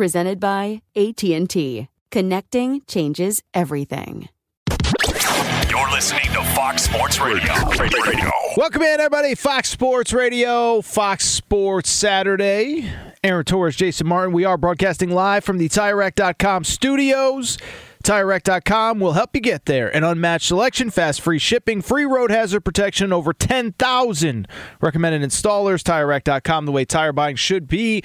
presented 0.00 0.40
by 0.40 0.80
AT&T. 0.96 1.86
Connecting 2.10 2.80
changes 2.86 3.42
everything. 3.52 4.30
You're 5.68 5.90
listening 5.90 6.24
to 6.32 6.42
Fox 6.54 6.84
Sports 6.84 7.20
Radio. 7.20 7.52
Radio. 7.78 8.30
Welcome 8.56 8.80
in, 8.80 8.98
everybody. 8.98 9.34
Fox 9.34 9.68
Sports 9.68 10.14
Radio, 10.14 10.80
Fox 10.80 11.26
Sports 11.26 11.90
Saturday. 11.90 12.90
Aaron 13.22 13.44
Torres, 13.44 13.76
Jason 13.76 14.06
Martin. 14.06 14.32
We 14.32 14.46
are 14.46 14.56
broadcasting 14.56 15.10
live 15.10 15.44
from 15.44 15.58
the 15.58 15.68
TireRack.com 15.68 16.64
studios. 16.64 17.58
TireRack.com 18.02 19.00
will 19.00 19.12
help 19.12 19.34
you 19.34 19.42
get 19.42 19.66
there. 19.66 19.94
An 19.94 20.02
unmatched 20.02 20.46
selection, 20.46 20.88
fast 20.88 21.20
free 21.20 21.38
shipping, 21.38 21.82
free 21.82 22.06
road 22.06 22.30
hazard 22.30 22.62
protection, 22.62 23.12
over 23.12 23.34
10,000 23.34 24.48
recommended 24.80 25.20
installers. 25.20 25.82
TireRack.com, 25.82 26.64
the 26.64 26.72
way 26.72 26.86
tire 26.86 27.12
buying 27.12 27.36
should 27.36 27.68
be. 27.68 28.02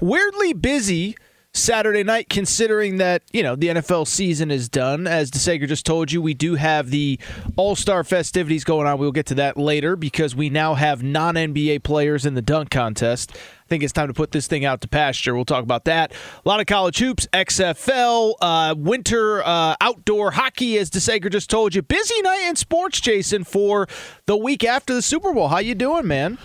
Weirdly 0.00 0.52
busy 0.52 1.16
Saturday 1.56 2.02
night, 2.02 2.28
considering 2.28 2.96
that, 2.96 3.22
you 3.32 3.42
know, 3.42 3.54
the 3.54 3.68
NFL 3.68 4.08
season 4.08 4.50
is 4.50 4.68
done. 4.68 5.06
As 5.06 5.30
DeSager 5.30 5.68
just 5.68 5.86
told 5.86 6.10
you, 6.10 6.20
we 6.20 6.34
do 6.34 6.56
have 6.56 6.90
the 6.90 7.18
All 7.56 7.76
Star 7.76 8.02
festivities 8.02 8.64
going 8.64 8.88
on. 8.88 8.98
We'll 8.98 9.12
get 9.12 9.26
to 9.26 9.36
that 9.36 9.56
later 9.56 9.94
because 9.94 10.34
we 10.34 10.50
now 10.50 10.74
have 10.74 11.04
non 11.04 11.36
NBA 11.36 11.84
players 11.84 12.26
in 12.26 12.34
the 12.34 12.42
dunk 12.42 12.70
contest. 12.70 13.30
I 13.32 13.66
think 13.68 13.84
it's 13.84 13.92
time 13.92 14.08
to 14.08 14.14
put 14.14 14.32
this 14.32 14.48
thing 14.48 14.64
out 14.64 14.80
to 14.80 14.88
pasture. 14.88 15.34
We'll 15.34 15.44
talk 15.44 15.62
about 15.62 15.84
that. 15.84 16.12
A 16.12 16.48
lot 16.48 16.58
of 16.58 16.66
college 16.66 16.98
hoops, 16.98 17.28
XFL, 17.32 18.34
uh, 18.40 18.74
winter 18.76 19.42
uh, 19.42 19.76
outdoor 19.80 20.32
hockey, 20.32 20.76
as 20.76 20.90
DeSager 20.90 21.30
just 21.30 21.48
told 21.48 21.74
you. 21.74 21.82
Busy 21.82 22.20
night 22.22 22.46
in 22.48 22.56
sports, 22.56 23.00
Jason, 23.00 23.44
for 23.44 23.86
the 24.26 24.36
week 24.36 24.64
after 24.64 24.92
the 24.92 25.02
Super 25.02 25.32
Bowl. 25.32 25.48
How 25.48 25.58
you 25.58 25.76
doing, 25.76 26.06
man? 26.08 26.36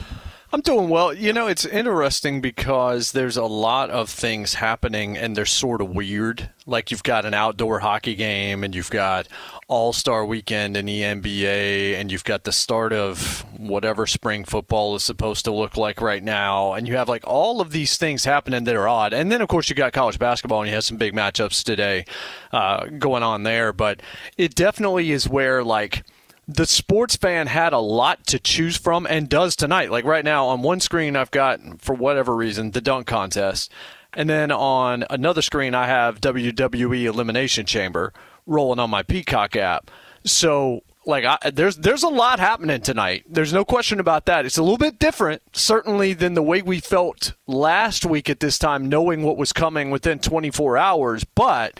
I'm 0.51 0.61
doing 0.61 0.89
well. 0.89 1.13
You 1.13 1.31
know, 1.31 1.45
it's 1.45 1.63
interesting 1.63 2.41
because 2.41 3.11
there's 3.11 3.37
a 3.37 3.45
lot 3.45 3.91
of 3.91 4.09
things 4.09 4.55
happening 4.55 5.15
and 5.15 5.35
they're 5.35 5.45
sort 5.45 5.79
of 5.79 5.91
weird. 5.91 6.49
Like 6.65 6.89
you've 6.89 7.03
got 7.03 7.23
an 7.23 7.35
outdoor 7.35 7.79
hockey 7.79 8.15
game 8.15 8.63
and 8.63 8.73
you've 8.73 8.89
got 8.89 9.27
All 9.67 9.93
Star 9.93 10.25
weekend 10.25 10.75
in 10.75 10.87
the 10.87 11.01
NBA 11.01 11.93
and 11.93 12.11
you've 12.11 12.23
got 12.23 12.45
the 12.45 12.51
start 12.51 12.93
of 12.93 13.45
whatever 13.59 14.07
spring 14.07 14.43
football 14.43 14.95
is 14.95 15.03
supposed 15.03 15.45
to 15.45 15.51
look 15.51 15.77
like 15.77 16.01
right 16.01 16.23
now. 16.23 16.73
And 16.73 16.87
you 16.87 16.95
have 16.95 17.09
like 17.09 17.27
all 17.27 17.61
of 17.61 17.71
these 17.71 17.97
things 17.97 18.25
happening 18.25 18.63
that 18.63 18.75
are 18.75 18.87
odd. 18.87 19.13
And 19.13 19.31
then, 19.31 19.41
of 19.41 19.49
course, 19.49 19.69
you've 19.69 19.77
got 19.77 19.93
college 19.93 20.17
basketball 20.17 20.61
and 20.61 20.69
you 20.69 20.73
have 20.73 20.83
some 20.83 20.97
big 20.97 21.13
matchups 21.13 21.63
today 21.63 22.05
uh, 22.51 22.85
going 22.85 23.21
on 23.21 23.43
there. 23.43 23.71
But 23.71 24.01
it 24.35 24.55
definitely 24.55 25.11
is 25.11 25.29
where 25.29 25.63
like– 25.63 26.03
the 26.49 26.65
sports 26.65 27.15
fan 27.15 27.45
had 27.45 27.73
a 27.73 27.79
lot 27.79 28.25
to 28.25 28.39
choose 28.39 28.75
from 28.75 29.05
and 29.05 29.29
does 29.29 29.55
tonight. 29.55 29.91
Like 29.91 30.03
right 30.03 30.25
now, 30.25 30.47
on 30.47 30.63
one 30.63 30.79
screen, 30.79 31.15
I've 31.15 31.29
got, 31.29 31.59
for 31.79 31.93
whatever 31.93 32.35
reason, 32.35 32.71
the 32.71 32.81
dunk 32.81 33.05
contest. 33.05 33.71
And 34.13 34.27
then 34.27 34.51
on 34.51 35.05
another 35.11 35.43
screen, 35.43 35.75
I 35.75 35.85
have 35.85 36.19
WWE 36.19 37.03
Elimination 37.03 37.67
Chamber 37.67 38.13
rolling 38.47 38.79
on 38.79 38.89
my 38.89 39.03
Peacock 39.03 39.55
app. 39.55 39.91
So, 40.25 40.81
like, 41.05 41.23
I, 41.23 41.51
there's 41.51 41.77
there's 41.77 42.01
a 42.01 42.09
lot 42.09 42.39
happening 42.39 42.81
tonight. 42.81 43.25
There's 43.29 43.53
no 43.53 43.63
question 43.63 43.99
about 43.99 44.25
that. 44.25 44.45
It's 44.45 44.57
a 44.57 44.63
little 44.63 44.79
bit 44.79 44.97
different, 44.97 45.43
certainly, 45.53 46.13
than 46.13 46.33
the 46.33 46.41
way 46.41 46.63
we 46.63 46.79
felt 46.79 47.33
last 47.45 48.07
week 48.07 48.27
at 48.27 48.39
this 48.39 48.57
time, 48.57 48.89
knowing 48.89 49.21
what 49.21 49.37
was 49.37 49.53
coming 49.53 49.91
within 49.91 50.17
24 50.17 50.77
hours. 50.77 51.23
But 51.23 51.79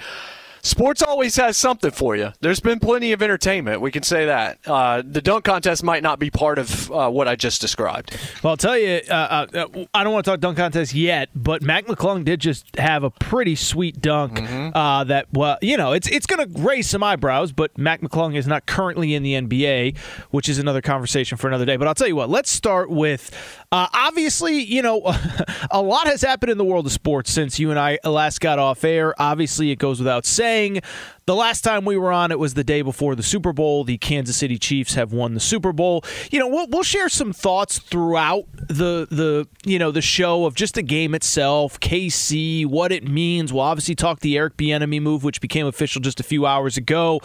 sports 0.62 1.02
always 1.02 1.36
has 1.36 1.58
something 1.58 1.92
for 1.92 2.16
you. 2.16 2.34
There's 2.42 2.60
been 2.60 2.80
plenty 2.80 3.12
of 3.12 3.22
entertainment. 3.22 3.82
We 3.82 3.92
can 3.92 4.04
say 4.04 4.26
that. 4.26 4.60
Uh, 4.66 5.02
the 5.06 5.22
dunk 5.22 5.46
contest 5.46 5.84
might 5.84 6.04
not 6.04 6.20
be 6.20 6.30
part 6.30 6.60
of 6.60 6.92
uh, 6.92 7.10
what 7.10 7.28
I 7.28 7.36
just 7.36 7.62
described. 7.62 8.18
Well, 8.44 8.52
I'll 8.52 8.58
tell 8.58 8.78
you, 8.78 9.02
uh, 9.10 9.48
uh 9.54 9.86
I 9.94 10.04
don't 10.04 10.14
want 10.14 10.26
to 10.26 10.32
talk 10.32 10.40
dunk 10.40 10.58
contest 10.58 10.94
yet, 10.94 11.30
but 11.36 11.62
Mac 11.62 11.86
McClung 11.86 12.24
did 12.24 12.40
just 12.40 12.76
have 12.78 13.04
a 13.04 13.10
pretty 13.10 13.56
sweet 13.56 14.02
dunk. 14.02 14.34
Mm-hmm. 14.34 14.78
Uh, 14.78 15.04
that 15.06 15.28
well, 15.32 15.58
you 15.62 15.78
know, 15.78 15.94
it's 15.94 16.08
it's 16.10 16.26
going 16.26 16.48
to 16.48 16.62
raise 16.62 16.90
some 16.90 17.04
eyebrows, 17.04 17.52
but 17.52 17.78
Mac 17.78 18.02
McClung 18.02 18.36
is 18.36 18.48
not 18.48 18.66
currently 18.66 19.14
in 19.14 19.24
the 19.24 19.34
NBA, 19.34 19.98
which 20.32 20.50
is 20.50 20.60
another 20.60 20.82
conversation 20.82 21.38
for 21.38 21.48
another 21.48 21.66
day. 21.66 21.78
But 21.78 21.88
I'll 21.88 21.96
tell 21.96 22.08
you 22.08 22.16
what. 22.16 22.30
Let's 22.30 22.52
start 22.52 22.90
with 22.90 23.32
uh, 23.72 23.88
obviously, 23.94 24.64
you 24.64 24.82
know, 24.82 25.02
a 25.72 25.82
lot 25.82 26.08
has 26.08 26.22
happened 26.22 26.52
in 26.52 26.58
the 26.58 26.66
world 26.66 26.86
of 26.88 26.92
sports 26.92 27.32
since 27.32 27.60
you 27.60 27.70
and 27.70 27.80
I 27.80 28.00
last 28.04 28.42
got 28.42 28.58
off 28.58 28.84
air. 28.84 29.14
Obviously, 29.22 29.70
it 29.72 29.78
goes 29.78 30.00
without 30.00 30.26
saying 30.26 30.82
the 31.30 31.36
last 31.36 31.62
time 31.62 31.86
we 31.86 31.96
were 31.96 32.12
on, 32.12 32.32
it 32.32 32.40
was 32.40 32.56
the 32.56 32.64
day 32.64 32.82
before 32.82 33.14
the 33.14 33.22
Super 33.22 33.54
Bowl. 33.54 33.84
The 33.84 34.00
Kansas 34.00 34.36
City 34.36 34.58
Chiefs 34.58 34.96
have 34.96 35.14
won 35.14 35.36
the 35.36 35.40
Super 35.40 35.72
Bowl. 35.72 36.04
You 36.32 36.40
know, 36.40 36.48
we'll, 36.48 36.66
we'll 36.66 36.82
share 36.82 37.08
some 37.08 37.34
thoughts 37.34 37.78
throughout 37.78 38.46
the 38.56 39.08
the 39.12 39.48
you 39.64 39.78
know 39.78 39.92
the 39.92 40.02
show 40.02 40.48
of 40.48 40.56
just 40.56 40.74
the 40.74 40.82
game 40.82 41.14
itself, 41.14 41.80
KC, 41.82 42.66
what 42.66 42.92
it 42.92 43.08
means. 43.08 43.54
We'll 43.54 43.62
obviously 43.62 43.94
talk 43.94 44.22
the 44.22 44.38
Eric 44.38 44.58
Bieniemy 44.58 45.00
move, 45.04 45.24
which 45.24 45.40
became 45.40 45.68
official 45.68 46.02
just 46.02 46.20
a 46.20 46.24
few 46.24 46.48
hours 46.48 46.78
ago. 46.78 47.22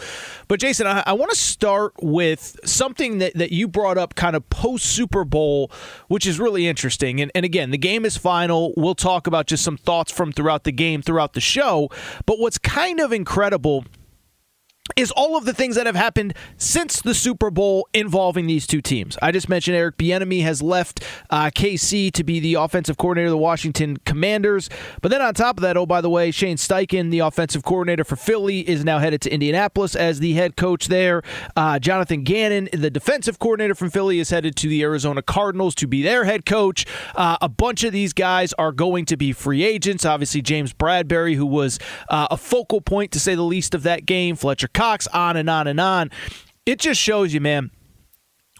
But 0.47 0.59
Jason, 0.59 0.85
I, 0.85 1.01
I 1.07 1.13
want 1.13 1.31
to 1.31 1.37
start 1.37 1.93
with 1.99 2.59
something 2.63 3.17
that, 3.17 3.33
that 3.33 3.51
you 3.51 3.67
brought 3.67 3.97
up 3.97 4.13
kind 4.13 4.35
of 4.35 4.47
post 4.51 4.85
Super 4.85 5.25
Bowl, 5.25 5.71
which 6.09 6.27
is 6.27 6.39
really 6.39 6.67
interesting. 6.67 7.21
And, 7.21 7.31
and 7.33 7.43
again, 7.43 7.71
the 7.71 7.79
game 7.79 8.05
is 8.05 8.17
final. 8.17 8.71
We'll 8.77 8.93
talk 8.93 9.25
about 9.25 9.47
just 9.47 9.63
some 9.63 9.77
thoughts 9.77 10.11
from 10.11 10.31
throughout 10.31 10.63
the 10.63 10.71
game, 10.71 11.01
throughout 11.01 11.33
the 11.33 11.41
show. 11.41 11.89
But 12.27 12.37
what's 12.37 12.59
kind 12.59 12.99
of 12.99 13.11
incredible 13.11 13.83
is 14.95 15.11
all 15.11 15.35
of 15.35 15.45
the 15.45 15.53
things 15.53 15.75
that 15.75 15.87
have 15.87 15.95
happened 15.95 16.33
since 16.57 17.01
the 17.01 17.15
Super 17.15 17.49
Bowl 17.49 17.87
involving 17.93 18.45
these 18.45 18.67
two 18.67 18.81
teams. 18.81 19.17
I 19.19 19.31
just 19.31 19.49
mentioned 19.49 19.75
Eric 19.75 19.97
Bieniemy 19.97 20.43
has 20.43 20.61
left 20.61 21.03
uh, 21.31 21.45
KC 21.45 22.11
to 22.11 22.23
be 22.23 22.39
the 22.39 22.53
offensive 22.53 22.95
coordinator 22.95 23.27
of 23.27 23.31
the 23.31 23.37
Washington 23.37 23.97
Commanders. 24.05 24.69
But 25.01 25.09
then 25.09 25.23
on 25.23 25.33
top 25.33 25.57
of 25.57 25.63
that, 25.63 25.75
oh 25.75 25.87
by 25.87 26.01
the 26.01 26.09
way, 26.09 26.29
Shane 26.29 26.57
Steichen, 26.57 27.09
the 27.09 27.19
offensive 27.19 27.63
coordinator 27.63 28.03
for 28.03 28.15
Philly, 28.15 28.67
is 28.69 28.85
now 28.85 28.99
headed 28.99 29.21
to 29.23 29.33
Indianapolis 29.33 29.95
as 29.95 30.19
the 30.19 30.33
head 30.33 30.55
coach 30.55 30.87
there. 30.87 31.23
Uh, 31.55 31.79
Jonathan 31.79 32.23
Gannon, 32.23 32.69
the 32.71 32.91
defensive 32.91 33.39
coordinator 33.39 33.73
from 33.73 33.89
Philly, 33.89 34.19
is 34.19 34.29
headed 34.29 34.55
to 34.57 34.69
the 34.69 34.83
Arizona 34.83 35.23
Cardinals 35.23 35.73
to 35.75 35.87
be 35.87 36.03
their 36.03 36.25
head 36.25 36.45
coach. 36.45 36.85
Uh, 37.15 37.37
a 37.41 37.49
bunch 37.49 37.83
of 37.83 37.91
these 37.91 38.13
guys 38.13 38.53
are 38.53 38.71
going 38.71 39.05
to 39.05 39.17
be 39.17 39.31
free 39.33 39.63
agents. 39.63 40.05
Obviously, 40.05 40.43
James 40.43 40.73
Bradberry, 40.73 41.35
who 41.35 41.45
was 41.45 41.79
uh, 42.07 42.27
a 42.29 42.37
focal 42.37 42.81
point 42.81 43.11
to 43.13 43.19
say 43.19 43.33
the 43.33 43.41
least 43.41 43.73
of 43.73 43.81
that 43.83 44.05
game, 44.05 44.35
Fletcher 44.35 44.67
Cox, 44.75 45.07
on 45.07 45.37
and 45.37 45.49
on 45.49 45.67
and 45.67 45.79
on. 45.79 46.11
It 46.65 46.79
just 46.79 47.01
shows 47.01 47.33
you, 47.33 47.41
man, 47.41 47.71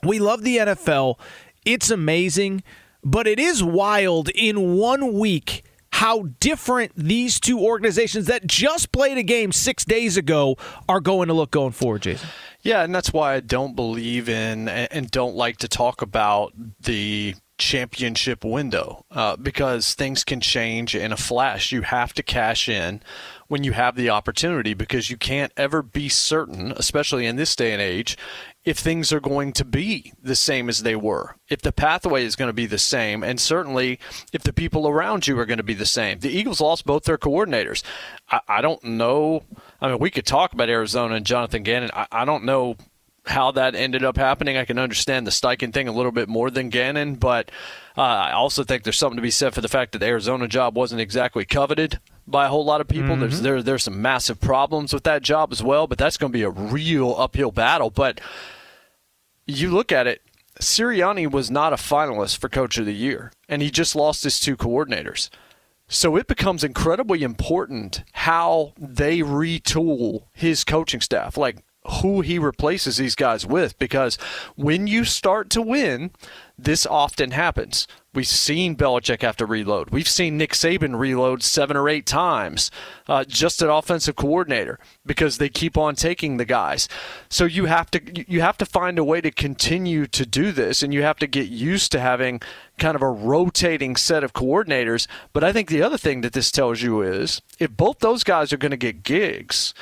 we 0.02 0.20
love 0.20 0.44
the 0.44 0.58
NFL. 0.58 1.20
It's 1.66 1.92
amazing, 1.92 2.64
but 3.04 3.28
it 3.28 3.40
is 3.40 3.64
wild 3.64 4.30
in 4.30 4.76
one 4.76 5.14
week 5.14 5.64
how 5.92 6.24
different 6.40 6.92
these 6.96 7.40
two 7.40 7.60
organizations 7.60 8.26
that 8.28 8.46
just 8.46 8.92
played 8.92 9.18
a 9.18 9.24
game 9.24 9.52
six 9.52 9.86
days 9.86 10.18
ago 10.18 10.58
are 10.90 11.00
going 11.00 11.28
to 11.30 11.34
look 11.34 11.52
going 11.52 11.72
forward, 11.72 12.02
Jason. 12.02 12.28
Yeah, 12.62 12.84
and 12.84 12.94
that's 12.94 13.14
why 13.14 13.36
I 13.36 13.40
don't 13.40 13.76
believe 13.76 14.28
in 14.28 14.68
and 14.68 15.10
don't 15.10 15.36
like 15.36 15.58
to 15.58 15.68
talk 15.68 16.02
about 16.02 16.54
the 16.82 17.36
championship 17.58 18.44
window 18.44 19.06
uh, 19.12 19.38
because 19.38 19.94
things 19.94 20.24
can 20.24 20.42
change 20.42 20.96
in 20.96 21.12
a 21.12 21.18
flash. 21.18 21.72
You 21.72 21.84
have 21.84 22.14
to 22.16 22.24
cash 22.24 22.68
in 22.68 23.02
when 23.48 23.64
you 23.64 23.74
have 23.74 23.96
the 23.96 24.10
opportunity 24.10 24.74
because 24.74 25.10
you 25.10 25.18
can't 25.18 25.52
ever 25.56 25.82
be 25.82 26.10
certain, 26.10 26.74
especially 26.76 27.26
in 27.26 27.36
this 27.36 27.56
day 27.56 27.74
and 27.74 27.82
age, 27.82 28.18
if 28.64 28.80
things 28.80 29.14
are 29.14 29.20
going 29.20 29.54
to 29.54 29.64
be 29.64 30.12
the 30.22 30.36
same 30.36 30.68
as 30.70 30.82
they 30.82 30.96
were, 30.96 31.36
if 31.50 31.62
the 31.62 31.72
pathway 31.72 32.26
is 32.26 32.36
going 32.36 32.50
to 32.50 32.54
be 32.54 32.66
the 32.66 32.80
same, 32.80 33.24
and 33.24 33.40
certainly 33.40 34.00
if 34.34 34.42
the 34.42 34.54
people 34.54 34.88
around 34.88 35.28
you 35.28 35.38
are 35.40 35.46
going 35.46 35.58
to 35.58 35.64
be 35.64 35.76
the 35.76 35.86
same. 35.86 36.20
The 36.20 36.32
Eagles 36.32 36.60
lost 36.60 36.86
both 36.86 37.04
their 37.04 37.20
coordinators. 37.20 37.84
I, 38.30 38.40
I 38.48 38.62
don't 38.62 38.84
know. 38.84 39.44
I 39.80 39.90
mean, 39.90 40.00
we 40.00 40.10
could 40.10 40.26
talk 40.26 40.54
about 40.54 40.70
Arizona 40.70 41.16
and 41.16 41.26
Jonathan 41.26 41.62
Gannon. 41.62 41.92
I, 41.94 42.08
I 42.12 42.26
don't 42.26 42.46
know 42.46 42.76
how 43.28 43.52
that 43.52 43.76
ended 43.76 44.04
up 44.04 44.18
happening. 44.18 44.58
I 44.58 44.66
can 44.66 44.80
understand 44.80 45.26
the 45.26 45.32
Steichen 45.32 45.74
thing 45.74 45.88
a 45.88 45.92
little 45.92 46.12
bit 46.12 46.30
more 46.30 46.50
than 46.50 46.70
Gannon, 46.70 47.16
but 47.16 47.52
uh, 47.98 48.02
I 48.02 48.32
also 48.32 48.64
think 48.64 48.84
there's 48.84 48.98
something 48.98 49.18
to 49.18 49.22
be 49.22 49.32
said 49.32 49.54
for 49.54 49.62
the 49.62 49.68
fact 49.68 49.92
that 49.92 50.00
the 50.00 50.06
Arizona 50.06 50.48
job 50.48 50.76
wasn't 50.76 51.02
exactly 51.02 51.46
coveted 51.46 52.00
by 52.28 52.46
a 52.46 52.50
whole 52.50 52.66
lot 52.66 52.82
of 52.82 52.88
people. 52.88 53.12
Mm-hmm. 53.12 53.22
There's 53.22 53.42
there 53.42 53.62
there's 53.62 53.84
some 53.84 54.02
massive 54.02 54.40
problems 54.40 54.94
with 54.94 55.04
that 55.04 55.22
job 55.22 55.52
as 55.52 55.64
well, 55.64 55.88
but 55.88 55.98
that's 55.98 56.18
going 56.18 56.32
to 56.32 56.38
be 56.38 56.44
a 56.44 56.50
real 56.50 57.16
uphill 57.18 57.52
battle. 57.52 57.90
But 57.90 58.20
you 59.46 59.70
look 59.72 59.92
at 59.92 60.08
it, 60.08 60.22
Sirianni 60.60 61.30
was 61.30 61.52
not 61.52 61.74
a 61.74 61.78
finalist 61.78 62.38
for 62.38 62.50
Coach 62.50 62.78
of 62.78 62.86
the 62.86 62.94
Year, 62.94 63.32
and 63.48 63.62
he 63.62 63.70
just 63.70 63.96
lost 63.96 64.24
his 64.24 64.40
two 64.40 64.58
coordinators. 64.58 65.30
So 65.88 66.16
it 66.16 66.26
becomes 66.28 66.64
incredibly 66.64 67.22
important 67.22 68.04
how 68.14 68.74
they 68.78 69.20
retool 69.20 70.24
his 70.34 70.64
coaching 70.64 71.02
staff. 71.02 71.38
Like 71.38 71.58
who 72.02 72.22
he 72.22 72.40
replaces 72.40 72.98
these 72.98 73.16
guys 73.16 73.46
with 73.46 73.78
because 73.78 74.18
when 74.56 74.88
you 74.88 75.06
start 75.06 75.50
to 75.52 75.62
win, 75.62 76.12
this 76.58 76.86
often 76.86 77.32
happens. 77.32 77.88
We've 78.16 78.26
seen 78.26 78.76
Belichick 78.76 79.22
have 79.22 79.38
to 79.38 79.46
reload. 79.46 79.90
We've 79.90 80.08
seen 80.08 80.38
Nick 80.38 80.54
Saban 80.54 80.98
reload 80.98 81.44
seven 81.44 81.76
or 81.76 81.90
eight 81.90 82.06
times, 82.06 82.72
uh, 83.08 83.26
just 83.26 83.62
an 83.62 83.70
offensive 83.70 84.16
coordinator, 84.16 84.80
because 85.06 85.38
they 85.38 85.50
keep 85.50 85.78
on 85.78 85.96
taking 85.96 86.38
the 86.38 86.46
guys. 86.46 86.88
So 87.30 87.46
you 87.46 87.66
have 87.66 87.92
to 87.92 88.02
you 88.32 88.42
have 88.42 88.58
to 88.58 88.66
find 88.66 88.98
a 88.98 89.04
way 89.04 89.22
to 89.22 89.32
continue 89.32 90.08
to 90.08 90.26
do 90.26 90.52
this, 90.52 90.82
and 90.82 90.94
you 90.94 91.04
have 91.04 91.18
to 91.18 91.28
get 91.28 91.50
used 91.50 91.92
to 91.92 92.00
having 92.00 92.42
kind 92.80 92.96
of 92.96 93.02
a 93.02 93.10
rotating 93.10 93.96
set 93.96 94.24
of 94.24 94.34
coordinators. 94.34 95.08
But 95.34 95.44
I 95.44 95.52
think 95.52 95.70
the 95.70 95.84
other 95.84 95.98
thing 95.98 96.22
that 96.22 96.34
this 96.34 96.52
tells 96.52 96.82
you 96.82 97.02
is 97.02 97.42
if 97.60 97.76
both 97.76 98.00
those 98.00 98.24
guys 98.24 98.54
are 98.54 98.58
going 98.58 98.72
to 98.72 98.78
get 98.78 99.04
gigs 99.04 99.74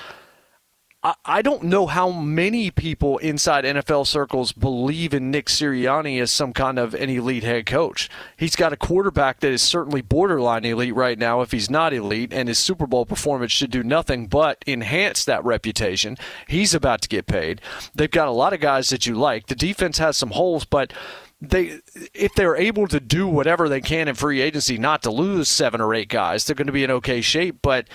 I 1.26 1.42
don't 1.42 1.64
know 1.64 1.86
how 1.86 2.12
many 2.12 2.72
people 2.72 3.18
inside 3.18 3.66
NFL 3.66 4.08
circles 4.08 4.54
believe 4.54 5.14
in 5.14 5.32
Nick 5.32 5.48
Sirianni 5.48 6.22
as 6.22 6.32
some 6.32 6.54
kind 6.54 6.80
of 6.80 6.94
an 6.94 7.10
elite 7.10 7.44
head 7.44 7.66
coach. 7.66 8.10
He's 8.38 8.56
got 8.56 8.72
a 8.72 8.78
quarterback 8.78 9.42
that 9.42 9.52
is 9.52 9.62
certainly 9.62 10.02
borderline 10.02 10.64
elite 10.64 10.96
right 10.96 11.20
now, 11.20 11.42
if 11.42 11.52
he's 11.52 11.70
not 11.70 11.94
elite, 11.94 12.32
and 12.32 12.48
his 12.48 12.58
Super 12.58 12.88
Bowl 12.88 13.06
performance 13.06 13.52
should 13.52 13.70
do 13.70 13.84
nothing 13.84 14.28
but 14.28 14.64
enhance 14.66 15.26
that 15.26 15.44
reputation. 15.44 16.18
He's 16.48 16.74
about 16.74 17.02
to 17.02 17.10
get 17.10 17.28
paid. 17.28 17.60
They've 17.94 18.10
got 18.10 18.30
a 18.30 18.32
lot 18.32 18.54
of 18.54 18.62
guys 18.62 18.88
that 18.88 19.06
you 19.06 19.16
like. 19.16 19.48
The 19.48 19.56
defense 19.56 19.98
has 19.98 20.16
some 20.16 20.32
holes, 20.32 20.64
but 20.64 20.94
they 21.42 21.80
if 22.14 22.34
they're 22.36 22.56
able 22.56 22.88
to 22.88 23.02
do 23.02 23.28
whatever 23.28 23.68
they 23.68 23.82
can 23.82 24.08
in 24.08 24.16
free 24.16 24.40
agency 24.40 24.78
not 24.78 25.04
to 25.04 25.12
lose 25.12 25.50
seven 25.50 25.82
or 25.82 25.94
eight 25.94 26.08
guys, 26.08 26.46
they're 26.46 26.56
going 26.56 26.68
to 26.68 26.74
be 26.74 26.86
in 26.86 26.92
okay 26.92 27.20
shape. 27.20 27.58
But 27.62 27.90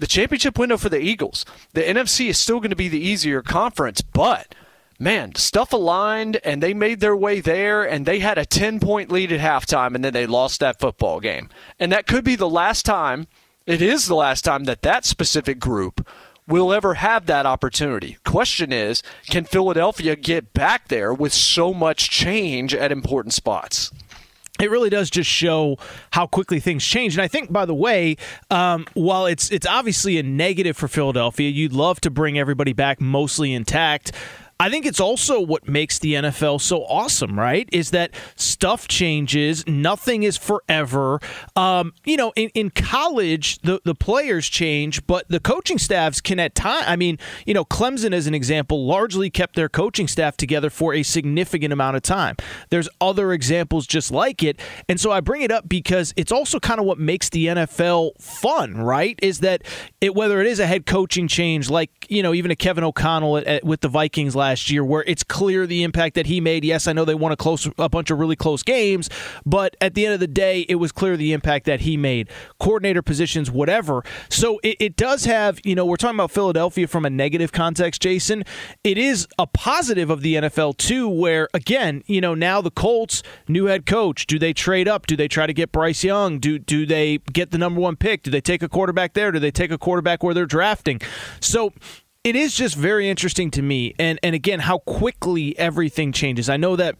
the 0.00 0.06
championship 0.06 0.58
window 0.58 0.78
for 0.78 0.88
the 0.88 0.98
Eagles. 0.98 1.44
The 1.74 1.82
NFC 1.82 2.28
is 2.30 2.40
still 2.40 2.58
going 2.58 2.70
to 2.70 2.76
be 2.76 2.88
the 2.88 2.98
easier 2.98 3.42
conference, 3.42 4.00
but 4.00 4.54
man, 4.98 5.34
stuff 5.34 5.72
aligned 5.74 6.40
and 6.42 6.62
they 6.62 6.74
made 6.74 7.00
their 7.00 7.14
way 7.14 7.40
there 7.40 7.84
and 7.84 8.04
they 8.04 8.18
had 8.18 8.38
a 8.38 8.46
10 8.46 8.80
point 8.80 9.12
lead 9.12 9.30
at 9.30 9.40
halftime 9.40 9.94
and 9.94 10.02
then 10.02 10.14
they 10.14 10.26
lost 10.26 10.58
that 10.60 10.80
football 10.80 11.20
game. 11.20 11.50
And 11.78 11.92
that 11.92 12.06
could 12.06 12.24
be 12.24 12.34
the 12.34 12.48
last 12.48 12.84
time, 12.84 13.28
it 13.66 13.82
is 13.82 14.06
the 14.06 14.14
last 14.14 14.42
time 14.42 14.64
that 14.64 14.82
that 14.82 15.04
specific 15.04 15.60
group 15.60 16.06
will 16.48 16.72
ever 16.72 16.94
have 16.94 17.26
that 17.26 17.46
opportunity. 17.46 18.16
Question 18.24 18.72
is, 18.72 19.02
can 19.28 19.44
Philadelphia 19.44 20.16
get 20.16 20.54
back 20.54 20.88
there 20.88 21.12
with 21.12 21.32
so 21.32 21.74
much 21.74 22.08
change 22.08 22.74
at 22.74 22.90
important 22.90 23.34
spots? 23.34 23.92
It 24.60 24.70
really 24.70 24.90
does 24.90 25.10
just 25.10 25.30
show 25.30 25.78
how 26.12 26.26
quickly 26.26 26.60
things 26.60 26.84
change. 26.84 27.14
And 27.14 27.22
I 27.22 27.28
think, 27.28 27.52
by 27.52 27.64
the 27.64 27.74
way, 27.74 28.16
um, 28.50 28.86
while 28.94 29.26
it's 29.26 29.50
it's 29.50 29.66
obviously 29.66 30.18
a 30.18 30.22
negative 30.22 30.76
for 30.76 30.88
Philadelphia, 30.88 31.50
you'd 31.50 31.72
love 31.72 32.00
to 32.02 32.10
bring 32.10 32.38
everybody 32.38 32.72
back 32.72 33.00
mostly 33.00 33.52
intact. 33.52 34.12
I 34.60 34.68
think 34.68 34.84
it's 34.84 35.00
also 35.00 35.40
what 35.40 35.66
makes 35.66 35.98
the 35.98 36.12
NFL 36.12 36.60
so 36.60 36.84
awesome, 36.84 37.38
right? 37.38 37.66
Is 37.72 37.92
that 37.92 38.10
stuff 38.36 38.86
changes, 38.86 39.66
nothing 39.66 40.22
is 40.22 40.36
forever. 40.36 41.18
Um, 41.56 41.94
you 42.04 42.18
know, 42.18 42.30
in, 42.36 42.50
in 42.50 42.68
college, 42.68 43.60
the, 43.60 43.80
the 43.84 43.94
players 43.94 44.50
change, 44.50 45.06
but 45.06 45.26
the 45.28 45.40
coaching 45.40 45.78
staffs 45.78 46.20
can 46.20 46.38
at 46.38 46.54
time. 46.54 46.84
I 46.86 46.96
mean, 46.96 47.18
you 47.46 47.54
know, 47.54 47.64
Clemson, 47.64 48.12
as 48.12 48.26
an 48.26 48.34
example, 48.34 48.84
largely 48.84 49.30
kept 49.30 49.56
their 49.56 49.70
coaching 49.70 50.06
staff 50.06 50.36
together 50.36 50.68
for 50.68 50.92
a 50.92 51.04
significant 51.04 51.72
amount 51.72 51.96
of 51.96 52.02
time. 52.02 52.36
There's 52.68 52.88
other 53.00 53.32
examples 53.32 53.86
just 53.86 54.10
like 54.10 54.42
it. 54.42 54.60
And 54.90 55.00
so 55.00 55.10
I 55.10 55.20
bring 55.20 55.40
it 55.40 55.50
up 55.50 55.70
because 55.70 56.12
it's 56.18 56.32
also 56.32 56.60
kind 56.60 56.78
of 56.78 56.84
what 56.84 56.98
makes 56.98 57.30
the 57.30 57.46
NFL 57.46 58.20
fun, 58.20 58.76
right? 58.76 59.18
Is 59.22 59.40
that 59.40 59.62
it, 60.02 60.14
whether 60.14 60.38
it 60.42 60.46
is 60.46 60.60
a 60.60 60.66
head 60.66 60.84
coaching 60.84 61.28
change, 61.28 61.70
like, 61.70 61.90
you 62.10 62.22
know, 62.22 62.34
even 62.34 62.50
a 62.50 62.56
Kevin 62.56 62.84
O'Connell 62.84 63.38
at, 63.38 63.44
at, 63.44 63.64
with 63.64 63.80
the 63.80 63.88
Vikings 63.88 64.36
last 64.36 64.49
last 64.50 64.68
year, 64.68 64.82
where 64.82 65.04
it's 65.06 65.22
clear 65.22 65.64
the 65.64 65.84
impact 65.84 66.16
that 66.16 66.26
he 66.26 66.40
made. 66.40 66.64
Yes, 66.64 66.88
I 66.88 66.92
know 66.92 67.04
they 67.04 67.14
won 67.14 67.30
a 67.30 67.36
close, 67.36 67.68
a 67.78 67.88
bunch 67.88 68.10
of 68.10 68.18
really 68.18 68.34
close 68.34 68.64
games, 68.64 69.08
but 69.46 69.76
at 69.80 69.94
the 69.94 70.04
end 70.04 70.14
of 70.14 70.18
the 70.18 70.26
day, 70.26 70.66
it 70.68 70.74
was 70.74 70.90
clear 70.90 71.16
the 71.16 71.32
impact 71.32 71.66
that 71.66 71.82
he 71.82 71.96
made. 71.96 72.28
Coordinator 72.58 73.00
positions, 73.00 73.48
whatever. 73.48 74.02
So 74.28 74.58
it, 74.64 74.76
it 74.80 74.96
does 74.96 75.24
have, 75.24 75.60
you 75.62 75.76
know, 75.76 75.86
we're 75.86 75.96
talking 75.96 76.16
about 76.16 76.32
Philadelphia 76.32 76.88
from 76.88 77.04
a 77.04 77.10
negative 77.10 77.52
context, 77.52 78.02
Jason. 78.02 78.42
It 78.82 78.98
is 78.98 79.28
a 79.38 79.46
positive 79.46 80.10
of 80.10 80.22
the 80.22 80.34
NFL 80.34 80.78
too, 80.78 81.08
where 81.08 81.48
again, 81.54 82.02
you 82.06 82.20
know, 82.20 82.34
now 82.34 82.60
the 82.60 82.72
Colts, 82.72 83.22
new 83.46 83.66
head 83.66 83.86
coach. 83.86 84.26
Do 84.26 84.36
they 84.36 84.52
trade 84.52 84.88
up? 84.88 85.06
Do 85.06 85.16
they 85.16 85.28
try 85.28 85.46
to 85.46 85.52
get 85.52 85.70
Bryce 85.70 86.02
Young? 86.02 86.40
Do 86.40 86.58
do 86.58 86.86
they 86.86 87.18
get 87.32 87.52
the 87.52 87.58
number 87.58 87.80
one 87.80 87.94
pick? 87.94 88.24
Do 88.24 88.32
they 88.32 88.40
take 88.40 88.64
a 88.64 88.68
quarterback 88.68 89.14
there? 89.14 89.30
Do 89.30 89.38
they 89.38 89.52
take 89.52 89.70
a 89.70 89.78
quarterback 89.78 90.24
where 90.24 90.34
they're 90.34 90.46
drafting? 90.46 91.00
So 91.38 91.72
it 92.22 92.36
is 92.36 92.54
just 92.54 92.76
very 92.76 93.08
interesting 93.08 93.50
to 93.50 93.62
me 93.62 93.94
and 93.98 94.18
and 94.22 94.34
again 94.34 94.60
how 94.60 94.78
quickly 94.78 95.58
everything 95.58 96.12
changes 96.12 96.48
i 96.48 96.56
know 96.56 96.76
that 96.76 96.96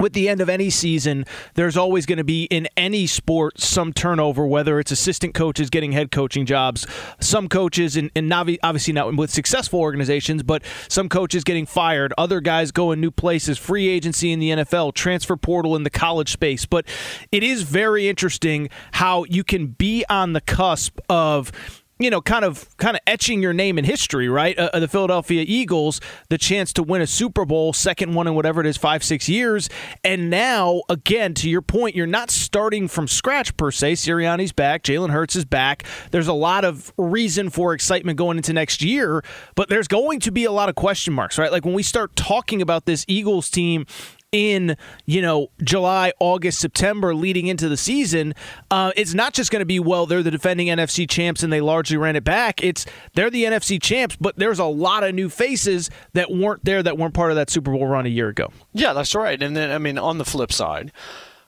with 0.00 0.14
the 0.14 0.28
end 0.28 0.40
of 0.40 0.48
any 0.48 0.70
season, 0.70 1.26
there's 1.54 1.76
always 1.76 2.06
going 2.06 2.16
to 2.18 2.24
be 2.24 2.44
in 2.44 2.66
any 2.76 3.06
sport 3.06 3.60
some 3.60 3.92
turnover, 3.92 4.46
whether 4.46 4.80
it's 4.80 4.90
assistant 4.90 5.34
coaches 5.34 5.68
getting 5.68 5.92
head 5.92 6.10
coaching 6.10 6.46
jobs, 6.46 6.86
some 7.20 7.48
coaches, 7.48 7.96
and, 7.96 8.10
and 8.16 8.32
obviously 8.32 8.94
not 8.94 9.14
with 9.14 9.30
successful 9.30 9.78
organizations, 9.78 10.42
but 10.42 10.62
some 10.88 11.08
coaches 11.08 11.44
getting 11.44 11.66
fired, 11.66 12.14
other 12.16 12.40
guys 12.40 12.72
going 12.72 13.00
new 13.00 13.10
places, 13.10 13.58
free 13.58 13.88
agency 13.88 14.32
in 14.32 14.40
the 14.40 14.50
NFL, 14.50 14.94
transfer 14.94 15.36
portal 15.36 15.76
in 15.76 15.82
the 15.82 15.90
college 15.90 16.32
space. 16.32 16.64
But 16.64 16.86
it 17.30 17.42
is 17.42 17.62
very 17.62 18.08
interesting 18.08 18.70
how 18.92 19.24
you 19.24 19.44
can 19.44 19.66
be 19.66 20.04
on 20.08 20.32
the 20.32 20.40
cusp 20.40 20.98
of 21.10 21.52
you 22.00 22.08
know, 22.08 22.22
kind 22.22 22.46
of 22.46 22.66
kind 22.78 22.96
of 22.96 23.02
etching 23.06 23.42
your 23.42 23.52
name 23.52 23.78
in 23.78 23.84
history, 23.84 24.28
right? 24.28 24.58
Uh, 24.58 24.70
uh, 24.72 24.80
the 24.80 24.88
Philadelphia 24.88 25.44
Eagles, 25.46 26.00
the 26.30 26.38
chance 26.38 26.72
to 26.72 26.82
win 26.82 27.02
a 27.02 27.06
Super 27.06 27.44
Bowl, 27.44 27.74
second 27.74 28.14
one 28.14 28.26
in 28.26 28.34
whatever 28.34 28.60
it 28.62 28.66
is, 28.66 28.78
five 28.78 29.04
six 29.04 29.28
years, 29.28 29.68
and 30.02 30.30
now 30.30 30.82
again, 30.88 31.34
to 31.34 31.48
your 31.48 31.60
point, 31.60 31.94
you're 31.94 32.06
not 32.06 32.30
starting 32.30 32.88
from 32.88 33.06
scratch 33.06 33.54
per 33.58 33.70
se. 33.70 33.92
Sirianni's 33.92 34.52
back, 34.52 34.82
Jalen 34.82 35.10
Hurts 35.10 35.36
is 35.36 35.44
back. 35.44 35.84
There's 36.10 36.28
a 36.28 36.32
lot 36.32 36.64
of 36.64 36.92
reason 36.96 37.50
for 37.50 37.74
excitement 37.74 38.16
going 38.16 38.38
into 38.38 38.54
next 38.54 38.82
year, 38.82 39.22
but 39.54 39.68
there's 39.68 39.88
going 39.88 40.20
to 40.20 40.32
be 40.32 40.46
a 40.46 40.52
lot 40.52 40.70
of 40.70 40.74
question 40.74 41.12
marks, 41.12 41.36
right? 41.38 41.52
Like 41.52 41.66
when 41.66 41.74
we 41.74 41.82
start 41.82 42.16
talking 42.16 42.62
about 42.62 42.86
this 42.86 43.04
Eagles 43.08 43.50
team 43.50 43.84
in 44.32 44.76
you 45.06 45.20
know 45.20 45.50
July, 45.62 46.12
August, 46.20 46.60
September 46.60 47.14
leading 47.14 47.46
into 47.46 47.68
the 47.68 47.76
season, 47.76 48.34
uh, 48.70 48.92
it's 48.96 49.14
not 49.14 49.34
just 49.34 49.50
going 49.50 49.60
to 49.60 49.66
be 49.66 49.80
well 49.80 50.06
they're 50.06 50.22
the 50.22 50.30
defending 50.30 50.68
NFC 50.68 51.08
champs 51.08 51.42
and 51.42 51.52
they 51.52 51.60
largely 51.60 51.96
ran 51.96 52.16
it 52.16 52.24
back. 52.24 52.62
It's 52.62 52.86
they're 53.14 53.30
the 53.30 53.44
NFC 53.44 53.80
champs, 53.80 54.16
but 54.16 54.36
there's 54.36 54.58
a 54.58 54.64
lot 54.64 55.02
of 55.04 55.14
new 55.14 55.28
faces 55.28 55.90
that 56.12 56.30
weren't 56.30 56.64
there 56.64 56.82
that 56.82 56.96
weren't 56.98 57.14
part 57.14 57.30
of 57.30 57.36
that 57.36 57.50
Super 57.50 57.72
Bowl 57.72 57.86
run 57.86 58.06
a 58.06 58.10
year 58.10 58.28
ago. 58.28 58.52
Yeah, 58.72 58.92
that's 58.92 59.14
right. 59.14 59.40
And 59.40 59.56
then 59.56 59.70
I 59.70 59.78
mean 59.78 59.98
on 59.98 60.18
the 60.18 60.24
flip 60.24 60.52
side. 60.52 60.92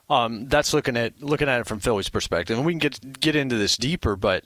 Um, 0.09 0.47
that's 0.47 0.73
looking 0.73 0.97
at 0.97 1.19
looking 1.21 1.47
at 1.47 1.61
it 1.61 1.65
from 1.65 1.79
Philly's 1.79 2.09
perspective, 2.09 2.57
and 2.57 2.65
we 2.65 2.73
can 2.73 2.79
get 2.79 3.19
get 3.19 3.35
into 3.35 3.55
this 3.55 3.77
deeper. 3.77 4.15
But 4.15 4.43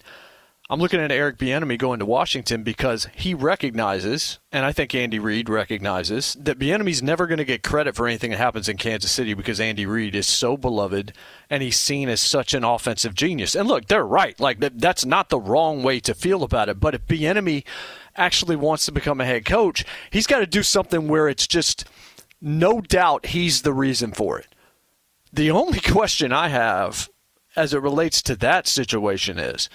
I'm 0.70 0.82
looking 0.82 1.00
at 1.00 1.14
Eric 1.14 1.38
Bieniemy 1.38 1.78
going 1.78 2.00
to 2.00 2.06
Washington 2.06 2.62
because 2.62 3.08
he 3.16 3.34
recognizes, 3.34 4.40
and 4.52 4.66
I 4.66 4.74
think 4.74 4.94
Andy 4.94 5.18
Reid 5.18 5.48
recognizes, 5.48 6.36
that 6.38 6.60
Bieniemy's 6.60 7.02
never 7.02 7.26
going 7.26 7.38
to 7.38 7.46
get 7.46 7.64
credit 7.64 7.96
for 7.96 8.06
anything 8.06 8.32
that 8.32 8.38
happens 8.38 8.68
in 8.68 8.76
Kansas 8.76 9.10
City 9.10 9.34
because 9.34 9.62
Andy 9.62 9.86
Reid 9.86 10.14
is 10.14 10.28
so 10.28 10.58
beloved 10.58 11.14
and 11.50 11.64
he's 11.64 11.80
seen 11.80 12.10
as 12.10 12.20
such 12.20 12.54
an 12.54 12.66
offensive 12.66 13.16
genius. 13.16 13.56
And 13.56 13.70
look, 13.70 13.88
they're 13.88 14.06
right. 14.06 14.38
Like 14.42 14.60
that's 14.60 15.06
not 15.06 15.30
the 15.30 15.40
wrong 15.40 15.84
way 15.84 16.02
to 16.02 16.14
feel 16.14 16.44
about 16.44 16.68
it. 16.68 16.82
But 16.82 16.96
if 16.96 17.08
Bieniemy 17.08 17.64
actually 18.18 18.58
wants 18.58 18.86
to 18.88 18.92
become 18.92 19.22
a 19.22 19.26
head 19.26 19.46
coach, 19.46 19.86
he's 20.12 20.28
got 20.28 20.40
to 20.40 20.48
do 20.48 20.64
something 20.64 21.08
where 21.08 21.30
it's 21.30 21.48
just 21.48 21.86
no 22.42 22.82
doubt 22.82 23.28
he's 23.28 23.62
the 23.62 23.74
reason 23.74 24.12
for 24.12 24.38
it 24.38 24.48
The 25.32 25.50
only 25.50 25.80
question 25.92 26.34
I 26.34 26.50
have 26.50 27.10
as 27.56 27.74
it 27.74 27.82
relates 27.82 28.22
to 28.24 28.36
that 28.36 28.68
situation 28.68 29.40
is 29.40 29.70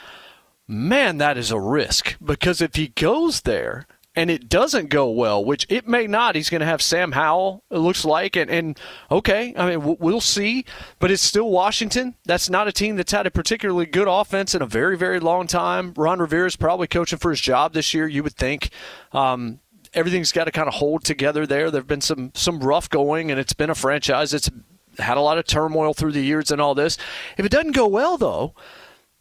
man, 0.68 1.18
that 1.18 1.36
is 1.36 1.50
a 1.50 1.60
risk 1.60 2.16
because 2.24 2.60
if 2.60 2.76
he 2.76 2.88
goes 2.88 3.42
there 3.42 3.86
and 4.14 4.30
it 4.30 4.48
doesn't 4.48 4.90
go 4.90 5.08
well, 5.10 5.42
which 5.42 5.66
it 5.68 5.88
may 5.88 6.06
not, 6.06 6.34
he's 6.34 6.50
going 6.50 6.60
to 6.60 6.66
have 6.66 6.82
Sam 6.82 7.12
Howell, 7.12 7.64
it 7.70 7.78
looks 7.78 8.04
like. 8.04 8.36
And, 8.36 8.50
and 8.50 8.78
okay, 9.10 9.54
I 9.56 9.70
mean, 9.70 9.96
we'll 9.98 10.20
see, 10.20 10.64
but 10.98 11.10
it's 11.10 11.22
still 11.22 11.50
Washington. 11.50 12.14
That's 12.24 12.50
not 12.50 12.68
a 12.68 12.72
team 12.72 12.96
that's 12.96 13.12
had 13.12 13.26
a 13.26 13.30
particularly 13.30 13.86
good 13.86 14.08
offense 14.08 14.54
in 14.54 14.62
a 14.62 14.66
very, 14.66 14.98
very 14.98 15.18
long 15.18 15.46
time. 15.46 15.94
Ron 15.96 16.18
Rivera 16.18 16.46
is 16.46 16.56
probably 16.56 16.86
coaching 16.86 17.18
for 17.18 17.30
his 17.30 17.40
job 17.40 17.72
this 17.72 17.94
year, 17.94 18.06
you 18.06 18.22
would 18.22 18.36
think. 18.36 18.70
Um, 19.12 19.60
everything's 19.94 20.32
got 20.32 20.44
to 20.44 20.50
kind 20.50 20.68
of 20.68 20.74
hold 20.74 21.04
together 21.04 21.46
there. 21.46 21.70
There 21.70 21.80
have 21.80 21.86
been 21.86 22.00
some 22.00 22.32
some 22.34 22.60
rough 22.60 22.88
going, 22.88 23.30
and 23.30 23.38
it's 23.38 23.52
been 23.52 23.70
a 23.70 23.74
franchise 23.74 24.30
that's 24.30 24.50
had 24.98 25.16
a 25.16 25.20
lot 25.20 25.38
of 25.38 25.46
turmoil 25.46 25.94
through 25.94 26.12
the 26.12 26.22
years 26.22 26.50
and 26.50 26.60
all 26.60 26.74
this. 26.74 26.98
If 27.36 27.46
it 27.46 27.52
doesn't 27.52 27.72
go 27.72 27.86
well, 27.86 28.16
though, 28.18 28.54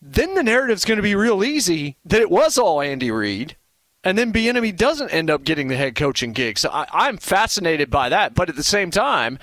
then 0.02 0.34
the 0.34 0.44
narrative's 0.44 0.86
going 0.86 0.98
to 0.98 1.04
be 1.04 1.16
real 1.16 1.44
easy 1.44 1.98
that 2.06 2.22
it 2.22 2.32
was 2.32 2.58
all 2.58 2.82
Andy 2.82 3.12
Reid. 3.12 3.56
And 4.04 4.18
then 4.18 4.34
Bieniemy 4.34 4.76
doesn't 4.76 5.12
end 5.12 5.30
up 5.30 5.44
getting 5.44 5.68
the 5.68 5.78
head 5.78 5.94
coaching 5.94 6.34
gig. 6.34 6.58
So 6.58 6.70
I, 6.72 6.88
I'm 6.92 7.18
fascinated 7.18 7.92
by 7.92 8.10
that. 8.10 8.34
But 8.34 8.50
at 8.50 8.56
the 8.56 8.64
same 8.64 8.90
time, 8.90 9.38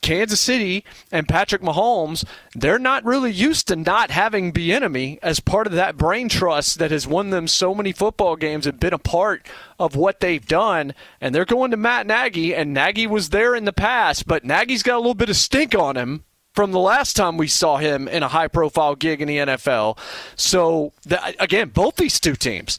Kansas 0.00 0.40
City 0.40 0.84
and 1.12 1.28
Patrick 1.28 1.60
Mahomes, 1.60 2.24
they're 2.54 2.78
not 2.78 3.04
really 3.04 3.32
used 3.32 3.68
to 3.68 3.76
not 3.76 4.10
having 4.10 4.52
Bieniemy 4.52 5.18
as 5.22 5.40
part 5.40 5.66
of 5.66 5.74
that 5.74 5.98
brain 5.98 6.30
trust 6.30 6.78
that 6.78 6.90
has 6.90 7.06
won 7.06 7.28
them 7.30 7.46
so 7.46 7.74
many 7.74 7.92
football 7.92 8.36
games 8.36 8.66
and 8.66 8.80
been 8.80 8.94
a 8.94 8.98
part 8.98 9.46
of 9.78 9.94
what 9.94 10.20
they've 10.20 10.46
done. 10.46 10.94
And 11.20 11.34
they're 11.34 11.44
going 11.44 11.70
to 11.72 11.76
Matt 11.76 12.06
Nagy, 12.06 12.54
and 12.54 12.72
Nagy 12.72 13.06
was 13.06 13.28
there 13.28 13.54
in 13.54 13.66
the 13.66 13.72
past, 13.72 14.26
but 14.26 14.44
Nagy's 14.44 14.82
got 14.82 14.96
a 14.96 14.98
little 14.98 15.14
bit 15.14 15.30
of 15.30 15.36
stink 15.36 15.74
on 15.74 15.96
him 15.96 16.24
from 16.58 16.72
the 16.72 16.80
last 16.80 17.14
time 17.14 17.36
we 17.36 17.46
saw 17.46 17.76
him 17.76 18.08
in 18.08 18.24
a 18.24 18.26
high 18.26 18.48
profile 18.48 18.96
gig 18.96 19.22
in 19.22 19.28
the 19.28 19.36
NFL. 19.36 19.96
So, 20.34 20.92
the, 21.04 21.40
again, 21.40 21.68
both 21.68 21.94
these 21.94 22.18
two 22.18 22.34
teams 22.34 22.78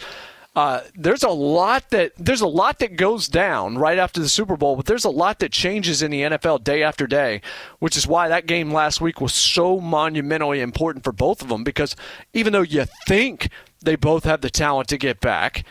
uh, 0.53 0.81
there's 0.93 1.23
a 1.23 1.29
lot 1.29 1.89
that 1.91 2.11
there's 2.17 2.41
a 2.41 2.47
lot 2.47 2.79
that 2.79 2.97
goes 2.97 3.29
down 3.29 3.77
right 3.77 3.97
after 3.97 4.19
the 4.19 4.27
Super 4.27 4.57
Bowl, 4.57 4.75
but 4.75 4.85
there's 4.85 5.05
a 5.05 5.09
lot 5.09 5.39
that 5.39 5.53
changes 5.53 6.01
in 6.01 6.11
the 6.11 6.23
NFL 6.23 6.65
day 6.65 6.83
after 6.83 7.07
day, 7.07 7.41
which 7.79 7.95
is 7.95 8.05
why 8.05 8.27
that 8.27 8.47
game 8.47 8.69
last 8.69 8.99
week 8.99 9.21
was 9.21 9.33
so 9.33 9.79
monumentally 9.79 10.59
important 10.59 11.05
for 11.05 11.13
both 11.13 11.41
of 11.41 11.47
them. 11.47 11.63
Because 11.63 11.95
even 12.33 12.51
though 12.51 12.63
you 12.63 12.83
think 13.07 13.47
they 13.81 13.95
both 13.95 14.25
have 14.25 14.41
the 14.41 14.49
talent 14.49 14.89
to 14.89 14.97
get 14.97 15.21
back, 15.21 15.63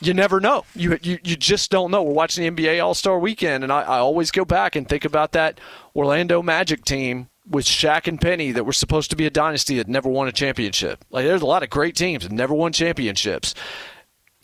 you 0.00 0.14
never 0.14 0.40
know. 0.40 0.64
You 0.74 0.98
you, 1.02 1.18
you 1.22 1.36
just 1.36 1.70
don't 1.70 1.90
know. 1.90 2.02
We're 2.02 2.14
watching 2.14 2.54
the 2.54 2.62
NBA 2.62 2.82
All 2.82 2.94
Star 2.94 3.18
Weekend, 3.18 3.62
and 3.62 3.70
I, 3.70 3.82
I 3.82 3.98
always 3.98 4.30
go 4.30 4.46
back 4.46 4.74
and 4.74 4.88
think 4.88 5.04
about 5.04 5.32
that 5.32 5.60
Orlando 5.94 6.40
Magic 6.40 6.86
team 6.86 7.28
with 7.48 7.64
Shaq 7.64 8.06
and 8.06 8.20
Penny 8.20 8.52
that 8.52 8.64
were 8.64 8.72
supposed 8.72 9.10
to 9.10 9.16
be 9.16 9.26
a 9.26 9.30
dynasty 9.30 9.76
that 9.76 9.88
never 9.88 10.08
won 10.08 10.28
a 10.28 10.32
championship. 10.32 11.04
Like 11.10 11.24
there's 11.24 11.42
a 11.42 11.46
lot 11.46 11.62
of 11.62 11.70
great 11.70 11.96
teams 11.96 12.22
that 12.22 12.32
never 12.32 12.54
won 12.54 12.72
championships. 12.72 13.54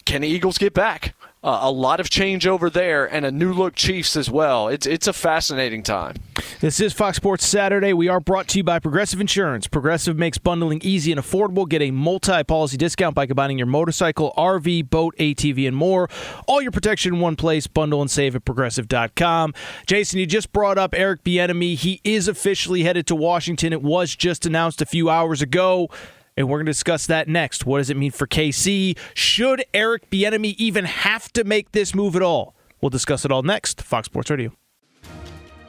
Can 0.04 0.22
the 0.22 0.28
Eagles 0.28 0.58
get 0.58 0.74
back? 0.74 1.14
Uh, 1.40 1.60
a 1.62 1.70
lot 1.70 2.00
of 2.00 2.10
change 2.10 2.48
over 2.48 2.68
there 2.68 3.06
and 3.06 3.24
a 3.24 3.30
new 3.30 3.52
look 3.52 3.76
Chiefs 3.76 4.16
as 4.16 4.28
well. 4.28 4.66
It's 4.66 4.86
it's 4.86 5.06
a 5.06 5.12
fascinating 5.12 5.84
time. 5.84 6.16
This 6.60 6.80
is 6.80 6.92
Fox 6.92 7.16
Sports 7.16 7.46
Saturday. 7.46 7.92
We 7.92 8.08
are 8.08 8.18
brought 8.18 8.48
to 8.48 8.58
you 8.58 8.64
by 8.64 8.80
Progressive 8.80 9.20
Insurance. 9.20 9.68
Progressive 9.68 10.18
makes 10.18 10.36
bundling 10.36 10.80
easy 10.82 11.12
and 11.12 11.20
affordable. 11.20 11.68
Get 11.68 11.80
a 11.80 11.92
multi-policy 11.92 12.76
discount 12.76 13.14
by 13.14 13.26
combining 13.26 13.56
your 13.56 13.68
motorcycle, 13.68 14.34
RV, 14.36 14.90
boat, 14.90 15.14
ATV, 15.18 15.68
and 15.68 15.76
more. 15.76 16.08
All 16.48 16.60
your 16.60 16.72
protection 16.72 17.14
in 17.14 17.20
one 17.20 17.36
place. 17.36 17.68
Bundle 17.68 18.00
and 18.00 18.10
save 18.10 18.34
at 18.34 18.44
progressive.com. 18.44 19.54
Jason, 19.86 20.18
you 20.18 20.26
just 20.26 20.52
brought 20.52 20.76
up 20.76 20.92
Eric 20.92 21.22
Bieniemy. 21.22 21.76
He 21.76 22.00
is 22.02 22.26
officially 22.26 22.82
headed 22.82 23.06
to 23.06 23.14
Washington. 23.14 23.72
It 23.72 23.82
was 23.82 24.16
just 24.16 24.44
announced 24.44 24.82
a 24.82 24.86
few 24.86 25.08
hours 25.08 25.40
ago 25.40 25.88
and 26.38 26.48
we're 26.48 26.58
going 26.58 26.66
to 26.66 26.70
discuss 26.70 27.06
that 27.08 27.26
next. 27.26 27.66
What 27.66 27.78
does 27.78 27.90
it 27.90 27.96
mean 27.96 28.12
for 28.12 28.24
KC? 28.24 28.96
Should 29.12 29.64
Eric 29.74 30.08
Bieniemy 30.08 30.54
even 30.56 30.84
have 30.84 31.32
to 31.32 31.42
make 31.42 31.72
this 31.72 31.96
move 31.96 32.14
at 32.14 32.22
all? 32.22 32.54
We'll 32.80 32.90
discuss 32.90 33.24
it 33.24 33.32
all 33.32 33.42
next. 33.42 33.82
Fox 33.82 34.06
Sports 34.06 34.30
Radio. 34.30 34.52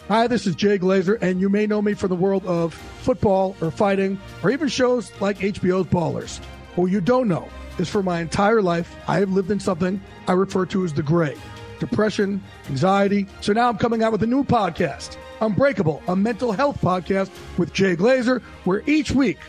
Hi, 0.09 0.27
this 0.27 0.45
is 0.45 0.55
Jay 0.55 0.77
Glazer, 0.77 1.19
and 1.21 1.41
you 1.41 1.49
may 1.49 1.65
know 1.65 1.81
me 1.81 1.95
from 1.95 2.09
the 2.09 2.15
world 2.15 2.45
of 2.45 2.75
football 2.75 3.55
or 3.61 3.71
fighting 3.71 4.19
or 4.43 4.51
even 4.51 4.67
shows 4.67 5.11
like 5.19 5.39
HBO's 5.39 5.87
Ballers. 5.87 6.37
What 6.75 6.91
you 6.91 7.01
don't 7.01 7.27
know 7.27 7.49
is 7.79 7.89
for 7.89 8.03
my 8.03 8.21
entire 8.21 8.61
life, 8.61 8.95
I 9.07 9.17
have 9.19 9.31
lived 9.31 9.49
in 9.49 9.59
something 9.59 9.99
I 10.27 10.33
refer 10.33 10.67
to 10.67 10.85
as 10.85 10.93
the 10.93 11.03
gray 11.03 11.35
depression, 11.79 12.43
anxiety. 12.69 13.25
So 13.41 13.53
now 13.53 13.69
I'm 13.69 13.77
coming 13.77 14.03
out 14.03 14.11
with 14.11 14.21
a 14.21 14.27
new 14.27 14.43
podcast, 14.43 15.17
Unbreakable, 15.41 16.03
a 16.09 16.15
mental 16.15 16.51
health 16.51 16.79
podcast 16.81 17.31
with 17.57 17.73
Jay 17.73 17.95
Glazer, 17.95 18.41
where 18.65 18.83
each 18.85 19.11
week 19.11 19.39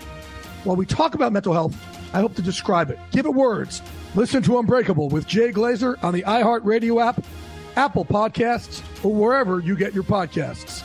while 0.64 0.76
we 0.76 0.86
talk 0.86 1.14
about 1.14 1.32
mental 1.32 1.52
health, 1.52 1.74
I 2.12 2.20
hope 2.20 2.34
to 2.36 2.42
describe 2.42 2.90
it. 2.90 2.98
Give 3.12 3.26
it 3.26 3.34
words. 3.34 3.82
Listen 4.14 4.42
to 4.42 4.58
Unbreakable 4.58 5.08
with 5.08 5.26
Jay 5.26 5.52
Glazer 5.52 6.02
on 6.02 6.12
the 6.12 6.22
iHeartRadio 6.22 7.00
app, 7.04 7.24
Apple 7.76 8.04
Podcasts, 8.04 8.82
or 9.04 9.14
wherever 9.14 9.60
you 9.60 9.76
get 9.76 9.94
your 9.94 10.02
podcasts. 10.02 10.84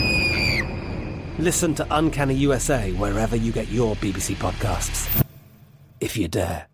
Listen 1.41 1.73
to 1.75 1.87
Uncanny 1.89 2.35
USA 2.35 2.91
wherever 2.93 3.35
you 3.35 3.51
get 3.51 3.67
your 3.69 3.95
BBC 3.95 4.35
podcasts. 4.35 5.25
If 5.99 6.15
you 6.15 6.27
dare. 6.27 6.67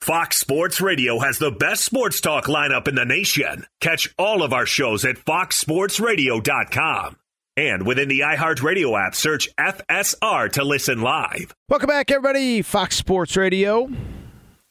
Fox 0.00 0.38
Sports 0.38 0.80
Radio 0.80 1.20
has 1.20 1.38
the 1.38 1.52
best 1.52 1.84
sports 1.84 2.20
talk 2.20 2.46
lineup 2.46 2.88
in 2.88 2.96
the 2.96 3.04
nation. 3.04 3.64
Catch 3.80 4.12
all 4.18 4.42
of 4.42 4.52
our 4.52 4.66
shows 4.66 5.04
at 5.04 5.14
foxsportsradio.com. 5.14 7.16
And 7.56 7.86
within 7.86 8.08
the 8.08 8.20
iHeartRadio 8.20 9.06
app, 9.06 9.14
search 9.14 9.48
FSR 9.56 10.50
to 10.52 10.64
listen 10.64 11.02
live. 11.02 11.54
Welcome 11.68 11.86
back, 11.86 12.10
everybody. 12.10 12.62
Fox 12.62 12.96
Sports 12.96 13.36
Radio. 13.36 13.88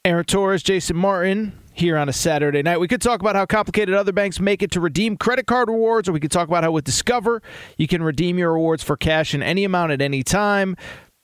Aaron 0.04 0.26
Torres, 0.26 0.64
Jason 0.64 0.98
Martin, 0.98 1.54
here 1.82 1.98
on 1.98 2.08
a 2.08 2.14
Saturday 2.14 2.62
night. 2.62 2.80
We 2.80 2.88
could 2.88 3.02
talk 3.02 3.20
about 3.20 3.36
how 3.36 3.46
complicated 3.46 3.94
other 3.96 4.14
banks 4.14 4.40
make 4.40 4.64
it 4.64 4.72
to 4.72 4.80
redeem 4.80 5.18
credit 5.18 5.48
card 5.48 5.68
rewards, 5.68 6.08
or 6.08 6.14
we 6.14 6.20
could 6.22 6.32
talk 6.32 6.48
about 6.48 6.64
how 6.64 6.72
with 6.72 6.86
Discover 6.86 7.42
you 7.78 7.88
can 7.88 8.02
redeem 8.02 8.38
your 8.38 8.54
rewards 8.54 8.84
for 8.84 8.96
cash 8.96 9.34
in 9.34 9.44
any 9.44 9.66
amount 9.66 9.92
at 9.92 10.02
any 10.02 10.24
time. 10.24 10.78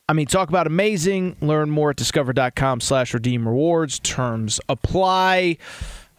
I 0.10 0.14
mean, 0.14 0.26
talk 0.26 0.50
about 0.50 0.68
amazing. 0.68 1.36
Learn 1.42 1.70
more 1.70 1.92
at 1.92 1.98
discover.com 1.98 2.82
slash 2.82 3.14
redeem 3.14 3.48
rewards. 3.48 4.00
Terms 4.00 4.60
apply. 4.68 5.58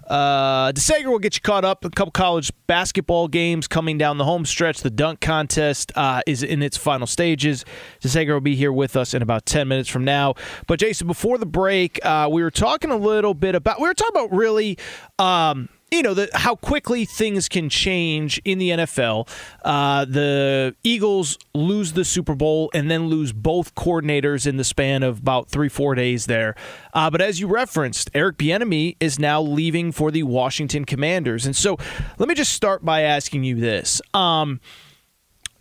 Uh, 0.08 0.72
DeSager 0.72 1.06
will 1.06 1.18
get 1.18 1.36
you 1.36 1.40
caught 1.42 1.64
up. 1.64 1.84
A 1.84 1.90
couple 1.90 2.12
college 2.12 2.50
basketball 2.66 3.28
games 3.28 3.68
coming 3.68 3.98
down 3.98 4.18
the 4.18 4.24
home 4.24 4.44
stretch. 4.44 4.80
The 4.80 4.90
dunk 4.90 5.20
contest 5.20 5.92
uh, 5.94 6.22
is 6.26 6.42
in 6.42 6.62
its 6.62 6.76
final 6.76 7.06
stages. 7.06 7.64
DeSager 8.02 8.32
will 8.32 8.40
be 8.40 8.56
here 8.56 8.72
with 8.72 8.96
us 8.96 9.14
in 9.14 9.22
about 9.22 9.46
10 9.46 9.68
minutes 9.68 9.88
from 9.88 10.04
now. 10.04 10.34
But, 10.66 10.80
Jason, 10.80 11.06
before 11.06 11.38
the 11.38 11.46
break, 11.46 12.04
uh, 12.04 12.28
we 12.30 12.42
were 12.42 12.50
talking 12.50 12.90
a 12.90 12.96
little 12.96 13.34
bit 13.34 13.54
about, 13.54 13.80
we 13.80 13.88
were 13.88 13.94
talking 13.94 14.20
about 14.20 14.36
really. 14.36 14.78
Um, 15.18 15.68
you 15.90 16.02
know 16.02 16.14
the, 16.14 16.28
how 16.34 16.54
quickly 16.54 17.04
things 17.04 17.48
can 17.48 17.68
change 17.68 18.40
in 18.44 18.58
the 18.58 18.70
NFL. 18.70 19.28
Uh, 19.64 20.04
the 20.04 20.74
Eagles 20.82 21.38
lose 21.54 21.92
the 21.92 22.04
Super 22.04 22.34
Bowl 22.34 22.70
and 22.74 22.90
then 22.90 23.08
lose 23.08 23.32
both 23.32 23.74
coordinators 23.74 24.46
in 24.46 24.56
the 24.56 24.64
span 24.64 25.02
of 25.02 25.18
about 25.18 25.48
three 25.48 25.68
four 25.68 25.94
days 25.94 26.26
there. 26.26 26.54
Uh, 26.92 27.10
but 27.10 27.20
as 27.20 27.40
you 27.40 27.46
referenced, 27.46 28.10
Eric 28.14 28.36
Bieniemy 28.38 28.96
is 29.00 29.18
now 29.18 29.40
leaving 29.40 29.92
for 29.92 30.10
the 30.10 30.22
Washington 30.24 30.84
Commanders, 30.84 31.46
and 31.46 31.56
so 31.56 31.76
let 32.18 32.28
me 32.28 32.34
just 32.34 32.52
start 32.52 32.84
by 32.84 33.02
asking 33.02 33.44
you 33.44 33.56
this. 33.56 34.02
Um, 34.12 34.60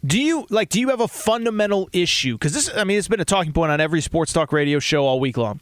do 0.06 0.22
you 0.22 0.46
like? 0.50 0.70
Do 0.70 0.80
you 0.80 0.90
have 0.90 1.02
a 1.02 1.08
fundamental 1.08 1.90
issue? 1.92 2.36
Because 2.36 2.54
this, 2.54 2.70
I 2.76 2.84
mean, 2.84 2.98
it's 2.98 3.08
been 3.08 3.20
a 3.20 3.26
talking 3.26 3.54
point 3.54 3.72
on 3.72 3.82
every 3.82 4.02
sports 4.02 4.32
talk 4.34 4.52
radio 4.52 4.80
show 4.80 5.06
all 5.06 5.20
week 5.20 5.38
long. 5.38 5.62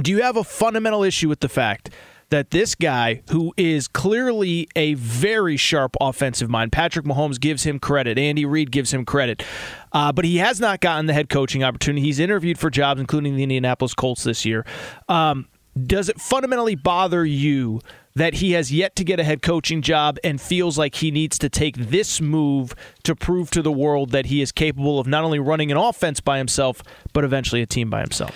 Do 0.00 0.10
you 0.10 0.22
have 0.22 0.36
a 0.36 0.44
fundamental 0.44 1.04
issue 1.04 1.28
with 1.28 1.40
the 1.40 1.48
fact 1.48 1.90
that 2.34 2.50
this 2.50 2.74
guy, 2.74 3.22
who 3.30 3.54
is 3.56 3.86
clearly 3.86 4.66
a 4.74 4.94
very 4.94 5.56
sharp 5.56 5.96
offensive 6.00 6.50
mind, 6.50 6.72
Patrick 6.72 7.06
Mahomes 7.06 7.38
gives 7.38 7.62
him 7.62 7.78
credit, 7.78 8.18
Andy 8.18 8.44
Reid 8.44 8.72
gives 8.72 8.92
him 8.92 9.04
credit, 9.04 9.44
uh, 9.92 10.10
but 10.10 10.24
he 10.24 10.38
has 10.38 10.58
not 10.58 10.80
gotten 10.80 11.06
the 11.06 11.12
head 11.12 11.28
coaching 11.28 11.62
opportunity. 11.62 12.04
He's 12.04 12.18
interviewed 12.18 12.58
for 12.58 12.70
jobs, 12.70 13.00
including 13.00 13.36
the 13.36 13.44
Indianapolis 13.44 13.94
Colts 13.94 14.24
this 14.24 14.44
year. 14.44 14.66
Um, 15.08 15.46
does 15.80 16.08
it 16.08 16.20
fundamentally 16.20 16.74
bother 16.74 17.24
you 17.24 17.80
that 18.16 18.34
he 18.34 18.50
has 18.52 18.72
yet 18.72 18.96
to 18.96 19.04
get 19.04 19.20
a 19.20 19.24
head 19.24 19.40
coaching 19.40 19.80
job 19.80 20.18
and 20.24 20.40
feels 20.40 20.76
like 20.76 20.96
he 20.96 21.12
needs 21.12 21.38
to 21.38 21.48
take 21.48 21.76
this 21.76 22.20
move 22.20 22.74
to 23.04 23.14
prove 23.14 23.48
to 23.52 23.62
the 23.62 23.72
world 23.72 24.10
that 24.10 24.26
he 24.26 24.42
is 24.42 24.50
capable 24.50 24.98
of 24.98 25.06
not 25.06 25.22
only 25.22 25.38
running 25.38 25.70
an 25.70 25.76
offense 25.76 26.18
by 26.20 26.38
himself, 26.38 26.82
but 27.12 27.22
eventually 27.22 27.62
a 27.62 27.66
team 27.66 27.90
by 27.90 28.00
himself? 28.00 28.32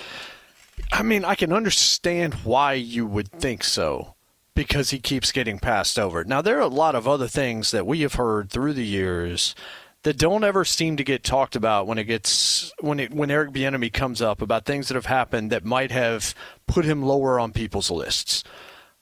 I 0.92 1.02
mean, 1.02 1.24
I 1.24 1.34
can 1.34 1.52
understand 1.52 2.34
why 2.44 2.74
you 2.74 3.06
would 3.06 3.30
think 3.30 3.62
so 3.64 4.14
because 4.54 4.90
he 4.90 4.98
keeps 4.98 5.30
getting 5.30 5.58
passed 5.58 5.98
over. 5.98 6.24
Now, 6.24 6.42
there 6.42 6.56
are 6.56 6.62
a 6.62 6.66
lot 6.68 6.94
of 6.94 7.06
other 7.06 7.28
things 7.28 7.70
that 7.70 7.86
we 7.86 8.00
have 8.00 8.14
heard 8.14 8.50
through 8.50 8.72
the 8.72 8.84
years 8.84 9.54
that 10.02 10.18
don't 10.18 10.44
ever 10.44 10.64
seem 10.64 10.96
to 10.96 11.04
get 11.04 11.24
talked 11.24 11.56
about 11.56 11.86
when 11.86 11.98
it 11.98 12.04
gets 12.04 12.72
when 12.80 13.00
it 13.00 13.12
when 13.12 13.30
Eric 13.30 13.50
Bieniemy 13.50 13.92
comes 13.92 14.22
up 14.22 14.40
about 14.40 14.64
things 14.64 14.88
that 14.88 14.94
have 14.94 15.06
happened 15.06 15.50
that 15.50 15.64
might 15.64 15.90
have 15.90 16.34
put 16.66 16.84
him 16.84 17.02
lower 17.02 17.38
on 17.38 17.52
people's 17.52 17.90
lists. 17.90 18.44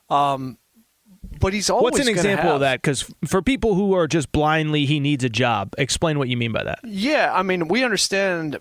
Um, 0.09 0.57
but 1.39 1.53
he's 1.53 1.69
always 1.69 1.93
what's 1.93 1.99
an 1.99 2.07
example 2.07 2.45
have, 2.45 2.55
of 2.55 2.59
that? 2.61 2.81
Because 2.81 3.11
for 3.25 3.41
people 3.41 3.75
who 3.75 3.93
are 3.93 4.07
just 4.07 4.31
blindly, 4.31 4.85
he 4.85 4.99
needs 4.99 5.23
a 5.23 5.29
job. 5.29 5.73
Explain 5.77 6.17
what 6.19 6.29
you 6.29 6.37
mean 6.37 6.51
by 6.51 6.63
that. 6.63 6.79
Yeah, 6.83 7.31
I 7.33 7.43
mean 7.43 7.67
we 7.67 7.83
understand 7.83 8.59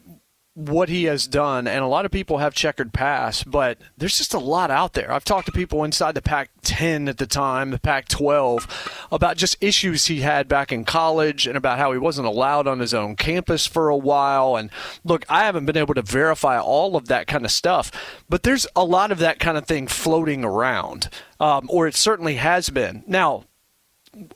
what 0.56 0.88
he 0.88 1.04
has 1.04 1.26
done, 1.26 1.66
and 1.66 1.84
a 1.84 1.86
lot 1.86 2.06
of 2.06 2.10
people 2.10 2.38
have 2.38 2.54
checkered 2.54 2.94
past, 2.94 3.50
but 3.50 3.76
there's 3.98 4.16
just 4.16 4.32
a 4.32 4.38
lot 4.38 4.70
out 4.70 4.94
there. 4.94 5.12
I've 5.12 5.22
talked 5.22 5.44
to 5.46 5.52
people 5.52 5.84
inside 5.84 6.14
the 6.14 6.22
Pac 6.22 6.48
10 6.62 7.08
at 7.08 7.18
the 7.18 7.26
time, 7.26 7.72
the 7.72 7.78
Pac 7.78 8.08
12, 8.08 9.06
about 9.12 9.36
just 9.36 9.62
issues 9.62 10.06
he 10.06 10.22
had 10.22 10.48
back 10.48 10.72
in 10.72 10.86
college 10.86 11.46
and 11.46 11.58
about 11.58 11.78
how 11.78 11.92
he 11.92 11.98
wasn't 11.98 12.26
allowed 12.26 12.66
on 12.66 12.78
his 12.78 12.94
own 12.94 13.16
campus 13.16 13.66
for 13.66 13.90
a 13.90 13.96
while. 13.98 14.56
And 14.56 14.70
look, 15.04 15.26
I 15.28 15.44
haven't 15.44 15.66
been 15.66 15.76
able 15.76 15.92
to 15.92 16.00
verify 16.00 16.58
all 16.58 16.96
of 16.96 17.08
that 17.08 17.26
kind 17.26 17.44
of 17.44 17.50
stuff, 17.50 17.92
but 18.26 18.42
there's 18.42 18.66
a 18.74 18.82
lot 18.82 19.12
of 19.12 19.18
that 19.18 19.38
kind 19.38 19.58
of 19.58 19.66
thing 19.66 19.86
floating 19.86 20.42
around, 20.42 21.10
um, 21.38 21.66
or 21.68 21.86
it 21.86 21.94
certainly 21.94 22.36
has 22.36 22.70
been. 22.70 23.04
Now, 23.06 23.44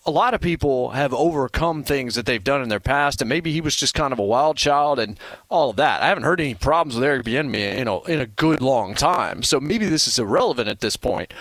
a 0.05 0.11
lot 0.11 0.35
of 0.35 0.41
people 0.41 0.91
have 0.91 1.15
overcome 1.15 1.83
things 1.83 2.15
that 2.15 2.27
they've 2.27 2.43
done 2.43 2.63
in 2.63 2.69
their 2.69 2.81
past, 2.81 3.23
and 3.23 3.29
maybe 3.29 3.53
he 3.53 3.61
was 3.61 3.77
just 3.77 3.95
kind 3.95 4.13
of 4.13 4.19
a 4.19 4.25
wild 4.25 4.57
child 4.57 4.99
and 4.99 5.19
all 5.49 5.71
of 5.71 5.77
that. 5.77 6.03
I 6.03 6.09
haven't 6.09 6.25
heard 6.25 6.41
any 6.41 6.55
problems 6.55 6.95
with 6.95 7.05
Eric 7.05 7.25
Bieniemy 7.25 7.79
you 7.79 7.85
know 7.85 8.03
in 8.03 8.21
a 8.21 8.27
good 8.27 8.61
long 8.61 8.95
time, 8.95 9.43
so 9.43 9.61
maybe 9.61 9.87
this 9.87 10.07
is 10.07 10.19
irrelevant 10.19 10.69
at 10.69 10.81
this 10.81 10.97
point. 10.97 11.33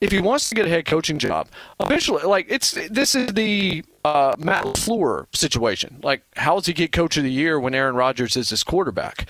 If 0.00 0.12
he 0.12 0.20
wants 0.20 0.48
to 0.48 0.54
get 0.54 0.66
a 0.66 0.68
head 0.68 0.86
coaching 0.86 1.18
job, 1.18 1.48
eventually, 1.80 2.22
like 2.24 2.46
it's 2.48 2.72
this 2.90 3.14
is 3.14 3.32
the 3.32 3.84
uh, 4.04 4.34
Matt 4.38 4.64
LaFleur 4.64 5.34
situation. 5.34 6.00
Like, 6.02 6.22
how 6.36 6.56
does 6.56 6.66
he 6.66 6.72
get 6.72 6.92
Coach 6.92 7.16
of 7.16 7.22
the 7.22 7.30
Year 7.30 7.58
when 7.58 7.74
Aaron 7.74 7.94
Rodgers 7.94 8.36
is 8.36 8.50
his 8.50 8.62
quarterback? 8.62 9.26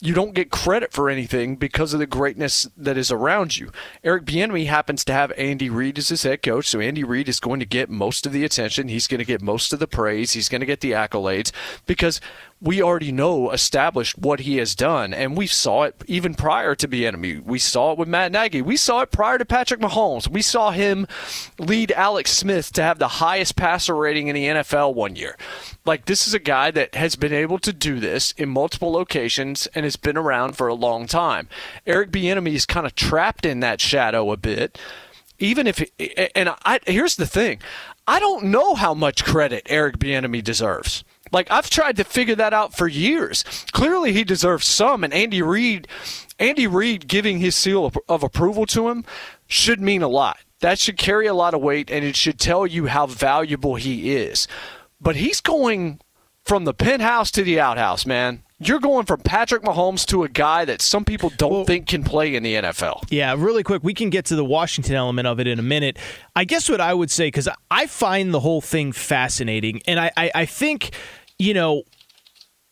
You 0.00 0.12
don't 0.12 0.34
get 0.34 0.50
credit 0.50 0.92
for 0.92 1.08
anything 1.08 1.56
because 1.56 1.94
of 1.94 1.98
the 1.98 2.06
greatness 2.06 2.68
that 2.76 2.98
is 2.98 3.10
around 3.10 3.56
you. 3.56 3.70
Eric 4.04 4.26
Bieniemy 4.26 4.66
happens 4.66 5.04
to 5.04 5.12
have 5.12 5.32
Andy 5.32 5.70
Reid 5.70 5.96
as 5.98 6.10
his 6.10 6.22
head 6.22 6.42
coach, 6.42 6.68
so 6.68 6.80
Andy 6.80 7.02
Reid 7.02 7.28
is 7.30 7.40
going 7.40 7.60
to 7.60 7.66
get 7.66 7.88
most 7.88 8.26
of 8.26 8.32
the 8.32 8.44
attention. 8.44 8.88
He's 8.88 9.06
going 9.06 9.20
to 9.20 9.24
get 9.24 9.40
most 9.40 9.72
of 9.72 9.78
the 9.78 9.86
praise. 9.86 10.32
He's 10.32 10.50
going 10.50 10.60
to 10.60 10.66
get 10.66 10.80
the 10.80 10.92
accolades 10.92 11.50
because 11.86 12.20
we 12.60 12.80
already 12.80 13.12
know 13.12 13.50
established 13.50 14.18
what 14.18 14.40
he 14.40 14.56
has 14.56 14.74
done, 14.74 15.12
and 15.12 15.36
we 15.36 15.46
saw 15.46 15.82
it 15.82 15.94
even 16.06 16.34
prior 16.34 16.74
to 16.74 16.88
Bieniemy. 16.88 17.44
We 17.44 17.58
saw 17.58 17.92
it 17.92 17.98
with 17.98 18.08
Matt 18.08 18.32
Nagy. 18.32 18.62
We 18.62 18.78
saw 18.78 19.02
it 19.02 19.10
prior 19.10 19.36
to 19.36 19.44
Patrick 19.44 19.80
Mahomes. 19.80 20.26
We 20.26 20.40
saw 20.40 20.70
him 20.70 21.06
lead 21.58 21.92
Alex 21.92 22.32
Smith 22.32 22.72
to 22.72 22.82
have 22.82 22.98
the 22.98 23.08
highest 23.08 23.56
passer 23.56 23.94
rating 23.94 24.28
in 24.28 24.34
the 24.34 24.46
NFL 24.46 24.94
one 24.94 25.16
year. 25.16 25.36
Like 25.84 26.06
this 26.06 26.26
is 26.26 26.32
a 26.32 26.38
guy 26.38 26.70
that 26.70 26.94
has 26.94 27.14
been 27.14 27.32
able 27.32 27.58
to 27.58 27.72
do 27.74 28.00
this 28.00 28.32
in 28.32 28.48
multiple 28.48 28.90
locations 28.90 29.66
and 29.68 29.84
has 29.84 29.96
been 29.96 30.16
around 30.16 30.56
for 30.56 30.66
a 30.66 30.74
long 30.74 31.06
time. 31.06 31.48
Eric 31.86 32.10
Bieniemy 32.10 32.54
is 32.54 32.64
kind 32.64 32.86
of 32.86 32.94
trapped 32.94 33.44
in 33.44 33.60
that 33.60 33.82
shadow 33.82 34.32
a 34.32 34.36
bit. 34.36 34.78
Even 35.38 35.66
if, 35.66 35.84
and 36.34 36.54
I, 36.64 36.80
here's 36.86 37.16
the 37.16 37.26
thing, 37.26 37.60
I 38.06 38.18
don't 38.18 38.44
know 38.44 38.74
how 38.74 38.94
much 38.94 39.24
credit 39.24 39.66
Eric 39.66 39.98
Bieniemy 39.98 40.42
deserves. 40.42 41.04
Like 41.32 41.50
I've 41.50 41.70
tried 41.70 41.96
to 41.96 42.04
figure 42.04 42.34
that 42.36 42.54
out 42.54 42.74
for 42.74 42.88
years. 42.88 43.44
Clearly, 43.72 44.12
he 44.12 44.24
deserves 44.24 44.66
some, 44.66 45.04
and 45.04 45.12
Andy 45.12 45.42
Reid, 45.42 45.88
Andy 46.38 46.66
Reid 46.66 47.08
giving 47.08 47.38
his 47.38 47.54
seal 47.54 47.86
of, 47.86 47.98
of 48.08 48.22
approval 48.22 48.66
to 48.66 48.88
him 48.88 49.04
should 49.46 49.80
mean 49.80 50.02
a 50.02 50.08
lot. 50.08 50.38
That 50.60 50.78
should 50.78 50.96
carry 50.96 51.26
a 51.26 51.34
lot 51.34 51.54
of 51.54 51.60
weight, 51.60 51.90
and 51.90 52.04
it 52.04 52.16
should 52.16 52.38
tell 52.38 52.66
you 52.66 52.86
how 52.86 53.06
valuable 53.06 53.74
he 53.74 54.16
is. 54.16 54.48
But 55.00 55.16
he's 55.16 55.40
going 55.40 56.00
from 56.44 56.64
the 56.64 56.74
penthouse 56.74 57.30
to 57.32 57.42
the 57.42 57.60
outhouse, 57.60 58.06
man. 58.06 58.42
You're 58.58 58.80
going 58.80 59.04
from 59.04 59.20
Patrick 59.20 59.62
Mahomes 59.62 60.06
to 60.06 60.24
a 60.24 60.30
guy 60.30 60.64
that 60.64 60.80
some 60.80 61.04
people 61.04 61.30
don't 61.36 61.52
well, 61.52 61.64
think 61.66 61.88
can 61.88 62.02
play 62.02 62.34
in 62.34 62.42
the 62.42 62.54
NFL. 62.54 63.04
Yeah, 63.10 63.34
really 63.36 63.62
quick, 63.62 63.84
we 63.84 63.92
can 63.92 64.08
get 64.08 64.24
to 64.26 64.36
the 64.36 64.46
Washington 64.46 64.94
element 64.94 65.28
of 65.28 65.38
it 65.38 65.46
in 65.46 65.58
a 65.58 65.62
minute. 65.62 65.98
I 66.34 66.44
guess 66.44 66.66
what 66.70 66.80
I 66.80 66.94
would 66.94 67.10
say, 67.10 67.26
because 67.26 67.50
I 67.70 67.86
find 67.86 68.32
the 68.32 68.40
whole 68.40 68.62
thing 68.62 68.92
fascinating, 68.92 69.82
and 69.86 70.00
I, 70.00 70.10
I, 70.16 70.30
I 70.34 70.46
think, 70.46 70.92
you 71.38 71.52
know, 71.52 71.82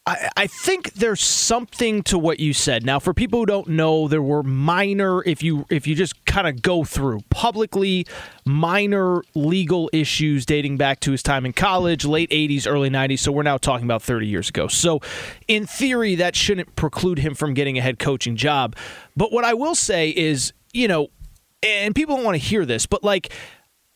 I, 0.07 0.29
I 0.37 0.47
think 0.47 0.93
there's 0.95 1.23
something 1.23 2.03
to 2.05 2.19
what 2.19 2.39
you 2.39 2.53
said. 2.53 2.85
Now, 2.85 2.99
for 2.99 3.15
people 3.15 3.41
who 3.41 3.47
don't 3.47 3.69
know, 3.69 4.07
there 4.07 4.21
were 4.21 4.43
minor, 4.43 5.25
if 5.25 5.43
you 5.43 5.65
if 5.71 5.87
you 5.87 5.95
just 5.95 6.25
kind 6.27 6.47
of 6.47 6.61
go 6.61 6.85
through 6.85 7.21
publicly, 7.31 8.07
minor 8.45 9.23
legal 9.35 9.89
issues 9.95 10.45
dating 10.45 10.77
back 10.77 11.01
to 11.01 11.13
his 11.13 11.23
time 11.23 11.47
in 11.47 11.55
college, 11.55 12.05
late 12.05 12.29
80s, 12.31 12.67
early 12.67 12.91
90s. 12.91 13.21
So 13.21 13.33
we're 13.33 13.45
now 13.45 13.57
talking 13.57 13.87
about 13.87 14.03
30 14.03 14.27
years 14.27 14.51
ago. 14.51 14.69
So, 14.69 15.01
in 15.49 15.65
theory, 15.67 16.17
that 16.17 16.37
shouldn't 16.37 16.77
preclude 16.77 17.19
him 17.19 17.35
from 17.35 17.55
getting 17.55 17.79
a 17.79 17.81
head 17.81 17.99
coaching 17.99 18.37
job. 18.37 18.77
But 19.17 19.33
what 19.33 19.45
I 19.45 19.55
will 19.55 19.75
say 19.75 20.11
is, 20.11 20.53
you 20.75 20.87
know, 20.87 21.09
and 21.63 21.95
people 21.95 22.17
don't 22.17 22.25
want 22.27 22.35
to 22.35 22.47
hear 22.47 22.67
this, 22.67 22.85
but 22.85 23.03
like, 23.03 23.33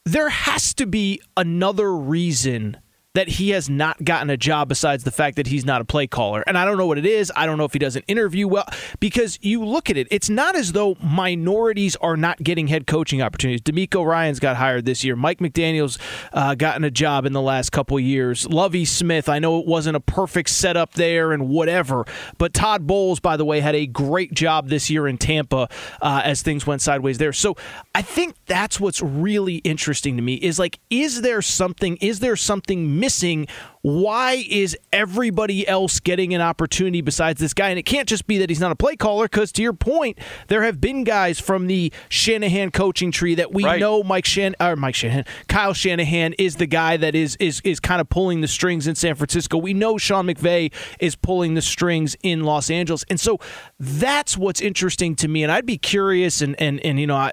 there 0.07 0.31
has 0.31 0.73
to 0.75 0.87
be 0.87 1.21
another 1.37 1.94
reason 1.94 2.79
that 3.18 3.26
he 3.26 3.50
has 3.50 3.68
not 3.68 4.04
gotten 4.04 4.31
a 4.31 4.37
job 4.37 4.68
besides 4.68 5.02
the 5.02 5.11
fact 5.11 5.35
that 5.35 5.48
he's 5.48 5.64
not 5.64 5.81
a 5.81 5.85
play 5.85 6.07
caller. 6.07 6.44
And 6.46 6.57
I 6.57 6.64
don't 6.64 6.78
know 6.78 6.87
what 6.87 6.98
it 6.98 7.04
is. 7.04 7.33
I 7.35 7.46
don't 7.46 7.59
know 7.59 7.64
if 7.64 7.72
he 7.72 7.81
doesn't 7.81 8.04
interview 8.07 8.46
well 8.46 8.64
because 9.00 9.40
you 9.42 9.64
look 9.64 9.90
at 9.90 9.96
it, 9.96 10.07
it's 10.12 10.31
not 10.31 10.54
as 10.54 10.70
though 10.70 10.96
minorities 11.02 11.96
are 11.96 12.16
not 12.16 12.40
getting 12.40 12.68
head 12.68 12.87
coaching 12.87 13.20
opportunities. 13.20 13.61
DeMeco 13.62 14.07
Ryans 14.07 14.38
got 14.38 14.54
hired 14.54 14.85
this 14.85 15.02
year. 15.02 15.16
Mike 15.16 15.40
McDaniel's 15.40 15.98
uh, 16.33 16.54
gotten 16.54 16.85
a 16.85 16.92
job 16.92 17.26
in 17.26 17.33
the 17.33 17.42
last 17.42 17.70
couple 17.70 17.98
years. 17.98 18.48
Lovie 18.48 18.85
Smith, 18.85 19.28
I 19.28 19.40
know 19.40 19.59
it 19.59 19.66
wasn't 19.66 19.96
a 19.96 20.00
perfect 20.00 20.50
setup 20.50 20.92
there 20.92 21.33
and 21.33 21.48
whatever, 21.48 22.07
but 22.38 22.54
Todd 22.54 22.87
Bowles, 22.87 23.18
by 23.18 23.37
the 23.37 23.44
way, 23.44 23.59
had 23.59 23.74
a 23.74 23.87
great 23.87 24.33
job 24.33 24.68
this 24.68 24.90
year 24.90 25.09
in 25.09 25.18
Tampa 25.18 25.68
uh, 26.00 26.22
as 26.24 26.42
things 26.42 26.68
went 26.68 26.83
sideways 26.83 27.18
there. 27.18 27.33
So 27.33 27.57
I 27.96 28.02
think 28.02 28.37
that's 28.46 28.78
what's 28.78 29.02
really 29.02 29.57
interesting 29.57 30.14
to 30.14 30.22
me 30.22 30.35
is 30.35 30.61
like, 30.61 30.78
is 30.88 31.22
there 31.22 31.42
something, 31.42 31.96
is 31.96 32.20
there 32.20 32.37
something 32.37 33.00
missing? 33.00 33.08
Missing. 33.09 33.49
Why 33.81 34.44
is 34.51 34.77
everybody 34.92 35.66
else 35.66 35.99
getting 35.99 36.35
an 36.35 36.42
opportunity 36.42 37.01
besides 37.01 37.40
this 37.40 37.55
guy? 37.55 37.71
And 37.71 37.79
it 37.79 37.85
can't 37.85 38.07
just 38.07 38.27
be 38.27 38.37
that 38.37 38.51
he's 38.51 38.61
not 38.61 38.71
a 38.71 38.77
play 38.77 38.97
caller, 38.97 39.25
because 39.25 39.51
to 39.53 39.62
your 39.62 39.73
point, 39.73 40.18
there 40.49 40.62
have 40.62 40.79
been 40.79 41.05
guys 41.05 41.40
from 41.40 41.68
the 41.68 41.90
Shanahan 42.11 42.71
coaching 42.71 43.11
tree 43.11 43.35
that 43.37 43.55
we 43.55 43.64
right. 43.64 43.81
know 43.81 44.03
Mike 44.03 44.27
Shan 44.27 44.55
or 44.61 44.77
Mike 44.77 44.94
Shanahan, 44.94 45.25
Kyle 45.49 45.73
Shanahan 45.73 46.35
is 46.35 46.57
the 46.57 46.66
guy 46.66 46.99
that 46.99 47.14
is 47.14 47.35
is 47.37 47.62
is 47.64 47.81
kind 47.81 48.03
of 48.03 48.11
pulling 48.11 48.42
the 48.42 48.49
strings 48.49 48.87
in 48.87 48.94
San 48.94 49.14
Francisco. 49.14 49.57
We 49.57 49.73
know 49.73 49.97
Sean 49.97 50.27
McVay 50.27 50.71
is 51.01 51.16
pulling 51.16 51.55
the 51.55 51.62
strings 51.62 52.14
in 52.23 52.44
Los 52.44 52.68
Angeles, 52.68 53.07
and 53.09 53.18
so 53.18 53.38
that's 53.81 54.37
what's 54.37 54.61
interesting 54.61 55.16
to 55.16 55.29
me. 55.29 55.44
And 55.44 55.51
I'd 55.51 55.64
be 55.64 55.79
curious, 55.79 56.42
and 56.42 56.61
and 56.61 56.79
and 56.81 57.01
you 57.01 57.07
know. 57.07 57.16
I, 57.16 57.33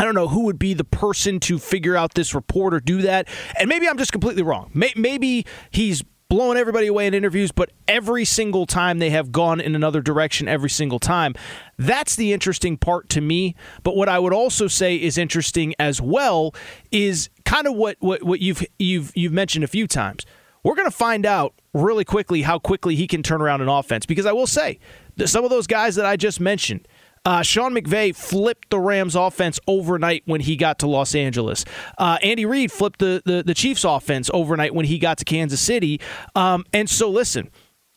I 0.00 0.04
don't 0.04 0.14
know 0.14 0.28
who 0.28 0.44
would 0.44 0.58
be 0.58 0.72
the 0.72 0.82
person 0.82 1.40
to 1.40 1.58
figure 1.58 1.94
out 1.94 2.14
this 2.14 2.34
report 2.34 2.72
or 2.72 2.80
do 2.80 3.02
that. 3.02 3.28
And 3.58 3.68
maybe 3.68 3.86
I'm 3.86 3.98
just 3.98 4.12
completely 4.12 4.42
wrong. 4.42 4.70
Maybe 4.72 5.44
he's 5.70 6.02
blowing 6.30 6.56
everybody 6.56 6.86
away 6.86 7.06
in 7.06 7.12
interviews, 7.12 7.52
but 7.52 7.70
every 7.86 8.24
single 8.24 8.64
time 8.64 8.98
they 8.98 9.10
have 9.10 9.30
gone 9.30 9.60
in 9.60 9.74
another 9.74 10.00
direction 10.00 10.48
every 10.48 10.70
single 10.70 10.98
time. 10.98 11.34
That's 11.76 12.16
the 12.16 12.32
interesting 12.32 12.78
part 12.78 13.10
to 13.10 13.20
me. 13.20 13.54
But 13.82 13.94
what 13.94 14.08
I 14.08 14.18
would 14.18 14.32
also 14.32 14.68
say 14.68 14.96
is 14.96 15.18
interesting 15.18 15.74
as 15.78 16.00
well 16.00 16.54
is 16.90 17.28
kind 17.44 17.66
of 17.66 17.74
what, 17.74 17.98
what, 18.00 18.22
what 18.22 18.40
you've 18.40 18.64
you've 18.78 19.12
you've 19.14 19.34
mentioned 19.34 19.64
a 19.64 19.68
few 19.68 19.86
times. 19.86 20.24
We're 20.64 20.76
going 20.76 20.90
to 20.90 20.96
find 20.96 21.26
out 21.26 21.52
really 21.74 22.06
quickly 22.06 22.40
how 22.40 22.58
quickly 22.58 22.94
he 22.94 23.06
can 23.06 23.22
turn 23.22 23.42
around 23.42 23.60
an 23.60 23.68
offense 23.68 24.06
because 24.06 24.24
I 24.24 24.32
will 24.32 24.46
say 24.46 24.78
that 25.16 25.28
some 25.28 25.44
of 25.44 25.50
those 25.50 25.66
guys 25.66 25.94
that 25.96 26.06
I 26.06 26.16
just 26.16 26.40
mentioned 26.40 26.88
uh, 27.24 27.42
Sean 27.42 27.74
McVay 27.74 28.14
flipped 28.14 28.70
the 28.70 28.80
Rams 28.80 29.14
offense 29.14 29.60
overnight 29.66 30.22
when 30.24 30.40
he 30.40 30.56
got 30.56 30.78
to 30.80 30.86
Los 30.86 31.14
Angeles. 31.14 31.64
Uh, 31.98 32.18
Andy 32.22 32.46
Reid 32.46 32.72
flipped 32.72 32.98
the, 32.98 33.22
the, 33.24 33.42
the 33.42 33.54
Chiefs 33.54 33.84
offense 33.84 34.30
overnight 34.32 34.74
when 34.74 34.86
he 34.86 34.98
got 34.98 35.18
to 35.18 35.24
Kansas 35.24 35.60
City. 35.60 36.00
Um, 36.34 36.64
and 36.72 36.88
so, 36.88 37.10
listen, 37.10 37.50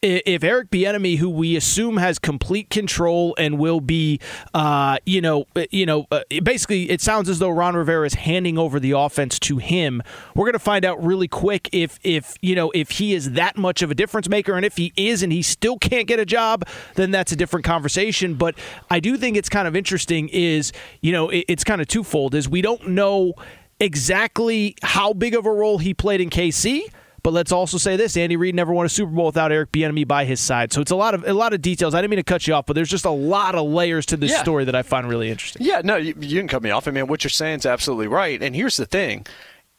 if 0.03 0.43
Eric 0.43 0.69
Bieniemy, 0.69 1.17
who 1.17 1.29
we 1.29 1.55
assume 1.55 1.97
has 1.97 2.19
complete 2.19 2.69
control 2.69 3.35
and 3.37 3.57
will 3.57 3.79
be, 3.79 4.19
uh, 4.53 4.97
you 5.05 5.21
know, 5.21 5.45
uh, 5.55 5.63
you 5.71 5.85
know, 5.85 6.05
uh, 6.11 6.21
basically, 6.43 6.89
it 6.89 6.99
sounds 6.99 7.29
as 7.29 7.39
though 7.39 7.49
Ron 7.49 7.75
Rivera 7.75 8.05
is 8.05 8.15
handing 8.15 8.57
over 8.57 8.79
the 8.79 8.91
offense 8.91 9.39
to 9.39 9.57
him. 9.57 10.03
We're 10.35 10.45
going 10.45 10.53
to 10.53 10.59
find 10.59 10.83
out 10.83 11.01
really 11.03 11.29
quick 11.29 11.69
if, 11.71 11.99
if 12.03 12.35
you 12.41 12.53
know, 12.53 12.69
if 12.71 12.91
he 12.91 13.13
is 13.13 13.31
that 13.31 13.57
much 13.57 13.81
of 13.81 13.91
a 13.91 13.95
difference 13.95 14.27
maker, 14.27 14.55
and 14.55 14.65
if 14.65 14.75
he 14.75 14.91
is, 14.97 15.23
and 15.23 15.31
he 15.31 15.41
still 15.41 15.77
can't 15.77 16.07
get 16.07 16.19
a 16.19 16.25
job, 16.25 16.67
then 16.95 17.11
that's 17.11 17.31
a 17.31 17.35
different 17.35 17.65
conversation. 17.65 18.35
But 18.35 18.55
I 18.89 18.99
do 18.99 19.15
think 19.15 19.37
it's 19.37 19.49
kind 19.49 19.67
of 19.67 19.75
interesting. 19.75 20.27
Is 20.29 20.73
you 20.99 21.13
know, 21.13 21.29
it, 21.29 21.45
it's 21.47 21.63
kind 21.63 21.79
of 21.79 21.87
twofold. 21.87 22.35
Is 22.35 22.49
we 22.49 22.61
don't 22.61 22.89
know 22.89 23.35
exactly 23.79 24.75
how 24.83 25.13
big 25.13 25.33
of 25.33 25.45
a 25.45 25.51
role 25.51 25.77
he 25.77 25.93
played 25.93 26.19
in 26.21 26.29
KC 26.29 26.89
but 27.23 27.31
let's 27.31 27.51
also 27.51 27.77
say 27.77 27.95
this: 27.95 28.17
Andy 28.17 28.35
Reid 28.35 28.53
never 28.53 28.73
won 28.73 28.85
a 28.85 28.89
Super 28.89 29.11
Bowl 29.11 29.27
without 29.27 29.51
Eric 29.51 29.71
Bieniemy 29.71 30.05
by 30.07 30.25
his 30.25 30.41
side. 30.41 30.73
So 30.73 30.81
it's 30.81 30.91
a 30.91 30.95
lot 30.95 31.13
of 31.13 31.25
a 31.25 31.33
lot 31.33 31.53
of 31.53 31.61
details. 31.61 31.95
I 31.95 32.01
didn't 32.01 32.11
mean 32.11 32.17
to 32.17 32.23
cut 32.23 32.45
you 32.45 32.53
off, 32.53 32.65
but 32.65 32.73
there's 32.73 32.89
just 32.89 33.05
a 33.05 33.11
lot 33.11 33.55
of 33.55 33.65
layers 33.65 34.05
to 34.07 34.17
this 34.17 34.31
yeah. 34.31 34.41
story 34.41 34.65
that 34.65 34.75
I 34.75 34.81
find 34.81 35.07
really 35.07 35.31
interesting. 35.31 35.65
Yeah, 35.65 35.81
no, 35.83 35.95
you, 35.95 36.13
you, 36.19 36.39
can 36.39 36.49
cut 36.49 36.61
me 36.61 36.69
off. 36.69 36.87
I 36.87 36.91
mean, 36.91 37.07
what 37.07 37.23
you're 37.23 37.29
saying 37.29 37.59
is 37.59 37.65
absolutely 37.65 38.07
right. 38.07 38.41
And 38.43 38.55
here's 38.55 38.77
the 38.77 38.85
thing: 38.85 39.25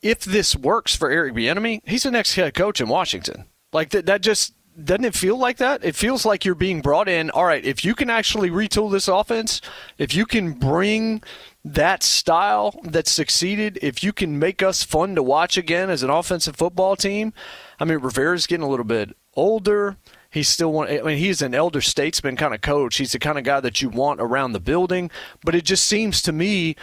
if 0.03 0.21
this 0.21 0.57
works 0.57 0.97
for 0.97 1.11
Eric 1.11 1.35
Bieniemy, 1.35 1.83
he's 1.85 2.05
the 2.05 2.11
next 2.11 2.35
head 2.35 2.55
coach 2.55 2.81
in 2.81 2.89
Washington. 2.89 3.45
Like 3.73 3.91
that, 3.91 4.07
that 4.07 4.23
just 4.23 4.55
doesn't 4.83 5.05
it 5.05 5.15
feel 5.15 5.37
like 5.37 5.59
that? 5.59 5.85
It 5.85 5.95
feels 5.95 6.25
like 6.25 6.45
you're 6.45 6.55
being 6.55 6.81
brought 6.81 7.09
in. 7.09 7.31
All 7.31 7.45
right, 7.45 7.65
if 7.65 7.85
you 7.85 7.95
can 7.95 8.11
actually 8.11 8.51
retool 8.51 8.91
this 8.91 9.07
offense, 9.07 9.61
if 9.99 10.15
you 10.15 10.27
can 10.27 10.53
bring 10.53 11.23
that 11.65 12.03
style 12.03 12.79
that 12.85 13.09
succeeded, 13.09 13.79
if 13.81 14.03
you 14.03 14.13
can 14.13 14.39
make 14.39 14.63
us 14.63 14.83
fun 14.83 15.15
to 15.15 15.23
watch 15.23 15.57
again 15.57 15.89
as 15.89 16.03
an 16.03 16.11
offensive 16.11 16.57
football 16.57 16.95
team, 16.95 17.33
I 17.81 17.85
mean, 17.85 17.99
Rivera's 17.99 18.47
getting 18.47 18.67
a 18.67 18.69
little 18.69 18.85
bit 18.85 19.17
older. 19.35 19.97
He's 20.31 20.49
still 20.49 20.73
one. 20.73 20.89
I 20.89 21.01
mean, 21.01 21.19
he's 21.19 21.41
an 21.43 21.55
elder 21.55 21.81
statesman 21.81 22.37
kind 22.37 22.55
of 22.55 22.61
coach. 22.61 22.97
He's 22.97 23.13
the 23.13 23.19
kind 23.19 23.39
of 23.39 23.45
guy 23.45 23.61
that 23.61 23.81
you 23.81 23.89
want 23.89 24.21
around 24.21 24.53
the 24.53 24.61
building. 24.61 25.11
But 25.45 25.55
it 25.55 25.65
just 25.65 25.87
seems 25.87 26.21
to 26.23 26.33
me 26.33 26.77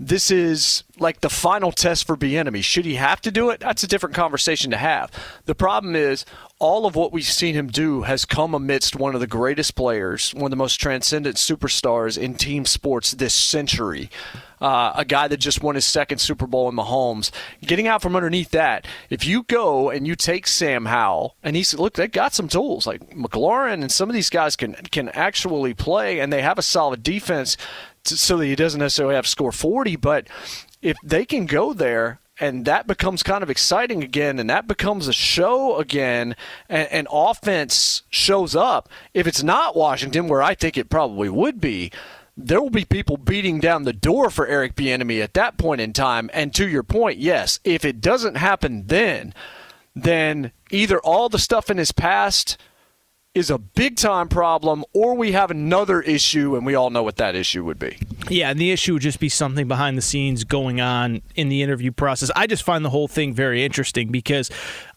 this 0.00 0.30
is 0.30 0.84
like 0.98 1.20
the 1.20 1.30
final 1.30 1.72
test 1.72 2.06
for 2.06 2.16
Bieniemy. 2.16 2.62
Should 2.62 2.84
he 2.84 2.94
have 2.94 3.20
to 3.22 3.30
do 3.30 3.50
it? 3.50 3.60
That's 3.60 3.82
a 3.82 3.88
different 3.88 4.14
conversation 4.14 4.70
to 4.70 4.76
have. 4.76 5.10
The 5.46 5.54
problem 5.54 5.96
is 5.96 6.24
all 6.60 6.86
of 6.86 6.94
what 6.94 7.12
we've 7.12 7.24
seen 7.24 7.54
him 7.54 7.66
do 7.66 8.02
has 8.02 8.24
come 8.24 8.54
amidst 8.54 8.96
one 8.96 9.14
of 9.14 9.20
the 9.20 9.26
greatest 9.26 9.74
players, 9.74 10.32
one 10.34 10.44
of 10.44 10.50
the 10.50 10.56
most 10.56 10.76
transcendent 10.76 11.36
superstars 11.36 12.16
in 12.16 12.34
team 12.34 12.64
sports 12.64 13.12
this 13.12 13.34
century. 13.34 14.08
Uh, 14.60 14.92
a 14.96 15.04
guy 15.04 15.28
that 15.28 15.36
just 15.36 15.62
won 15.62 15.76
his 15.76 15.84
second 15.84 16.18
Super 16.18 16.46
Bowl 16.46 16.68
in 16.68 16.74
Mahomes. 16.74 17.30
Getting 17.62 17.86
out 17.86 18.02
from 18.02 18.16
underneath 18.16 18.50
that, 18.50 18.86
if 19.08 19.24
you 19.24 19.44
go 19.44 19.88
and 19.88 20.04
you 20.04 20.16
take 20.16 20.48
Sam 20.48 20.86
Howell, 20.86 21.36
and 21.44 21.54
he's 21.54 21.74
look, 21.74 21.94
they 21.94 22.08
got 22.08 22.34
some 22.34 22.48
tools 22.48 22.84
like 22.84 23.10
McLaurin 23.10 23.82
and 23.82 23.92
some 23.92 24.08
of 24.08 24.14
these 24.14 24.30
guys 24.30 24.56
can 24.56 24.74
can 24.90 25.10
actually 25.10 25.74
play, 25.74 26.18
and 26.18 26.32
they 26.32 26.42
have 26.42 26.58
a 26.58 26.62
solid 26.62 27.04
defense 27.04 27.56
so 28.08 28.36
that 28.38 28.46
he 28.46 28.56
doesn't 28.56 28.80
necessarily 28.80 29.14
have 29.14 29.24
to 29.24 29.30
score 29.30 29.52
40. 29.52 29.96
But 29.96 30.28
if 30.82 30.96
they 31.02 31.24
can 31.24 31.46
go 31.46 31.72
there 31.72 32.20
and 32.40 32.64
that 32.64 32.86
becomes 32.86 33.22
kind 33.22 33.42
of 33.42 33.50
exciting 33.50 34.02
again, 34.02 34.38
and 34.38 34.48
that 34.48 34.68
becomes 34.68 35.08
a 35.08 35.12
show 35.12 35.76
again, 35.78 36.36
and, 36.68 36.88
and, 36.92 37.08
offense 37.10 38.02
shows 38.10 38.54
up. 38.54 38.88
If 39.12 39.26
it's 39.26 39.42
not 39.42 39.74
Washington, 39.74 40.28
where 40.28 40.42
I 40.42 40.54
think 40.54 40.76
it 40.76 40.88
probably 40.88 41.28
would 41.28 41.60
be, 41.60 41.90
there 42.36 42.60
will 42.60 42.70
be 42.70 42.84
people 42.84 43.16
beating 43.16 43.58
down 43.58 43.82
the 43.82 43.92
door 43.92 44.30
for 44.30 44.46
Eric 44.46 44.76
Bieniemy 44.76 45.20
at 45.20 45.34
that 45.34 45.58
point 45.58 45.80
in 45.80 45.92
time. 45.92 46.30
And 46.32 46.54
to 46.54 46.68
your 46.68 46.84
point, 46.84 47.18
yes, 47.18 47.58
if 47.64 47.84
it 47.84 48.00
doesn't 48.00 48.36
happen 48.36 48.86
then, 48.86 49.34
then 49.96 50.52
either 50.70 51.00
all 51.00 51.28
the 51.28 51.40
stuff 51.40 51.68
in 51.68 51.78
his 51.78 51.90
past 51.90 52.56
is 53.38 53.50
a 53.50 53.58
big 53.58 53.96
time 53.96 54.28
problem, 54.28 54.84
or 54.92 55.14
we 55.14 55.32
have 55.32 55.50
another 55.50 56.02
issue, 56.02 56.56
and 56.56 56.66
we 56.66 56.74
all 56.74 56.90
know 56.90 57.02
what 57.02 57.16
that 57.16 57.34
issue 57.34 57.64
would 57.64 57.78
be. 57.78 57.96
Yeah, 58.28 58.50
and 58.50 58.60
the 58.60 58.70
issue 58.70 58.94
would 58.94 59.02
just 59.02 59.20
be 59.20 59.28
something 59.28 59.68
behind 59.68 59.96
the 59.96 60.02
scenes 60.02 60.44
going 60.44 60.80
on 60.80 61.22
in 61.34 61.48
the 61.48 61.62
interview 61.62 61.92
process. 61.92 62.30
I 62.36 62.46
just 62.46 62.62
find 62.62 62.84
the 62.84 62.90
whole 62.90 63.08
thing 63.08 63.32
very 63.32 63.64
interesting 63.64 64.08
because 64.08 64.50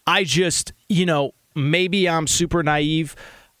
I 0.06 0.24
just, 0.24 0.72
you 0.88 1.06
know, 1.06 1.32
maybe 1.54 2.08
I'm 2.08 2.26
super 2.26 2.62
naive. 2.62 3.16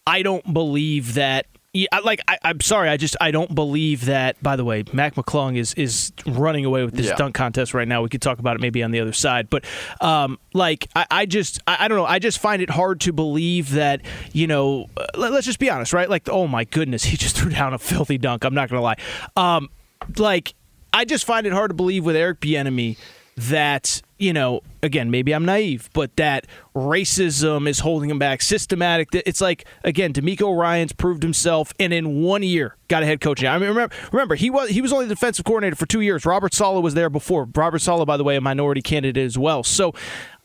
I 0.06 0.22
don't 0.22 0.52
believe 0.52 1.14
that 1.14 1.46
yeah, 1.74 1.86
like 2.04 2.20
I, 2.28 2.36
am 2.44 2.60
sorry, 2.60 2.90
I 2.90 2.98
just 2.98 3.16
I 3.18 3.30
don't 3.30 3.54
believe 3.54 4.04
that. 4.04 4.40
By 4.42 4.56
the 4.56 4.64
way, 4.64 4.84
Mac 4.92 5.14
McClung 5.14 5.56
is 5.56 5.72
is 5.72 6.12
running 6.26 6.66
away 6.66 6.84
with 6.84 6.92
this 6.92 7.06
yeah. 7.06 7.14
dunk 7.16 7.34
contest 7.34 7.72
right 7.72 7.88
now. 7.88 8.02
We 8.02 8.10
could 8.10 8.20
talk 8.20 8.38
about 8.38 8.56
it 8.56 8.60
maybe 8.60 8.82
on 8.82 8.90
the 8.90 9.00
other 9.00 9.14
side, 9.14 9.48
but 9.48 9.64
um, 10.02 10.38
like 10.52 10.88
I, 10.94 11.06
I 11.10 11.26
just 11.26 11.60
I, 11.66 11.84
I, 11.84 11.88
don't 11.88 11.96
know. 11.96 12.04
I 12.04 12.18
just 12.18 12.40
find 12.40 12.60
it 12.60 12.68
hard 12.68 13.00
to 13.02 13.14
believe 13.14 13.70
that 13.70 14.02
you 14.32 14.46
know. 14.46 14.90
Uh, 14.94 15.06
let, 15.16 15.32
us 15.32 15.46
just 15.46 15.58
be 15.58 15.70
honest, 15.70 15.94
right? 15.94 16.10
Like, 16.10 16.28
oh 16.28 16.46
my 16.46 16.64
goodness, 16.64 17.04
he 17.04 17.16
just 17.16 17.38
threw 17.38 17.50
down 17.50 17.72
a 17.72 17.78
filthy 17.78 18.18
dunk. 18.18 18.44
I'm 18.44 18.54
not 18.54 18.68
gonna 18.68 18.82
lie. 18.82 18.98
Um, 19.34 19.70
like 20.18 20.54
I 20.92 21.06
just 21.06 21.24
find 21.24 21.46
it 21.46 21.54
hard 21.54 21.70
to 21.70 21.74
believe 21.74 22.04
with 22.04 22.16
Eric 22.16 22.40
Bieniemy 22.40 22.98
that 23.36 24.02
you 24.18 24.32
know 24.32 24.60
again 24.82 25.10
maybe 25.10 25.32
i'm 25.32 25.44
naive 25.44 25.88
but 25.94 26.14
that 26.16 26.46
racism 26.74 27.68
is 27.68 27.80
holding 27.80 28.08
him 28.08 28.18
back 28.18 28.40
systematic. 28.40 29.08
It's 29.12 29.40
like 29.40 29.66
again 29.84 30.12
DeMeco 30.12 30.56
Ryans 30.56 30.92
proved 30.92 31.22
himself 31.22 31.72
and 31.78 31.92
in 31.92 32.22
one 32.22 32.42
year 32.42 32.76
got 32.88 33.02
a 33.02 33.06
head 33.06 33.20
coaching. 33.20 33.48
I 33.48 33.58
mean 33.58 33.68
remember 33.68 33.94
remember 34.10 34.34
he 34.34 34.50
was 34.50 34.70
he 34.70 34.80
was 34.80 34.92
only 34.92 35.06
the 35.06 35.14
defensive 35.14 35.44
coordinator 35.44 35.76
for 35.76 35.86
2 35.86 36.00
years. 36.00 36.24
Robert 36.24 36.54
Saleh 36.54 36.82
was 36.82 36.94
there 36.94 37.10
before. 37.10 37.48
Robert 37.54 37.80
Saleh 37.80 38.06
by 38.06 38.16
the 38.16 38.24
way 38.24 38.36
a 38.36 38.40
minority 38.40 38.82
candidate 38.82 39.24
as 39.24 39.36
well. 39.36 39.62
So 39.62 39.94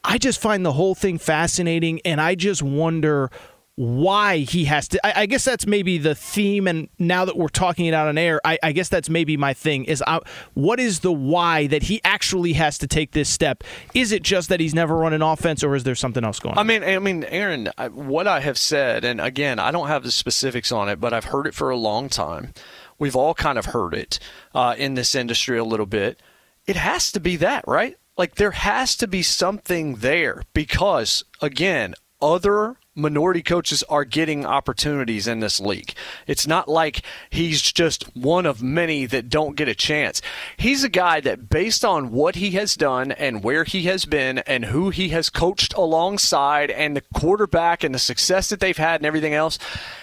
I 0.03 0.17
just 0.17 0.41
find 0.41 0.65
the 0.65 0.73
whole 0.73 0.95
thing 0.95 1.17
fascinating 1.17 2.01
and 2.03 2.19
I 2.19 2.35
just 2.35 2.61
wonder 2.61 3.29
why 3.77 4.39
he 4.39 4.65
has 4.65 4.87
to. 4.87 5.05
I, 5.05 5.21
I, 5.21 5.25
guess 5.27 5.45
that's 5.45 5.67
maybe 5.67 5.99
the 5.99 6.15
theme. 6.15 6.67
And 6.67 6.89
now 6.97 7.25
that 7.25 7.37
we're 7.37 7.47
talking 7.47 7.85
it 7.85 7.93
out 7.93 8.07
on 8.07 8.17
air, 8.17 8.41
I, 8.43 8.57
I 8.63 8.71
guess 8.71 8.89
that's 8.89 9.07
maybe 9.07 9.37
my 9.37 9.53
thing. 9.53 9.85
Is 9.85 10.03
I, 10.07 10.19
what 10.55 10.79
is 10.79 11.01
the 11.01 11.11
why 11.11 11.67
that 11.67 11.83
he 11.83 12.01
actually 12.03 12.53
has 12.53 12.79
to 12.79 12.87
take 12.87 13.11
this 13.11 13.29
step? 13.29 13.63
Is 13.93 14.11
it 14.11 14.23
just 14.23 14.49
that 14.49 14.59
he's 14.59 14.73
never 14.73 14.97
run 14.97 15.13
an 15.13 15.21
offense, 15.21 15.63
or 15.63 15.75
is 15.75 15.83
there 15.83 15.93
something 15.93 16.23
else 16.23 16.39
going 16.39 16.57
on? 16.57 16.59
I 16.59 16.63
mean, 16.63 16.83
I 16.83 16.97
mean, 16.97 17.23
Aaron, 17.25 17.69
what 17.91 18.27
I 18.27 18.39
have 18.39 18.57
said, 18.57 19.05
and 19.05 19.21
again, 19.21 19.59
I 19.59 19.69
don't 19.69 19.87
have 19.87 20.01
the 20.01 20.11
specifics 20.11 20.71
on 20.71 20.89
it, 20.89 20.99
but 20.99 21.13
I've 21.13 21.25
heard 21.25 21.45
it 21.45 21.53
for 21.53 21.69
a 21.69 21.77
long 21.77 22.09
time. 22.09 22.55
We've 22.97 23.15
all 23.15 23.35
kind 23.35 23.59
of 23.59 23.67
heard 23.67 23.93
it 23.93 24.17
uh, 24.55 24.73
in 24.75 24.95
this 24.95 25.13
industry 25.13 25.59
a 25.59 25.63
little 25.63 25.85
bit. 25.85 26.19
It 26.65 26.77
has 26.77 27.11
to 27.11 27.19
be 27.19 27.35
that, 27.35 27.63
right? 27.67 27.95
Like 28.17 28.35
there 28.35 28.51
has 28.51 28.95
to 28.97 29.07
be 29.07 29.21
something 29.21 29.97
there 29.97 30.41
because, 30.53 31.23
again, 31.43 31.93
other 32.19 32.77
minority 32.97 33.43
coaches 33.43 33.83
are 33.83 34.03
getting 34.03 34.45
opportunities 34.45 35.27
in 35.27 35.39
this 35.39 35.59
league. 35.59 35.93
It's 36.25 36.47
not 36.47 36.67
like 36.67 37.01
he's 37.29 37.61
just 37.61 38.03
one 38.15 38.45
of 38.45 38.63
many 38.63 39.05
that 39.05 39.29
don't 39.29 39.55
get 39.55 39.67
a 39.67 39.75
chance. 39.75 40.21
He's 40.57 40.83
a 40.83 40.89
guy 40.89 41.19
that, 41.21 41.49
based 41.49 41.85
on 41.85 42.11
what 42.11 42.35
he 42.35 42.51
has 42.51 42.75
done 42.75 43.11
and 43.11 43.43
where 43.43 43.63
he 43.63 43.83
has 43.83 44.05
been 44.05 44.39
and 44.39 44.65
who 44.65 44.89
he 44.89 45.09
has 45.09 45.29
coached 45.29 45.73
alongside 45.75 46.71
and 46.71 46.95
the 46.95 47.03
quarterback 47.13 47.83
and 47.83 47.93
the 47.93 47.99
success 47.99 48.49
that 48.49 48.59
they've 48.59 48.75
had 48.75 49.01
and 49.01 49.05
everything 49.05 49.33
else, 49.33 49.59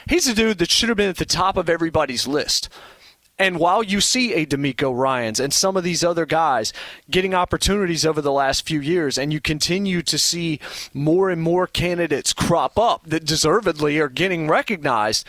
he's 0.08 0.28
a 0.28 0.34
dude 0.34 0.58
that 0.58 0.70
should 0.70 0.88
have 0.88 0.98
been 0.98 1.10
at 1.10 1.16
the 1.16 1.24
top 1.24 1.56
of 1.56 1.68
everybody's 1.68 2.26
list. 2.26 2.68
And 3.38 3.58
while 3.58 3.82
you 3.82 4.00
see 4.00 4.32
a 4.32 4.46
DeMeco 4.46 4.96
Ryans 4.96 5.40
and 5.40 5.52
some 5.52 5.76
of 5.76 5.82
these 5.82 6.04
other 6.04 6.24
guys 6.24 6.72
getting 7.10 7.34
opportunities 7.34 8.06
over 8.06 8.20
the 8.20 8.30
last 8.30 8.66
few 8.66 8.80
years, 8.80 9.18
and 9.18 9.32
you 9.32 9.40
continue 9.40 10.02
to 10.02 10.18
see 10.18 10.60
more 10.92 11.30
and 11.30 11.42
more 11.42 11.66
candidates 11.66 12.32
crop 12.32 12.78
up 12.78 13.02
that 13.06 13.24
deservedly 13.24 13.98
are 13.98 14.08
getting 14.08 14.46
recognized, 14.46 15.26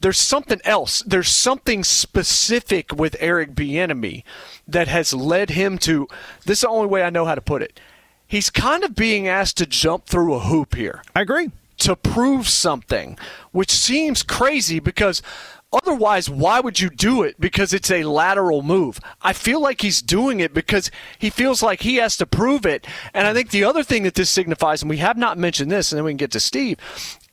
there's 0.00 0.18
something 0.18 0.60
else. 0.64 1.02
There's 1.06 1.30
something 1.30 1.82
specific 1.82 2.92
with 2.92 3.16
Eric 3.20 3.54
Bieniemy 3.54 4.22
that 4.68 4.88
has 4.88 5.14
led 5.14 5.50
him 5.50 5.78
to. 5.78 6.06
This 6.44 6.58
is 6.58 6.62
the 6.62 6.68
only 6.68 6.88
way 6.88 7.02
I 7.02 7.10
know 7.10 7.24
how 7.24 7.34
to 7.34 7.40
put 7.40 7.62
it. 7.62 7.80
He's 8.26 8.50
kind 8.50 8.84
of 8.84 8.94
being 8.94 9.28
asked 9.28 9.56
to 9.58 9.66
jump 9.66 10.04
through 10.04 10.34
a 10.34 10.40
hoop 10.40 10.74
here. 10.74 11.02
I 11.14 11.22
agree 11.22 11.52
to 11.78 11.96
prove 11.96 12.48
something, 12.48 13.18
which 13.52 13.70
seems 13.70 14.22
crazy 14.22 14.80
because 14.80 15.22
Otherwise, 15.72 16.30
why 16.30 16.60
would 16.60 16.80
you 16.80 16.88
do 16.88 17.22
it? 17.22 17.40
Because 17.40 17.72
it's 17.72 17.90
a 17.90 18.04
lateral 18.04 18.62
move. 18.62 19.00
I 19.20 19.32
feel 19.32 19.60
like 19.60 19.80
he's 19.80 20.00
doing 20.00 20.40
it 20.40 20.54
because 20.54 20.90
he 21.18 21.28
feels 21.28 21.62
like 21.62 21.82
he 21.82 21.96
has 21.96 22.16
to 22.18 22.26
prove 22.26 22.64
it. 22.64 22.86
And 23.12 23.26
I 23.26 23.34
think 23.34 23.50
the 23.50 23.64
other 23.64 23.82
thing 23.82 24.04
that 24.04 24.14
this 24.14 24.30
signifies, 24.30 24.82
and 24.82 24.88
we 24.88 24.98
have 24.98 25.16
not 25.16 25.38
mentioned 25.38 25.70
this, 25.70 25.90
and 25.90 25.98
then 25.98 26.04
we 26.04 26.12
can 26.12 26.18
get 26.18 26.30
to 26.32 26.40
Steve, 26.40 26.78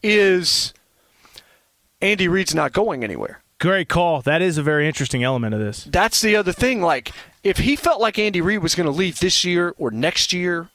is 0.01 0.73
Andy 2.01 2.27
Reid's 2.27 2.55
not 2.55 2.73
going 2.73 3.03
anywhere. 3.03 3.43
Great 3.59 3.87
call. 3.87 4.21
That 4.21 4.41
is 4.41 4.57
a 4.57 4.63
very 4.63 4.87
interesting 4.87 5.23
element 5.23 5.53
of 5.53 5.61
this. 5.61 5.85
That's 5.85 6.19
the 6.19 6.35
other 6.35 6.51
thing. 6.51 6.81
Like, 6.81 7.11
if 7.43 7.59
he 7.59 7.75
felt 7.75 8.01
like 8.01 8.17
Andy 8.17 8.41
Reid 8.41 8.63
was 8.63 8.75
going 8.75 8.87
to 8.87 8.91
leave 8.91 9.19
this 9.19 9.45
year 9.45 9.73
or 9.77 9.91
next 9.91 10.33
year, 10.33 10.69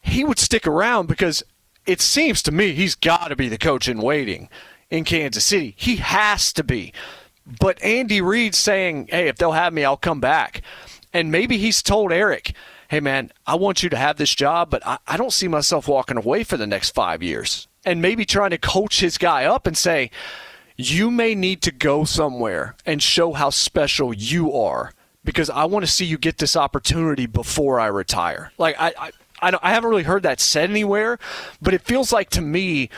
he 0.00 0.22
would 0.22 0.38
stick 0.38 0.66
around 0.66 1.08
because 1.08 1.42
it 1.86 2.00
seems 2.00 2.42
to 2.42 2.52
me 2.52 2.72
he's 2.72 2.94
got 2.94 3.28
to 3.28 3.36
be 3.36 3.48
the 3.48 3.58
coach 3.58 3.88
in 3.88 4.00
waiting 4.00 4.48
in 4.92 5.04
Kansas 5.04 5.46
City. 5.46 5.74
He 5.76 5.96
has 5.96 6.52
to 6.52 6.62
be. 6.62 6.92
But 7.46 7.82
Andy 7.82 8.20
Reid 8.20 8.54
saying, 8.54 9.08
hey, 9.10 9.26
if 9.26 9.36
they'll 9.36 9.52
have 9.52 9.72
me, 9.72 9.84
I'll 9.84 9.96
come 9.96 10.20
back. 10.20 10.62
And 11.12 11.32
maybe 11.32 11.56
he's 11.56 11.82
told 11.82 12.12
Eric, 12.12 12.54
hey, 12.88 13.00
man, 13.00 13.32
I 13.46 13.54
want 13.56 13.82
you 13.82 13.88
to 13.88 13.96
have 13.96 14.18
this 14.18 14.34
job, 14.34 14.70
but 14.70 14.86
I, 14.86 14.98
I 15.06 15.16
don't 15.16 15.32
see 15.32 15.48
myself 15.48 15.88
walking 15.88 16.18
away 16.18 16.44
for 16.44 16.58
the 16.58 16.66
next 16.66 16.90
five 16.90 17.22
years. 17.22 17.66
And 17.84 18.02
maybe 18.02 18.24
trying 18.26 18.50
to 18.50 18.58
coach 18.58 19.00
his 19.00 19.18
guy 19.18 19.46
up 19.46 19.66
and 19.66 19.76
say, 19.76 20.10
you 20.76 21.10
may 21.10 21.34
need 21.34 21.62
to 21.62 21.72
go 21.72 22.04
somewhere 22.04 22.76
and 22.84 23.02
show 23.02 23.32
how 23.32 23.48
special 23.50 24.12
you 24.12 24.52
are 24.52 24.92
because 25.24 25.48
I 25.48 25.64
want 25.64 25.86
to 25.86 25.90
see 25.90 26.04
you 26.04 26.18
get 26.18 26.38
this 26.38 26.56
opportunity 26.56 27.26
before 27.26 27.80
I 27.80 27.86
retire. 27.86 28.52
Like 28.58 28.76
I, 28.78 28.92
I, 28.98 29.10
I, 29.40 29.58
I 29.62 29.70
haven't 29.72 29.90
really 29.90 30.02
heard 30.02 30.22
that 30.24 30.38
said 30.38 30.70
anywhere, 30.70 31.18
but 31.60 31.72
it 31.74 31.82
feels 31.82 32.12
like 32.12 32.30
to 32.30 32.40
me 32.40 32.90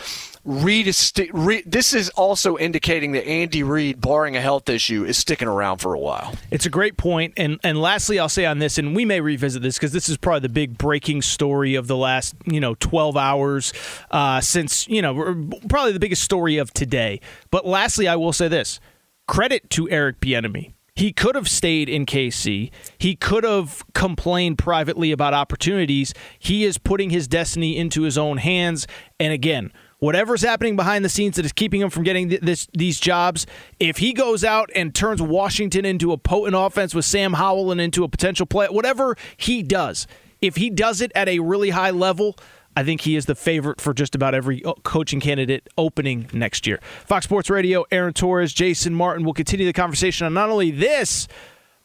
Reid 0.44 0.86
is 0.86 0.98
sti- 0.98 1.30
Reid, 1.32 1.64
this 1.66 1.94
is 1.94 2.10
also 2.10 2.58
indicating 2.58 3.12
that 3.12 3.26
Andy 3.26 3.62
Reid, 3.62 4.00
barring 4.00 4.36
a 4.36 4.40
health 4.40 4.68
issue, 4.68 5.04
is 5.04 5.16
sticking 5.16 5.48
around 5.48 5.78
for 5.78 5.94
a 5.94 5.98
while. 5.98 6.34
It's 6.50 6.66
a 6.66 6.70
great 6.70 6.98
point, 6.98 7.32
and 7.38 7.58
and 7.62 7.80
lastly, 7.80 8.18
I'll 8.18 8.28
say 8.28 8.44
on 8.44 8.58
this, 8.58 8.76
and 8.76 8.94
we 8.94 9.06
may 9.06 9.20
revisit 9.20 9.62
this 9.62 9.76
because 9.76 9.92
this 9.92 10.08
is 10.08 10.18
probably 10.18 10.40
the 10.40 10.50
big 10.50 10.76
breaking 10.76 11.22
story 11.22 11.74
of 11.76 11.86
the 11.86 11.96
last 11.96 12.34
you 12.44 12.60
know 12.60 12.74
12 12.74 13.16
hours 13.16 13.72
uh, 14.10 14.40
since 14.42 14.86
you 14.86 15.00
know 15.00 15.48
probably 15.68 15.92
the 15.92 16.00
biggest 16.00 16.22
story 16.22 16.58
of 16.58 16.72
today. 16.74 17.20
But 17.50 17.64
lastly, 17.64 18.06
I 18.06 18.16
will 18.16 18.34
say 18.34 18.48
this: 18.48 18.80
credit 19.26 19.70
to 19.70 19.88
Eric 19.88 20.20
Bieniemy. 20.20 20.74
He 20.96 21.12
could 21.12 21.34
have 21.34 21.48
stayed 21.48 21.88
in 21.88 22.06
KC. 22.06 22.70
He 22.98 23.16
could 23.16 23.42
have 23.42 23.82
complained 23.94 24.58
privately 24.58 25.10
about 25.10 25.34
opportunities. 25.34 26.14
He 26.38 26.64
is 26.64 26.78
putting 26.78 27.10
his 27.10 27.26
destiny 27.26 27.76
into 27.76 28.02
his 28.02 28.16
own 28.16 28.36
hands. 28.36 28.86
And 29.18 29.32
again, 29.32 29.72
whatever's 29.98 30.42
happening 30.42 30.76
behind 30.76 31.04
the 31.04 31.08
scenes 31.08 31.36
that 31.36 31.44
is 31.44 31.52
keeping 31.52 31.80
him 31.80 31.90
from 31.90 32.02
getting 32.02 32.28
this 32.28 32.68
these 32.72 33.00
jobs, 33.00 33.46
if 33.80 33.98
he 33.98 34.12
goes 34.12 34.44
out 34.44 34.70
and 34.74 34.94
turns 34.94 35.20
Washington 35.22 35.84
into 35.84 36.12
a 36.12 36.18
potent 36.18 36.56
offense 36.56 36.94
with 36.94 37.04
Sam 37.04 37.34
Howell 37.34 37.72
and 37.72 37.80
into 37.80 38.04
a 38.04 38.08
potential 38.08 38.46
play, 38.46 38.66
whatever 38.68 39.16
he 39.36 39.62
does, 39.62 40.06
if 40.40 40.56
he 40.56 40.70
does 40.70 41.00
it 41.00 41.12
at 41.14 41.28
a 41.28 41.38
really 41.38 41.70
high 41.70 41.90
level, 41.90 42.36
I 42.76 42.82
think 42.82 43.02
he 43.02 43.16
is 43.16 43.26
the 43.26 43.34
favorite 43.34 43.80
for 43.80 43.94
just 43.94 44.14
about 44.14 44.34
every 44.34 44.64
uh, 44.64 44.74
coaching 44.82 45.20
candidate 45.20 45.68
opening 45.78 46.28
next 46.32 46.66
year. 46.66 46.80
Fox 47.06 47.24
Sports 47.24 47.48
Radio, 47.48 47.84
Aaron 47.90 48.12
Torres, 48.12 48.52
Jason 48.52 48.94
Martin 48.94 49.24
will 49.24 49.32
continue 49.32 49.66
the 49.66 49.72
conversation 49.72 50.26
on 50.26 50.34
not 50.34 50.50
only 50.50 50.70
this, 50.70 51.28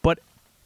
but 0.01 0.19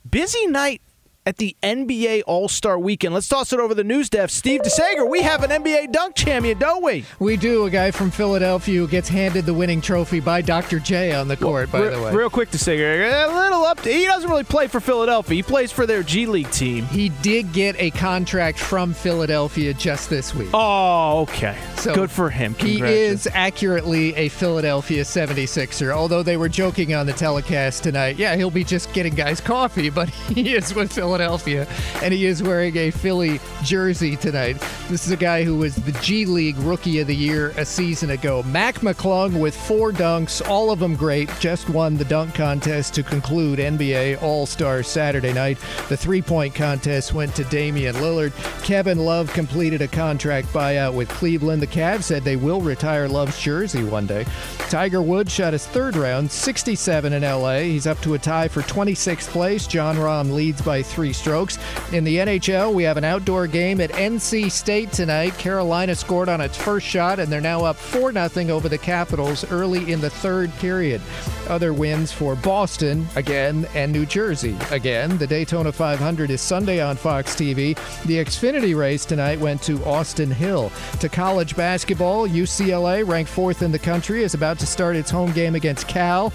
busy 0.10 0.48
night 0.48 0.82
at 1.26 1.38
the 1.38 1.56
NBA 1.64 2.24
All 2.28 2.48
Star 2.48 2.78
Weekend. 2.78 3.14
Let's 3.14 3.28
toss 3.28 3.54
it 3.54 3.60
over 3.60 3.74
the 3.74 3.84
news 3.84 4.10
desk. 4.10 4.36
Steve 4.38 4.62
DeSager, 4.62 5.10
we 5.10 5.22
have 5.22 5.44
an 5.44 5.50
NBA 5.50 5.92
dunk 5.92 6.16
champion, 6.16 6.58
don't 6.58 6.84
we? 6.84 7.06
We 7.20 7.38
do. 7.38 7.66
A 7.66 7.70
guy 7.70 7.92
from 7.92 8.12
Philadelphia 8.12 8.80
who 8.80 8.88
gets 8.88 9.10
handed 9.10 9.46
the 9.46 9.54
winning 9.54 9.82
trophy 9.82 10.20
by 10.20 10.42
Dr. 10.42 10.80
J 10.80 11.14
on 11.14 11.28
the 11.28 11.38
court, 11.38 11.72
well, 11.72 11.82
by 11.82 11.88
re- 11.88 11.96
the 11.96 12.02
way. 12.02 12.14
Real 12.14 12.30
quick, 12.30 12.50
DeSager, 12.50 13.28
a 13.30 13.34
little 13.34 13.64
up. 13.64 13.80
He 13.80 14.06
doesn't 14.06 14.30
really 14.30 14.44
play 14.44 14.68
for 14.68 14.80
Philadelphia. 14.80 15.36
He 15.36 15.44
plays 15.44 15.72
for 15.72 15.86
their 15.86 16.04
G 16.04 16.26
League 16.26 16.52
team. 16.52 16.86
He 16.86 17.10
did 17.22 17.54
get 17.54 17.76
a 17.80 17.92
contract 17.92 18.60
from 18.60 18.94
Philadelphia 18.94 19.74
just 19.74 20.10
this 20.10 20.34
week. 20.36 20.50
Oh, 20.54 21.22
okay. 21.22 21.58
So 21.78 21.94
Good 21.94 22.12
for 22.12 22.30
him. 22.30 22.54
He 22.56 22.82
is 22.82 23.28
accurately 23.34 24.16
a 24.16 24.30
Philadelphia 24.30 25.04
76er, 25.04 25.92
although 25.92 26.24
they 26.24 26.38
were 26.38 26.50
joking 26.50 26.94
on 26.94 27.06
the 27.06 27.14
telecast 27.14 27.84
tonight. 27.84 28.18
Yeah, 28.18 28.36
he'll 28.36 28.50
be 28.52 28.64
just 28.64 28.92
getting 28.94 29.14
guys 29.16 29.42
coffee, 29.42 29.90
but 29.90 30.10
he 30.34 30.56
is 30.56 30.74
with 30.74 30.92
Philadelphia, 30.92 31.13
and 31.22 32.14
he 32.14 32.26
is 32.26 32.42
wearing 32.42 32.76
a 32.78 32.92
Philly 32.92 33.40
jersey 33.64 34.16
tonight. 34.16 34.58
This 34.90 35.06
is 35.06 35.12
a 35.12 35.18
guy 35.18 35.44
who 35.44 35.58
was 35.58 35.76
the 35.76 35.92
G 35.94 36.26
League 36.26 36.58
Rookie 36.58 37.00
of 37.00 37.08
the 37.08 37.16
Year 37.16 37.50
a 37.58 37.66
season 37.66 38.10
ago. 38.12 38.44
Mac 38.44 38.76
McClung 38.76 39.40
with 39.40 39.56
four 39.56 39.92
dunks, 39.92 40.48
all 40.48 40.72
of 40.72 40.80
them 40.80 40.96
great, 40.96 41.30
just 41.40 41.70
won 41.70 41.98
the 41.98 42.06
dunk 42.06 42.36
contest 42.36 42.94
to 42.96 43.04
conclude 43.04 43.60
NBA 43.60 44.22
All 44.22 44.46
Star 44.46 44.84
Saturday 44.84 45.34
night. 45.34 45.58
The 45.90 45.98
three 45.98 46.22
point 46.22 46.56
contest 46.56 47.14
went 47.14 47.36
to 47.36 47.44
Damian 47.46 47.96
Lillard. 47.96 48.34
Kevin 48.64 49.00
Love 49.00 49.32
completed 49.34 49.82
a 49.82 49.88
contract 49.88 50.48
buyout 50.48 50.94
with 50.94 51.10
Cleveland. 51.10 51.62
The 51.62 51.68
Cavs 51.68 52.04
said 52.04 52.24
they 52.24 52.36
will 52.36 52.62
retire 52.62 53.08
Love's 53.08 53.40
jersey 53.40 53.84
one 53.84 54.06
day. 54.06 54.26
Tiger 54.70 55.02
Woods 55.02 55.32
shot 55.32 55.54
his 55.54 55.68
third 55.68 55.96
round, 55.96 56.32
67 56.32 57.14
in 57.14 57.22
LA. 57.22 57.60
He's 57.60 57.88
up 57.88 58.00
to 58.02 58.14
a 58.14 58.20
tie 58.20 58.48
for 58.48 58.62
26th 58.62 59.28
place. 59.28 59.68
Jon 59.68 59.96
Rahm 59.98 60.34
leads 60.34 60.62
by 60.62 60.82
three 60.82 61.03
strokes. 61.12 61.58
In 61.92 62.04
the 62.04 62.18
NHL, 62.18 62.74
we 62.74 62.84
have 62.84 62.98
an 62.98 63.04
outdoor 63.04 63.48
game 63.48 63.82
at 63.82 63.92
NC 63.92 64.52
State 64.52 64.92
tonight. 64.92 65.38
Carolina 65.38 65.96
scored 65.96 66.30
on 66.30 66.40
its 66.40 66.56
first 66.56 66.86
shot, 66.86 67.20
and 67.20 67.32
they're 67.32 67.42
now 67.42 67.66
up 67.66 67.76
4 67.76 68.14
0 68.14 68.56
over 68.56 68.70
the 68.70 68.78
Capitals 68.78 69.44
early 69.52 69.92
in 69.92 70.00
the 70.00 70.10
third 70.10 70.54
period. 70.58 71.02
Other 71.50 71.74
wins 71.74 72.12
for 72.12 72.36
Boston, 72.36 73.08
again, 73.16 73.68
and 73.74 73.92
New 73.92 74.06
Jersey, 74.06 74.56
again. 74.72 75.18
The 75.18 75.28
Daytona 75.28 75.72
500 75.72 76.30
is 76.30 76.42
Sunday 76.42 76.82
on 76.82 76.96
Fox 76.96 77.36
TV. 77.36 77.76
The 78.06 78.24
Xfinity 78.24 78.78
race 78.78 79.04
tonight 79.06 79.40
went 79.40 79.62
to 79.64 79.84
Austin 79.84 80.32
Hill. 80.32 80.72
To 81.00 81.10
college 81.10 81.56
basketball, 81.56 82.28
UCLA, 82.28 83.08
ranked 83.08 83.32
fourth 83.32 83.62
in 83.62 83.72
the 83.72 83.80
country, 83.80 84.24
is 84.24 84.34
about 84.34 84.60
to 84.60 84.66
start 84.66 84.96
its 84.96 85.10
home 85.10 85.32
game 85.32 85.56
against 85.56 85.88
Cal. 85.88 86.32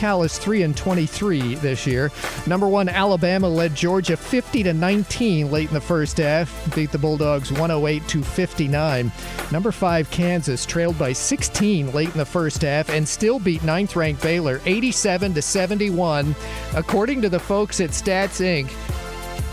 Cal 0.00 0.22
is 0.22 0.38
3 0.38 0.62
and 0.62 0.74
23 0.74 1.56
this 1.56 1.86
year. 1.86 2.10
Number 2.46 2.66
1 2.66 2.88
Alabama 2.88 3.46
led 3.46 3.74
Georgia 3.74 4.16
50 4.16 4.62
to 4.62 4.72
19 4.72 5.50
late 5.50 5.68
in 5.68 5.74
the 5.74 5.80
first 5.82 6.16
half, 6.16 6.74
beat 6.74 6.90
the 6.90 6.96
Bulldogs 6.96 7.52
108 7.52 8.08
to 8.08 8.22
59. 8.22 9.12
Number 9.52 9.70
5 9.70 10.10
Kansas 10.10 10.64
trailed 10.64 10.98
by 10.98 11.12
16 11.12 11.92
late 11.92 12.08
in 12.08 12.16
the 12.16 12.24
first 12.24 12.62
half 12.62 12.88
and 12.88 13.06
still 13.06 13.38
beat 13.38 13.62
ninth 13.62 13.94
ranked 13.94 14.22
Baylor 14.22 14.62
87 14.64 15.34
to 15.34 15.42
71. 15.42 16.34
According 16.74 17.20
to 17.20 17.28
the 17.28 17.38
folks 17.38 17.78
at 17.82 17.90
Stats 17.90 18.40
Inc., 18.40 18.70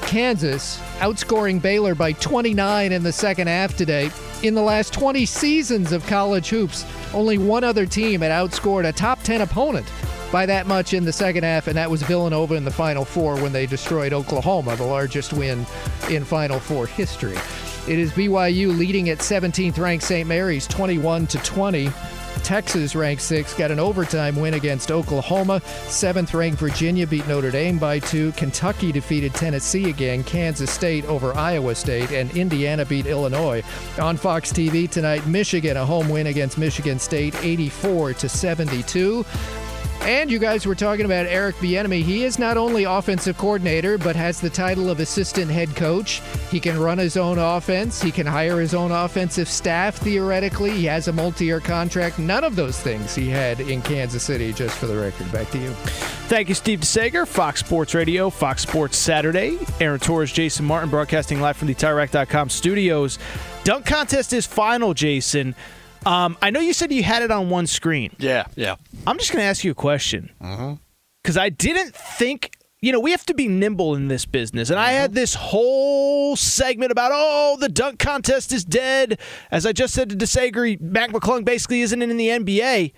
Kansas 0.07 0.79
outscoring 0.99 1.61
Baylor 1.61 1.93
by 1.93 2.13
29 2.13 2.93
in 2.93 3.03
the 3.03 3.11
second 3.11 3.47
half 3.47 3.75
today. 3.75 4.09
In 4.43 4.53
the 4.53 4.61
last 4.61 4.93
20 4.93 5.25
seasons 5.25 5.91
of 5.91 6.07
college 6.07 6.47
hoops, 6.47 6.85
only 7.13 7.37
one 7.37 7.65
other 7.65 7.85
team 7.85 8.21
had 8.21 8.31
outscored 8.31 8.87
a 8.87 8.93
top 8.93 9.21
10 9.23 9.41
opponent 9.41 9.91
by 10.31 10.45
that 10.45 10.67
much 10.67 10.93
in 10.93 11.05
the 11.05 11.13
second 11.13 11.43
half, 11.43 11.67
and 11.67 11.77
that 11.77 11.89
was 11.89 12.01
Villanova 12.03 12.55
in 12.55 12.65
the 12.65 12.71
Final 12.71 13.05
Four 13.05 13.35
when 13.41 13.53
they 13.53 13.65
destroyed 13.65 14.13
Oklahoma, 14.13 14.75
the 14.75 14.83
largest 14.83 15.33
win 15.33 15.65
in 16.09 16.23
Final 16.23 16.59
Four 16.59 16.87
history. 16.87 17.37
It 17.87 17.99
is 17.99 18.11
BYU 18.11 18.77
leading 18.77 19.09
at 19.09 19.19
17th 19.19 19.77
ranked 19.77 20.03
St. 20.03 20.27
Mary's 20.27 20.67
21 20.67 21.27
to 21.27 21.37
20. 21.39 21.89
Texas, 22.43 22.95
ranked 22.95 23.21
sixth, 23.21 23.57
got 23.57 23.71
an 23.71 23.79
overtime 23.79 24.35
win 24.35 24.53
against 24.53 24.91
Oklahoma. 24.91 25.61
Seventh 25.87 26.33
ranked 26.33 26.59
Virginia 26.59 27.07
beat 27.07 27.27
Notre 27.27 27.51
Dame 27.51 27.77
by 27.77 27.99
two. 27.99 28.31
Kentucky 28.33 28.91
defeated 28.91 29.33
Tennessee 29.33 29.89
again. 29.89 30.23
Kansas 30.23 30.71
State 30.71 31.05
over 31.05 31.35
Iowa 31.35 31.75
State. 31.75 32.11
And 32.11 32.29
Indiana 32.37 32.85
beat 32.85 33.05
Illinois. 33.05 33.63
On 33.99 34.17
Fox 34.17 34.51
TV 34.51 34.89
tonight, 34.89 35.25
Michigan, 35.27 35.77
a 35.77 35.85
home 35.85 36.09
win 36.09 36.27
against 36.27 36.57
Michigan 36.57 36.99
State, 36.99 37.35
84 37.43 38.13
to 38.13 38.29
72. 38.29 39.25
And 40.01 40.31
you 40.31 40.39
guys 40.39 40.65
were 40.65 40.75
talking 40.75 41.05
about 41.05 41.25
Eric 41.25 41.57
Bieniemy. 41.57 42.01
He 42.01 42.23
is 42.23 42.39
not 42.39 42.55
only 42.55 42.85
offensive 42.85 43.37
coordinator, 43.37 43.97
but 43.97 44.15
has 44.15 44.39
the 44.39 44.49
title 44.49 44.89
of 44.89 44.99
assistant 44.99 45.51
head 45.51 45.75
coach. 45.75 46.21
He 46.49 46.59
can 46.59 46.79
run 46.79 46.97
his 46.97 47.17
own 47.17 47.37
offense. 47.37 48.01
He 48.01 48.11
can 48.11 48.25
hire 48.25 48.59
his 48.59 48.73
own 48.73 48.91
offensive 48.91 49.49
staff. 49.49 49.97
Theoretically, 49.97 50.71
he 50.71 50.85
has 50.85 51.09
a 51.09 51.13
multi-year 51.13 51.59
contract. 51.59 52.19
None 52.19 52.45
of 52.45 52.55
those 52.55 52.79
things 52.79 53.13
he 53.13 53.27
had 53.27 53.59
in 53.59 53.81
Kansas 53.81 54.23
City. 54.23 54.53
Just 54.53 54.77
for 54.77 54.87
the 54.87 54.95
record, 54.95 55.29
back 55.31 55.51
to 55.51 55.57
you. 55.57 55.71
Thank 56.29 56.49
you, 56.49 56.55
Steve 56.55 56.79
DeSager, 56.79 57.27
Fox 57.27 57.59
Sports 57.59 57.93
Radio, 57.93 58.29
Fox 58.29 58.61
Sports 58.61 58.97
Saturday. 58.97 59.57
Aaron 59.81 59.99
Torres, 59.99 60.31
Jason 60.31 60.65
Martin, 60.65 60.89
broadcasting 60.89 61.41
live 61.41 61.57
from 61.57 61.67
the 61.67 61.75
TireRack.com 61.75 62.49
studios. 62.49 63.19
Dunk 63.63 63.85
contest 63.85 64.31
is 64.31 64.45
final, 64.45 64.93
Jason. 64.93 65.55
Um, 66.07 66.37
I 66.41 66.51
know 66.51 66.61
you 66.61 66.71
said 66.71 66.91
you 66.93 67.03
had 67.03 67.21
it 67.21 67.31
on 67.31 67.49
one 67.49 67.67
screen. 67.67 68.15
Yeah, 68.17 68.45
yeah. 68.55 68.77
I'm 69.05 69.17
just 69.17 69.31
going 69.33 69.41
to 69.41 69.45
ask 69.47 69.63
you 69.65 69.71
a 69.71 69.75
question 69.75 70.31
because 71.21 71.37
I 71.37 71.49
didn't 71.49 71.93
think. 71.95 72.53
You 72.79 72.91
know, 72.91 72.99
we 72.99 73.09
have 73.09 73.25
to 73.25 73.33
be 73.33 73.47
nimble 73.47 73.95
in 73.95 74.07
this 74.07 74.25
business. 74.27 74.69
And 74.69 74.79
I 74.79 74.91
had 74.91 75.15
this 75.15 75.33
whole 75.33 76.35
segment 76.35 76.91
about, 76.91 77.09
oh, 77.11 77.57
the 77.59 77.69
dunk 77.69 77.97
contest 77.97 78.51
is 78.53 78.63
dead. 78.63 79.19
As 79.49 79.65
I 79.65 79.71
just 79.71 79.95
said 79.95 80.11
to 80.11 80.15
DeSager, 80.15 80.79
Mac 80.79 81.09
McClung 81.09 81.43
basically 81.43 81.81
isn't 81.81 81.99
in 81.99 82.15
the 82.15 82.27
NBA. 82.27 82.93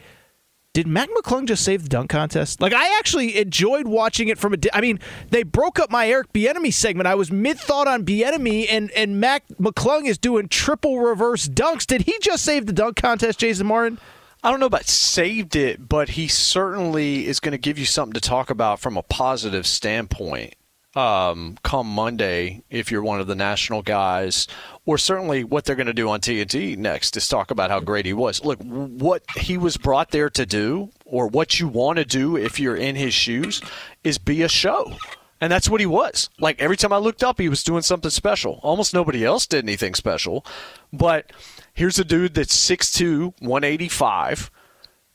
Did 0.74 0.86
Mac 0.86 1.10
McClung 1.10 1.48
just 1.48 1.64
save 1.64 1.84
the 1.84 1.90
dunk 1.90 2.10
contest? 2.12 2.62
Like, 2.62 2.74
I 2.74 2.98
actually 3.00 3.38
enjoyed 3.38 3.88
watching 3.88 4.28
it 4.28 4.38
from 4.38 4.54
a. 4.54 4.58
Di- 4.58 4.70
I 4.72 4.82
mean, 4.82 5.00
they 5.30 5.44
broke 5.44 5.80
up 5.80 5.90
my 5.90 6.08
Eric 6.08 6.32
Bieniemy 6.32 6.74
segment. 6.74 7.08
I 7.08 7.16
was 7.16 7.32
mid 7.32 7.60
thought 7.60 7.88
on 7.88 8.06
Bieniemy, 8.06 8.68
and 8.70 8.92
and 8.92 9.20
Mac 9.20 9.48
McClung 9.60 10.06
is 10.06 10.18
doing 10.18 10.48
triple 10.48 11.00
reverse 11.00 11.48
dunks. 11.48 11.88
Did 11.88 12.04
he 12.04 12.16
just 12.22 12.46
save 12.46 12.68
the 12.68 12.74
dunk 12.74 12.98
contest, 12.98 13.40
Jason 13.40 13.66
Martin? 13.68 14.00
I 14.44 14.52
don't 14.52 14.60
know 14.60 14.68
about 14.68 14.86
saved 14.86 15.56
it, 15.56 15.90
but 15.90 16.10
he 16.10 16.28
certainly 16.28 17.26
is 17.26 17.40
going 17.40 17.52
to 17.52 17.58
give 17.58 17.78
you 17.78 17.86
something 17.86 18.14
to 18.14 18.22
talk 18.22 18.50
about 18.50 18.80
from 18.80 18.96
a 18.96 19.04
positive 19.04 19.68
standpoint 19.68 20.54
um, 20.96 21.58
come 21.64 21.88
Monday 21.88 22.64
if 22.70 22.92
you're 22.92 23.04
one 23.04 23.20
of 23.20 23.28
the 23.28 23.36
national 23.36 23.82
guys, 23.82 24.48
or 24.86 24.98
certainly 24.98 25.44
what 25.44 25.66
they're 25.66 25.76
going 25.76 25.88
to 25.88 25.94
do 25.94 26.10
on 26.10 26.20
TNT 26.20 26.78
next 26.78 27.16
is 27.16 27.28
talk 27.28 27.52
about 27.52 27.70
how 27.70 27.80
great 27.80 28.06
he 28.06 28.14
was. 28.14 28.44
Look, 28.44 28.60
what 28.62 29.24
he 29.38 29.58
was 29.58 29.78
brought 29.78 30.12
there 30.12 30.30
to 30.32 30.46
do, 30.46 30.90
or 31.06 31.28
what 31.28 31.60
you 31.60 31.68
want 31.68 31.98
to 31.98 32.06
do 32.06 32.36
if 32.36 32.60
you're 32.60 32.76
in 32.76 32.96
his 32.96 33.14
shoes, 33.14 33.62
is 34.04 34.18
be 34.18 34.42
a 34.42 34.50
show. 34.50 34.94
And 35.42 35.52
that's 35.52 35.70
what 35.70 35.80
he 35.80 35.86
was. 35.86 36.30
Like 36.40 36.60
every 36.62 36.76
time 36.76 36.92
I 36.92 36.98
looked 36.98 37.24
up, 37.24 37.40
he 37.40 37.50
was 37.50 37.64
doing 37.64 37.82
something 37.82 38.12
special. 38.12 38.60
Almost 38.62 38.94
nobody 38.94 39.24
else 39.24 39.48
did 39.48 39.64
anything 39.64 39.96
special. 39.96 40.46
But 40.92 41.32
here's 41.74 41.98
a 41.98 42.04
dude 42.04 42.34
that's 42.34 42.56
6'2, 42.70 43.40
185, 43.40 44.52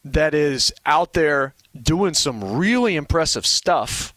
that 0.05 0.35
is 0.35 0.73
out 0.87 1.13
there 1.13 1.55
doing 1.81 2.15
some 2.15 2.57
really 2.57 2.97
impressive 2.97 3.45
stuff. 3.45 4.14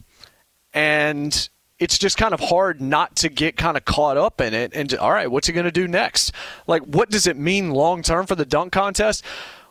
And 0.77 1.49
it's 1.79 1.97
just 1.97 2.17
kind 2.17 2.33
of 2.33 2.39
hard 2.39 2.81
not 2.81 3.15
to 3.17 3.29
get 3.29 3.57
kind 3.57 3.77
of 3.77 3.85
caught 3.85 4.17
up 4.17 4.41
in 4.41 4.53
it 4.53 4.73
and 4.73 4.93
all 4.95 5.11
right 5.11 5.29
what's 5.29 5.47
he 5.47 5.53
going 5.53 5.65
to 5.65 5.71
do 5.71 5.87
next 5.87 6.31
like 6.65 6.81
what 6.83 7.09
does 7.09 7.27
it 7.27 7.37
mean 7.37 7.71
long 7.71 8.01
term 8.01 8.25
for 8.25 8.35
the 8.35 8.45
dunk 8.45 8.71
contest 8.71 9.23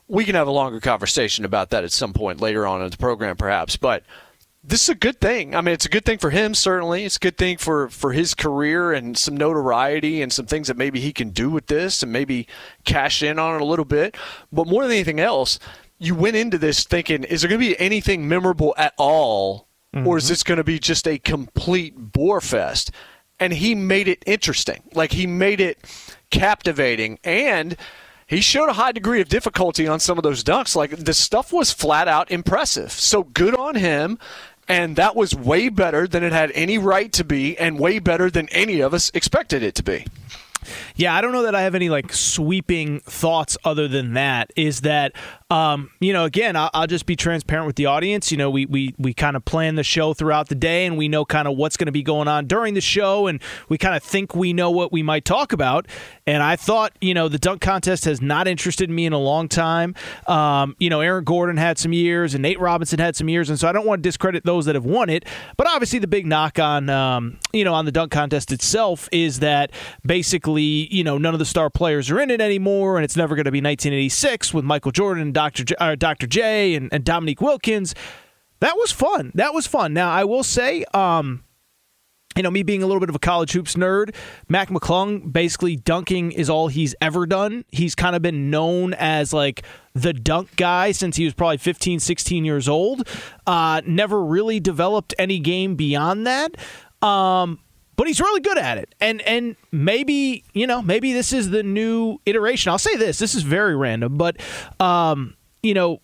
we 0.09 0.25
can 0.25 0.37
have 0.37 0.47
a 0.47 0.53
longer 0.53 0.79
conversation 0.81 1.45
about 1.45 1.71
that 1.71 1.83
at 1.83 1.91
some 1.91 2.13
point 2.13 2.41
later 2.41 2.67
on 2.67 2.81
in 2.83 2.91
the 2.91 2.97
program 2.97 3.37
perhaps 3.37 3.77
but 3.77 4.05
this 4.69 4.83
is 4.83 4.89
a 4.89 4.97
good 4.97 5.21
thing. 5.21 5.55
I 5.55 5.61
mean, 5.61 5.75
it's 5.75 5.87
a 5.87 5.89
good 5.89 6.05
thing 6.05 6.19
for 6.19 6.31
him, 6.31 6.53
certainly. 6.53 7.05
It's 7.05 7.15
a 7.15 7.21
good 7.21 7.39
thing 7.39 7.57
for, 7.57 7.89
for 7.89 8.13
his 8.13 8.35
career 8.35 8.93
and 8.93 9.17
some 9.17 9.37
notoriety 9.37 10.21
and 10.23 10.33
some 10.33 10.47
things 10.47 10.67
that 10.67 10.77
maybe 10.77 10.99
he 10.99 11.13
can 11.13 11.31
do 11.31 11.51
with 11.51 11.69
this 11.69 12.03
and 12.03 12.13
maybe 12.13 12.49
cash 12.85 13.23
in 13.23 13.39
on 13.39 13.55
it 13.55 13.61
a 13.61 13.65
little 13.65 13.85
bit. 13.85 14.17
But 14.51 14.67
more 14.67 14.83
than 14.83 14.91
anything 14.91 15.21
else, 15.21 15.61
you 16.01 16.17
went 16.17 16.35
into 16.35 16.59
this 16.59 16.83
thinking, 16.83 17.23
is 17.23 17.43
there 17.43 17.49
going 17.49 17.61
to 17.61 17.67
be 17.69 17.79
anything 17.79 18.27
memorable 18.27 18.75
at 18.77 18.93
all 18.99 19.66
mm-hmm. 19.97 20.07
or 20.07 20.17
is 20.17 20.25
mm-hmm. 20.25 20.33
this 20.33 20.43
going 20.43 20.59
to 20.59 20.65
be 20.65 20.79
just 20.79 21.07
a 21.09 21.19
complete 21.19 21.95
bore 21.97 22.41
fest? 22.41 22.91
And 23.39 23.53
he 23.53 23.75
made 23.75 24.09
it 24.09 24.23
interesting. 24.27 24.83
Like 24.95 25.13
he 25.13 25.27
made 25.27 25.61
it 25.61 25.79
captivating 26.31 27.19
and 27.25 27.77
he 28.27 28.41
showed 28.41 28.69
a 28.69 28.75
high 28.75 28.93
degree 28.93 29.21
of 29.21 29.29
difficulty 29.29 29.87
on 29.87 30.01
some 30.01 30.19
of 30.19 30.25
those 30.25 30.43
dunks. 30.43 30.75
Like 30.75 30.91
the 30.91 31.15
stuff 31.15 31.53
was 31.53 31.73
flat 31.73 32.09
out 32.09 32.31
impressive. 32.31 32.93
So 32.93 33.23
good 33.23 33.55
on 33.55 33.75
him. 33.75 34.19
And 34.69 34.97
that 34.97 35.15
was 35.15 35.33
way 35.33 35.69
better 35.69 36.09
than 36.09 36.25
it 36.25 36.33
had 36.33 36.51
any 36.53 36.77
right 36.77 37.13
to 37.13 37.23
be, 37.23 37.57
and 37.57 37.79
way 37.79 38.01
better 38.01 38.29
than 38.33 38.49
any 38.49 38.81
of 38.81 38.93
us 38.93 39.13
expected 39.15 39.63
it 39.63 39.77
to 39.77 39.85
be. 39.85 40.05
Yeah, 40.97 41.15
I 41.15 41.21
don't 41.21 41.33
know 41.33 41.43
that 41.43 41.55
I 41.55 41.63
have 41.63 41.75
any 41.75 41.91
like 41.91 42.13
sweeping 42.13 43.01
thoughts 43.01 43.59
other 43.65 43.87
than 43.87 44.15
that. 44.15 44.51
Is 44.57 44.81
that 44.81 45.13
um, 45.49 45.91
you 46.01 46.13
know, 46.13 46.25
again, 46.25 46.57
I'll, 46.57 46.71
I'll, 46.75 46.87
just 46.89 47.07
be 47.07 47.15
transparent 47.15 47.69
with 47.69 47.77
the 47.77 47.87
audience. 47.87 48.33
You 48.33 48.39
know, 48.39 48.51
we 48.51 48.67
we 48.67 48.97
we 48.99 49.15
kind 49.15 49.37
of 49.37 49.45
plan 49.45 49.77
the 49.77 49.85
show 49.85 50.13
throughout 50.13 50.49
the 50.49 50.57
day, 50.57 50.87
and 50.87 50.99
we 50.99 51.07
know 51.07 51.25
kind 51.25 51.47
of 51.47 51.57
what's 51.57 51.77
going 51.77 51.87
to 51.87 51.93
be 51.93 52.03
going 52.03 52.27
on 52.27 52.47
during 52.47 52.75
the 52.75 52.81
show, 52.81 53.29
and 53.29 53.41
we 53.69 53.79
kind 53.79 53.95
of 53.95 54.03
think 54.03 54.35
we 54.35 54.53
know 54.53 54.73
what 54.73 54.91
we 54.91 55.05
might 55.05 55.25
talk 55.25 55.53
about. 55.53 55.87
And 56.27 56.43
I 56.43 56.57
thought, 56.57 56.93
you 57.01 57.15
know, 57.15 57.29
the 57.29 57.39
dunk 57.39 57.61
contest 57.61 58.07
has 58.07 58.21
not 58.21 58.49
interested 58.49 58.91
me 58.91 59.07
in 59.07 59.13
a 59.13 59.19
long 59.19 59.49
time. 59.49 59.95
Um, 60.27 60.75
you 60.81 60.91
know, 60.91 61.01
Aaron 61.01 61.23
Gordon 61.23 61.59
had 61.59 61.79
some 61.79 61.93
years, 61.93 62.35
and 62.35 62.43
Nate 62.43 62.59
Robinson 62.59 62.99
had 62.99 63.15
some 63.15 63.29
years, 63.29 63.49
and 63.49 63.59
so 63.59 63.69
I 63.69 63.73
don't 63.73 63.87
want 63.87 64.03
to 64.03 64.09
discredit 64.09 64.45
those 64.45 64.65
that 64.65 64.75
have 64.75 64.85
won 64.85 65.09
it. 65.09 65.27
But 65.57 65.69
obviously, 65.69 66.01
the 66.01 66.09
big 66.09 66.27
knock 66.27 66.59
on 66.59 66.91
um, 66.91 67.39
you 67.53 67.63
know 67.63 67.75
on 67.75 67.85
the 67.85 67.93
dunk 67.93 68.11
contest 68.11 68.51
itself 68.51 69.09
is 69.13 69.39
that 69.39 69.71
basically, 70.05 70.86
you 70.91 71.05
know, 71.05 71.19
none 71.19 71.35
of 71.35 71.39
the 71.39 71.45
star 71.45 71.71
players 71.71 72.11
are 72.11 72.21
in 72.21 72.31
it 72.31 72.41
anymore, 72.41 72.97
and 72.97 73.05
it's 73.05 73.17
never 73.17 73.35
going 73.35 73.45
to 73.45 73.51
be 73.51 73.59
1986 73.59 74.55
with 74.55 74.65
Michael 74.65 74.93
Jordan 74.93 75.23
and 75.23 75.35
Dr. 75.35 75.65
J, 75.65 75.97
Dr. 75.97 76.27
J 76.27 76.75
and, 76.75 76.89
and 76.93 77.05
Dominique 77.05 77.41
Wilkins. 77.41 77.95
That 78.61 78.77
was 78.77 78.91
fun. 78.93 79.33
That 79.35 79.53
was 79.53 79.67
fun. 79.67 79.93
Now 79.93 80.11
I 80.11 80.25
will 80.25 80.43
say, 80.43 80.85
um, 80.95 81.45
you 82.37 82.43
know, 82.43 82.51
me 82.51 82.63
being 82.63 82.83
a 82.83 82.87
little 82.87 83.01
bit 83.01 83.09
of 83.09 83.15
a 83.15 83.19
college 83.19 83.53
hoops 83.53 83.75
nerd, 83.75 84.15
Mac 84.49 84.69
McClung 84.69 85.33
basically 85.33 85.77
dunking 85.77 86.33
is 86.33 86.51
all 86.51 86.69
he's 86.69 86.95
ever 87.01 87.27
done. 87.27 87.65
He's 87.71 87.95
kind 87.95 88.15
of 88.15 88.23
been 88.23 88.51
known 88.51 88.95
as 88.95 89.33
like 89.33 89.63
the 89.95 90.13
dunk 90.13 90.57
guy 90.57 90.93
since 90.93 91.17
he 91.17 91.25
was 91.25 91.35
probably 91.35 91.57
15, 91.57 92.01
16 92.01 92.45
years 92.45 92.69
old. 92.69 93.09
Uh, 93.47 93.81
never 93.87 94.23
really 94.23 94.61
developed 94.61 95.15
any 95.19 95.39
game 95.39 95.77
beyond 95.77 96.27
that. 96.27 96.57
Um, 97.03 97.59
but 97.97 98.07
he's 98.07 98.21
really 98.21 98.41
good 98.41 98.59
at 98.59 98.79
it. 98.79 98.95
And 99.01 99.21
and 99.23 99.57
maybe, 99.73 100.45
you 100.53 100.67
know, 100.67 100.83
maybe 100.83 101.13
this 101.13 101.33
is 101.33 101.51
the 101.51 101.63
new 101.63 102.19
iteration. 102.27 102.71
I'll 102.71 102.79
say 102.79 102.97
this, 102.97 103.19
this 103.19 103.35
is 103.35 103.43
very 103.43 103.75
random, 103.75 104.17
but 104.17 104.37
um, 104.81 105.37
you 105.63 105.75
know, 105.75 106.01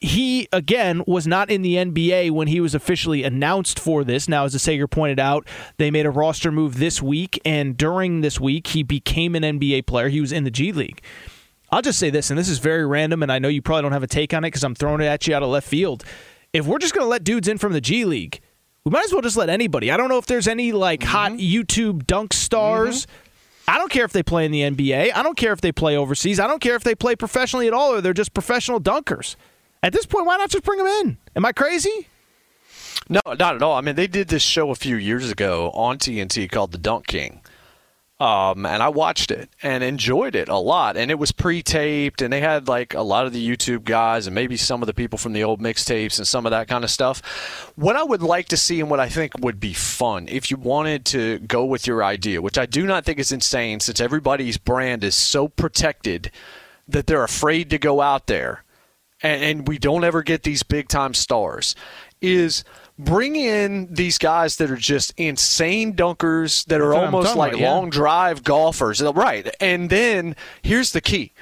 he 0.00 0.48
again 0.52 1.02
was 1.06 1.26
not 1.26 1.50
in 1.50 1.62
the 1.62 1.74
NBA 1.74 2.30
when 2.30 2.48
he 2.48 2.60
was 2.60 2.74
officially 2.74 3.22
announced 3.22 3.78
for 3.78 4.02
this. 4.02 4.28
Now, 4.28 4.44
as 4.44 4.54
the 4.54 4.58
Sager 4.58 4.88
pointed 4.88 5.20
out, 5.20 5.46
they 5.76 5.90
made 5.90 6.06
a 6.06 6.10
roster 6.10 6.50
move 6.50 6.78
this 6.78 7.02
week, 7.02 7.40
and 7.44 7.76
during 7.76 8.22
this 8.22 8.40
week, 8.40 8.68
he 8.68 8.82
became 8.82 9.34
an 9.34 9.42
NBA 9.42 9.86
player. 9.86 10.08
He 10.08 10.20
was 10.20 10.32
in 10.32 10.44
the 10.44 10.50
G 10.50 10.72
League. 10.72 11.02
I'll 11.72 11.82
just 11.82 11.98
say 11.98 12.10
this, 12.10 12.30
and 12.30 12.38
this 12.38 12.48
is 12.48 12.58
very 12.58 12.84
random, 12.84 13.22
and 13.22 13.30
I 13.30 13.38
know 13.38 13.48
you 13.48 13.62
probably 13.62 13.82
don't 13.82 13.92
have 13.92 14.02
a 14.02 14.08
take 14.08 14.34
on 14.34 14.42
it 14.42 14.48
because 14.48 14.64
I'm 14.64 14.74
throwing 14.74 15.00
it 15.00 15.04
at 15.04 15.26
you 15.26 15.34
out 15.34 15.42
of 15.42 15.50
left 15.50 15.68
field. 15.68 16.02
If 16.52 16.66
we're 16.66 16.78
just 16.78 16.94
going 16.94 17.04
to 17.04 17.08
let 17.08 17.22
dudes 17.22 17.46
in 17.46 17.58
from 17.58 17.72
the 17.72 17.80
G 17.80 18.04
League, 18.04 18.40
we 18.84 18.90
might 18.90 19.04
as 19.04 19.12
well 19.12 19.22
just 19.22 19.36
let 19.36 19.48
anybody. 19.48 19.90
I 19.90 19.96
don't 19.96 20.08
know 20.08 20.18
if 20.18 20.26
there's 20.26 20.48
any 20.48 20.72
like 20.72 21.00
mm-hmm. 21.00 21.10
hot 21.10 21.32
YouTube 21.32 22.06
dunk 22.06 22.32
stars. 22.32 23.06
Mm-hmm. 23.06 23.70
I 23.72 23.78
don't 23.78 23.90
care 23.90 24.04
if 24.04 24.12
they 24.12 24.22
play 24.22 24.44
in 24.44 24.52
the 24.52 24.62
NBA. 24.62 25.12
I 25.14 25.22
don't 25.22 25.36
care 25.36 25.52
if 25.52 25.60
they 25.60 25.70
play 25.70 25.96
overseas. 25.96 26.40
I 26.40 26.48
don't 26.48 26.60
care 26.60 26.74
if 26.74 26.82
they 26.82 26.94
play 26.94 27.14
professionally 27.14 27.68
at 27.68 27.72
all 27.72 27.92
or 27.92 28.00
they're 28.00 28.12
just 28.12 28.34
professional 28.34 28.80
dunkers. 28.80 29.36
At 29.82 29.92
this 29.92 30.06
point, 30.06 30.26
why 30.26 30.36
not 30.38 30.50
just 30.50 30.64
bring 30.64 30.78
them 30.78 30.88
in? 30.88 31.18
Am 31.36 31.44
I 31.44 31.52
crazy? 31.52 32.08
No, 33.08 33.20
not 33.26 33.54
at 33.54 33.62
all. 33.62 33.76
I 33.76 33.80
mean, 33.80 33.94
they 33.94 34.06
did 34.06 34.28
this 34.28 34.42
show 34.42 34.70
a 34.70 34.74
few 34.74 34.96
years 34.96 35.30
ago 35.30 35.70
on 35.70 35.98
TNT 35.98 36.50
called 36.50 36.72
The 36.72 36.78
Dunk 36.78 37.06
King. 37.06 37.40
Um, 38.20 38.66
and 38.66 38.82
I 38.82 38.90
watched 38.90 39.30
it 39.30 39.48
and 39.62 39.82
enjoyed 39.82 40.36
it 40.36 40.50
a 40.50 40.58
lot. 40.58 40.98
And 40.98 41.10
it 41.10 41.18
was 41.18 41.32
pre-taped, 41.32 42.20
and 42.20 42.30
they 42.30 42.42
had 42.42 42.68
like 42.68 42.92
a 42.92 43.00
lot 43.00 43.24
of 43.24 43.32
the 43.32 43.48
YouTube 43.48 43.84
guys 43.84 44.26
and 44.26 44.34
maybe 44.34 44.58
some 44.58 44.82
of 44.82 44.86
the 44.86 44.92
people 44.92 45.18
from 45.18 45.32
the 45.32 45.42
old 45.42 45.58
mixtapes 45.58 46.18
and 46.18 46.28
some 46.28 46.44
of 46.44 46.50
that 46.50 46.68
kind 46.68 46.84
of 46.84 46.90
stuff. 46.90 47.72
What 47.76 47.96
I 47.96 48.04
would 48.04 48.22
like 48.22 48.48
to 48.48 48.58
see 48.58 48.78
and 48.78 48.90
what 48.90 49.00
I 49.00 49.08
think 49.08 49.32
would 49.38 49.58
be 49.58 49.72
fun 49.72 50.28
if 50.28 50.50
you 50.50 50.58
wanted 50.58 51.06
to 51.06 51.38
go 51.38 51.64
with 51.64 51.86
your 51.86 52.04
idea, 52.04 52.42
which 52.42 52.58
I 52.58 52.66
do 52.66 52.86
not 52.86 53.06
think 53.06 53.18
is 53.18 53.32
insane, 53.32 53.80
since 53.80 54.00
everybody's 54.02 54.58
brand 54.58 55.02
is 55.02 55.14
so 55.14 55.48
protected 55.48 56.30
that 56.86 57.06
they're 57.06 57.24
afraid 57.24 57.70
to 57.70 57.78
go 57.78 58.02
out 58.02 58.26
there, 58.26 58.64
and, 59.22 59.42
and 59.42 59.68
we 59.68 59.78
don't 59.78 60.04
ever 60.04 60.22
get 60.22 60.42
these 60.42 60.62
big 60.62 60.88
time 60.88 61.14
stars, 61.14 61.74
is 62.20 62.64
bring 63.04 63.36
in 63.36 63.88
these 63.92 64.18
guys 64.18 64.56
that 64.56 64.70
are 64.70 64.76
just 64.76 65.12
insane 65.16 65.94
dunkers 65.94 66.64
that 66.66 66.80
are 66.80 66.94
almost 66.94 67.36
like 67.36 67.52
about, 67.52 67.60
yeah. 67.60 67.70
long 67.70 67.90
drive 67.90 68.44
golfers. 68.44 69.02
Right. 69.02 69.54
And 69.60 69.90
then 69.90 70.36
here's 70.62 70.92
the 70.92 71.00
key. 71.00 71.32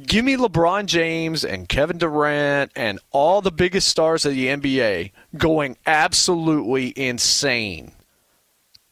Give 0.00 0.24
me 0.24 0.36
LeBron 0.36 0.86
James 0.86 1.44
and 1.44 1.68
Kevin 1.68 1.98
Durant 1.98 2.72
and 2.74 2.98
all 3.12 3.40
the 3.40 3.52
biggest 3.52 3.88
stars 3.88 4.24
of 4.24 4.34
the 4.34 4.48
NBA 4.48 5.12
going 5.36 5.76
absolutely 5.86 6.92
insane. 6.96 7.92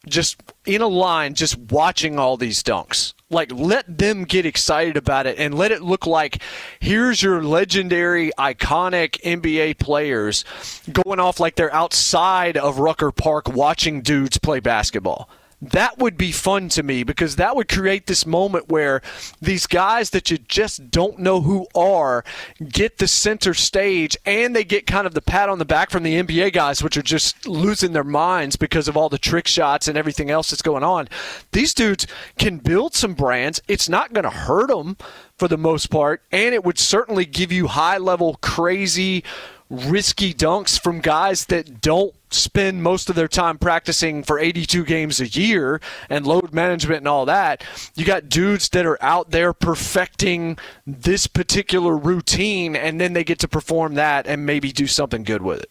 Just 0.07 0.41
in 0.65 0.81
a 0.81 0.87
line, 0.87 1.33
just 1.33 1.57
watching 1.57 2.19
all 2.19 2.37
these 2.37 2.63
dunks. 2.63 3.13
Like, 3.33 3.51
let 3.51 3.97
them 3.97 4.23
get 4.23 4.45
excited 4.45 4.95
about 4.95 5.25
it 5.25 5.37
and 5.37 5.53
let 5.55 5.71
it 5.71 5.81
look 5.81 6.05
like 6.07 6.41
here's 6.79 7.21
your 7.21 7.43
legendary, 7.43 8.31
iconic 8.37 9.19
NBA 9.21 9.79
players 9.79 10.45
going 10.91 11.19
off 11.19 11.39
like 11.39 11.55
they're 11.55 11.73
outside 11.73 12.55
of 12.57 12.79
Rucker 12.79 13.11
Park 13.11 13.49
watching 13.49 14.01
dudes 14.01 14.37
play 14.37 14.59
basketball 14.59 15.29
that 15.71 15.97
would 15.97 16.17
be 16.17 16.31
fun 16.31 16.67
to 16.69 16.83
me 16.83 17.03
because 17.03 17.37
that 17.37 17.55
would 17.55 17.69
create 17.69 18.07
this 18.07 18.25
moment 18.25 18.67
where 18.69 19.01
these 19.41 19.65
guys 19.65 20.09
that 20.09 20.29
you 20.29 20.37
just 20.37 20.91
don't 20.91 21.19
know 21.19 21.41
who 21.41 21.67
are 21.73 22.25
get 22.69 22.97
the 22.97 23.07
center 23.07 23.53
stage 23.53 24.17
and 24.25 24.55
they 24.55 24.65
get 24.65 24.85
kind 24.85 25.07
of 25.07 25.13
the 25.13 25.21
pat 25.21 25.47
on 25.47 25.59
the 25.59 25.65
back 25.65 25.89
from 25.89 26.03
the 26.03 26.21
NBA 26.21 26.51
guys, 26.51 26.83
which 26.83 26.97
are 26.97 27.01
just 27.03 27.47
losing 27.47 27.93
their 27.93 28.03
minds 28.03 28.55
because 28.57 28.87
of 28.87 28.97
all 28.97 29.07
the 29.07 29.17
trick 29.17 29.47
shots 29.47 29.87
and 29.87 29.97
everything 29.97 30.29
else 30.29 30.49
that's 30.49 30.61
going 30.61 30.83
on. 30.83 31.07
These 31.53 31.73
dudes 31.73 32.07
can 32.37 32.57
build 32.57 32.93
some 32.93 33.13
brands. 33.13 33.61
It's 33.67 33.87
not 33.87 34.11
going 34.13 34.23
to 34.23 34.29
hurt 34.29 34.67
them 34.67 34.97
for 35.37 35.47
the 35.47 35.57
most 35.57 35.87
part, 35.87 36.21
and 36.31 36.53
it 36.53 36.63
would 36.63 36.77
certainly 36.77 37.25
give 37.25 37.51
you 37.51 37.67
high 37.67 37.97
level, 37.97 38.37
crazy, 38.41 39.23
risky 39.69 40.33
dunks 40.33 40.79
from 40.79 40.99
guys 40.99 41.45
that 41.45 41.81
don't 41.81 42.13
spend 42.33 42.83
most 42.83 43.09
of 43.09 43.15
their 43.15 43.27
time 43.27 43.57
practicing 43.57 44.23
for 44.23 44.39
82 44.39 44.83
games 44.85 45.19
a 45.19 45.27
year 45.27 45.81
and 46.09 46.25
load 46.25 46.53
management 46.53 46.99
and 46.99 47.07
all 47.07 47.25
that. 47.25 47.63
You 47.95 48.05
got 48.05 48.29
dudes 48.29 48.69
that 48.69 48.85
are 48.85 49.01
out 49.01 49.31
there 49.31 49.53
perfecting 49.53 50.57
this 50.85 51.27
particular 51.27 51.97
routine 51.97 52.75
and 52.75 52.99
then 52.99 53.13
they 53.13 53.23
get 53.23 53.39
to 53.39 53.47
perform 53.47 53.95
that 53.95 54.27
and 54.27 54.45
maybe 54.45 54.71
do 54.71 54.87
something 54.87 55.23
good 55.23 55.41
with 55.41 55.61
it. 55.61 55.69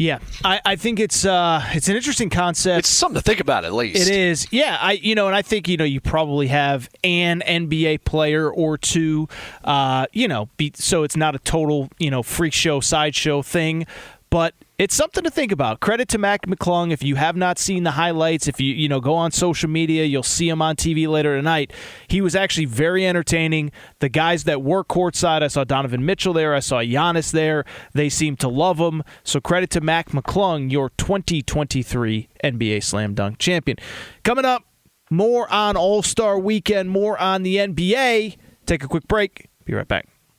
Yeah, 0.00 0.18
I, 0.42 0.60
I 0.64 0.76
think 0.76 0.98
it's 0.98 1.26
uh, 1.26 1.62
it's 1.72 1.88
an 1.88 1.94
interesting 1.94 2.30
concept. 2.30 2.78
It's 2.78 2.88
something 2.88 3.20
to 3.20 3.22
think 3.22 3.38
about 3.38 3.66
at 3.66 3.74
least. 3.74 4.08
It 4.08 4.14
is. 4.14 4.46
Yeah, 4.50 4.78
I 4.80 4.92
you 4.92 5.14
know, 5.14 5.26
and 5.26 5.36
I 5.36 5.42
think 5.42 5.68
you 5.68 5.76
know 5.76 5.84
you 5.84 6.00
probably 6.00 6.46
have 6.46 6.88
an 7.04 7.42
NBA 7.46 8.04
player 8.04 8.50
or 8.50 8.78
two, 8.78 9.28
uh, 9.62 10.06
you 10.12 10.26
know, 10.26 10.48
be, 10.56 10.72
so 10.74 11.02
it's 11.02 11.16
not 11.16 11.34
a 11.34 11.38
total 11.38 11.90
you 11.98 12.10
know 12.10 12.22
freak 12.22 12.54
show 12.54 12.80
sideshow 12.80 13.42
thing, 13.42 13.86
but 14.30 14.54
it's 14.80 14.94
something 14.94 15.22
to 15.24 15.30
think 15.30 15.52
about. 15.52 15.80
Credit 15.80 16.08
to 16.08 16.16
Mac 16.16 16.46
McClung. 16.46 16.90
If 16.90 17.02
you 17.02 17.16
have 17.16 17.36
not 17.36 17.58
seen 17.58 17.82
the 17.82 17.90
highlights, 17.90 18.48
if 18.48 18.58
you 18.58 18.72
you 18.72 18.88
know 18.88 18.98
go 18.98 19.14
on 19.14 19.30
social 19.30 19.68
media, 19.68 20.04
you'll 20.04 20.22
see 20.22 20.48
him 20.48 20.62
on 20.62 20.74
TV 20.74 21.06
later 21.06 21.36
tonight. 21.36 21.70
He 22.08 22.22
was 22.22 22.34
actually 22.34 22.64
very 22.64 23.06
entertaining. 23.06 23.72
The 23.98 24.08
guys 24.08 24.44
that 24.44 24.62
were 24.62 24.82
courtside, 24.82 25.42
I 25.42 25.48
saw 25.48 25.64
Donovan 25.64 26.06
Mitchell 26.06 26.32
there, 26.32 26.54
I 26.54 26.60
saw 26.60 26.78
Giannis 26.78 27.30
there. 27.30 27.66
They 27.92 28.08
seem 28.08 28.36
to 28.36 28.48
love 28.48 28.78
him. 28.78 29.02
So 29.22 29.38
credit 29.38 29.68
to 29.70 29.82
Mac 29.82 30.12
McClung, 30.12 30.72
your 30.72 30.88
2023 30.96 32.28
NBA 32.42 32.82
Slam 32.82 33.12
Dunk 33.12 33.36
champion. 33.36 33.76
Coming 34.24 34.46
up, 34.46 34.64
more 35.10 35.52
on 35.52 35.76
All 35.76 36.02
Star 36.02 36.38
Weekend, 36.38 36.88
more 36.88 37.20
on 37.20 37.42
the 37.42 37.56
NBA. 37.56 38.38
Take 38.64 38.82
a 38.82 38.88
quick 38.88 39.06
break. 39.06 39.50
Be 39.66 39.74
right 39.74 39.86
back. 39.86 40.08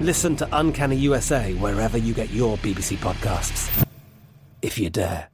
Listen 0.00 0.36
to 0.36 0.48
Uncanny 0.52 0.96
USA 0.96 1.54
wherever 1.54 1.96
you 1.96 2.14
get 2.14 2.30
your 2.30 2.56
BBC 2.58 2.96
podcasts, 2.96 3.86
if 4.62 4.78
you 4.78 4.90
dare. 4.90 5.28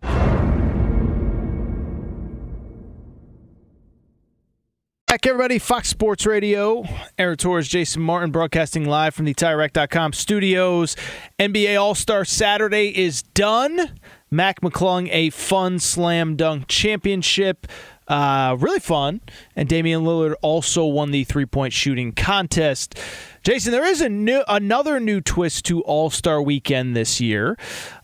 Back, 5.10 5.26
everybody. 5.26 5.58
Fox 5.58 5.88
Sports 5.88 6.24
Radio. 6.24 6.84
Aaron 7.18 7.36
Torres, 7.36 7.66
Jason 7.66 8.00
Martin, 8.00 8.30
broadcasting 8.30 8.84
live 8.84 9.12
from 9.12 9.24
the 9.24 9.34
TireRack.com 9.34 10.12
studios. 10.12 10.94
NBA 11.38 11.82
All 11.82 11.96
Star 11.96 12.24
Saturday 12.24 12.96
is 12.96 13.22
done. 13.22 13.98
Mac 14.30 14.60
McClung, 14.60 15.08
a 15.10 15.30
fun 15.30 15.80
slam 15.80 16.36
dunk 16.36 16.68
championship. 16.68 17.66
Uh, 18.10 18.56
really 18.58 18.80
fun. 18.80 19.20
And 19.54 19.68
Damian 19.68 20.02
Lillard 20.02 20.34
also 20.42 20.84
won 20.84 21.12
the 21.12 21.22
three 21.22 21.46
point 21.46 21.72
shooting 21.72 22.10
contest. 22.12 22.98
Jason, 23.44 23.70
there 23.70 23.86
is 23.86 24.00
a 24.00 24.08
new, 24.08 24.42
another 24.48 24.98
new 24.98 25.20
twist 25.20 25.64
to 25.66 25.80
All 25.82 26.10
Star 26.10 26.42
Weekend 26.42 26.96
this 26.96 27.20
year. 27.20 27.56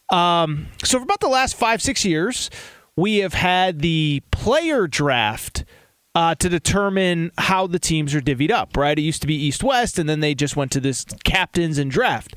Um, 0.08 0.68
so, 0.84 0.98
for 0.98 1.02
about 1.02 1.18
the 1.18 1.28
last 1.28 1.56
five, 1.56 1.82
six 1.82 2.04
years, 2.04 2.50
we 2.94 3.16
have 3.16 3.34
had 3.34 3.80
the 3.80 4.22
player 4.30 4.86
draft 4.86 5.64
uh, 6.14 6.36
to 6.36 6.48
determine 6.48 7.32
how 7.36 7.66
the 7.66 7.80
teams 7.80 8.14
are 8.14 8.20
divvied 8.20 8.52
up, 8.52 8.76
right? 8.76 8.96
It 8.96 9.02
used 9.02 9.22
to 9.22 9.26
be 9.26 9.34
East 9.34 9.64
West, 9.64 9.98
and 9.98 10.08
then 10.08 10.20
they 10.20 10.36
just 10.36 10.54
went 10.54 10.70
to 10.72 10.80
this 10.80 11.04
captains 11.24 11.78
and 11.78 11.90
draft. 11.90 12.36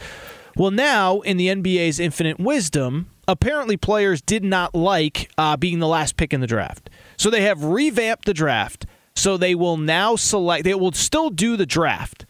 Well, 0.57 0.71
now 0.71 1.19
in 1.21 1.37
the 1.37 1.47
NBA's 1.49 1.99
infinite 1.99 2.39
wisdom, 2.39 3.11
apparently 3.27 3.77
players 3.77 4.23
did 4.23 4.43
not 4.43 4.73
like 4.73 5.29
uh, 5.37 5.55
being 5.55 5.77
the 5.77 5.87
last 5.87 6.17
pick 6.17 6.33
in 6.33 6.41
the 6.41 6.47
draft. 6.47 6.89
So 7.19 7.29
they 7.29 7.41
have 7.41 7.63
revamped 7.63 8.25
the 8.25 8.33
draft. 8.33 8.85
So 9.13 9.35
they 9.35 9.53
will 9.53 9.75
now 9.75 10.15
select, 10.15 10.63
they 10.63 10.73
will 10.73 10.93
still 10.93 11.29
do 11.29 11.57
the 11.57 11.65
draft. 11.65 12.25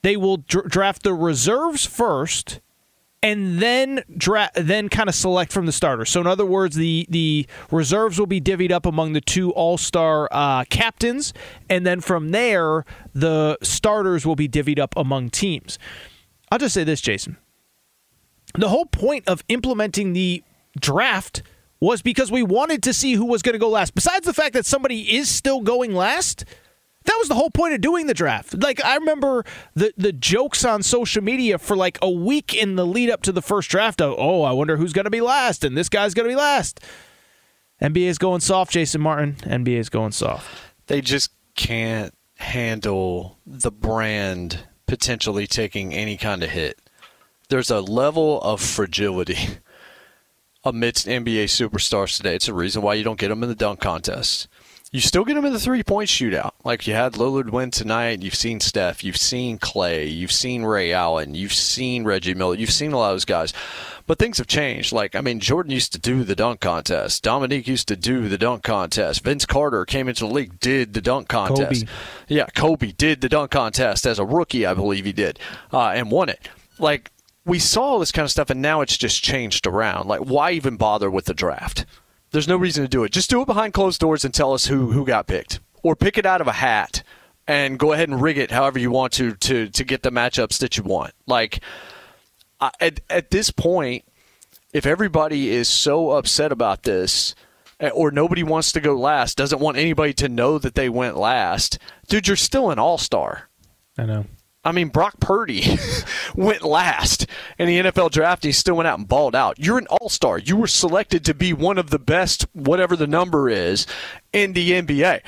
They 0.00 0.16
will 0.16 0.38
dr- 0.38 0.68
draft 0.68 1.02
the 1.02 1.12
reserves 1.12 1.84
first 1.84 2.60
and 3.22 3.60
then 3.60 4.02
dra- 4.16 4.50
then 4.54 4.88
kind 4.88 5.10
of 5.10 5.14
select 5.14 5.52
from 5.52 5.66
the 5.66 5.72
starters. 5.72 6.08
So 6.08 6.20
in 6.22 6.26
other 6.26 6.46
words, 6.46 6.74
the 6.74 7.06
the 7.10 7.46
reserves 7.70 8.18
will 8.18 8.26
be 8.26 8.40
divvied 8.40 8.72
up 8.72 8.86
among 8.86 9.12
the 9.12 9.20
two 9.20 9.52
All 9.52 9.76
Star 9.76 10.28
uh, 10.32 10.64
captains, 10.64 11.34
and 11.68 11.86
then 11.86 12.00
from 12.00 12.30
there 12.30 12.84
the 13.14 13.58
starters 13.62 14.26
will 14.26 14.34
be 14.34 14.48
divvied 14.48 14.78
up 14.78 14.94
among 14.96 15.30
teams. 15.30 15.78
I'll 16.50 16.58
just 16.58 16.74
say 16.74 16.84
this, 16.84 17.00
Jason. 17.00 17.36
The 18.54 18.70
whole 18.70 18.86
point 18.86 19.28
of 19.28 19.44
implementing 19.48 20.14
the 20.14 20.42
draft 20.80 21.42
was 21.82 22.00
because 22.00 22.30
we 22.30 22.44
wanted 22.44 22.80
to 22.84 22.92
see 22.92 23.14
who 23.14 23.24
was 23.24 23.42
going 23.42 23.54
to 23.54 23.58
go 23.58 23.68
last. 23.68 23.92
Besides 23.92 24.24
the 24.24 24.32
fact 24.32 24.54
that 24.54 24.64
somebody 24.64 25.16
is 25.16 25.28
still 25.28 25.60
going 25.60 25.92
last, 25.92 26.44
that 27.06 27.16
was 27.18 27.26
the 27.26 27.34
whole 27.34 27.50
point 27.50 27.74
of 27.74 27.80
doing 27.80 28.06
the 28.06 28.14
draft. 28.14 28.54
Like 28.62 28.82
I 28.84 28.94
remember 28.94 29.44
the 29.74 29.92
the 29.96 30.12
jokes 30.12 30.64
on 30.64 30.84
social 30.84 31.24
media 31.24 31.58
for 31.58 31.76
like 31.76 31.98
a 32.00 32.08
week 32.08 32.54
in 32.54 32.76
the 32.76 32.86
lead 32.86 33.10
up 33.10 33.22
to 33.22 33.32
the 33.32 33.42
first 33.42 33.68
draft. 33.68 34.00
Of, 34.00 34.14
oh, 34.16 34.42
I 34.42 34.52
wonder 34.52 34.76
who's 34.76 34.92
going 34.92 35.06
to 35.06 35.10
be 35.10 35.20
last, 35.20 35.64
and 35.64 35.76
this 35.76 35.88
guy's 35.88 36.14
going 36.14 36.28
to 36.28 36.32
be 36.32 36.38
last. 36.38 36.78
NBA 37.82 38.06
is 38.06 38.18
going 38.18 38.40
soft, 38.40 38.70
Jason 38.70 39.00
Martin. 39.00 39.34
NBA 39.40 39.78
is 39.78 39.88
going 39.88 40.12
soft. 40.12 40.46
They 40.86 41.00
just 41.00 41.32
can't 41.56 42.14
handle 42.36 43.38
the 43.44 43.72
brand 43.72 44.68
potentially 44.86 45.48
taking 45.48 45.92
any 45.92 46.16
kind 46.16 46.44
of 46.44 46.50
hit. 46.50 46.78
There's 47.48 47.72
a 47.72 47.80
level 47.80 48.40
of 48.40 48.60
fragility 48.60 49.58
amidst 50.64 51.06
NBA 51.06 51.44
superstars 51.44 52.16
today. 52.16 52.34
It's 52.34 52.48
a 52.48 52.54
reason 52.54 52.82
why 52.82 52.94
you 52.94 53.04
don't 53.04 53.18
get 53.18 53.28
them 53.28 53.42
in 53.42 53.48
the 53.48 53.54
dunk 53.54 53.80
contest. 53.80 54.48
You 54.92 55.00
still 55.00 55.24
get 55.24 55.34
them 55.34 55.46
in 55.46 55.54
the 55.54 55.58
three 55.58 55.82
point 55.82 56.10
shootout. 56.10 56.50
Like 56.64 56.86
you 56.86 56.92
had 56.92 57.14
Lillard 57.14 57.50
win 57.50 57.70
tonight. 57.70 58.20
You've 58.20 58.34
seen 58.34 58.60
Steph. 58.60 59.02
You've 59.02 59.16
seen 59.16 59.58
Klay. 59.58 60.14
You've 60.14 60.30
seen 60.30 60.64
Ray 60.64 60.92
Allen. 60.92 61.34
You've 61.34 61.54
seen 61.54 62.04
Reggie 62.04 62.34
Miller. 62.34 62.56
You've 62.56 62.70
seen 62.70 62.92
a 62.92 62.98
lot 62.98 63.08
of 63.08 63.14
those 63.14 63.24
guys. 63.24 63.54
But 64.06 64.18
things 64.18 64.36
have 64.36 64.48
changed. 64.48 64.92
Like, 64.92 65.14
I 65.14 65.22
mean, 65.22 65.40
Jordan 65.40 65.72
used 65.72 65.94
to 65.94 65.98
do 65.98 66.24
the 66.24 66.36
dunk 66.36 66.60
contest. 66.60 67.22
Dominique 67.22 67.68
used 67.68 67.88
to 67.88 67.96
do 67.96 68.28
the 68.28 68.36
dunk 68.36 68.64
contest. 68.64 69.24
Vince 69.24 69.46
Carter 69.46 69.86
came 69.86 70.08
into 70.08 70.26
the 70.26 70.32
league, 70.32 70.60
did 70.60 70.92
the 70.92 71.00
dunk 71.00 71.26
contest. 71.28 71.86
Kobe. 71.86 71.92
Yeah, 72.28 72.46
Kobe 72.54 72.92
did 72.92 73.22
the 73.22 73.30
dunk 73.30 73.50
contest 73.50 74.04
as 74.04 74.18
a 74.18 74.26
rookie, 74.26 74.66
I 74.66 74.74
believe 74.74 75.06
he 75.06 75.12
did, 75.12 75.38
uh, 75.72 75.88
and 75.88 76.10
won 76.10 76.28
it. 76.28 76.50
Like, 76.78 77.10
we 77.44 77.58
saw 77.58 77.82
all 77.82 77.98
this 77.98 78.12
kind 78.12 78.24
of 78.24 78.30
stuff, 78.30 78.50
and 78.50 78.62
now 78.62 78.80
it's 78.80 78.96
just 78.96 79.22
changed 79.22 79.66
around. 79.66 80.08
Like, 80.08 80.20
why 80.20 80.52
even 80.52 80.76
bother 80.76 81.10
with 81.10 81.24
the 81.24 81.34
draft? 81.34 81.84
There's 82.30 82.48
no 82.48 82.56
reason 82.56 82.84
to 82.84 82.88
do 82.88 83.04
it. 83.04 83.12
Just 83.12 83.30
do 83.30 83.42
it 83.42 83.46
behind 83.46 83.74
closed 83.74 84.00
doors 84.00 84.24
and 84.24 84.32
tell 84.32 84.54
us 84.54 84.66
who 84.66 84.92
who 84.92 85.04
got 85.04 85.26
picked, 85.26 85.60
or 85.82 85.96
pick 85.96 86.16
it 86.16 86.26
out 86.26 86.40
of 86.40 86.46
a 86.46 86.52
hat 86.52 87.02
and 87.46 87.78
go 87.78 87.92
ahead 87.92 88.08
and 88.08 88.22
rig 88.22 88.38
it 88.38 88.50
however 88.50 88.78
you 88.78 88.90
want 88.90 89.12
to 89.14 89.34
to 89.34 89.68
to 89.68 89.84
get 89.84 90.02
the 90.02 90.10
matchups 90.10 90.58
that 90.58 90.76
you 90.76 90.84
want. 90.84 91.12
Like 91.26 91.60
at 92.80 93.00
at 93.10 93.30
this 93.30 93.50
point, 93.50 94.04
if 94.72 94.86
everybody 94.86 95.50
is 95.50 95.68
so 95.68 96.12
upset 96.12 96.52
about 96.52 96.84
this 96.84 97.34
eh, 97.80 97.90
or 97.90 98.10
nobody 98.10 98.42
wants 98.42 98.72
to 98.72 98.80
go 98.80 98.94
last, 98.94 99.36
doesn't 99.36 99.60
want 99.60 99.76
anybody 99.76 100.12
to 100.14 100.28
know 100.28 100.58
that 100.58 100.74
they 100.74 100.88
went 100.88 101.16
last, 101.16 101.78
dude, 102.08 102.28
you're 102.28 102.36
still 102.36 102.70
an 102.70 102.78
all 102.78 102.98
star. 102.98 103.48
I 103.98 104.06
know. 104.06 104.24
I 104.64 104.72
mean, 104.72 104.88
Brock 104.88 105.18
Purdy 105.18 105.78
went 106.34 106.62
last 106.62 107.26
in 107.58 107.66
the 107.66 107.80
NFL 107.80 108.12
draft. 108.12 108.44
He 108.44 108.52
still 108.52 108.76
went 108.76 108.86
out 108.86 108.98
and 108.98 109.08
balled 109.08 109.34
out. 109.34 109.58
You're 109.58 109.78
an 109.78 109.88
all 109.88 110.08
star. 110.08 110.38
You 110.38 110.56
were 110.56 110.68
selected 110.68 111.24
to 111.24 111.34
be 111.34 111.52
one 111.52 111.78
of 111.78 111.90
the 111.90 111.98
best, 111.98 112.46
whatever 112.52 112.94
the 112.94 113.08
number 113.08 113.48
is, 113.48 113.86
in 114.32 114.52
the 114.52 114.70
NBA. 114.70 115.22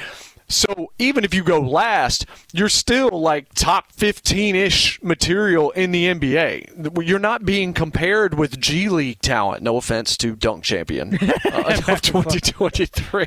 So 0.46 0.92
even 0.98 1.24
if 1.24 1.32
you 1.32 1.42
go 1.42 1.60
last, 1.60 2.26
you're 2.52 2.68
still 2.68 3.08
like 3.08 3.52
top 3.54 3.92
15 3.92 4.54
ish 4.54 5.02
material 5.02 5.70
in 5.70 5.90
the 5.90 6.06
NBA. 6.06 7.04
You're 7.04 7.18
not 7.18 7.44
being 7.44 7.72
compared 7.72 8.34
with 8.34 8.60
G 8.60 8.88
League 8.88 9.20
talent. 9.20 9.62
No 9.62 9.78
offense 9.78 10.16
to 10.18 10.36
dunk 10.36 10.62
champion 10.62 11.18
uh, 11.20 11.80
of 11.88 12.02
2023 12.02 13.26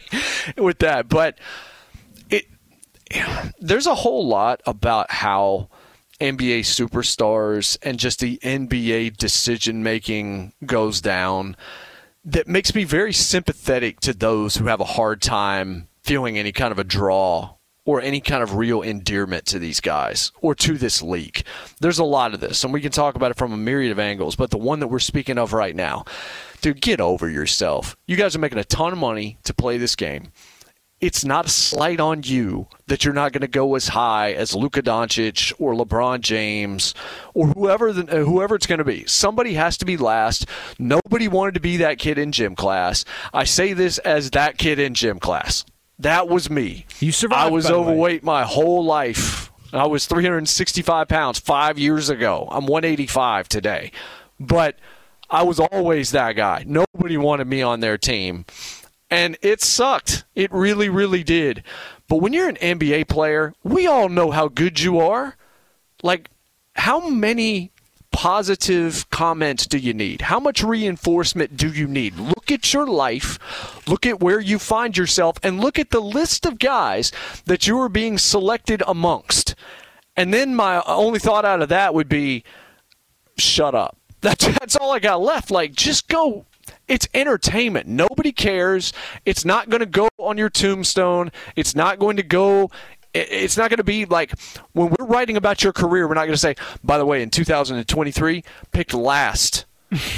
with 0.58 0.80
that. 0.80 1.10
But 1.10 1.39
it, 2.30 2.45
there's 3.60 3.88
a 3.88 3.95
whole 3.95 4.28
lot 4.28 4.62
about 4.66 5.12
how 5.12 5.70
NBA 6.20 6.61
superstars 6.61 7.78
and 7.82 7.99
just 7.99 8.20
the 8.20 8.38
NBA 8.43 9.18
decision 9.18 9.84
making 9.84 10.53
goes 10.65 11.01
down 11.01 11.55
that 12.26 12.47
makes 12.47 12.76
me 12.76 12.84
very 12.84 13.13
sympathetic 13.13 13.99
to 14.01 14.13
those 14.13 14.55
who 14.57 14.65
have 14.65 14.82
a 14.82 14.86
hard 14.86 15.22
time 15.22 15.88
feeling 16.01 16.38
any 16.38 16.51
kind 16.51 16.72
of 16.72 16.80
a 16.80 16.84
draw 16.84 17.53
or 17.86 18.01
any 18.01 18.20
kind 18.20 18.43
of 18.43 18.55
real 18.55 18.82
endearment 18.82 19.45
to 19.45 19.59
these 19.59 19.80
guys 19.80 20.34
or 20.41 20.53
to 20.53 20.78
this 20.78 21.01
league. 21.01 21.43
There's 21.80 21.99
a 21.99 22.03
lot 22.03 22.34
of 22.34 22.41
this, 22.41 22.65
and 22.65 22.74
we 22.74 22.82
can 22.82 22.91
talk 22.91 23.15
about 23.15 23.32
it 23.32 23.38
from 23.38 23.53
a 23.53 23.57
myriad 23.57 23.93
of 23.93 23.99
angles, 23.99 24.36
but 24.36 24.49
the 24.49 24.57
one 24.57 24.82
that 24.82 24.89
we're 24.89 24.99
speaking 24.99 25.38
of 25.38 25.53
right 25.53 25.76
now, 25.76 26.03
dude, 26.61 26.82
get 26.82 26.99
over 26.99 27.30
yourself. 27.30 27.95
You 28.05 28.18
guys 28.18 28.36
are 28.36 28.39
making 28.39 28.57
a 28.57 28.65
ton 28.65 28.91
of 28.91 28.99
money 28.99 29.38
to 29.45 29.53
play 29.53 29.78
this 29.78 29.95
game 29.95 30.34
it's 31.00 31.24
not 31.24 31.45
a 31.45 31.50
slight 31.50 32.00
on 32.00 32.24
you 32.24 32.68
that 32.88 33.06
you're 33.06 33.14
not 33.14 33.32
going 33.32 33.41
to 33.41 33.48
go 33.48 33.76
as 33.76 33.89
high 33.89 34.34
as 34.34 34.56
Luka 34.56 34.82
Doncic 34.82 35.54
or 35.60 35.74
LeBron 35.74 36.22
James 36.22 36.95
or 37.34 37.48
whoever 37.48 37.93
the, 37.93 38.22
uh, 38.22 38.26
whoever 38.26 38.56
it's 38.56 38.66
going 38.66 38.80
to 38.80 38.86
be. 38.86 39.06
Somebody 39.06 39.54
has 39.54 39.78
to 39.78 39.86
be 39.86 39.98
last. 39.98 40.48
Nobody 40.80 41.28
wanted 41.28 41.54
to 41.54 41.60
be 41.60 41.78
that 41.78 42.00
kid 42.00 42.18
in 42.18 42.32
gym 42.32 42.56
class. 42.56 43.06
I 43.34 43.43
say 43.43 43.74
this 43.74 44.00
as 44.00 44.32
that 44.32 44.58
kid 44.58 44.80
in 44.80 44.95
gym 44.95 45.20
class. 45.20 45.66
That 46.00 46.28
was 46.28 46.50
me. 46.50 46.86
You 47.00 47.12
survived. 47.12 47.41
I 47.41 47.52
was 47.52 47.70
overweight 47.70 48.24
my 48.24 48.43
whole 48.43 48.84
life. 48.84 49.52
I 49.74 49.86
was 49.86 50.06
365 50.06 51.08
pounds 51.08 51.39
five 51.39 51.78
years 51.78 52.10
ago. 52.10 52.48
I'm 52.50 52.66
185 52.66 53.50
today, 53.50 53.91
but 54.39 54.78
I 55.30 55.43
was 55.43 55.60
always 55.60 56.12
that 56.12 56.34
guy. 56.34 56.64
Nobody 56.66 57.18
wanted 57.18 57.48
me 57.48 57.62
on 57.62 57.82
their 57.82 57.98
team 57.98 58.45
and 59.10 59.38
it 59.41 59.62
sucked. 59.62 60.26
It 60.36 60.51
really, 60.51 60.89
really 60.89 61.24
did. 61.24 61.64
But 62.08 62.18
when 62.18 62.34
you're 62.34 62.49
an 62.49 62.58
NBA 62.58 63.08
player, 63.08 63.53
we 63.64 63.88
all 63.88 64.10
know 64.10 64.32
how 64.32 64.47
good 64.47 64.80
you 64.80 64.99
are. 64.99 65.36
Like, 66.03 66.30
how 66.76 67.10
many 67.10 67.72
positive 68.12 69.10
comments 69.10 69.66
do 69.66 69.78
you 69.78 69.93
need? 69.93 70.22
How 70.22 70.39
much 70.39 70.64
reinforcement 70.64 71.58
do 71.58 71.72
you 71.72 71.88
need? 71.88 72.18
Look 72.18 72.51
at 72.51 72.74
your 72.74 72.88
life, 72.88 73.88
look 73.88 74.05
at 74.05 74.20
where 74.20 74.39
you 74.39 74.58
find 74.60 74.97
yourself, 74.97 75.38
and 75.43 75.60
look 75.60 75.78
at 75.78 75.91
the 75.91 75.99
list 75.99 76.45
of 76.45 76.60
guys 76.60 77.12
that 77.45 77.68
you 77.68 77.80
are 77.80 77.89
being 77.89 78.18
selected 78.18 78.82
amongst. 78.88 79.55
And 80.16 80.34
then 80.34 80.55
my 80.55 80.82
only 80.88 81.20
thought 81.20 81.45
out 81.45 81.62
of 81.62 81.70
that 81.70 81.93
would 81.93 82.10
be 82.10 82.43
shut 83.38 83.76
up. 83.76 83.97
That's, 84.22 84.47
that's 84.47 84.76
all 84.76 84.91
I 84.91 84.97
got 84.97 85.22
left. 85.22 85.51
Like, 85.51 85.74
just 85.74 86.08
go 86.08 86.47
it's 86.88 87.08
entertainment. 87.14 87.88
Nobody 87.88 88.32
cares. 88.32 88.94
It's 89.26 89.46
not 89.46 89.70
going 89.70 89.80
to 89.82 89.86
go 89.86 90.10
on 90.18 90.38
your 90.38 90.50
tombstone. 90.50 91.32
It's 91.56 91.76
not 91.76 92.00
going 92.00 92.18
to 92.18 92.24
go 92.24 92.72
it's 93.14 93.58
not 93.58 93.70
going 93.70 93.78
to 93.78 93.84
be 93.84 94.06
like 94.06 94.32
when 94.74 94.90
we're 94.90 95.06
writing 95.06 95.38
about 95.38 95.64
your 95.64 95.74
career, 95.74 96.08
we're 96.08 96.14
not 96.14 96.26
going 96.26 96.34
to 96.34 96.38
say, 96.38 96.56
by 96.84 96.98
the 96.98 97.06
way, 97.06 97.22
in 97.24 97.30
2023, 97.30 98.44
picked 98.72 98.94
last 98.94 99.66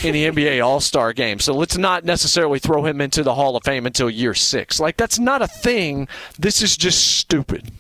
in 0.03 0.13
the 0.13 0.26
NBA 0.26 0.63
All 0.65 0.80
Star 0.80 1.13
game. 1.13 1.39
So 1.39 1.53
let's 1.53 1.78
not 1.78 2.03
necessarily 2.03 2.59
throw 2.59 2.86
him 2.86 3.01
into 3.01 3.24
the 3.24 3.36
Hall 3.36 3.55
of 3.55 3.63
Fame 3.63 3.86
until 3.86 4.09
year 4.09 4.34
six. 4.34 4.80
Like, 4.80 4.97
that's 4.97 5.20
not 5.20 5.41
a 5.41 5.47
thing. 5.47 6.07
This 6.38 6.61
is 6.61 6.76
just 6.76 7.17
stupid. 7.17 7.72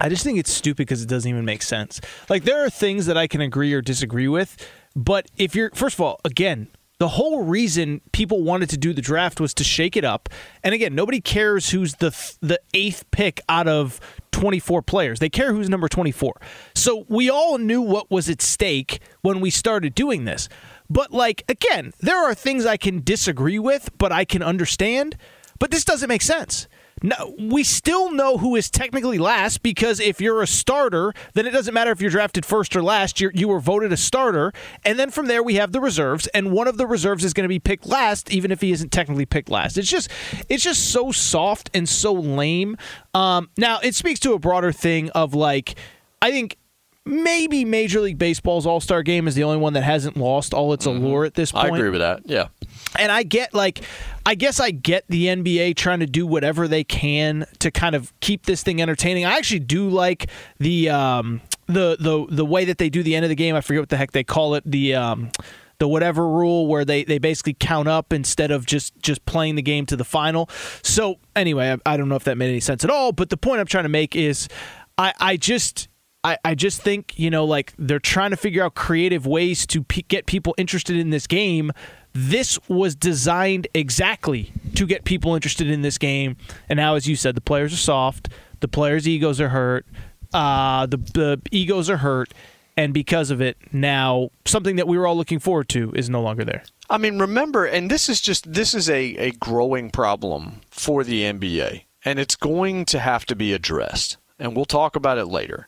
I 0.00 0.08
just 0.08 0.22
think 0.22 0.38
it's 0.38 0.52
stupid 0.52 0.86
because 0.86 1.02
it 1.02 1.08
doesn't 1.08 1.28
even 1.28 1.44
make 1.44 1.62
sense. 1.62 2.00
Like, 2.28 2.44
there 2.44 2.64
are 2.64 2.70
things 2.70 3.06
that 3.06 3.16
I 3.16 3.26
can 3.26 3.40
agree 3.40 3.72
or 3.72 3.80
disagree 3.80 4.28
with, 4.28 4.56
but 4.94 5.26
if 5.36 5.56
you're, 5.56 5.70
first 5.70 5.96
of 5.96 6.02
all, 6.02 6.20
again, 6.24 6.68
the 6.98 7.08
whole 7.08 7.44
reason 7.44 8.00
people 8.12 8.42
wanted 8.42 8.68
to 8.70 8.76
do 8.76 8.92
the 8.92 9.02
draft 9.02 9.40
was 9.40 9.54
to 9.54 9.64
shake 9.64 9.96
it 9.96 10.04
up. 10.04 10.28
And 10.64 10.74
again, 10.74 10.94
nobody 10.94 11.20
cares 11.20 11.70
who's 11.70 11.94
the 11.96 12.10
the 12.40 12.60
eighth 12.74 13.08
pick 13.10 13.40
out 13.48 13.68
of 13.68 14.00
24 14.32 14.82
players. 14.82 15.18
They 15.20 15.28
care 15.28 15.52
who's 15.52 15.68
number 15.68 15.88
24. 15.88 16.40
So 16.74 17.04
we 17.08 17.30
all 17.30 17.58
knew 17.58 17.80
what 17.80 18.10
was 18.10 18.28
at 18.28 18.42
stake 18.42 19.00
when 19.22 19.40
we 19.40 19.50
started 19.50 19.94
doing 19.94 20.24
this. 20.24 20.48
But 20.90 21.12
like 21.12 21.44
again, 21.48 21.92
there 22.00 22.18
are 22.18 22.34
things 22.34 22.66
I 22.66 22.76
can 22.76 23.02
disagree 23.02 23.58
with, 23.58 23.90
but 23.96 24.12
I 24.12 24.24
can 24.24 24.42
understand. 24.42 25.16
But 25.58 25.70
this 25.70 25.84
doesn't 25.84 26.08
make 26.08 26.22
sense. 26.22 26.67
No, 27.02 27.34
we 27.38 27.62
still 27.62 28.10
know 28.10 28.38
who 28.38 28.56
is 28.56 28.70
technically 28.70 29.18
last 29.18 29.62
because 29.62 30.00
if 30.00 30.20
you're 30.20 30.42
a 30.42 30.46
starter, 30.46 31.12
then 31.34 31.46
it 31.46 31.50
doesn't 31.50 31.74
matter 31.74 31.90
if 31.90 32.00
you're 32.00 32.10
drafted 32.10 32.44
first 32.44 32.74
or 32.74 32.82
last. 32.82 33.20
you 33.20 33.30
you 33.34 33.48
were 33.48 33.60
voted 33.60 33.92
a 33.92 33.96
starter, 33.96 34.52
and 34.84 34.98
then 34.98 35.10
from 35.10 35.26
there 35.26 35.42
we 35.42 35.54
have 35.54 35.72
the 35.72 35.80
reserves, 35.80 36.26
and 36.28 36.52
one 36.52 36.68
of 36.68 36.76
the 36.76 36.86
reserves 36.86 37.24
is 37.24 37.32
going 37.32 37.44
to 37.44 37.48
be 37.48 37.58
picked 37.58 37.86
last, 37.86 38.30
even 38.32 38.50
if 38.50 38.60
he 38.60 38.72
isn't 38.72 38.90
technically 38.90 39.26
picked 39.26 39.50
last. 39.50 39.78
It's 39.78 39.88
just 39.88 40.10
it's 40.48 40.62
just 40.62 40.90
so 40.90 41.12
soft 41.12 41.70
and 41.74 41.88
so 41.88 42.12
lame. 42.12 42.76
Um, 43.14 43.50
now 43.56 43.78
it 43.80 43.94
speaks 43.94 44.20
to 44.20 44.32
a 44.32 44.38
broader 44.38 44.72
thing 44.72 45.10
of 45.10 45.34
like 45.34 45.76
I 46.20 46.30
think 46.30 46.56
maybe 47.04 47.64
Major 47.64 48.00
League 48.00 48.18
Baseball's 48.18 48.66
All 48.66 48.80
Star 48.80 49.02
Game 49.02 49.26
is 49.26 49.34
the 49.34 49.44
only 49.44 49.58
one 49.58 49.72
that 49.72 49.82
hasn't 49.82 50.16
lost 50.16 50.52
all 50.52 50.72
its 50.72 50.86
mm-hmm. 50.86 51.04
allure 51.04 51.24
at 51.24 51.34
this 51.34 51.52
point. 51.52 51.72
I 51.72 51.76
agree 51.76 51.90
with 51.90 52.00
that. 52.00 52.22
Yeah. 52.26 52.48
And 52.96 53.12
I 53.12 53.22
get 53.22 53.54
like, 53.54 53.82
I 54.24 54.34
guess 54.34 54.60
I 54.60 54.70
get 54.70 55.04
the 55.08 55.26
NBA 55.26 55.76
trying 55.76 56.00
to 56.00 56.06
do 56.06 56.26
whatever 56.26 56.68
they 56.68 56.84
can 56.84 57.46
to 57.60 57.70
kind 57.70 57.94
of 57.94 58.12
keep 58.20 58.46
this 58.46 58.62
thing 58.62 58.80
entertaining. 58.80 59.24
I 59.24 59.36
actually 59.36 59.60
do 59.60 59.88
like 59.88 60.30
the 60.58 60.90
um, 60.90 61.40
the 61.66 61.96
the 61.98 62.26
the 62.28 62.44
way 62.44 62.64
that 62.64 62.78
they 62.78 62.88
do 62.88 63.02
the 63.02 63.14
end 63.14 63.24
of 63.24 63.28
the 63.28 63.36
game. 63.36 63.54
I 63.54 63.60
forget 63.60 63.82
what 63.82 63.88
the 63.88 63.96
heck 63.96 64.12
they 64.12 64.24
call 64.24 64.54
it. 64.54 64.64
The 64.66 64.94
um, 64.94 65.30
the 65.78 65.88
whatever 65.88 66.28
rule 66.28 66.66
where 66.66 66.84
they, 66.84 67.04
they 67.04 67.18
basically 67.18 67.54
count 67.58 67.88
up 67.88 68.12
instead 68.12 68.50
of 68.50 68.66
just 68.66 68.96
just 68.98 69.24
playing 69.26 69.54
the 69.54 69.62
game 69.62 69.86
to 69.86 69.96
the 69.96 70.04
final. 70.04 70.48
So 70.82 71.18
anyway, 71.36 71.72
I, 71.72 71.94
I 71.94 71.96
don't 71.96 72.08
know 72.08 72.16
if 72.16 72.24
that 72.24 72.36
made 72.36 72.48
any 72.48 72.60
sense 72.60 72.84
at 72.84 72.90
all. 72.90 73.12
But 73.12 73.30
the 73.30 73.36
point 73.36 73.60
I'm 73.60 73.66
trying 73.66 73.84
to 73.84 73.88
make 73.88 74.16
is, 74.16 74.48
I 74.96 75.12
I 75.20 75.36
just 75.36 75.88
I, 76.24 76.36
I 76.44 76.54
just 76.54 76.82
think, 76.82 77.18
you 77.18 77.30
know, 77.30 77.44
like 77.44 77.72
they're 77.78 78.00
trying 78.00 78.30
to 78.30 78.36
figure 78.36 78.64
out 78.64 78.74
creative 78.74 79.26
ways 79.26 79.66
to 79.68 79.82
p- 79.84 80.04
get 80.08 80.26
people 80.26 80.54
interested 80.58 80.96
in 80.96 81.10
this 81.10 81.26
game. 81.26 81.70
This 82.12 82.58
was 82.68 82.94
designed 82.94 83.68
exactly 83.74 84.52
to 84.74 84.86
get 84.86 85.04
people 85.04 85.34
interested 85.34 85.70
in 85.70 85.82
this 85.82 85.98
game. 85.98 86.36
And 86.68 86.76
now, 86.76 86.94
as 86.94 87.06
you 87.06 87.16
said, 87.16 87.34
the 87.34 87.40
players 87.40 87.72
are 87.72 87.76
soft, 87.76 88.28
the 88.60 88.68
players' 88.68 89.06
egos 89.06 89.40
are 89.40 89.50
hurt, 89.50 89.86
uh, 90.32 90.86
the, 90.86 90.96
the 90.96 91.40
egos 91.50 91.88
are 91.88 91.98
hurt. 91.98 92.32
And 92.76 92.94
because 92.94 93.32
of 93.32 93.40
it, 93.40 93.56
now 93.72 94.30
something 94.44 94.76
that 94.76 94.86
we 94.86 94.96
were 94.96 95.06
all 95.06 95.16
looking 95.16 95.40
forward 95.40 95.68
to 95.70 95.92
is 95.96 96.08
no 96.08 96.22
longer 96.22 96.44
there. 96.44 96.62
I 96.88 96.96
mean, 96.96 97.18
remember, 97.18 97.64
and 97.66 97.90
this 97.90 98.08
is 98.08 98.20
just 98.20 98.52
this 98.52 98.72
is 98.72 98.88
a, 98.88 99.16
a 99.16 99.30
growing 99.32 99.90
problem 99.90 100.60
for 100.70 101.02
the 101.02 101.22
NBA, 101.22 101.82
and 102.04 102.20
it's 102.20 102.36
going 102.36 102.84
to 102.86 103.00
have 103.00 103.26
to 103.26 103.36
be 103.36 103.52
addressed. 103.52 104.16
And 104.38 104.54
we'll 104.54 104.64
talk 104.64 104.94
about 104.94 105.18
it 105.18 105.26
later 105.26 105.66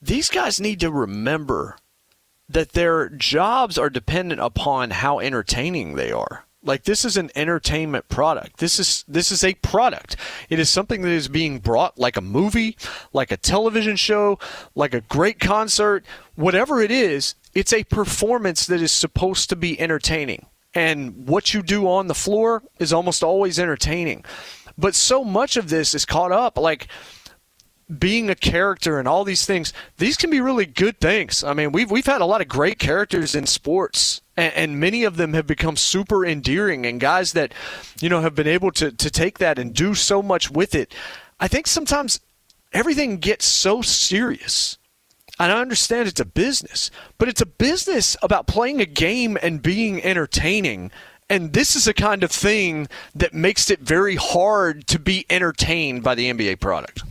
these 0.00 0.28
guys 0.28 0.60
need 0.60 0.80
to 0.80 0.90
remember 0.90 1.76
that 2.48 2.72
their 2.72 3.08
jobs 3.08 3.76
are 3.78 3.90
dependent 3.90 4.40
upon 4.40 4.90
how 4.90 5.18
entertaining 5.18 5.94
they 5.94 6.12
are. 6.12 6.44
Like 6.62 6.84
this 6.84 7.04
is 7.04 7.16
an 7.16 7.30
entertainment 7.36 8.08
product. 8.08 8.58
This 8.58 8.80
is 8.80 9.04
this 9.06 9.30
is 9.30 9.44
a 9.44 9.54
product. 9.54 10.16
It 10.48 10.58
is 10.58 10.68
something 10.68 11.02
that 11.02 11.10
is 11.10 11.28
being 11.28 11.60
brought 11.60 11.96
like 11.98 12.16
a 12.16 12.20
movie, 12.20 12.76
like 13.12 13.30
a 13.30 13.36
television 13.36 13.94
show, 13.94 14.38
like 14.74 14.92
a 14.92 15.00
great 15.02 15.38
concert, 15.38 16.04
whatever 16.34 16.82
it 16.82 16.90
is, 16.90 17.36
it's 17.54 17.72
a 17.72 17.84
performance 17.84 18.66
that 18.66 18.82
is 18.82 18.92
supposed 18.92 19.48
to 19.48 19.56
be 19.56 19.80
entertaining. 19.80 20.44
And 20.74 21.26
what 21.26 21.54
you 21.54 21.62
do 21.62 21.88
on 21.88 22.06
the 22.06 22.14
floor 22.14 22.62
is 22.78 22.92
almost 22.92 23.22
always 23.22 23.58
entertaining. 23.58 24.26
But 24.76 24.94
so 24.94 25.24
much 25.24 25.56
of 25.56 25.70
this 25.70 25.94
is 25.94 26.04
caught 26.04 26.32
up 26.32 26.58
like 26.58 26.88
being 27.98 28.28
a 28.28 28.34
character 28.34 28.98
and 28.98 29.06
all 29.06 29.24
these 29.24 29.46
things, 29.46 29.72
these 29.98 30.16
can 30.16 30.30
be 30.30 30.40
really 30.40 30.66
good 30.66 31.00
things. 31.00 31.44
I 31.44 31.54
mean, 31.54 31.72
we've 31.72 31.90
we've 31.90 32.06
had 32.06 32.20
a 32.20 32.26
lot 32.26 32.40
of 32.40 32.48
great 32.48 32.78
characters 32.78 33.34
in 33.34 33.46
sports, 33.46 34.20
and, 34.36 34.52
and, 34.54 34.80
many 34.80 35.04
of 35.04 35.16
them 35.16 35.34
have 35.34 35.46
become 35.46 35.76
super 35.76 36.24
endearing 36.24 36.84
and 36.84 37.00
guys 37.00 37.32
that, 37.32 37.54
you 38.00 38.08
know, 38.08 38.20
have 38.20 38.34
been 38.34 38.48
able 38.48 38.72
to 38.72 38.90
to 38.90 39.10
take 39.10 39.38
that 39.38 39.58
and 39.58 39.72
do 39.72 39.94
so 39.94 40.22
much 40.22 40.50
with 40.50 40.74
it. 40.74 40.94
I 41.38 41.48
think 41.48 41.66
sometimes 41.66 42.20
everything 42.72 43.18
gets 43.18 43.44
so 43.44 43.82
serious. 43.82 44.78
And 45.38 45.52
I 45.52 45.60
understand 45.60 46.08
it's 46.08 46.20
a 46.20 46.24
business, 46.24 46.90
but 47.18 47.28
it's 47.28 47.42
a 47.42 47.46
business 47.46 48.16
about 48.22 48.46
playing 48.46 48.80
a 48.80 48.86
game 48.86 49.36
and 49.42 49.62
being 49.62 50.02
entertaining 50.02 50.90
And 51.28 51.52
this 51.52 51.74
is 51.74 51.86
the 51.86 51.94
kind 51.94 52.22
of 52.22 52.30
thing 52.30 52.86
that 53.14 53.34
makes 53.34 53.68
it 53.68 53.80
very 53.80 54.14
hard 54.14 54.86
to 54.86 54.98
be 54.98 55.26
entertained 55.28 56.04
by 56.04 56.14
the 56.14 56.30
NBA 56.30 56.60
product. 56.60 57.02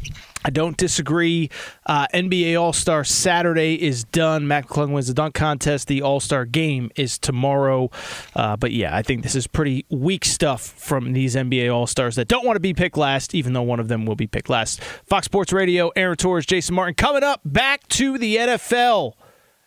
I 0.45 0.51
don't 0.51 0.77
disagree. 0.77 1.49
Uh, 1.87 2.05
NBA 2.13 2.61
All 2.61 2.71
Star 2.71 3.03
Saturday 3.03 3.81
is 3.81 4.03
done. 4.03 4.47
Mac 4.47 4.67
McClung 4.67 4.91
wins 4.91 5.07
the 5.07 5.15
dunk 5.15 5.33
contest. 5.33 5.87
The 5.87 6.03
All 6.03 6.19
Star 6.19 6.45
game 6.45 6.91
is 6.95 7.17
tomorrow. 7.17 7.89
Uh, 8.35 8.55
but 8.55 8.71
yeah, 8.71 8.95
I 8.95 9.01
think 9.01 9.23
this 9.23 9.33
is 9.33 9.47
pretty 9.47 9.87
weak 9.89 10.23
stuff 10.23 10.61
from 10.61 11.13
these 11.13 11.35
NBA 11.35 11.73
All 11.73 11.87
Stars 11.87 12.15
that 12.17 12.27
don't 12.27 12.45
want 12.45 12.57
to 12.57 12.59
be 12.59 12.75
picked 12.75 12.95
last, 12.95 13.33
even 13.33 13.53
though 13.53 13.63
one 13.63 13.79
of 13.79 13.87
them 13.87 14.05
will 14.05 14.15
be 14.15 14.27
picked 14.27 14.47
last. 14.47 14.83
Fox 14.83 15.25
Sports 15.25 15.51
Radio, 15.51 15.89
Aaron 15.95 16.15
Torres, 16.15 16.45
Jason 16.45 16.75
Martin. 16.75 16.93
Coming 16.93 17.23
up, 17.23 17.41
back 17.43 17.87
to 17.87 18.19
the 18.19 18.35
NFL. 18.35 19.13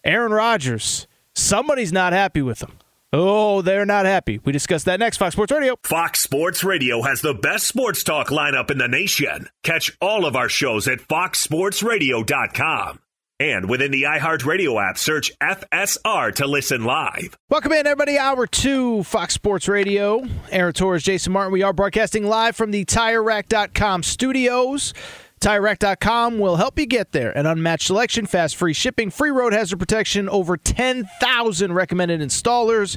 Aaron 0.05 0.31
Rodgers. 0.31 1.09
Somebody's 1.35 1.93
not 1.93 2.13
happy 2.13 2.41
with 2.41 2.63
him. 2.63 2.79
Oh, 3.13 3.63
they're 3.63 3.87
not 3.87 4.05
happy. 4.05 4.39
We 4.45 4.53
discuss 4.53 4.85
that 4.85 5.01
next. 5.01 5.17
Fox 5.17 5.33
Sports 5.33 5.51
Radio. 5.51 5.77
Fox 5.83 6.21
Sports 6.21 6.63
Radio 6.63 7.01
has 7.03 7.23
the 7.23 7.33
best 7.33 7.67
sports 7.67 8.05
talk 8.05 8.29
lineup 8.29 8.71
in 8.71 8.77
the 8.77 8.89
nation. 8.89 9.49
Catch 9.65 9.97
all 10.01 10.27
of 10.27 10.37
our 10.37 10.51
shows 10.51 10.87
at 10.87 10.99
foxsportsradio.com. 10.99 13.01
And 13.41 13.71
within 13.71 13.93
the 13.93 14.03
iHeartRadio 14.03 14.91
app, 14.91 14.99
search 14.99 15.31
FSR 15.41 16.35
to 16.35 16.47
listen 16.47 16.85
live. 16.85 17.39
Welcome 17.49 17.73
in, 17.73 17.87
everybody. 17.87 18.19
Hour 18.19 18.49
two, 18.49 19.05
Fox 19.05 19.33
Sports 19.33 19.69
Radio. 19.69 20.27
Aaron 20.51 20.73
Torres, 20.73 21.05
Jason 21.05 21.33
Martin. 21.33 21.53
We 21.53 21.63
are 21.63 21.73
broadcasting 21.73 22.27
live 22.27 22.57
from 22.57 22.73
the 22.73 22.85
TireRack.com 22.85 24.03
studios. 24.03 24.93
TireRack.com 25.41 26.39
will 26.39 26.57
help 26.57 26.79
you 26.79 26.87
get 26.87 27.13
there. 27.13 27.37
An 27.37 27.47
unmatched 27.47 27.87
selection, 27.87 28.27
fast 28.27 28.57
free 28.57 28.73
shipping, 28.73 29.11
free 29.11 29.31
road 29.31 29.53
hazard 29.53 29.79
protection, 29.79 30.29
over 30.29 30.57
10,000 30.57 31.73
recommended 31.73 32.21
installers. 32.21 32.97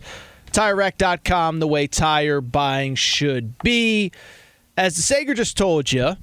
TireRack.com, 0.51 1.59
the 1.59 1.67
way 1.67 1.87
tire 1.87 2.41
buying 2.41 2.95
should 2.95 3.57
be. 3.59 4.11
As 4.75 4.95
the 4.95 5.01
Sager 5.01 5.33
just 5.33 5.57
told 5.57 5.91
you, 5.91 6.15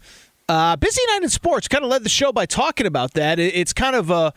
uh, 0.48 0.76
busy 0.76 1.02
night 1.08 1.22
in 1.22 1.28
sports. 1.28 1.68
Kind 1.68 1.84
of 1.84 1.90
led 1.90 2.04
the 2.04 2.08
show 2.08 2.32
by 2.32 2.46
talking 2.46 2.86
about 2.86 3.14
that. 3.14 3.38
It's 3.38 3.72
kind 3.72 3.94
of 3.96 4.10
a. 4.10 4.32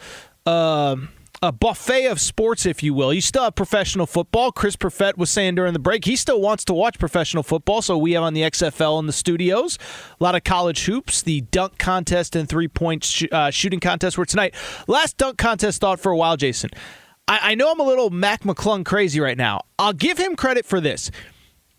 Uh, 0.46 0.98
a 1.44 1.52
buffet 1.52 2.06
of 2.06 2.20
sports, 2.20 2.68
if 2.68 2.84
you 2.84 2.94
will. 2.94 3.12
You 3.12 3.22
still 3.22 3.44
have 3.44 3.56
professional 3.56 4.06
football. 4.06 4.52
Chris 4.52 4.76
Perfett 4.76 5.18
was 5.18 5.32
saying 5.32 5.56
during 5.56 5.74
the 5.74 5.80
break 5.80 6.06
he 6.06 6.16
still 6.16 6.40
wants 6.40 6.64
to 6.66 6.74
watch 6.74 7.00
professional 7.00 7.42
football, 7.42 7.82
so 7.82 7.98
we 7.98 8.12
have 8.12 8.24
on 8.24 8.36
the 8.36 8.42
XFL 8.42 9.00
in 9.00 9.08
the 9.08 9.14
studios. 9.14 9.80
A 10.20 10.24
lot 10.24 10.36
of 10.36 10.44
college 10.44 10.86
hoops. 10.86 11.24
The 11.24 11.42
dunk 11.42 11.80
contest 11.80 12.36
and 12.36 12.48
three 12.48 12.68
point 12.68 13.04
sh- 13.04 13.26
uh, 13.32 13.50
shooting 13.50 13.80
contest 13.80 14.20
were 14.20 14.26
tonight. 14.26 14.54
Last 14.88 15.18
dunk 15.18 15.40
contest 15.40 15.82
thought 15.82 16.00
for 16.00 16.12
a 16.12 16.18
while, 16.18 16.38
Jason. 16.38 16.70
I-, 17.28 17.52
I 17.52 17.56
know 17.56 17.72
I'm 17.72 17.80
a 17.80 17.86
little 17.86 18.12
Mac 18.12 18.44
McClung 18.44 18.86
crazy 18.86 19.20
right 19.20 19.38
now. 19.38 19.62
I'll 19.80 19.94
give 19.94 20.20
him 20.20 20.36
credit 20.36 20.66
for 20.66 20.80
this. 20.80 21.10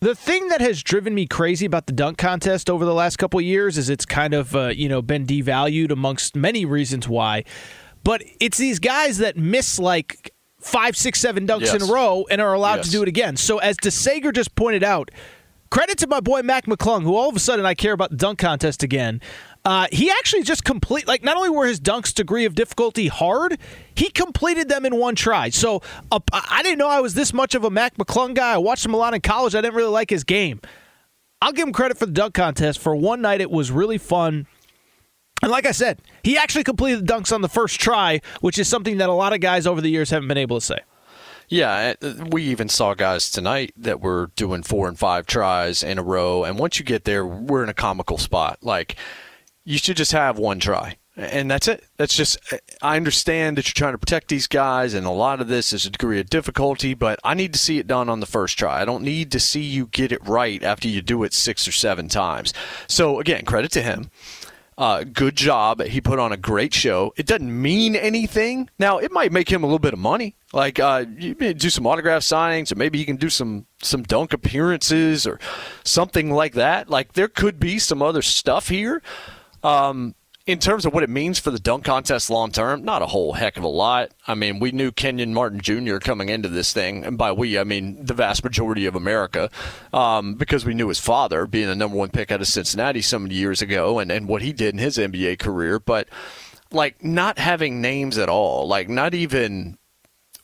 The 0.01 0.17
thing 0.17 0.49
that 0.49 0.61
has 0.61 0.83
driven 0.83 1.15
me 1.15 1.29
crazy 1.29 1.67
about 1.67 1.87
the 1.87 1.93
dunk 1.93 2.19
contest 2.19 2.69
over 2.69 2.85
the 2.85 2.95
last 2.95 3.19
couple 3.19 3.41
years 3.41 3.79
is 3.79 3.89
it's 3.89 4.05
kind 4.05 4.35
of 4.35 4.57
uh, 4.57 4.69
you 4.69 4.89
know 4.89 5.03
been 5.03 5.25
devalued 5.25 5.93
amongst 5.93 6.35
many 6.35 6.65
reasons 6.65 7.07
why. 7.07 7.45
But 8.05 8.23
it's 8.41 8.59
these 8.59 8.79
guys 8.79 9.19
that 9.19 9.37
miss 9.37 9.79
like 9.79 10.33
five, 10.61 10.97
six, 10.97 11.21
seven 11.21 11.47
dunks 11.47 11.63
yes. 11.63 11.75
in 11.75 11.83
a 11.83 11.93
row 11.93 12.25
and 12.31 12.41
are 12.41 12.53
allowed 12.55 12.77
yes. 12.77 12.87
to 12.87 12.91
do 12.93 13.03
it 13.03 13.09
again. 13.09 13.37
So 13.37 13.59
as 13.59 13.77
DeSager 13.77 14.33
just 14.33 14.55
pointed 14.55 14.83
out, 14.83 15.11
credit 15.71 15.99
to 15.99 16.07
my 16.07 16.21
boy 16.21 16.43
Mac 16.43 16.67
McClung, 16.67 17.03
who 17.03 17.17
all 17.17 17.29
of 17.29 17.37
a 17.37 17.41
sudden 17.41 17.67
I 17.67 17.75
care 17.75 17.93
about 17.93 18.11
the 18.11 18.17
dunk 18.17 18.39
contest 18.39 18.83
again. 18.83 19.21
Uh, 19.65 19.87
he 19.93 20.11
actually 20.11 20.43
just 20.43 20.65
complete 20.65 21.07
like 21.07 21.23
not 21.23 21.37
only 21.37 21.49
were 21.49 21.67
his 21.67 21.81
dunks 21.81 22.13
degree 22.13 22.45
of 22.45 22.55
difficulty 22.55 23.07
hard, 23.07 23.59
he 23.95 24.11
completed 24.11 24.69
them 24.69 24.85
in 24.85 24.97
one 24.97 25.15
try. 25.15 25.51
So 25.51 25.83
uh, 26.11 26.19
I 26.33 26.63
didn't 26.63 26.79
know 26.79 26.89
I 26.89 27.01
was 27.01 27.15
this 27.15 27.33
much 27.33 27.55
of 27.55 27.65
a 27.65 27.71
Mac 27.71 27.97
McClung 27.97 28.35
guy. 28.35 28.55
I 28.55 28.59
watched 28.59 28.85
him 28.85 28.95
a 28.95 28.97
lot 28.97 29.15
in 29.15 29.21
college. 29.21 29.55
I 29.55 29.61
didn't 29.61 29.75
really 29.75 29.91
like 29.91 30.11
his 30.11 30.25
game. 30.25 30.61
I'll 31.41 31.53
give 31.53 31.67
him 31.67 31.73
credit 31.73 31.99
for 31.99 32.07
the 32.07 32.13
dunk 32.13 32.35
contest. 32.35 32.79
For 32.79 32.95
one 32.95 33.21
night, 33.21 33.41
it 33.41 33.51
was 33.51 33.71
really 33.71 33.99
fun. 33.99 34.47
And 35.43 35.51
like 35.51 35.67
I 35.67 35.73
said, 35.73 36.01
he 36.23 36.39
actually 36.39 36.65
completed 36.65 37.07
the 37.07 37.13
dunks 37.13 37.33
on 37.33 37.43
the 37.43 37.49
first 37.49 37.81
try, 37.81 38.21
which 38.41 38.59
is 38.59 38.69
something 38.69 38.99
that 38.99 39.09
a 39.09 39.13
lot 39.13 39.33
of 39.33 39.41
guys 39.41 39.67
over 39.67 39.81
the 39.81 39.91
years 39.91 40.11
haven't 40.11 40.29
been 40.29 40.39
able 40.39 40.61
to 40.61 40.65
say. 40.65 40.79
Yeah, 41.49 41.95
uh, 42.01 42.15
we 42.31 42.45
even 42.45 42.69
saw 42.69 42.95
guys 42.95 43.31
tonight 43.31 43.75
that 43.77 44.01
were 44.01 44.31
doing 44.37 44.63
four 44.63 44.89
and 44.89 44.99
five 44.99 45.27
tries 45.27 45.83
in 45.83 45.99
a 45.99 46.03
row. 46.03 46.45
And 46.45 46.59
once 46.59 46.79
you 46.79 46.85
get 46.85 47.05
there, 47.05 47.27
we're 47.27 47.63
in 47.63 47.69
a 47.69 47.75
comical 47.75 48.17
spot. 48.17 48.61
Like, 48.63 48.97
you 49.65 49.79
should 49.79 49.97
just 49.97 50.13
have 50.13 50.39
one 50.39 50.61
try. 50.61 50.97
And 51.15 51.51
that's 51.51 51.69
it. 51.69 51.85
That's 51.99 52.17
just, 52.17 52.39
I 52.81 52.97
understand 52.97 53.59
that 53.59 53.67
you're 53.67 53.75
trying 53.75 53.93
to 53.93 53.99
protect 53.99 54.29
these 54.29 54.47
guys, 54.47 54.95
and 54.95 55.07
a 55.07 55.11
lot 55.11 55.43
of 55.43 55.49
this 55.49 55.75
is 55.75 55.85
a 55.85 55.91
degree 55.91 56.19
of 56.19 56.31
difficulty, 56.31 56.95
but 56.95 57.21
I 57.23 57.35
need 57.35 57.53
to 57.53 57.59
see 57.59 57.79
it 57.79 57.87
done 57.87 58.09
on 58.09 58.21
the 58.21 58.27
first 58.27 58.59
try. 58.59 58.81
I 58.81 58.87
don't 58.87 59.05
need 59.05 59.31
to 59.33 59.41
see 59.41 59.61
you 59.61 59.89
get 59.89 60.11
it 60.11 60.27
right 60.27 60.63
after 60.63 60.89
you 60.89 61.03
do 61.03 61.23
it 61.23 61.35
six 61.35 61.69
or 61.69 61.73
seven 61.73 62.09
times. 62.09 62.55
So, 62.89 63.21
again, 63.21 63.45
credit 63.45 63.73
to 63.73 63.83
him. 63.83 64.11
Uh, 64.79 65.05
good 65.05 65.37
job. 65.37 65.83
He 65.83 66.01
put 66.01 66.19
on 66.19 66.33
a 66.33 66.37
great 66.37 66.73
show. 66.73 67.13
It 67.17 67.27
doesn't 67.27 67.63
mean 67.63 67.95
anything. 67.95 68.71
Now, 68.79 68.99
it 68.99 69.13
might 69.13 69.31
make 69.31 69.51
him 69.51 69.63
a 69.63 69.67
little 69.67 69.79
bit 69.79 69.93
of 69.93 69.99
money. 69.99 70.35
Like 70.53 70.79
uh, 70.79 71.05
you 71.19 71.35
do 71.35 71.71
some 71.71 71.87
autograph 71.87 72.23
signings, 72.23 72.73
or 72.73 72.77
maybe 72.77 72.99
he 72.99 73.05
can 73.05 73.17
do 73.17 73.31
some 73.31 73.67
some 73.83 74.03
dunk 74.03 74.33
appearances 74.33 75.27
or 75.27 75.41
something 75.85 76.31
like 76.31 76.55
that. 76.55 76.91
Like 76.91 77.15
there 77.15 77.29
could 77.29 77.59
be 77.59 77.79
some 77.79 78.03
other 78.03 78.23
stuff 78.23 78.69
here. 78.69 79.03
Um, 79.63 80.15
in 80.47 80.59
terms 80.59 80.85
of 80.85 80.93
what 80.93 81.05
it 81.05 81.11
means 81.11 81.39
for 81.39 81.51
the 81.51 81.59
dunk 81.59 81.85
contest 81.85 82.29
long 82.29 82.51
term, 82.51 82.85
not 82.85 83.03
a 83.03 83.07
whole 83.07 83.35
heck 83.35 83.57
of 83.57 83.63
a 83.63 83.69
lot. 83.69 84.11
I 84.27 84.35
mean, 84.35 84.59
we 84.59 84.73
knew 84.73 84.91
Kenyon 84.91 85.35
Martin 85.35 85.61
Jr. 85.61 85.99
coming 85.99 86.29
into 86.29 86.49
this 86.49 86.73
thing, 86.73 87.05
and 87.05 87.17
by 87.17 87.33
we, 87.33 87.59
I 87.59 87.65
mean 87.65 88.05
the 88.05 88.15
vast 88.15 88.43
majority 88.43 88.87
of 88.87 88.97
America, 88.97 89.51
um, 89.93 90.35
because 90.35 90.65
we 90.65 90.75
knew 90.75 90.89
his 90.89 90.99
father 90.99 91.47
being 91.47 91.69
the 91.69 91.77
number 91.77 91.97
one 91.97 92.11
pick 92.11 92.33
out 92.33 92.41
of 92.41 92.49
Cincinnati 92.49 93.03
some 93.03 93.29
years 93.29 93.63
ago 93.63 93.99
and, 93.99 94.11
and 94.11 94.27
what 94.27 94.43
he 94.43 94.53
did 94.53 94.75
in 94.75 94.79
his 94.79 94.99
NBA 94.99 95.39
career. 95.39 95.79
But, 95.79 96.09
like, 96.73 97.05
not 97.05 97.39
having 97.39 97.81
names 97.81 98.19
at 98.19 98.29
all, 98.29 98.67
like, 98.67 98.89
not 98.89 99.15
even 99.15 99.79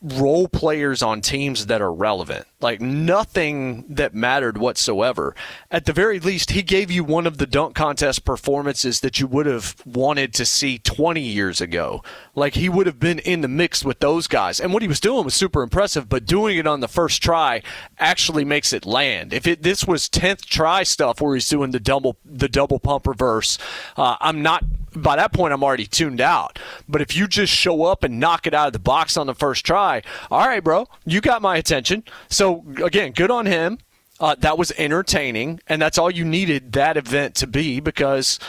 role 0.00 0.46
players 0.46 1.02
on 1.02 1.20
teams 1.20 1.66
that 1.66 1.82
are 1.82 1.92
relevant. 1.92 2.46
Like 2.60 2.80
nothing 2.80 3.84
that 3.88 4.14
mattered 4.14 4.56
whatsoever. 4.56 5.34
At 5.70 5.86
the 5.86 5.92
very 5.92 6.20
least, 6.20 6.52
he 6.52 6.62
gave 6.62 6.90
you 6.90 7.02
one 7.02 7.26
of 7.26 7.38
the 7.38 7.46
dunk 7.46 7.74
contest 7.74 8.24
performances 8.24 9.00
that 9.00 9.18
you 9.18 9.26
would 9.26 9.46
have 9.46 9.74
wanted 9.84 10.34
to 10.34 10.46
see 10.46 10.78
20 10.78 11.20
years 11.20 11.60
ago. 11.60 12.02
Like 12.34 12.54
he 12.54 12.68
would 12.68 12.86
have 12.86 13.00
been 13.00 13.18
in 13.20 13.40
the 13.40 13.48
mix 13.48 13.84
with 13.84 13.98
those 13.98 14.28
guys. 14.28 14.60
And 14.60 14.72
what 14.72 14.82
he 14.82 14.88
was 14.88 15.00
doing 15.00 15.24
was 15.24 15.34
super 15.34 15.62
impressive, 15.62 16.08
but 16.08 16.26
doing 16.26 16.58
it 16.58 16.66
on 16.66 16.80
the 16.80 16.88
first 16.88 17.22
try 17.22 17.62
actually 17.98 18.44
makes 18.44 18.72
it 18.72 18.86
land. 18.86 19.32
If 19.32 19.46
it 19.46 19.62
this 19.62 19.84
was 19.84 20.08
10th 20.08 20.44
try 20.46 20.84
stuff 20.84 21.20
where 21.20 21.34
he's 21.34 21.48
doing 21.48 21.72
the 21.72 21.80
double 21.80 22.18
the 22.24 22.48
double 22.48 22.78
pump 22.78 23.06
reverse, 23.06 23.58
uh, 23.96 24.16
I'm 24.20 24.42
not 24.42 24.64
by 24.94 25.16
that 25.16 25.32
point 25.32 25.52
I'm 25.52 25.62
already 25.62 25.86
tuned 25.86 26.20
out. 26.20 26.58
But 26.88 27.00
if 27.00 27.16
you 27.16 27.26
just 27.26 27.52
show 27.52 27.84
up 27.84 28.04
and 28.04 28.20
knock 28.20 28.46
it 28.46 28.54
out 28.54 28.68
of 28.68 28.72
the 28.72 28.78
box 28.78 29.16
on 29.16 29.26
the 29.26 29.34
first 29.34 29.64
try, 29.64 30.02
all 30.30 30.46
right, 30.46 30.62
bro, 30.62 30.88
you 31.04 31.20
got 31.20 31.42
my 31.42 31.56
attention. 31.56 32.04
So 32.28 32.64
again, 32.82 33.12
good 33.12 33.30
on 33.30 33.46
him. 33.46 33.78
Uh, 34.20 34.34
that 34.40 34.58
was 34.58 34.72
entertaining, 34.76 35.60
and 35.68 35.80
that's 35.80 35.96
all 35.96 36.10
you 36.10 36.24
needed 36.24 36.72
that 36.72 36.96
event 36.96 37.36
to 37.36 37.46
be 37.46 37.78
because 37.78 38.40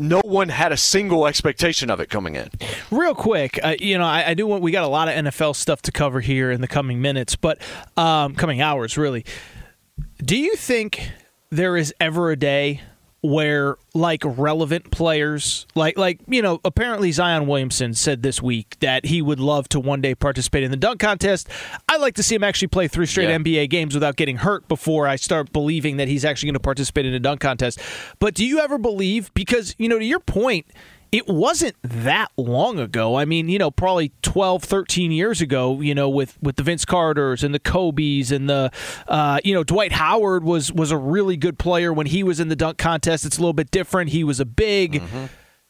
no 0.00 0.20
one 0.24 0.48
had 0.48 0.72
a 0.72 0.76
single 0.76 1.26
expectation 1.26 1.90
of 1.90 2.00
it 2.00 2.10
coming 2.10 2.34
in. 2.34 2.50
Real 2.90 3.14
quick, 3.14 3.58
uh, 3.62 3.76
you 3.78 3.96
know, 3.98 4.04
I, 4.04 4.28
I, 4.28 4.34
do 4.34 4.46
want 4.46 4.62
we 4.62 4.72
got 4.72 4.84
a 4.84 4.88
lot 4.88 5.08
of 5.08 5.14
NFL 5.14 5.56
stuff 5.56 5.82
to 5.82 5.92
cover 5.92 6.20
here 6.20 6.50
in 6.50 6.60
the 6.60 6.68
coming 6.68 7.00
minutes, 7.00 7.36
but 7.36 7.60
um, 7.96 8.34
coming 8.34 8.60
hours, 8.60 8.98
really. 8.98 9.24
Do 10.18 10.36
you 10.36 10.56
think 10.56 11.10
there 11.50 11.76
is 11.76 11.94
ever 12.00 12.30
a 12.30 12.36
day 12.36 12.80
where 13.22 13.76
like 13.92 14.22
relevant 14.24 14.90
players 14.90 15.66
like 15.74 15.98
like 15.98 16.20
you 16.26 16.40
know 16.40 16.58
apparently 16.64 17.12
Zion 17.12 17.46
Williamson 17.46 17.92
said 17.92 18.22
this 18.22 18.40
week 18.40 18.76
that 18.80 19.04
he 19.04 19.20
would 19.20 19.38
love 19.38 19.68
to 19.68 19.80
one 19.80 20.00
day 20.00 20.14
participate 20.14 20.62
in 20.62 20.70
the 20.70 20.76
dunk 20.76 21.00
contest. 21.00 21.48
I'd 21.88 22.00
like 22.00 22.14
to 22.14 22.22
see 22.22 22.34
him 22.34 22.44
actually 22.44 22.68
play 22.68 22.88
three 22.88 23.06
straight 23.06 23.28
yeah. 23.28 23.36
NBA 23.36 23.68
games 23.68 23.92
without 23.92 24.16
getting 24.16 24.38
hurt 24.38 24.66
before 24.68 25.06
I 25.06 25.16
start 25.16 25.52
believing 25.52 25.98
that 25.98 26.08
he's 26.08 26.24
actually 26.24 26.48
going 26.48 26.54
to 26.54 26.60
participate 26.60 27.04
in 27.04 27.12
a 27.12 27.20
dunk 27.20 27.40
contest. 27.40 27.78
But 28.20 28.34
do 28.34 28.46
you 28.46 28.58
ever 28.60 28.78
believe 28.78 29.32
because 29.34 29.74
you 29.78 29.88
know 29.88 29.98
to 29.98 30.04
your 30.04 30.20
point 30.20 30.66
it 31.12 31.26
wasn't 31.26 31.74
that 31.82 32.30
long 32.36 32.78
ago. 32.78 33.16
I 33.16 33.24
mean, 33.24 33.48
you 33.48 33.58
know, 33.58 33.70
probably 33.70 34.12
12, 34.22 34.62
13 34.62 35.10
years 35.10 35.40
ago, 35.40 35.80
you 35.80 35.94
know, 35.94 36.08
with, 36.08 36.40
with 36.40 36.56
the 36.56 36.62
Vince 36.62 36.84
Carters 36.84 37.42
and 37.42 37.54
the 37.54 37.58
Kobe's 37.58 38.30
and 38.30 38.48
the, 38.48 38.70
uh, 39.08 39.40
you 39.44 39.52
know, 39.52 39.64
Dwight 39.64 39.92
Howard 39.92 40.44
was, 40.44 40.72
was 40.72 40.90
a 40.90 40.96
really 40.96 41.36
good 41.36 41.58
player 41.58 41.92
when 41.92 42.06
he 42.06 42.22
was 42.22 42.38
in 42.38 42.48
the 42.48 42.56
dunk 42.56 42.78
contest. 42.78 43.24
It's 43.24 43.38
a 43.38 43.40
little 43.40 43.52
bit 43.52 43.70
different. 43.70 44.10
He 44.10 44.22
was 44.22 44.38
a 44.38 44.44
big. 44.44 44.94
Mm-hmm. 44.94 45.26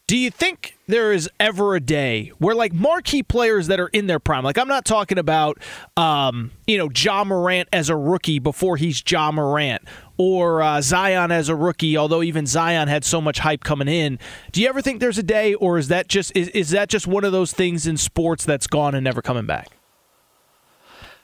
Do 0.07 0.17
you 0.17 0.31
think 0.31 0.77
there 0.91 1.13
is 1.13 1.29
ever 1.39 1.75
a 1.75 1.81
day 1.81 2.33
where 2.39 2.55
like 2.55 2.73
marquee 2.73 3.23
players 3.23 3.69
that 3.69 3.81
are 3.81 3.89
in 3.89 4.07
their 4.07 4.19
prime, 4.19 4.45
like 4.45 4.59
I'm 4.59 4.69
not 4.69 4.85
talking 4.85 5.19
about, 5.19 5.59
um, 5.97 6.51
you 6.67 6.79
know, 6.79 6.91
Ja 6.95 7.25
Morant 7.25 7.69
as 7.73 7.89
a 7.89 7.97
rookie 7.97 8.39
before 8.39 8.77
he's 8.77 9.03
Ja 9.09 9.33
Morant 9.33 9.83
or 10.17 10.63
uh, 10.63 10.81
Zion 10.83 11.33
as 11.33 11.49
a 11.49 11.57
rookie, 11.57 11.97
although 11.97 12.23
even 12.23 12.45
Zion 12.45 12.89
had 12.89 13.05
so 13.05 13.21
much 13.21 13.39
hype 13.39 13.65
coming 13.65 13.89
in. 13.89 14.19
Do 14.53 14.61
you 14.61 14.69
ever 14.69 14.83
think 14.83 15.01
there's 15.01 15.17
a 15.17 15.23
day, 15.23 15.55
or 15.55 15.79
is 15.79 15.89
that 15.89 16.09
just 16.09 16.37
is, 16.37 16.49
is 16.49 16.71
that 16.71 16.91
just 16.91 17.07
one 17.07 17.25
of 17.25 17.33
those 17.33 17.53
things 17.53 17.87
in 17.87 17.97
sports 17.97 18.45
that's 18.45 18.67
gone 18.67 18.95
and 18.95 19.03
never 19.03 19.23
coming 19.23 19.47
back? 19.47 19.69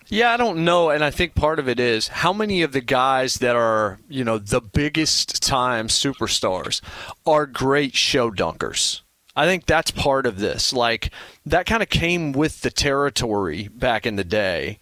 Yeah, 0.08 0.32
I 0.32 0.36
don't 0.36 0.64
know, 0.64 0.90
and 0.90 1.02
I 1.02 1.10
think 1.10 1.34
part 1.34 1.58
of 1.58 1.68
it 1.68 1.80
is 1.80 2.08
how 2.08 2.32
many 2.32 2.62
of 2.62 2.72
the 2.72 2.80
guys 2.80 3.34
that 3.36 3.56
are, 3.56 3.98
you 4.08 4.22
know, 4.22 4.38
the 4.38 4.60
biggest 4.60 5.42
time 5.42 5.88
superstars 5.88 6.80
are 7.26 7.44
great 7.44 7.96
show 7.96 8.30
dunkers. 8.30 9.02
I 9.36 9.44
think 9.46 9.66
that's 9.66 9.90
part 9.90 10.26
of 10.26 10.38
this. 10.38 10.72
Like 10.72 11.10
that 11.44 11.66
kind 11.66 11.82
of 11.82 11.90
came 11.90 12.32
with 12.32 12.62
the 12.62 12.70
territory 12.70 13.68
back 13.68 14.06
in 14.06 14.16
the 14.16 14.24
day 14.24 14.78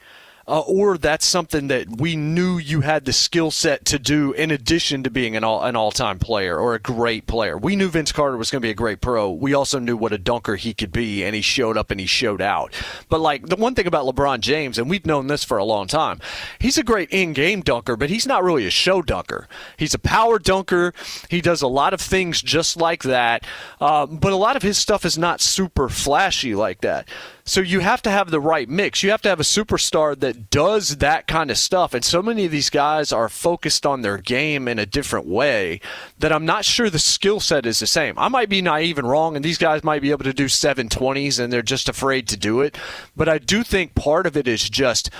uh, 0.47 0.61
or 0.61 0.99
that's 0.99 1.25
something 1.25 1.69
that 1.69 1.89
we 1.89 2.17
knew 2.17 2.59
you 2.59 2.83
had 2.83 3.05
the 3.05 3.13
skill 3.13 3.51
set 3.51 3.85
to 3.87 3.99
do 3.99 4.33
in 4.33 4.51
addition 4.51 5.03
to 5.03 5.11
being 5.11 5.37
an 5.37 5.45
all 5.45 5.63
an 5.63 5.77
all 5.77 5.91
time 5.91 6.19
player 6.19 6.59
or 6.59 6.75
a 6.75 6.79
great 6.79 7.27
player. 7.27 7.57
We 7.57 7.77
knew 7.77 7.89
Vince 7.89 8.13
Carter 8.13 8.37
was 8.37 8.51
going 8.51 8.61
to 8.61 8.67
be 8.67 8.71
a 8.71 8.75
great 8.75 9.01
pro. 9.01 9.31
We 9.31 9.55
also 9.55 9.79
knew 9.79 9.97
what 9.97 10.13
a 10.13 10.19
dunker 10.19 10.57
he 10.57 10.75
could 10.75 10.93
be, 10.93 11.25
and 11.25 11.35
he 11.35 11.41
showed 11.41 11.77
up 11.77 11.91
and 11.91 12.01
he 12.01 12.07
showed 12.07 12.43
out. 12.43 12.75
But 13.09 13.21
like 13.21 13.47
the 13.47 13.57
one 13.57 13.75
thing 13.75 13.87
about 13.87 14.07
LeBron 14.07 14.41
James, 14.41 14.79
and 14.79 14.91
we've 14.91 15.07
known 15.07 15.27
this 15.27 15.45
for 15.45 15.59
a 15.59 15.65
long 15.65 15.87
time, 15.87 16.21
he's 16.59 16.79
a 16.79 16.83
great 16.83 17.11
in 17.11 17.33
game 17.33 17.63
dunker, 17.63 17.97
but 17.97 18.11
he's 18.11 18.27
not 18.27 18.45
really 18.45 18.67
a 18.67 18.71
show 18.71 19.03
dunker. 19.03 19.49
He's 19.77 19.95
a 19.95 19.99
power 19.99 20.39
dunker. 20.39 20.93
He 21.31 21.41
does 21.41 21.63
a 21.63 21.69
lot 21.69 21.95
of 21.95 22.01
things 22.01 22.43
just 22.43 22.77
like 22.77 23.03
that, 23.05 23.45
uh, 23.81 24.07
but 24.07 24.33
a 24.33 24.37
lot 24.37 24.57
of 24.57 24.63
his 24.63 24.79
stuff 24.79 25.05
is 25.05 25.17
not 25.17 25.41
super 25.41 25.89
flashy 25.89 26.55
like 26.55 26.83
that. 26.83 27.09
So 27.47 27.61
you 27.61 27.81
have 27.81 28.01
to 28.03 28.11
have 28.11 28.31
the 28.31 28.41
right 28.41 28.67
mix. 28.69 29.03
You 29.03 29.11
have 29.11 29.21
to 29.23 29.29
have 29.29 29.39
a 29.39 29.45
superstar 29.45 30.19
that 30.21 30.49
does 30.49 30.97
that 30.97 31.27
kind 31.27 31.51
of 31.51 31.59
stuff. 31.59 31.93
And 31.93 32.03
so 32.03 32.23
many 32.23 32.47
of 32.47 32.51
these 32.51 32.71
guys 32.71 33.13
are 33.13 33.29
focused 33.29 33.85
on 33.85 34.01
their 34.01 34.17
game 34.17 34.67
in 34.67 34.79
a 34.79 34.87
different 34.87 35.27
way 35.27 35.81
that 36.19 36.33
I'm 36.33 36.47
not 36.47 36.65
sure 36.65 36.89
the 36.89 36.99
skill 36.99 37.41
set 37.41 37.67
is 37.67 37.81
the 37.81 37.87
same. 37.87 38.19
I 38.19 38.29
might 38.29 38.49
be 38.49 38.63
naive 38.63 38.97
and 38.97 39.07
wrong, 39.07 39.37
and 39.37 39.45
these 39.45 39.59
guys 39.59 39.85
might 39.85 40.01
be 40.01 40.11
able 40.11 40.25
to 40.25 40.33
do 40.33 40.47
720s 40.47 41.39
and 41.39 41.53
they're 41.53 41.61
just 41.61 41.87
afraid 41.87 42.29
to 42.29 42.37
do 42.39 42.63
it. 42.63 42.79
But 43.15 43.29
I 43.29 43.37
do 43.37 43.63
think 43.63 43.95
part 43.95 44.27
of 44.27 44.39
it 44.39 44.49
is 44.49 44.71
just 44.71 45.11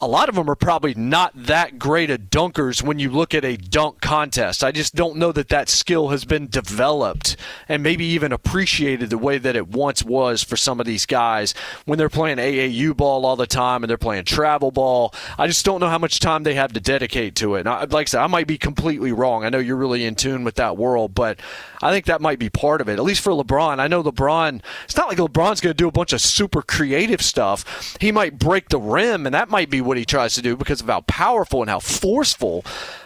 a 0.00 0.08
lot 0.08 0.28
of 0.28 0.34
them 0.34 0.50
are 0.50 0.56
probably 0.56 0.92
not 0.94 1.32
that 1.34 1.78
great 1.78 2.10
at 2.10 2.28
dunkers 2.28 2.82
when 2.82 2.98
you 2.98 3.10
look 3.10 3.32
at 3.32 3.44
a 3.44 3.56
dunk 3.56 4.00
contest. 4.00 4.64
I 4.64 4.72
just 4.72 4.94
don't 4.94 5.16
know 5.16 5.30
that 5.32 5.48
that 5.50 5.68
skill 5.68 6.08
has 6.08 6.24
been 6.24 6.48
developed 6.48 7.36
and 7.68 7.82
maybe 7.82 8.04
even 8.04 8.32
appreciated 8.32 9.08
the 9.08 9.18
way 9.18 9.38
that 9.38 9.54
it 9.54 9.68
once 9.68 10.02
was 10.02 10.42
for 10.42 10.56
some 10.56 10.80
of 10.80 10.86
these 10.86 11.06
guys 11.06 11.54
when 11.84 11.96
they're 11.96 12.08
playing 12.08 12.38
AAU 12.38 12.96
ball 12.96 13.24
all 13.24 13.36
the 13.36 13.46
time 13.46 13.84
and 13.84 13.88
they're 13.88 13.96
playing 13.96 14.24
travel 14.24 14.72
ball. 14.72 15.14
I 15.38 15.46
just 15.46 15.64
don't 15.64 15.80
know 15.80 15.88
how 15.88 15.98
much 15.98 16.18
time 16.18 16.42
they 16.42 16.54
have 16.54 16.72
to 16.72 16.80
dedicate 16.80 17.36
to 17.36 17.54
it. 17.54 17.60
And 17.60 17.68
I, 17.68 17.84
like 17.84 18.08
I 18.08 18.10
said, 18.10 18.20
I 18.20 18.26
might 18.26 18.48
be 18.48 18.58
completely 18.58 19.12
wrong. 19.12 19.44
I 19.44 19.48
know 19.48 19.58
you're 19.58 19.76
really 19.76 20.04
in 20.04 20.16
tune 20.16 20.42
with 20.42 20.56
that 20.56 20.76
world, 20.76 21.14
but 21.14 21.38
I 21.80 21.92
think 21.92 22.06
that 22.06 22.20
might 22.20 22.38
be 22.38 22.50
part 22.50 22.80
of 22.80 22.88
it. 22.88 22.94
At 22.94 23.04
least 23.04 23.22
for 23.22 23.32
LeBron, 23.32 23.78
I 23.78 23.86
know 23.88 24.02
LeBron. 24.02 24.60
It's 24.84 24.96
not 24.96 25.06
like 25.06 25.18
LeBron's 25.18 25.60
going 25.60 25.72
to 25.72 25.74
do 25.74 25.86
a 25.86 25.92
bunch 25.92 26.12
of 26.12 26.20
super 26.20 26.62
creative 26.62 27.22
stuff. 27.22 27.96
He 28.00 28.10
might 28.10 28.38
break 28.38 28.70
the 28.70 28.78
rim, 28.78 29.26
and 29.26 29.34
that 29.34 29.50
might 29.50 29.70
be 29.70 29.82
what 29.84 29.96
he 29.96 30.04
tries 30.04 30.34
to 30.34 30.42
do 30.42 30.56
because 30.56 30.80
of 30.80 30.86
how 30.86 31.02
powerful 31.02 31.60
and 31.60 31.70
how 31.70 31.80
forceful 31.80 32.64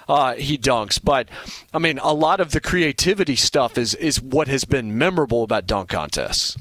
uh, 0.08 0.34
he 0.34 0.56
dunks. 0.56 1.00
But 1.02 1.28
I 1.72 1.78
mean, 1.78 1.98
a 1.98 2.12
lot 2.12 2.40
of 2.40 2.52
the 2.52 2.60
creativity 2.60 3.36
stuff 3.36 3.76
is 3.76 3.94
is 3.94 4.20
what 4.20 4.48
has 4.48 4.64
been 4.64 4.96
memorable 4.96 5.42
about 5.42 5.66
dunk 5.66 5.90
contests. 5.90 6.56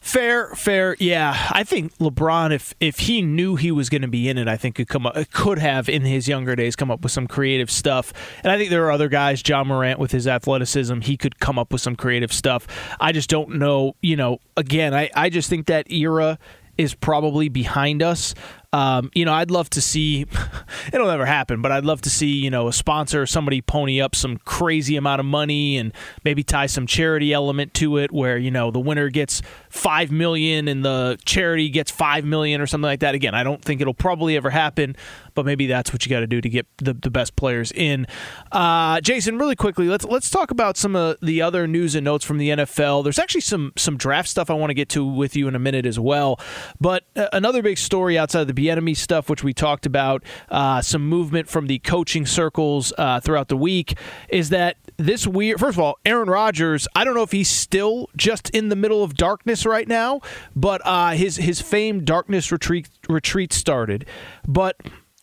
Fair, 0.00 0.54
fair, 0.54 0.96
yeah. 0.98 1.48
I 1.50 1.64
think 1.64 1.94
LeBron, 1.98 2.50
if 2.50 2.72
if 2.80 3.00
he 3.00 3.20
knew 3.20 3.56
he 3.56 3.70
was 3.70 3.90
going 3.90 4.00
to 4.00 4.08
be 4.08 4.28
in 4.28 4.38
it, 4.38 4.48
I 4.48 4.56
think 4.56 4.76
could 4.76 4.88
come 4.88 5.04
up, 5.04 5.16
could 5.32 5.58
have 5.58 5.86
in 5.86 6.00
his 6.00 6.26
younger 6.26 6.56
days 6.56 6.76
come 6.76 6.90
up 6.90 7.02
with 7.02 7.12
some 7.12 7.26
creative 7.26 7.70
stuff. 7.70 8.14
And 8.42 8.50
I 8.50 8.56
think 8.56 8.70
there 8.70 8.86
are 8.86 8.90
other 8.90 9.08
guys, 9.08 9.46
Ja 9.46 9.64
Morant 9.64 9.98
with 9.98 10.12
his 10.12 10.26
athleticism, 10.26 11.00
he 11.00 11.18
could 11.18 11.40
come 11.40 11.58
up 11.58 11.72
with 11.72 11.82
some 11.82 11.94
creative 11.94 12.32
stuff. 12.32 12.66
I 12.98 13.12
just 13.12 13.28
don't 13.28 13.56
know. 13.56 13.96
You 14.00 14.16
know, 14.16 14.38
again, 14.56 14.94
I 14.94 15.10
I 15.14 15.28
just 15.28 15.50
think 15.50 15.66
that 15.66 15.90
era 15.90 16.38
is 16.78 16.94
probably 16.94 17.50
behind 17.50 18.02
us. 18.02 18.34
Um, 18.74 19.10
you 19.14 19.24
know, 19.24 19.32
I'd 19.32 19.50
love 19.50 19.70
to 19.70 19.80
see. 19.80 20.26
It'll 20.92 21.06
never 21.06 21.24
happen, 21.24 21.62
but 21.62 21.72
I'd 21.72 21.86
love 21.86 22.02
to 22.02 22.10
see 22.10 22.28
you 22.28 22.50
know 22.50 22.68
a 22.68 22.72
sponsor, 22.72 23.24
somebody 23.24 23.62
pony 23.62 24.00
up 24.00 24.14
some 24.14 24.36
crazy 24.44 24.96
amount 24.96 25.20
of 25.20 25.26
money 25.26 25.78
and 25.78 25.92
maybe 26.22 26.42
tie 26.42 26.66
some 26.66 26.86
charity 26.86 27.32
element 27.32 27.72
to 27.74 27.96
it, 27.96 28.12
where 28.12 28.36
you 28.36 28.50
know 28.50 28.70
the 28.70 28.78
winner 28.78 29.08
gets 29.08 29.40
five 29.70 30.10
million 30.10 30.68
and 30.68 30.84
the 30.84 31.18
charity 31.24 31.70
gets 31.70 31.90
five 31.90 32.26
million 32.26 32.60
or 32.60 32.66
something 32.66 32.86
like 32.86 33.00
that. 33.00 33.14
Again, 33.14 33.34
I 33.34 33.42
don't 33.42 33.62
think 33.62 33.80
it'll 33.80 33.94
probably 33.94 34.36
ever 34.36 34.50
happen, 34.50 34.96
but 35.34 35.46
maybe 35.46 35.66
that's 35.66 35.90
what 35.90 36.04
you 36.04 36.10
got 36.10 36.20
to 36.20 36.26
do 36.26 36.42
to 36.42 36.48
get 36.50 36.66
the, 36.76 36.92
the 36.92 37.10
best 37.10 37.36
players 37.36 37.72
in. 37.72 38.06
Uh, 38.52 39.00
Jason, 39.00 39.38
really 39.38 39.56
quickly, 39.56 39.88
let's 39.88 40.04
let's 40.04 40.28
talk 40.28 40.50
about 40.50 40.76
some 40.76 40.94
of 40.94 41.16
the 41.22 41.40
other 41.40 41.66
news 41.66 41.94
and 41.94 42.04
notes 42.04 42.24
from 42.24 42.36
the 42.36 42.50
NFL. 42.50 43.02
There's 43.02 43.18
actually 43.18 43.40
some 43.40 43.72
some 43.76 43.96
draft 43.96 44.28
stuff 44.28 44.50
I 44.50 44.54
want 44.54 44.68
to 44.68 44.74
get 44.74 44.90
to 44.90 45.06
with 45.06 45.36
you 45.36 45.48
in 45.48 45.54
a 45.54 45.58
minute 45.58 45.86
as 45.86 45.98
well, 45.98 46.38
but 46.78 47.04
uh, 47.16 47.28
another 47.32 47.62
big 47.62 47.78
story 47.78 48.18
outside 48.18 48.42
of 48.42 48.46
the 48.46 48.57
Bieniemy 48.58 48.96
stuff, 48.96 49.30
which 49.30 49.44
we 49.44 49.52
talked 49.52 49.86
about, 49.86 50.24
uh, 50.48 50.82
some 50.82 51.08
movement 51.08 51.48
from 51.48 51.66
the 51.66 51.78
coaching 51.78 52.26
circles 52.26 52.92
uh, 52.98 53.20
throughout 53.20 53.48
the 53.48 53.56
week, 53.56 53.96
is 54.28 54.48
that 54.50 54.76
this 54.96 55.26
weird. 55.26 55.60
First 55.60 55.78
of 55.78 55.84
all, 55.84 55.98
Aaron 56.04 56.28
Rodgers. 56.28 56.88
I 56.94 57.04
don't 57.04 57.14
know 57.14 57.22
if 57.22 57.32
he's 57.32 57.48
still 57.48 58.08
just 58.16 58.50
in 58.50 58.68
the 58.68 58.76
middle 58.76 59.04
of 59.04 59.14
darkness 59.14 59.64
right 59.64 59.86
now, 59.86 60.20
but 60.56 60.80
uh, 60.84 61.12
his 61.12 61.36
his 61.36 61.60
famed 61.60 62.04
darkness 62.04 62.50
retreat 62.50 62.88
retreat 63.08 63.52
started. 63.52 64.06
But 64.46 64.76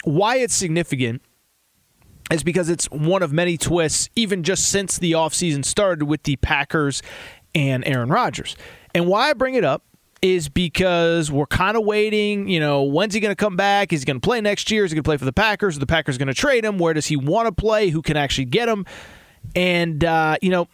why 0.03 0.37
it's 0.37 0.55
significant 0.55 1.21
is 2.31 2.43
because 2.43 2.69
it's 2.69 2.85
one 2.85 3.21
of 3.21 3.31
many 3.31 3.57
twists, 3.57 4.09
even 4.15 4.43
just 4.43 4.69
since 4.69 4.97
the 4.97 5.11
offseason 5.11 5.63
started 5.63 6.05
with 6.05 6.23
the 6.23 6.37
Packers 6.37 7.03
and 7.53 7.85
Aaron 7.85 8.09
Rodgers. 8.09 8.55
And 8.93 9.07
why 9.07 9.29
I 9.29 9.33
bring 9.33 9.55
it 9.55 9.63
up 9.63 9.83
is 10.25 10.49
because 10.49 11.31
we're 11.31 11.45
kind 11.45 11.77
of 11.77 11.85
waiting. 11.85 12.47
You 12.47 12.59
know, 12.59 12.83
when's 12.83 13.13
he 13.13 13.19
going 13.19 13.31
to 13.31 13.35
come 13.35 13.55
back? 13.55 13.93
Is 13.93 14.01
he 14.01 14.05
going 14.05 14.19
to 14.19 14.25
play 14.25 14.41
next 14.41 14.71
year? 14.71 14.83
Is 14.83 14.91
he 14.91 14.95
going 14.95 15.03
to 15.03 15.07
play 15.07 15.17
for 15.17 15.25
the 15.25 15.33
Packers? 15.33 15.77
Are 15.77 15.79
the 15.79 15.85
Packers 15.85 16.17
going 16.17 16.27
to 16.27 16.33
trade 16.33 16.65
him? 16.65 16.79
Where 16.79 16.95
does 16.95 17.05
he 17.05 17.15
want 17.15 17.45
to 17.47 17.51
play? 17.51 17.89
Who 17.89 18.01
can 18.01 18.17
actually 18.17 18.45
get 18.45 18.67
him? 18.67 18.85
And, 19.55 20.03
uh, 20.03 20.37
you 20.41 20.49
know, 20.49 20.67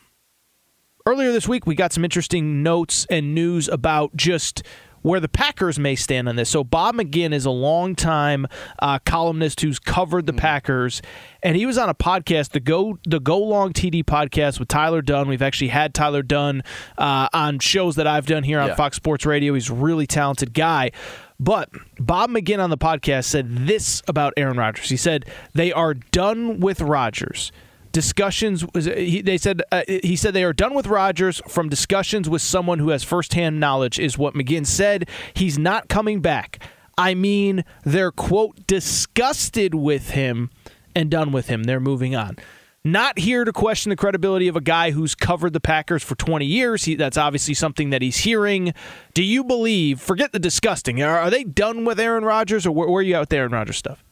earlier 1.06 1.34
this 1.34 1.47
week 1.47 1.68
we 1.68 1.76
got 1.76 1.91
some 1.91 2.06
interesting 2.06 2.64
notes 2.64 3.06
and 3.10 3.36
news 3.36 3.68
about 3.68 4.16
just 4.16 4.64
where 5.02 5.20
the 5.20 5.30
Packers 5.30 5.80
may 5.80 5.95
stand 5.95 6.30
on 6.30 6.36
this. 6.36 6.49
So 6.49 6.64
Bob 6.64 6.95
McGinn 6.95 7.34
is 7.34 7.45
a 7.45 7.52
longtime 7.52 8.47
uh, 8.80 8.99
columnist 8.99 9.62
who's 9.62 9.80
covered 9.80 10.26
the 10.26 10.32
mm-hmm. 10.32 10.39
Packers, 10.39 11.02
and 11.43 11.56
he 11.56 11.66
was 11.66 11.78
on 11.78 11.89
a 11.89 11.95
podcast, 11.95 12.49
the 12.49 12.60
Go 12.60 12.97
the 13.06 13.20
Go 13.20 13.39
Long 13.39 13.74
TD 13.74 14.04
podcast 14.04 14.60
with 14.60 14.68
Tyler 14.68 15.02
Dunne. 15.02 15.28
We've 15.28 15.41
actually 15.41 15.70
had 15.70 15.93
Tyler 15.93 16.24
Dunne 16.24 16.64
uh, 16.97 17.28
on 17.34 17.60
shows 17.60 17.95
that 17.95 18.08
I've 18.08 18.26
done 18.26 18.43
here 18.43 18.60
on 18.60 18.70
yeah. 18.70 18.76
Fox 18.76 18.97
Sports 18.97 19.26
Radio. 19.26 19.54
He's 19.54 19.70
a 19.70 19.74
really 19.74 20.08
talented 20.08 20.54
guy. 20.54 20.91
But 21.39 21.70
Bob 21.99 22.30
McGinn 22.30 22.64
on 22.64 22.70
the 22.70 22.78
podcast 22.78 23.26
said 23.26 23.66
this 23.66 24.04
about 24.08 24.34
Aaron 24.38 24.58
Rodgers. 24.58 24.89
He 24.89 24.97
said 24.97 25.26
they 25.54 25.72
are 25.74 25.95
done 25.95 26.60
with 26.60 26.82
Rodgers 26.82 27.52
discussions 27.91 28.65
he, 28.73 29.21
they 29.21 29.37
said 29.37 29.61
uh, 29.71 29.83
he 29.87 30.15
said 30.15 30.33
they 30.33 30.43
are 30.43 30.53
done 30.53 30.73
with 30.73 30.87
Rodgers 30.87 31.41
from 31.47 31.69
discussions 31.69 32.29
with 32.29 32.41
someone 32.41 32.79
who 32.79 32.89
has 32.89 33.03
firsthand 33.03 33.59
knowledge 33.59 33.99
is 33.99 34.17
what 34.17 34.33
McGinn 34.33 34.65
said 34.65 35.09
he's 35.33 35.57
not 35.57 35.89
coming 35.89 36.21
back 36.21 36.59
I 36.97 37.13
mean 37.13 37.65
they're 37.83 38.11
quote 38.11 38.67
disgusted 38.67 39.75
with 39.75 40.11
him 40.11 40.49
and 40.95 41.11
done 41.11 41.31
with 41.31 41.47
him 41.47 41.63
they're 41.63 41.79
moving 41.79 42.15
on 42.15 42.37
not 42.83 43.19
here 43.19 43.43
to 43.43 43.53
question 43.53 43.91
the 43.91 43.95
credibility 43.95 44.47
of 44.47 44.55
a 44.55 44.61
guy 44.61 44.89
who's 44.91 45.13
covered 45.13 45.53
the 45.53 45.59
Packers 45.59 46.01
for 46.01 46.15
20 46.15 46.45
years. 46.45 46.85
He, 46.85 46.95
that's 46.95 47.17
obviously 47.17 47.53
something 47.53 47.91
that 47.91 48.01
he's 48.01 48.17
hearing. 48.17 48.73
Do 49.13 49.23
you 49.23 49.43
believe, 49.43 50.01
forget 50.01 50.31
the 50.31 50.39
disgusting, 50.39 51.01
are, 51.03 51.19
are 51.19 51.29
they 51.29 51.43
done 51.43 51.85
with 51.85 51.99
Aaron 51.99 52.25
Rodgers 52.25 52.65
or 52.65 52.71
where, 52.71 52.89
where 52.89 53.01
are 53.01 53.03
you 53.03 53.15
out 53.15 53.21
with 53.21 53.33
Aaron 53.33 53.51
Rodgers 53.51 53.77
stuff? 53.77 54.03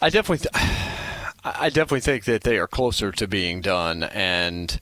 I 0.00 0.08
definitely. 0.08 0.48
Th- 0.50 1.05
I 1.54 1.68
definitely 1.68 2.00
think 2.00 2.24
that 2.24 2.42
they 2.42 2.58
are 2.58 2.66
closer 2.66 3.12
to 3.12 3.28
being 3.28 3.60
done, 3.60 4.02
and 4.02 4.80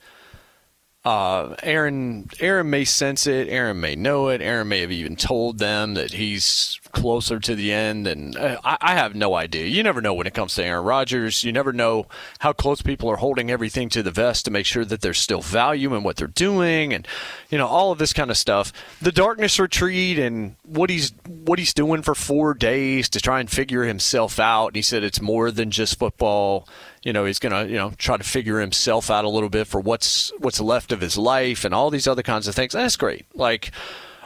uh, 1.04 1.54
Aaron 1.62 2.30
Aaron 2.40 2.70
may 2.70 2.84
sense 2.84 3.26
it. 3.26 3.48
Aaron 3.48 3.78
may 3.78 3.94
know 3.94 4.28
it. 4.28 4.40
Aaron 4.40 4.68
may 4.68 4.80
have 4.80 4.92
even 4.92 5.16
told 5.16 5.58
them 5.58 5.94
that 5.94 6.12
he's 6.12 6.80
closer 6.92 7.38
to 7.40 7.54
the 7.54 7.72
end. 7.72 8.06
And 8.06 8.34
uh, 8.36 8.58
I, 8.64 8.78
I, 8.80 8.94
have 8.94 9.14
no 9.14 9.34
idea. 9.34 9.66
You 9.66 9.82
never 9.82 10.00
know 10.00 10.14
when 10.14 10.26
it 10.26 10.32
comes 10.32 10.54
to 10.54 10.64
Aaron 10.64 10.84
Rodgers. 10.84 11.44
You 11.44 11.52
never 11.52 11.74
know 11.74 12.06
how 12.38 12.54
close 12.54 12.80
people 12.80 13.10
are 13.10 13.16
holding 13.16 13.50
everything 13.50 13.90
to 13.90 14.02
the 14.02 14.12
vest 14.12 14.46
to 14.46 14.50
make 14.50 14.64
sure 14.64 14.84
that 14.86 15.02
there's 15.02 15.18
still 15.18 15.42
value 15.42 15.94
in 15.94 16.04
what 16.04 16.16
they're 16.16 16.26
doing, 16.26 16.94
and 16.94 17.06
you 17.50 17.58
know 17.58 17.66
all 17.66 17.92
of 17.92 17.98
this 17.98 18.14
kind 18.14 18.30
of 18.30 18.38
stuff. 18.38 18.72
The 19.02 19.12
darkness 19.12 19.60
retreat 19.60 20.18
and 20.18 20.56
what 20.62 20.88
he's 20.88 21.12
what 21.26 21.58
he's 21.58 21.74
doing 21.74 22.00
for 22.00 22.14
four 22.14 22.54
days 22.54 23.10
to 23.10 23.20
try 23.20 23.40
and 23.40 23.50
figure 23.50 23.84
himself 23.84 24.40
out. 24.40 24.68
And 24.68 24.76
he 24.76 24.82
said 24.82 25.04
it's 25.04 25.20
more 25.20 25.50
than 25.50 25.70
just 25.70 25.98
football 25.98 26.66
you 27.04 27.12
know 27.12 27.24
he's 27.24 27.38
going 27.38 27.52
to 27.52 27.70
you 27.70 27.78
know 27.78 27.92
try 27.98 28.16
to 28.16 28.24
figure 28.24 28.60
himself 28.60 29.10
out 29.10 29.24
a 29.24 29.28
little 29.28 29.48
bit 29.48 29.66
for 29.66 29.80
what's 29.80 30.32
what's 30.38 30.60
left 30.60 30.90
of 30.90 31.00
his 31.00 31.16
life 31.16 31.64
and 31.64 31.74
all 31.74 31.90
these 31.90 32.08
other 32.08 32.22
kinds 32.22 32.48
of 32.48 32.54
things. 32.54 32.72
That's 32.72 32.96
great. 32.96 33.26
Like 33.34 33.70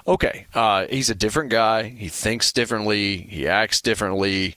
okay, 0.07 0.47
uh, 0.55 0.87
he's 0.89 1.11
a 1.11 1.14
different 1.14 1.51
guy. 1.51 1.83
He 1.85 2.09
thinks 2.09 2.53
differently. 2.53 3.18
He 3.18 3.47
acts 3.47 3.83
differently. 3.83 4.55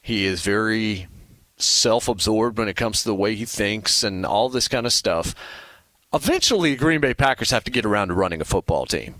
He 0.00 0.24
is 0.24 0.42
very 0.42 1.08
self-absorbed 1.56 2.58
when 2.58 2.68
it 2.68 2.76
comes 2.76 3.02
to 3.02 3.08
the 3.08 3.14
way 3.14 3.34
he 3.34 3.44
thinks 3.44 4.02
and 4.02 4.24
all 4.24 4.48
this 4.48 4.68
kind 4.68 4.86
of 4.86 4.92
stuff. 4.92 5.34
Eventually, 6.12 6.76
Green 6.76 7.00
Bay 7.00 7.12
Packers 7.12 7.50
have 7.50 7.64
to 7.64 7.70
get 7.70 7.84
around 7.84 8.08
to 8.08 8.14
running 8.14 8.40
a 8.40 8.44
football 8.44 8.86
team 8.86 9.16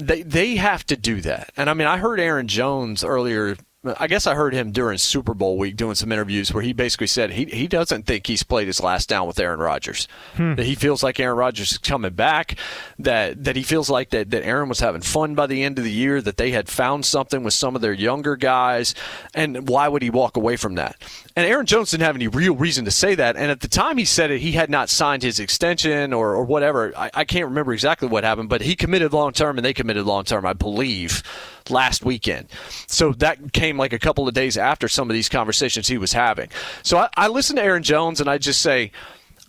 they 0.00 0.22
they 0.22 0.56
have 0.56 0.84
to 0.86 0.96
do 0.96 1.20
that. 1.20 1.52
And 1.56 1.70
I 1.70 1.74
mean, 1.74 1.86
I 1.86 1.98
heard 1.98 2.20
Aaron 2.20 2.48
Jones 2.48 3.04
earlier 3.04 3.56
I 3.82 4.08
guess 4.08 4.26
I 4.26 4.34
heard 4.34 4.52
him 4.52 4.72
during 4.72 4.98
Super 4.98 5.32
Bowl 5.32 5.56
week 5.56 5.74
doing 5.74 5.94
some 5.94 6.12
interviews 6.12 6.52
where 6.52 6.62
he 6.62 6.74
basically 6.74 7.06
said 7.06 7.30
he 7.30 7.46
he 7.46 7.66
doesn't 7.66 8.04
think 8.04 8.26
he's 8.26 8.42
played 8.42 8.66
his 8.66 8.82
last 8.82 9.08
down 9.08 9.26
with 9.26 9.40
Aaron 9.40 9.58
Rodgers. 9.58 10.06
Hmm. 10.34 10.56
That 10.56 10.66
he 10.66 10.74
feels 10.74 11.02
like 11.02 11.18
Aaron 11.18 11.38
Rodgers 11.38 11.72
is 11.72 11.78
coming 11.78 12.12
back. 12.12 12.58
That 12.98 13.42
that 13.42 13.56
he 13.56 13.62
feels 13.62 13.88
like 13.88 14.10
that 14.10 14.32
that 14.32 14.44
Aaron 14.44 14.68
was 14.68 14.80
having 14.80 15.00
fun 15.00 15.34
by 15.34 15.46
the 15.46 15.62
end 15.62 15.78
of 15.78 15.84
the 15.84 15.90
year. 15.90 16.20
That 16.20 16.36
they 16.36 16.50
had 16.50 16.68
found 16.68 17.06
something 17.06 17.42
with 17.42 17.54
some 17.54 17.74
of 17.74 17.80
their 17.80 17.94
younger 17.94 18.36
guys. 18.36 18.94
And 19.32 19.66
why 19.66 19.88
would 19.88 20.02
he 20.02 20.10
walk 20.10 20.36
away 20.36 20.56
from 20.56 20.74
that? 20.74 20.96
And 21.34 21.46
Aaron 21.46 21.64
Jones 21.64 21.92
didn't 21.92 22.04
have 22.04 22.16
any 22.16 22.28
real 22.28 22.54
reason 22.54 22.84
to 22.84 22.90
say 22.90 23.14
that. 23.14 23.36
And 23.36 23.50
at 23.50 23.60
the 23.60 23.68
time 23.68 23.96
he 23.96 24.04
said 24.04 24.30
it, 24.30 24.42
he 24.42 24.52
had 24.52 24.68
not 24.68 24.90
signed 24.90 25.22
his 25.22 25.40
extension 25.40 26.12
or, 26.12 26.34
or 26.34 26.44
whatever. 26.44 26.92
I, 26.94 27.10
I 27.14 27.24
can't 27.24 27.46
remember 27.46 27.72
exactly 27.72 28.08
what 28.08 28.24
happened, 28.24 28.50
but 28.50 28.60
he 28.60 28.76
committed 28.76 29.14
long 29.14 29.32
term 29.32 29.56
and 29.56 29.64
they 29.64 29.72
committed 29.72 30.04
long 30.04 30.24
term, 30.24 30.44
I 30.44 30.52
believe 30.52 31.22
last 31.68 32.04
weekend. 32.04 32.48
So 32.86 33.12
that 33.14 33.52
came 33.52 33.76
like 33.76 33.92
a 33.92 33.98
couple 33.98 34.26
of 34.26 34.34
days 34.34 34.56
after 34.56 34.88
some 34.88 35.10
of 35.10 35.14
these 35.14 35.28
conversations 35.28 35.88
he 35.88 35.98
was 35.98 36.12
having. 36.12 36.48
So 36.82 36.98
I, 36.98 37.08
I 37.16 37.28
listen 37.28 37.56
to 37.56 37.62
Aaron 37.62 37.82
Jones 37.82 38.20
and 38.20 38.30
I 38.30 38.38
just 38.38 38.62
say, 38.62 38.92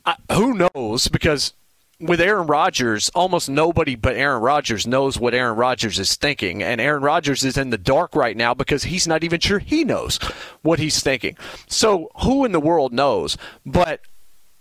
I, 0.05 0.15
who 0.31 0.53
knows? 0.73 1.07
Because 1.07 1.53
with 2.01 2.19
Aaron 2.19 2.47
Rodgers, 2.47 3.09
almost 3.09 3.49
nobody 3.49 3.95
but 3.95 4.15
Aaron 4.15 4.41
Rodgers 4.41 4.87
knows 4.87 5.19
what 5.19 5.33
Aaron 5.33 5.55
Rodgers 5.55 5.99
is 5.99 6.15
thinking. 6.15 6.63
And 6.63 6.81
Aaron 6.81 7.03
Rodgers 7.03 7.43
is 7.43 7.57
in 7.57 7.69
the 7.69 7.77
dark 7.77 8.15
right 8.15 8.35
now 8.35 8.53
because 8.53 8.83
he's 8.83 9.07
not 9.07 9.23
even 9.23 9.39
sure 9.39 9.59
he 9.59 9.83
knows 9.83 10.17
what 10.63 10.79
he's 10.79 11.01
thinking. 11.01 11.37
So 11.67 12.09
who 12.23 12.43
in 12.43 12.51
the 12.51 12.59
world 12.59 12.91
knows? 12.91 13.37
But 13.65 14.01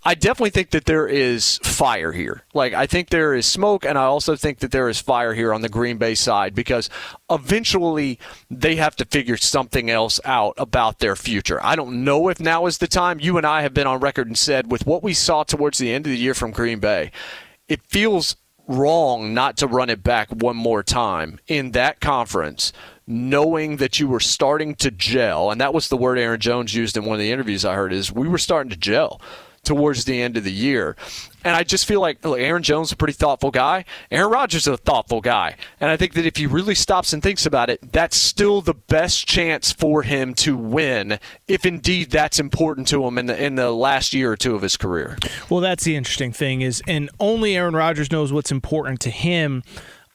I 0.03 0.15
definitely 0.15 0.49
think 0.49 0.71
that 0.71 0.85
there 0.85 1.07
is 1.07 1.59
fire 1.59 2.11
here. 2.11 2.43
Like, 2.55 2.73
I 2.73 2.87
think 2.87 3.09
there 3.09 3.35
is 3.35 3.45
smoke, 3.45 3.85
and 3.85 3.99
I 3.99 4.05
also 4.05 4.35
think 4.35 4.59
that 4.59 4.71
there 4.71 4.89
is 4.89 4.99
fire 4.99 5.35
here 5.35 5.53
on 5.53 5.61
the 5.61 5.69
Green 5.69 5.97
Bay 5.97 6.15
side 6.15 6.55
because 6.55 6.89
eventually 7.29 8.17
they 8.49 8.77
have 8.77 8.95
to 8.95 9.05
figure 9.05 9.37
something 9.37 9.91
else 9.91 10.19
out 10.25 10.55
about 10.57 10.99
their 10.99 11.15
future. 11.15 11.63
I 11.63 11.75
don't 11.75 12.03
know 12.03 12.29
if 12.29 12.39
now 12.39 12.65
is 12.65 12.79
the 12.79 12.87
time. 12.87 13.19
You 13.19 13.37
and 13.37 13.45
I 13.45 13.61
have 13.61 13.75
been 13.75 13.85
on 13.85 13.99
record 13.99 14.25
and 14.25 14.37
said, 14.37 14.71
with 14.71 14.87
what 14.87 15.03
we 15.03 15.13
saw 15.13 15.43
towards 15.43 15.77
the 15.77 15.93
end 15.93 16.07
of 16.07 16.11
the 16.11 16.17
year 16.17 16.33
from 16.33 16.49
Green 16.49 16.79
Bay, 16.79 17.11
it 17.67 17.83
feels 17.83 18.35
wrong 18.67 19.33
not 19.33 19.57
to 19.57 19.67
run 19.67 19.89
it 19.89 20.03
back 20.03 20.29
one 20.29 20.55
more 20.55 20.81
time 20.81 21.39
in 21.47 21.71
that 21.71 21.99
conference 21.99 22.71
knowing 23.05 23.77
that 23.77 23.99
you 23.99 24.07
were 24.07 24.19
starting 24.19 24.75
to 24.75 24.89
gel 24.91 25.51
and 25.51 25.59
that 25.59 25.73
was 25.73 25.89
the 25.89 25.97
word 25.97 26.17
Aaron 26.17 26.39
Jones 26.39 26.73
used 26.73 26.95
in 26.95 27.03
one 27.03 27.15
of 27.15 27.19
the 27.19 27.31
interviews 27.31 27.65
I 27.65 27.73
heard 27.73 27.91
is 27.91 28.11
we 28.11 28.27
were 28.27 28.37
starting 28.37 28.69
to 28.69 28.77
gel 28.77 29.19
towards 29.63 30.05
the 30.05 30.21
end 30.21 30.37
of 30.37 30.43
the 30.43 30.51
year. 30.51 30.95
And 31.43 31.55
I 31.55 31.63
just 31.63 31.85
feel 31.85 32.01
like 32.01 32.23
look, 32.23 32.39
Aaron 32.39 32.63
Jones 32.63 32.89
is 32.89 32.93
a 32.93 32.95
pretty 32.95 33.13
thoughtful 33.13 33.51
guy. 33.51 33.85
Aaron 34.09 34.31
Rodgers 34.31 34.63
is 34.63 34.73
a 34.73 34.77
thoughtful 34.77 35.21
guy. 35.21 35.55
And 35.79 35.89
I 35.89 35.97
think 35.97 36.13
that 36.13 36.25
if 36.25 36.37
he 36.37 36.45
really 36.45 36.75
stops 36.75 37.13
and 37.13 37.21
thinks 37.21 37.45
about 37.45 37.69
it, 37.69 37.91
that's 37.91 38.17
still 38.17 38.61
the 38.61 38.73
best 38.73 39.27
chance 39.27 39.71
for 39.71 40.03
him 40.03 40.33
to 40.35 40.55
win, 40.55 41.19
if 41.47 41.65
indeed 41.65 42.11
that's 42.11 42.39
important 42.39 42.87
to 42.89 43.05
him 43.05 43.17
in 43.17 43.27
the 43.27 43.43
in 43.43 43.55
the 43.55 43.71
last 43.71 44.13
year 44.13 44.31
or 44.31 44.37
two 44.37 44.55
of 44.55 44.61
his 44.61 44.77
career. 44.77 45.17
Well, 45.49 45.61
that's 45.61 45.83
the 45.83 45.95
interesting 45.95 46.31
thing 46.31 46.61
is 46.61 46.81
and 46.87 47.09
only 47.19 47.55
Aaron 47.55 47.75
Rodgers 47.75 48.11
knows 48.11 48.31
what's 48.33 48.51
important 48.51 48.99
to 49.01 49.09
him. 49.09 49.63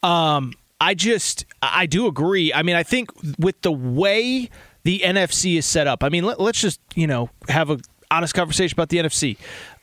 Um, 0.03 0.53
I 0.81 0.95
just 0.95 1.47
I 1.63 1.87
do 1.87 2.07
agree. 2.07 2.53
I 2.53 2.63
mean, 2.63 2.77
I 2.77 2.83
think 2.83 3.11
with 3.39 3.61
the 3.63 3.73
way 3.73 4.51
the 4.87 5.01
NFC 5.01 5.59
is 5.59 5.67
set 5.67 5.89
up. 5.89 6.05
I 6.05 6.09
mean, 6.11 6.23
let, 6.23 6.39
us 6.39 6.57
just, 6.57 6.81
you 6.95 7.09
know, 7.09 7.29
have 7.49 7.71
a 7.71 7.79
honest 8.11 8.35
conversation 8.35 8.77
about 8.77 8.89
the 8.89 8.99
NFC. 8.99 9.37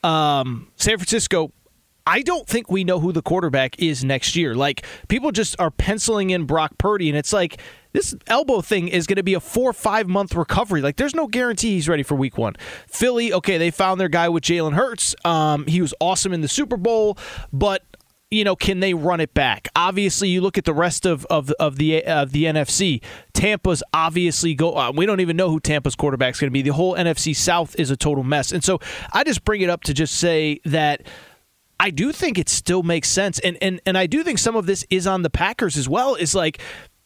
Um, 0.03 0.67
San 0.75 0.97
Francisco, 0.97 1.51
I 2.05 2.21
don't 2.21 2.47
think 2.47 2.69
we 2.69 2.83
know 2.83 2.99
who 2.99 3.11
the 3.11 3.21
quarterback 3.21 3.79
is 3.79 4.03
next 4.03 4.35
year. 4.35 4.55
Like 4.55 4.85
people 5.07 5.31
just 5.31 5.59
are 5.59 5.71
penciling 5.71 6.31
in 6.31 6.45
Brock 6.45 6.77
Purdy, 6.77 7.09
and 7.09 7.17
it's 7.17 7.31
like 7.31 7.61
this 7.93 8.13
elbow 8.27 8.61
thing 8.61 8.89
is 8.89 9.07
going 9.07 9.17
to 9.17 9.23
be 9.23 9.35
a 9.35 9.39
four 9.39 9.71
five 9.71 10.07
month 10.07 10.35
recovery. 10.35 10.81
Like 10.81 10.97
there's 10.97 11.15
no 11.15 11.27
guarantee 11.27 11.71
he's 11.71 11.87
ready 11.87 12.03
for 12.03 12.15
Week 12.15 12.37
One. 12.37 12.55
Philly, 12.87 13.31
okay, 13.31 13.57
they 13.57 13.71
found 13.71 14.01
their 14.01 14.09
guy 14.09 14.27
with 14.27 14.43
Jalen 14.43 14.73
Hurts. 14.73 15.15
Um, 15.23 15.65
he 15.65 15.81
was 15.81 15.93
awesome 16.01 16.33
in 16.33 16.41
the 16.41 16.47
Super 16.49 16.75
Bowl, 16.75 17.17
but 17.53 17.83
you 18.33 18.43
know, 18.43 18.55
can 18.55 18.79
they 18.79 18.93
run 18.93 19.19
it 19.19 19.33
back? 19.33 19.67
Obviously, 19.75 20.29
you 20.29 20.41
look 20.41 20.57
at 20.57 20.65
the 20.65 20.73
rest 20.73 21.05
of 21.05 21.25
of, 21.27 21.51
of 21.51 21.77
the 21.77 22.03
of 22.03 22.31
the 22.31 22.45
NFC. 22.45 23.01
Tampa's 23.33 23.83
obviously 23.93 24.55
go. 24.55 24.75
Uh, 24.75 24.91
we 24.93 25.05
don't 25.05 25.19
even 25.19 25.37
know 25.37 25.49
who 25.49 25.59
Tampa's 25.59 25.95
quarterback 25.95 26.33
is 26.33 26.39
going 26.39 26.49
to 26.49 26.53
be. 26.53 26.61
The 26.61 26.73
whole 26.73 26.95
NFC 26.95 27.35
South 27.35 27.75
is 27.79 27.91
a 27.91 27.97
total 27.97 28.23
mess, 28.23 28.51
and 28.51 28.63
so 28.63 28.79
I 29.13 29.23
just 29.23 29.45
bring 29.45 29.61
it 29.61 29.69
up 29.69 29.83
to 29.83 29.93
just 29.93 30.15
say 30.15 30.59
that. 30.65 31.03
I 31.79 31.89
do 31.89 32.13
think 32.13 32.37
it 32.37 32.47
still 32.49 32.81
makes 32.81 33.09
sense, 33.09 33.39
and 33.39 33.57
and 33.61 33.81
and 33.85 33.97
I 33.97 34.07
do 34.07 34.23
think 34.23 34.39
some 34.39 34.55
of 34.55 34.65
this 34.65 34.85
is 34.89 35.05
on 35.05 35.21
the 35.21 35.29
Packers 35.29 35.75
as 35.75 35.89
well. 35.89 36.15
Is 36.15 36.33
like 36.33 36.61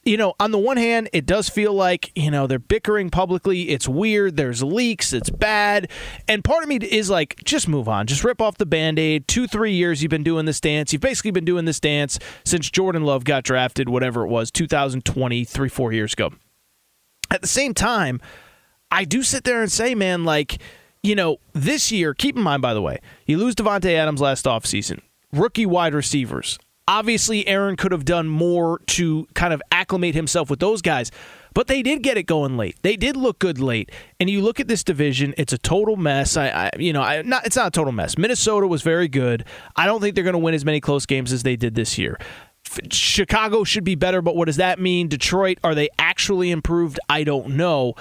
you 0.07 0.15
know, 0.15 0.33
on 0.39 0.51
the 0.51 0.57
one 0.57 0.77
hand, 0.77 1.09
it 1.11 1.25
does 1.25 1.49
feel 1.49 1.73
like, 1.73 2.11
you 2.15 2.31
know, 2.31 2.47
they're 2.47 2.59
bickering 2.59 3.09
publicly. 3.09 3.69
It's 3.69 3.89
weird. 3.89 4.37
There's 4.37 4.63
leaks. 4.63 5.11
It's 5.11 5.29
bad. 5.29 5.91
And 6.29 6.45
part 6.45 6.63
of 6.63 6.69
me 6.69 6.77
is 6.77 7.09
like, 7.09 7.43
just 7.43 7.67
move 7.67 7.89
on. 7.89 8.07
Just 8.07 8.23
rip 8.23 8.41
off 8.41 8.57
the 8.57 8.65
band 8.65 8.99
aid. 8.99 9.27
Two, 9.27 9.47
three 9.47 9.73
years 9.73 10.01
you've 10.01 10.09
been 10.09 10.23
doing 10.23 10.45
this 10.45 10.61
dance. 10.61 10.93
You've 10.93 11.01
basically 11.01 11.31
been 11.31 11.43
doing 11.43 11.65
this 11.65 11.81
dance 11.81 12.19
since 12.45 12.69
Jordan 12.69 13.03
Love 13.03 13.25
got 13.25 13.43
drafted, 13.43 13.89
whatever 13.89 14.23
it 14.23 14.29
was, 14.29 14.49
2020, 14.49 15.43
three, 15.43 15.69
four 15.69 15.91
years 15.91 16.13
ago. 16.13 16.31
At 17.29 17.41
the 17.41 17.47
same 17.47 17.73
time, 17.73 18.21
I 18.89 19.03
do 19.03 19.23
sit 19.23 19.43
there 19.43 19.61
and 19.61 19.69
say, 19.69 19.93
man, 19.93 20.23
like, 20.23 20.61
you 21.03 21.15
know, 21.15 21.37
this 21.51 21.91
year, 21.91 22.13
keep 22.13 22.37
in 22.37 22.41
mind, 22.41 22.61
by 22.61 22.73
the 22.73 22.81
way, 22.81 22.99
you 23.25 23.37
lose 23.37 23.55
Davante 23.55 23.93
Adams 23.93 24.21
last 24.21 24.45
offseason. 24.45 25.01
Rookie 25.33 25.65
wide 25.65 25.93
receivers. 25.93 26.57
Obviously, 26.87 27.45
Aaron 27.47 27.75
could 27.75 27.91
have 27.91 28.05
done 28.05 28.27
more 28.27 28.79
to 28.87 29.27
kind 29.33 29.53
of 29.53 29.61
acclimate 29.71 30.15
himself 30.15 30.49
with 30.49 30.59
those 30.59 30.81
guys, 30.81 31.11
but 31.53 31.67
they 31.67 31.81
did 31.81 32.01
get 32.01 32.17
it 32.17 32.23
going 32.23 32.55
late. 32.55 32.77
They 32.81 32.95
did 32.95 33.17
look 33.17 33.39
good 33.39 33.59
late. 33.59 33.91
And 34.19 34.29
you 34.29 34.41
look 34.41 34.59
at 34.59 34.67
this 34.67 34.83
division; 34.83 35.33
it's 35.37 35.51
a 35.51 35.57
total 35.57 35.97
mess. 35.97 36.37
I, 36.37 36.47
I 36.47 36.69
you 36.79 36.93
know, 36.93 37.01
I, 37.01 37.21
not 37.23 37.45
it's 37.45 37.55
not 37.55 37.67
a 37.67 37.71
total 37.71 37.91
mess. 37.91 38.17
Minnesota 38.17 38.67
was 38.67 38.83
very 38.83 39.07
good. 39.07 39.43
I 39.75 39.85
don't 39.85 39.99
think 39.99 40.15
they're 40.15 40.23
going 40.23 40.33
to 40.33 40.39
win 40.39 40.53
as 40.53 40.63
many 40.63 40.79
close 40.79 41.05
games 41.05 41.33
as 41.33 41.43
they 41.43 41.55
did 41.55 41.75
this 41.75 41.97
year. 41.97 42.17
Chicago 42.91 43.63
should 43.63 43.83
be 43.83 43.95
better, 43.95 44.21
but 44.21 44.35
what 44.35 44.45
does 44.45 44.57
that 44.57 44.79
mean? 44.79 45.07
Detroit, 45.07 45.57
are 45.63 45.73
they 45.73 45.89
actually 45.99 46.51
improved? 46.51 46.99
I 47.09 47.23
don't 47.23 47.49
know 47.49 47.95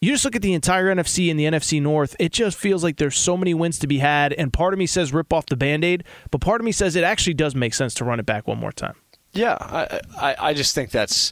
you 0.00 0.12
just 0.12 0.24
look 0.24 0.36
at 0.36 0.42
the 0.42 0.52
entire 0.52 0.94
NFC 0.94 1.30
and 1.30 1.40
the 1.40 1.44
NFC 1.44 1.80
North, 1.80 2.14
it 2.18 2.32
just 2.32 2.58
feels 2.58 2.84
like 2.84 2.96
there's 2.98 3.16
so 3.16 3.36
many 3.36 3.54
wins 3.54 3.78
to 3.78 3.86
be 3.86 3.98
had. 3.98 4.32
And 4.34 4.52
part 4.52 4.74
of 4.74 4.78
me 4.78 4.86
says 4.86 5.12
rip 5.12 5.32
off 5.32 5.46
the 5.46 5.56
band 5.56 5.84
aid, 5.84 6.04
but 6.30 6.40
part 6.40 6.60
of 6.60 6.64
me 6.64 6.72
says 6.72 6.96
it 6.96 7.04
actually 7.04 7.34
does 7.34 7.54
make 7.54 7.74
sense 7.74 7.94
to 7.94 8.04
run 8.04 8.20
it 8.20 8.26
back 8.26 8.46
one 8.46 8.58
more 8.58 8.72
time. 8.72 8.96
Yeah, 9.32 9.56
I, 9.60 10.00
I, 10.18 10.36
I 10.48 10.54
just 10.54 10.74
think 10.74 10.90
that's 10.90 11.30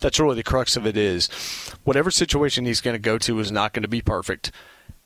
that's 0.00 0.18
really 0.18 0.36
the 0.36 0.42
crux 0.42 0.76
of 0.76 0.86
it 0.86 0.96
is 0.96 1.28
whatever 1.84 2.10
situation 2.10 2.64
he's 2.64 2.80
going 2.80 2.94
to 2.94 2.98
go 2.98 3.18
to 3.18 3.38
is 3.40 3.52
not 3.52 3.74
going 3.74 3.82
to 3.82 3.88
be 3.88 4.00
perfect. 4.00 4.52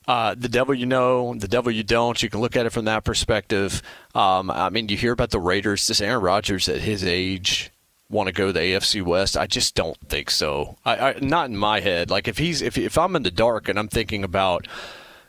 Uh, 0.06 0.36
the 0.38 0.48
devil 0.48 0.72
you 0.72 0.86
know, 0.86 1.34
the 1.34 1.48
devil 1.48 1.72
you 1.72 1.82
don't. 1.82 2.22
You 2.22 2.30
can 2.30 2.40
look 2.40 2.54
at 2.54 2.64
it 2.64 2.70
from 2.70 2.84
that 2.84 3.02
perspective. 3.02 3.82
Um, 4.14 4.50
I 4.50 4.70
mean, 4.70 4.88
you 4.88 4.96
hear 4.96 5.12
about 5.12 5.30
the 5.30 5.40
Raiders. 5.40 5.88
This 5.88 6.00
Aaron 6.00 6.22
Rodgers 6.22 6.68
at 6.68 6.80
his 6.80 7.04
age 7.04 7.72
want 8.08 8.28
to 8.28 8.32
go 8.32 8.48
to 8.48 8.52
the 8.52 8.60
AFC 8.60 9.02
West? 9.02 9.36
I 9.36 9.46
just 9.46 9.74
don't 9.74 9.98
think 10.08 10.30
so. 10.30 10.76
I, 10.84 10.96
I, 10.96 11.18
not 11.20 11.50
in 11.50 11.56
my 11.56 11.80
head. 11.80 12.10
Like 12.10 12.28
if 12.28 12.38
he's 12.38 12.62
if 12.62 12.78
if 12.78 12.96
I'm 12.98 13.16
in 13.16 13.22
the 13.22 13.30
dark 13.30 13.68
and 13.68 13.78
I'm 13.78 13.88
thinking 13.88 14.24
about 14.24 14.66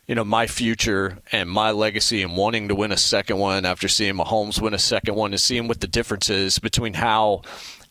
you 0.08 0.16
know 0.16 0.24
my 0.24 0.48
future 0.48 1.18
and 1.32 1.50
my 1.50 1.72
legacy 1.72 2.22
and 2.22 2.38
wanting 2.38 2.68
to 2.70 2.76
win 2.76 2.92
a 2.92 2.98
second 2.98 3.38
one 3.38 3.66
after 3.66 3.88
seeing 3.88 4.16
Mahomes 4.16 4.62
win 4.62 4.74
a 4.74 4.80
second 4.80 5.16
one 5.16 5.32
and 5.32 5.42
seeing 5.42 5.68
what 5.68 5.82
the 5.82 5.88
difference 5.88 6.30
is 6.30 6.60
between 6.60 6.94
how 6.94 7.42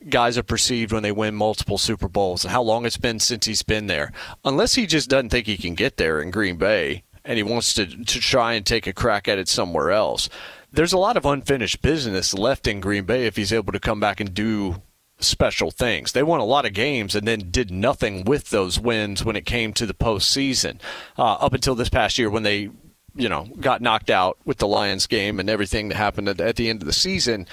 guys 0.08 0.38
are 0.38 0.42
perceived 0.42 0.92
when 0.92 1.02
they 1.02 1.12
win 1.12 1.34
multiple 1.34 1.78
Super 1.78 2.08
Bowls 2.08 2.44
and 2.44 2.52
how 2.52 2.62
long 2.62 2.86
it's 2.86 2.96
been 2.96 3.18
since 3.18 3.46
he's 3.46 3.62
been 3.62 3.86
there. 3.86 4.12
Unless 4.44 4.74
he 4.74 4.86
just 4.86 5.10
doesn't 5.10 5.30
think 5.30 5.46
he 5.46 5.56
can 5.56 5.74
get 5.74 5.96
there 5.96 6.20
in 6.20 6.30
Green 6.30 6.56
Bay 6.56 7.02
and 7.24 7.36
he 7.36 7.42
wants 7.42 7.74
to 7.74 7.86
to 7.86 8.20
try 8.20 8.54
and 8.54 8.64
take 8.64 8.86
a 8.86 8.92
crack 8.92 9.28
at 9.28 9.38
it 9.38 9.48
somewhere 9.48 9.90
else 9.90 10.28
there's 10.76 10.92
a 10.92 10.98
lot 10.98 11.16
of 11.16 11.24
unfinished 11.24 11.80
business 11.80 12.34
left 12.34 12.66
in 12.66 12.80
Green 12.80 13.04
Bay 13.04 13.26
if 13.26 13.36
he's 13.36 13.52
able 13.52 13.72
to 13.72 13.80
come 13.80 13.98
back 13.98 14.20
and 14.20 14.32
do 14.34 14.82
special 15.18 15.70
things. 15.70 16.12
They 16.12 16.22
won 16.22 16.40
a 16.40 16.44
lot 16.44 16.66
of 16.66 16.74
games 16.74 17.14
and 17.14 17.26
then 17.26 17.50
did 17.50 17.70
nothing 17.70 18.24
with 18.24 18.50
those 18.50 18.78
wins 18.78 19.24
when 19.24 19.36
it 19.36 19.46
came 19.46 19.72
to 19.72 19.86
the 19.86 19.94
postseason. 19.94 20.78
Uh, 21.18 21.32
up 21.34 21.54
until 21.54 21.74
this 21.74 21.88
past 21.88 22.18
year 22.18 22.28
when 22.28 22.42
they, 22.42 22.68
you 23.14 23.28
know, 23.28 23.48
got 23.58 23.80
knocked 23.80 24.10
out 24.10 24.36
with 24.44 24.58
the 24.58 24.68
Lions 24.68 25.06
game 25.06 25.40
and 25.40 25.48
everything 25.48 25.88
that 25.88 25.96
happened 25.96 26.28
at, 26.28 26.40
at 26.40 26.56
the 26.56 26.68
end 26.68 26.82
of 26.82 26.86
the 26.86 26.92
season. 26.92 27.46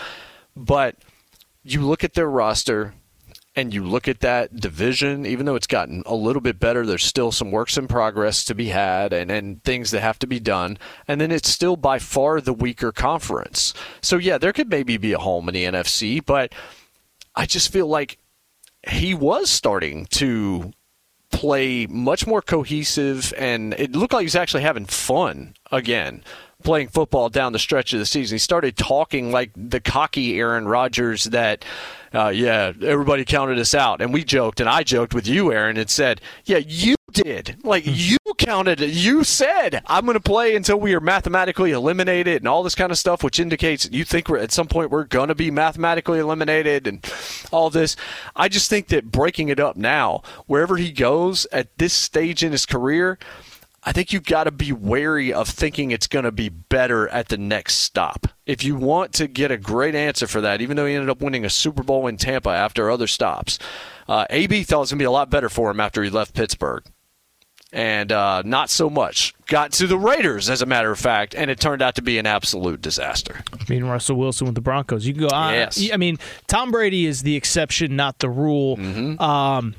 But 0.55 0.97
you 1.63 1.81
look 1.81 2.03
at 2.03 2.15
their 2.15 2.29
roster 2.29 2.93
and 3.55 3.73
you 3.73 3.83
look 3.83 4.07
at 4.07 4.21
that 4.21 4.55
division, 4.55 5.25
even 5.25 5.45
though 5.45 5.55
it's 5.55 5.67
gotten 5.67 6.01
a 6.05 6.15
little 6.15 6.41
bit 6.41 6.59
better, 6.59 6.85
there's 6.85 7.03
still 7.03 7.31
some 7.31 7.51
works 7.51 7.77
in 7.77 7.87
progress 7.87 8.43
to 8.45 8.55
be 8.55 8.69
had 8.69 9.13
and, 9.13 9.31
and 9.31 9.63
things 9.63 9.91
that 9.91 10.01
have 10.01 10.17
to 10.19 10.27
be 10.27 10.39
done. 10.39 10.77
And 11.07 11.21
then 11.21 11.31
it's 11.31 11.49
still 11.49 11.75
by 11.75 11.99
far 11.99 12.41
the 12.41 12.53
weaker 12.53 12.91
conference. 12.91 13.73
So, 14.01 14.17
yeah, 14.17 14.39
there 14.39 14.53
could 14.53 14.69
maybe 14.69 14.97
be 14.97 15.13
a 15.13 15.19
home 15.19 15.47
in 15.47 15.53
the 15.53 15.65
NFC, 15.65 16.23
but 16.25 16.53
I 17.35 17.45
just 17.45 17.71
feel 17.71 17.87
like 17.87 18.17
he 18.89 19.13
was 19.13 19.51
starting 19.51 20.07
to 20.07 20.73
play 21.31 21.85
much 21.87 22.25
more 22.25 22.41
cohesive 22.41 23.33
and 23.37 23.73
it 23.75 23.91
looked 23.91 24.13
like 24.13 24.21
he 24.21 24.25
was 24.25 24.35
actually 24.35 24.61
having 24.63 24.85
fun 24.85 25.55
again 25.71 26.23
playing 26.63 26.87
football 26.87 27.29
down 27.29 27.53
the 27.53 27.59
stretch 27.59 27.93
of 27.93 27.99
the 27.99 28.05
season. 28.05 28.35
He 28.35 28.39
started 28.39 28.77
talking 28.77 29.31
like 29.31 29.51
the 29.55 29.79
cocky 29.79 30.39
Aaron 30.39 30.67
Rodgers 30.67 31.25
that 31.25 31.63
uh, 32.13 32.29
yeah, 32.29 32.73
everybody 32.81 33.25
counted 33.25 33.59
us 33.59 33.73
out. 33.73 34.01
And 34.01 34.13
we 34.13 34.23
joked, 34.23 34.59
and 34.59 34.69
I 34.69 34.83
joked 34.83 35.13
with 35.13 35.27
you, 35.27 35.51
Aaron, 35.51 35.77
and 35.77 35.89
said, 35.89 36.21
yeah, 36.45 36.57
you 36.57 36.95
did. 37.11 37.57
Like, 37.63 37.83
you 37.85 38.17
counted. 38.37 38.79
You 38.79 39.23
said, 39.23 39.81
I'm 39.85 40.05
going 40.05 40.15
to 40.15 40.19
play 40.19 40.55
until 40.55 40.79
we 40.79 40.93
are 40.95 40.99
mathematically 40.99 41.71
eliminated 41.71 42.41
and 42.41 42.47
all 42.47 42.63
this 42.63 42.75
kind 42.75 42.91
of 42.91 42.97
stuff, 42.97 43.23
which 43.23 43.39
indicates 43.39 43.89
you 43.91 44.03
think 44.03 44.27
we're, 44.27 44.39
at 44.39 44.51
some 44.51 44.67
point 44.67 44.91
we're 44.91 45.05
going 45.05 45.29
to 45.29 45.35
be 45.35 45.51
mathematically 45.51 46.19
eliminated 46.19 46.87
and 46.87 47.05
all 47.51 47.69
this. 47.69 47.95
I 48.35 48.49
just 48.49 48.69
think 48.69 48.87
that 48.87 49.11
breaking 49.11 49.49
it 49.49 49.59
up 49.59 49.77
now, 49.77 50.23
wherever 50.47 50.77
he 50.77 50.91
goes 50.91 51.45
at 51.51 51.77
this 51.77 51.93
stage 51.93 52.43
in 52.43 52.51
his 52.51 52.65
career, 52.65 53.17
I 53.85 53.91
think 53.91 54.13
you've 54.13 54.25
got 54.25 54.45
to 54.45 54.51
be 54.51 54.71
wary 54.71 55.33
of 55.33 55.49
thinking 55.49 55.91
it's 55.91 56.07
going 56.07 56.23
to 56.25 56.31
be 56.31 56.49
better 56.49 57.09
at 57.09 57.27
the 57.27 57.37
next 57.37 57.75
stop. 57.75 58.27
If 58.45 58.63
you 58.63 58.75
want 58.75 59.13
to 59.13 59.27
get 59.27 59.51
a 59.51 59.57
great 59.57 59.93
answer 59.93 60.25
for 60.25 60.41
that, 60.41 60.61
even 60.61 60.77
though 60.77 60.85
he 60.85 60.93
ended 60.93 61.09
up 61.09 61.21
winning 61.21 61.43
a 61.43 61.49
Super 61.49 61.83
Bowl 61.83 62.07
in 62.07 62.17
Tampa 62.17 62.49
after 62.49 62.89
other 62.89 63.07
stops, 63.07 63.59
uh, 64.07 64.25
AB 64.29 64.63
thought 64.63 64.77
it 64.77 64.79
was 64.79 64.91
going 64.91 64.99
to 64.99 65.03
be 65.03 65.05
a 65.07 65.11
lot 65.11 65.29
better 65.29 65.49
for 65.49 65.69
him 65.69 65.79
after 65.79 66.01
he 66.03 66.09
left 66.09 66.33
Pittsburgh. 66.33 66.83
And 67.73 68.11
uh, 68.11 68.43
not 68.45 68.69
so 68.69 68.87
much. 68.87 69.33
Got 69.47 69.71
to 69.73 69.87
the 69.87 69.97
Raiders, 69.97 70.47
as 70.47 70.61
a 70.61 70.65
matter 70.67 70.91
of 70.91 70.99
fact, 70.99 71.33
and 71.33 71.49
it 71.49 71.59
turned 71.59 71.81
out 71.81 71.95
to 71.95 72.03
be 72.03 72.19
an 72.19 72.27
absolute 72.27 72.81
disaster. 72.81 73.43
I 73.51 73.63
mean, 73.67 73.83
Russell 73.85 74.15
Wilson 74.15 74.45
with 74.45 74.53
the 74.53 74.61
Broncos. 74.61 75.07
You 75.07 75.13
can 75.13 75.23
go 75.27 75.35
on. 75.35 75.55
Yes. 75.55 75.89
I 75.91 75.97
mean, 75.97 76.19
Tom 76.45 76.71
Brady 76.71 77.07
is 77.07 77.23
the 77.23 77.35
exception, 77.35 77.95
not 77.95 78.19
the 78.19 78.29
rule. 78.29 78.79
Um, 79.19 79.73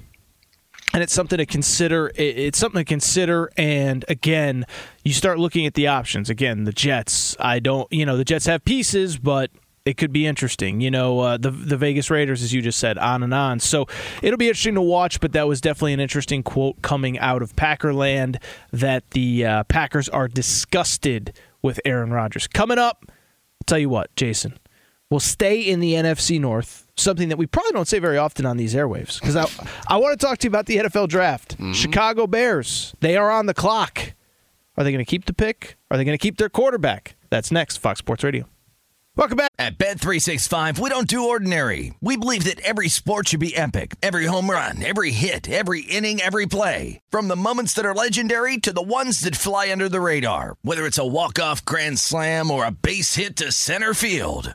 and 0.94 1.02
it's 1.02 1.12
something 1.12 1.38
to 1.38 1.44
consider. 1.44 2.12
It's 2.14 2.56
something 2.56 2.78
to 2.78 2.84
consider. 2.84 3.50
And 3.56 4.04
again, 4.08 4.64
you 5.04 5.12
start 5.12 5.40
looking 5.40 5.66
at 5.66 5.74
the 5.74 5.88
options. 5.88 6.30
Again, 6.30 6.64
the 6.64 6.72
Jets. 6.72 7.36
I 7.40 7.58
don't. 7.58 7.92
You 7.92 8.06
know, 8.06 8.16
the 8.16 8.24
Jets 8.24 8.46
have 8.46 8.64
pieces, 8.64 9.18
but 9.18 9.50
it 9.84 9.96
could 9.96 10.12
be 10.12 10.24
interesting. 10.24 10.80
You 10.80 10.92
know, 10.92 11.18
uh, 11.18 11.36
the 11.36 11.50
the 11.50 11.76
Vegas 11.76 12.10
Raiders, 12.10 12.44
as 12.44 12.52
you 12.52 12.62
just 12.62 12.78
said, 12.78 12.96
on 12.96 13.24
and 13.24 13.34
on. 13.34 13.58
So 13.58 13.88
it'll 14.22 14.38
be 14.38 14.46
interesting 14.46 14.76
to 14.76 14.82
watch. 14.82 15.20
But 15.20 15.32
that 15.32 15.48
was 15.48 15.60
definitely 15.60 15.94
an 15.94 16.00
interesting 16.00 16.44
quote 16.44 16.80
coming 16.80 17.18
out 17.18 17.42
of 17.42 17.56
Packerland 17.56 18.40
that 18.72 19.10
the 19.10 19.44
uh, 19.44 19.64
Packers 19.64 20.08
are 20.08 20.28
disgusted 20.28 21.36
with 21.60 21.80
Aaron 21.84 22.12
Rodgers. 22.12 22.46
Coming 22.46 22.78
up, 22.78 23.04
I'll 23.08 23.66
tell 23.66 23.80
you 23.80 23.88
what, 23.88 24.14
Jason. 24.14 24.60
We'll 25.10 25.18
stay 25.18 25.60
in 25.60 25.80
the 25.80 25.94
NFC 25.94 26.40
North, 26.40 26.83
something 26.96 27.28
that 27.28 27.36
we 27.36 27.46
probably 27.46 27.72
don't 27.72 27.88
say 27.88 27.98
very 27.98 28.18
often 28.18 28.46
on 28.46 28.56
these 28.56 28.74
airwaves. 28.74 29.20
Because 29.20 29.36
I, 29.36 29.46
I 29.88 29.96
want 29.96 30.18
to 30.18 30.26
talk 30.26 30.38
to 30.38 30.44
you 30.46 30.50
about 30.50 30.66
the 30.66 30.76
NFL 30.76 31.08
draft. 31.08 31.54
Mm-hmm. 31.54 31.72
Chicago 31.72 32.26
Bears, 32.26 32.94
they 33.00 33.16
are 33.16 33.30
on 33.30 33.46
the 33.46 33.54
clock. 33.54 34.12
Are 34.76 34.84
they 34.84 34.90
going 34.90 35.04
to 35.04 35.08
keep 35.08 35.26
the 35.26 35.34
pick? 35.34 35.76
Are 35.90 35.96
they 35.96 36.04
going 36.04 36.18
to 36.18 36.22
keep 36.22 36.36
their 36.38 36.48
quarterback? 36.48 37.16
That's 37.30 37.50
next, 37.50 37.76
Fox 37.78 37.98
Sports 37.98 38.24
Radio. 38.24 38.46
Welcome 39.16 39.36
back. 39.36 39.52
At 39.60 39.78
Bet365, 39.78 40.80
we 40.80 40.90
don't 40.90 41.06
do 41.06 41.28
ordinary. 41.28 41.94
We 42.00 42.16
believe 42.16 42.44
that 42.44 42.58
every 42.62 42.88
sport 42.88 43.28
should 43.28 43.38
be 43.38 43.56
epic. 43.56 43.94
Every 44.02 44.26
home 44.26 44.50
run, 44.50 44.82
every 44.82 45.12
hit, 45.12 45.48
every 45.48 45.82
inning, 45.82 46.20
every 46.20 46.46
play. 46.46 46.98
From 47.10 47.28
the 47.28 47.36
moments 47.36 47.74
that 47.74 47.86
are 47.86 47.94
legendary 47.94 48.58
to 48.58 48.72
the 48.72 48.82
ones 48.82 49.20
that 49.20 49.36
fly 49.36 49.70
under 49.70 49.88
the 49.88 50.00
radar. 50.00 50.56
Whether 50.62 50.84
it's 50.84 50.98
a 50.98 51.06
walk-off 51.06 51.64
grand 51.64 52.00
slam 52.00 52.50
or 52.50 52.64
a 52.64 52.72
base 52.72 53.14
hit 53.14 53.36
to 53.36 53.52
center 53.52 53.94
field. 53.94 54.54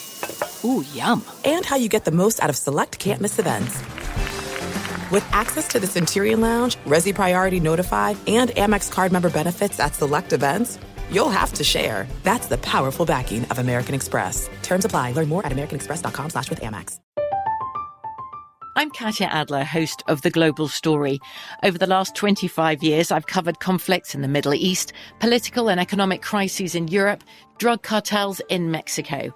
Ooh, 0.63 0.83
yum. 0.93 1.23
And 1.45 1.65
how 1.65 1.75
you 1.75 1.89
get 1.89 2.05
the 2.05 2.11
most 2.11 2.41
out 2.41 2.49
of 2.49 2.57
select 2.57 2.99
can't 2.99 3.21
miss 3.21 3.39
events. 3.39 3.79
With 5.11 5.25
access 5.31 5.67
to 5.69 5.79
the 5.79 5.87
Centurion 5.87 6.39
Lounge, 6.39 6.77
Resy 6.85 7.13
Priority 7.13 7.59
Notify, 7.59 8.13
and 8.27 8.49
Amex 8.51 8.91
card 8.91 9.11
member 9.11 9.29
benefits 9.29 9.79
at 9.79 9.93
select 9.95 10.31
events, 10.31 10.79
you'll 11.11 11.29
have 11.29 11.51
to 11.53 11.63
share. 11.63 12.07
That's 12.23 12.47
the 12.47 12.57
powerful 12.59 13.05
backing 13.05 13.43
of 13.45 13.59
American 13.59 13.93
Express. 13.93 14.49
Terms 14.63 14.85
apply. 14.85 15.11
Learn 15.11 15.27
more 15.27 15.45
at 15.45 15.51
americanexpress.com 15.51 16.29
slash 16.29 16.49
with 16.49 16.61
Amex. 16.61 16.99
I'm 18.77 18.89
Katya 18.89 19.27
Adler, 19.27 19.65
host 19.65 20.01
of 20.07 20.21
The 20.21 20.29
Global 20.29 20.69
Story. 20.69 21.19
Over 21.61 21.77
the 21.77 21.87
last 21.87 22.15
25 22.15 22.81
years, 22.81 23.11
I've 23.11 23.27
covered 23.27 23.59
conflicts 23.59 24.15
in 24.15 24.21
the 24.21 24.29
Middle 24.29 24.53
East, 24.53 24.93
political 25.19 25.69
and 25.69 25.77
economic 25.77 26.21
crises 26.21 26.73
in 26.73 26.87
Europe, 26.87 27.21
drug 27.57 27.83
cartels 27.83 28.39
in 28.47 28.71
Mexico. 28.71 29.35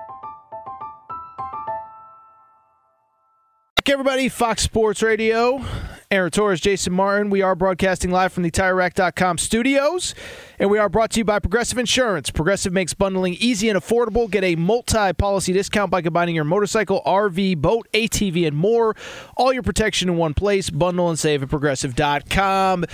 Back, 3.81 3.89
everybody. 3.89 4.29
Fox 4.29 4.61
Sports 4.61 5.01
Radio. 5.01 5.65
Aaron 6.11 6.29
Torres, 6.29 6.61
Jason 6.61 6.93
Martin. 6.93 7.31
We 7.31 7.41
are 7.41 7.55
broadcasting 7.55 8.11
live 8.11 8.31
from 8.31 8.43
the 8.43 8.51
TireRack.com 8.51 9.39
studios, 9.39 10.13
and 10.59 10.69
we 10.69 10.77
are 10.77 10.87
brought 10.87 11.09
to 11.11 11.21
you 11.21 11.23
by 11.23 11.39
Progressive 11.39 11.79
Insurance. 11.79 12.29
Progressive 12.29 12.71
makes 12.71 12.93
bundling 12.93 13.33
easy 13.39 13.69
and 13.69 13.79
affordable. 13.79 14.29
Get 14.29 14.43
a 14.43 14.55
multi-policy 14.55 15.51
discount 15.53 15.89
by 15.89 16.03
combining 16.03 16.35
your 16.35 16.43
motorcycle, 16.43 17.01
RV, 17.07 17.57
boat, 17.57 17.87
ATV, 17.91 18.45
and 18.45 18.55
more. 18.55 18.95
All 19.35 19.51
your 19.51 19.63
protection 19.63 20.09
in 20.09 20.15
one 20.15 20.35
place. 20.35 20.69
Bundle 20.69 21.09
and 21.09 21.17
save 21.17 21.41
at 21.41 21.49
Progressive.com. 21.49 22.85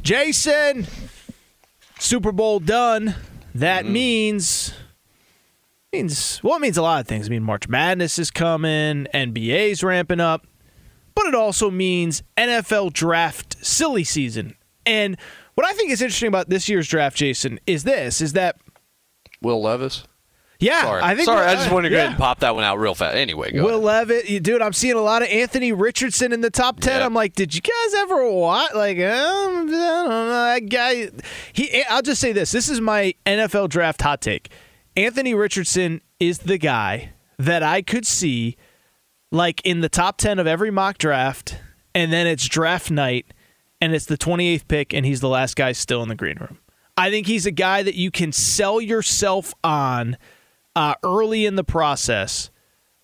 Jason, 0.00 0.86
Super 1.98 2.30
Bowl 2.30 2.60
done. 2.60 3.16
That 3.52 3.82
mm-hmm. 3.82 3.92
means 3.92 4.74
means 5.92 6.40
well, 6.42 6.56
it 6.56 6.60
means 6.60 6.76
a 6.76 6.82
lot 6.82 7.00
of 7.00 7.06
things. 7.08 7.26
I 7.26 7.30
mean, 7.30 7.42
March 7.42 7.68
Madness 7.68 8.18
is 8.18 8.30
coming, 8.30 9.06
NBA's 9.14 9.82
ramping 9.82 10.20
up, 10.20 10.46
but 11.14 11.26
it 11.26 11.34
also 11.34 11.70
means 11.70 12.22
NFL 12.36 12.92
draft 12.92 13.56
silly 13.64 14.04
season. 14.04 14.56
And 14.84 15.16
what 15.54 15.66
I 15.66 15.72
think 15.72 15.90
is 15.90 16.02
interesting 16.02 16.28
about 16.28 16.48
this 16.48 16.68
year's 16.68 16.88
draft, 16.88 17.16
Jason, 17.16 17.58
is 17.66 17.84
this: 17.84 18.20
is 18.20 18.34
that 18.34 18.56
Will 19.42 19.62
Levis? 19.62 20.04
yeah, 20.58 20.82
Sorry, 20.82 21.02
I 21.02 21.14
think 21.14 21.26
Sorry, 21.26 21.44
I 21.46 21.54
just 21.54 21.70
wanted 21.70 21.90
to 21.90 21.90
go 21.90 21.96
yeah. 21.96 22.02
ahead 22.04 22.12
and 22.12 22.18
pop 22.20 22.40
that 22.40 22.54
one 22.54 22.64
out 22.64 22.78
real 22.78 22.94
fast. 22.94 23.14
Anyway, 23.16 23.52
go 23.52 23.64
Will 23.64 23.80
Levis, 23.80 24.28
you- 24.28 24.40
dude, 24.40 24.62
I'm 24.62 24.72
seeing 24.72 24.94
a 24.96 25.00
lot 25.02 25.22
of 25.22 25.28
Anthony 25.28 25.72
Richardson 25.72 26.32
in 26.32 26.40
the 26.40 26.50
top 26.50 26.80
ten. 26.80 27.02
I'm 27.02 27.14
like, 27.14 27.34
did 27.34 27.54
you 27.54 27.60
guys 27.60 27.94
ever 27.94 28.30
watch? 28.30 28.74
Like, 28.74 28.98
um, 28.98 29.02
I 29.02 29.70
don't 29.70 29.70
know, 29.70 30.28
that 30.28 30.68
guy. 30.68 31.10
He, 31.52 31.82
I'll 31.88 32.02
just 32.02 32.20
say 32.20 32.32
this: 32.32 32.52
this 32.52 32.68
is 32.68 32.80
my 32.80 33.14
NFL 33.24 33.68
draft 33.70 34.02
hot 34.02 34.20
take. 34.20 34.50
Anthony 34.96 35.34
Richardson 35.34 36.00
is 36.18 36.38
the 36.38 36.56
guy 36.56 37.12
that 37.38 37.62
I 37.62 37.82
could 37.82 38.06
see, 38.06 38.56
like 39.30 39.60
in 39.64 39.80
the 39.80 39.90
top 39.90 40.16
ten 40.16 40.38
of 40.38 40.46
every 40.46 40.70
mock 40.70 40.96
draft, 40.96 41.58
and 41.94 42.10
then 42.10 42.26
it's 42.26 42.48
draft 42.48 42.90
night, 42.90 43.26
and 43.78 43.94
it's 43.94 44.06
the 44.06 44.16
28th 44.16 44.66
pick, 44.68 44.94
and 44.94 45.04
he's 45.04 45.20
the 45.20 45.28
last 45.28 45.54
guy 45.54 45.72
still 45.72 46.02
in 46.02 46.08
the 46.08 46.14
green 46.14 46.38
room. 46.38 46.58
I 46.96 47.10
think 47.10 47.26
he's 47.26 47.44
a 47.44 47.50
guy 47.50 47.82
that 47.82 47.94
you 47.94 48.10
can 48.10 48.32
sell 48.32 48.80
yourself 48.80 49.52
on 49.62 50.16
uh, 50.74 50.94
early 51.02 51.44
in 51.44 51.56
the 51.56 51.64
process, 51.64 52.50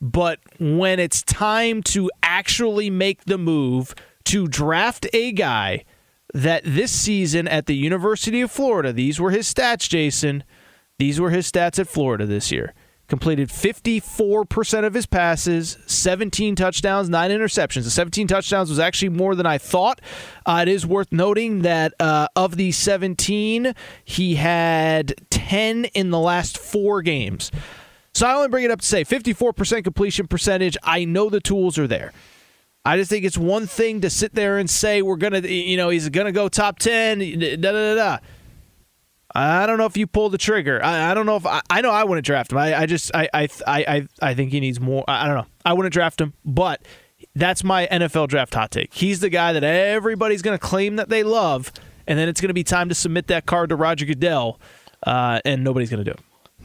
but 0.01 0.41
when 0.59 0.99
it's 0.99 1.23
time 1.23 1.83
to 1.83 2.11
actually 2.23 2.89
make 2.89 3.25
the 3.25 3.37
move 3.37 3.95
to 4.25 4.49
draft 4.49 5.07
a 5.13 5.33
guy 5.33 5.85
that 6.33 6.63
this 6.65 6.91
season 6.91 7.47
at 7.47 7.67
the 7.67 7.77
University 7.77 8.41
of 8.41 8.51
Florida, 8.51 8.95
these 8.95 9.21
were 9.21 9.31
his 9.31 9.53
stats, 9.53 9.87
Jason. 9.91 10.43
These 11.03 11.19
were 11.19 11.31
his 11.31 11.51
stats 11.51 11.81
at 11.81 11.89
Florida 11.89 12.27
this 12.27 12.53
year. 12.53 12.75
Completed 13.09 13.49
54% 13.49 14.85
of 14.85 14.95
his 14.95 15.05
passes, 15.05 15.77
17 15.87 16.55
touchdowns, 16.55 17.09
9 17.09 17.31
interceptions. 17.33 17.83
The 17.83 17.91
17 17.91 18.29
touchdowns 18.29 18.71
was 18.71 18.79
actually 18.79 19.09
more 19.09 19.35
than 19.35 19.45
I 19.45 19.59
thought. 19.59 20.01
Uh, 20.47 20.61
it 20.63 20.69
is 20.69 20.87
worth 20.87 21.11
noting 21.11 21.63
that 21.63 21.93
uh, 21.99 22.29
of 22.37 22.55
the 22.55 22.71
17, 22.71 23.75
he 24.05 24.37
had 24.37 25.15
10 25.31 25.87
in 25.87 26.11
the 26.11 26.21
last 26.21 26.57
four 26.57 27.03
games. 27.03 27.51
So 28.15 28.25
I 28.25 28.35
only 28.35 28.47
bring 28.47 28.65
it 28.65 28.71
up 28.71 28.81
to 28.81 28.87
say 28.87 29.05
54% 29.05 29.83
completion 29.83 30.29
percentage. 30.29 30.77
I 30.85 31.05
know 31.05 31.29
the 31.29 31.41
tools 31.41 31.81
are 31.81 31.89
there. 31.89 32.13
I 32.85 32.97
just 32.97 33.11
think 33.11 33.25
it's 33.25 33.37
one 33.37 33.67
thing 33.67 34.03
to 34.03 34.09
sit 34.09 34.37
there 34.37 34.57
and 34.57 34.71
say 34.71 35.03
we're 35.03 35.17
gonna, 35.17 35.41
you 35.41 35.77
know, 35.77 35.89
he's 35.89 36.09
gonna 36.11 36.31
go 36.31 36.49
top 36.49 36.79
ten. 36.79 37.19
Da 37.19 37.57
da 37.57 37.73
da 37.73 37.95
da. 37.97 38.19
I 39.35 39.67
don't 39.67 39.79
know 39.79 39.87
if 39.87 39.97
you 39.97 40.07
pull 40.07 40.29
the 40.29 40.39
trigger. 40.39 40.83
I, 40.85 41.11
I 41.11 41.15
don't 41.15 41.27
know 41.27 41.37
if 41.37 41.47
I, 41.47 41.63
I 41.71 41.81
know 41.81 41.91
I 41.91 42.05
wouldn't 42.05 42.27
draft 42.27 42.53
him. 42.53 42.59
I, 42.59 42.81
I 42.81 42.87
just 42.87 43.11
I, 43.15 43.29
I 43.33 43.49
I 43.67 44.09
I 44.21 44.35
think 44.35 44.53
he 44.53 44.61
needs 44.61 44.79
more. 44.79 45.05
I, 45.09 45.27
don't 45.27 45.37
know. 45.37 45.47
I 45.65 45.73
wouldn't 45.73 45.93
draft 45.93 46.21
him, 46.21 46.35
but 46.45 46.85
That's 47.35 47.65
my 47.65 47.87
NFL 47.87 48.29
draft 48.29 48.55
hot 48.55 48.71
take. 48.71 48.93
He's 48.93 49.21
the 49.21 49.31
guy 49.31 49.53
that 49.55 49.65
everybody's 49.65 50.43
going 50.43 50.59
to 50.59 50.65
claim 50.65 50.97
that 50.97 51.09
they 51.09 51.23
love, 51.23 51.73
and 52.07 52.19
then 52.19 52.29
it's 52.29 52.41
going 52.41 52.49
to 52.49 52.55
be 52.55 52.65
time 52.65 52.89
to 52.89 52.95
submit 52.95 53.29
that 53.29 53.47
card 53.47 53.71
to 53.71 53.77
Roger 53.77 54.05
Goodell, 54.05 54.61
uh, 55.07 55.41
and 55.45 55.65
nobody's 55.65 55.89
going 55.91 56.05
to 56.05 56.11
do 56.11 56.17
it. 56.17 56.21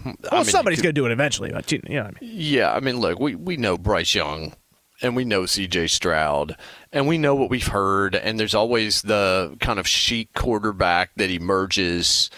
Well, 0.06 0.16
I 0.32 0.36
mean, 0.38 0.46
somebody's 0.46 0.82
going 0.82 0.94
to 0.94 1.02
do 1.02 1.06
it 1.06 1.12
eventually, 1.12 1.52
but 1.52 1.72
you, 1.72 1.82
know 1.88 2.04
what 2.04 2.16
I 2.18 2.26
mean. 2.26 2.32
Yeah, 2.34 2.72
I 2.74 2.80
mean, 2.82 2.98
look, 3.00 3.20
we, 3.20 3.36
we 3.36 3.58
know 3.58 3.78
Bryce 3.78 4.14
Young 4.14 4.54
and 5.02 5.16
we 5.16 5.26
know 5.26 5.44
CJ 5.44 5.90
Stroud 5.90 6.56
and 6.92 7.08
we 7.08 7.18
know 7.18 7.34
what 7.34 7.50
we've 7.50 7.68
heard, 7.68 8.14
and 8.16 8.40
there's 8.40 8.54
always 8.56 9.02
the 9.02 9.58
kind 9.60 9.80
of 9.80 9.88
chic 9.88 10.34
quarterback 10.34 11.12
that 11.16 11.32
emerges 11.32 12.30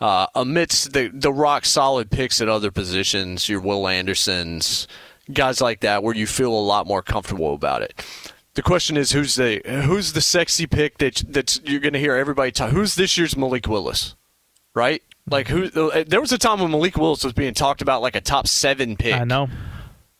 uh, 0.00 0.26
amidst 0.34 0.92
the, 0.92 1.08
the 1.08 1.32
rock 1.32 1.64
solid 1.64 2.10
picks 2.10 2.40
at 2.40 2.48
other 2.48 2.70
positions, 2.70 3.48
your 3.48 3.60
Will 3.60 3.88
Andersons, 3.88 4.86
guys 5.32 5.60
like 5.60 5.80
that, 5.80 6.02
where 6.02 6.14
you 6.14 6.26
feel 6.26 6.52
a 6.52 6.60
lot 6.60 6.86
more 6.86 7.02
comfortable 7.02 7.54
about 7.54 7.82
it. 7.82 8.04
The 8.54 8.62
question 8.62 8.96
is 8.96 9.12
who's 9.12 9.36
the 9.36 9.60
who's 9.84 10.14
the 10.14 10.20
sexy 10.20 10.66
pick 10.66 10.98
that 10.98 11.22
that's 11.28 11.60
you're 11.62 11.80
going 11.80 11.92
to 11.92 12.00
hear 12.00 12.16
everybody 12.16 12.50
talk. 12.50 12.70
Who's 12.70 12.96
this 12.96 13.16
year's 13.16 13.36
Malik 13.36 13.68
Willis, 13.68 14.16
right? 14.74 15.00
Like 15.30 15.46
who? 15.46 15.68
There 15.68 16.20
was 16.20 16.32
a 16.32 16.38
time 16.38 16.60
when 16.60 16.72
Malik 16.72 16.96
Willis 16.96 17.22
was 17.22 17.32
being 17.32 17.54
talked 17.54 17.82
about 17.82 18.02
like 18.02 18.16
a 18.16 18.20
top 18.20 18.48
seven 18.48 18.96
pick. 18.96 19.14
I 19.14 19.24
know. 19.24 19.48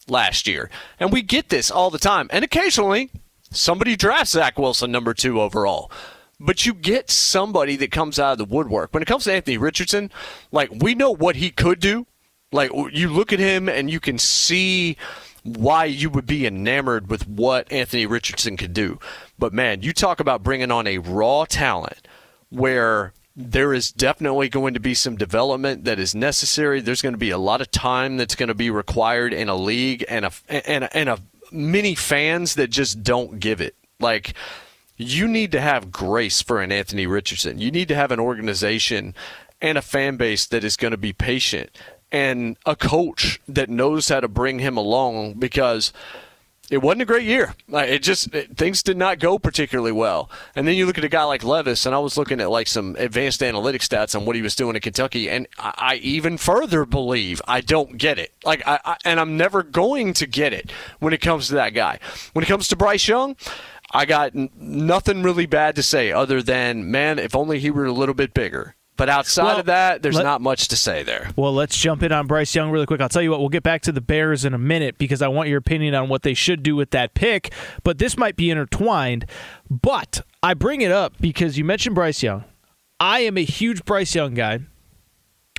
Last 0.07 0.47
year, 0.47 0.71
and 0.99 1.13
we 1.13 1.21
get 1.21 1.49
this 1.51 1.71
all 1.71 1.91
the 1.91 1.99
time, 1.99 2.29
and 2.33 2.45
occasionally 2.45 3.11
somebody 3.51 3.97
drafts 3.97 4.31
Zach 4.31 4.59
Wilson 4.59 4.91
number 4.91 5.13
two 5.15 5.41
overall. 5.41 5.91
But 6.41 6.65
you 6.65 6.75
get 6.75 7.11
somebody 7.11 7.77
that 7.77 7.91
comes 7.91 8.19
out 8.19 8.33
of 8.33 8.39
the 8.39 8.45
woodwork. 8.45 8.95
When 8.95 9.03
it 9.03 9.07
comes 9.07 9.25
to 9.25 9.33
Anthony 9.33 9.59
Richardson, 9.59 10.11
like 10.53 10.71
we 10.73 10.95
know 10.95 11.11
what 11.11 11.37
he 11.37 11.51
could 11.51 11.81
do. 11.81 12.07
Like 12.53 12.71
you 12.93 13.09
look 13.09 13.33
at 13.33 13.41
him 13.41 13.69
and 13.69 13.91
you 13.91 14.01
can 14.01 14.19
see 14.19 14.97
why 15.43 15.85
you 15.85 16.11
would 16.11 16.27
be 16.27 16.47
enamored 16.47 17.09
with 17.09 17.27
what 17.29 17.71
Anthony 17.73 18.07
Richardson 18.07 18.57
could 18.57 18.73
do. 18.73 18.99
But 19.39 19.53
man, 19.53 19.83
you 19.83 19.93
talk 19.93 20.21
about 20.21 20.43
bringing 20.43 20.71
on 20.71 20.87
a 20.87 20.99
raw 20.99 21.45
talent 21.45 22.07
where 22.51 23.13
there 23.37 23.73
is 23.73 23.91
definitely 23.91 24.49
going 24.49 24.75
to 24.75 24.81
be 24.81 24.95
some 24.95 25.17
development 25.17 25.85
that 25.85 25.99
is 25.99 26.15
necessary. 26.15 26.81
There's 26.81 27.03
going 27.03 27.15
to 27.15 27.19
be 27.19 27.31
a 27.31 27.39
lot 27.39 27.61
of 27.61 27.71
time 27.71 28.17
that's 28.17 28.35
going 28.35 28.49
to 28.49 28.55
be 28.55 28.71
required 28.71 29.33
in 29.33 29.49
a 29.49 29.55
league 29.55 30.05
and 30.09 30.25
a 30.25 30.33
and 30.49 30.85
a, 30.85 30.97
and 30.97 31.09
a 31.09 31.19
many 31.53 31.95
fans 31.95 32.57
that 32.57 32.69
just 32.69 33.03
don't 33.03 33.39
give 33.39 33.61
it. 33.61 33.77
Like 34.01 34.35
you 34.99 35.29
need 35.29 35.53
to 35.53 35.61
have 35.61 35.91
grace 35.91 36.43
for 36.43 36.61
an 36.61 36.73
Anthony 36.73 37.07
Richardson. 37.07 37.59
You 37.59 37.71
need 37.71 37.89
to 37.89 37.95
have 37.95 38.11
an 38.11 38.21
organization 38.21 39.15
and 39.63 39.79
a 39.79 39.83
fan 39.83 40.17
base 40.17 40.45
that 40.47 40.65
is 40.65 40.77
going 40.77 40.91
to 40.91 40.99
be 40.99 41.13
patient 41.13 41.71
and 42.11 42.57
a 42.67 42.75
coach 42.75 43.41
that 43.49 43.71
knows 43.71 44.09
how 44.09 44.21
to 44.21 44.29
bring 44.29 44.59
him 44.59 44.77
along 44.77 45.35
because 45.35 45.93
it 46.71 46.79
wasn't 46.79 47.03
a 47.03 47.07
great 47.07 47.25
year. 47.25 47.55
It 47.69 48.03
just 48.03 48.35
it, 48.35 48.57
things 48.57 48.83
did 48.83 48.97
not 48.97 49.19
go 49.19 49.39
particularly 49.39 49.93
well. 49.93 50.31
And 50.55 50.67
then 50.69 50.75
you 50.75 50.85
look 50.85 50.99
at 50.99 51.05
a 51.05 51.09
guy 51.09 51.25
like 51.25 51.43
Levis, 51.43 51.87
and 51.87 51.95
I 51.95 51.99
was 51.99 52.19
looking 52.19 52.41
at 52.41 52.51
like 52.51 52.67
some 52.67 52.95
advanced 52.99 53.43
analytic 53.43 53.81
stats 53.81 54.15
on 54.15 54.27
what 54.27 54.37
he 54.37 54.43
was 54.43 54.55
doing 54.55 54.77
in 54.77 54.83
Kentucky, 54.83 55.31
and 55.31 55.47
I, 55.59 55.75
I 55.77 55.95
even 55.97 56.37
further 56.37 56.85
believe 56.85 57.41
I 57.49 57.63
don't 57.63 57.97
get 57.97 58.19
it. 58.19 58.35
Like, 58.45 58.67
I, 58.67 58.81
I, 58.85 58.97
and 59.05 59.19
I'm 59.19 59.37
never 59.37 59.63
going 59.63 60.13
to 60.15 60.27
get 60.27 60.53
it 60.53 60.71
when 60.99 61.13
it 61.13 61.21
comes 61.23 61.49
to 61.49 61.55
that 61.55 61.73
guy. 61.73 61.99
When 62.35 62.43
it 62.43 62.49
comes 62.49 62.69
to 62.69 62.77
Bryce 62.77 63.09
Young. 63.09 63.37
I 63.93 64.05
got 64.05 64.35
n- 64.35 64.51
nothing 64.59 65.23
really 65.23 65.47
bad 65.47 65.75
to 65.77 65.83
say 65.83 66.13
other 66.13 66.43
than, 66.43 66.91
man, 66.91 67.19
if 67.19 67.35
only 67.35 67.59
he 67.59 67.71
were 67.71 67.87
a 67.87 67.93
little 67.93 68.15
bit 68.15 68.35
bigger. 68.35 68.75
But 68.97 69.09
outside 69.09 69.45
Well, 69.45 69.61
of 69.61 69.67
that, 69.67 70.03
there's 70.03 70.17
let- 70.17 70.25
not 70.25 70.41
much 70.41 70.67
to 70.69 70.77
say 70.77 71.05
there. 71.05 71.31
Well, 71.37 71.55
let's 71.55 71.77
jump 71.79 72.03
in 72.03 72.11
on 72.11 72.27
Bryce 72.27 72.53
Young 72.55 72.71
really 72.71 72.85
quick. 72.85 73.01
I'll 73.01 73.09
tell 73.09 73.23
you 73.23 73.31
what, 73.31 73.39
we'll 73.39 73.49
get 73.49 73.63
back 73.63 73.81
to 73.83 73.93
the 73.93 74.01
Bears 74.01 74.45
in 74.45 74.55
a 74.55 74.59
minute 74.59 74.99
because 74.99 75.23
I 75.23 75.29
want 75.29 75.49
your 75.49 75.59
opinion 75.59 75.95
on 75.95 76.09
what 76.09 76.23
they 76.23 76.35
should 76.35 76.65
do 76.65 76.75
with 76.75 76.91
that 76.91 77.15
pick. 77.15 77.53
But 77.85 77.99
this 77.99 78.17
might 78.17 78.35
be 78.35 78.51
intertwined. 78.51 79.25
But 79.71 80.23
I 80.43 80.55
bring 80.55 80.81
it 80.81 80.91
up 80.91 81.15
because 81.21 81.57
you 81.57 81.65
mentioned 81.65 81.95
Bryce 81.95 82.23
Young. 82.25 82.43
I 82.99 83.21
am 83.21 83.39
a 83.39 83.45
huge 83.45 83.85
Bryce 83.85 84.17
Young 84.17 84.35
guy, 84.35 84.59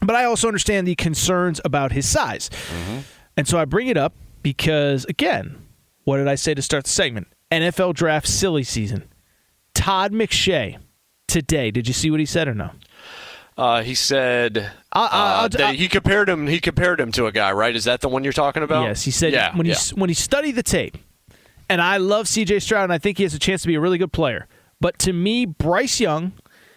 but 0.01 0.17
I 0.17 0.25
also 0.25 0.47
understand 0.49 0.85
the 0.85 0.95
concerns 0.95 1.61
about 1.63 1.93
his 1.93 2.07
size. 2.07 2.49
Mm-hmm. 2.49 2.99
And 3.37 3.47
so 3.47 3.57
I 3.57 3.63
bring 3.63 3.87
it 3.87 3.95
up 3.95 4.13
because, 4.43 5.05
again, 5.05 5.65
what 6.03 6.17
did 6.17 6.27
I 6.27 6.35
say 6.35 6.53
to 6.53 6.61
start 6.61 6.83
the 6.83 6.89
segment? 6.89 7.27
NFL 7.51 7.95
draft 7.95 8.27
silly 8.27 8.63
season. 8.63 9.03
Todd 9.73 10.11
McShay 10.11 10.77
today. 11.27 11.71
Did 11.71 11.87
you 11.87 11.93
see 11.93 12.11
what 12.11 12.19
he 12.19 12.25
said 12.25 12.47
or 12.47 12.53
no? 12.53 12.71
Uh, 13.57 13.83
he 13.83 13.93
said 13.93 14.57
uh, 14.93 15.49
I'll- 15.51 15.73
he 15.73 15.89
compared 15.89 16.29
him. 16.29 16.47
He 16.47 16.61
compared 16.61 16.99
him 16.99 17.11
to 17.13 17.25
a 17.25 17.31
guy, 17.31 17.51
right? 17.51 17.75
Is 17.75 17.83
that 17.83 17.99
the 17.99 18.07
one 18.07 18.23
you're 18.23 18.31
talking 18.31 18.63
about? 18.63 18.83
Yes, 18.83 19.03
he 19.03 19.11
said 19.11 19.33
yeah, 19.33 19.55
when 19.55 19.65
yeah. 19.65 19.75
he 19.75 19.95
when 19.95 20.09
he 20.09 20.13
studied 20.13 20.53
the 20.53 20.63
tape, 20.63 20.97
and 21.67 21.81
I 21.81 21.97
love 21.97 22.27
C.J. 22.29 22.59
Stroud, 22.59 22.85
and 22.85 22.93
I 22.93 22.97
think 22.97 23.17
he 23.17 23.23
has 23.23 23.33
a 23.33 23.39
chance 23.39 23.61
to 23.63 23.67
be 23.67 23.75
a 23.75 23.81
really 23.81 23.97
good 23.97 24.13
player. 24.13 24.47
But 24.79 24.97
to 24.99 25.11
me, 25.11 25.45
Bryce 25.45 25.99
Young 25.99 26.31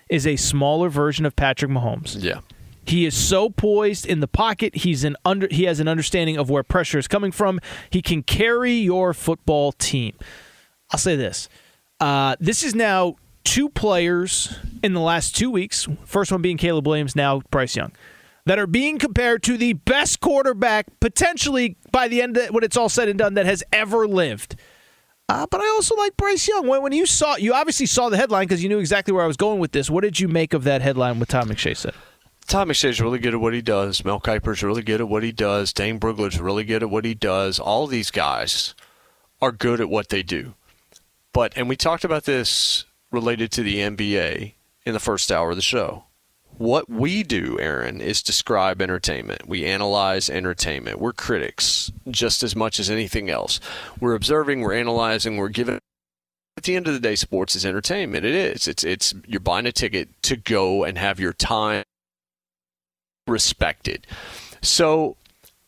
is 0.09 0.27
a 0.27 0.35
smaller 0.35 0.89
version 0.89 1.25
of 1.25 1.37
Patrick 1.37 1.71
Mahomes. 1.71 2.21
Yeah. 2.21 2.41
He 2.85 3.07
is 3.07 3.15
so 3.15 3.49
poised 3.49 4.05
in 4.05 4.19
the 4.19 4.27
pocket. 4.27 4.75
He's 4.75 5.05
an 5.05 5.17
under. 5.25 5.47
He 5.51 5.65
has 5.65 5.79
an 5.79 5.87
understanding 5.87 6.37
of 6.37 6.51
where 6.51 6.65
pressure 6.65 6.99
is 6.99 7.07
coming 7.07 7.31
from. 7.31 7.61
He 7.91 8.03
can 8.03 8.25
carry 8.25 8.73
your 8.73 9.15
football 9.15 9.71
team. 9.71 10.15
I'll 10.93 10.99
say 10.99 11.17
this: 11.17 11.49
uh, 12.01 12.37
this 12.39 12.63
is 12.63 12.75
now 12.75 13.17
two 13.45 13.69
players 13.69 14.55
in 14.83 14.93
the 14.93 15.01
last 15.01 15.37
two 15.37 15.51
weeks. 15.51 15.89
First 16.05 16.31
one 16.31 16.43
being 16.43 16.57
Caleb 16.57 16.87
Williams, 16.87 17.17
now 17.17 17.43
Bryce 17.51 17.75
Young, 17.75 17.93
that 18.47 18.59
are 18.59 18.67
being 18.67 18.99
compared 18.99 19.43
to 19.45 19.57
the 19.57 19.73
best 19.73 20.21
quarterback 20.21 20.87
potentially 21.01 21.77
by 21.91 22.09
the 22.09 22.23
end 22.23 22.37
of, 22.37 22.51
when 22.51 22.63
it's 22.63 22.77
all 22.77 22.89
said 22.89 23.09
and 23.09 23.19
done 23.19 23.35
that 23.35 23.47
has 23.47 23.65
ever 23.73 24.07
lived. 24.07 24.57
Uh, 25.29 25.47
but 25.51 25.61
I 25.61 25.69
also 25.69 25.95
like 25.97 26.17
Bryce 26.17 26.47
Young. 26.47 26.67
When, 26.67 26.83
when 26.83 26.93
you 26.93 27.07
saw, 27.07 27.37
you 27.37 27.55
obviously 27.55 27.87
saw 27.87 28.09
the 28.09 28.17
headline 28.17 28.47
because 28.47 28.63
you 28.63 28.69
knew 28.69 28.79
exactly 28.79 29.15
where 29.15 29.25
I 29.25 29.27
was 29.27 29.37
going 29.37 29.61
with 29.61 29.73
this. 29.73 29.89
What 29.89 30.03
did 30.03 30.21
you 30.21 30.29
make 30.29 30.53
of 30.53 30.65
that 30.65 30.83
headline? 30.83 31.19
What 31.19 31.29
Todd 31.29 31.49
McShay 31.49 31.77
said? 31.77 31.95
Todd 32.49 32.69
McShay's 32.69 33.01
really 33.01 33.19
good 33.19 33.33
at 33.33 33.41
what 33.41 33.55
he 33.55 33.63
does. 33.63 34.05
Mel 34.05 34.21
Kiper's 34.21 34.63
really 34.63 34.83
good 34.83 35.01
at 35.01 35.09
what 35.09 35.23
he 35.23 35.33
does. 35.33 35.73
Dane 35.73 35.99
Brugler's 35.99 36.41
really 36.41 36.65
good 36.65 36.83
at 36.83 36.91
what 36.91 37.05
he 37.05 37.15
does. 37.15 37.59
All 37.59 37.87
these 37.87 38.11
guys 38.11 38.75
are 39.41 39.53
good 39.53 39.81
at 39.81 39.89
what 39.89 40.09
they 40.11 40.23
do. 40.23 40.55
But 41.33 41.53
and 41.57 41.69
we 41.69 41.77
talked 41.77 42.05
about 42.05 42.25
this 42.25 42.85
related 43.11 43.51
to 43.53 43.63
the 43.63 43.79
NBA 43.79 44.55
in 44.85 44.93
the 44.93 45.01
first 45.01 45.31
hour 45.31 45.51
of 45.51 45.57
the 45.57 45.63
show. 45.63 46.05
What 46.59 46.89
we 46.89 47.23
do, 47.23 47.59
Aaron, 47.59 48.01
is 48.01 48.23
describe 48.23 48.83
entertainment. 48.83 49.49
We 49.49 49.65
analyze 49.65 50.29
entertainment. 50.29 51.01
We're 51.01 51.15
critics 51.15 51.91
just 52.11 52.43
as 52.43 52.55
much 52.55 52.79
as 52.79 52.91
anything 52.91 53.31
else. 53.31 53.59
We're 54.01 54.15
observing, 54.15 54.61
we're 54.61 54.75
analyzing, 54.75 55.39
we're 55.39 55.49
giving 55.49 55.79
at 56.57 56.65
the 56.65 56.77
end 56.77 56.87
of 56.87 56.95
the 56.95 57.01
day, 57.01 57.15
sports 57.17 57.57
is 57.57 57.65
entertainment. 57.65 58.25
It 58.27 58.35
is. 58.35 58.69
It's 58.69 58.85
it's 58.85 59.15
you're 59.27 59.41
buying 59.41 59.67
a 59.67 59.73
ticket 59.73 60.23
to 60.25 60.37
go 60.37 60.85
and 60.85 60.99
have 60.99 61.19
your 61.19 61.33
time 61.33 61.85
respected. 63.27 64.07
So 64.61 65.17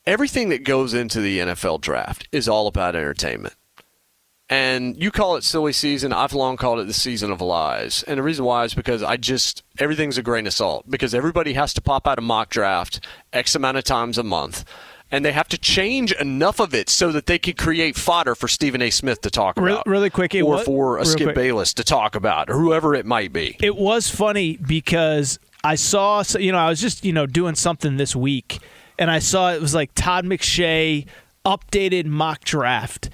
everything 0.07 0.51
that 0.51 0.65
goes 0.65 0.93
into 0.93 1.21
the 1.21 1.39
NFL 1.39 1.81
draft 1.81 2.29
is 2.33 2.49
all 2.49 2.67
about 2.67 2.95
entertainment. 2.95 3.55
And 4.51 5.03
you 5.03 5.11
call 5.11 5.37
it 5.37 5.45
silly 5.45 5.73
season. 5.73 6.13
I've 6.13 6.35
long 6.35 6.57
called 6.57 6.79
it 6.79 6.87
the 6.87 6.93
season 6.93 7.31
of 7.31 7.41
lies. 7.41 8.03
And 8.03 8.19
the 8.19 8.23
reason 8.23 8.45
why 8.45 8.65
is 8.65 8.75
because 8.75 9.03
I 9.03 9.17
just 9.17 9.63
everything's 9.79 10.19
a 10.19 10.23
grain 10.23 10.47
of 10.47 10.53
salt 10.53 10.85
because 10.89 11.15
everybody 11.15 11.55
has 11.55 11.73
to 11.75 11.81
pop 11.81 12.07
out 12.07 12.19
a 12.19 12.23
mock 12.23 12.51
draft 12.51 13.01
X 13.33 13.55
amount 13.55 13.79
of 13.79 13.85
times 13.85 14.19
a 14.19 14.23
month. 14.23 14.65
And 15.11 15.25
they 15.25 15.33
have 15.33 15.49
to 15.49 15.59
change 15.59 16.13
enough 16.13 16.61
of 16.61 16.75
it 16.75 16.89
so 16.89 17.13
that 17.13 17.27
they 17.27 17.39
can 17.39 17.55
create 17.55 17.95
fodder 17.95 18.35
for 18.35 18.49
Stephen 18.49 18.83
A. 18.83 18.91
Smith 18.91 19.21
to 19.23 19.31
talk 19.31 19.57
about. 19.57 19.87
really 19.87 20.11
quick, 20.11 20.35
it 20.35 20.43
or 20.43 20.57
wa- 20.57 20.63
for 20.63 20.99
a 20.99 21.05
Skip 21.05 21.27
quick. 21.27 21.35
Bayless 21.37 21.73
to 21.75 21.85
talk 21.85 22.17
about, 22.17 22.51
or 22.51 22.55
whoever 22.59 22.95
it 22.95 23.07
might 23.07 23.33
be. 23.33 23.57
It 23.63 23.77
was 23.77 24.09
funny 24.09 24.57
because 24.57 25.39
I 25.63 25.77
saw, 25.77 26.25
you 26.39 26.51
know, 26.53 26.59
I 26.59 26.69
was 26.69 26.81
just, 26.81 27.05
you 27.05 27.13
know, 27.13 27.27
doing 27.27 27.55
something 27.55 27.97
this 27.97 28.17
week, 28.17 28.59
and 28.99 29.11
I 29.11 29.21
saw 29.21 29.53
it 29.53 29.61
was 29.61 29.75
like 29.75 29.91
Todd 29.95 30.25
McShay 30.25 31.07
updated 31.45 32.07
mock 32.07 32.43
draft, 32.45 33.09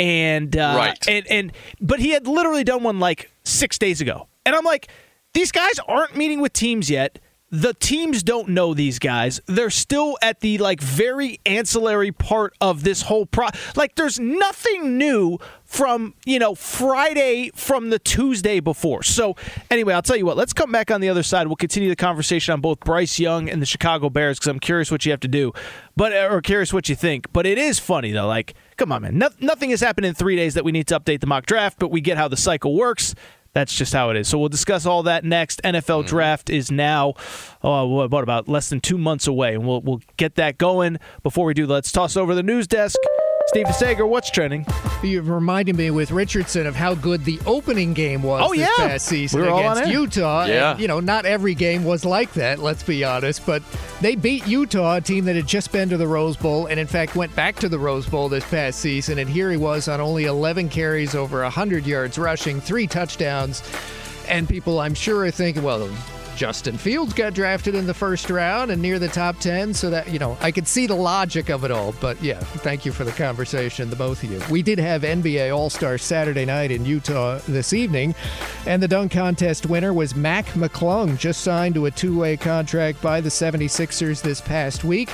and 0.00 0.56
uh, 0.56 0.74
Right. 0.76 1.08
and 1.08 1.26
and 1.30 1.52
but 1.80 2.00
he 2.00 2.10
had 2.10 2.26
literally 2.26 2.64
done 2.64 2.82
one 2.82 2.98
like 2.98 3.30
six 3.44 3.78
days 3.78 4.00
ago, 4.00 4.28
and 4.46 4.54
I'm 4.56 4.64
like, 4.64 4.88
these 5.34 5.52
guys 5.52 5.78
aren't 5.86 6.16
meeting 6.16 6.40
with 6.40 6.52
teams 6.52 6.90
yet. 6.90 7.18
The 7.52 7.74
teams 7.74 8.22
don't 8.22 8.50
know 8.50 8.74
these 8.74 9.00
guys. 9.00 9.40
They're 9.46 9.70
still 9.70 10.16
at 10.22 10.38
the 10.40 10.58
like 10.58 10.80
very 10.80 11.40
ancillary 11.44 12.12
part 12.12 12.54
of 12.60 12.84
this 12.84 13.02
whole 13.02 13.26
pro. 13.26 13.48
Like, 13.74 13.96
there's 13.96 14.20
nothing 14.20 14.96
new 14.98 15.38
from 15.70 16.14
you 16.26 16.40
know 16.40 16.56
Friday 16.56 17.48
from 17.54 17.90
the 17.90 17.98
Tuesday 18.00 18.58
before. 18.58 19.04
So 19.04 19.36
anyway, 19.70 19.94
I'll 19.94 20.02
tell 20.02 20.16
you 20.16 20.26
what. 20.26 20.36
Let's 20.36 20.52
come 20.52 20.72
back 20.72 20.90
on 20.90 21.00
the 21.00 21.08
other 21.08 21.22
side. 21.22 21.46
We'll 21.46 21.54
continue 21.54 21.88
the 21.88 21.96
conversation 21.96 22.52
on 22.52 22.60
both 22.60 22.80
Bryce 22.80 23.20
Young 23.20 23.48
and 23.48 23.62
the 23.62 23.66
Chicago 23.66 24.10
Bears 24.10 24.40
because 24.40 24.48
I'm 24.48 24.58
curious 24.58 24.90
what 24.90 25.06
you 25.06 25.12
have 25.12 25.20
to 25.20 25.28
do, 25.28 25.52
but 25.94 26.12
uh, 26.12 26.28
or 26.28 26.42
curious 26.42 26.72
what 26.72 26.88
you 26.88 26.96
think. 26.96 27.32
But 27.32 27.46
it 27.46 27.56
is 27.56 27.78
funny 27.78 28.10
though. 28.10 28.26
Like, 28.26 28.54
come 28.78 28.90
on, 28.90 29.02
man. 29.02 29.16
No, 29.16 29.28
nothing 29.38 29.70
has 29.70 29.80
happened 29.80 30.06
in 30.06 30.14
three 30.14 30.34
days 30.34 30.54
that 30.54 30.64
we 30.64 30.72
need 30.72 30.88
to 30.88 30.98
update 30.98 31.20
the 31.20 31.28
mock 31.28 31.46
draft, 31.46 31.78
but 31.78 31.92
we 31.92 32.00
get 32.00 32.18
how 32.18 32.26
the 32.26 32.36
cycle 32.36 32.74
works. 32.74 33.14
That's 33.52 33.72
just 33.72 33.92
how 33.92 34.10
it 34.10 34.16
is. 34.16 34.26
So 34.26 34.38
we'll 34.38 34.48
discuss 34.48 34.86
all 34.86 35.04
that 35.04 35.24
next. 35.24 35.62
NFL 35.62 36.00
mm-hmm. 36.00 36.08
draft 36.08 36.50
is 36.50 36.72
now, 36.72 37.14
oh, 37.62 37.86
what, 37.86 38.10
what 38.10 38.24
about 38.24 38.48
less 38.48 38.70
than 38.70 38.80
two 38.80 38.98
months 38.98 39.28
away, 39.28 39.54
and 39.54 39.64
we'll 39.64 39.82
we'll 39.82 40.00
get 40.16 40.34
that 40.34 40.58
going. 40.58 40.98
Before 41.22 41.46
we 41.46 41.54
do, 41.54 41.66
let's 41.68 41.92
toss 41.92 42.16
over 42.16 42.34
the 42.34 42.42
news 42.42 42.66
desk. 42.66 42.98
Steve 43.52 43.74
Sager, 43.74 44.06
what's 44.06 44.30
trending? 44.30 44.64
You've 45.02 45.28
reminded 45.28 45.74
me 45.76 45.90
with 45.90 46.12
Richardson 46.12 46.66
of 46.68 46.76
how 46.76 46.94
good 46.94 47.24
the 47.24 47.40
opening 47.46 47.94
game 47.94 48.22
was 48.22 48.42
Oh, 48.44 48.50
this 48.54 48.60
yeah. 48.60 48.86
past 48.86 49.06
season 49.06 49.40
We 49.40 49.48
were 49.48 49.52
against 49.58 49.82
on. 49.82 49.90
Utah. 49.90 50.44
Yeah. 50.44 50.70
And, 50.72 50.80
you 50.80 50.86
know, 50.86 51.00
not 51.00 51.26
every 51.26 51.54
game 51.56 51.82
was 51.82 52.04
like 52.04 52.32
that, 52.34 52.60
let's 52.60 52.84
be 52.84 53.02
honest, 53.02 53.44
but 53.44 53.64
they 54.00 54.14
beat 54.14 54.46
Utah, 54.46 54.96
a 54.96 55.00
team 55.00 55.24
that 55.24 55.34
had 55.34 55.48
just 55.48 55.72
been 55.72 55.88
to 55.88 55.96
the 55.96 56.06
Rose 56.06 56.36
Bowl 56.36 56.66
and, 56.66 56.78
in 56.78 56.86
fact, 56.86 57.16
went 57.16 57.34
back 57.34 57.56
to 57.56 57.68
the 57.68 57.78
Rose 57.78 58.06
Bowl 58.06 58.28
this 58.28 58.48
past 58.48 58.78
season. 58.78 59.18
And 59.18 59.28
here 59.28 59.50
he 59.50 59.56
was 59.56 59.88
on 59.88 60.00
only 60.00 60.26
11 60.26 60.68
carries, 60.68 61.16
over 61.16 61.42
100 61.42 61.84
yards 61.84 62.18
rushing, 62.18 62.60
three 62.60 62.86
touchdowns. 62.86 63.64
And 64.28 64.48
people, 64.48 64.78
I'm 64.78 64.94
sure, 64.94 65.24
are 65.24 65.30
thinking, 65.32 65.64
well, 65.64 65.88
Justin 66.40 66.78
Fields 66.78 67.12
got 67.12 67.34
drafted 67.34 67.74
in 67.74 67.86
the 67.86 67.92
first 67.92 68.30
round 68.30 68.70
and 68.70 68.80
near 68.80 68.98
the 68.98 69.08
top 69.08 69.38
10, 69.40 69.74
so 69.74 69.90
that, 69.90 70.08
you 70.08 70.18
know, 70.18 70.38
I 70.40 70.50
could 70.50 70.66
see 70.66 70.86
the 70.86 70.94
logic 70.94 71.50
of 71.50 71.64
it 71.64 71.70
all. 71.70 71.92
But 72.00 72.22
yeah, 72.22 72.40
thank 72.40 72.86
you 72.86 72.92
for 72.92 73.04
the 73.04 73.12
conversation, 73.12 73.90
the 73.90 73.96
both 73.96 74.22
of 74.22 74.30
you. 74.32 74.40
We 74.50 74.62
did 74.62 74.78
have 74.78 75.02
NBA 75.02 75.54
All 75.54 75.68
Star 75.68 75.98
Saturday 75.98 76.46
night 76.46 76.70
in 76.70 76.86
Utah 76.86 77.40
this 77.46 77.74
evening, 77.74 78.14
and 78.64 78.82
the 78.82 78.88
dunk 78.88 79.12
contest 79.12 79.66
winner 79.66 79.92
was 79.92 80.16
Mac 80.16 80.46
McClung, 80.52 81.18
just 81.18 81.42
signed 81.42 81.74
to 81.74 81.84
a 81.84 81.90
two 81.90 82.18
way 82.18 82.38
contract 82.38 83.02
by 83.02 83.20
the 83.20 83.28
76ers 83.28 84.22
this 84.22 84.40
past 84.40 84.82
week. 84.82 85.10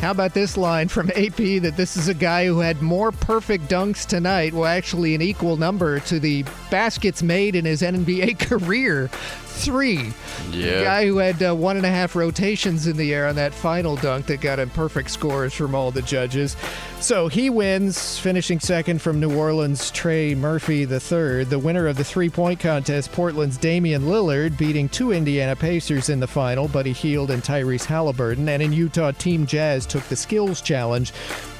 How 0.00 0.10
about 0.10 0.34
this 0.34 0.56
line 0.56 0.88
from 0.88 1.10
AP 1.10 1.36
that 1.62 1.74
this 1.76 1.96
is 1.96 2.08
a 2.08 2.14
guy 2.14 2.46
who 2.46 2.58
had 2.58 2.82
more 2.82 3.12
perfect 3.12 3.68
dunks 3.68 4.06
tonight, 4.06 4.52
well, 4.52 4.64
actually 4.64 5.14
an 5.14 5.22
equal 5.22 5.56
number 5.56 6.00
to 6.00 6.18
the 6.18 6.42
baskets 6.70 7.22
made 7.22 7.54
in 7.54 7.64
his 7.64 7.82
NBA 7.82 8.38
career? 8.48 9.10
Three. 9.54 10.12
Yeah. 10.50 10.78
The 10.78 10.84
guy 10.84 11.06
who 11.06 11.18
had 11.18 11.42
uh, 11.42 11.54
one 11.54 11.76
and 11.76 11.86
a 11.86 11.90
half 11.90 12.16
rotations 12.16 12.86
in 12.86 12.96
the 12.96 13.14
air 13.14 13.28
on 13.28 13.36
that 13.36 13.54
final 13.54 13.94
dunk 13.96 14.26
that 14.26 14.40
got 14.40 14.58
him 14.58 14.68
perfect 14.70 15.10
scores 15.10 15.54
from 15.54 15.74
all 15.74 15.90
the 15.90 16.02
judges. 16.02 16.56
So 17.00 17.28
he 17.28 17.50
wins, 17.50 18.18
finishing 18.18 18.58
second 18.58 19.00
from 19.00 19.20
New 19.20 19.34
Orleans' 19.34 19.90
Trey 19.92 20.34
Murphy 20.34 20.80
III. 20.80 21.44
The 21.44 21.60
winner 21.62 21.86
of 21.86 21.96
the 21.96 22.04
three 22.04 22.28
point 22.28 22.58
contest, 22.58 23.12
Portland's 23.12 23.56
Damian 23.56 24.02
Lillard, 24.02 24.58
beating 24.58 24.88
two 24.88 25.12
Indiana 25.12 25.54
Pacers 25.54 26.08
in 26.08 26.18
the 26.18 26.26
final, 26.26 26.66
Buddy 26.66 26.92
Hield 26.92 27.30
and 27.30 27.42
Tyrese 27.42 27.84
Halliburton. 27.84 28.48
And 28.48 28.60
in 28.60 28.72
Utah, 28.72 29.12
Team 29.12 29.46
Jazz 29.46 29.86
took 29.86 30.02
the 30.04 30.16
skills 30.16 30.60
challenge. 30.60 31.12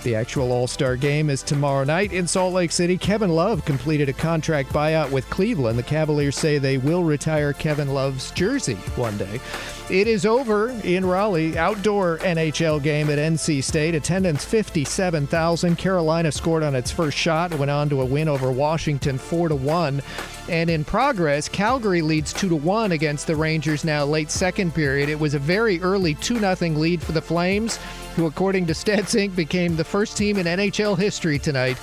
The 0.04 0.14
actual 0.14 0.52
All 0.52 0.66
Star 0.66 0.96
game 0.96 1.30
is 1.30 1.42
tomorrow 1.42 1.82
night 1.82 2.12
in 2.12 2.26
Salt 2.26 2.52
Lake 2.52 2.72
City. 2.72 2.98
Kevin 2.98 3.30
Love 3.30 3.64
completed 3.64 4.10
a 4.10 4.12
contract 4.12 4.68
buyout 4.68 5.10
with 5.10 5.28
Cleveland. 5.30 5.78
The 5.78 5.82
Cavaliers 5.82 6.36
say 6.36 6.58
they 6.58 6.76
will 6.76 7.02
retire 7.02 7.54
Kevin 7.54 7.94
Love's 7.94 8.30
jersey 8.32 8.74
one 8.96 9.16
day. 9.16 9.40
It 9.90 10.06
is 10.06 10.24
over 10.24 10.70
in 10.82 11.04
Raleigh. 11.04 11.58
Outdoor 11.58 12.16
NHL 12.18 12.82
game 12.82 13.10
at 13.10 13.18
NC 13.18 13.62
State. 13.62 13.94
Attendance 13.94 14.42
57,000. 14.42 15.76
Carolina 15.76 16.32
scored 16.32 16.62
on 16.62 16.74
its 16.74 16.90
first 16.90 17.18
shot 17.18 17.52
went 17.58 17.70
on 17.70 17.90
to 17.90 18.00
a 18.00 18.04
win 18.04 18.26
over 18.26 18.50
Washington 18.50 19.18
4 19.18 19.50
to 19.50 19.56
1. 19.56 20.00
And 20.48 20.70
in 20.70 20.84
progress, 20.84 21.50
Calgary 21.50 22.00
leads 22.00 22.32
2 22.32 22.48
to 22.48 22.56
1 22.56 22.92
against 22.92 23.26
the 23.26 23.36
Rangers 23.36 23.84
now 23.84 24.06
late 24.06 24.30
second 24.30 24.74
period. 24.74 25.10
It 25.10 25.20
was 25.20 25.34
a 25.34 25.38
very 25.38 25.78
early 25.82 26.14
2 26.14 26.38
0 26.38 26.54
lead 26.70 27.02
for 27.02 27.12
the 27.12 27.20
Flames, 27.20 27.78
who 28.16 28.24
according 28.24 28.66
to 28.68 28.72
Stats 28.72 29.14
Inc. 29.14 29.36
became 29.36 29.76
the 29.76 29.84
first 29.84 30.16
team 30.16 30.38
in 30.38 30.46
NHL 30.46 30.96
history 30.96 31.38
tonight 31.38 31.76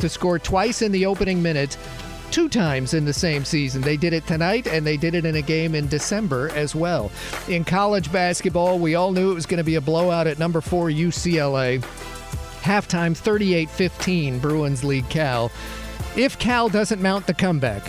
to 0.00 0.08
score 0.10 0.38
twice 0.38 0.82
in 0.82 0.92
the 0.92 1.06
opening 1.06 1.42
minute 1.42 1.78
two 2.30 2.48
times 2.48 2.94
in 2.94 3.04
the 3.04 3.12
same 3.12 3.44
season. 3.44 3.82
They 3.82 3.96
did 3.96 4.12
it 4.12 4.26
tonight 4.26 4.66
and 4.66 4.86
they 4.86 4.96
did 4.96 5.14
it 5.14 5.24
in 5.24 5.36
a 5.36 5.42
game 5.42 5.74
in 5.74 5.88
December 5.88 6.50
as 6.50 6.74
well. 6.74 7.10
In 7.48 7.64
college 7.64 8.12
basketball, 8.12 8.78
we 8.78 8.94
all 8.94 9.12
knew 9.12 9.30
it 9.32 9.34
was 9.34 9.46
going 9.46 9.58
to 9.58 9.64
be 9.64 9.76
a 9.76 9.80
blowout 9.80 10.26
at 10.26 10.38
number 10.38 10.60
four 10.60 10.88
UCLA. 10.88 11.80
Halftime 12.60 13.16
38 13.16 13.70
15, 13.70 14.38
Bruins 14.38 14.84
lead 14.84 15.08
Cal. 15.08 15.50
If 16.16 16.38
Cal 16.38 16.68
doesn't 16.68 17.00
mount 17.00 17.26
the 17.26 17.34
comeback, 17.34 17.82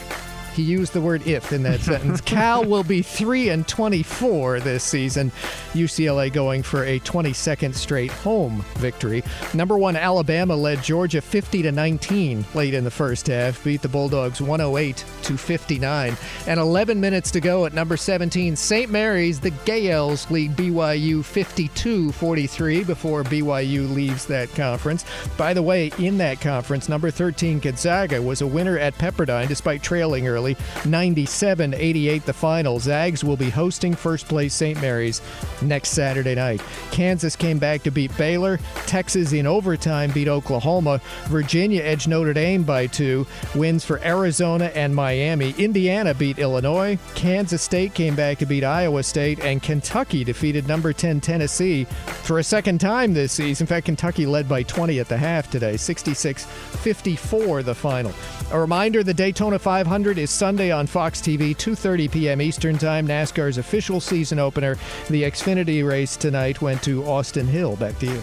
he 0.59 0.65
used 0.65 0.91
the 0.91 0.99
word 0.99 1.25
if 1.25 1.53
in 1.53 1.63
that 1.63 1.79
sentence. 1.79 2.19
Cal 2.25 2.65
will 2.65 2.83
be 2.83 3.01
3 3.01 3.47
and 3.47 3.65
24 3.65 4.59
this 4.59 4.83
season. 4.83 5.31
UCLA 5.71 6.31
going 6.31 6.63
for 6.63 6.83
a 6.83 6.99
22nd 6.99 7.73
straight 7.73 8.11
home 8.11 8.65
victory. 8.75 9.23
Number 9.53 9.77
1 9.77 9.95
Alabama 9.95 10.57
led 10.57 10.83
Georgia 10.83 11.21
50 11.21 11.61
to 11.61 11.71
19 11.71 12.43
late 12.53 12.73
in 12.73 12.83
the 12.83 12.91
first 12.91 13.27
half, 13.27 13.63
beat 13.63 13.81
the 13.81 13.87
Bulldogs 13.87 14.41
108 14.41 15.05
to 15.23 15.37
59. 15.37 16.17
And 16.45 16.59
11 16.59 16.99
minutes 16.99 17.31
to 17.31 17.39
go 17.39 17.65
at 17.65 17.73
number 17.73 17.95
17 17.95 18.57
St. 18.57 18.91
Mary's, 18.91 19.39
the 19.39 19.51
Gaels 19.51 20.29
lead 20.29 20.57
BYU 20.57 21.19
52-43 21.19 22.85
before 22.85 23.23
BYU 23.23 23.93
leaves 23.93 24.25
that 24.25 24.53
conference. 24.55 25.05
By 25.37 25.53
the 25.53 25.63
way, 25.63 25.91
in 25.99 26.17
that 26.17 26.41
conference, 26.41 26.89
number 26.89 27.11
13 27.11 27.59
Gonzaga 27.59 28.21
was 28.21 28.41
a 28.41 28.47
winner 28.47 28.77
at 28.77 28.95
Pepperdine 28.95 29.47
despite 29.47 29.81
trailing 29.81 30.27
early 30.27 30.48
97 30.85 31.73
88 31.73 32.25
the 32.25 32.33
final. 32.33 32.79
Zags 32.79 33.23
will 33.23 33.37
be 33.37 33.49
hosting 33.49 33.95
first 33.95 34.27
place 34.27 34.53
St. 34.53 34.79
Mary's 34.81 35.21
next 35.61 35.89
Saturday 35.89 36.35
night. 36.35 36.61
Kansas 36.91 37.35
came 37.35 37.59
back 37.59 37.83
to 37.83 37.91
beat 37.91 38.15
Baylor. 38.17 38.59
Texas 38.85 39.33
in 39.33 39.45
overtime 39.47 40.11
beat 40.11 40.27
Oklahoma. 40.27 41.01
Virginia 41.25 41.81
edged 41.81 42.07
Notre 42.07 42.33
Dame 42.33 42.63
by 42.63 42.87
two. 42.87 43.25
Wins 43.55 43.83
for 43.85 44.03
Arizona 44.03 44.65
and 44.75 44.95
Miami. 44.95 45.53
Indiana 45.57 46.13
beat 46.13 46.39
Illinois. 46.39 46.97
Kansas 47.15 47.61
State 47.61 47.93
came 47.93 48.15
back 48.15 48.37
to 48.39 48.45
beat 48.45 48.63
Iowa 48.63 49.03
State. 49.03 49.39
And 49.39 49.61
Kentucky 49.61 50.23
defeated 50.23 50.67
number 50.67 50.93
10 50.93 51.21
Tennessee 51.21 51.85
for 52.23 52.39
a 52.39 52.43
second 52.43 52.79
time 52.79 53.13
this 53.13 53.33
season. 53.33 53.63
In 53.63 53.67
fact, 53.67 53.85
Kentucky 53.85 54.25
led 54.25 54.47
by 54.47 54.63
20 54.63 54.99
at 54.99 55.07
the 55.07 55.17
half 55.17 55.49
today, 55.49 55.77
66 55.77 56.45
54 56.45 57.63
the 57.63 57.75
final. 57.75 58.13
A 58.51 58.59
reminder 58.59 59.03
the 59.03 59.13
Daytona 59.13 59.59
500 59.59 60.17
is 60.17 60.28
Sunday 60.29 60.71
on 60.71 60.87
Fox 60.87 61.21
TV, 61.21 61.55
2:30 61.55 62.11
p.m. 62.11 62.41
Eastern 62.41 62.77
Time. 62.77 63.07
NASCAR's 63.07 63.57
official 63.57 63.99
season 63.99 64.39
opener. 64.39 64.77
The 65.09 65.23
Xfinity 65.23 65.87
race 65.87 66.15
tonight 66.15 66.61
went 66.61 66.81
to 66.83 67.03
Austin 67.03 67.47
Hill. 67.47 67.75
Back 67.75 67.97
to 67.99 68.05
you. 68.05 68.21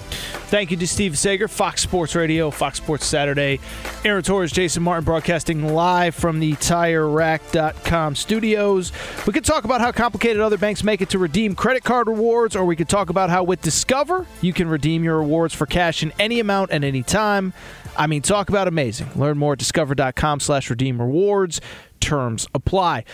Thank 0.48 0.70
you 0.70 0.76
to 0.76 0.86
Steve 0.86 1.18
Sager, 1.18 1.48
Fox 1.48 1.82
Sports 1.82 2.14
Radio, 2.14 2.50
Fox 2.50 2.78
Sports 2.78 3.04
Saturday. 3.04 3.58
Aaron 4.04 4.22
Torres, 4.22 4.52
Jason 4.52 4.82
Martin 4.82 5.04
broadcasting 5.04 5.74
live 5.74 6.14
from 6.14 6.38
the 6.38 6.52
TireRack.com 6.54 8.14
studios. 8.14 8.92
We 9.26 9.32
could 9.32 9.44
talk 9.44 9.64
about 9.64 9.80
how 9.80 9.90
complicated 9.92 10.40
other 10.40 10.58
banks 10.58 10.84
make 10.84 11.00
it 11.00 11.10
to 11.10 11.18
redeem 11.18 11.54
credit 11.54 11.82
card 11.84 12.06
rewards, 12.06 12.54
or 12.54 12.64
we 12.64 12.76
could 12.76 12.88
talk 12.88 13.10
about 13.10 13.28
how 13.28 13.42
with 13.42 13.60
Discover 13.60 14.26
you 14.40 14.52
can 14.52 14.68
redeem 14.68 15.02
your 15.02 15.18
rewards 15.18 15.52
for 15.52 15.66
cash 15.66 16.02
in 16.02 16.12
any 16.18 16.38
amount 16.38 16.70
at 16.70 16.84
any 16.84 17.02
time. 17.02 17.52
I 17.98 18.06
mean, 18.06 18.22
talk 18.22 18.48
about 18.48 18.68
amazing. 18.68 19.10
Learn 19.16 19.38
more 19.38 19.54
at 19.54 19.58
discover.com 19.58 20.40
slash 20.40 20.70
redeem 20.70 21.00
rewards. 21.00 21.60
Terms 22.00 22.46
apply. 22.54 23.04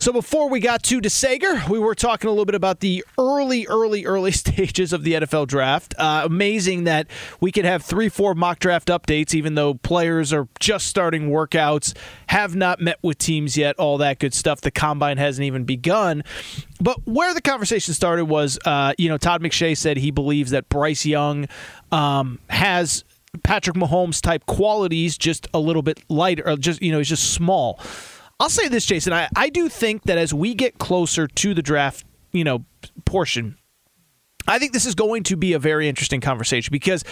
So 0.00 0.14
before 0.14 0.48
we 0.48 0.60
got 0.60 0.82
to 0.84 0.98
DeSager, 0.98 1.68
we 1.68 1.78
were 1.78 1.94
talking 1.94 2.28
a 2.28 2.30
little 2.30 2.46
bit 2.46 2.54
about 2.54 2.80
the 2.80 3.04
early, 3.18 3.66
early, 3.66 4.06
early 4.06 4.32
stages 4.32 4.94
of 4.94 5.04
the 5.04 5.12
NFL 5.12 5.46
draft. 5.46 5.94
Uh, 5.98 6.22
amazing 6.24 6.84
that 6.84 7.06
we 7.42 7.52
could 7.52 7.66
have 7.66 7.84
three, 7.84 8.08
four 8.08 8.34
mock 8.34 8.60
draft 8.60 8.88
updates, 8.88 9.34
even 9.34 9.56
though 9.56 9.74
players 9.74 10.32
are 10.32 10.48
just 10.58 10.86
starting 10.86 11.28
workouts, 11.28 11.94
have 12.28 12.56
not 12.56 12.80
met 12.80 12.98
with 13.02 13.18
teams 13.18 13.58
yet, 13.58 13.76
all 13.76 13.98
that 13.98 14.18
good 14.18 14.32
stuff. 14.32 14.62
The 14.62 14.70
combine 14.70 15.18
hasn't 15.18 15.44
even 15.44 15.64
begun. 15.64 16.24
But 16.80 17.06
where 17.06 17.34
the 17.34 17.42
conversation 17.42 17.92
started 17.92 18.24
was, 18.24 18.58
uh, 18.64 18.94
you 18.96 19.10
know, 19.10 19.18
Todd 19.18 19.42
McShay 19.42 19.76
said 19.76 19.98
he 19.98 20.10
believes 20.10 20.52
that 20.52 20.70
Bryce 20.70 21.04
Young 21.04 21.46
um, 21.92 22.38
has 22.48 23.04
Patrick 23.42 23.76
Mahomes 23.76 24.20
type 24.22 24.46
qualities, 24.46 25.18
just 25.18 25.46
a 25.52 25.58
little 25.58 25.82
bit 25.82 26.02
lighter, 26.08 26.48
or 26.48 26.56
just 26.56 26.80
you 26.80 26.90
know, 26.90 26.98
he's 26.98 27.08
just 27.10 27.34
small. 27.34 27.78
I'll 28.40 28.48
say 28.48 28.68
this, 28.68 28.86
Jason. 28.86 29.12
I, 29.12 29.28
I 29.36 29.50
do 29.50 29.68
think 29.68 30.04
that 30.04 30.16
as 30.16 30.32
we 30.32 30.54
get 30.54 30.78
closer 30.78 31.28
to 31.28 31.54
the 31.54 31.60
draft, 31.60 32.06
you 32.32 32.42
know, 32.42 32.64
portion, 33.04 33.58
I 34.48 34.58
think 34.58 34.72
this 34.72 34.86
is 34.86 34.94
going 34.94 35.24
to 35.24 35.36
be 35.36 35.52
a 35.52 35.58
very 35.58 35.88
interesting 35.88 36.22
conversation 36.22 36.72
because 36.72 37.04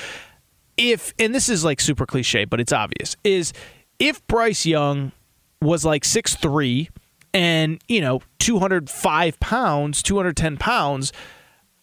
if, 0.78 1.12
and 1.18 1.34
this 1.34 1.50
is 1.50 1.64
like 1.64 1.82
super 1.82 2.06
cliche, 2.06 2.46
but 2.46 2.60
it's 2.60 2.72
obvious, 2.72 3.14
is 3.24 3.52
if 3.98 4.26
Bryce 4.26 4.64
Young 4.64 5.12
was 5.60 5.84
like 5.84 6.04
six 6.04 6.34
three 6.34 6.88
and, 7.34 7.78
you 7.88 8.00
know, 8.00 8.22
205 8.38 9.38
pounds, 9.38 10.02
210 10.02 10.56
pounds, 10.56 11.12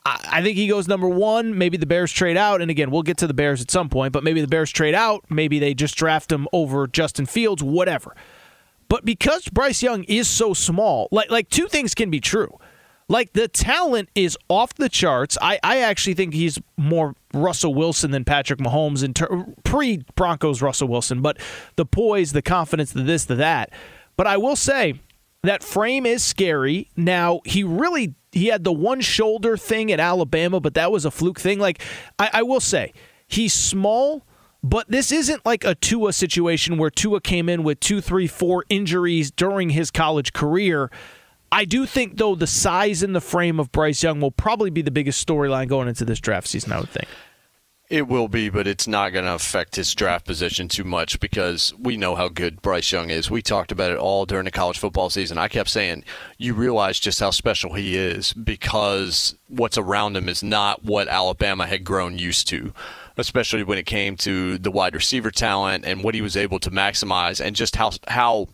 I 0.08 0.44
think 0.44 0.56
he 0.56 0.68
goes 0.68 0.88
number 0.88 1.08
one. 1.08 1.58
Maybe 1.58 1.78
the 1.78 1.88
Bears 1.88 2.12
trade 2.12 2.38
out. 2.38 2.62
And 2.62 2.70
again, 2.70 2.92
we'll 2.92 3.02
get 3.02 3.18
to 3.18 3.28
the 3.28 3.34
Bears 3.34 3.60
at 3.60 3.72
some 3.72 3.90
point, 3.90 4.14
but 4.14 4.24
maybe 4.24 4.40
the 4.40 4.48
Bears 4.48 4.72
trade 4.72 4.94
out. 4.94 5.26
Maybe 5.30 5.58
they 5.58 5.74
just 5.74 5.96
draft 5.96 6.32
him 6.32 6.48
over 6.54 6.86
Justin 6.86 7.26
Fields, 7.26 7.64
whatever. 7.64 8.16
But 8.88 9.06
because 9.06 9.48
Bryce 9.50 9.82
Young 9.82 10.04
is 10.04 10.28
so 10.28 10.54
small, 10.54 11.08
like 11.12 11.32
like 11.32 11.50
two 11.50 11.68
things 11.68 11.94
can 11.94 12.10
be 12.10 12.20
true. 12.20 12.58
Like 13.08 13.34
the 13.34 13.48
talent 13.48 14.10
is 14.16 14.38
off 14.50 14.74
the 14.74 14.90
charts. 14.90 15.38
I, 15.40 15.60
I 15.62 15.80
actually 15.80 16.16
think 16.16 16.34
he's 16.34 16.60
more 16.76 17.16
Russell 17.34 17.74
Wilson 17.74 18.12
than 18.12 18.26
Patrick 18.26 18.60
Mahomes 18.60 19.04
in 19.04 19.14
ter- 19.14 19.46
pre 19.64 20.02
Broncos 20.16 20.62
Russell 20.62 20.88
Wilson, 20.88 21.22
but 21.22 21.38
the 21.76 21.86
poise, 21.86 22.32
the 22.32 22.42
confidence, 22.42 22.94
the 22.94 23.04
this, 23.04 23.26
the 23.26 23.36
that. 23.36 23.72
But 24.18 24.26
I 24.26 24.38
will 24.38 24.56
say 24.56 25.00
that 25.44 25.64
frame 25.64 26.06
is 26.08 26.24
scary. 26.24 26.90
Now 26.96 27.42
he 27.46 27.64
really 27.64 28.16
he 28.32 28.48
had 28.48 28.64
the 28.64 28.74
one 28.74 29.02
shoulder 29.02 29.56
thing 29.56 29.92
at 29.92 30.00
Alabama, 30.00 30.60
but 30.60 30.74
that 30.74 30.92
was 30.92 31.06
a 31.06 31.12
fluke 31.12 31.40
thing. 31.40 31.60
Like 31.60 31.82
I, 32.18 32.30
I 32.34 32.44
will 32.44 32.60
say, 32.60 32.92
he's 33.28 33.54
small 33.54 34.26
But 34.66 34.90
this 34.90 35.12
isn't 35.12 35.46
like 35.46 35.64
a 35.64 35.76
Tua 35.76 36.12
situation 36.12 36.80
where 36.80 36.90
Tua 36.90 37.22
came 37.22 37.50
in 37.50 37.62
with 37.62 37.80
two, 37.80 38.02
three, 38.02 38.26
four 38.26 38.66
injuries 38.68 39.30
during 39.30 39.70
his 39.70 39.92
college 39.92 40.34
career. 40.34 40.90
I 41.52 41.66
do 41.66 41.86
think, 41.86 42.18
though, 42.18 42.34
the 42.34 42.48
size 42.48 43.04
and 43.04 43.16
the 43.16 43.22
frame 43.22 43.60
of 43.60 43.72
Bryce 43.72 44.02
Young 44.02 44.20
will 44.20 44.32
probably 44.32 44.72
be 44.72 44.82
the 44.82 44.90
biggest 44.90 45.24
storyline 45.24 45.68
going 45.68 45.88
into 45.88 46.04
this 46.04 46.20
draft 46.20 46.48
season, 46.48 46.72
I 46.72 46.80
would 46.80 46.90
think. 46.90 47.08
It 47.92 48.08
will 48.08 48.28
be, 48.28 48.50
but 48.50 48.66
it's 48.66 48.88
not 48.88 49.14
going 49.14 49.26
to 49.26 49.36
affect 49.36 49.76
his 49.76 49.94
draft 49.94 50.26
position 50.26 50.68
too 50.68 50.84
much 50.84 51.20
because 51.20 51.72
we 51.78 51.96
know 51.96 52.16
how 52.16 52.30
good 52.30 52.64
Bryce 52.64 52.92
Young 52.92 53.12
is. 53.12 53.30
We 53.30 53.44
talked 53.44 53.72
about 53.72 53.92
it 53.92 54.00
all 54.00 54.26
during 54.26 54.46
the 54.46 54.52
college 54.52 54.80
football 54.80 55.12
season. 55.12 55.38
I 55.38 55.48
kept 55.48 55.70
saying, 55.70 56.04
you 56.40 56.56
realize 56.56 57.00
just 57.00 57.20
how 57.20 57.30
special 57.30 57.74
he 57.74 57.96
is 57.96 58.34
because 58.34 59.36
what's 59.48 59.78
around 59.78 60.18
him 60.18 60.28
is 60.28 60.42
not 60.42 60.84
what 60.84 61.08
Alabama 61.08 61.68
had 61.68 61.84
grown 61.84 62.18
used 62.18 62.48
to, 62.48 62.74
especially 63.18 63.64
when 63.64 63.78
it 63.78 63.86
came 63.86 64.16
to 64.18 64.58
the 64.58 64.72
wide 64.72 64.96
receiver 64.96 65.32
talent 65.32 65.86
and 65.86 66.04
what 66.04 66.16
he 66.16 66.22
was 66.22 66.38
able 66.38 66.60
to 66.60 66.72
maximize 66.72 67.44
and 67.44 67.56
just 67.56 67.76
how 67.76 67.92
how 68.08 68.48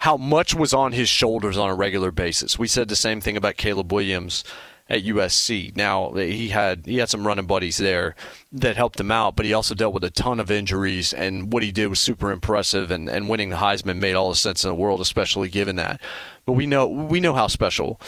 how 0.00 0.16
much 0.16 0.54
was 0.54 0.74
on 0.74 0.92
his 0.92 1.08
shoulders 1.08 1.56
on 1.56 1.70
a 1.70 1.74
regular 1.74 2.10
basis. 2.10 2.58
We 2.58 2.68
said 2.68 2.88
the 2.88 2.96
same 2.96 3.20
thing 3.20 3.36
about 3.36 3.56
Caleb 3.56 3.92
Williams 3.92 4.44
at 4.88 5.04
USC. 5.04 5.76
Now 5.76 6.12
he 6.12 6.48
had 6.48 6.86
he 6.86 6.98
had 6.98 7.08
some 7.08 7.26
running 7.26 7.46
buddies 7.46 7.78
there 7.78 8.14
that 8.52 8.76
helped 8.76 9.00
him 9.00 9.10
out, 9.10 9.36
but 9.36 9.46
he 9.46 9.52
also 9.52 9.74
dealt 9.74 9.94
with 9.94 10.04
a 10.04 10.10
ton 10.10 10.40
of 10.40 10.50
injuries, 10.50 11.12
and 11.12 11.52
what 11.52 11.62
he 11.62 11.72
did 11.72 11.88
was 11.88 12.00
super 12.00 12.30
impressive. 12.30 12.90
And, 12.90 13.08
and 13.08 13.28
winning 13.28 13.50
the 13.50 13.56
Heisman 13.56 14.00
made 14.00 14.14
all 14.14 14.30
the 14.30 14.36
sense 14.36 14.64
in 14.64 14.68
the 14.68 14.74
world, 14.74 15.00
especially 15.00 15.48
given 15.48 15.76
that. 15.76 16.00
But 16.44 16.52
we 16.52 16.66
know 16.66 16.86
we 16.86 17.20
know 17.20 17.34
how 17.34 17.48
special 17.48 18.00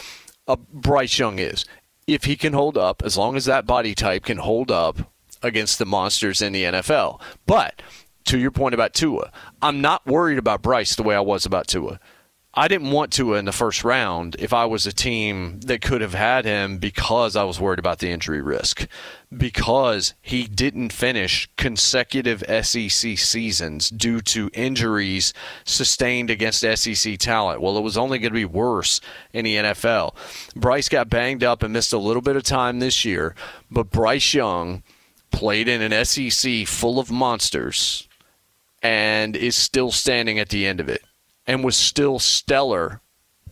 uh, 0.46 0.56
Bryce 0.72 1.18
Young 1.18 1.38
is. 1.38 1.64
If 2.06 2.24
he 2.24 2.36
can 2.36 2.54
hold 2.54 2.78
up, 2.78 3.02
as 3.04 3.18
long 3.18 3.36
as 3.36 3.44
that 3.44 3.66
body 3.66 3.94
type 3.94 4.24
can 4.24 4.38
hold 4.38 4.70
up 4.70 5.12
against 5.43 5.78
the 5.78 5.86
monsters 5.86 6.43
in 6.43 6.52
the 6.52 6.65
NFL. 6.65 7.20
But 7.47 7.82
to 8.24 8.39
your 8.39 8.51
point 8.51 8.74
about 8.74 8.94
Tua, 8.94 9.32
I'm 9.62 9.81
not 9.81 10.06
worried 10.06 10.39
about 10.39 10.62
Bryce 10.62 10.94
the 10.94 11.02
way 11.02 11.15
I 11.15 11.20
was 11.20 11.47
about 11.47 11.66
Tua. 11.66 11.98
I 12.55 12.66
didn't 12.66 12.90
want 12.90 13.12
Tua 13.12 13.39
in 13.39 13.44
the 13.44 13.52
first 13.52 13.85
round 13.85 14.35
if 14.40 14.52
I 14.52 14.65
was 14.65 14.85
a 14.85 14.93
team 14.93 15.60
that 15.60 15.81
could 15.81 16.01
have 16.01 16.15
had 16.15 16.44
him 16.44 16.78
because 16.78 17.36
I 17.36 17.44
was 17.44 17.60
worried 17.60 17.78
about 17.78 18.01
the 18.01 18.10
injury 18.10 18.43
risk. 18.43 18.89
Because 19.36 20.15
he 20.23 20.44
didn't 20.44 20.93
finish 20.93 21.48
consecutive 21.56 22.43
SEC 22.65 23.16
seasons 23.16 23.90
due 23.90 24.20
to 24.23 24.51
injuries 24.55 25.32
sustained 25.65 26.31
against 26.31 26.62
SEC 26.62 27.19
talent. 27.19 27.60
Well, 27.60 27.77
it 27.77 27.82
was 27.82 27.97
only 27.97 28.19
going 28.19 28.32
to 28.32 28.35
be 28.35 28.44
worse 28.44 29.01
in 29.32 29.44
the 29.44 29.55
NFL. 29.55 30.16
Bryce 30.56 30.89
got 30.89 31.09
banged 31.09 31.44
up 31.44 31.62
and 31.62 31.73
missed 31.73 31.93
a 31.93 31.98
little 31.98 32.23
bit 32.23 32.35
of 32.35 32.43
time 32.43 32.81
this 32.81 33.05
year, 33.05 33.36
but 33.70 33.90
Bryce 33.90 34.35
Young 34.35 34.82
played 35.30 35.68
in 35.68 35.82
an 35.82 36.05
SEC 36.05 36.66
full 36.66 36.98
of 36.98 37.10
monsters 37.10 38.09
and 38.82 39.36
is 39.36 39.56
still 39.56 39.90
standing 39.90 40.38
at 40.38 40.50
the 40.50 40.66
end 40.66 40.80
of 40.80 40.88
it 40.88 41.02
and 41.46 41.64
was 41.64 41.76
still 41.76 42.18
stellar 42.18 43.00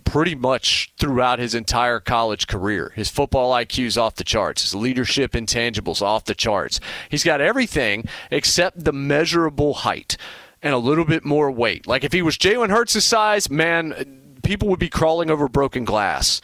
pretty 0.04 0.34
much 0.34 0.92
throughout 0.98 1.38
his 1.38 1.54
entire 1.54 1.98
college 1.98 2.46
career. 2.46 2.92
His 2.94 3.10
football 3.10 3.52
IQ 3.52 3.86
is 3.86 3.98
off 3.98 4.14
the 4.14 4.24
charts. 4.24 4.62
His 4.62 4.74
leadership 4.74 5.32
intangibles 5.32 6.00
off 6.00 6.24
the 6.24 6.34
charts. 6.34 6.80
He's 7.10 7.24
got 7.24 7.40
everything 7.40 8.04
except 8.30 8.84
the 8.84 8.92
measurable 8.92 9.74
height 9.74 10.16
and 10.62 10.72
a 10.72 10.78
little 10.78 11.04
bit 11.04 11.24
more 11.24 11.50
weight. 11.50 11.86
Like 11.86 12.04
if 12.04 12.12
he 12.12 12.22
was 12.22 12.38
Jalen 12.38 12.70
Hurts' 12.70 13.04
size, 13.04 13.50
man, 13.50 14.36
people 14.42 14.68
would 14.68 14.78
be 14.78 14.88
crawling 14.88 15.30
over 15.30 15.48
broken 15.48 15.84
glass 15.84 16.40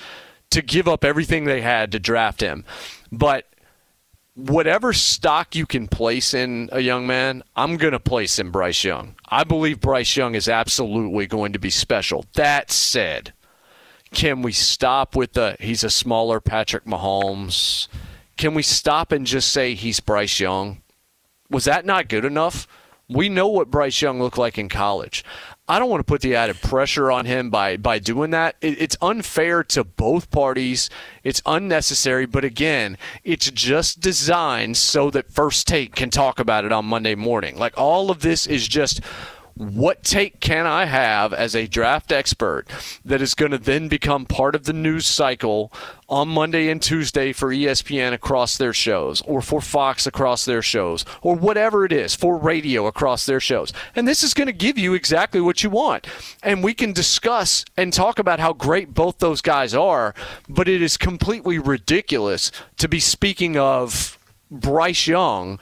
to 0.51 0.61
give 0.61 0.89
up 0.89 1.05
everything 1.05 1.45
they 1.45 1.63
had 1.63 1.93
to 1.93 1.99
draft 1.99 2.41
him. 2.41 2.65
But 3.11 3.47
whatever 4.35 4.93
stock 4.93 5.55
you 5.55 5.67
can 5.67 5.89
place 5.89 6.35
in 6.35 6.69
a 6.73 6.81
young 6.81 7.07
man, 7.07 7.43
I'm 7.57 7.77
going 7.77 7.93
to 7.93 8.01
place 8.01 8.39
in 8.39 8.51
Bryce 8.51 8.85
Young. 8.85 9.15
I 9.29 9.45
believe 9.45 9.81
Bryce 9.81 10.17
Young 10.17 10.35
is 10.35 10.49
absolutely 10.49 11.27
going 11.27 11.53
to 11.53 11.59
be 11.59 11.71
special. 11.71 12.25
That 12.35 12.71
said, 12.71 13.33
can 14.13 14.43
we 14.43 14.53
stop 14.53 15.17
with 15.17 15.35
the 15.35 15.57
he's 15.61 15.85
a 15.85 15.91
smaller 15.91 16.41
Patrick 16.41 16.85
Mahomes? 16.85 17.89
Can 18.37 18.55
we 18.55 18.63
stop 18.63 19.13
and 19.13 19.27
just 19.27 19.53
say 19.53 19.75
he's 19.75 20.01
Bryce 20.01 20.41
Young? 20.41 20.83
Was 21.51 21.65
that 21.65 21.85
not 21.85 22.09
good 22.09 22.25
enough? 22.25 22.67
We 23.09 23.29
know 23.29 23.49
what 23.49 23.71
Bryce 23.71 24.01
Young 24.01 24.21
looked 24.21 24.39
like 24.39 24.57
in 24.57 24.71
college. 24.71 25.23
I 25.69 25.79
don't 25.79 25.89
want 25.89 26.01
to 26.01 26.05
put 26.05 26.23
the 26.23 26.35
added 26.35 26.61
pressure 26.61 27.11
on 27.11 27.25
him 27.25 27.49
by 27.49 27.77
by 27.77 27.99
doing 28.01 28.31
that. 28.33 28.57
It, 28.61 28.83
it's 28.83 28.97
unfair 29.01 29.63
to 29.65 29.85
both 29.85 30.31
parties. 30.31 30.91
It's 31.23 31.41
unnecessary, 31.47 32.27
but 32.27 32.45
again, 32.45 32.99
it's 33.23 33.51
just 33.51 34.01
designed 34.01 34.77
so 34.77 35.11
that 35.11 35.33
First 35.33 35.69
Take 35.69 35.95
can 35.95 36.11
talk 36.11 36.41
about 36.41 36.65
it 36.65 36.73
on 36.73 36.85
Monday 36.87 37.15
morning. 37.15 37.57
Like 37.57 37.79
all 37.79 38.11
of 38.11 38.21
this 38.21 38.47
is 38.47 38.67
just 38.67 39.01
what 39.55 40.03
take 40.03 40.41
can 40.41 40.67
I 40.67 40.87
have 40.87 41.33
as 41.33 41.55
a 41.55 41.67
draft 41.67 42.13
expert 42.13 42.67
that 43.05 43.23
is 43.23 43.35
going 43.35 43.53
to 43.53 43.59
then 43.59 43.89
become 43.89 44.27
part 44.27 44.55
of 44.55 44.65
the 44.65 44.73
news 44.73 45.07
cycle 45.07 45.73
on 46.09 46.29
Monday 46.29 46.69
and 46.69 46.81
Tuesday 46.83 47.33
for 47.33 47.49
ESPN 47.49 48.13
across 48.13 48.57
their 48.57 48.73
shows, 48.73 49.23
or 49.23 49.41
for 49.41 49.61
Fox 49.61 50.07
across 50.07 50.45
their 50.45 50.63
shows, 50.63 51.05
or 51.23 51.35
whatever 51.35 51.85
it 51.85 51.93
is, 51.93 52.15
for 52.15 52.37
radio 52.37 52.87
across 52.87 53.25
their 53.25 53.41
shows? 53.41 53.73
And 53.95 54.07
this 54.07 54.23
is 54.23 54.35
going 54.35 54.47
to 54.47 54.53
give 54.53 54.77
you 54.77 54.95
exactly 54.95 55.41
what 55.41 55.63
you 55.63 55.71
want. 55.71 56.07
And 56.43 56.63
we 56.63 56.75
can 56.75 56.93
discuss 56.93 57.65
and 57.77 57.93
talk 57.93 58.19
about 58.19 58.41
how 58.41 58.53
great 58.53 58.93
both 58.93 59.19
those 59.19 59.41
guys 59.41 59.75
are, 59.75 60.15
but 60.49 60.69
it 60.69 60.83
is 60.83 60.97
completely 60.97 61.59
ridiculous 61.59 62.53
to 62.79 62.89
be 62.89 63.01
speaking 63.01 63.57
of 63.57 64.19
Bryce 64.51 65.07
Young 65.07 65.59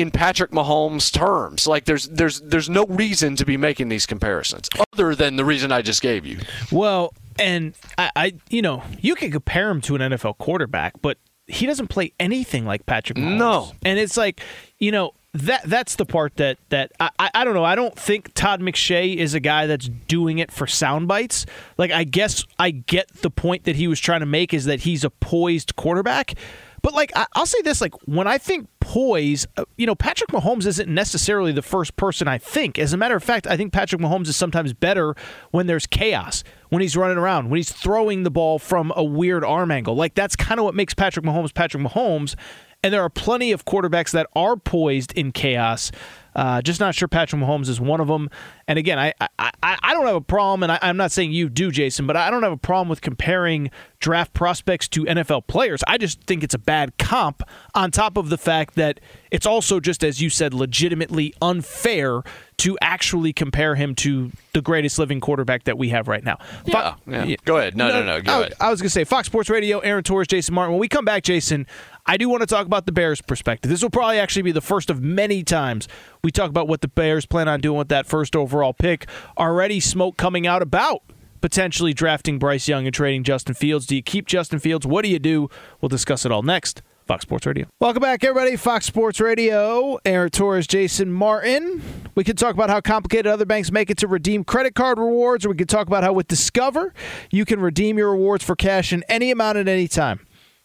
in 0.00 0.10
Patrick 0.10 0.50
Mahomes 0.50 1.12
terms. 1.12 1.66
Like 1.66 1.84
there's 1.84 2.08
there's 2.08 2.40
there's 2.40 2.68
no 2.68 2.86
reason 2.86 3.36
to 3.36 3.44
be 3.44 3.56
making 3.56 3.88
these 3.88 4.06
comparisons 4.06 4.68
other 4.92 5.14
than 5.14 5.36
the 5.36 5.44
reason 5.44 5.72
I 5.72 5.82
just 5.82 6.02
gave 6.02 6.24
you. 6.24 6.38
Well, 6.70 7.14
and 7.38 7.74
I, 7.96 8.10
I 8.16 8.32
you 8.50 8.62
know, 8.62 8.82
you 9.00 9.14
can 9.14 9.30
compare 9.30 9.70
him 9.70 9.80
to 9.82 9.94
an 9.94 10.00
NFL 10.00 10.38
quarterback, 10.38 11.00
but 11.00 11.18
he 11.46 11.66
doesn't 11.66 11.88
play 11.88 12.12
anything 12.20 12.66
like 12.66 12.86
Patrick 12.86 13.18
Mahomes. 13.18 13.38
No. 13.38 13.72
And 13.84 13.98
it's 13.98 14.16
like, 14.16 14.42
you 14.78 14.92
know, 14.92 15.12
that 15.34 15.62
that's 15.64 15.96
the 15.96 16.06
part 16.06 16.36
that 16.36 16.58
that 16.70 16.92
I, 17.00 17.10
I 17.18 17.44
don't 17.44 17.54
know. 17.54 17.64
I 17.64 17.74
don't 17.74 17.96
think 17.98 18.32
Todd 18.34 18.60
McShay 18.60 19.16
is 19.16 19.34
a 19.34 19.40
guy 19.40 19.66
that's 19.66 19.88
doing 19.88 20.38
it 20.38 20.50
for 20.50 20.66
sound 20.66 21.08
bites. 21.08 21.46
Like 21.76 21.90
I 21.90 22.04
guess 22.04 22.44
I 22.58 22.70
get 22.70 23.08
the 23.22 23.30
point 23.30 23.64
that 23.64 23.76
he 23.76 23.88
was 23.88 24.00
trying 24.00 24.20
to 24.20 24.26
make 24.26 24.54
is 24.54 24.64
that 24.64 24.80
he's 24.80 25.04
a 25.04 25.10
poised 25.10 25.76
quarterback. 25.76 26.34
But 26.82 26.94
like 26.94 27.12
I, 27.16 27.26
will 27.36 27.46
say 27.46 27.60
this, 27.62 27.80
like 27.80 27.94
when 28.06 28.26
I 28.26 28.38
think 28.38 28.68
poise, 28.80 29.46
uh, 29.56 29.64
you 29.76 29.86
know, 29.86 29.94
Patrick 29.94 30.30
Mahomes 30.30 30.66
isn't 30.66 30.88
necessarily 30.88 31.52
the 31.52 31.62
first 31.62 31.96
person 31.96 32.28
I 32.28 32.38
think. 32.38 32.78
As 32.78 32.92
a 32.92 32.96
matter 32.96 33.16
of 33.16 33.24
fact, 33.24 33.46
I 33.46 33.56
think 33.56 33.72
Patrick 33.72 34.00
Mahomes 34.00 34.28
is 34.28 34.36
sometimes 34.36 34.72
better 34.72 35.14
when 35.50 35.66
there's 35.66 35.86
chaos, 35.86 36.44
when 36.68 36.82
he's 36.82 36.96
running 36.96 37.18
around, 37.18 37.50
when 37.50 37.58
he's 37.58 37.72
throwing 37.72 38.22
the 38.22 38.30
ball 38.30 38.58
from 38.58 38.92
a 38.96 39.04
weird 39.04 39.44
arm 39.44 39.70
angle. 39.70 39.94
Like 39.94 40.14
that's 40.14 40.36
kind 40.36 40.60
of 40.60 40.64
what 40.64 40.74
makes 40.74 40.94
Patrick 40.94 41.24
Mahomes 41.24 41.52
Patrick 41.52 41.82
Mahomes. 41.82 42.34
And 42.82 42.94
there 42.94 43.02
are 43.02 43.10
plenty 43.10 43.50
of 43.50 43.64
quarterbacks 43.64 44.12
that 44.12 44.28
are 44.36 44.56
poised 44.56 45.12
in 45.14 45.32
chaos. 45.32 45.90
Uh, 46.36 46.62
just 46.62 46.78
not 46.78 46.94
sure 46.94 47.08
Patrick 47.08 47.42
Mahomes 47.42 47.68
is 47.68 47.80
one 47.80 48.00
of 48.00 48.06
them. 48.06 48.30
And 48.68 48.78
again, 48.78 48.98
I 48.98 49.14
I, 49.38 49.50
I 49.62 49.94
don't 49.94 50.06
have 50.06 50.14
a 50.14 50.20
problem, 50.20 50.62
and 50.62 50.70
I, 50.70 50.78
I'm 50.82 50.98
not 50.98 51.10
saying 51.10 51.32
you 51.32 51.48
do, 51.48 51.72
Jason, 51.72 52.06
but 52.06 52.16
I 52.16 52.30
don't 52.30 52.42
have 52.42 52.52
a 52.52 52.58
problem 52.58 52.88
with 52.88 53.00
comparing 53.00 53.70
draft 53.98 54.34
prospects 54.34 54.86
to 54.88 55.04
NFL 55.04 55.46
players. 55.46 55.82
I 55.88 55.98
just 55.98 56.20
think 56.22 56.44
it's 56.44 56.54
a 56.54 56.58
bad 56.58 56.96
comp. 56.98 57.42
On 57.74 57.90
top 57.90 58.16
of 58.16 58.28
the 58.28 58.38
fact 58.38 58.74
that 58.74 59.00
it's 59.30 59.46
also 59.46 59.80
just 59.80 60.04
as 60.04 60.20
you 60.20 60.28
said, 60.30 60.52
legitimately 60.52 61.34
unfair 61.40 62.22
to 62.58 62.76
actually 62.82 63.32
compare 63.32 63.76
him 63.76 63.94
to 63.94 64.32
the 64.52 64.60
greatest 64.60 64.98
living 64.98 65.20
quarterback 65.20 65.64
that 65.64 65.78
we 65.78 65.90
have 65.90 66.08
right 66.08 66.24
now. 66.24 66.38
Yeah, 66.64 66.94
Fo- 66.94 67.10
yeah. 67.10 67.36
Go 67.44 67.56
ahead. 67.56 67.76
No, 67.76 67.88
no, 67.88 68.00
no. 68.00 68.16
no. 68.16 68.20
Go 68.20 68.32
I, 68.32 68.40
ahead. 68.40 68.54
I 68.60 68.70
was 68.70 68.80
going 68.80 68.88
to 68.88 68.92
say 68.92 69.04
Fox 69.04 69.26
Sports 69.26 69.48
Radio, 69.48 69.78
Aaron 69.78 70.02
Torres, 70.02 70.26
Jason 70.26 70.54
Martin. 70.54 70.72
When 70.72 70.80
we 70.80 70.88
come 70.88 71.04
back, 71.04 71.22
Jason, 71.22 71.66
I 72.04 72.16
do 72.16 72.28
want 72.28 72.40
to 72.40 72.46
talk 72.46 72.66
about 72.66 72.86
the 72.86 72.92
Bears' 72.92 73.20
perspective. 73.20 73.70
This 73.70 73.82
will 73.82 73.90
probably 73.90 74.18
actually 74.18 74.42
be 74.42 74.52
the 74.52 74.60
first 74.60 74.90
of 74.90 75.00
many 75.00 75.44
times 75.44 75.86
we 76.24 76.32
talk 76.32 76.50
about 76.50 76.66
what 76.66 76.80
the 76.80 76.88
Bears 76.88 77.26
plan 77.26 77.46
on 77.46 77.60
doing 77.60 77.78
with 77.78 77.88
that 77.88 78.06
first 78.06 78.34
overall 78.34 78.57
pick. 78.74 79.06
Already 79.36 79.80
smoke 79.80 80.16
coming 80.16 80.46
out 80.46 80.62
about 80.62 81.02
potentially 81.40 81.92
drafting 81.92 82.38
Bryce 82.38 82.68
Young 82.68 82.86
and 82.86 82.94
trading 82.94 83.24
Justin 83.24 83.54
Fields. 83.54 83.86
Do 83.86 83.96
you 83.96 84.02
keep 84.02 84.26
Justin 84.26 84.58
Fields? 84.58 84.86
What 84.86 85.04
do 85.04 85.10
you 85.10 85.18
do? 85.18 85.48
We'll 85.80 85.88
discuss 85.88 86.24
it 86.24 86.32
all 86.32 86.42
next. 86.42 86.82
Fox 87.06 87.22
Sports 87.22 87.46
Radio. 87.46 87.66
Welcome 87.80 88.02
back, 88.02 88.22
everybody. 88.22 88.54
Fox 88.56 88.84
Sports 88.84 89.18
Radio. 89.18 89.98
Aaron 90.04 90.28
Torres, 90.28 90.66
Jason 90.66 91.10
Martin. 91.10 91.82
We 92.14 92.22
could 92.22 92.36
talk 92.36 92.52
about 92.52 92.68
how 92.68 92.82
complicated 92.82 93.26
other 93.26 93.46
banks 93.46 93.72
make 93.72 93.88
it 93.88 93.96
to 93.98 94.06
redeem 94.06 94.44
credit 94.44 94.74
card 94.74 94.98
rewards, 94.98 95.46
or 95.46 95.48
we 95.48 95.54
could 95.56 95.70
talk 95.70 95.86
about 95.86 96.04
how 96.04 96.12
with 96.12 96.28
Discover, 96.28 96.92
you 97.30 97.46
can 97.46 97.60
redeem 97.60 97.96
your 97.96 98.10
rewards 98.10 98.44
for 98.44 98.54
cash 98.54 98.92
in 98.92 99.04
any 99.08 99.30
amount 99.30 99.56
at 99.56 99.68
any 99.68 99.88
time. 99.88 100.20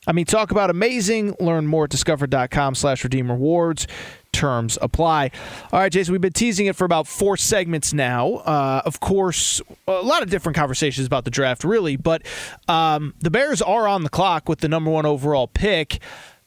I 0.06 0.12
mean, 0.12 0.26
talk 0.26 0.52
about 0.52 0.70
amazing. 0.70 1.34
Learn 1.40 1.66
more 1.66 1.86
at 1.86 1.92
discover.com 1.92 2.76
slash 2.76 3.06
redeem 3.06 3.32
rewards. 3.32 3.88
Terms 4.34 4.78
apply. 4.82 5.32
All 5.72 5.80
right, 5.80 5.92
Jason, 5.92 6.12
we've 6.12 6.20
been 6.20 6.34
teasing 6.34 6.66
it 6.66 6.76
for 6.76 6.84
about 6.84 7.08
four 7.08 7.38
segments 7.38 7.94
now. 7.94 8.34
Uh, 8.38 8.82
of 8.84 9.00
course, 9.00 9.62
a 9.88 10.02
lot 10.02 10.24
of 10.24 10.30
different 10.30 10.56
conversations 10.58 11.08
about 11.08 11.24
the 11.24 11.32
draft, 11.32 11.64
really, 11.64 11.96
but 11.96 12.24
um, 12.68 13.14
the 13.20 13.32
Bears 13.32 13.62
are 13.62 13.88
on 13.88 14.04
the 14.04 14.10
clock 14.10 14.50
with 14.50 14.60
the 14.60 14.68
number 14.68 14.90
one 14.90 15.06
overall 15.06 15.48
pick. 15.48 16.00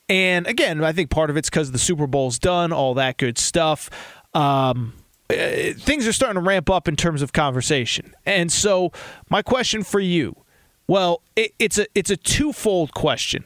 And 0.09 0.47
again, 0.47 0.83
I 0.85 0.93
think 0.93 1.11
part 1.11 1.31
of 1.31 1.37
it's 1.37 1.49
because 1.49 1.73
the 1.73 1.79
Super 1.79 2.07
Bowl's 2.07 2.39
done, 2.39 2.73
all 2.73 2.95
that 2.95 3.19
good 3.19 3.39
stuff. 3.39 3.89
Um, 4.35 4.93
uh, 5.29 5.73
things 5.79 6.07
are 6.07 6.13
starting 6.13 6.41
to 6.41 6.47
ramp 6.47 6.71
up 6.71 6.87
in 6.89 6.97
terms 6.97 7.23
of 7.23 7.33
conversation. 7.33 8.15
And 8.25 8.53
so, 8.53 8.93
my 9.29 9.43
question 9.43 9.83
for 9.83 9.99
you, 9.99 10.37
well, 10.87 11.23
it, 11.35 11.53
it's 11.59 11.79
a 11.79 11.87
it's 11.95 12.11
a 12.11 12.17
twofold 12.17 12.95
question. 12.95 13.45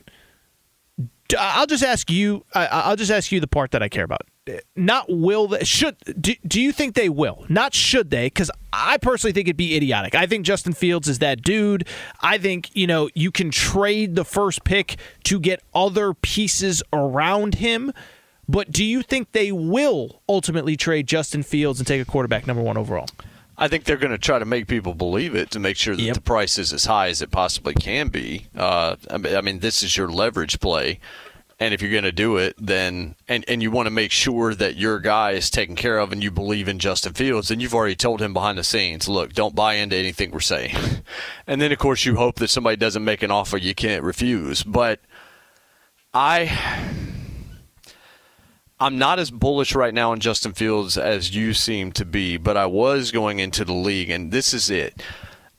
I'll 1.39 1.67
just 1.67 1.85
ask 1.85 2.11
you. 2.11 2.45
I'll 2.55 2.97
just 2.97 3.11
ask 3.11 3.33
you 3.33 3.41
the 3.41 3.47
part 3.47 3.71
that 3.73 3.83
I 3.83 3.89
care 3.89 4.05
about. 4.05 4.23
Uh, 4.49 4.55
not 4.75 5.07
will 5.09 5.49
they, 5.49 5.65
should 5.65 5.97
do, 6.21 6.35
do 6.47 6.61
you 6.61 6.73
think 6.73 6.95
they 6.95 7.09
will? 7.09 7.45
Not 7.49 7.75
should 7.75 8.11
they? 8.11 8.27
Because 8.27 8.51
I 8.73 8.97
personally 8.97 9.33
think 9.33 9.47
it'd 9.49 9.57
be 9.57 9.77
idiotic. 9.77 10.15
I 10.15 10.27
think 10.27 10.47
Justin 10.47 10.73
Fields 10.73 11.09
is 11.09 11.19
that 11.19 11.43
dude. 11.43 11.87
I 12.21 12.39
think 12.39 12.71
you 12.75 12.87
know 12.87 13.11
you 13.15 13.31
can 13.31 13.51
trade 13.51 14.15
the 14.17 14.25
first 14.25 14.65
pick 14.65 14.97
to 15.25 15.39
get 15.39 15.63
other 15.75 16.15
pieces 16.15 16.83
around 16.93 17.57
him. 17.57 17.93
But 18.49 18.73
do 18.73 18.85
you 18.85 19.03
think 19.03 19.31
they 19.31 19.53
will 19.53 20.23
ultimately 20.29 20.77
trade 20.77 21.07
Justin 21.07 21.45
Fields 21.45 21.79
and 21.79 21.87
take 21.87 22.03
a 22.03 22.05
quarterback 22.05 22.49
number 22.49 22.63
one 22.63 22.77
overall? 22.77 23.07
I 23.61 23.69
think 23.69 23.85
they're 23.85 23.99
going 23.99 24.11
to 24.11 24.19
try 24.19 24.39
to 24.39 24.47
make 24.47 24.67
people 24.67 24.95
believe 24.95 25.35
it 25.35 25.51
to 25.51 25.61
make 25.61 25.77
sure 25.77 25.95
that 25.95 26.03
yep. 26.03 26.15
the 26.15 26.23
price 26.23 26.57
is 26.57 26.73
as 26.73 26.87
high 26.87 27.09
as 27.09 27.21
it 27.21 27.31
possibly 27.31 27.75
can 27.75 28.09
be. 28.09 28.47
Uh, 28.57 28.97
I 29.11 29.43
mean, 29.43 29.59
this 29.59 29.83
is 29.83 29.99
your 29.99 30.09
leverage 30.09 30.61
play. 30.61 30.99
And 31.63 31.75
if 31.75 31.83
you're 31.83 31.91
going 31.91 32.05
to 32.05 32.13
do 32.13 32.39
it, 32.39 32.55
then 32.59 33.17
and, 33.29 33.45
and 33.47 33.63
you 33.63 33.71
want 33.71 33.85
to 33.85 33.91
make 33.91 34.13
sure 34.13 34.55
that 34.55 34.77
your 34.77 34.99
guy 34.99 35.33
is 35.33 35.51
taken 35.51 35.77
care 35.77 35.99
of 35.99 36.11
and 36.11 36.23
you 36.23 36.31
believe 36.31 36.69
in 36.69 36.79
Justin 36.79 37.13
Fields, 37.13 37.49
then 37.49 37.61
you've 37.61 37.75
already 37.75 37.95
told 37.95 38.23
him 38.23 38.33
behind 38.33 38.57
the 38.57 38.65
scenes, 38.65 39.11
look, 39.11 39.35
don't 39.35 39.55
buy 39.55 39.75
into 39.75 39.95
anything 39.95 40.31
we're 40.31 40.41
saying. 40.41 40.75
and 41.47 41.61
then 41.61 41.71
of 41.71 41.79
course 41.79 42.07
you 42.07 42.17
hope 42.17 42.37
that 42.37 42.49
somebody 42.49 42.79
doesn't 42.79 43.05
make 43.05 43.23
an 43.23 43.31
offer 43.31 43.59
you 43.59 43.75
can't 43.75 44.03
refuse. 44.03 44.63
But 44.63 45.01
I 46.15 46.47
I'm 48.83 48.97
not 48.97 49.19
as 49.19 49.31
bullish 49.31 49.75
right 49.75 49.93
now 49.93 50.13
on 50.13 50.21
Justin 50.21 50.55
Fields 50.55 50.97
as 50.97 51.37
you 51.37 51.53
seem 51.53 51.93
to 51.93 52.07
be, 52.07 52.39
but 52.39 52.57
I 52.57 52.65
was 52.65 53.13
going 53.13 53.39
into 53.39 53.63
the 53.63 53.75
league, 53.75 54.09
and 54.09 54.33
this 54.33 54.55
is 54.55 54.71
it. 54.71 55.03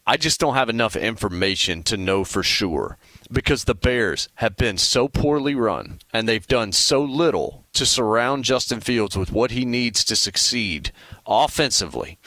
I 0.08 0.18
just 0.18 0.40
don't 0.40 0.56
have 0.56 0.70
enough 0.70 0.96
information 0.96 1.84
to 1.84 1.98
know 1.98 2.24
for 2.24 2.42
sure 2.42 2.98
because 3.32 3.66
the 3.66 3.76
Bears 3.76 4.28
have 4.36 4.58
been 4.58 4.80
so 4.80 5.08
poorly 5.08 5.54
run 5.54 6.00
and 6.12 6.28
they've 6.28 6.48
done 6.48 6.72
so 6.72 7.04
little 7.04 7.64
to 7.74 7.86
surround 7.86 8.44
Justin 8.44 8.80
Fields 8.80 9.16
with 9.16 9.32
what 9.32 9.52
he 9.52 9.66
needs 9.66 10.04
to 10.06 10.16
succeed 10.16 10.92
offensively 11.28 12.18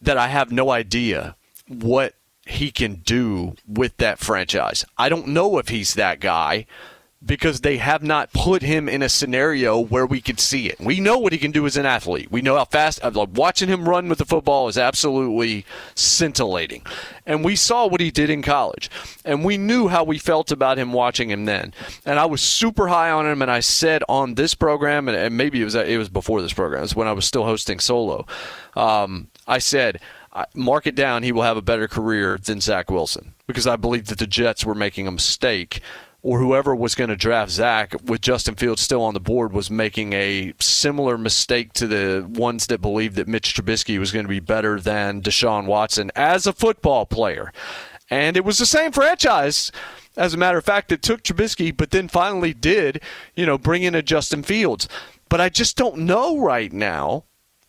that 0.00 0.16
I 0.16 0.28
have 0.28 0.50
no 0.50 0.70
idea 0.70 1.36
what 1.68 2.14
he 2.46 2.70
can 2.70 2.94
do 2.94 3.54
with 3.68 3.98
that 3.98 4.18
franchise. 4.18 4.86
I 4.96 5.10
don't 5.10 5.28
know 5.28 5.58
if 5.58 5.68
he's 5.68 5.94
that 5.94 6.20
guy 6.20 6.66
because 7.24 7.60
they 7.60 7.76
have 7.76 8.02
not 8.02 8.32
put 8.32 8.62
him 8.62 8.88
in 8.88 9.02
a 9.02 9.08
scenario 9.08 9.78
where 9.78 10.06
we 10.06 10.22
could 10.22 10.40
see 10.40 10.68
it. 10.70 10.80
We 10.80 11.00
know 11.00 11.18
what 11.18 11.32
he 11.34 11.38
can 11.38 11.50
do 11.50 11.66
as 11.66 11.76
an 11.76 11.84
athlete. 11.84 12.30
We 12.30 12.40
know 12.40 12.56
how 12.56 12.64
fast. 12.64 13.04
Like 13.04 13.28
watching 13.34 13.68
him 13.68 13.86
run 13.86 14.08
with 14.08 14.18
the 14.18 14.24
football 14.24 14.68
is 14.68 14.78
absolutely 14.78 15.66
scintillating, 15.94 16.82
and 17.26 17.44
we 17.44 17.56
saw 17.56 17.86
what 17.86 18.00
he 18.00 18.10
did 18.10 18.30
in 18.30 18.40
college, 18.40 18.90
and 19.24 19.44
we 19.44 19.58
knew 19.58 19.88
how 19.88 20.02
we 20.02 20.16
felt 20.16 20.50
about 20.50 20.78
him 20.78 20.92
watching 20.92 21.30
him 21.30 21.44
then. 21.44 21.74
And 22.06 22.18
I 22.18 22.24
was 22.24 22.40
super 22.40 22.88
high 22.88 23.10
on 23.10 23.26
him, 23.26 23.42
and 23.42 23.50
I 23.50 23.60
said 23.60 24.02
on 24.08 24.34
this 24.34 24.54
program, 24.54 25.08
and, 25.08 25.36
maybe 25.36 25.60
it 25.60 25.64
was 25.64 25.74
it 25.74 25.98
was 25.98 26.08
before 26.08 26.40
this 26.40 26.54
program, 26.54 26.80
it 26.80 26.82
was 26.82 26.96
when 26.96 27.08
I 27.08 27.12
was 27.12 27.26
still 27.26 27.44
hosting 27.44 27.80
solo. 27.80 28.26
Um, 28.74 29.28
I 29.46 29.58
said. 29.58 30.00
Mark 30.54 30.86
it 30.86 30.94
down. 30.94 31.24
He 31.24 31.32
will 31.32 31.42
have 31.42 31.56
a 31.56 31.62
better 31.62 31.88
career 31.88 32.38
than 32.38 32.60
Zach 32.60 32.88
Wilson 32.88 33.34
because 33.48 33.66
I 33.66 33.74
believe 33.74 34.06
that 34.06 34.18
the 34.18 34.28
Jets 34.28 34.64
were 34.64 34.76
making 34.76 35.08
a 35.08 35.10
mistake 35.10 35.82
or 36.22 36.38
whoever 36.38 36.74
was 36.74 36.94
going 36.94 37.10
to 37.10 37.16
draft 37.16 37.50
Zach 37.50 37.94
with 38.04 38.20
Justin 38.20 38.54
Fields 38.54 38.82
still 38.82 39.02
on 39.02 39.14
the 39.14 39.20
board 39.20 39.52
was 39.52 39.70
making 39.70 40.12
a 40.12 40.52
similar 40.60 41.16
mistake 41.16 41.72
to 41.74 41.86
the 41.86 42.26
ones 42.28 42.66
that 42.66 42.80
believed 42.80 43.16
that 43.16 43.28
Mitch 43.28 43.54
Trubisky 43.54 43.98
was 43.98 44.12
going 44.12 44.24
to 44.24 44.30
be 44.30 44.40
better 44.40 44.78
than 44.78 45.22
Deshaun 45.22 45.66
Watson 45.66 46.10
as 46.14 46.46
a 46.46 46.52
football 46.52 47.06
player. 47.06 47.52
And 48.10 48.36
it 48.36 48.44
was 48.44 48.58
the 48.58 48.66
same 48.66 48.92
franchise, 48.92 49.72
as 50.16 50.34
a 50.34 50.36
matter 50.36 50.58
of 50.58 50.64
fact, 50.64 50.88
that 50.88 51.00
took 51.00 51.22
Trubisky, 51.22 51.74
but 51.74 51.90
then 51.90 52.08
finally 52.08 52.52
did, 52.52 53.00
you 53.34 53.46
know, 53.46 53.56
bring 53.56 53.82
in 53.82 53.94
a 53.94 54.02
Justin 54.02 54.42
Fields. 54.42 54.88
But 55.28 55.40
I 55.40 55.48
just 55.48 55.76
don't 55.76 55.98
know 55.98 56.38
right 56.38 56.72
now 56.72 57.24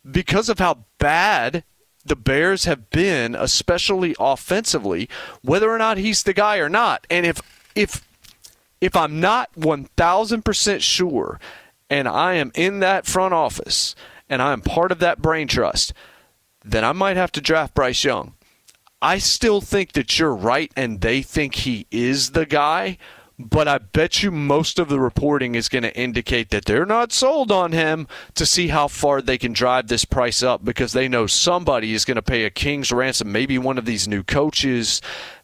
because 0.10 0.50
of 0.50 0.60
how 0.60 0.86
bad 0.98 1.64
the 2.04 2.16
Bears 2.16 2.66
have 2.66 2.90
been, 2.90 3.36
especially 3.36 4.16
offensively, 4.20 5.08
whether 5.44 5.70
or 5.70 5.78
not 5.78 5.98
he's 5.98 6.24
the 6.24 6.34
guy 6.34 6.58
or 6.58 6.70
not. 6.70 7.06
And 7.10 7.26
if 7.26 7.40
if 7.76 8.06
if 8.82 8.96
I'm 8.96 9.20
not 9.20 9.54
1000% 9.54 10.82
sure 10.82 11.40
and 11.90 12.08
I 12.08 12.34
am 12.34 12.52
in 12.56 12.80
that 12.80 13.06
front 13.06 13.34
office 13.34 13.96
and 14.28 14.42
I 14.42 14.52
am 14.52 14.62
part 14.62 14.92
of 14.92 15.00
that 15.00 15.22
brain 15.22 15.48
trust, 15.48 15.94
then 16.66 16.84
I 16.84 16.92
might 16.92 17.18
have 17.18 17.32
to 17.34 17.42
draft 17.42 17.74
Bryce 17.74 18.04
Young. 18.04 18.34
I 19.02 19.18
still 19.18 19.62
think 19.62 19.94
that 19.94 20.20
you're 20.20 20.36
right 20.36 20.72
and 20.76 21.02
they 21.02 21.22
think 21.22 21.56
he 21.56 21.88
is 21.92 22.32
the 22.32 22.46
guy, 22.46 22.98
but 23.40 23.68
I 23.68 23.80
bet 23.80 24.22
you 24.22 24.30
most 24.32 24.78
of 24.78 24.90
the 24.90 25.00
reporting 25.00 25.56
is 25.56 25.70
going 25.70 25.84
to 25.84 25.98
indicate 25.98 26.50
that 26.52 26.66
they're 26.66 26.86
not 26.86 27.12
sold 27.12 27.52
on 27.52 27.72
him 27.72 28.08
to 28.36 28.46
see 28.46 28.68
how 28.68 28.88
far 28.88 29.22
they 29.22 29.40
can 29.40 29.54
drive 29.54 29.88
this 29.88 30.06
price 30.06 30.44
up 30.44 30.64
because 30.64 30.94
they 30.94 31.08
know 31.08 31.26
somebody 31.26 31.94
is 31.94 32.06
going 32.06 32.16
to 32.16 32.22
pay 32.22 32.46
a 32.46 32.52
king's 32.52 32.92
ransom, 32.92 33.32
maybe 33.32 33.58
one 33.58 33.80
of 33.80 33.86
these 33.86 34.08
new 34.08 34.24
coaches 34.24 35.02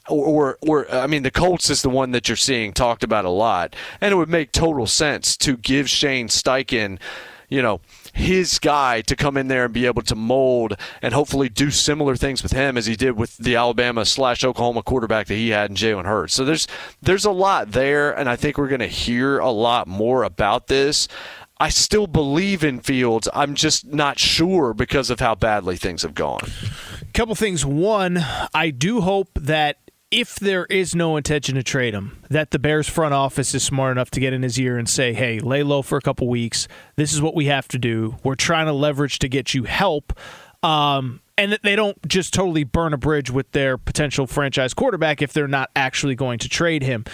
or, 0.09 0.57
or, 0.61 0.89
I 0.91 1.07
mean, 1.07 1.23
the 1.23 1.31
Colts 1.31 1.69
is 1.69 1.81
the 1.81 1.89
one 1.89 2.11
that 2.11 2.27
you're 2.27 2.35
seeing 2.35 2.73
talked 2.73 3.03
about 3.03 3.25
a 3.25 3.29
lot, 3.29 3.75
and 4.01 4.11
it 4.11 4.15
would 4.15 4.29
make 4.29 4.51
total 4.51 4.87
sense 4.87 5.35
to 5.37 5.57
give 5.57 5.89
Shane 5.89 6.27
Steichen, 6.27 6.99
you 7.49 7.61
know, 7.61 7.81
his 8.13 8.59
guy 8.59 9.01
to 9.01 9.15
come 9.15 9.37
in 9.37 9.47
there 9.47 9.65
and 9.65 9.73
be 9.73 9.85
able 9.85 10.01
to 10.01 10.15
mold 10.15 10.75
and 11.01 11.13
hopefully 11.13 11.49
do 11.49 11.71
similar 11.71 12.15
things 12.15 12.43
with 12.43 12.51
him 12.51 12.77
as 12.77 12.85
he 12.85 12.95
did 12.95 13.11
with 13.11 13.37
the 13.37 13.55
Alabama 13.55 14.05
slash 14.05 14.43
Oklahoma 14.43 14.83
quarterback 14.83 15.27
that 15.27 15.35
he 15.35 15.49
had 15.49 15.69
in 15.69 15.75
Jalen 15.75 16.05
Hurts. 16.05 16.33
So 16.33 16.43
there's 16.43 16.67
there's 17.01 17.25
a 17.25 17.31
lot 17.31 17.71
there, 17.71 18.11
and 18.11 18.27
I 18.27 18.35
think 18.35 18.57
we're 18.57 18.67
going 18.67 18.79
to 18.79 18.87
hear 18.87 19.39
a 19.39 19.51
lot 19.51 19.87
more 19.87 20.23
about 20.23 20.67
this. 20.67 21.07
I 21.59 21.69
still 21.69 22.05
believe 22.05 22.63
in 22.63 22.81
Fields. 22.81 23.27
I'm 23.33 23.55
just 23.55 23.85
not 23.85 24.19
sure 24.19 24.73
because 24.73 25.09
of 25.09 25.19
how 25.19 25.33
badly 25.33 25.75
things 25.75 26.03
have 26.03 26.13
gone. 26.13 26.41
Couple 27.13 27.33
things. 27.33 27.65
One, 27.65 28.23
I 28.53 28.69
do 28.69 29.01
hope 29.01 29.29
that 29.35 29.77
if 30.09 30.35
there 30.35 30.65
is 30.65 30.95
no 30.95 31.17
intention 31.17 31.55
to 31.55 31.63
trade 31.63 31.93
him, 31.93 32.23
that 32.29 32.51
the 32.51 32.59
Bears 32.59 32.87
front 32.87 33.13
office 33.13 33.53
is 33.53 33.63
smart 33.63 33.91
enough 33.91 34.09
to 34.11 34.19
get 34.19 34.33
in 34.33 34.41
his 34.41 34.57
ear 34.59 34.77
and 34.77 34.87
say, 34.87 35.13
hey, 35.13 35.39
lay 35.39 35.63
low 35.63 35.81
for 35.81 35.97
a 35.97 36.01
couple 36.01 36.27
weeks. 36.27 36.67
This 36.95 37.13
is 37.13 37.21
what 37.21 37.35
we 37.35 37.45
have 37.47 37.67
to 37.69 37.79
do. 37.79 38.15
We're 38.23 38.35
trying 38.35 38.67
to 38.67 38.73
leverage 38.73 39.19
to 39.19 39.27
get 39.27 39.53
you 39.53 39.63
help. 39.63 40.17
Um, 40.63 41.21
and 41.37 41.51
that 41.51 41.61
they 41.61 41.75
don't 41.75 42.07
just 42.07 42.33
totally 42.33 42.63
burn 42.63 42.93
a 42.93 42.97
bridge 42.97 43.29
with 43.29 43.51
their 43.51 43.77
potential 43.77 44.25
franchise 44.25 44.73
quarterback 44.73 45.21
if 45.21 45.33
they're 45.33 45.47
not 45.47 45.69
actually 45.75 46.15
going 46.15 46.39
to 46.39 46.49
trade 46.49 46.81
him. 46.81 47.05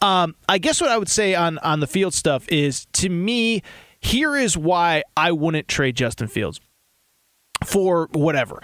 Um, 0.00 0.36
I 0.48 0.58
guess 0.58 0.80
what 0.80 0.90
I 0.90 0.98
would 0.98 1.08
say 1.08 1.34
on, 1.34 1.58
on 1.58 1.80
the 1.80 1.88
field 1.88 2.14
stuff 2.14 2.48
is 2.48 2.86
to 2.92 3.08
me, 3.08 3.62
here 3.98 4.36
is 4.36 4.56
why 4.56 5.02
I 5.16 5.32
wouldn't 5.32 5.66
trade 5.66 5.96
Justin 5.96 6.28
Fields 6.28 6.60
for 7.64 8.08
whatever, 8.12 8.62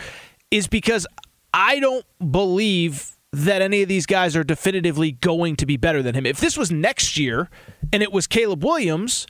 is 0.52 0.68
because 0.68 1.06
I 1.52 1.80
don't 1.80 2.04
believe 2.30 3.17
that 3.32 3.60
any 3.60 3.82
of 3.82 3.88
these 3.88 4.06
guys 4.06 4.34
are 4.36 4.44
definitively 4.44 5.12
going 5.12 5.56
to 5.56 5.66
be 5.66 5.76
better 5.76 6.02
than 6.02 6.14
him. 6.14 6.24
If 6.24 6.40
this 6.40 6.56
was 6.56 6.70
next 6.70 7.18
year 7.18 7.50
and 7.92 8.02
it 8.02 8.12
was 8.12 8.26
Caleb 8.26 8.64
Williams, 8.64 9.26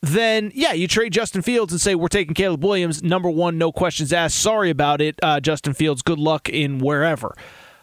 then 0.00 0.52
yeah, 0.54 0.72
you 0.72 0.86
trade 0.88 1.12
Justin 1.12 1.42
Fields 1.42 1.72
and 1.72 1.80
say 1.80 1.94
we're 1.94 2.08
taking 2.08 2.34
Caleb 2.34 2.64
Williams, 2.64 3.02
number 3.02 3.30
one, 3.30 3.58
no 3.58 3.72
questions 3.72 4.12
asked. 4.12 4.36
Sorry 4.36 4.70
about 4.70 5.00
it, 5.00 5.18
uh, 5.22 5.40
Justin 5.40 5.74
Fields. 5.74 6.02
Good 6.02 6.18
luck 6.18 6.48
in 6.48 6.78
wherever. 6.78 7.34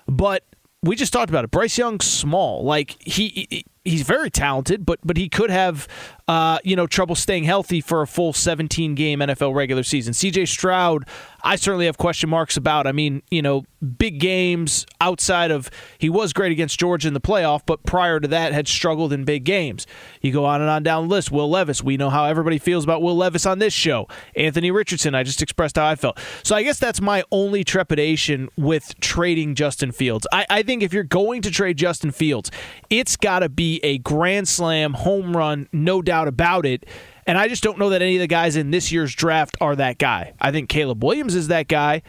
But 0.07 0.43
we 0.81 0.95
just 0.95 1.11
talked 1.13 1.29
about 1.29 1.43
it. 1.43 1.51
Bryce 1.51 1.77
Young's 1.77 2.05
small. 2.05 2.63
Like 2.63 2.95
he, 3.01 3.47
he 3.49 3.65
he's 3.83 4.03
very 4.03 4.29
talented, 4.29 4.85
but 4.85 4.99
but 5.03 5.17
he 5.17 5.29
could 5.29 5.49
have 5.49 5.87
uh, 6.29 6.59
you 6.63 6.75
know 6.75 6.85
trouble 6.85 7.15
staying 7.15 7.43
healthy 7.43 7.81
for 7.81 8.03
a 8.03 8.07
full 8.07 8.33
17 8.33 8.93
game 8.93 9.17
NFL 9.19 9.55
regular 9.55 9.81
season. 9.81 10.13
C.J. 10.13 10.45
Stroud, 10.45 11.07
I 11.43 11.55
certainly 11.55 11.87
have 11.87 11.97
question 11.97 12.29
marks 12.29 12.55
about. 12.55 12.85
I 12.85 12.91
mean, 12.91 13.23
you 13.31 13.41
know, 13.41 13.65
big 13.97 14.19
games 14.19 14.85
outside 15.01 15.49
of 15.49 15.71
he 15.97 16.07
was 16.07 16.31
great 16.31 16.51
against 16.51 16.79
Georgia 16.79 17.07
in 17.07 17.15
the 17.15 17.21
playoff, 17.21 17.61
but 17.65 17.83
prior 17.83 18.19
to 18.19 18.27
that 18.27 18.53
had 18.53 18.67
struggled 18.67 19.11
in 19.11 19.23
big 19.23 19.43
games. 19.43 19.87
You 20.21 20.31
go 20.31 20.45
on 20.45 20.61
and 20.61 20.69
on 20.69 20.83
down 20.83 21.07
the 21.07 21.15
list. 21.15 21.31
Will 21.31 21.49
Levis, 21.49 21.83
we 21.83 21.97
know 21.97 22.11
how 22.11 22.25
everybody 22.25 22.59
feels 22.59 22.83
about 22.83 23.01
Will 23.01 23.15
Levis 23.17 23.47
on 23.47 23.57
this 23.57 23.73
show. 23.73 24.07
Anthony 24.35 24.69
Richardson, 24.69 25.15
I 25.15 25.23
just 25.23 25.41
expressed 25.41 25.77
how 25.77 25.87
I 25.87 25.95
felt. 25.95 26.19
So 26.43 26.55
I 26.55 26.61
guess 26.61 26.77
that's 26.77 27.01
my 27.01 27.23
only 27.31 27.63
trepidation 27.63 28.49
with 28.55 28.99
trading 28.99 29.55
Justin 29.55 29.91
Fields. 29.91 30.27
I, 30.31 30.45
I 30.49 30.61
think 30.61 30.83
if 30.83 30.93
you're 30.93 31.03
going 31.03 31.41
to 31.41 31.49
trade 31.49 31.77
Justin 31.77 32.11
Fields, 32.11 32.51
it's 32.91 33.15
got 33.15 33.39
to 33.39 33.49
be 33.49 33.79
a 33.81 33.97
grand 33.99 34.47
slam 34.47 34.93
home 34.93 35.35
run, 35.35 35.67
no 35.71 36.01
doubt 36.19 36.27
about 36.27 36.65
it. 36.65 36.85
And 37.25 37.37
I 37.37 37.47
just 37.47 37.63
don't 37.63 37.77
know 37.77 37.89
that 37.89 38.01
any 38.01 38.15
of 38.15 38.21
the 38.21 38.27
guys 38.27 38.55
in 38.55 38.71
this 38.71 38.91
year's 38.91 39.13
draft 39.13 39.55
are 39.61 39.75
that 39.75 39.97
guy. 39.97 40.33
I 40.39 40.51
think 40.51 40.69
Caleb 40.69 41.03
Williams 41.03 41.35
is 41.35 41.47
that 41.47 41.67
guy. 41.67 42.01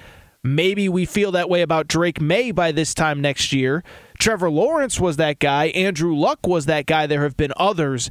Maybe 0.42 0.88
we 0.88 1.04
feel 1.04 1.32
that 1.32 1.50
way 1.50 1.60
about 1.60 1.86
Drake 1.86 2.20
Maye 2.20 2.50
by 2.50 2.72
this 2.72 2.94
time 2.94 3.20
next 3.20 3.52
year. 3.52 3.84
Trevor 4.18 4.50
Lawrence 4.50 4.98
was 4.98 5.18
that 5.18 5.38
guy. 5.38 5.66
Andrew 5.66 6.14
Luck 6.14 6.46
was 6.46 6.66
that 6.66 6.86
guy. 6.86 7.06
There 7.06 7.22
have 7.22 7.36
been 7.36 7.52
others. 7.56 8.08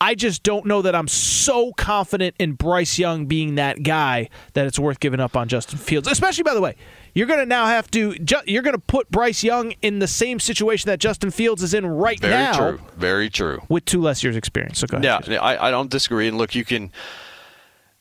I 0.00 0.14
just 0.14 0.44
don't 0.44 0.64
know 0.64 0.82
that 0.82 0.94
I'm 0.94 1.08
so 1.08 1.72
confident 1.72 2.36
in 2.38 2.52
Bryce 2.52 2.98
Young 3.00 3.26
being 3.26 3.56
that 3.56 3.82
guy 3.82 4.28
that 4.52 4.66
it's 4.66 4.78
worth 4.78 5.00
giving 5.00 5.18
up 5.18 5.36
on 5.36 5.48
Justin 5.48 5.78
Fields. 5.78 6.06
Especially, 6.06 6.44
by 6.44 6.54
the 6.54 6.60
way, 6.60 6.76
you're 7.14 7.26
going 7.26 7.40
to 7.40 7.46
now 7.46 7.66
have 7.66 7.90
to 7.90 8.14
you're 8.46 8.62
going 8.62 8.76
to 8.76 8.80
put 8.80 9.10
Bryce 9.10 9.42
Young 9.42 9.72
in 9.82 9.98
the 9.98 10.06
same 10.06 10.38
situation 10.38 10.88
that 10.88 11.00
Justin 11.00 11.32
Fields 11.32 11.64
is 11.64 11.74
in 11.74 11.84
right 11.84 12.20
Very 12.20 12.32
now. 12.32 12.52
Very 12.52 12.78
true. 12.78 12.86
Very 12.96 13.30
true. 13.30 13.62
With 13.68 13.84
two 13.86 14.00
less 14.00 14.22
years 14.22 14.36
experience. 14.36 14.78
So 14.78 14.86
go 14.86 14.98
ahead. 14.98 15.26
Yeah, 15.26 15.40
I, 15.40 15.68
I 15.68 15.70
don't 15.72 15.90
disagree. 15.90 16.28
And 16.28 16.38
look, 16.38 16.54
you 16.54 16.64
can 16.64 16.92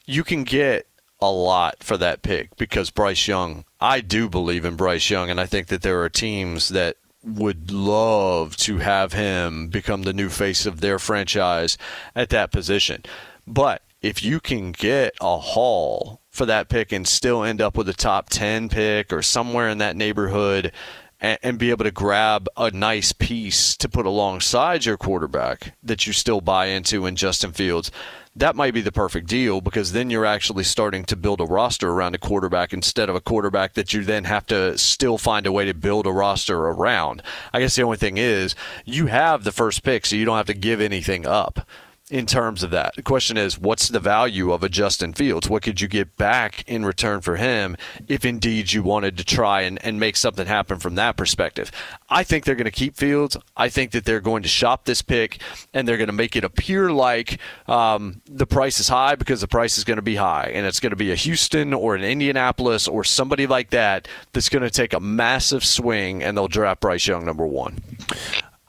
you 0.06 0.24
can 0.24 0.44
get 0.44 0.86
a 1.19 1.32
lot 1.32 1.84
for 1.84 1.98
that 1.98 2.22
pick 2.22 2.56
because 2.57 2.91
Bryce 2.91 3.28
Young. 3.28 3.65
I 3.82 4.02
do 4.02 4.30
believe 4.30 4.65
in 4.65 4.76
Bryce 4.76 5.10
Young, 5.10 5.30
and 5.32 5.40
I 5.40 5.48
think 5.48 5.68
that 5.68 5.82
there 5.82 6.02
are 6.03 6.10
teams 6.10 6.69
that 6.69 6.98
would 7.23 7.72
love 7.72 8.56
to 8.57 8.77
have 8.77 9.14
him 9.14 9.68
become 9.68 10.03
the 10.03 10.14
new 10.14 10.30
face 10.30 10.65
of 10.65 10.81
their 10.81 10.99
franchise 10.99 11.77
at 12.15 12.30
that 12.30 12.52
position. 12.52 13.03
But 13.45 13.81
if 14.02 14.23
you 14.23 14.39
can 14.39 14.72
get 14.72 15.15
a 15.19 15.38
haul 15.38 16.22
for 16.30 16.45
that 16.45 16.69
pick 16.69 16.91
and 16.91 17.07
still 17.07 17.44
end 17.44 17.61
up 17.61 17.76
with 17.76 17.89
a 17.89 17.94
top 17.94 18.30
10 18.30 18.69
pick 18.69 19.11
or 19.11 19.22
somewhere 19.22 19.69
in 19.69 19.80
that 19.80 19.95
neighborhood 19.95 20.72
and, 21.19 21.39
and, 21.41 21.57
be 21.57 21.72
able 21.72 21.84
to 21.84 21.91
grab 21.91 22.48
a 22.56 22.69
nice 22.69 23.11
piece 23.11 23.76
to 23.77 23.89
put 23.89 24.06
alongside 24.06 24.85
your 24.85 24.98
quarterback 24.98 25.73
that 25.81 26.06
you 26.06 26.14
still 26.14 26.41
buy 26.41 26.68
into 26.68 27.07
in 27.07 27.15
Justin 27.15 27.52
Fields, 27.52 27.89
that 28.38 28.55
might 28.55 28.73
be 28.73 28.81
the 28.81 28.91
perfect 28.91 29.27
deal 29.27 29.61
because 29.61 29.93
then 29.93 30.09
you're 30.09 30.26
actually 30.26 30.64
starting 30.64 31.03
to 31.05 31.15
build 31.15 31.41
a 31.41 31.45
roster 31.45 31.89
around 31.89 32.14
a 32.14 32.19
quarterback 32.19 32.72
instead 32.72 33.09
of 33.09 33.15
a 33.15 33.22
quarterback 33.22 33.73
that 33.73 33.93
you 33.93 34.03
then 34.03 34.26
have 34.26 34.45
to 34.45 34.77
still 34.77 35.18
find 35.18 35.47
a 35.47 35.51
way 35.51 35.65
to 35.65 35.73
build 35.73 36.05
a 36.05 36.11
roster 36.11 36.57
around. 36.57 37.23
I 37.51 37.59
guess 37.59 37.76
the 37.76 37.81
only 37.81 37.97
thing 37.97 38.18
is 38.18 38.53
you 38.85 39.07
have 39.07 39.43
the 39.43 39.51
first 39.51 39.84
pick, 39.84 40.05
so 40.05 40.15
you 40.15 40.26
don't 40.26 40.38
have 40.38 40.45
to 40.47 40.53
give 40.53 40.81
anything 40.81 41.26
up 41.26 41.68
in 42.10 42.26
terms 42.26 42.64
of 42.64 42.72
that. 42.72 42.96
The 42.96 43.02
question 43.02 43.36
is, 43.36 43.60
what's 43.60 43.90
the 43.90 44.00
value 44.00 44.54
of 44.54 44.64
a 44.64 44.70
Justin 44.70 45.14
Fields? 45.14 45.50
What 45.50 45.64
could 45.64 45.82
you 45.82 45.90
get 45.90 46.16
back 46.16 46.64
in 46.66 46.86
return 46.86 47.20
for 47.20 47.36
him 47.36 47.76
if 48.08 48.24
indeed 48.24 48.72
you 48.72 48.82
wanted 48.82 49.18
to 49.18 49.26
try 49.26 49.62
and, 49.62 49.84
and 49.84 50.00
make 50.00 50.16
something 50.16 50.48
happen 50.48 50.80
from 50.80 50.96
that 50.96 51.18
perspective? 51.18 51.70
I 52.10 52.24
think 52.24 52.46
they're 52.46 52.56
going 52.56 52.66
to 52.66 52.72
keep 52.72 52.96
Fields. 52.96 53.36
I 53.58 53.68
think 53.68 53.92
that 53.92 54.06
they're 54.06 54.22
going 54.22 54.44
to 54.44 54.50
shop 54.50 54.86
this 54.86 55.02
pick 55.02 55.42
and 55.74 55.86
they're 55.86 55.98
going 55.98 56.08
to 56.08 56.14
make 56.14 56.38
it 56.38 56.46
appear 56.46 56.92
like 56.92 57.40
um, 57.68 58.22
the 58.26 58.48
price 58.48 58.80
is 58.80 58.88
high 58.88 59.16
because 59.16 59.42
the 59.42 59.48
price 59.48 59.78
is 59.78 59.84
going 59.84 59.98
to 59.98 60.02
be 60.02 60.16
high. 60.16 60.50
And 60.54 60.66
it's 60.66 60.80
going 60.80 60.92
to 60.92 60.96
be 60.96 61.12
a 61.12 61.16
Houston 61.16 61.74
or 61.74 61.96
an 61.96 62.06
Indianapolis 62.06 62.88
or 62.88 63.04
somebody 63.04 63.48
like 63.48 63.72
that 63.72 64.08
that's 64.32 64.48
going 64.48 64.64
to 64.64 64.70
take 64.72 64.94
a 64.94 65.02
massive 65.02 65.66
swing 65.66 66.24
and 66.24 66.38
they'll 66.38 66.48
draft 66.48 66.80
Bryce 66.80 67.06
Young 67.06 67.26
number 67.26 67.46
one. 67.46 67.80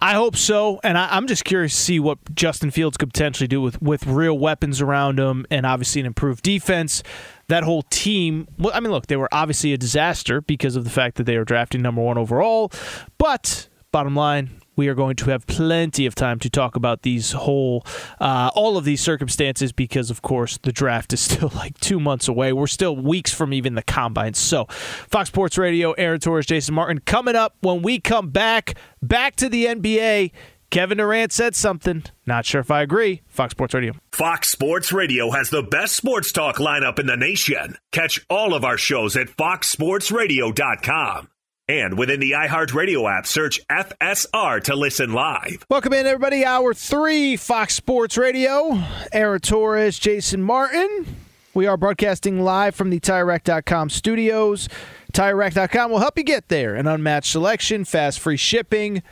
I 0.01 0.15
hope 0.15 0.37
so, 0.37 0.79
and 0.85 0.97
I, 0.97 1.17
am 1.17 1.27
just 1.27 1.45
curious 1.45 1.75
to 1.75 1.81
see 1.81 1.99
what 1.99 2.19
Justin 2.33 2.71
Fields 2.71 2.97
could 2.97 3.13
potentially 3.13 3.49
do 3.49 3.61
with 3.61 3.83
with 3.83 4.07
real 4.07 4.39
weapons 4.39 4.81
around 4.81 5.19
him, 5.19 5.45
and 5.51 5.67
obviously 5.67 6.01
an 6.01 6.07
improved 6.07 6.45
defense. 6.45 7.03
That 7.49 7.65
whole 7.65 7.83
team. 7.83 8.47
Well, 8.59 8.73
I 8.75 8.81
mean, 8.81 8.93
look, 8.93 9.09
they 9.09 9.17
were 9.17 9.29
obviously 9.33 9.73
a 9.73 9.79
disaster 9.79 10.41
because 10.41 10.77
of 10.77 10.85
the 10.85 10.91
fact 10.91 11.17
that 11.17 11.25
they 11.25 11.37
were 11.37 11.45
drafting 11.45 11.83
number 11.83 12.01
one 12.01 12.17
overall. 12.17 12.71
But 13.17 13.69
bottom 13.91 14.15
line, 14.15 14.61
we 14.79 14.89
are 14.89 14.95
going 14.95 15.17
to 15.17 15.31
have 15.31 15.47
plenty 15.47 16.07
of 16.07 16.15
time 16.15 16.39
to 16.39 16.49
talk 16.49 16.77
about 16.77 17.03
these 17.03 17.33
whole, 17.33 17.85
uh, 18.21 18.51
all 18.55 18.79
of 18.79 18.85
these 18.85 19.01
circumstances 19.01 19.73
because, 19.73 20.09
of 20.09 20.23
course, 20.23 20.59
the 20.63 20.73
draft 20.73 21.13
is 21.13 21.21
still 21.21 21.51
like 21.55 21.79
two 21.81 22.01
months 22.01 22.29
away. 22.29 22.53
We're 22.53 22.69
still 22.69 22.97
weeks 22.97 23.35
from 23.35 23.53
even 23.53 23.75
the 23.75 23.83
combine. 23.83 24.35
So, 24.35 24.67
Fox 24.67 25.29
Sports 25.29 25.59
Radio, 25.59 25.93
Aaron 25.93 26.21
Torres, 26.21 26.47
Jason 26.47 26.75
Martin, 26.75 27.01
coming 27.01 27.35
up 27.35 27.57
when 27.61 27.83
we 27.83 27.99
come 27.99 28.31
back, 28.31 28.75
back 29.03 29.35
to 29.37 29.49
the 29.49 29.67
NBA. 29.67 30.31
Kevin 30.71 30.99
Durant 30.99 31.33
said 31.33 31.57
something. 31.57 32.05
Not 32.27 32.47
sure 32.47 32.61
if 32.61 32.71
I 32.71 32.83
agree. 32.83 33.23
Fox 33.27 33.53
Sports 33.53 33.75
Radio. 33.75 33.95
Fox 34.13 34.49
Sports 34.49 34.93
Radio 34.93 35.31
has 35.31 35.51
the 35.51 35.63
best 35.63 35.97
sports 35.97 36.31
talk 36.31 36.59
lineup 36.59 36.99
in 36.99 37.07
the 37.07 37.17
nation. 37.17 37.77
Catch 37.91 38.25
all 38.31 38.55
of 38.55 38.65
our 38.65 38.77
shows 38.77 39.17
at 39.17 39.29
foxsportsradio.com. 39.29 41.29
And 41.69 41.99
within 41.99 42.19
the 42.19 42.31
iHeartRadio 42.31 43.19
app, 43.19 43.27
search 43.27 43.61
FSR 43.69 44.63
to 44.65 44.75
listen 44.75 45.13
live. 45.13 45.67
Welcome 45.69 45.93
in, 45.93 46.07
everybody. 46.07 46.43
Hour 46.43 46.73
three, 46.73 47.37
Fox 47.37 47.75
Sports 47.75 48.17
Radio. 48.17 48.83
Aaron 49.13 49.41
Torres, 49.41 49.99
Jason 49.99 50.43
Martin. 50.43 51.17
We 51.53 51.67
are 51.67 51.77
broadcasting 51.77 52.41
live 52.41 52.75
from 52.75 52.89
the 52.89 52.99
TireRack.com 53.01 53.91
studios. 53.91 54.71
TireRack.com 55.13 55.91
will 55.91 55.99
help 55.99 56.17
you 56.17 56.25
get 56.25 56.49
there. 56.49 56.75
An 56.75 56.87
unmatched 56.87 57.33
selection, 57.33 57.85
fast 57.85 58.19
free 58.19 58.39
shipping, 58.39 59.03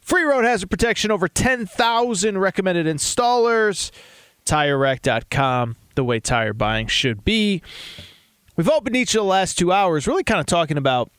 free 0.00 0.24
road 0.24 0.44
hazard 0.44 0.70
protection, 0.70 1.12
over 1.12 1.28
10,000 1.28 2.38
recommended 2.38 2.86
installers. 2.86 3.92
TireRack.com, 4.44 5.76
the 5.94 6.02
way 6.02 6.18
tire 6.18 6.52
buying 6.52 6.88
should 6.88 7.24
be. 7.24 7.62
We've 8.56 8.68
opened 8.68 8.96
each 8.96 9.14
of 9.14 9.20
the 9.20 9.24
last 9.24 9.56
two 9.56 9.70
hours 9.70 10.08
really 10.08 10.24
kind 10.24 10.40
of 10.40 10.46
talking 10.46 10.76
about 10.76 11.12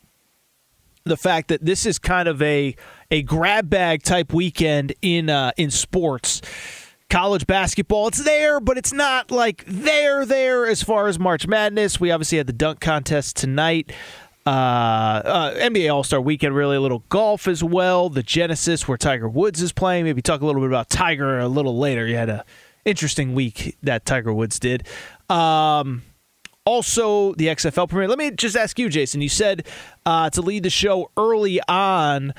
the 1.05 1.17
fact 1.17 1.49
that 1.49 1.65
this 1.65 1.85
is 1.85 1.99
kind 1.99 2.27
of 2.27 2.41
a 2.41 2.75
a 3.11 3.21
grab 3.21 3.69
bag 3.69 4.03
type 4.03 4.33
weekend 4.33 4.93
in 5.01 5.29
uh, 5.29 5.51
in 5.57 5.71
sports. 5.71 6.41
College 7.09 7.45
basketball, 7.45 8.07
it's 8.07 8.23
there, 8.23 8.59
but 8.59 8.75
it's 8.75 8.91
not 8.91 9.29
like 9.29 9.63
there 9.67 10.25
there 10.25 10.65
as 10.65 10.81
far 10.81 11.07
as 11.07 11.19
March 11.19 11.45
Madness. 11.45 11.99
We 11.99 12.09
obviously 12.09 12.39
had 12.39 12.47
the 12.47 12.53
dunk 12.53 12.79
contest 12.79 13.35
tonight. 13.35 13.91
Uh, 14.47 14.49
uh, 14.49 15.53
NBA 15.55 15.93
All 15.93 16.03
Star 16.03 16.19
Weekend, 16.19 16.55
really 16.55 16.75
a 16.75 16.81
little 16.81 17.03
golf 17.09 17.47
as 17.47 17.63
well. 17.63 18.09
The 18.09 18.23
Genesis, 18.23 18.87
where 18.87 18.97
Tiger 18.97 19.29
Woods 19.29 19.61
is 19.61 19.71
playing. 19.71 20.05
Maybe 20.05 20.23
talk 20.23 20.41
a 20.41 20.45
little 20.45 20.61
bit 20.61 20.67
about 20.67 20.89
Tiger 20.89 21.39
a 21.39 21.47
little 21.47 21.77
later. 21.77 22.07
You 22.07 22.15
had 22.15 22.29
a 22.29 22.45
interesting 22.83 23.35
week 23.35 23.77
that 23.83 24.05
Tiger 24.05 24.33
Woods 24.33 24.57
did. 24.57 24.87
Um, 25.29 26.01
also 26.65 27.33
the 27.35 27.47
XFL 27.47 27.89
premiere. 27.89 28.07
Let 28.07 28.17
me 28.17 28.31
just 28.31 28.55
ask 28.55 28.77
you, 28.79 28.89
Jason. 28.89 29.21
You 29.21 29.29
said 29.29 29.67
uh, 30.05 30.29
to 30.31 30.41
lead 30.41 30.63
the 30.63 30.69
show 30.69 31.11
early 31.17 31.59
on 31.67 32.33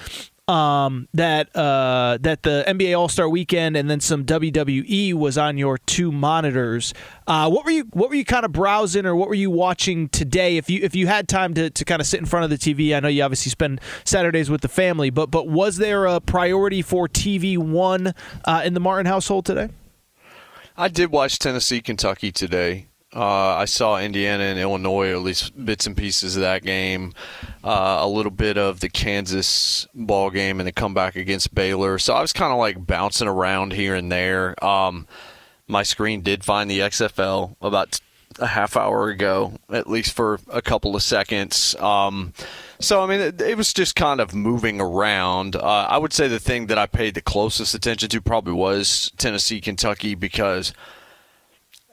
um, 0.47 1.09
that 1.15 1.55
uh, 1.57 2.19
that 2.21 2.43
the 2.43 2.65
NBA 2.67 2.99
All 2.99 3.09
Star 3.09 3.29
Weekend 3.29 3.77
and 3.77 3.89
then 3.89 4.01
some 4.01 4.25
WWE 4.25 5.15
was 5.15 5.39
on 5.39 5.57
your 5.57 5.79
two 5.79 6.13
monitors. 6.13 6.93
Uh, 7.27 7.49
what 7.51 7.65
were 7.65 7.71
you 7.71 7.85
What 7.93 8.11
were 8.11 8.15
you 8.15 8.25
kind 8.25 8.45
of 8.45 8.53
browsing 8.53 9.07
or 9.07 9.17
what 9.17 9.29
were 9.29 9.35
you 9.35 9.51
watching 9.51 10.09
today? 10.11 10.57
If 10.57 10.69
you 10.69 10.81
if 10.83 10.95
you 10.95 11.07
had 11.07 11.29
time 11.29 11.55
to, 11.55 11.71
to 11.71 11.85
kind 11.85 12.01
of 12.01 12.07
sit 12.07 12.21
in 12.21 12.27
front 12.27 12.45
of 12.45 12.51
the 12.51 12.59
TV, 12.59 12.95
I 12.95 13.01
know 13.01 13.09
you 13.09 13.23
obviously 13.23 13.51
spend 13.51 13.81
Saturdays 14.05 14.51
with 14.51 14.61
the 14.61 14.69
family, 14.69 15.11
but 15.11 15.31
but 15.31 15.49
was 15.49 15.79
there 15.79 16.05
a 16.05 16.21
priority 16.21 16.83
for 16.83 17.09
TV 17.09 17.57
one 17.57 18.15
uh, 18.45 18.63
in 18.65 18.75
the 18.75 18.81
Martin 18.81 19.07
household 19.07 19.47
today? 19.47 19.71
I 20.77 20.89
did 20.89 21.11
watch 21.11 21.39
Tennessee 21.39 21.81
Kentucky 21.81 22.33
today. 22.33 22.89
Uh, 23.15 23.55
I 23.57 23.67
saw 23.67 23.99
Indiana 23.99 24.45
and 24.45 24.59
Illinois, 24.59 25.11
or 25.11 25.15
at 25.15 25.23
least 25.23 25.65
bits 25.65 25.87
and 25.87 25.97
pieces 25.97 26.37
of 26.37 26.43
that 26.43 26.65
game. 26.65 27.15
Uh, 27.63 27.99
a 28.01 28.09
little 28.09 28.33
bit 28.33 28.59
of 28.59 28.81
the 28.81 28.89
Kansas 28.89 29.87
ball 29.95 30.31
game 30.31 30.59
and 30.59 30.67
the 30.67 30.73
comeback 30.73 31.15
against 31.15 31.55
Baylor. 31.55 31.99
So 31.99 32.15
I 32.15 32.21
was 32.21 32.33
kind 32.33 32.53
of 32.53 32.59
like 32.59 32.85
bouncing 32.85 33.29
around 33.29 33.73
here 33.73 33.95
and 33.95 34.11
there. 34.11 34.63
Um, 34.65 35.07
my 35.69 35.83
screen 35.83 36.23
did 36.23 36.45
find 36.45 36.71
the 36.71 36.81
XFL 36.81 37.57
about 37.63 38.01
a 38.39 38.49
half 38.49 38.77
hour 38.77 39.09
ago, 39.09 39.53
at 39.71 39.89
least 39.89 40.13
for 40.13 40.41
a 40.49 40.61
couple 40.61 40.97
of 40.97 41.03
seconds. 41.03 41.75
Um, 41.77 42.33
so 42.81 43.03
I 43.03 43.07
mean, 43.07 43.21
it, 43.21 43.41
it, 43.41 43.57
was 43.57 43.73
just 43.73 43.95
kind 43.95 44.21
of 44.21 44.35
moving 44.35 44.81
around. 44.81 45.57
Uh, 45.57 45.87
I 45.89 45.99
would 45.99 46.13
say 46.13 46.29
the 46.29 46.41
thing 46.41 46.67
that 46.67 46.79
I 46.79 46.87
paid 46.87 47.15
the 47.15 47.23
closest 47.23 47.75
attention 47.75 48.09
to 48.09 48.21
probably 48.21 48.53
was 48.53 49.13
Tennessee, 49.17 49.61
Kentucky, 49.61 50.15
because 50.15 50.73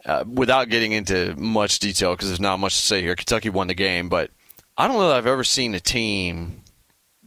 uh, 0.06 0.24
without 0.28 0.70
getting 0.70 0.92
into 0.92 1.36
much 1.38 1.80
detail 1.80 2.14
because 2.14 2.30
there's 2.30 2.40
not 2.40 2.60
much 2.60 2.76
to 2.76 2.86
say 2.86 3.02
here. 3.02 3.16
Kentucky 3.16 3.50
won 3.50 3.68
the 3.68 3.74
game, 3.74 4.10
but 4.10 4.32
I 4.78 4.88
don't 4.88 4.98
know 4.98 5.10
that 5.10 5.18
I've 5.18 5.28
ever 5.28 5.44
seen 5.44 5.76
a 5.76 5.80
team 5.80 6.64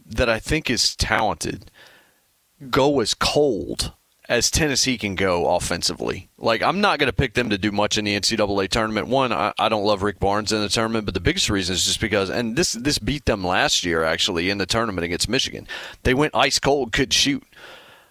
that 0.05 0.29
I 0.29 0.39
think 0.39 0.69
is 0.69 0.95
talented 0.95 1.71
go 2.69 2.99
as 2.99 3.13
cold 3.13 3.93
as 4.27 4.49
Tennessee 4.49 4.97
can 4.97 5.15
go 5.15 5.55
offensively. 5.55 6.29
Like, 6.37 6.63
I'm 6.63 6.81
not 6.81 6.99
going 6.99 7.07
to 7.07 7.13
pick 7.13 7.33
them 7.33 7.49
to 7.51 7.57
do 7.57 7.71
much 7.71 7.97
in 7.97 8.05
the 8.05 8.19
NCAA 8.19 8.69
tournament. 8.69 9.07
One, 9.07 9.31
I, 9.31 9.53
I, 9.59 9.69
don't 9.69 9.85
love 9.85 10.01
Rick 10.01 10.19
Barnes 10.19 10.51
in 10.51 10.61
the 10.61 10.69
tournament, 10.69 11.05
but 11.05 11.13
the 11.13 11.19
biggest 11.19 11.49
reason 11.49 11.75
is 11.75 11.85
just 11.85 12.01
because, 12.01 12.29
and 12.29 12.55
this 12.55 12.73
this 12.73 12.97
beat 12.97 13.25
them 13.25 13.43
last 13.43 13.83
year 13.83 14.03
actually 14.03 14.49
in 14.49 14.57
the 14.57 14.65
tournament 14.65 15.05
against 15.05 15.29
Michigan. 15.29 15.67
They 16.03 16.13
went 16.13 16.35
ice 16.35 16.59
cold, 16.59 16.91
could 16.91 17.13
shoot. 17.13 17.43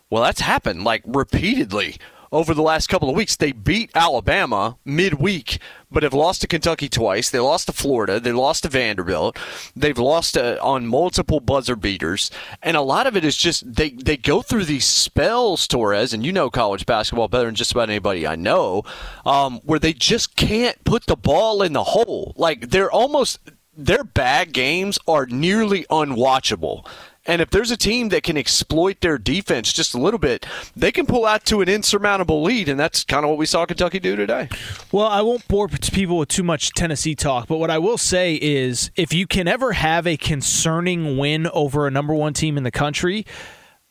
Well, 0.08 0.22
that's 0.22 0.40
happened 0.40 0.84
like 0.84 1.02
repeatedly 1.04 1.96
over 2.34 2.52
the 2.52 2.62
last 2.62 2.88
couple 2.88 3.08
of 3.08 3.14
weeks. 3.14 3.36
They 3.36 3.52
beat 3.52 3.92
Alabama 3.94 4.76
midweek, 4.84 5.58
but 5.90 6.02
have 6.02 6.12
lost 6.12 6.40
to 6.40 6.48
Kentucky 6.48 6.88
twice. 6.88 7.30
They 7.30 7.38
lost 7.38 7.66
to 7.66 7.72
Florida. 7.72 8.18
They 8.18 8.32
lost 8.32 8.64
to 8.64 8.68
Vanderbilt. 8.68 9.38
They've 9.76 9.96
lost 9.96 10.34
to, 10.34 10.60
on 10.60 10.88
multiple 10.88 11.38
buzzer 11.38 11.76
beaters. 11.76 12.32
And 12.60 12.76
a 12.76 12.82
lot 12.82 13.06
of 13.06 13.16
it 13.16 13.24
is 13.24 13.36
just 13.36 13.72
they, 13.72 13.90
they 13.90 14.16
go 14.16 14.42
through 14.42 14.64
these 14.64 14.84
spells, 14.84 15.68
Torres, 15.68 16.12
and 16.12 16.26
you 16.26 16.32
know 16.32 16.50
college 16.50 16.86
basketball 16.86 17.28
better 17.28 17.46
than 17.46 17.54
just 17.54 17.70
about 17.70 17.88
anybody 17.88 18.26
I 18.26 18.34
know, 18.34 18.82
um, 19.24 19.60
where 19.62 19.78
they 19.78 19.92
just 19.92 20.34
can't 20.34 20.82
put 20.84 21.06
the 21.06 21.16
ball 21.16 21.62
in 21.62 21.72
the 21.72 21.84
hole. 21.84 22.34
Like 22.36 22.70
they're 22.70 22.90
almost, 22.90 23.38
their 23.76 24.02
bad 24.02 24.52
games 24.52 24.98
are 25.06 25.26
nearly 25.26 25.84
unwatchable 25.88 26.84
And 27.26 27.40
if 27.40 27.50
there's 27.50 27.70
a 27.70 27.76
team 27.76 28.10
that 28.10 28.22
can 28.22 28.36
exploit 28.36 29.00
their 29.00 29.16
defense 29.16 29.72
just 29.72 29.94
a 29.94 29.98
little 29.98 30.18
bit, 30.18 30.46
they 30.76 30.92
can 30.92 31.06
pull 31.06 31.24
out 31.24 31.44
to 31.46 31.62
an 31.62 31.68
insurmountable 31.68 32.42
lead, 32.42 32.68
and 32.68 32.78
that's 32.78 33.02
kind 33.04 33.24
of 33.24 33.30
what 33.30 33.38
we 33.38 33.46
saw 33.46 33.64
Kentucky 33.64 33.98
do 33.98 34.14
today. 34.14 34.48
Well, 34.92 35.06
I 35.06 35.22
won't 35.22 35.48
bore 35.48 35.68
people 35.68 36.18
with 36.18 36.28
too 36.28 36.42
much 36.42 36.72
Tennessee 36.72 37.14
talk, 37.14 37.48
but 37.48 37.56
what 37.56 37.70
I 37.70 37.78
will 37.78 37.98
say 37.98 38.34
is 38.34 38.90
if 38.96 39.14
you 39.14 39.26
can 39.26 39.48
ever 39.48 39.72
have 39.72 40.06
a 40.06 40.16
concerning 40.16 41.16
win 41.16 41.46
over 41.48 41.86
a 41.86 41.90
number 41.90 42.14
one 42.14 42.34
team 42.34 42.58
in 42.58 42.62
the 42.62 42.70
country, 42.70 43.24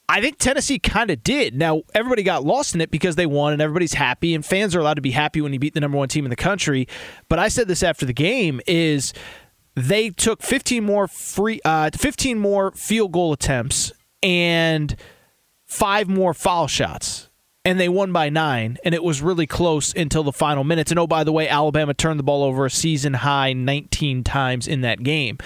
I 0.07 0.21
think 0.21 0.37
Tennessee 0.37 0.79
kind 0.79 1.09
of 1.09 1.23
did. 1.23 1.55
Now, 1.55 1.83
everybody 1.95 2.23
got 2.23 2.43
lost 2.43 2.75
in 2.75 2.81
it 2.81 2.91
because 2.91 3.15
they 3.15 3.25
won 3.25 3.53
and 3.53 3.61
everybody's 3.61 3.93
happy, 3.93 4.35
and 4.35 4.45
fans 4.45 4.75
are 4.75 4.79
allowed 4.79 4.95
to 4.95 5.01
be 5.01 5.11
happy 5.11 5.41
when 5.41 5.53
you 5.53 5.59
beat 5.59 5.73
the 5.73 5.79
number 5.79 5.97
one 5.97 6.09
team 6.09 6.25
in 6.25 6.29
the 6.29 6.35
country. 6.35 6.87
But 7.29 7.39
I 7.39 7.47
said 7.47 7.67
this 7.67 7.81
after 7.81 8.05
the 8.05 8.13
game 8.13 8.61
is 8.67 9.13
they 9.75 10.09
took 10.09 10.41
15 10.41 10.83
more 10.83 11.07
free 11.07 11.59
uh, 11.65 11.89
15 11.93 12.37
more 12.37 12.71
field 12.71 13.11
goal 13.11 13.33
attempts 13.33 13.91
and 14.21 14.95
five 15.65 16.07
more 16.07 16.33
foul 16.33 16.67
shots 16.67 17.29
and 17.65 17.79
they 17.79 17.87
won 17.87 18.11
by 18.11 18.29
nine, 18.29 18.77
and 18.83 18.93
it 18.93 19.03
was 19.03 19.21
really 19.21 19.47
close 19.47 19.93
until 19.95 20.23
the 20.23 20.33
final 20.33 20.63
minutes. 20.63 20.91
And 20.91 20.99
oh, 20.99 21.07
by 21.07 21.23
the 21.23 21.31
way, 21.31 21.47
Alabama 21.47 21.93
turned 21.93 22.19
the 22.19 22.23
ball 22.23 22.43
over 22.43 22.65
a 22.65 22.69
season 22.69 23.13
high 23.13 23.53
19 23.53 24.23
times 24.23 24.67
in 24.67 24.81
that 24.81 25.01
game. 25.01 25.37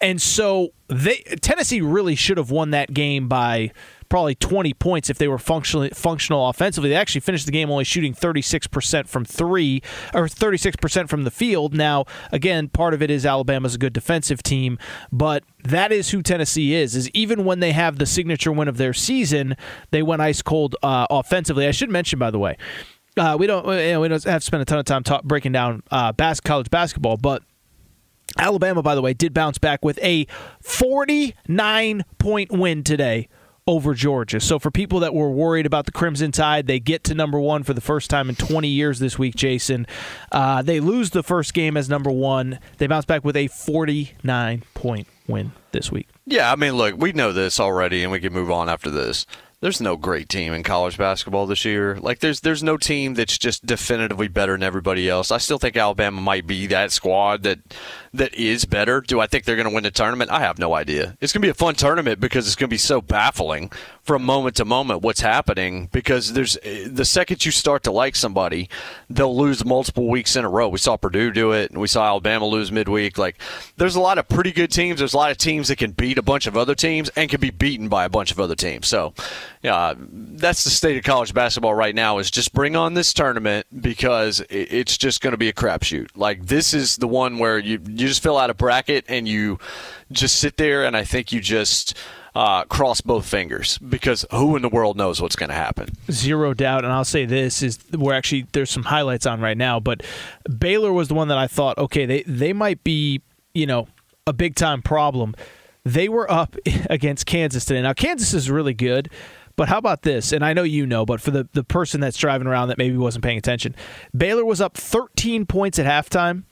And 0.00 0.20
so 0.20 0.70
they 0.88 1.18
Tennessee 1.40 1.80
really 1.80 2.16
should 2.16 2.38
have 2.38 2.50
won 2.50 2.70
that 2.70 2.92
game 2.92 3.28
by 3.28 3.70
probably 4.10 4.34
20 4.34 4.74
points 4.74 5.08
if 5.08 5.16
they 5.16 5.28
were 5.28 5.38
functionally 5.38 5.88
functional 5.90 6.48
offensively. 6.48 6.90
They 6.90 6.96
actually 6.96 7.22
finished 7.22 7.46
the 7.46 7.52
game 7.52 7.70
only 7.70 7.84
shooting 7.84 8.12
36% 8.12 9.08
from 9.08 9.24
three 9.24 9.80
or 10.12 10.26
36% 10.26 11.08
from 11.08 11.24
the 11.24 11.30
field. 11.30 11.72
Now, 11.72 12.04
again, 12.30 12.68
part 12.68 12.92
of 12.92 13.00
it 13.00 13.10
is 13.10 13.24
Alabama's 13.24 13.76
a 13.76 13.78
good 13.78 13.94
defensive 13.94 14.42
team, 14.42 14.78
but 15.10 15.44
that 15.64 15.92
is 15.92 16.10
who 16.10 16.22
Tennessee 16.22 16.74
is. 16.74 16.94
Is 16.94 17.08
even 17.10 17.44
when 17.44 17.60
they 17.60 17.72
have 17.72 17.98
the 17.98 18.06
signature 18.06 18.52
win 18.52 18.68
of 18.68 18.76
their 18.76 18.92
season, 18.92 19.56
they 19.92 20.02
went 20.02 20.20
ice 20.20 20.42
cold 20.42 20.76
uh, 20.82 21.06
offensively. 21.08 21.66
I 21.66 21.70
should 21.70 21.90
mention, 21.90 22.18
by 22.18 22.30
the 22.30 22.38
way, 22.38 22.56
uh, 23.16 23.36
we 23.38 23.46
don't 23.46 23.64
you 23.66 23.92
know, 23.92 24.00
we 24.00 24.08
don't 24.08 24.22
have 24.24 24.42
to 24.42 24.46
spend 24.46 24.60
a 24.60 24.66
ton 24.66 24.78
of 24.78 24.84
time 24.84 25.04
talk, 25.04 25.22
breaking 25.22 25.52
down 25.52 25.82
uh, 25.90 26.12
bas- 26.12 26.40
college 26.40 26.68
basketball, 26.70 27.16
but. 27.16 27.42
Alabama, 28.38 28.80
by 28.80 28.94
the 28.94 29.02
way, 29.02 29.12
did 29.12 29.34
bounce 29.34 29.58
back 29.58 29.84
with 29.84 29.98
a 30.04 30.24
49 30.62 32.04
point 32.18 32.52
win 32.52 32.84
today 32.84 33.28
over 33.66 33.94
Georgia. 33.94 34.40
So 34.40 34.58
for 34.58 34.70
people 34.70 35.00
that 35.00 35.14
were 35.14 35.30
worried 35.30 35.66
about 35.66 35.86
the 35.86 35.92
Crimson 35.92 36.32
Tide, 36.32 36.66
they 36.66 36.80
get 36.80 37.04
to 37.04 37.14
number 37.14 37.38
one 37.38 37.62
for 37.62 37.74
the 37.74 37.80
first 37.80 38.10
time 38.10 38.28
in 38.28 38.34
20 38.34 38.68
years 38.68 38.98
this 38.98 39.18
week, 39.18 39.34
Jason. 39.34 39.86
Uh, 40.32 40.62
they 40.62 40.80
lose 40.80 41.10
the 41.10 41.22
first 41.22 41.54
game 41.54 41.76
as 41.76 41.88
number 41.88 42.10
one. 42.10 42.58
They 42.78 42.86
bounce 42.86 43.04
back 43.04 43.24
with 43.24 43.36
a 43.36 43.48
49 43.48 44.64
point 44.74 45.06
win 45.26 45.52
this 45.72 45.92
week. 45.92 46.08
Yeah, 46.26 46.52
I 46.52 46.56
mean, 46.56 46.74
look, 46.74 46.96
we 46.96 47.12
know 47.12 47.32
this 47.32 47.60
already, 47.60 48.02
and 48.02 48.10
we 48.10 48.20
can 48.20 48.32
move 48.32 48.50
on 48.50 48.68
after 48.68 48.90
this 48.90 49.26
there's 49.60 49.80
no 49.80 49.96
great 49.96 50.28
team 50.28 50.54
in 50.54 50.62
college 50.62 50.96
basketball 50.96 51.46
this 51.46 51.64
year. 51.64 51.96
Like 51.96 52.20
there's 52.20 52.40
there's 52.40 52.62
no 52.62 52.76
team 52.76 53.14
that's 53.14 53.36
just 53.36 53.66
definitively 53.66 54.28
better 54.28 54.52
than 54.52 54.62
everybody 54.62 55.08
else. 55.08 55.30
I 55.30 55.38
still 55.38 55.58
think 55.58 55.76
Alabama 55.76 56.20
might 56.20 56.46
be 56.46 56.66
that 56.68 56.92
squad 56.92 57.42
that 57.42 57.58
that 58.12 58.34
is 58.34 58.64
better. 58.64 59.00
Do 59.00 59.20
I 59.20 59.26
think 59.26 59.44
they're 59.44 59.56
going 59.56 59.68
to 59.68 59.74
win 59.74 59.84
the 59.84 59.90
tournament? 59.90 60.30
I 60.30 60.40
have 60.40 60.58
no 60.58 60.74
idea. 60.74 61.16
It's 61.20 61.32
going 61.32 61.42
to 61.42 61.46
be 61.46 61.50
a 61.50 61.54
fun 61.54 61.74
tournament 61.74 62.18
because 62.18 62.46
it's 62.46 62.56
going 62.56 62.68
to 62.68 62.74
be 62.74 62.78
so 62.78 63.00
baffling 63.00 63.70
from 64.02 64.24
moment 64.24 64.56
to 64.56 64.64
moment 64.64 65.02
what's 65.02 65.20
happening 65.20 65.88
because 65.92 66.32
there's 66.32 66.58
eh, 66.64 66.88
the 66.90 67.04
second 67.04 67.44
you 67.44 67.52
start 67.52 67.84
to 67.84 67.92
like 67.92 68.16
somebody, 68.16 68.68
they'll 69.08 69.36
lose 69.36 69.64
multiple 69.64 70.08
weeks 70.08 70.34
in 70.34 70.44
a 70.44 70.48
row. 70.48 70.68
We 70.68 70.78
saw 70.78 70.96
Purdue 70.96 71.30
do 71.30 71.52
it, 71.52 71.70
and 71.70 71.80
we 71.80 71.86
saw 71.86 72.04
Alabama 72.06 72.46
lose 72.46 72.72
midweek. 72.72 73.18
Like 73.18 73.40
there's 73.76 73.94
a 73.94 74.00
lot 74.00 74.18
of 74.18 74.28
pretty 74.28 74.50
good 74.50 74.72
teams. 74.72 74.98
There's 74.98 75.14
a 75.14 75.16
lot 75.16 75.30
of 75.30 75.36
teams 75.36 75.68
that 75.68 75.76
can 75.76 75.92
beat 75.92 76.18
a 76.18 76.22
bunch 76.22 76.48
of 76.48 76.56
other 76.56 76.74
teams 76.74 77.10
and 77.10 77.30
can 77.30 77.40
be 77.40 77.50
beaten 77.50 77.88
by 77.88 78.04
a 78.04 78.08
bunch 78.08 78.32
of 78.32 78.40
other 78.40 78.56
teams. 78.56 78.88
So, 78.88 79.14
yeah, 79.62 79.94
that's 79.96 80.64
the 80.64 80.70
state 80.70 80.96
of 80.96 81.04
college 81.04 81.32
basketball 81.32 81.74
right 81.74 81.94
now. 81.94 82.18
Is 82.18 82.30
just 82.30 82.52
bring 82.52 82.74
on 82.74 82.94
this 82.94 83.12
tournament 83.12 83.66
because 83.80 84.42
it's 84.50 84.98
just 84.98 85.20
going 85.20 85.32
to 85.32 85.38
be 85.38 85.48
a 85.48 85.52
crapshoot. 85.52 86.08
Like 86.16 86.46
this 86.46 86.74
is 86.74 86.96
the 86.96 87.08
one 87.08 87.38
where 87.38 87.58
you 87.58 87.78
you 88.00 88.08
just 88.08 88.22
fill 88.22 88.38
out 88.38 88.50
a 88.50 88.54
bracket 88.54 89.04
and 89.08 89.28
you 89.28 89.58
just 90.12 90.36
sit 90.36 90.56
there, 90.56 90.84
and 90.84 90.96
I 90.96 91.04
think 91.04 91.32
you 91.32 91.40
just 91.40 91.96
uh, 92.34 92.64
cross 92.64 93.00
both 93.00 93.26
fingers 93.26 93.78
because 93.78 94.24
who 94.30 94.56
in 94.56 94.62
the 94.62 94.68
world 94.68 94.96
knows 94.96 95.20
what's 95.20 95.36
going 95.36 95.50
to 95.50 95.54
happen? 95.54 95.88
Zero 96.10 96.54
doubt. 96.54 96.84
And 96.84 96.92
I'll 96.92 97.04
say 97.04 97.24
this 97.24 97.62
is 97.62 97.78
we're 97.92 98.14
actually 98.14 98.46
there's 98.52 98.70
some 98.70 98.84
highlights 98.84 99.26
on 99.26 99.40
right 99.40 99.56
now, 99.56 99.80
but 99.80 100.02
Baylor 100.58 100.92
was 100.92 101.08
the 101.08 101.14
one 101.14 101.28
that 101.28 101.38
I 101.38 101.46
thought 101.46 101.78
okay 101.78 102.06
they 102.06 102.22
they 102.22 102.52
might 102.52 102.82
be 102.84 103.20
you 103.54 103.66
know 103.66 103.88
a 104.26 104.32
big 104.32 104.54
time 104.54 104.82
problem. 104.82 105.34
They 105.84 106.08
were 106.08 106.30
up 106.30 106.56
against 106.90 107.26
Kansas 107.26 107.64
today. 107.64 107.82
Now 107.82 107.92
Kansas 107.92 108.32
is 108.34 108.50
really 108.50 108.74
good. 108.74 109.10
But 109.56 109.68
how 109.68 109.76
about 109.76 110.02
this? 110.02 110.32
And 110.32 110.42
I 110.42 110.54
know 110.54 110.62
you 110.62 110.86
know, 110.86 111.04
but 111.04 111.20
for 111.20 111.32
the, 111.32 111.46
the 111.52 111.64
person 111.64 112.00
that's 112.00 112.16
driving 112.16 112.46
around 112.46 112.68
that 112.68 112.78
maybe 112.78 112.96
wasn't 112.96 113.24
paying 113.24 113.36
attention, 113.36 113.74
Baylor 114.16 114.42
was 114.42 114.58
up 114.58 114.74
13 114.74 115.44
points 115.44 115.78
at 115.78 115.84
halftime. 115.84 116.44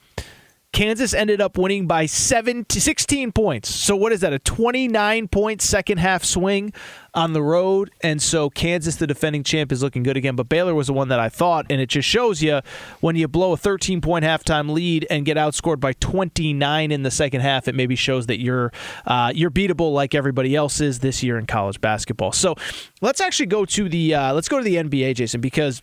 Kansas 0.73 1.15
ended 1.15 1.41
up 1.41 1.57
winning 1.57 1.87
by 1.87 2.07
seven 2.07 2.65
to 2.67 2.81
16 2.81 3.33
points. 3.33 3.75
So 3.75 3.97
what 3.97 4.13
is 4.13 4.21
that? 4.21 4.33
A 4.33 4.39
29 4.39 5.27
point 5.29 5.63
second 5.63 5.99
half 5.99 6.25
swing 6.25 6.73
on 7.15 7.33
the 7.33 7.43
road, 7.43 7.91
and 8.03 8.21
so 8.21 8.51
Kansas, 8.51 8.97
the 8.97 9.07
defending 9.07 9.43
champ, 9.43 9.73
is 9.73 9.83
looking 9.83 10.03
good 10.03 10.17
again. 10.17 10.37
But 10.37 10.49
Baylor 10.49 10.75
was 10.75 10.89
the 10.89 10.93
one 10.93 11.09
that 11.09 11.19
I 11.19 11.31
thought, 11.31 11.67
and 11.71 11.81
it 11.81 11.89
just 11.89 12.07
shows 12.07 12.43
you 12.43 12.61
when 13.01 13.17
you 13.17 13.27
blow 13.27 13.53
a 13.53 13.57
13 13.57 14.01
point 14.01 14.25
halftime 14.25 14.71
lead 14.71 15.07
and 15.11 15.25
get 15.25 15.37
outscored 15.37 15.81
by 15.81 15.95
29 15.95 16.93
in 16.93 17.03
the 17.03 17.11
second 17.11 17.41
half, 17.41 17.67
it 17.67 17.75
maybe 17.75 17.97
shows 17.97 18.27
that 18.27 18.39
you're 18.39 18.71
uh, 19.07 19.33
you're 19.35 19.51
beatable 19.51 19.93
like 19.93 20.15
everybody 20.15 20.55
else 20.55 20.81
is 20.81 20.99
this 21.01 21.23
year 21.23 21.39
in 21.39 21.47
college 21.47 21.81
basketball. 21.81 22.31
So 22.33 22.55
let's 23.01 23.21
actually 23.21 23.47
go 23.47 23.65
to 23.65 23.89
the 23.89 24.15
uh, 24.15 24.35
let's 24.35 24.49
go 24.49 24.59
to 24.59 24.65
the 24.65 24.77
NBA, 24.77 25.15
Jason, 25.17 25.41
because 25.41 25.83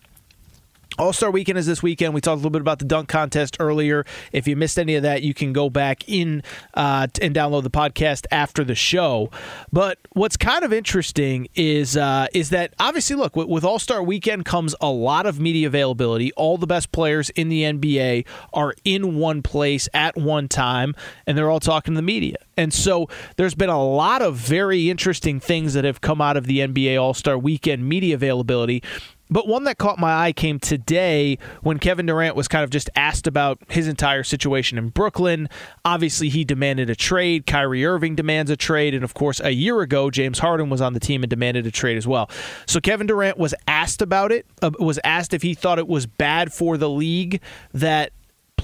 all 0.98 1.12
Star 1.12 1.30
Weekend 1.30 1.58
is 1.58 1.66
this 1.66 1.82
weekend. 1.82 2.14
We 2.14 2.20
talked 2.20 2.34
a 2.34 2.36
little 2.36 2.50
bit 2.50 2.60
about 2.60 2.78
the 2.78 2.84
dunk 2.84 3.08
contest 3.08 3.56
earlier. 3.60 4.04
If 4.32 4.48
you 4.48 4.56
missed 4.56 4.78
any 4.78 4.94
of 4.94 5.02
that, 5.02 5.22
you 5.22 5.34
can 5.34 5.52
go 5.52 5.68
back 5.68 6.08
in 6.08 6.42
uh, 6.74 7.08
and 7.20 7.34
download 7.34 7.62
the 7.64 7.70
podcast 7.70 8.26
after 8.30 8.64
the 8.64 8.74
show. 8.74 9.30
But 9.72 9.98
what's 10.12 10.36
kind 10.36 10.64
of 10.64 10.72
interesting 10.72 11.48
is 11.54 11.96
uh, 11.96 12.26
is 12.32 12.50
that 12.50 12.74
obviously, 12.78 13.16
look, 13.16 13.36
with, 13.36 13.48
with 13.48 13.64
All 13.64 13.78
Star 13.78 14.02
Weekend 14.02 14.44
comes 14.44 14.74
a 14.80 14.90
lot 14.90 15.26
of 15.26 15.40
media 15.40 15.66
availability. 15.66 16.32
All 16.32 16.56
the 16.58 16.66
best 16.66 16.92
players 16.92 17.30
in 17.30 17.48
the 17.48 17.62
NBA 17.62 18.26
are 18.52 18.74
in 18.84 19.16
one 19.16 19.42
place 19.42 19.88
at 19.92 20.16
one 20.16 20.48
time, 20.48 20.94
and 21.26 21.36
they're 21.36 21.50
all 21.50 21.60
talking 21.60 21.94
to 21.94 21.98
the 21.98 22.02
media. 22.02 22.36
And 22.56 22.72
so 22.72 23.08
there's 23.36 23.54
been 23.54 23.68
a 23.68 23.84
lot 23.84 24.22
of 24.22 24.36
very 24.36 24.88
interesting 24.88 25.40
things 25.40 25.74
that 25.74 25.84
have 25.84 26.00
come 26.00 26.20
out 26.20 26.36
of 26.36 26.46
the 26.46 26.60
NBA 26.60 27.00
All 27.00 27.14
Star 27.14 27.36
Weekend 27.36 27.86
media 27.88 28.14
availability. 28.14 28.82
But 29.30 29.48
one 29.48 29.64
that 29.64 29.78
caught 29.78 29.98
my 29.98 30.14
eye 30.26 30.32
came 30.32 30.58
today 30.58 31.38
when 31.62 31.78
Kevin 31.78 32.06
Durant 32.06 32.36
was 32.36 32.48
kind 32.48 32.64
of 32.64 32.70
just 32.70 32.88
asked 32.94 33.26
about 33.26 33.58
his 33.68 33.88
entire 33.88 34.22
situation 34.22 34.78
in 34.78 34.88
Brooklyn. 34.90 35.48
Obviously, 35.84 36.28
he 36.28 36.44
demanded 36.44 36.90
a 36.90 36.94
trade. 36.94 37.46
Kyrie 37.46 37.84
Irving 37.84 38.14
demands 38.14 38.50
a 38.50 38.56
trade. 38.56 38.94
And 38.94 39.02
of 39.04 39.14
course, 39.14 39.40
a 39.40 39.50
year 39.50 39.80
ago, 39.80 40.10
James 40.10 40.38
Harden 40.38 40.70
was 40.70 40.80
on 40.80 40.92
the 40.92 41.00
team 41.00 41.22
and 41.22 41.30
demanded 41.30 41.66
a 41.66 41.70
trade 41.70 41.96
as 41.96 42.06
well. 42.06 42.30
So 42.66 42.80
Kevin 42.80 43.06
Durant 43.06 43.38
was 43.38 43.54
asked 43.66 44.02
about 44.02 44.32
it, 44.32 44.46
uh, 44.62 44.70
was 44.78 44.98
asked 45.04 45.34
if 45.34 45.42
he 45.42 45.54
thought 45.54 45.78
it 45.78 45.88
was 45.88 46.06
bad 46.06 46.52
for 46.52 46.76
the 46.76 46.88
league 46.88 47.40
that 47.74 48.12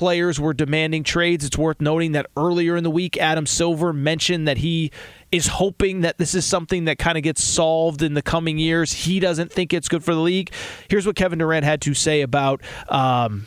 players 0.02 0.40
were 0.40 0.52
demanding 0.52 1.04
trades. 1.04 1.44
It's 1.44 1.56
worth 1.56 1.80
noting 1.80 2.10
that 2.12 2.26
earlier 2.36 2.76
in 2.76 2.82
the 2.82 2.90
week, 2.90 3.16
Adam 3.18 3.46
Silver 3.46 3.92
mentioned 3.92 4.48
that 4.48 4.56
he 4.56 4.90
is 5.30 5.46
hoping 5.46 6.00
that 6.00 6.18
this 6.18 6.34
is 6.34 6.44
something 6.44 6.86
that 6.86 6.98
kind 6.98 7.16
of 7.16 7.22
gets 7.22 7.40
solved 7.40 8.02
in 8.02 8.14
the 8.14 8.20
coming 8.20 8.58
years. 8.58 8.92
He 8.92 9.20
doesn't 9.20 9.52
think 9.52 9.72
it's 9.72 9.88
good 9.88 10.02
for 10.02 10.12
the 10.12 10.20
league. 10.20 10.50
Here's 10.88 11.06
what 11.06 11.14
Kevin 11.14 11.38
Durant 11.38 11.64
had 11.64 11.80
to 11.82 11.94
say 11.94 12.20
about 12.22 12.62
um, 12.88 13.46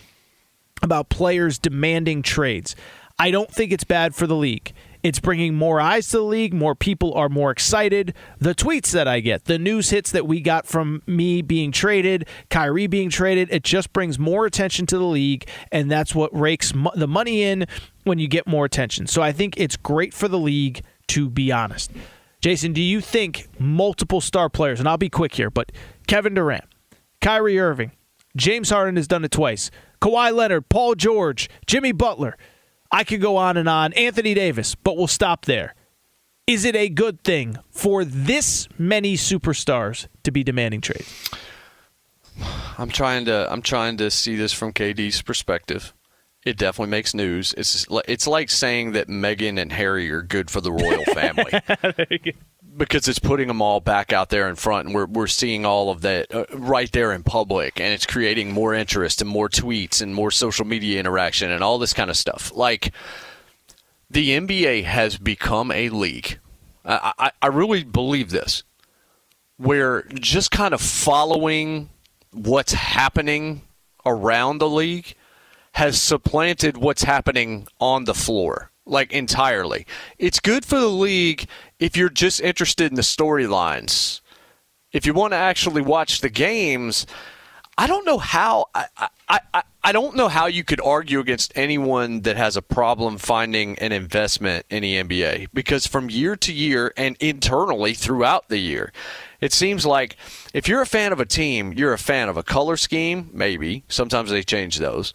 about 0.82 1.10
players 1.10 1.60
demanding 1.60 2.22
trades. 2.22 2.73
I 3.19 3.32
don't 3.32 3.52
think 3.52 3.73
it's 3.73 3.84
bad 3.84 4.15
for 4.15 4.26
the 4.26 4.36
league. 4.38 4.72
It's 5.06 5.19
bringing 5.19 5.53
more 5.53 5.80
eyes 5.80 6.07
to 6.07 6.18
the 6.18 6.23
league. 6.23 6.52
More 6.52 6.73
people 6.73 7.14
are 7.14 7.30
more 7.30 7.52
excited. 7.52 8.15
The 8.40 8.56
tweets 8.56 8.90
that 8.90 9.07
I 9.07 9.19
get, 9.19 9.45
the 9.45 9.60
news 9.60 9.91
hits 9.91 10.10
that 10.10 10.26
we 10.26 10.41
got 10.41 10.65
from 10.65 11.03
me 11.06 11.44
being 11.44 11.72
traded, 11.72 12.27
Kyrie 12.49 12.88
being 12.88 13.11
traded, 13.11 13.49
it 13.52 13.64
just 13.64 13.94
brings 13.94 14.18
more 14.18 14.48
attention 14.48 14.88
to 14.88 14.98
the 14.98 15.06
league, 15.06 15.48
and 15.72 15.91
that's 15.91 16.15
what 16.15 16.36
rakes 16.36 16.73
mo- 16.73 16.91
the 16.95 17.07
money 17.07 17.44
in 17.44 17.68
when 18.03 18.18
you 18.18 18.27
get 18.27 18.48
more 18.48 18.65
attention. 18.65 19.06
So 19.06 19.22
I 19.22 19.32
think 19.32 19.53
it's 19.57 19.77
great 19.77 20.11
for 20.11 20.27
the 20.27 20.40
league, 20.40 20.82
to 21.10 21.30
be 21.30 21.52
honest. 21.52 21.91
Jason, 22.41 22.73
do 22.73 22.82
you 22.82 22.99
think 22.99 23.48
multiple 23.60 24.22
star 24.22 24.49
players, 24.49 24.80
and 24.80 24.90
I'll 24.90 24.98
be 24.98 25.11
quick 25.11 25.36
here, 25.36 25.52
but 25.52 25.72
Kevin 26.07 26.34
Durant, 26.34 26.65
Kyrie 27.22 27.60
Irving, 27.60 27.91
James 28.36 28.72
Harden 28.72 28.95
has 28.95 29.07
done 29.07 29.23
it 29.23 29.30
twice, 29.30 29.69
Kawhi 30.02 30.34
Leonard, 30.34 30.68
Paul 30.68 30.95
George, 30.95 31.48
Jimmy 31.68 31.91
Butler, 31.91 32.36
I 32.95 33.03
could 33.03 33.19
go 33.19 33.35
on 33.35 33.57
and 33.57 33.67
on. 33.67 33.91
Anthony 33.91 34.34
Davis, 34.34 34.73
but 34.73 34.95
we'll 34.95 35.07
stop 35.07 35.43
there. 35.43 35.76
Is 36.47 36.63
it 36.63 36.77
a 36.77 36.88
good 36.88 37.26
thing 37.26 37.57
for 37.69 38.05
this 38.05 38.69
many 38.77 39.17
superstars 39.17 40.07
to 40.23 40.31
be 40.31 40.45
demanding 40.45 40.80
trade? 40.80 41.05
I'm 42.77 42.88
trying 42.88 43.26
to 43.26 43.51
I'm 43.51 43.61
trying 43.61 43.97
to 43.97 44.09
see 44.09 44.38
this 44.38 44.53
from 44.53 44.72
KD's 44.72 45.22
perspective. 45.22 45.93
It 46.45 46.57
definitely 46.57 46.91
makes 46.91 47.13
news. 47.13 47.53
It's 47.57 47.85
it's 48.07 48.27
like 48.27 48.49
saying 48.49 48.93
that 48.93 49.09
Meghan 49.09 49.59
and 49.59 49.73
Harry 49.73 50.09
are 50.09 50.22
good 50.22 50.49
for 50.49 50.61
the 50.61 50.72
royal 50.72 51.03
family. 51.07 51.51
Because 52.76 53.07
it's 53.07 53.19
putting 53.19 53.47
them 53.47 53.61
all 53.61 53.80
back 53.80 54.11
out 54.11 54.30
there 54.30 54.49
in 54.49 54.56
front, 54.56 54.88
and 54.88 54.95
we're 54.95 55.06
we're 55.06 55.27
seeing 55.27 55.65
all 55.65 55.89
of 55.89 56.02
that 56.02 56.34
uh, 56.34 56.45
right 56.53 56.91
there 56.91 57.11
in 57.11 57.23
public, 57.23 57.80
and 57.80 57.93
it's 57.93 58.06
creating 58.06 58.52
more 58.52 58.73
interest 58.73 59.22
and 59.22 59.30
more 59.30 59.49
tweets 59.49 60.02
and 60.02 60.14
more 60.14 60.31
social 60.31 60.65
media 60.65 60.99
interaction 60.99 61.52
and 61.52 61.64
all 61.64 61.77
this 61.77 61.93
kind 61.93 62.10
of 62.10 62.18
stuff. 62.18 62.52
Like 62.53 62.91
the 64.10 64.30
NBA 64.30 64.84
has 64.84 65.18
become 65.18 65.72
a 65.72 65.89
league. 65.89 66.39
I, 66.84 67.14
I, 67.18 67.31
I 67.41 67.47
really 67.47 67.84
believe 67.84 68.30
this, 68.30 68.64
where 69.57 70.03
just 70.14 70.52
kind 70.52 70.73
of 70.73 70.81
following 70.81 71.89
what's 72.31 72.73
happening 72.73 73.61
around 74.06 74.60
the 74.60 74.69
league 74.69 75.15
has 75.73 76.02
supplanted 76.02 76.77
what's 76.77 77.03
happening 77.03 77.68
on 77.80 78.06
the 78.06 78.14
floor 78.14 78.72
like 78.85 79.11
entirely. 79.11 79.85
It's 80.17 80.39
good 80.39 80.65
for 80.65 80.79
the 80.79 80.87
league 80.87 81.47
if 81.79 81.97
you're 81.97 82.09
just 82.09 82.41
interested 82.41 82.91
in 82.91 82.95
the 82.95 83.01
storylines. 83.01 84.21
If 84.91 85.05
you 85.05 85.13
want 85.13 85.33
to 85.33 85.37
actually 85.37 85.81
watch 85.81 86.21
the 86.21 86.29
games, 86.29 87.05
I 87.77 87.87
don't 87.87 88.05
know 88.05 88.17
how 88.17 88.67
I, 88.73 88.85
I, 88.97 89.39
I, 89.53 89.63
I 89.83 89.91
don't 89.91 90.15
know 90.15 90.29
how 90.29 90.45
you 90.45 90.63
could 90.63 90.79
argue 90.79 91.19
against 91.19 91.51
anyone 91.57 92.21
that 92.21 92.37
has 92.37 92.55
a 92.55 92.61
problem 92.61 93.17
finding 93.17 93.77
an 93.79 93.91
investment 93.91 94.65
in 94.69 94.83
the 94.83 95.03
NBA 95.03 95.49
because 95.53 95.85
from 95.85 96.09
year 96.09 96.37
to 96.37 96.53
year 96.53 96.93
and 96.95 97.17
internally 97.19 97.93
throughout 97.93 98.47
the 98.47 98.59
year, 98.59 98.93
it 99.41 99.51
seems 99.51 99.85
like 99.85 100.15
if 100.53 100.69
you're 100.69 100.81
a 100.81 100.85
fan 100.85 101.11
of 101.11 101.19
a 101.19 101.25
team, 101.25 101.73
you're 101.73 101.93
a 101.93 101.97
fan 101.97 102.29
of 102.29 102.37
a 102.37 102.43
color 102.43 102.77
scheme, 102.77 103.29
maybe. 103.33 103.83
Sometimes 103.89 104.29
they 104.29 104.43
change 104.43 104.77
those 104.77 105.13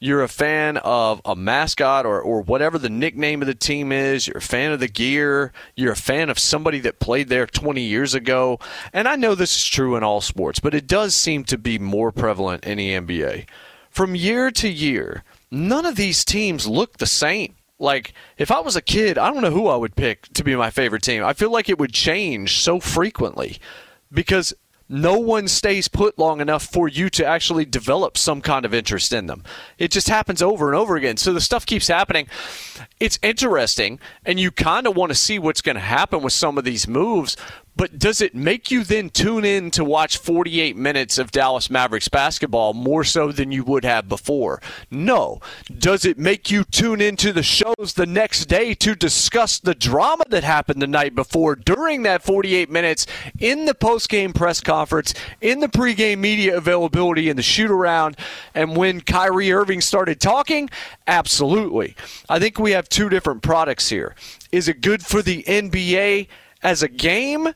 you're 0.00 0.22
a 0.22 0.28
fan 0.28 0.78
of 0.78 1.20
a 1.26 1.36
mascot 1.36 2.06
or, 2.06 2.20
or 2.20 2.40
whatever 2.40 2.78
the 2.78 2.88
nickname 2.88 3.42
of 3.42 3.46
the 3.46 3.54
team 3.54 3.92
is, 3.92 4.26
you're 4.26 4.38
a 4.38 4.42
fan 4.42 4.72
of 4.72 4.80
the 4.80 4.88
gear, 4.88 5.52
you're 5.76 5.92
a 5.92 5.96
fan 5.96 6.30
of 6.30 6.38
somebody 6.38 6.80
that 6.80 6.98
played 6.98 7.28
there 7.28 7.46
20 7.46 7.82
years 7.82 8.14
ago. 8.14 8.58
And 8.94 9.06
I 9.06 9.16
know 9.16 9.34
this 9.34 9.54
is 9.54 9.66
true 9.66 9.96
in 9.96 10.02
all 10.02 10.22
sports, 10.22 10.58
but 10.58 10.74
it 10.74 10.86
does 10.86 11.14
seem 11.14 11.44
to 11.44 11.58
be 11.58 11.78
more 11.78 12.10
prevalent 12.12 12.64
in 12.64 12.78
the 12.78 12.94
NBA. 12.94 13.46
From 13.90 14.14
year 14.14 14.50
to 14.52 14.68
year, 14.70 15.22
none 15.50 15.84
of 15.84 15.96
these 15.96 16.24
teams 16.24 16.66
look 16.66 16.96
the 16.96 17.06
same. 17.06 17.56
Like, 17.78 18.14
if 18.38 18.50
I 18.50 18.60
was 18.60 18.76
a 18.76 18.82
kid, 18.82 19.18
I 19.18 19.30
don't 19.30 19.42
know 19.42 19.50
who 19.50 19.68
I 19.68 19.76
would 19.76 19.96
pick 19.96 20.32
to 20.34 20.44
be 20.44 20.56
my 20.56 20.70
favorite 20.70 21.02
team. 21.02 21.24
I 21.24 21.34
feel 21.34 21.50
like 21.50 21.68
it 21.68 21.78
would 21.78 21.92
change 21.92 22.60
so 22.60 22.80
frequently 22.80 23.58
because 24.12 24.54
no 24.90 25.18
one 25.18 25.46
stays 25.46 25.86
put 25.86 26.18
long 26.18 26.40
enough 26.40 26.64
for 26.64 26.88
you 26.88 27.08
to 27.10 27.24
actually 27.24 27.64
develop 27.64 28.18
some 28.18 28.40
kind 28.40 28.64
of 28.64 28.74
interest 28.74 29.12
in 29.12 29.26
them. 29.26 29.44
It 29.78 29.92
just 29.92 30.08
happens 30.08 30.42
over 30.42 30.66
and 30.66 30.76
over 30.76 30.96
again. 30.96 31.16
So 31.16 31.32
the 31.32 31.40
stuff 31.40 31.64
keeps 31.64 31.86
happening. 31.86 32.26
It's 32.98 33.18
interesting, 33.22 34.00
and 34.26 34.40
you 34.40 34.50
kind 34.50 34.88
of 34.88 34.96
want 34.96 35.10
to 35.10 35.14
see 35.14 35.38
what's 35.38 35.62
going 35.62 35.76
to 35.76 35.80
happen 35.80 36.22
with 36.22 36.32
some 36.32 36.58
of 36.58 36.64
these 36.64 36.88
moves, 36.88 37.36
but 37.76 37.98
does 37.98 38.20
it 38.20 38.34
make 38.34 38.70
you 38.70 38.84
then 38.84 39.10
tune 39.10 39.44
in 39.44 39.70
to 39.70 39.84
watch 39.84 40.18
48 40.18 40.76
minutes 40.76 41.18
of 41.18 41.30
Dallas 41.30 41.70
Mavericks 41.70 42.08
basketball 42.08 42.74
more 42.74 43.04
so 43.04 43.32
than 43.32 43.52
you 43.52 43.64
would 43.64 43.84
have 43.84 44.08
before? 44.08 44.60
No. 44.90 45.40
Does 45.78 46.04
it 46.04 46.18
make 46.18 46.50
you 46.50 46.64
tune 46.64 47.00
into 47.00 47.32
the 47.32 47.42
shows 47.42 47.94
the 47.94 48.06
next 48.06 48.46
day 48.46 48.74
to 48.74 48.94
discuss 48.94 49.58
the 49.58 49.74
drama 49.74 50.24
that 50.28 50.44
happened 50.44 50.82
the 50.82 50.86
night 50.86 51.14
before 51.14 51.54
during 51.54 52.02
that 52.02 52.22
48 52.22 52.70
minutes 52.70 53.06
in 53.38 53.64
the 53.64 53.74
post-game 53.74 54.32
press 54.32 54.60
conference, 54.60 55.14
in 55.40 55.60
the 55.60 55.68
pregame 55.68 56.18
media 56.18 56.56
availability, 56.56 57.28
in 57.28 57.36
the 57.36 57.42
shoot 57.42 57.70
around, 57.70 58.16
and 58.54 58.76
when 58.76 59.00
Kyrie 59.00 59.52
Irving 59.52 59.80
started 59.80 60.20
talking? 60.20 60.68
Absolutely. 61.06 61.96
I 62.28 62.38
think 62.38 62.58
we 62.58 62.72
have 62.72 62.88
two 62.88 63.08
different 63.08 63.42
products 63.42 63.88
here. 63.88 64.14
Is 64.52 64.68
it 64.68 64.80
good 64.80 65.04
for 65.04 65.22
the 65.22 65.44
NBA 65.44 66.28
as 66.62 66.82
a 66.82 66.88
game? 66.88 67.48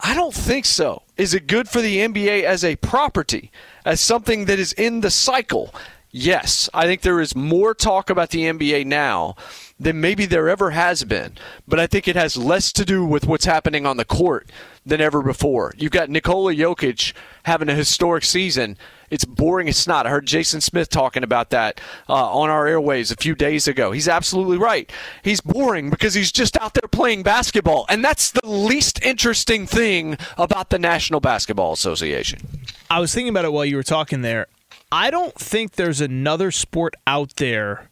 I 0.00 0.14
don't 0.14 0.34
think 0.34 0.64
so. 0.64 1.02
Is 1.16 1.34
it 1.34 1.46
good 1.46 1.68
for 1.68 1.80
the 1.80 1.98
NBA 1.98 2.44
as 2.44 2.64
a 2.64 2.76
property, 2.76 3.50
as 3.84 4.00
something 4.00 4.46
that 4.46 4.58
is 4.58 4.72
in 4.72 5.02
the 5.02 5.10
cycle? 5.10 5.74
Yes, 6.10 6.68
I 6.74 6.86
think 6.86 7.02
there 7.02 7.20
is 7.20 7.36
more 7.36 7.74
talk 7.74 8.10
about 8.10 8.30
the 8.30 8.44
NBA 8.44 8.86
now 8.86 9.36
than 9.78 10.00
maybe 10.00 10.26
there 10.26 10.48
ever 10.48 10.70
has 10.70 11.04
been. 11.04 11.34
But 11.68 11.78
I 11.78 11.86
think 11.86 12.08
it 12.08 12.16
has 12.16 12.36
less 12.36 12.72
to 12.72 12.84
do 12.84 13.04
with 13.04 13.26
what's 13.26 13.44
happening 13.44 13.86
on 13.86 13.96
the 13.96 14.04
court 14.04 14.50
than 14.84 15.00
ever 15.00 15.22
before. 15.22 15.72
You've 15.76 15.92
got 15.92 16.10
Nikola 16.10 16.54
Jokic 16.54 17.12
having 17.44 17.68
a 17.68 17.74
historic 17.74 18.24
season. 18.24 18.76
It's 19.10 19.24
boring 19.24 19.68
as 19.68 19.76
snot. 19.76 20.06
I 20.06 20.10
heard 20.10 20.26
Jason 20.26 20.60
Smith 20.60 20.88
talking 20.88 21.24
about 21.24 21.50
that 21.50 21.80
uh, 22.08 22.32
on 22.32 22.48
our 22.48 22.66
airways 22.66 23.10
a 23.10 23.16
few 23.16 23.34
days 23.34 23.66
ago. 23.66 23.90
He's 23.90 24.08
absolutely 24.08 24.56
right. 24.56 24.90
He's 25.22 25.40
boring 25.40 25.90
because 25.90 26.14
he's 26.14 26.30
just 26.30 26.56
out 26.58 26.74
there 26.74 26.88
playing 26.88 27.24
basketball. 27.24 27.86
And 27.88 28.04
that's 28.04 28.30
the 28.30 28.46
least 28.46 29.02
interesting 29.02 29.66
thing 29.66 30.16
about 30.38 30.70
the 30.70 30.78
National 30.78 31.20
Basketball 31.20 31.72
Association. 31.72 32.40
I 32.88 33.00
was 33.00 33.12
thinking 33.12 33.30
about 33.30 33.44
it 33.44 33.52
while 33.52 33.64
you 33.64 33.76
were 33.76 33.82
talking 33.82 34.22
there. 34.22 34.46
I 34.92 35.10
don't 35.10 35.34
think 35.34 35.72
there's 35.72 36.00
another 36.00 36.50
sport 36.50 36.94
out 37.06 37.36
there 37.36 37.90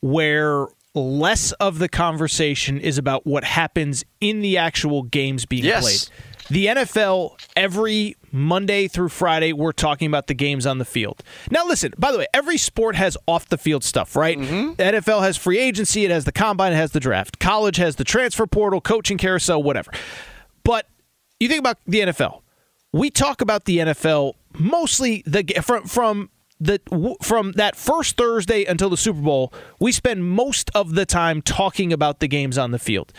where 0.00 0.66
less 0.94 1.52
of 1.52 1.78
the 1.78 1.88
conversation 1.88 2.80
is 2.80 2.98
about 2.98 3.26
what 3.26 3.44
happens 3.44 4.04
in 4.20 4.40
the 4.40 4.58
actual 4.58 5.02
games 5.02 5.46
being 5.46 5.64
yes. 5.64 5.82
played. 5.82 6.16
The 6.48 6.66
NFL, 6.66 7.40
every 7.54 8.16
Monday 8.32 8.88
through 8.88 9.08
Friday, 9.08 9.52
we're 9.52 9.72
talking 9.72 10.06
about 10.06 10.26
the 10.26 10.34
games 10.34 10.66
on 10.66 10.78
the 10.78 10.84
field. 10.84 11.22
Now, 11.50 11.66
listen, 11.66 11.92
by 11.98 12.12
the 12.12 12.18
way, 12.18 12.26
every 12.32 12.58
sport 12.58 12.96
has 12.96 13.16
off 13.26 13.48
the 13.48 13.58
field 13.58 13.84
stuff, 13.84 14.16
right? 14.16 14.38
Mm-hmm. 14.38 14.74
The 14.74 15.00
NFL 15.00 15.22
has 15.22 15.36
free 15.36 15.58
agency, 15.58 16.04
it 16.04 16.10
has 16.10 16.24
the 16.24 16.32
combine, 16.32 16.72
it 16.72 16.76
has 16.76 16.92
the 16.92 17.00
draft. 17.00 17.38
College 17.38 17.76
has 17.76 17.96
the 17.96 18.04
transfer 18.04 18.46
portal, 18.46 18.80
coaching 18.80 19.18
carousel, 19.18 19.62
whatever. 19.62 19.92
But 20.64 20.86
you 21.38 21.48
think 21.48 21.60
about 21.60 21.78
the 21.86 22.00
NFL. 22.00 22.42
We 22.92 23.10
talk 23.10 23.40
about 23.40 23.64
the 23.64 23.78
NFL 23.78 24.34
mostly 24.58 25.22
the 25.26 25.44
from 25.62 25.84
from 25.84 26.30
the 26.58 26.80
from 27.22 27.52
that 27.52 27.76
first 27.76 28.16
Thursday 28.16 28.64
until 28.64 28.90
the 28.90 28.96
Super 28.96 29.20
Bowl, 29.20 29.52
we 29.78 29.92
spend 29.92 30.24
most 30.24 30.70
of 30.74 30.94
the 30.94 31.06
time 31.06 31.40
talking 31.42 31.92
about 31.92 32.20
the 32.20 32.28
games 32.28 32.58
on 32.58 32.70
the 32.70 32.78
field. 32.78 33.12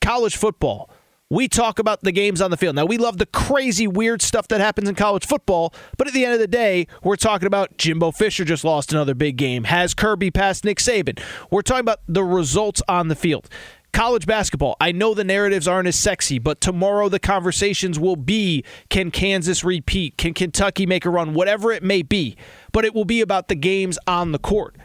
College 0.00 0.36
football, 0.36 0.90
we 1.30 1.46
talk 1.46 1.78
about 1.78 2.00
the 2.00 2.12
games 2.12 2.40
on 2.40 2.50
the 2.50 2.56
field. 2.56 2.74
Now, 2.74 2.86
we 2.86 2.96
love 2.96 3.18
the 3.18 3.26
crazy, 3.26 3.86
weird 3.86 4.22
stuff 4.22 4.48
that 4.48 4.60
happens 4.60 4.88
in 4.88 4.94
college 4.94 5.26
football, 5.26 5.74
but 5.98 6.06
at 6.06 6.14
the 6.14 6.24
end 6.24 6.34
of 6.34 6.40
the 6.40 6.46
day, 6.46 6.86
we're 7.02 7.16
talking 7.16 7.46
about 7.46 7.76
Jimbo 7.76 8.12
Fisher 8.12 8.44
just 8.44 8.64
lost 8.64 8.92
another 8.92 9.14
big 9.14 9.36
game. 9.36 9.64
Has 9.64 9.92
Kirby 9.92 10.30
passed 10.30 10.64
Nick 10.64 10.78
Saban? 10.78 11.20
We're 11.50 11.62
talking 11.62 11.80
about 11.80 12.00
the 12.08 12.24
results 12.24 12.80
on 12.88 13.08
the 13.08 13.14
field. 13.14 13.48
College 13.92 14.26
basketball, 14.26 14.76
I 14.80 14.92
know 14.92 15.14
the 15.14 15.24
narratives 15.24 15.66
aren't 15.66 15.88
as 15.88 15.96
sexy, 15.96 16.38
but 16.38 16.60
tomorrow 16.60 17.08
the 17.08 17.18
conversations 17.18 17.98
will 17.98 18.16
be 18.16 18.64
can 18.90 19.10
Kansas 19.10 19.64
repeat? 19.64 20.16
Can 20.18 20.34
Kentucky 20.34 20.86
make 20.86 21.04
a 21.04 21.10
run? 21.10 21.34
Whatever 21.34 21.72
it 21.72 21.82
may 21.82 22.02
be. 22.02 22.36
But 22.72 22.84
it 22.84 22.94
will 22.94 23.06
be 23.06 23.22
about 23.22 23.48
the 23.48 23.54
games 23.54 23.98
on 24.06 24.32
the 24.32 24.38
court. 24.38 24.76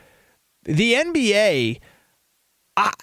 The 0.63 0.93
NBA, 0.93 1.79
I, 2.77 2.93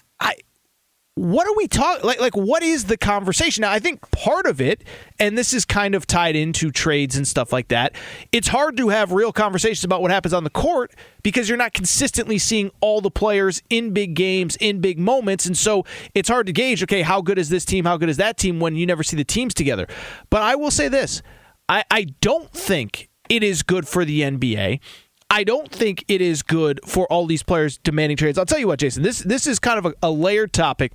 what 1.20 1.46
are 1.46 1.54
we 1.54 1.68
talking 1.68 2.02
like 2.02 2.18
like 2.18 2.34
what 2.34 2.62
is 2.62 2.86
the 2.86 2.96
conversation 2.96 3.60
now 3.60 3.70
i 3.70 3.78
think 3.78 4.10
part 4.10 4.46
of 4.46 4.58
it 4.58 4.82
and 5.18 5.36
this 5.36 5.52
is 5.52 5.66
kind 5.66 5.94
of 5.94 6.06
tied 6.06 6.34
into 6.34 6.70
trades 6.70 7.14
and 7.14 7.28
stuff 7.28 7.52
like 7.52 7.68
that 7.68 7.94
it's 8.32 8.48
hard 8.48 8.74
to 8.74 8.88
have 8.88 9.12
real 9.12 9.30
conversations 9.30 9.84
about 9.84 10.00
what 10.00 10.10
happens 10.10 10.32
on 10.32 10.44
the 10.44 10.50
court 10.50 10.94
because 11.22 11.46
you're 11.46 11.58
not 11.58 11.74
consistently 11.74 12.38
seeing 12.38 12.70
all 12.80 13.02
the 13.02 13.10
players 13.10 13.62
in 13.68 13.92
big 13.92 14.14
games 14.14 14.56
in 14.60 14.80
big 14.80 14.98
moments 14.98 15.44
and 15.44 15.58
so 15.58 15.84
it's 16.14 16.28
hard 16.30 16.46
to 16.46 16.54
gauge 16.54 16.82
okay 16.82 17.02
how 17.02 17.20
good 17.20 17.38
is 17.38 17.50
this 17.50 17.66
team 17.66 17.84
how 17.84 17.98
good 17.98 18.08
is 18.08 18.16
that 18.16 18.38
team 18.38 18.58
when 18.58 18.74
you 18.74 18.86
never 18.86 19.02
see 19.02 19.16
the 19.16 19.22
teams 19.22 19.52
together 19.52 19.86
but 20.30 20.40
i 20.40 20.54
will 20.54 20.70
say 20.70 20.88
this 20.88 21.20
i, 21.68 21.84
I 21.90 22.06
don't 22.22 22.50
think 22.50 23.10
it 23.28 23.42
is 23.42 23.62
good 23.62 23.86
for 23.86 24.06
the 24.06 24.22
nba 24.22 24.80
I 25.32 25.44
don't 25.44 25.70
think 25.70 26.04
it 26.08 26.20
is 26.20 26.42
good 26.42 26.80
for 26.84 27.06
all 27.06 27.24
these 27.24 27.44
players 27.44 27.78
demanding 27.78 28.16
trades. 28.16 28.36
I'll 28.36 28.44
tell 28.44 28.58
you 28.58 28.66
what, 28.66 28.80
Jason. 28.80 29.04
This 29.04 29.20
this 29.20 29.46
is 29.46 29.60
kind 29.60 29.78
of 29.78 29.86
a, 29.86 29.94
a 30.02 30.10
layered 30.10 30.52
topic 30.52 30.90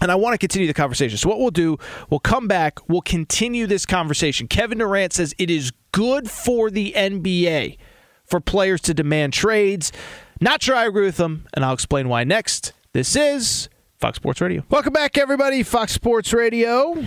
and 0.00 0.10
I 0.10 0.14
want 0.14 0.34
to 0.34 0.38
continue 0.38 0.66
the 0.66 0.74
conversation. 0.74 1.18
So, 1.18 1.28
what 1.28 1.38
we'll 1.38 1.50
do, 1.50 1.78
we'll 2.08 2.20
come 2.20 2.48
back, 2.48 2.78
we'll 2.88 3.02
continue 3.02 3.66
this 3.66 3.86
conversation. 3.86 4.48
Kevin 4.48 4.78
Durant 4.78 5.12
says 5.12 5.34
it 5.38 5.50
is 5.50 5.72
good 5.92 6.30
for 6.30 6.70
the 6.70 6.92
NBA 6.96 7.76
for 8.24 8.40
players 8.40 8.80
to 8.82 8.94
demand 8.94 9.32
trades. 9.32 9.92
Not 10.40 10.62
sure 10.62 10.74
I 10.74 10.86
agree 10.86 11.04
with 11.04 11.18
him, 11.18 11.46
and 11.54 11.64
I'll 11.64 11.74
explain 11.74 12.08
why 12.08 12.24
next. 12.24 12.72
This 12.92 13.14
is 13.14 13.68
Fox 13.98 14.16
Sports 14.16 14.40
Radio. 14.40 14.64
Welcome 14.70 14.92
back, 14.92 15.18
everybody. 15.18 15.62
Fox 15.62 15.92
Sports 15.92 16.32
Radio. 16.32 17.04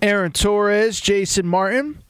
Aaron 0.00 0.32
Torres, 0.32 1.00
Jason 1.00 1.46
Martin. 1.46 2.02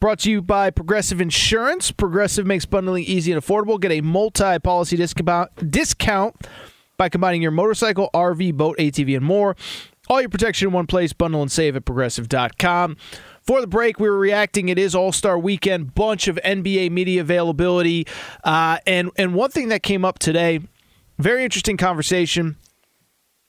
Brought 0.00 0.20
to 0.20 0.30
you 0.30 0.42
by 0.42 0.70
Progressive 0.70 1.20
Insurance. 1.20 1.92
Progressive 1.92 2.46
makes 2.46 2.64
bundling 2.64 3.04
easy 3.04 3.32
and 3.32 3.40
affordable. 3.40 3.78
Get 3.78 3.92
a 3.92 4.00
multi 4.00 4.58
policy 4.58 4.96
discount 4.96 6.46
by 7.00 7.08
combining 7.08 7.40
your 7.40 7.50
motorcycle, 7.50 8.10
RV, 8.12 8.52
boat, 8.58 8.76
ATV, 8.76 9.16
and 9.16 9.24
more. 9.24 9.56
All 10.10 10.20
your 10.20 10.28
protection 10.28 10.68
in 10.68 10.74
one 10.74 10.86
place. 10.86 11.14
Bundle 11.14 11.40
and 11.40 11.50
save 11.50 11.74
at 11.74 11.86
progressive.com. 11.86 12.98
For 13.40 13.62
the 13.62 13.66
break, 13.66 13.98
we 13.98 14.06
were 14.10 14.18
reacting. 14.18 14.68
It 14.68 14.78
is 14.78 14.94
All 14.94 15.10
Star 15.10 15.38
Weekend, 15.38 15.94
bunch 15.94 16.28
of 16.28 16.38
NBA 16.44 16.90
media 16.90 17.22
availability, 17.22 18.06
uh, 18.44 18.76
and 18.86 19.10
and 19.16 19.32
one 19.32 19.50
thing 19.50 19.68
that 19.68 19.82
came 19.82 20.04
up 20.04 20.18
today, 20.18 20.60
very 21.18 21.42
interesting 21.42 21.78
conversation. 21.78 22.56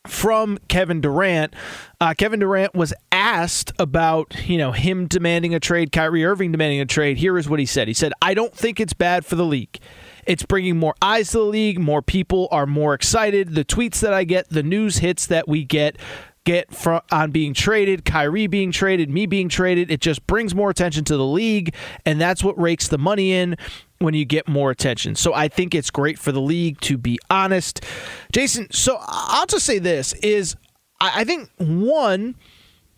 from 0.07 0.57
Kevin 0.67 0.99
Durant. 1.01 1.53
Uh, 1.99 2.15
Kevin 2.17 2.39
Durant 2.39 2.73
was 2.73 2.91
asked 3.11 3.71
about, 3.77 4.33
you 4.49 4.57
know, 4.57 4.71
him 4.71 5.05
demanding 5.07 5.53
a 5.53 5.59
trade, 5.59 5.91
Kyrie 5.91 6.25
Irving 6.25 6.51
demanding 6.51 6.79
a 6.79 6.87
trade. 6.87 7.17
Here 7.17 7.37
is 7.37 7.47
what 7.47 7.59
he 7.59 7.67
said. 7.67 7.87
He 7.87 7.93
said, 7.93 8.11
"I 8.19 8.33
don't 8.33 8.55
think 8.55 8.79
it's 8.79 8.93
bad 8.93 9.25
for 9.25 9.35
the 9.35 9.45
league. 9.45 9.77
It's 10.25 10.43
bringing 10.43 10.77
more 10.77 10.95
eyes 11.01 11.31
to 11.31 11.39
the 11.39 11.43
league. 11.45 11.79
More 11.79 12.01
people 12.01 12.47
are 12.51 12.65
more 12.65 12.93
excited. 12.93 13.55
The 13.55 13.65
tweets 13.65 13.99
that 14.01 14.13
I 14.13 14.23
get, 14.23 14.49
the 14.49 14.63
news 14.63 14.97
hits 14.97 15.25
that 15.27 15.47
we 15.47 15.63
get." 15.63 15.97
Get 16.43 16.73
from, 16.73 17.01
on 17.11 17.29
being 17.29 17.53
traded, 17.53 18.03
Kyrie 18.03 18.47
being 18.47 18.71
traded, 18.71 19.11
me 19.11 19.27
being 19.27 19.47
traded. 19.47 19.91
It 19.91 20.01
just 20.01 20.25
brings 20.25 20.55
more 20.55 20.71
attention 20.71 21.03
to 21.03 21.15
the 21.15 21.23
league, 21.23 21.75
and 22.03 22.19
that's 22.19 22.43
what 22.43 22.59
rakes 22.59 22.87
the 22.87 22.97
money 22.97 23.31
in 23.31 23.57
when 23.99 24.15
you 24.15 24.25
get 24.25 24.47
more 24.47 24.71
attention. 24.71 25.13
So 25.13 25.35
I 25.35 25.49
think 25.49 25.75
it's 25.75 25.91
great 25.91 26.17
for 26.17 26.31
the 26.31 26.41
league 26.41 26.81
to 26.81 26.97
be 26.97 27.19
honest. 27.29 27.85
Jason, 28.31 28.71
so 28.71 28.97
I'll 29.01 29.45
just 29.45 29.67
say 29.67 29.77
this 29.77 30.13
is 30.13 30.55
I 30.99 31.23
think 31.23 31.49
one, 31.57 32.35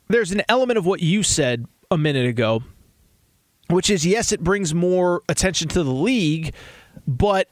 there's 0.08 0.32
an 0.32 0.44
element 0.48 0.78
of 0.78 0.86
what 0.86 1.02
you 1.02 1.22
said 1.22 1.66
a 1.92 1.98
minute 1.98 2.26
ago, 2.26 2.64
which 3.70 3.90
is 3.90 4.06
yes, 4.06 4.32
it 4.32 4.42
brings 4.42 4.74
more 4.74 5.22
attention 5.28 5.68
to 5.70 5.84
the 5.84 5.92
league, 5.92 6.54
but 7.08 7.50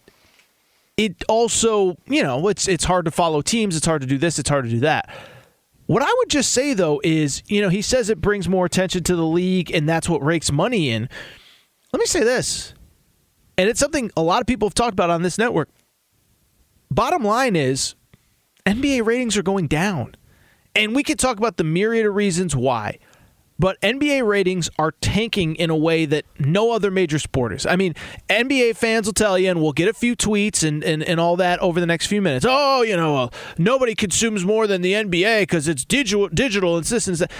it 0.97 1.23
also, 1.27 1.97
you 2.07 2.23
know, 2.23 2.47
it's 2.47 2.67
it's 2.67 2.83
hard 2.83 3.05
to 3.05 3.11
follow 3.11 3.41
teams, 3.41 3.75
it's 3.75 3.85
hard 3.85 4.01
to 4.01 4.07
do 4.07 4.17
this, 4.17 4.39
it's 4.39 4.49
hard 4.49 4.65
to 4.65 4.69
do 4.69 4.79
that. 4.81 5.09
What 5.87 6.03
I 6.03 6.13
would 6.19 6.29
just 6.29 6.51
say 6.51 6.73
though 6.73 7.01
is, 7.03 7.43
you 7.47 7.61
know, 7.61 7.69
he 7.69 7.81
says 7.81 8.09
it 8.09 8.21
brings 8.21 8.47
more 8.47 8.65
attention 8.65 9.03
to 9.03 9.15
the 9.15 9.25
league 9.25 9.71
and 9.71 9.87
that's 9.89 10.07
what 10.07 10.23
rakes 10.23 10.51
money 10.51 10.89
in. 10.89 11.09
Let 11.91 11.99
me 11.99 12.05
say 12.05 12.23
this 12.23 12.73
and 13.57 13.69
it's 13.69 13.79
something 13.79 14.11
a 14.15 14.21
lot 14.21 14.41
of 14.41 14.47
people 14.47 14.67
have 14.67 14.73
talked 14.73 14.93
about 14.93 15.09
on 15.09 15.21
this 15.21 15.37
network. 15.37 15.69
Bottom 16.89 17.23
line 17.23 17.55
is 17.55 17.95
NBA 18.65 19.05
ratings 19.05 19.37
are 19.37 19.43
going 19.43 19.67
down. 19.67 20.15
And 20.75 20.95
we 20.95 21.03
could 21.03 21.19
talk 21.19 21.37
about 21.37 21.57
the 21.57 21.63
myriad 21.63 22.05
of 22.05 22.15
reasons 22.15 22.55
why. 22.55 22.99
But 23.61 23.79
NBA 23.81 24.25
ratings 24.25 24.71
are 24.79 24.91
tanking 24.91 25.55
in 25.55 25.69
a 25.69 25.75
way 25.75 26.05
that 26.05 26.25
no 26.39 26.71
other 26.71 26.89
major 26.89 27.19
sport 27.19 27.53
is. 27.53 27.67
I 27.67 27.75
mean, 27.75 27.93
NBA 28.27 28.75
fans 28.75 29.05
will 29.05 29.13
tell 29.13 29.37
you, 29.37 29.51
and 29.51 29.61
we'll 29.61 29.71
get 29.71 29.87
a 29.87 29.93
few 29.93 30.15
tweets 30.15 30.67
and, 30.67 30.83
and, 30.83 31.03
and 31.03 31.19
all 31.19 31.35
that 31.35 31.59
over 31.59 31.79
the 31.79 31.85
next 31.85 32.07
few 32.07 32.23
minutes. 32.23 32.43
Oh, 32.49 32.81
you 32.81 32.97
know, 32.97 33.29
nobody 33.59 33.93
consumes 33.93 34.43
more 34.43 34.65
than 34.65 34.81
the 34.81 34.93
NBA 34.93 35.43
because 35.43 35.67
it's 35.67 35.85
digital, 35.85 36.27
digital 36.29 36.75
and 36.75 36.91
and 36.91 37.17
that. 37.17 37.31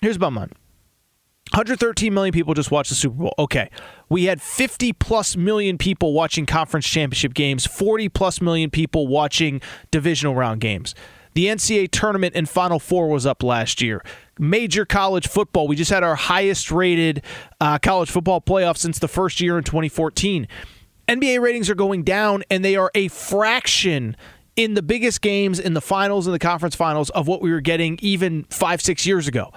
Here's 0.00 0.14
about 0.14 0.32
mine. 0.32 0.52
113 1.50 2.14
million 2.14 2.32
people 2.32 2.54
just 2.54 2.70
watched 2.70 2.90
the 2.90 2.94
Super 2.94 3.16
Bowl. 3.16 3.34
Okay. 3.36 3.68
We 4.08 4.26
had 4.26 4.40
50 4.40 4.92
plus 4.92 5.36
million 5.36 5.76
people 5.76 6.12
watching 6.12 6.46
conference 6.46 6.86
championship 6.86 7.34
games, 7.34 7.66
40 7.66 8.10
plus 8.10 8.40
million 8.40 8.70
people 8.70 9.08
watching 9.08 9.60
divisional 9.90 10.36
round 10.36 10.60
games. 10.60 10.94
The 11.34 11.46
NCAA 11.46 11.90
tournament 11.90 12.36
and 12.36 12.48
Final 12.48 12.78
Four 12.78 13.08
was 13.08 13.26
up 13.26 13.42
last 13.42 13.82
year. 13.82 14.04
Major 14.38 14.84
college 14.84 15.28
football. 15.28 15.68
We 15.68 15.76
just 15.76 15.90
had 15.90 16.02
our 16.02 16.14
highest 16.14 16.70
rated 16.70 17.22
uh, 17.60 17.78
college 17.78 18.10
football 18.10 18.40
playoff 18.40 18.76
since 18.76 18.98
the 18.98 19.08
first 19.08 19.40
year 19.40 19.58
in 19.58 19.64
2014. 19.64 20.48
NBA 21.08 21.40
ratings 21.40 21.68
are 21.68 21.74
going 21.74 22.02
down, 22.02 22.42
and 22.50 22.64
they 22.64 22.76
are 22.76 22.90
a 22.94 23.08
fraction 23.08 24.16
in 24.56 24.74
the 24.74 24.82
biggest 24.82 25.20
games 25.20 25.58
in 25.58 25.74
the 25.74 25.80
finals 25.80 26.26
and 26.26 26.34
the 26.34 26.38
conference 26.38 26.74
finals 26.74 27.10
of 27.10 27.26
what 27.26 27.42
we 27.42 27.50
were 27.50 27.60
getting 27.60 27.98
even 28.00 28.44
five, 28.44 28.80
six 28.80 29.04
years 29.04 29.26
ago. 29.26 29.52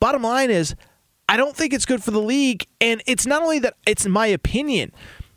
Bottom 0.00 0.22
line 0.22 0.50
is, 0.50 0.74
I 1.28 1.36
don't 1.36 1.56
think 1.56 1.72
it's 1.72 1.84
good 1.84 2.02
for 2.02 2.10
the 2.10 2.20
league. 2.20 2.66
And 2.80 3.02
it's 3.06 3.26
not 3.26 3.42
only 3.42 3.58
that 3.60 3.74
it's 3.86 4.06
my 4.06 4.26
opinion, 4.28 4.92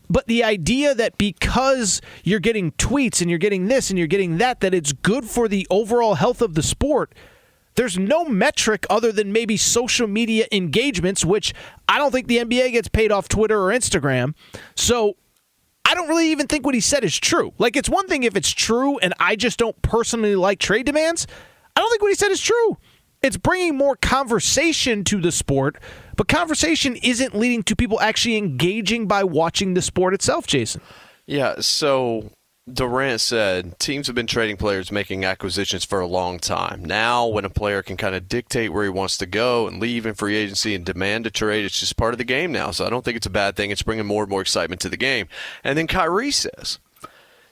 but 0.10 0.28
the 0.28 0.44
idea 0.44 0.94
that 0.94 1.18
because 1.18 2.02
you're 2.24 2.40
getting 2.40 2.72
tweets 2.74 3.22
and 3.22 3.30
you're 3.30 3.40
getting 3.40 3.68
this 3.68 3.90
and 3.90 3.98
you're 3.98 4.08
getting 4.08 4.38
that, 4.38 4.60
that 4.60 4.74
it's 4.74 4.94
good 4.94 5.26
for 5.26 5.48
the 5.48 5.66
overall 5.70 6.16
health 6.16 6.42
of 6.42 6.54
the 6.54 6.64
sport. 6.64 7.14
There's 7.82 7.98
no 7.98 8.26
metric 8.26 8.86
other 8.92 9.12
than 9.12 9.32
maybe 9.32 9.58
social 9.58 10.06
media 10.06 10.46
engagements, 10.52 11.26
which 11.26 11.52
I 11.90 11.98
don't 11.98 12.12
think 12.12 12.28
the 12.28 12.38
NBA 12.38 12.74
gets 12.74 12.88
paid 12.88 13.12
off 13.12 13.28
Twitter 13.28 13.60
or 13.60 13.72
Instagram. 13.72 14.36
So 14.76 15.18
I 15.84 15.96
don't 15.96 16.08
really 16.08 16.30
even 16.30 16.46
think 16.46 16.64
what 16.64 16.76
he 16.76 16.80
said 16.80 17.04
is 17.04 17.18
true. 17.18 17.54
Like, 17.58 17.76
it's 17.76 17.90
one 17.90 18.08
thing 18.08 18.22
if 18.22 18.36
it's 18.36 18.52
true 18.52 19.00
and 19.00 19.16
I 19.20 19.36
just 19.36 19.58
don't 19.58 19.82
personally 19.82 20.36
like 20.36 20.60
trade 20.60 20.86
demands. 20.86 21.26
I 21.76 21.80
don't 21.80 21.90
think 21.90 22.04
what 22.04 22.10
he 22.10 22.14
said 22.14 22.30
is 22.30 22.40
true 22.40 22.78
it's 23.24 23.38
bringing 23.38 23.76
more 23.76 23.96
conversation 23.96 25.04
to 25.06 25.20
the 25.20 25.32
sport, 25.32 25.78
but 26.16 26.28
conversation 26.28 26.98
isn't 26.98 27.36
leading 27.36 27.64
to 27.64 27.76
people 27.76 28.00
actually 28.00 28.38
engaging 28.38 29.08
by 29.08 29.24
watching 29.24 29.74
the 29.74 29.82
sport 29.82 30.14
itself, 30.14 30.46
Jason. 30.46 30.82
Yeah, 31.26 31.56
so 31.62 32.30
Durant 32.74 33.22
said 33.22 33.78
teams 33.80 34.08
have 34.08 34.16
been 34.16 34.28
trading 34.28 34.58
players 34.58 34.92
making 34.92 35.26
acquisitions 35.26 35.86
for 35.86 36.00
a 36.00 36.08
long 36.08 36.40
time. 36.40 36.84
Now, 36.84 37.28
when 37.28 37.46
a 37.46 37.50
player 37.50 37.82
can 37.82 37.98
kind 37.98 38.16
of 38.16 38.28
dictate 38.28 38.72
where 38.72 38.84
he 38.84 38.90
wants 38.90 39.18
to 39.18 39.26
go 39.26 39.68
and 39.68 39.80
leave 39.80 40.06
in 40.06 40.14
free 40.14 40.36
agency 40.36 40.76
and 40.76 40.86
demand 40.86 41.26
a 41.28 41.32
trade, 41.32 41.66
it's 41.66 41.80
just 41.80 41.98
part 41.98 42.14
of 42.14 42.18
the 42.18 42.24
game 42.24 42.52
now. 42.52 42.72
So 42.72 42.86
I 42.86 42.90
don't 42.90 43.04
think 43.04 43.18
it's 43.18 43.28
a 43.28 43.32
bad 43.32 43.56
thing. 43.56 43.72
It's 43.72 43.84
bringing 43.84 44.06
more 44.06 44.24
and 44.24 44.30
more 44.30 44.42
excitement 44.42 44.82
to 44.82 44.90
the 44.90 44.98
game. 44.98 45.28
And 45.64 45.78
then 45.78 45.88
Kyrie 45.88 46.32
says 46.32 46.80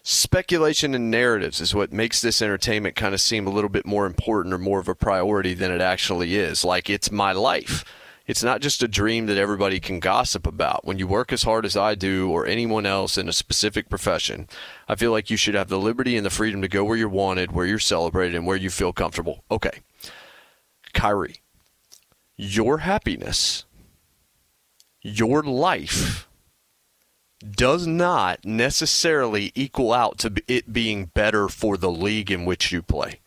speculation 0.03 0.95
and 0.95 1.11
narratives 1.11 1.61
is 1.61 1.75
what 1.75 1.91
makes 1.91 2.21
this 2.21 2.41
entertainment 2.41 2.95
kind 2.95 3.13
of 3.13 3.21
seem 3.21 3.45
a 3.45 3.51
little 3.51 3.69
bit 3.69 3.85
more 3.85 4.05
important 4.05 4.53
or 4.53 4.57
more 4.57 4.79
of 4.79 4.87
a 4.87 4.95
priority 4.95 5.53
than 5.53 5.71
it 5.71 5.81
actually 5.81 6.35
is. 6.35 6.63
Like 6.63 6.89
it's 6.89 7.11
my 7.11 7.31
life. 7.31 7.83
It's 8.29 8.43
not 8.43 8.61
just 8.61 8.83
a 8.83 8.87
dream 8.87 9.25
that 9.25 9.39
everybody 9.39 9.79
can 9.79 9.99
gossip 9.99 10.45
about. 10.45 10.85
When 10.85 10.99
you 10.99 11.07
work 11.07 11.33
as 11.33 11.41
hard 11.41 11.65
as 11.65 11.75
I 11.75 11.95
do 11.95 12.29
or 12.29 12.45
anyone 12.45 12.85
else 12.85 13.17
in 13.17 13.27
a 13.27 13.33
specific 13.33 13.89
profession, 13.89 14.47
I 14.87 14.93
feel 14.93 15.11
like 15.11 15.31
you 15.31 15.35
should 15.35 15.55
have 15.55 15.67
the 15.67 15.79
liberty 15.79 16.15
and 16.15 16.23
the 16.23 16.29
freedom 16.29 16.61
to 16.61 16.67
go 16.67 16.83
where 16.83 16.95
you're 16.95 17.09
wanted, 17.09 17.53
where 17.53 17.65
you're 17.65 17.79
celebrated, 17.79 18.35
and 18.35 18.45
where 18.45 18.55
you 18.55 18.69
feel 18.69 18.93
comfortable. 18.93 19.43
Okay. 19.49 19.79
Kyrie, 20.93 21.41
your 22.37 22.77
happiness, 22.77 23.65
your 25.01 25.41
life 25.41 26.27
does 27.49 27.87
not 27.87 28.45
necessarily 28.45 29.51
equal 29.55 29.91
out 29.91 30.19
to 30.19 30.31
it 30.47 30.71
being 30.71 31.05
better 31.05 31.47
for 31.47 31.77
the 31.77 31.89
league 31.89 32.29
in 32.29 32.45
which 32.45 32.71
you 32.71 32.83
play. 32.83 33.21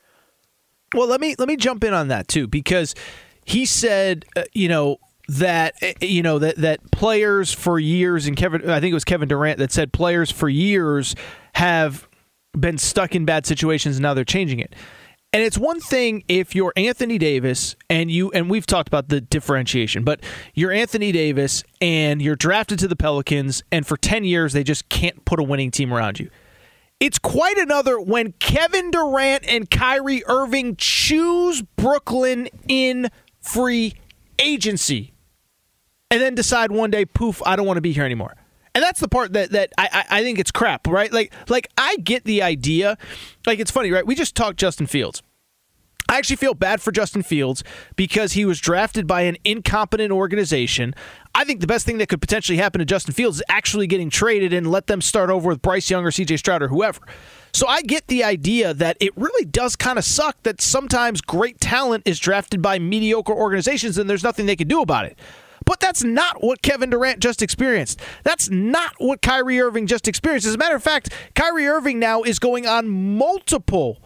Well, 0.94 1.08
let 1.08 1.20
me 1.20 1.34
let 1.40 1.48
me 1.48 1.56
jump 1.56 1.82
in 1.82 1.92
on 1.92 2.06
that 2.06 2.28
too 2.28 2.46
because 2.46 2.94
he 3.44 3.66
said, 3.66 4.24
uh, 4.36 4.44
you 4.52 4.68
know, 4.68 4.98
that 5.28 5.74
uh, 5.82 5.92
you 6.00 6.22
know 6.22 6.38
that 6.38 6.56
that 6.56 6.90
players 6.90 7.52
for 7.52 7.78
years 7.78 8.26
and 8.26 8.36
Kevin 8.36 8.68
I 8.68 8.80
think 8.80 8.90
it 8.90 8.94
was 8.94 9.04
Kevin 9.04 9.28
Durant 9.28 9.58
that 9.58 9.72
said 9.72 9.92
players 9.92 10.30
for 10.30 10.48
years 10.48 11.14
have 11.54 12.08
been 12.58 12.76
stuck 12.76 13.14
in 13.14 13.24
bad 13.24 13.46
situations 13.46 13.96
and 13.96 14.02
now 14.02 14.14
they're 14.14 14.24
changing 14.24 14.58
it. 14.58 14.74
And 15.34 15.42
it's 15.42 15.56
one 15.56 15.80
thing 15.80 16.24
if 16.28 16.54
you're 16.54 16.74
Anthony 16.76 17.16
Davis 17.16 17.74
and 17.88 18.10
you 18.10 18.30
and 18.32 18.50
we've 18.50 18.66
talked 18.66 18.88
about 18.88 19.08
the 19.08 19.20
differentiation, 19.20 20.04
but 20.04 20.20
you're 20.54 20.72
Anthony 20.72 21.10
Davis 21.10 21.64
and 21.80 22.20
you're 22.20 22.36
drafted 22.36 22.78
to 22.80 22.88
the 22.88 22.96
Pelicans 22.96 23.62
and 23.72 23.86
for 23.86 23.96
10 23.96 24.24
years 24.24 24.52
they 24.52 24.62
just 24.62 24.90
can't 24.90 25.24
put 25.24 25.40
a 25.40 25.42
winning 25.42 25.70
team 25.70 25.94
around 25.94 26.20
you. 26.20 26.28
It's 27.00 27.18
quite 27.18 27.56
another 27.56 27.98
when 27.98 28.32
Kevin 28.32 28.90
Durant 28.90 29.44
and 29.48 29.70
Kyrie 29.70 30.22
Irving 30.26 30.76
choose 30.76 31.62
Brooklyn 31.62 32.48
in 32.68 33.08
free 33.42 33.94
agency 34.38 35.12
and 36.10 36.20
then 36.20 36.34
decide 36.34 36.72
one 36.72 36.90
day, 36.90 37.04
poof, 37.04 37.42
I 37.44 37.56
don't 37.56 37.66
want 37.66 37.76
to 37.76 37.82
be 37.82 37.92
here 37.92 38.04
anymore. 38.04 38.36
And 38.74 38.82
that's 38.82 39.00
the 39.00 39.08
part 39.08 39.34
that 39.34 39.50
that 39.50 39.70
I, 39.76 40.04
I 40.08 40.22
think 40.22 40.38
it's 40.38 40.50
crap, 40.50 40.86
right? 40.86 41.12
Like 41.12 41.32
like 41.48 41.68
I 41.76 41.96
get 41.96 42.24
the 42.24 42.42
idea. 42.42 42.96
Like 43.46 43.58
it's 43.58 43.70
funny, 43.70 43.90
right? 43.90 44.06
We 44.06 44.14
just 44.14 44.34
talked 44.34 44.58
Justin 44.58 44.86
Fields. 44.86 45.22
I 46.08 46.18
actually 46.18 46.36
feel 46.36 46.54
bad 46.54 46.82
for 46.82 46.92
Justin 46.92 47.22
Fields 47.22 47.64
because 47.96 48.32
he 48.32 48.44
was 48.44 48.60
drafted 48.60 49.06
by 49.06 49.22
an 49.22 49.36
incompetent 49.44 50.10
organization. 50.10 50.94
I 51.34 51.44
think 51.44 51.60
the 51.60 51.66
best 51.66 51.86
thing 51.86 51.98
that 51.98 52.08
could 52.08 52.20
potentially 52.20 52.58
happen 52.58 52.80
to 52.80 52.84
Justin 52.84 53.14
Fields 53.14 53.38
is 53.38 53.42
actually 53.48 53.86
getting 53.86 54.10
traded 54.10 54.52
and 54.52 54.70
let 54.70 54.88
them 54.88 55.00
start 55.00 55.30
over 55.30 55.48
with 55.48 55.62
Bryce 55.62 55.88
Young 55.88 56.04
or 56.04 56.10
CJ 56.10 56.38
Stroud 56.38 56.62
or 56.62 56.68
whoever. 56.68 57.00
So 57.54 57.66
I 57.66 57.82
get 57.82 58.06
the 58.06 58.24
idea 58.24 58.72
that 58.72 58.96
it 58.98 59.12
really 59.16 59.44
does 59.44 59.76
kind 59.76 59.98
of 59.98 60.04
suck 60.04 60.42
that 60.44 60.62
sometimes 60.62 61.20
great 61.20 61.60
talent 61.60 62.02
is 62.06 62.18
drafted 62.18 62.62
by 62.62 62.78
mediocre 62.78 63.34
organizations 63.34 63.98
and 63.98 64.08
there's 64.08 64.24
nothing 64.24 64.46
they 64.46 64.56
can 64.56 64.68
do 64.68 64.80
about 64.80 65.04
it. 65.04 65.18
But 65.64 65.78
that's 65.78 66.02
not 66.02 66.42
what 66.42 66.62
Kevin 66.62 66.90
Durant 66.90 67.20
just 67.20 67.42
experienced. 67.42 68.00
That's 68.24 68.50
not 68.50 68.94
what 68.98 69.22
Kyrie 69.22 69.60
Irving 69.60 69.86
just 69.86 70.08
experienced. 70.08 70.46
As 70.46 70.54
a 70.54 70.58
matter 70.58 70.74
of 70.74 70.82
fact, 70.82 71.10
Kyrie 71.34 71.66
Irving 71.66 71.98
now 71.98 72.22
is 72.22 72.38
going 72.38 72.66
on 72.66 72.88
multiple 72.88 73.98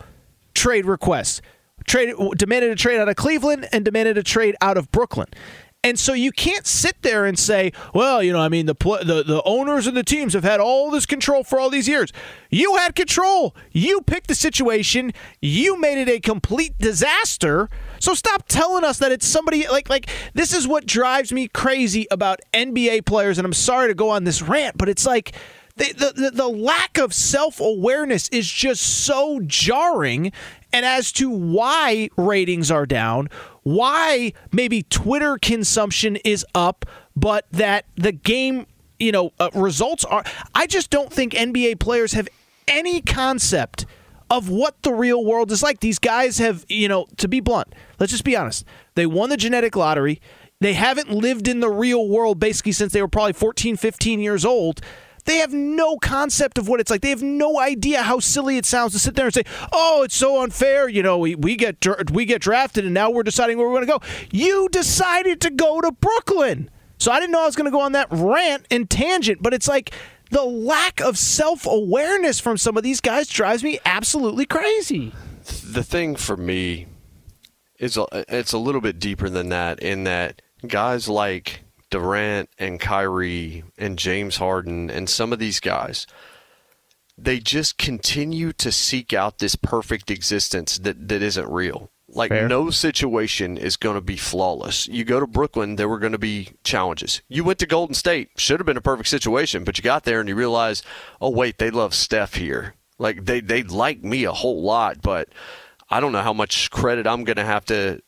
trade 0.55 0.85
requests. 0.85 1.41
Trade 1.87 2.15
demanded 2.37 2.73
a 2.73 2.75
trade 2.75 2.99
out 2.99 3.09
of 3.09 3.17
Cleveland 3.17 3.69
and 3.73 3.85
demanded 3.85 4.19
a 4.19 4.23
trade 4.23 4.57
out 4.61 4.77
of 4.77 4.91
Brooklyn. 4.91 5.29
And 5.87 6.01
so 6.01 6.15
you 6.15 6.33
can't 6.33 6.67
sit 6.67 7.01
there 7.03 7.27
and 7.27 7.39
say, 7.39 7.71
well, 7.95 8.21
you 8.21 8.33
know, 8.33 8.41
I 8.41 8.49
mean, 8.49 8.67
the, 8.67 8.75
the 8.75 9.23
the 9.25 9.41
owners 9.45 9.87
and 9.87 9.97
the 9.97 10.03
teams 10.03 10.33
have 10.33 10.43
had 10.43 10.59
all 10.59 10.91
this 10.91 11.07
control 11.07 11.45
for 11.45 11.61
all 11.61 11.71
these 11.71 11.87
years. 11.87 12.13
You 12.51 12.75
had 12.75 12.97
control. 12.97 13.55
You 13.71 14.01
picked 14.01 14.27
the 14.27 14.35
situation. 14.35 15.13
You 15.41 15.79
made 15.81 15.99
it 15.99 16.09
a 16.09 16.19
complete 16.19 16.77
disaster. 16.81 17.69
So 18.01 18.15
stop 18.15 18.49
telling 18.49 18.83
us 18.83 18.99
that 18.99 19.13
it's 19.13 19.29
somebody 19.29 19.69
like 19.69 19.89
like 19.89 20.11
this 20.35 20.53
is 20.53 20.67
what 20.67 20.87
drives 20.87 21.33
me 21.33 21.47
crazy 21.47 22.09
about 22.11 22.41
NBA 22.53 23.07
players. 23.07 23.39
And 23.39 23.47
I'm 23.47 23.53
sorry 23.53 23.87
to 23.87 23.95
go 23.95 24.11
on 24.11 24.25
this 24.25 24.43
rant, 24.43 24.77
but 24.77 24.89
it's 24.89 25.07
like 25.07 25.37
the, 25.77 26.13
the, 26.17 26.31
the 26.33 26.49
lack 26.49 26.99
of 26.99 27.15
self 27.15 27.61
awareness 27.61 28.29
is 28.31 28.51
just 28.51 28.83
so 28.83 29.41
jarring. 29.47 30.33
and 30.73 30.85
as 30.85 31.13
to 31.13 31.31
why 31.31 32.09
ratings 32.17 32.73
are 32.73 32.87
down, 32.87 33.29
why 33.67 34.33
maybe 34.53 34.85
Twitter 34.85 35.39
consumption 35.43 36.15
is 36.25 36.47
up, 36.55 36.87
but 37.17 37.47
that 37.51 37.85
the 37.97 38.13
game, 38.13 38.65
you 39.01 39.11
know, 39.11 39.33
uh, 39.41 39.51
results 39.55 40.05
are. 40.05 40.23
I 40.55 40.69
just 40.69 40.89
don't 40.89 41.13
think 41.13 41.33
NBA 41.33 41.81
players 41.81 42.13
have 42.13 42.29
any 42.69 43.01
concept 43.01 43.85
of 44.31 44.49
what 44.49 44.81
the 44.83 44.93
real 44.93 45.25
world 45.25 45.51
is 45.51 45.65
like. 45.65 45.81
These 45.81 45.99
guys 45.99 46.39
have, 46.39 46.65
you 46.69 46.87
know, 46.87 47.07
to 47.17 47.27
be 47.27 47.41
blunt, 47.41 47.75
let's 47.99 48.13
just 48.13 48.23
be 48.23 48.37
honest. 48.37 48.65
They 48.95 49.05
won 49.05 49.31
the 49.31 49.37
genetic 49.37 49.75
lottery. 49.75 50.21
They 50.61 50.75
haven't 50.75 51.11
lived 51.11 51.49
in 51.49 51.59
the 51.59 51.69
real 51.69 52.09
world 52.09 52.39
basically 52.39 52.71
since 52.71 52.93
they 52.93 53.03
were 53.03 53.09
probably 53.09 53.33
14, 53.33 53.77
15 53.77 54.21
years 54.21 54.45
old. 54.45 54.81
They 55.27 55.39
have 55.39 55.53
no 55.53 55.97
concept 55.99 56.57
of 56.57 56.69
what 56.69 56.81
it's 56.81 56.91
like. 56.91 57.01
They 57.01 57.11
have 57.11 57.23
no 57.23 57.59
idea 57.59 58.03
how 58.03 58.21
silly 58.21 58.57
it 58.57 58.65
sounds 58.65 58.93
to 58.93 58.99
sit 58.99 59.15
there 59.17 59.27
and 59.27 59.35
say, 59.35 59.43
"Oh, 59.73 60.03
it's 60.05 60.15
so 60.15 60.43
unfair." 60.43 60.89
You 60.89 61.03
know, 61.03 61.19
we, 61.19 61.35
we 61.35 61.57
get 61.57 61.85
we 62.13 62.25
get 62.25 62.41
drafted, 62.41 62.85
and 62.85 62.95
now 62.95 63.11
we're 63.11 63.25
deciding 63.25 63.59
where 63.59 63.67
we're 63.69 63.85
going 63.85 64.01
to 64.01 64.07
go. 64.07 64.27
You 64.31 64.69
decided 64.71 65.41
to 65.43 65.51
go 65.51 65.81
to 65.81 65.91
Brooklyn, 65.93 66.71
so 66.99 67.11
I 67.11 67.21
didn't 67.21 67.33
know 67.33 67.43
I 67.43 67.47
was 67.47 67.57
going 67.57 67.67
to 67.67 67.71
go 67.71 67.81
on 67.81 67.93
that 67.93 68.07
rant 68.11 68.67
and 68.71 68.89
tangent. 68.89 69.43
But 69.43 69.53
it's 69.53 69.69
like 69.69 69.93
the 70.31 70.45
lack 70.45 71.01
of 71.01 71.19
self 71.19 71.67
awareness 71.67 72.39
from 72.41 72.57
some 72.57 72.77
of 72.77 72.83
these 72.83 73.01
guys 73.01 73.29
drives 73.29 73.63
me 73.65 73.79
absolutely 73.85 74.47
crazy. 74.47 75.13
The 75.65 75.83
thing 75.83 76.17
for 76.17 76.37
me 76.37 76.87
is 77.79 77.97
a, 77.97 78.07
it's 78.29 78.53
a 78.53 78.59
little 78.59 78.81
bit 78.81 78.99
deeper 78.99 79.29
than 79.29 79.49
that. 79.49 79.81
In 79.81 80.05
that 80.05 80.41
guys 80.67 81.09
like 81.09 81.65
Durant 81.97 82.51
and 82.59 82.79
Kyrie 82.79 83.65
and 83.79 83.99
James 83.99 84.37
Harden 84.37 84.91
and 84.91 85.09
some 85.09 85.33
of 85.33 85.39
these 85.39 85.61
guys, 85.61 86.07
they 87.17 87.39
just 87.39 87.79
continue 87.79 88.53
to 88.53 88.71
seek 88.71 89.15
out 89.15 89.39
this 89.39 89.57
perfect 89.57 90.11
existence 90.11 90.77
that, 90.79 91.09
that 91.09 91.23
isn't 91.23 91.51
real. 91.51 91.91
Like 92.09 92.29
Fair. 92.29 92.49
no 92.49 92.69
situation 92.69 93.57
is 93.57 93.79
going 93.79 93.95
to 93.95 94.03
be 94.03 94.19
flawless. 94.19 94.87
You 94.89 95.05
go 95.05 95.21
to 95.21 95.27
Brooklyn, 95.27 95.77
there 95.77 95.89
were 95.89 95.99
going 95.99 96.13
to 96.13 96.19
be 96.19 96.51
challenges. 96.65 97.23
You 97.29 97.45
went 97.45 97.59
to 97.61 97.67
Golden 97.67 97.95
State, 97.95 98.29
should 98.37 98.61
have 98.61 98.67
been 98.67 98.77
a 98.77 98.83
perfect 98.83 99.09
situation, 99.09 99.65
but 99.65 99.79
you 99.79 99.83
got 99.83 100.05
there 100.05 100.21
and 100.21 100.29
you 100.29 100.35
realize, 100.35 100.83
oh 101.19 101.31
wait, 101.31 101.57
they 101.57 101.71
love 101.71 101.95
Steph 101.95 102.35
here. 102.35 102.75
Like 102.99 103.25
they 103.25 103.41
they 103.41 103.63
like 103.63 104.05
me 104.05 104.25
a 104.25 104.33
whole 104.33 104.63
lot, 104.63 105.01
but 105.03 105.31
I 105.89 106.01
don't 106.01 106.13
know 106.13 106.23
how 106.23 106.33
much 106.33 106.71
credit 106.71 107.07
I'm 107.07 107.25
going 107.25 107.37
to 107.37 107.45
have 107.45 107.65
to. 107.67 108.01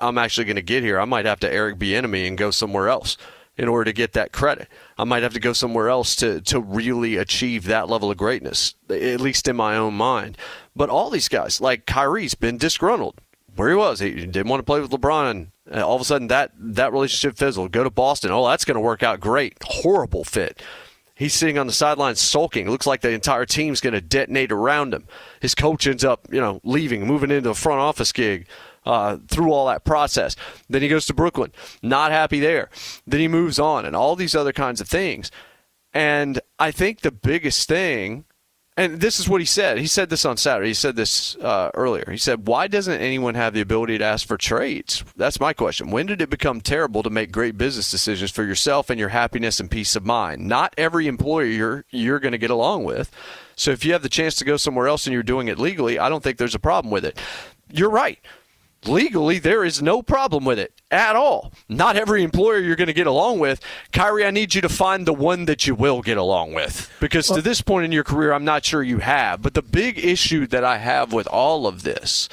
I'm 0.00 0.18
actually 0.18 0.44
going 0.44 0.56
to 0.56 0.62
get 0.62 0.82
here. 0.82 0.98
I 1.00 1.04
might 1.04 1.26
have 1.26 1.40
to 1.40 1.52
Eric 1.52 1.78
Bieniemy 1.78 2.26
and 2.26 2.36
go 2.36 2.50
somewhere 2.50 2.88
else 2.88 3.16
in 3.56 3.68
order 3.68 3.84
to 3.84 3.92
get 3.92 4.12
that 4.12 4.32
credit. 4.32 4.68
I 4.98 5.04
might 5.04 5.22
have 5.22 5.34
to 5.34 5.40
go 5.40 5.52
somewhere 5.52 5.88
else 5.88 6.14
to 6.16 6.40
to 6.42 6.60
really 6.60 7.16
achieve 7.16 7.64
that 7.64 7.88
level 7.88 8.10
of 8.10 8.16
greatness, 8.16 8.74
at 8.90 9.20
least 9.20 9.48
in 9.48 9.56
my 9.56 9.76
own 9.76 9.94
mind. 9.94 10.36
But 10.74 10.90
all 10.90 11.10
these 11.10 11.28
guys, 11.28 11.60
like 11.60 11.86
Kyrie's 11.86 12.34
been 12.34 12.58
disgruntled 12.58 13.20
where 13.56 13.70
he 13.70 13.74
was. 13.74 14.00
He 14.00 14.12
didn't 14.12 14.48
want 14.48 14.60
to 14.60 14.64
play 14.64 14.80
with 14.80 14.90
LeBron, 14.90 15.30
and 15.70 15.82
all 15.82 15.96
of 15.96 16.02
a 16.02 16.04
sudden 16.04 16.28
that 16.28 16.52
that 16.56 16.92
relationship 16.92 17.36
fizzled. 17.36 17.72
Go 17.72 17.82
to 17.82 17.90
Boston. 17.90 18.30
Oh, 18.30 18.46
that's 18.46 18.64
going 18.64 18.76
to 18.76 18.80
work 18.80 19.02
out 19.02 19.20
great. 19.20 19.56
Horrible 19.62 20.24
fit. 20.24 20.62
He's 21.14 21.32
sitting 21.32 21.56
on 21.56 21.66
the 21.66 21.72
sidelines 21.72 22.20
sulking. 22.20 22.68
Looks 22.68 22.86
like 22.86 23.00
the 23.00 23.10
entire 23.10 23.46
team's 23.46 23.80
going 23.80 23.94
to 23.94 24.02
detonate 24.02 24.52
around 24.52 24.92
him. 24.92 25.06
His 25.40 25.54
coach 25.54 25.86
ends 25.86 26.04
up, 26.04 26.28
you 26.30 26.42
know, 26.42 26.60
leaving, 26.62 27.06
moving 27.06 27.30
into 27.30 27.48
a 27.48 27.54
front 27.54 27.80
office 27.80 28.12
gig 28.12 28.46
uh, 28.86 29.18
through 29.28 29.52
all 29.52 29.66
that 29.66 29.84
process. 29.84 30.36
Then 30.68 30.82
he 30.82 30.88
goes 30.88 31.06
to 31.06 31.14
Brooklyn, 31.14 31.52
not 31.82 32.12
happy 32.12 32.40
there. 32.40 32.70
Then 33.06 33.20
he 33.20 33.28
moves 33.28 33.58
on, 33.58 33.84
and 33.84 33.94
all 33.94 34.16
these 34.16 34.34
other 34.34 34.52
kinds 34.52 34.80
of 34.80 34.88
things. 34.88 35.30
And 35.92 36.40
I 36.58 36.70
think 36.70 37.00
the 37.00 37.12
biggest 37.12 37.68
thing 37.68 38.24
and 38.78 39.00
this 39.00 39.18
is 39.18 39.26
what 39.26 39.40
he 39.40 39.46
said. 39.46 39.78
He 39.78 39.86
said 39.86 40.10
this 40.10 40.26
on 40.26 40.36
Saturday. 40.36 40.68
He 40.68 40.74
said 40.74 40.96
this 40.96 41.34
uh, 41.36 41.70
earlier. 41.72 42.10
He 42.10 42.18
said, 42.18 42.46
Why 42.46 42.66
doesn't 42.66 43.00
anyone 43.00 43.34
have 43.34 43.54
the 43.54 43.62
ability 43.62 43.96
to 43.96 44.04
ask 44.04 44.26
for 44.26 44.36
trades? 44.36 45.02
That's 45.16 45.40
my 45.40 45.54
question. 45.54 45.90
When 45.90 46.04
did 46.04 46.20
it 46.20 46.28
become 46.28 46.60
terrible 46.60 47.02
to 47.02 47.08
make 47.08 47.32
great 47.32 47.56
business 47.56 47.90
decisions 47.90 48.30
for 48.30 48.44
yourself 48.44 48.90
and 48.90 49.00
your 49.00 49.08
happiness 49.08 49.60
and 49.60 49.70
peace 49.70 49.96
of 49.96 50.04
mind? 50.04 50.46
Not 50.46 50.74
every 50.76 51.06
employer 51.06 51.46
you're, 51.46 51.84
you're 51.90 52.20
going 52.20 52.32
to 52.32 52.38
get 52.38 52.50
along 52.50 52.84
with. 52.84 53.10
So 53.54 53.70
if 53.70 53.82
you 53.82 53.94
have 53.94 54.02
the 54.02 54.10
chance 54.10 54.34
to 54.36 54.44
go 54.44 54.58
somewhere 54.58 54.88
else 54.88 55.06
and 55.06 55.14
you're 55.14 55.22
doing 55.22 55.48
it 55.48 55.58
legally, 55.58 55.98
I 55.98 56.10
don't 56.10 56.22
think 56.22 56.36
there's 56.36 56.54
a 56.54 56.58
problem 56.58 56.92
with 56.92 57.06
it. 57.06 57.18
You're 57.72 57.90
right 57.90 58.18
legally, 58.88 59.38
there 59.38 59.64
is 59.64 59.82
no 59.82 60.02
problem 60.02 60.44
with 60.44 60.58
it 60.58 60.72
at 60.90 61.16
all. 61.16 61.52
Not 61.68 61.96
every 61.96 62.22
employer 62.22 62.58
you're 62.58 62.76
going 62.76 62.86
to 62.86 62.92
get 62.92 63.06
along 63.06 63.38
with. 63.38 63.60
Kyrie, 63.92 64.24
I 64.24 64.30
need 64.30 64.54
you 64.54 64.60
to 64.60 64.68
find 64.68 65.06
the 65.06 65.12
one 65.12 65.46
that 65.46 65.66
you 65.66 65.74
will 65.74 66.02
get 66.02 66.16
along 66.16 66.54
with. 66.54 66.92
Because 67.00 67.26
to 67.28 67.42
this 67.42 67.60
point 67.60 67.84
in 67.84 67.92
your 67.92 68.04
career, 68.04 68.32
I'm 68.32 68.44
not 68.44 68.64
sure 68.64 68.82
you 68.82 68.98
have. 68.98 69.42
But 69.42 69.54
the 69.54 69.62
big 69.62 69.98
issue 69.98 70.46
that 70.48 70.64
I 70.64 70.78
have 70.78 71.12
with 71.12 71.26
all 71.26 71.66
of 71.66 71.82
this 71.82 72.28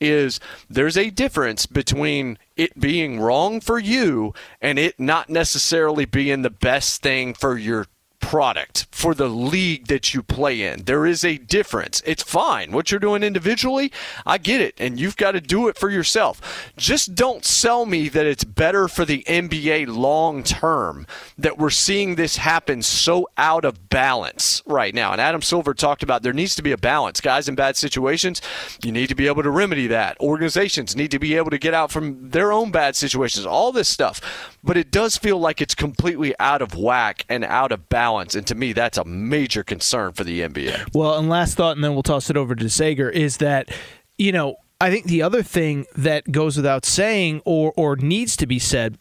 is 0.00 0.40
there's 0.68 0.96
a 0.96 1.10
difference 1.10 1.66
between 1.66 2.38
it 2.56 2.78
being 2.78 3.20
wrong 3.20 3.60
for 3.60 3.78
you 3.78 4.34
and 4.60 4.78
it 4.78 4.98
not 5.00 5.28
necessarily 5.28 6.04
being 6.04 6.42
the 6.42 6.50
best 6.50 7.02
thing 7.02 7.34
for 7.34 7.56
your 7.58 7.86
product 8.24 8.86
for 8.90 9.14
the 9.14 9.28
league 9.28 9.86
that 9.88 10.14
you 10.14 10.22
play 10.22 10.62
in. 10.62 10.82
There 10.84 11.04
is 11.04 11.24
a 11.24 11.36
difference. 11.36 12.02
It's 12.06 12.22
fine. 12.22 12.72
What 12.72 12.90
you're 12.90 12.98
doing 12.98 13.22
individually, 13.22 13.92
I 14.24 14.38
get 14.38 14.62
it. 14.62 14.74
And 14.78 14.98
you've 14.98 15.18
got 15.18 15.32
to 15.32 15.42
do 15.42 15.68
it 15.68 15.76
for 15.76 15.90
yourself. 15.90 16.72
Just 16.78 17.14
don't 17.14 17.44
sell 17.44 17.84
me 17.84 18.08
that 18.08 18.24
it's 18.24 18.42
better 18.42 18.88
for 18.88 19.04
the 19.04 19.22
NBA 19.24 19.88
long 19.88 20.42
term 20.42 21.06
that 21.36 21.58
we're 21.58 21.68
seeing 21.68 22.14
this 22.14 22.38
happen 22.38 22.80
so 22.80 23.28
out 23.36 23.66
of 23.66 23.90
balance 23.90 24.62
right 24.64 24.94
now. 24.94 25.12
And 25.12 25.20
Adam 25.20 25.42
Silver 25.42 25.74
talked 25.74 26.02
about 26.02 26.22
there 26.22 26.32
needs 26.32 26.54
to 26.54 26.62
be 26.62 26.72
a 26.72 26.78
balance. 26.78 27.20
Guys 27.20 27.46
in 27.46 27.54
bad 27.54 27.76
situations, 27.76 28.40
you 28.82 28.90
need 28.90 29.10
to 29.10 29.14
be 29.14 29.26
able 29.26 29.42
to 29.42 29.50
remedy 29.50 29.86
that. 29.88 30.18
Organizations 30.18 30.96
need 30.96 31.10
to 31.10 31.18
be 31.18 31.36
able 31.36 31.50
to 31.50 31.58
get 31.58 31.74
out 31.74 31.90
from 31.90 32.30
their 32.30 32.52
own 32.52 32.70
bad 32.70 32.96
situations, 32.96 33.44
all 33.44 33.70
this 33.70 33.88
stuff. 33.88 34.56
But 34.62 34.78
it 34.78 34.90
does 34.90 35.18
feel 35.18 35.38
like 35.38 35.60
it's 35.60 35.74
completely 35.74 36.34
out 36.40 36.62
of 36.62 36.74
whack 36.74 37.26
and 37.28 37.44
out 37.44 37.70
of 37.70 37.90
balance 37.90 38.13
balance. 38.14 38.34
And 38.34 38.46
to 38.46 38.54
me, 38.54 38.72
that's 38.72 38.98
a 38.98 39.04
major 39.04 39.62
concern 39.64 40.12
for 40.12 40.24
the 40.24 40.40
NBA. 40.40 40.94
Well, 40.94 41.18
and 41.18 41.28
last 41.28 41.56
thought, 41.56 41.76
and 41.76 41.84
then 41.84 41.94
we'll 41.94 42.02
toss 42.02 42.30
it 42.30 42.36
over 42.36 42.54
to 42.54 42.70
Sager, 42.70 43.10
is 43.10 43.38
that, 43.38 43.70
you 44.18 44.32
know, 44.32 44.56
I 44.80 44.90
think 44.90 45.06
the 45.06 45.22
other 45.22 45.42
thing 45.42 45.86
that 45.96 46.30
goes 46.30 46.56
without 46.56 46.84
saying 46.84 47.42
or, 47.44 47.72
or 47.76 47.96
needs 47.96 48.36
to 48.36 48.46
be 48.46 48.58
said 48.58 48.98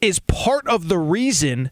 is 0.00 0.18
part 0.20 0.66
of 0.68 0.88
the 0.88 0.98
reason 0.98 1.70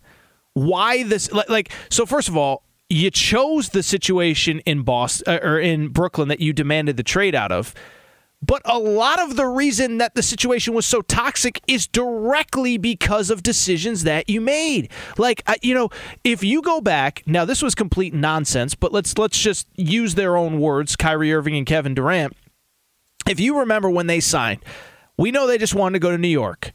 why 0.54 1.02
this, 1.04 1.30
like, 1.32 1.70
so 1.88 2.04
first 2.04 2.28
of 2.28 2.36
all, 2.36 2.64
you 2.90 3.10
chose 3.10 3.70
the 3.70 3.82
situation 3.82 4.60
in 4.60 4.82
Boston 4.82 5.34
uh, 5.34 5.46
or 5.46 5.58
in 5.58 5.88
Brooklyn 5.88 6.28
that 6.28 6.40
you 6.40 6.52
demanded 6.52 6.96
the 6.96 7.02
trade 7.02 7.34
out 7.34 7.52
of 7.52 7.74
but 8.40 8.62
a 8.64 8.78
lot 8.78 9.20
of 9.20 9.36
the 9.36 9.46
reason 9.46 9.98
that 9.98 10.14
the 10.14 10.22
situation 10.22 10.72
was 10.72 10.86
so 10.86 11.02
toxic 11.02 11.60
is 11.66 11.86
directly 11.86 12.78
because 12.78 13.30
of 13.30 13.42
decisions 13.42 14.04
that 14.04 14.30
you 14.30 14.40
made. 14.40 14.90
Like, 15.16 15.42
you 15.62 15.74
know, 15.74 15.90
if 16.22 16.44
you 16.44 16.62
go 16.62 16.80
back, 16.80 17.22
now 17.26 17.44
this 17.44 17.62
was 17.62 17.74
complete 17.74 18.14
nonsense, 18.14 18.74
but 18.74 18.92
let's 18.92 19.18
let's 19.18 19.38
just 19.38 19.66
use 19.74 20.14
their 20.14 20.36
own 20.36 20.60
words, 20.60 20.94
Kyrie 20.94 21.32
Irving 21.32 21.56
and 21.56 21.66
Kevin 21.66 21.94
Durant. 21.94 22.36
If 23.28 23.40
you 23.40 23.58
remember 23.58 23.90
when 23.90 24.06
they 24.06 24.20
signed, 24.20 24.64
we 25.16 25.30
know 25.32 25.46
they 25.46 25.58
just 25.58 25.74
wanted 25.74 25.94
to 25.94 25.98
go 25.98 26.10
to 26.10 26.18
New 26.18 26.28
York. 26.28 26.72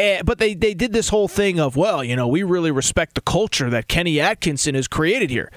Uh, 0.00 0.22
but 0.22 0.38
they, 0.38 0.54
they 0.54 0.74
did 0.74 0.92
this 0.92 1.08
whole 1.08 1.26
thing 1.26 1.58
of, 1.58 1.74
well, 1.74 2.04
you 2.04 2.14
know, 2.14 2.28
we 2.28 2.44
really 2.44 2.70
respect 2.70 3.16
the 3.16 3.20
culture 3.20 3.68
that 3.68 3.88
Kenny 3.88 4.20
Atkinson 4.20 4.76
has 4.76 4.86
created 4.86 5.28
here. 5.28 5.50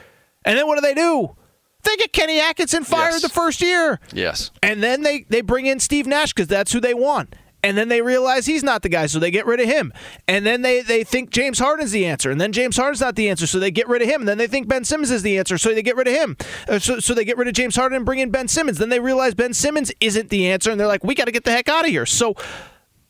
And 0.43 0.57
then 0.57 0.65
what 0.65 0.75
do 0.75 0.81
they 0.81 0.95
do? 0.95 1.35
They 1.83 1.95
get 1.97 2.13
Kenny 2.13 2.39
Atkinson 2.39 2.83
fired 2.83 3.11
yes. 3.11 3.21
the 3.21 3.29
first 3.29 3.61
year. 3.61 3.99
Yes. 4.13 4.51
And 4.61 4.81
then 4.81 5.01
they, 5.01 5.25
they 5.29 5.41
bring 5.41 5.65
in 5.65 5.79
Steve 5.79 6.07
Nash 6.07 6.33
because 6.33 6.47
that's 6.47 6.71
who 6.71 6.79
they 6.79 6.93
want. 6.93 7.35
And 7.63 7.77
then 7.77 7.89
they 7.89 8.01
realize 8.01 8.45
he's 8.45 8.63
not 8.63 8.81
the 8.81 8.89
guy, 8.89 9.05
so 9.05 9.19
they 9.19 9.29
get 9.29 9.45
rid 9.45 9.59
of 9.59 9.67
him. 9.67 9.93
And 10.27 10.45
then 10.45 10.63
they, 10.63 10.81
they 10.81 11.03
think 11.03 11.29
James 11.29 11.59
Harden's 11.59 11.91
the 11.91 12.05
answer. 12.07 12.31
And 12.31 12.41
then 12.41 12.51
James 12.51 12.75
Harden's 12.75 13.01
not 13.01 13.15
the 13.15 13.29
answer, 13.29 13.45
so 13.45 13.59
they 13.59 13.69
get 13.69 13.87
rid 13.87 14.01
of 14.01 14.07
him. 14.07 14.21
And 14.21 14.27
then 14.27 14.39
they 14.39 14.47
think 14.47 14.67
Ben 14.67 14.83
Simmons 14.83 15.11
is 15.11 15.21
the 15.21 15.37
answer, 15.37 15.57
so 15.57 15.73
they 15.73 15.83
get 15.83 15.95
rid 15.95 16.07
of 16.07 16.13
him. 16.13 16.37
Uh, 16.67 16.79
so, 16.79 16.99
so 16.99 17.13
they 17.13 17.23
get 17.23 17.37
rid 17.37 17.47
of 17.47 17.53
James 17.53 17.75
Harden 17.75 17.97
and 17.97 18.05
bring 18.05 18.19
in 18.19 18.31
Ben 18.31 18.47
Simmons. 18.47 18.79
Then 18.79 18.89
they 18.89 18.99
realize 18.99 19.35
Ben 19.35 19.53
Simmons 19.53 19.91
isn't 19.99 20.29
the 20.29 20.49
answer, 20.49 20.71
and 20.71 20.79
they're 20.79 20.87
like, 20.87 21.03
we 21.03 21.13
got 21.13 21.25
to 21.25 21.31
get 21.31 21.43
the 21.43 21.51
heck 21.51 21.69
out 21.69 21.85
of 21.85 21.91
here. 21.91 22.07
So 22.07 22.35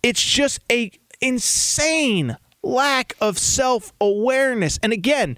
it's 0.03 0.21
just 0.21 0.59
a 0.69 0.91
insane 1.21 2.35
lack 2.61 3.15
of 3.21 3.37
self 3.37 3.93
awareness. 4.01 4.79
And 4.83 4.91
again, 4.91 5.37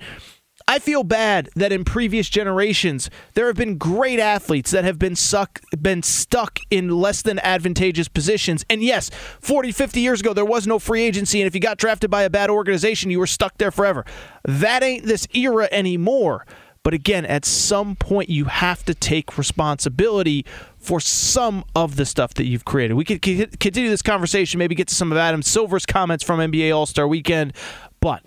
I 0.67 0.79
feel 0.79 1.03
bad 1.03 1.49
that 1.55 1.71
in 1.71 1.83
previous 1.83 2.29
generations 2.29 3.09
there 3.33 3.47
have 3.47 3.55
been 3.55 3.77
great 3.77 4.19
athletes 4.19 4.71
that 4.71 4.83
have 4.83 4.97
been 4.97 5.15
suck 5.15 5.61
been 5.81 6.01
stuck 6.01 6.59
in 6.69 6.89
less 6.89 7.21
than 7.21 7.39
advantageous 7.39 8.07
positions. 8.07 8.65
And 8.69 8.81
yes, 8.81 9.09
40, 9.41 9.71
50 9.71 9.99
years 9.99 10.21
ago 10.21 10.33
there 10.33 10.45
was 10.45 10.65
no 10.65 10.79
free 10.79 11.03
agency 11.03 11.41
and 11.41 11.47
if 11.47 11.53
you 11.53 11.61
got 11.61 11.77
drafted 11.77 12.09
by 12.09 12.23
a 12.23 12.29
bad 12.29 12.49
organization 12.49 13.11
you 13.11 13.19
were 13.19 13.27
stuck 13.27 13.57
there 13.57 13.71
forever. 13.71 14.05
That 14.45 14.83
ain't 14.83 15.05
this 15.05 15.27
era 15.33 15.67
anymore. 15.71 16.45
But 16.83 16.93
again, 16.93 17.25
at 17.25 17.45
some 17.45 17.95
point 17.95 18.29
you 18.29 18.45
have 18.45 18.83
to 18.85 18.93
take 18.93 19.37
responsibility 19.37 20.45
for 20.77 20.99
some 20.99 21.63
of 21.75 21.95
the 21.95 22.05
stuff 22.05 22.33
that 22.33 22.45
you've 22.45 22.65
created. 22.65 22.95
We 22.95 23.05
could 23.05 23.21
continue 23.21 23.89
this 23.89 24.01
conversation, 24.01 24.59
maybe 24.59 24.75
get 24.75 24.89
to 24.89 24.95
some 24.95 25.11
of 25.11 25.17
Adam 25.17 25.41
Silver's 25.41 25.85
comments 25.85 26.25
from 26.25 26.39
NBA 26.39 26.75
All-Star 26.75 27.07
Weekend, 27.07 27.53
but 28.01 28.25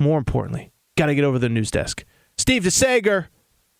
more 0.00 0.16
importantly, 0.16 0.70
Got 0.96 1.06
to 1.06 1.14
get 1.14 1.24
over 1.24 1.36
to 1.36 1.40
the 1.40 1.48
news 1.48 1.70
desk. 1.70 2.04
Steve 2.36 2.62
DeSager, 2.62 3.26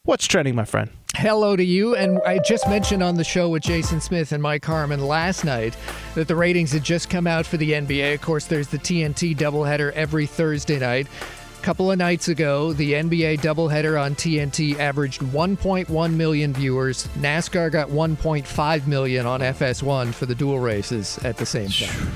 What's 0.07 0.27
trending, 0.27 0.55
my 0.55 0.67
friend? 0.67 0.91
Hello 1.17 1.57
to 1.57 1.65
you. 1.65 1.97
And 1.97 2.21
I 2.27 2.39
just 2.47 2.69
mentioned 2.69 3.03
on 3.03 3.15
the 3.15 3.25
show 3.25 3.49
with 3.49 3.63
Jason 3.63 4.03
Smith 4.03 4.33
and 4.33 4.43
Mike 4.43 4.63
Harmon 4.63 5.07
last 5.07 5.47
night 5.47 5.75
that 6.15 6.29
the 6.29 6.37
ratings 6.37 6.73
had 6.73 6.85
just 6.85 7.09
come 7.09 7.27
out 7.27 7.47
for 7.47 7.57
the 7.57 7.73
NBA. 7.73 8.13
Of 8.13 8.21
course, 8.21 8.45
there's 8.45 8.69
the 8.69 8.77
TNT 8.77 9.35
doubleheader 9.35 9.93
every 9.93 10.27
Thursday 10.27 10.79
night. 10.79 11.07
A 11.59 11.63
couple 11.63 11.91
of 11.91 11.97
nights 11.97 12.29
ago, 12.29 12.75
the 12.75 12.93
NBA 12.93 13.41
doubleheader 13.41 13.99
on 13.99 14.15
TNT 14.15 14.79
averaged 14.79 15.23
1.1 15.23 16.13
million 16.13 16.53
viewers. 16.53 17.07
NASCAR 17.19 17.73
got 17.73 17.89
1.5 17.89 18.87
million 18.87 19.25
on 19.25 19.41
FS1 19.41 20.13
for 20.13 20.27
the 20.27 20.35
dual 20.35 20.59
races 20.59 21.17
at 21.25 21.39
the 21.39 21.47
same 21.47 21.71
time. 21.71 22.13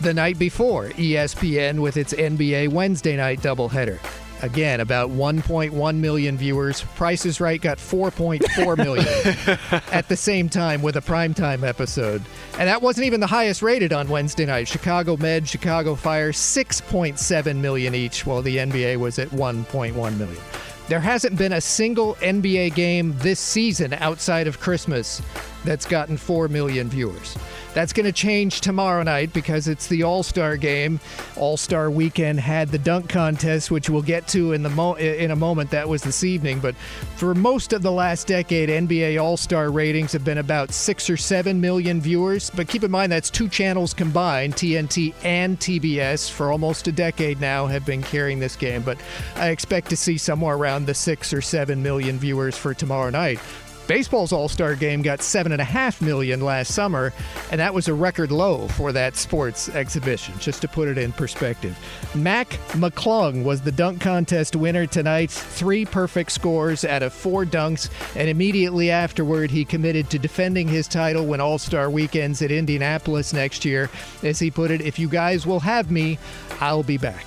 The 0.00 0.14
night 0.14 0.38
before, 0.38 0.88
ESPN 0.90 1.80
with 1.80 1.98
its 1.98 2.14
NBA 2.14 2.70
Wednesday 2.70 3.16
night 3.16 3.40
doubleheader. 3.40 3.98
Again, 4.42 4.80
about 4.80 5.10
1.1 5.10 5.96
million 5.96 6.36
viewers. 6.36 6.82
Price 6.82 7.24
is 7.24 7.40
Right 7.40 7.60
got 7.60 7.78
4.4 7.78 8.76
million 8.84 9.86
at 9.92 10.08
the 10.08 10.16
same 10.16 10.48
time 10.48 10.82
with 10.82 10.96
a 10.96 11.00
primetime 11.00 11.62
episode. 11.62 12.22
And 12.58 12.68
that 12.68 12.82
wasn't 12.82 13.06
even 13.06 13.20
the 13.20 13.26
highest 13.26 13.62
rated 13.62 13.92
on 13.92 14.08
Wednesday 14.08 14.44
night. 14.44 14.68
Chicago 14.68 15.16
Med, 15.16 15.48
Chicago 15.48 15.94
Fire, 15.94 16.32
6.7 16.32 17.56
million 17.56 17.94
each, 17.94 18.26
while 18.26 18.42
the 18.42 18.58
NBA 18.58 18.98
was 18.98 19.18
at 19.18 19.28
1.1 19.28 19.94
million. 20.18 20.42
There 20.88 21.00
hasn't 21.00 21.36
been 21.36 21.54
a 21.54 21.60
single 21.60 22.14
NBA 22.16 22.74
game 22.74 23.16
this 23.18 23.40
season 23.40 23.94
outside 23.94 24.46
of 24.46 24.60
Christmas 24.60 25.20
that's 25.66 25.84
gotten 25.84 26.16
4 26.16 26.48
million 26.48 26.88
viewers. 26.88 27.36
That's 27.76 27.92
going 27.92 28.06
to 28.06 28.12
change 28.12 28.62
tomorrow 28.62 29.02
night 29.02 29.34
because 29.34 29.68
it's 29.68 29.86
the 29.88 30.02
All 30.02 30.22
Star 30.22 30.56
game. 30.56 30.98
All 31.36 31.58
Star 31.58 31.90
weekend 31.90 32.40
had 32.40 32.70
the 32.70 32.78
dunk 32.78 33.10
contest, 33.10 33.70
which 33.70 33.90
we'll 33.90 34.00
get 34.00 34.26
to 34.28 34.52
in 34.52 34.62
the 34.62 34.70
mo- 34.70 34.94
in 34.94 35.30
a 35.30 35.36
moment. 35.36 35.72
That 35.72 35.86
was 35.86 36.02
this 36.02 36.24
evening, 36.24 36.60
but 36.60 36.74
for 37.16 37.34
most 37.34 37.74
of 37.74 37.82
the 37.82 37.92
last 37.92 38.28
decade, 38.28 38.70
NBA 38.70 39.22
All 39.22 39.36
Star 39.36 39.70
ratings 39.70 40.12
have 40.12 40.24
been 40.24 40.38
about 40.38 40.72
six 40.72 41.10
or 41.10 41.18
seven 41.18 41.60
million 41.60 42.00
viewers. 42.00 42.48
But 42.48 42.66
keep 42.66 42.82
in 42.82 42.90
mind 42.90 43.12
that's 43.12 43.28
two 43.28 43.46
channels 43.46 43.92
combined, 43.92 44.54
TNT 44.54 45.12
and 45.22 45.60
TBS, 45.60 46.30
for 46.30 46.52
almost 46.52 46.88
a 46.88 46.92
decade 46.92 47.42
now 47.42 47.66
have 47.66 47.84
been 47.84 48.02
carrying 48.02 48.38
this 48.40 48.56
game. 48.56 48.80
But 48.80 48.96
I 49.34 49.50
expect 49.50 49.90
to 49.90 49.98
see 49.98 50.16
somewhere 50.16 50.56
around 50.56 50.86
the 50.86 50.94
six 50.94 51.30
or 51.34 51.42
seven 51.42 51.82
million 51.82 52.18
viewers 52.18 52.56
for 52.56 52.72
tomorrow 52.72 53.10
night. 53.10 53.38
Baseball's 53.86 54.32
All 54.32 54.48
Star 54.48 54.74
game 54.74 55.02
got 55.02 55.22
seven 55.22 55.52
and 55.52 55.60
a 55.60 55.64
half 55.64 56.02
million 56.02 56.40
last 56.40 56.74
summer, 56.74 57.12
and 57.50 57.60
that 57.60 57.72
was 57.72 57.88
a 57.88 57.94
record 57.94 58.32
low 58.32 58.66
for 58.68 58.92
that 58.92 59.16
sports 59.16 59.68
exhibition, 59.68 60.36
just 60.38 60.60
to 60.62 60.68
put 60.68 60.88
it 60.88 60.98
in 60.98 61.12
perspective. 61.12 61.78
Mac 62.14 62.48
McClung 62.72 63.44
was 63.44 63.60
the 63.60 63.72
dunk 63.72 64.00
contest 64.00 64.56
winner 64.56 64.86
tonight. 64.86 65.30
Three 65.30 65.84
perfect 65.84 66.32
scores 66.32 66.84
out 66.84 67.02
of 67.02 67.12
four 67.12 67.44
dunks, 67.44 67.88
and 68.16 68.28
immediately 68.28 68.90
afterward, 68.90 69.50
he 69.50 69.64
committed 69.64 70.10
to 70.10 70.18
defending 70.18 70.66
his 70.66 70.88
title 70.88 71.26
when 71.26 71.40
All 71.40 71.58
Star 71.58 71.88
weekends 71.88 72.42
at 72.42 72.50
Indianapolis 72.50 73.32
next 73.32 73.64
year. 73.64 73.88
As 74.22 74.38
he 74.38 74.50
put 74.50 74.70
it, 74.70 74.80
if 74.80 74.98
you 74.98 75.08
guys 75.08 75.46
will 75.46 75.60
have 75.60 75.90
me, 75.90 76.18
I'll 76.60 76.82
be 76.82 76.98
back. 76.98 77.24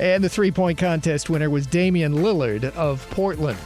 And 0.00 0.24
the 0.24 0.28
three 0.28 0.50
point 0.50 0.78
contest 0.78 1.30
winner 1.30 1.48
was 1.48 1.66
Damian 1.66 2.14
Lillard 2.14 2.64
of 2.74 3.08
Portland. 3.10 3.58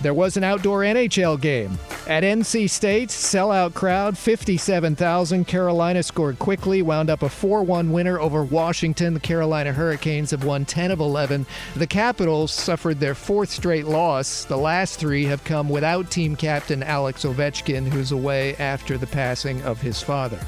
There 0.00 0.14
was 0.14 0.36
an 0.36 0.44
outdoor 0.44 0.80
NHL 0.80 1.40
game. 1.40 1.78
At 2.06 2.22
NC 2.22 2.70
State, 2.70 3.08
sellout 3.08 3.74
crowd, 3.74 4.16
57,000. 4.16 5.46
Carolina 5.46 6.02
scored 6.02 6.38
quickly, 6.38 6.82
wound 6.82 7.10
up 7.10 7.22
a 7.22 7.28
4 7.28 7.62
1 7.62 7.90
winner 7.90 8.20
over 8.20 8.44
Washington. 8.44 9.14
The 9.14 9.20
Carolina 9.20 9.72
Hurricanes 9.72 10.30
have 10.30 10.44
won 10.44 10.64
10 10.64 10.90
of 10.90 11.00
11. 11.00 11.46
The 11.74 11.86
Capitals 11.86 12.52
suffered 12.52 13.00
their 13.00 13.14
fourth 13.14 13.50
straight 13.50 13.86
loss. 13.86 14.44
The 14.44 14.58
last 14.58 14.98
three 15.00 15.24
have 15.24 15.42
come 15.44 15.68
without 15.68 16.10
team 16.10 16.36
captain 16.36 16.82
Alex 16.82 17.24
Ovechkin, 17.24 17.88
who's 17.88 18.12
away 18.12 18.54
after 18.56 18.98
the 18.98 19.06
passing 19.06 19.62
of 19.62 19.80
his 19.80 20.02
father 20.02 20.38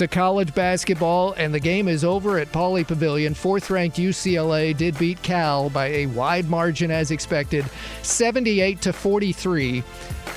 to 0.00 0.08
college 0.08 0.54
basketball, 0.54 1.34
and 1.34 1.52
the 1.52 1.60
game 1.60 1.86
is 1.86 2.04
over 2.04 2.38
at 2.38 2.50
Pauley 2.52 2.86
Pavilion. 2.86 3.34
Fourth 3.34 3.68
ranked 3.68 3.98
UCLA 3.98 4.74
did 4.74 4.98
beat 4.98 5.20
Cal 5.20 5.68
by 5.68 5.88
a 5.88 6.06
wide 6.06 6.48
margin 6.48 6.90
as 6.90 7.10
expected, 7.10 7.66
78 8.00 8.80
to 8.80 8.94
43. 8.94 9.84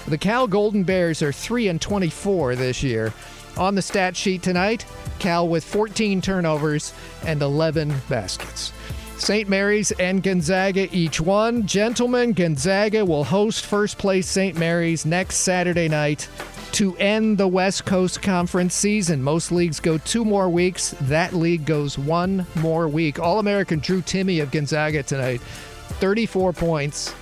The 0.10 0.18
Cal 0.18 0.48
Golden 0.48 0.84
Bears 0.84 1.22
are 1.22 1.32
3 1.32 1.70
and 1.70 1.80
24 1.80 2.58
this 2.58 2.84
year. 2.84 3.14
On 3.56 3.74
the 3.74 3.82
stat 3.82 4.18
sheet 4.18 4.44
tonight, 4.44 4.86
Cal 5.20 5.48
with 5.48 5.64
14 5.64 6.20
turnovers 6.20 6.94
and 7.26 7.42
11 7.42 7.94
baskets. 8.10 8.74
St. 9.18 9.48
Mary's 9.48 9.92
and 9.94 10.22
Gonzaga 10.22 10.94
each 10.94 11.22
one. 11.22 11.66
Gentlemen, 11.66 12.34
Gonzaga 12.34 13.06
will 13.06 13.24
host 13.24 13.66
first 13.66 13.98
place 13.98 14.28
St. 14.28 14.58
Mary's 14.58 15.06
next 15.06 15.38
Saturday 15.38 15.88
night 15.88 16.28
to 16.74 16.98
end 16.98 17.38
the 17.38 17.48
West 17.48 17.86
Coast 17.86 18.22
Conference 18.24 18.74
season. 18.74 19.22
Most 19.22 19.52
leagues 19.52 19.80
go 19.80 20.00
two 20.00 20.26
more 20.26 20.50
weeks. 20.50 20.96
That 21.02 21.34
league 21.34 21.66
goes 21.66 22.00
one 22.00 22.48
more 22.56 22.88
week. 22.88 23.20
All 23.20 23.40
American 23.40 23.80
Drew 23.80 24.02
Timme 24.02 24.42
of 24.42 24.50
Gonzaga 24.50 25.04
tonight, 25.04 25.40
34 25.42 26.52
points, 26.54 27.14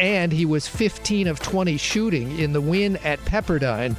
and 0.00 0.32
he 0.32 0.44
was 0.44 0.66
15 0.66 1.28
of 1.28 1.38
20 1.38 1.76
shooting 1.76 2.38
in 2.38 2.52
the 2.52 2.60
win 2.60 2.96
at 2.98 3.20
Pepperdine. 3.20 3.94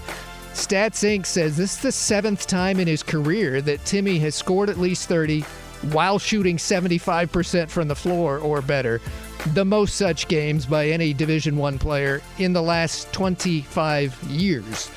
Stats 0.53 1.07
Inc. 1.07 1.25
says 1.25 1.55
this 1.55 1.77
is 1.77 1.81
the 1.81 1.91
seventh 1.91 2.45
time 2.45 2.77
in 2.77 2.87
his 2.87 3.01
career 3.01 3.61
that 3.61 3.85
Timmy 3.85 4.19
has 4.19 4.35
scored 4.35 4.69
at 4.69 4.77
least 4.77 5.07
30 5.07 5.41
while 5.93 6.19
shooting 6.19 6.57
75% 6.57 7.69
from 7.69 7.87
the 7.87 7.95
floor 7.95 8.37
or 8.39 8.61
better 8.61 8.99
the 9.47 9.65
most 9.65 9.95
such 9.95 10.27
games 10.27 10.65
by 10.65 10.87
any 10.87 11.13
Division 11.13 11.57
One 11.57 11.79
player 11.79 12.21
in 12.37 12.53
the 12.53 12.61
last 12.61 13.11
25 13.13 14.23
years. 14.23 14.89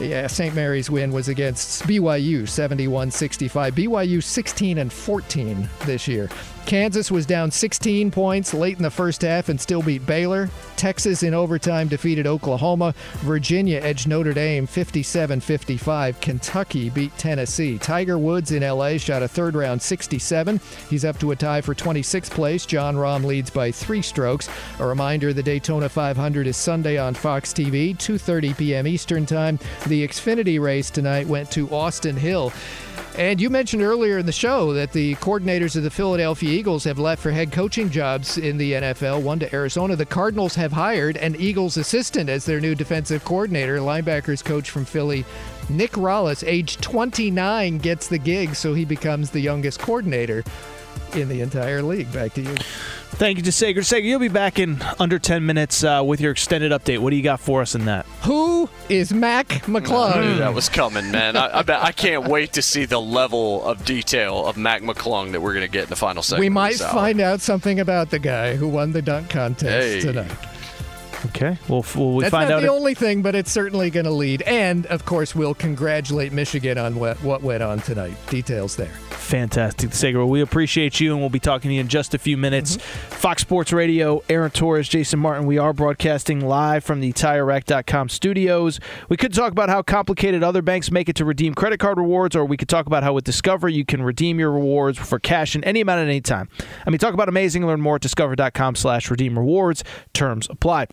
Yeah, 0.00 0.26
St. 0.26 0.54
Mary's 0.54 0.90
win 0.90 1.12
was 1.12 1.28
against 1.28 1.82
BYU 1.84 2.42
71-65. 2.42 3.72
BYU 3.72 4.22
16 4.22 4.78
and 4.78 4.92
14 4.92 5.68
this 5.84 6.06
year. 6.06 6.28
Kansas 6.66 7.10
was 7.10 7.26
down 7.26 7.50
16 7.50 8.10
points 8.10 8.54
late 8.54 8.76
in 8.76 8.82
the 8.82 8.90
first 8.90 9.22
half 9.22 9.48
and 9.48 9.60
still 9.60 9.82
beat 9.82 10.06
Baylor. 10.06 10.48
Texas 10.76 11.22
in 11.22 11.34
overtime 11.34 11.86
defeated 11.86 12.26
Oklahoma. 12.26 12.94
Virginia 13.18 13.78
edged 13.80 14.08
Notre 14.08 14.32
Dame 14.32 14.66
57 14.66 15.40
55. 15.40 16.20
Kentucky 16.20 16.90
beat 16.90 17.16
Tennessee. 17.18 17.78
Tiger 17.78 18.18
Woods 18.18 18.52
in 18.52 18.62
LA 18.62 18.96
shot 18.96 19.22
a 19.22 19.28
third 19.28 19.54
round 19.54 19.82
67. 19.82 20.60
He's 20.88 21.04
up 21.04 21.18
to 21.18 21.32
a 21.32 21.36
tie 21.36 21.60
for 21.60 21.74
26th 21.74 22.30
place. 22.30 22.64
Jon 22.64 22.96
Rahm 22.96 23.24
leads 23.24 23.50
by 23.50 23.70
three 23.70 24.02
strokes. 24.02 24.48
A 24.78 24.86
reminder 24.86 25.32
the 25.32 25.42
Daytona 25.42 25.88
500 25.88 26.46
is 26.46 26.56
Sunday 26.56 26.96
on 26.96 27.14
Fox 27.14 27.52
TV, 27.52 27.96
2.30 27.96 28.56
p.m. 28.56 28.86
Eastern 28.86 29.26
Time. 29.26 29.58
The 29.86 30.06
Xfinity 30.06 30.60
race 30.60 30.90
tonight 30.90 31.26
went 31.26 31.50
to 31.52 31.68
Austin 31.70 32.16
Hill. 32.16 32.52
And 33.16 33.42
you 33.42 33.50
mentioned 33.50 33.82
earlier 33.82 34.16
in 34.16 34.24
the 34.24 34.32
show 34.32 34.72
that 34.72 34.92
the 34.92 35.16
coordinators 35.16 35.76
of 35.76 35.82
the 35.82 35.90
Philadelphia 35.90 36.48
Eagles 36.48 36.84
have 36.84 36.98
left 36.98 37.20
for 37.20 37.30
head 37.30 37.52
coaching 37.52 37.90
jobs 37.90 38.38
in 38.38 38.56
the 38.56 38.72
NFL, 38.72 39.20
one 39.20 39.38
to 39.40 39.54
Arizona. 39.54 39.96
The 39.96 40.06
Cardinals 40.06 40.54
have 40.54 40.72
hired 40.72 41.18
an 41.18 41.36
Eagles 41.36 41.76
assistant 41.76 42.30
as 42.30 42.46
their 42.46 42.58
new 42.58 42.74
defensive 42.74 43.22
coordinator, 43.22 43.78
linebackers 43.78 44.42
coach 44.42 44.70
from 44.70 44.86
Philly, 44.86 45.26
Nick 45.68 45.92
Rallis, 45.92 46.42
age 46.46 46.78
29, 46.78 47.78
gets 47.78 48.08
the 48.08 48.16
gig, 48.16 48.54
so 48.54 48.72
he 48.72 48.86
becomes 48.86 49.30
the 49.30 49.40
youngest 49.40 49.78
coordinator 49.78 50.42
in 51.16 51.28
the 51.28 51.40
entire 51.40 51.82
league. 51.82 52.12
Back 52.12 52.34
to 52.34 52.42
you. 52.42 52.54
Thank 53.14 53.36
you, 53.36 53.44
to 53.44 53.52
Sager. 53.52 53.82
Sager, 53.82 54.06
you'll 54.06 54.18
be 54.18 54.28
back 54.28 54.58
in 54.58 54.82
under 54.98 55.18
10 55.18 55.44
minutes 55.44 55.84
uh, 55.84 56.02
with 56.04 56.20
your 56.20 56.32
extended 56.32 56.72
update. 56.72 56.98
What 56.98 57.10
do 57.10 57.16
you 57.16 57.22
got 57.22 57.40
for 57.40 57.60
us 57.60 57.74
in 57.74 57.84
that? 57.84 58.06
Who 58.22 58.68
is 58.88 59.12
Mac 59.12 59.48
McClung? 59.66 60.16
I 60.16 60.20
knew 60.20 60.38
that 60.38 60.54
was 60.54 60.68
coming, 60.68 61.10
man. 61.10 61.36
I, 61.36 61.58
I, 61.58 61.62
bet, 61.62 61.82
I 61.82 61.92
can't 61.92 62.26
wait 62.26 62.54
to 62.54 62.62
see 62.62 62.86
the 62.86 63.00
level 63.00 63.64
of 63.64 63.84
detail 63.84 64.46
of 64.46 64.56
Mac 64.56 64.82
McClung 64.82 65.32
that 65.32 65.42
we're 65.42 65.52
going 65.52 65.66
to 65.66 65.70
get 65.70 65.84
in 65.84 65.90
the 65.90 65.96
final 65.96 66.22
segment. 66.22 66.40
We 66.40 66.48
might 66.48 66.76
find 66.76 67.20
out 67.20 67.40
something 67.40 67.80
about 67.80 68.10
the 68.10 68.18
guy 68.18 68.56
who 68.56 68.66
won 68.66 68.92
the 68.92 69.02
dunk 69.02 69.28
contest 69.28 69.66
hey. 69.66 70.00
tonight. 70.00 70.51
Okay. 71.34 71.56
Well, 71.66 71.84
will 71.96 72.14
we 72.14 72.24
That's 72.24 72.30
find 72.30 72.48
not 72.50 72.56
out? 72.56 72.60
the 72.60 72.66
if- 72.66 72.72
only 72.72 72.94
thing, 72.94 73.22
but 73.22 73.34
it's 73.34 73.50
certainly 73.50 73.88
going 73.90 74.04
to 74.04 74.10
lead. 74.12 74.42
And, 74.42 74.84
of 74.86 75.04
course, 75.06 75.34
we'll 75.34 75.54
congratulate 75.54 76.30
Michigan 76.32 76.76
on 76.76 76.96
what, 76.96 77.22
what 77.22 77.42
went 77.42 77.62
on 77.62 77.80
tonight. 77.80 78.14
Details 78.28 78.76
there. 78.76 78.92
Fantastic. 79.10 80.14
Well, 80.14 80.28
we 80.28 80.42
appreciate 80.42 81.00
you, 81.00 81.12
and 81.12 81.20
we'll 81.20 81.30
be 81.30 81.40
talking 81.40 81.70
to 81.70 81.74
you 81.74 81.80
in 81.80 81.88
just 81.88 82.12
a 82.12 82.18
few 82.18 82.36
minutes. 82.36 82.76
Mm-hmm. 82.76 83.14
Fox 83.14 83.40
Sports 83.40 83.72
Radio, 83.72 84.22
Aaron 84.28 84.50
Torres, 84.50 84.88
Jason 84.88 85.20
Martin. 85.20 85.46
We 85.46 85.56
are 85.56 85.72
broadcasting 85.72 86.40
live 86.40 86.84
from 86.84 87.00
the 87.00 87.12
TireRack.com 87.14 88.10
studios. 88.10 88.78
We 89.08 89.16
could 89.16 89.32
talk 89.32 89.52
about 89.52 89.70
how 89.70 89.80
complicated 89.80 90.42
other 90.42 90.60
banks 90.60 90.90
make 90.90 91.08
it 91.08 91.16
to 91.16 91.24
redeem 91.24 91.54
credit 91.54 91.80
card 91.80 91.96
rewards, 91.96 92.36
or 92.36 92.44
we 92.44 92.58
could 92.58 92.68
talk 92.68 92.84
about 92.86 93.02
how 93.04 93.14
with 93.14 93.24
Discover 93.24 93.70
you 93.70 93.86
can 93.86 94.02
redeem 94.02 94.38
your 94.38 94.52
rewards 94.52 94.98
for 94.98 95.18
cash 95.18 95.56
in 95.56 95.64
any 95.64 95.80
amount 95.80 96.00
at 96.00 96.08
any 96.08 96.20
time. 96.20 96.50
I 96.86 96.90
mean, 96.90 96.98
talk 96.98 97.14
about 97.14 97.30
amazing. 97.30 97.66
Learn 97.66 97.80
more 97.80 97.96
at 97.96 98.02
discover.com 98.02 98.74
slash 98.74 99.10
redeem 99.10 99.38
rewards. 99.38 99.82
Terms 100.12 100.46
apply. 100.50 100.88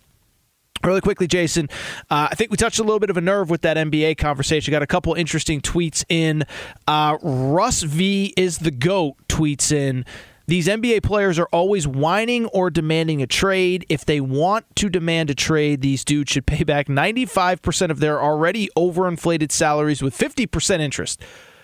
Really 0.82 1.00
quickly, 1.02 1.26
Jason, 1.26 1.68
uh, 2.08 2.28
I 2.30 2.34
think 2.34 2.50
we 2.50 2.56
touched 2.56 2.78
a 2.78 2.82
little 2.82 3.00
bit 3.00 3.10
of 3.10 3.16
a 3.18 3.20
nerve 3.20 3.50
with 3.50 3.60
that 3.62 3.76
NBA 3.76 4.16
conversation. 4.16 4.72
Got 4.72 4.82
a 4.82 4.86
couple 4.86 5.12
interesting 5.14 5.60
tweets 5.60 6.04
in. 6.08 6.44
Uh, 6.86 7.18
Russ 7.20 7.82
V 7.82 8.32
is 8.36 8.58
the 8.58 8.70
GOAT 8.70 9.16
tweets 9.28 9.72
in. 9.72 10.04
these 10.46 10.66
NBA 10.66 11.02
players 11.04 11.38
are 11.38 11.48
always 11.52 11.86
whining 11.86 12.46
or 12.46 12.70
demanding 12.70 13.22
a 13.22 13.26
trade. 13.26 13.86
If 13.88 14.04
they 14.06 14.20
want 14.20 14.64
to 14.76 14.88
demand 14.88 15.30
a 15.30 15.34
trade, 15.34 15.80
these 15.80 16.02
dudes 16.04 16.32
should 16.32 16.44
pay 16.46 16.64
back 16.64 16.88
95% 16.88 17.90
of 17.90 18.00
their 18.00 18.20
already 18.20 18.68
overinflated 18.76 19.52
salaries 19.52 20.02
with 20.02 20.16
50% 20.16 20.80
interest. 20.80 21.22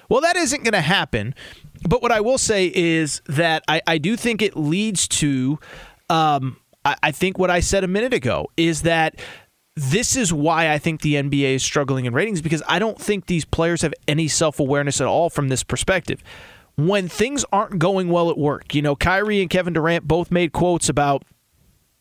Well, 0.09 0.21
that 0.21 0.37
isn't 0.37 0.63
going 0.63 0.73
to 0.73 0.83
happen. 0.83 1.35
But 1.89 2.01
what 2.01 2.13
I 2.13 2.21
will 2.21 2.39
say 2.39 2.71
is 2.73 3.23
that 3.27 3.65
I, 3.67 3.81
I 3.89 3.99
do 3.99 4.17
think 4.17 4.41
it 4.41 4.57
leads 4.57 5.09
to, 5.09 5.59
um, 6.09 6.59
I, 6.87 6.97
I 7.03 7.11
think 7.11 7.39
what 7.39 7.51
I 7.51 7.61
said 7.61 7.85
a 7.85 7.89
minute 7.89 8.15
ago 8.15 8.49
is 8.57 8.83
that 8.83 9.17
this 9.75 10.17
is 10.17 10.33
why 10.33 10.73
I 10.73 10.79
think 10.79 11.03
the 11.03 11.15
NBA 11.15 11.57
is 11.57 11.63
struggling 11.63 12.07
in 12.07 12.15
ratings 12.15 12.41
because 12.41 12.63
I 12.67 12.79
don't 12.79 12.99
think 12.99 13.27
these 13.27 13.45
players 13.45 13.83
have 13.83 13.93
any 14.09 14.29
self 14.29 14.61
awareness 14.61 15.01
at 15.01 15.07
all 15.07 15.29
from 15.29 15.49
this 15.49 15.63
perspective 15.63 16.23
when 16.77 17.09
things 17.09 17.45
aren't 17.53 17.79
going 17.79 18.09
well 18.09 18.31
at 18.31 18.39
work. 18.39 18.75
You 18.75 18.83
know, 18.83 18.95
Kyrie 18.95 19.41
and 19.41 19.51
Kevin 19.51 19.73
Durant 19.73 20.07
both 20.07 20.31
made 20.31 20.53
quotes 20.53 20.89
about 20.89 21.25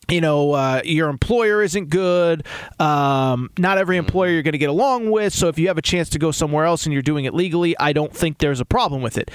you 0.08 0.22
know, 0.22 0.52
uh, 0.52 0.82
your 0.86 1.10
employer 1.10 1.64
isn't 1.64 1.90
good. 1.90 2.46
Um, 2.80 3.50
not 3.58 3.80
every 3.80 3.98
employer 3.98 4.30
you're 4.30 4.44
going 4.44 4.52
to 4.52 4.60
get 4.60 4.70
along 4.70 5.10
with. 5.10 5.34
So 5.34 5.48
if 5.48 5.58
you 5.58 5.68
have 5.68 5.80
a 5.80 5.82
chance 5.82 6.10
to 6.10 6.20
go 6.20 6.30
somewhere 6.30 6.66
else 6.66 6.86
and 6.86 6.94
you're 6.94 7.02
doing 7.02 7.26
it 7.26 7.34
legally, 7.34 7.76
I 7.80 7.92
don't 7.92 8.14
think 8.14 8.38
there's 8.38 8.60
a 8.60 8.66
problem 8.66 9.02
with 9.02 9.18
it. 9.18 9.32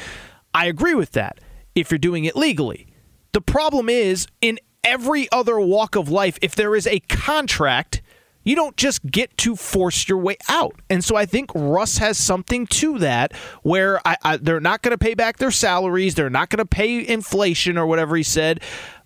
I 0.54 0.66
agree 0.66 0.94
with 0.94 1.10
that 1.12 1.40
if 1.74 1.90
you're 1.90 1.98
doing 1.98 2.24
it 2.24 2.36
legally. 2.36 2.86
The 3.32 3.40
problem 3.40 3.88
is 3.88 4.28
in 4.40 4.60
every 4.84 5.30
other 5.30 5.58
walk 5.60 5.96
of 5.96 6.08
life, 6.08 6.38
if 6.42 6.54
there 6.54 6.74
is 6.74 6.86
a 6.86 7.00
contract, 7.00 8.02
you 8.42 8.56
don't 8.56 8.76
just 8.76 9.04
get 9.06 9.36
to 9.38 9.54
force 9.54 10.08
your 10.08 10.18
way 10.18 10.36
out. 10.48 10.80
And 10.88 11.04
so 11.04 11.16
I 11.16 11.26
think 11.26 11.50
Russ 11.54 11.98
has 11.98 12.16
something 12.16 12.66
to 12.68 12.98
that 12.98 13.34
where 13.62 14.00
I, 14.06 14.16
I, 14.24 14.36
they're 14.38 14.60
not 14.60 14.82
going 14.82 14.92
to 14.92 14.98
pay 14.98 15.14
back 15.14 15.36
their 15.36 15.50
salaries, 15.50 16.14
they're 16.14 16.30
not 16.30 16.50
going 16.50 16.58
to 16.58 16.66
pay 16.66 17.06
inflation 17.06 17.76
or 17.76 17.86
whatever 17.86 18.16
he 18.16 18.22
said. 18.22 18.60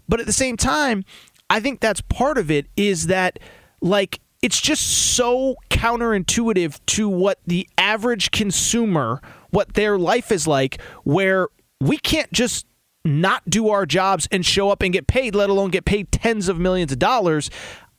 But 0.08 0.20
at 0.20 0.26
the 0.26 0.32
same 0.32 0.56
time, 0.56 1.04
I 1.50 1.60
think 1.60 1.80
that's 1.80 2.00
part 2.02 2.38
of 2.38 2.50
it 2.50 2.66
is 2.76 3.08
that, 3.08 3.38
like, 3.80 4.20
it's 4.42 4.60
just 4.60 5.14
so 5.14 5.56
counterintuitive 5.70 6.78
to 6.86 7.08
what 7.08 7.38
the 7.46 7.68
average 7.78 8.30
consumer, 8.30 9.20
what 9.50 9.74
their 9.74 9.98
life 9.98 10.30
is 10.30 10.46
like, 10.46 10.80
where 11.04 11.48
we 11.80 11.96
can't 11.96 12.30
just 12.32 12.66
not 13.04 13.48
do 13.48 13.68
our 13.68 13.86
jobs 13.86 14.26
and 14.32 14.44
show 14.44 14.70
up 14.70 14.82
and 14.82 14.92
get 14.92 15.06
paid, 15.06 15.34
let 15.34 15.50
alone 15.50 15.70
get 15.70 15.84
paid 15.84 16.10
tens 16.10 16.48
of 16.48 16.58
millions 16.58 16.92
of 16.92 16.98
dollars. 16.98 17.50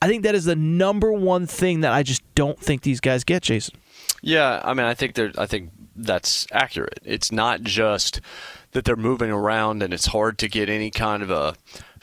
I 0.02 0.08
think 0.08 0.24
that 0.24 0.34
is 0.34 0.44
the 0.44 0.56
number 0.56 1.12
one 1.12 1.46
thing 1.46 1.80
that 1.80 1.92
I 1.92 2.02
just 2.02 2.22
don't 2.34 2.58
think 2.58 2.82
these 2.82 3.00
guys 3.00 3.24
get, 3.24 3.42
Jason. 3.42 3.76
Yeah, 4.22 4.60
I 4.64 4.74
mean, 4.74 4.86
I 4.86 4.94
think 4.94 5.14
they're. 5.14 5.32
I 5.38 5.46
think 5.46 5.70
that's 5.94 6.46
accurate. 6.52 7.00
It's 7.04 7.32
not 7.32 7.62
just 7.62 8.20
that 8.72 8.84
they're 8.84 8.96
moving 8.96 9.30
around 9.30 9.82
and 9.82 9.94
it's 9.94 10.06
hard 10.06 10.38
to 10.38 10.48
get 10.48 10.68
any 10.68 10.90
kind 10.90 11.22
of 11.22 11.30
a 11.30 11.54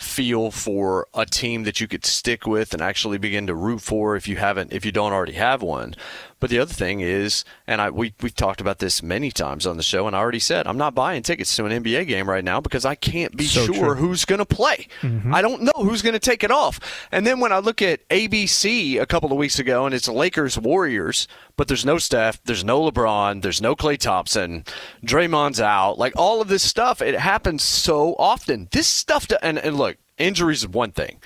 feel 0.03 0.51
for 0.51 1.07
a 1.13 1.25
team 1.25 1.63
that 1.63 1.80
you 1.80 1.88
could 1.88 2.05
stick 2.05 2.45
with 2.45 2.73
and 2.73 2.81
actually 2.81 3.17
begin 3.17 3.47
to 3.47 3.55
root 3.55 3.81
for 3.81 4.15
if 4.15 4.27
you 4.27 4.38
haven't 4.38 4.73
if 4.73 4.85
you 4.85 4.91
don't 4.91 5.13
already 5.13 5.34
have 5.34 5.61
one. 5.61 5.95
But 6.43 6.49
the 6.49 6.59
other 6.59 6.73
thing 6.73 6.99
is, 6.99 7.45
and 7.67 7.80
I 7.80 7.89
we 7.89 8.13
we've 8.21 8.35
talked 8.35 8.59
about 8.59 8.80
this 8.80 9.01
many 9.01 9.31
times 9.31 9.65
on 9.65 9.77
the 9.77 9.84
show, 9.84 10.07
and 10.07 10.15
I 10.15 10.19
already 10.19 10.39
said 10.39 10.67
I'm 10.67 10.77
not 10.77 10.93
buying 10.93 11.23
tickets 11.23 11.55
to 11.55 11.65
an 11.65 11.84
NBA 11.84 12.05
game 12.05 12.30
right 12.30 12.43
now 12.43 12.59
because 12.59 12.84
I 12.84 12.95
can't 12.95 13.35
be 13.38 13.45
so 13.45 13.65
sure 13.65 13.95
true. 13.95 13.95
who's 13.95 14.25
going 14.25 14.39
to 14.39 14.45
play. 14.45 14.89
Mm-hmm. 15.01 15.34
I 15.34 15.41
don't 15.41 15.61
know 15.61 15.71
who's 15.77 16.01
going 16.01 16.13
to 16.13 16.19
take 16.19 16.43
it 16.43 16.51
off. 16.51 17.07
And 17.13 17.25
then 17.25 17.39
when 17.39 17.53
I 17.53 17.59
look 17.59 17.81
at 17.81 18.05
ABC 18.09 18.99
a 18.99 19.05
couple 19.05 19.31
of 19.31 19.38
weeks 19.38 19.57
ago, 19.57 19.85
and 19.85 19.95
it's 19.95 20.09
Lakers 20.09 20.57
Warriors, 20.57 21.30
but 21.55 21.69
there's 21.69 21.85
no 21.85 21.97
Steph, 21.97 22.43
there's 22.43 22.65
no 22.65 22.91
LeBron, 22.91 23.41
there's 23.41 23.61
no 23.61 23.73
Klay 23.73 23.97
Thompson, 23.97 24.65
Draymond's 25.05 25.61
out, 25.61 25.97
like 25.97 26.13
all 26.17 26.41
of 26.41 26.49
this 26.49 26.63
stuff. 26.63 27.01
It 27.01 27.17
happens 27.17 27.63
so 27.63 28.15
often. 28.19 28.67
This 28.71 28.88
stuff, 28.88 29.27
to, 29.27 29.45
and, 29.45 29.57
and 29.57 29.77
look, 29.77 29.93
injuries 30.18 30.64
is 30.64 30.68
one 30.68 30.91
thing, 30.91 31.19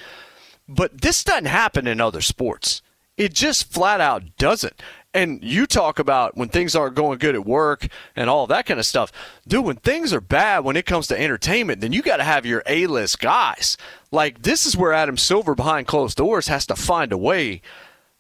but 0.68 1.02
this 1.02 1.24
doesn't 1.24 1.46
happen 1.46 1.88
in 1.88 2.02
other 2.02 2.22
sports. 2.22 2.82
It 3.18 3.34
just 3.34 3.72
flat 3.72 4.00
out 4.00 4.38
doesn't. 4.38 4.82
And 5.14 5.44
you 5.44 5.66
talk 5.66 5.98
about 5.98 6.38
when 6.38 6.50
things 6.50 6.76
aren't 6.76 6.96
going 6.96 7.18
good 7.18 7.34
at 7.34 7.46
work 7.46 7.88
and 8.16 8.30
all 8.30 8.46
that 8.46 8.68
kind 8.68 8.80
of 8.80 8.86
stuff. 8.86 9.12
Dude, 9.48 9.66
when 9.66 9.78
things 9.78 10.14
are 10.14 10.22
bad 10.22 10.64
when 10.64 10.78
it 10.78 10.86
comes 10.86 11.08
to 11.08 11.20
entertainment, 11.20 11.82
then 11.82 11.92
you 11.92 12.04
got 12.04 12.18
to 12.18 12.24
have 12.24 12.46
your 12.46 12.62
A 12.68 12.86
list 12.86 13.20
guys. 13.20 13.78
Like, 14.12 14.44
this 14.44 14.68
is 14.68 14.78
where 14.78 14.94
Adam 14.94 15.18
Silver 15.18 15.56
behind 15.56 15.88
closed 15.88 16.18
doors 16.18 16.50
has 16.50 16.68
to 16.68 16.76
find 16.76 17.12
a 17.12 17.18
way. 17.18 17.64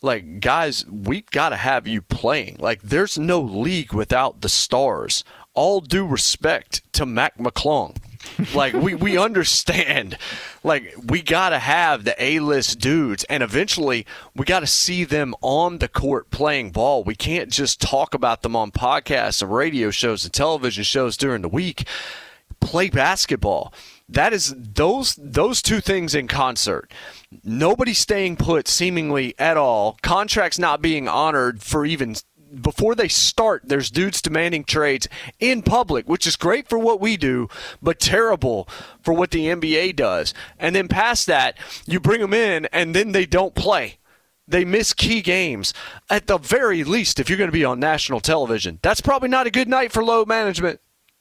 Like, 0.01 0.39
guys, 0.39 0.85
we 0.87 1.21
got 1.21 1.49
to 1.49 1.57
have 1.57 1.87
you 1.87 2.01
playing. 2.01 2.57
Like, 2.59 2.81
there's 2.81 3.19
no 3.19 3.39
league 3.41 3.93
without 3.93 4.41
the 4.41 4.49
stars. 4.49 5.23
All 5.53 5.81
due 5.81 6.05
respect 6.07 6.81
to 6.93 7.05
Mac 7.05 7.37
McClung 7.37 7.97
like 8.53 8.73
we 8.73 8.95
we 8.95 9.17
understand 9.27 10.17
like 10.63 10.93
we 11.05 11.21
got 11.21 11.49
to 11.49 11.59
have 11.59 12.03
the 12.03 12.15
A-list 12.23 12.79
dudes 12.79 13.23
and 13.25 13.43
eventually 13.43 14.05
we 14.35 14.45
got 14.45 14.61
to 14.61 14.67
see 14.67 15.03
them 15.03 15.35
on 15.41 15.79
the 15.79 15.87
court 15.87 16.29
playing 16.31 16.71
ball. 16.71 17.03
We 17.03 17.15
can't 17.15 17.51
just 17.51 17.81
talk 17.81 18.13
about 18.13 18.41
them 18.41 18.55
on 18.55 18.71
podcasts 18.71 19.41
and 19.41 19.53
radio 19.53 19.91
shows 19.91 20.23
and 20.23 20.33
television 20.33 20.83
shows 20.83 21.17
during 21.17 21.41
the 21.41 21.49
week. 21.49 21.87
Play 22.59 22.89
basketball. 22.89 23.73
That 24.09 24.33
is 24.33 24.55
those 24.57 25.17
those 25.21 25.61
two 25.61 25.81
things 25.81 26.15
in 26.15 26.27
concert. 26.27 26.91
Nobody 27.43 27.93
staying 27.93 28.37
put 28.37 28.67
seemingly 28.67 29.35
at 29.37 29.57
all. 29.57 29.97
Contracts 30.01 30.57
not 30.57 30.81
being 30.81 31.07
honored 31.07 31.61
for 31.61 31.85
even 31.85 32.15
before 32.61 32.95
they 32.95 33.07
start, 33.07 33.63
there's 33.65 33.89
dudes 33.89 34.21
demanding 34.21 34.63
trades 34.63 35.07
in 35.39 35.61
public, 35.61 36.07
which 36.07 36.27
is 36.27 36.35
great 36.35 36.67
for 36.67 36.77
what 36.79 36.99
we 36.99 37.17
do, 37.17 37.49
but 37.81 37.99
terrible 37.99 38.67
for 39.01 39.13
what 39.13 39.31
the 39.31 39.47
NBA 39.47 39.95
does. 39.95 40.33
And 40.59 40.75
then 40.75 40.87
past 40.87 41.27
that, 41.27 41.57
you 41.85 41.99
bring 41.99 42.21
them 42.21 42.33
in, 42.33 42.65
and 42.67 42.95
then 42.95 43.11
they 43.11 43.25
don't 43.25 43.55
play. 43.55 43.97
They 44.47 44.63
miss 44.63 44.93
key 44.93 45.21
games. 45.21 45.73
At 46.09 46.27
the 46.27 46.37
very 46.37 46.83
least, 46.83 47.19
if 47.19 47.29
you're 47.29 47.37
going 47.37 47.49
to 47.49 47.51
be 47.51 47.65
on 47.65 47.79
national 47.79 48.21
television, 48.21 48.79
that's 48.81 49.01
probably 49.01 49.29
not 49.29 49.47
a 49.47 49.51
good 49.51 49.67
night 49.67 49.91
for 49.91 50.03
load 50.03 50.27
management. 50.27 50.79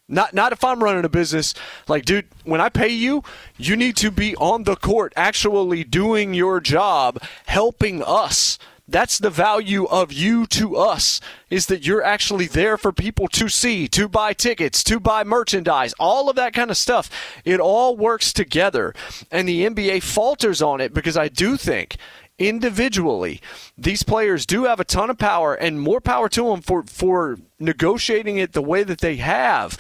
Not 0.09 0.35
not 0.35 0.53
if 0.53 0.63
I'm 0.63 0.83
running 0.83 1.05
a 1.05 1.09
business. 1.09 1.53
Like, 1.89 2.05
dude, 2.05 2.29
when 2.45 2.61
I 2.61 2.69
pay 2.69 2.89
you, 2.89 3.25
you 3.57 3.75
need 3.75 3.97
to 3.97 4.13
be 4.13 4.37
on 4.37 4.63
the 4.63 4.77
court 4.77 5.13
actually 5.17 5.83
doing 5.83 6.33
your 6.33 6.61
job, 6.61 7.21
helping 7.47 8.03
us 8.05 8.57
that's 8.89 9.19
the 9.19 9.31
value 9.31 9.85
of 9.87 10.13
you 10.13 10.47
to 10.47 10.77
us 10.77 11.21
is 11.51 11.67
that 11.67 11.87
you're 11.87 12.05
actually 12.05 12.47
there 12.47 12.77
for 12.77 12.93
people 12.93 13.27
to 13.29 13.49
see, 13.49 13.89
to 13.89 14.09
buy 14.09 14.33
tickets, 14.33 14.85
to 14.85 15.01
buy 15.01 15.25
merchandise, 15.25 15.93
all 15.99 16.31
of 16.31 16.37
that 16.37 16.53
kind 16.53 16.71
of 16.71 16.77
stuff. 16.77 17.11
It 17.45 17.59
all 17.59 17.97
works 17.97 18.33
together. 18.33 18.95
And 19.31 19.49
the 19.49 19.67
NBA 19.67 20.03
falters 20.03 20.63
on 20.63 20.81
it 20.81 20.95
because 20.95 21.17
I 21.17 21.29
do 21.29 21.57
think 21.57 21.97
individually 22.39 23.41
these 23.79 24.03
players 24.03 24.45
do 24.45 24.65
have 24.65 24.79
a 24.79 24.85
ton 24.85 25.09
of 25.11 25.19
power 25.19 25.55
and 25.55 25.81
more 25.81 26.01
power 26.01 26.29
to 26.29 26.51
them 26.51 26.61
for 26.61 26.83
for 26.83 27.39
negotiating 27.59 28.37
it 28.37 28.53
the 28.53 28.61
way 28.61 28.83
that 28.83 29.01
they 29.01 29.17
have 29.17 29.79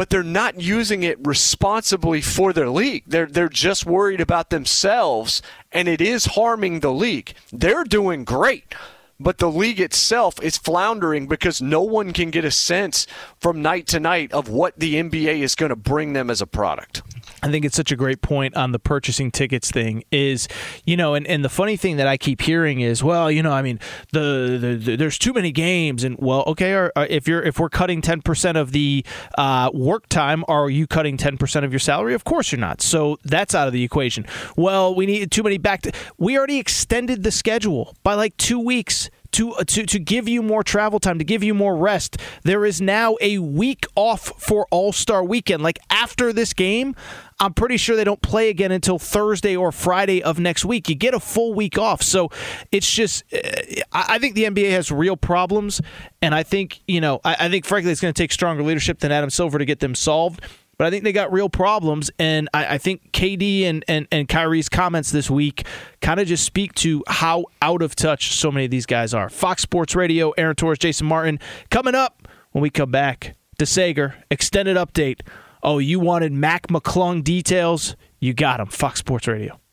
but 0.00 0.08
they're 0.08 0.22
not 0.22 0.58
using 0.58 1.02
it 1.02 1.18
responsibly 1.26 2.22
for 2.22 2.54
their 2.54 2.70
league. 2.70 3.04
They're 3.06 3.26
they're 3.26 3.50
just 3.50 3.84
worried 3.84 4.22
about 4.22 4.48
themselves 4.48 5.42
and 5.72 5.88
it 5.88 6.00
is 6.00 6.24
harming 6.24 6.80
the 6.80 6.90
league. 6.90 7.34
They're 7.52 7.84
doing 7.84 8.24
great 8.24 8.74
but 9.20 9.36
the 9.36 9.50
league 9.50 9.78
itself 9.78 10.42
is 10.42 10.56
floundering 10.56 11.26
because 11.26 11.60
no 11.60 11.82
one 11.82 12.14
can 12.14 12.30
get 12.30 12.46
a 12.46 12.50
sense 12.50 13.06
from 13.38 13.60
night 13.60 13.86
to 13.88 14.00
night 14.00 14.32
of 14.32 14.48
what 14.48 14.78
the 14.78 14.94
NBA 14.94 15.40
is 15.40 15.54
going 15.54 15.68
to 15.68 15.76
bring 15.76 16.14
them 16.14 16.30
as 16.30 16.40
a 16.40 16.46
product. 16.46 17.02
I 17.42 17.50
think 17.50 17.64
it's 17.64 17.76
such 17.76 17.92
a 17.92 17.96
great 17.96 18.22
point 18.22 18.56
on 18.56 18.72
the 18.72 18.78
purchasing 18.78 19.30
tickets 19.30 19.70
thing 19.70 20.04
is, 20.10 20.48
you 20.84 20.96
know, 20.96 21.14
and, 21.14 21.26
and 21.26 21.44
the 21.44 21.48
funny 21.48 21.76
thing 21.76 21.96
that 21.96 22.06
I 22.06 22.16
keep 22.16 22.40
hearing 22.40 22.80
is, 22.80 23.02
well, 23.02 23.30
you 23.30 23.42
know, 23.42 23.52
I 23.52 23.62
mean, 23.62 23.80
the, 24.12 24.58
the, 24.60 24.76
the 24.76 24.96
there's 24.96 25.18
too 25.18 25.32
many 25.32 25.52
games, 25.52 26.04
and 26.04 26.16
well, 26.18 26.44
okay, 26.46 26.90
if 26.96 27.26
you're 27.26 27.42
if 27.42 27.58
we're 27.58 27.68
cutting 27.68 28.02
ten 28.02 28.20
percent 28.20 28.58
of 28.58 28.72
the 28.72 29.04
uh, 29.38 29.70
work 29.72 30.08
time, 30.08 30.44
are 30.48 30.68
you 30.68 30.86
cutting 30.86 31.16
ten 31.16 31.38
percent 31.38 31.64
of 31.64 31.72
your 31.72 31.80
salary? 31.80 32.14
Of 32.14 32.24
course 32.24 32.52
you're 32.52 32.60
not. 32.60 32.82
So 32.82 33.18
that's 33.24 33.54
out 33.54 33.66
of 33.66 33.72
the 33.72 33.84
equation. 33.84 34.26
Well, 34.56 34.94
we 34.94 35.06
need 35.06 35.30
too 35.30 35.42
many 35.42 35.58
back. 35.58 35.82
To, 35.82 35.92
we 36.18 36.36
already 36.36 36.58
extended 36.58 37.22
the 37.22 37.30
schedule 37.30 37.94
by 38.02 38.14
like 38.14 38.36
two 38.36 38.58
weeks 38.58 39.10
to, 39.32 39.52
uh, 39.54 39.64
to 39.64 39.86
to 39.86 39.98
give 39.98 40.28
you 40.28 40.42
more 40.42 40.62
travel 40.62 40.98
time, 40.98 41.18
to 41.18 41.24
give 41.24 41.42
you 41.42 41.54
more 41.54 41.76
rest. 41.76 42.16
There 42.42 42.64
is 42.64 42.80
now 42.80 43.16
a 43.20 43.38
week 43.38 43.86
off 43.94 44.32
for 44.38 44.66
All 44.70 44.92
Star 44.92 45.24
Weekend. 45.24 45.62
Like 45.62 45.78
after 45.90 46.32
this 46.32 46.52
game, 46.52 46.94
I'm 47.38 47.54
pretty 47.54 47.76
sure 47.76 47.96
they 47.96 48.04
don't 48.04 48.20
play 48.20 48.50
again 48.50 48.72
until 48.72 48.98
Thursday 48.98 49.56
or 49.56 49.72
Friday 49.72 50.22
of 50.22 50.38
next 50.38 50.64
week. 50.64 50.88
You 50.88 50.94
get 50.94 51.14
a 51.14 51.20
full 51.20 51.54
week 51.54 51.78
off, 51.78 52.02
so 52.02 52.30
it's 52.70 52.90
just. 52.90 53.24
Uh, 53.32 53.82
I 53.92 54.18
think 54.18 54.34
the 54.34 54.44
NBA 54.44 54.70
has 54.70 54.90
real 54.90 55.16
problems, 55.16 55.80
and 56.20 56.34
I 56.34 56.42
think 56.42 56.80
you 56.86 57.00
know, 57.00 57.20
I, 57.24 57.36
I 57.40 57.48
think 57.48 57.64
frankly, 57.64 57.92
it's 57.92 58.00
going 58.00 58.12
to 58.12 58.22
take 58.22 58.32
stronger 58.32 58.62
leadership 58.62 59.00
than 59.00 59.12
Adam 59.12 59.30
Silver 59.30 59.58
to 59.58 59.64
get 59.64 59.80
them 59.80 59.94
solved 59.94 60.40
but 60.80 60.86
I 60.86 60.90
think 60.90 61.04
they 61.04 61.12
got 61.12 61.30
real 61.30 61.50
problems. 61.50 62.10
And 62.18 62.48
I, 62.54 62.76
I 62.76 62.78
think 62.78 63.12
KD 63.12 63.64
and, 63.64 63.84
and, 63.86 64.08
and 64.10 64.26
Kyrie's 64.26 64.70
comments 64.70 65.10
this 65.10 65.28
week 65.28 65.66
kind 66.00 66.18
of 66.18 66.26
just 66.26 66.42
speak 66.42 66.72
to 66.76 67.04
how 67.06 67.44
out 67.60 67.82
of 67.82 67.94
touch 67.94 68.32
so 68.32 68.50
many 68.50 68.64
of 68.64 68.70
these 68.70 68.86
guys 68.86 69.12
are. 69.12 69.28
Fox 69.28 69.60
Sports 69.60 69.94
Radio, 69.94 70.30
Aaron 70.38 70.56
Torres, 70.56 70.78
Jason 70.78 71.06
Martin. 71.06 71.38
Coming 71.68 71.94
up 71.94 72.26
when 72.52 72.62
we 72.62 72.70
come 72.70 72.90
back, 72.90 73.36
DeSager, 73.58 74.14
extended 74.30 74.78
update 74.78 75.20
Oh, 75.62 75.80
you 75.80 76.00
wanted 76.00 76.32
Mac 76.32 76.68
McClung 76.68 77.22
details? 77.22 77.94
You 78.18 78.32
got 78.32 78.56
them. 78.56 78.68
Fox 78.68 79.00
Sports 79.00 79.28
Radio. 79.28 79.59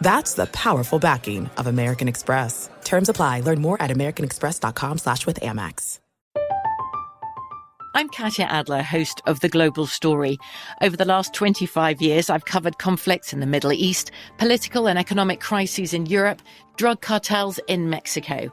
That's 0.00 0.34
the 0.34 0.46
powerful 0.46 0.98
backing 0.98 1.50
of 1.56 1.66
American 1.66 2.08
Express. 2.08 2.70
Terms 2.84 3.08
apply. 3.08 3.40
Learn 3.40 3.60
more 3.60 3.80
at 3.80 3.90
americanexpress.com 3.90 4.98
slash 4.98 5.26
with 5.26 5.40
Amex. 5.40 6.00
I'm 7.94 8.10
Katya 8.10 8.44
Adler, 8.44 8.82
host 8.82 9.22
of 9.26 9.40
The 9.40 9.48
Global 9.48 9.86
Story. 9.86 10.38
Over 10.82 10.96
the 10.96 11.04
last 11.04 11.34
25 11.34 12.00
years, 12.00 12.30
I've 12.30 12.44
covered 12.44 12.78
conflicts 12.78 13.32
in 13.32 13.40
the 13.40 13.46
Middle 13.46 13.72
East, 13.72 14.12
political 14.36 14.86
and 14.86 14.98
economic 14.98 15.40
crises 15.40 15.92
in 15.92 16.06
Europe, 16.06 16.40
drug 16.76 17.00
cartels 17.00 17.58
in 17.66 17.90
Mexico. 17.90 18.52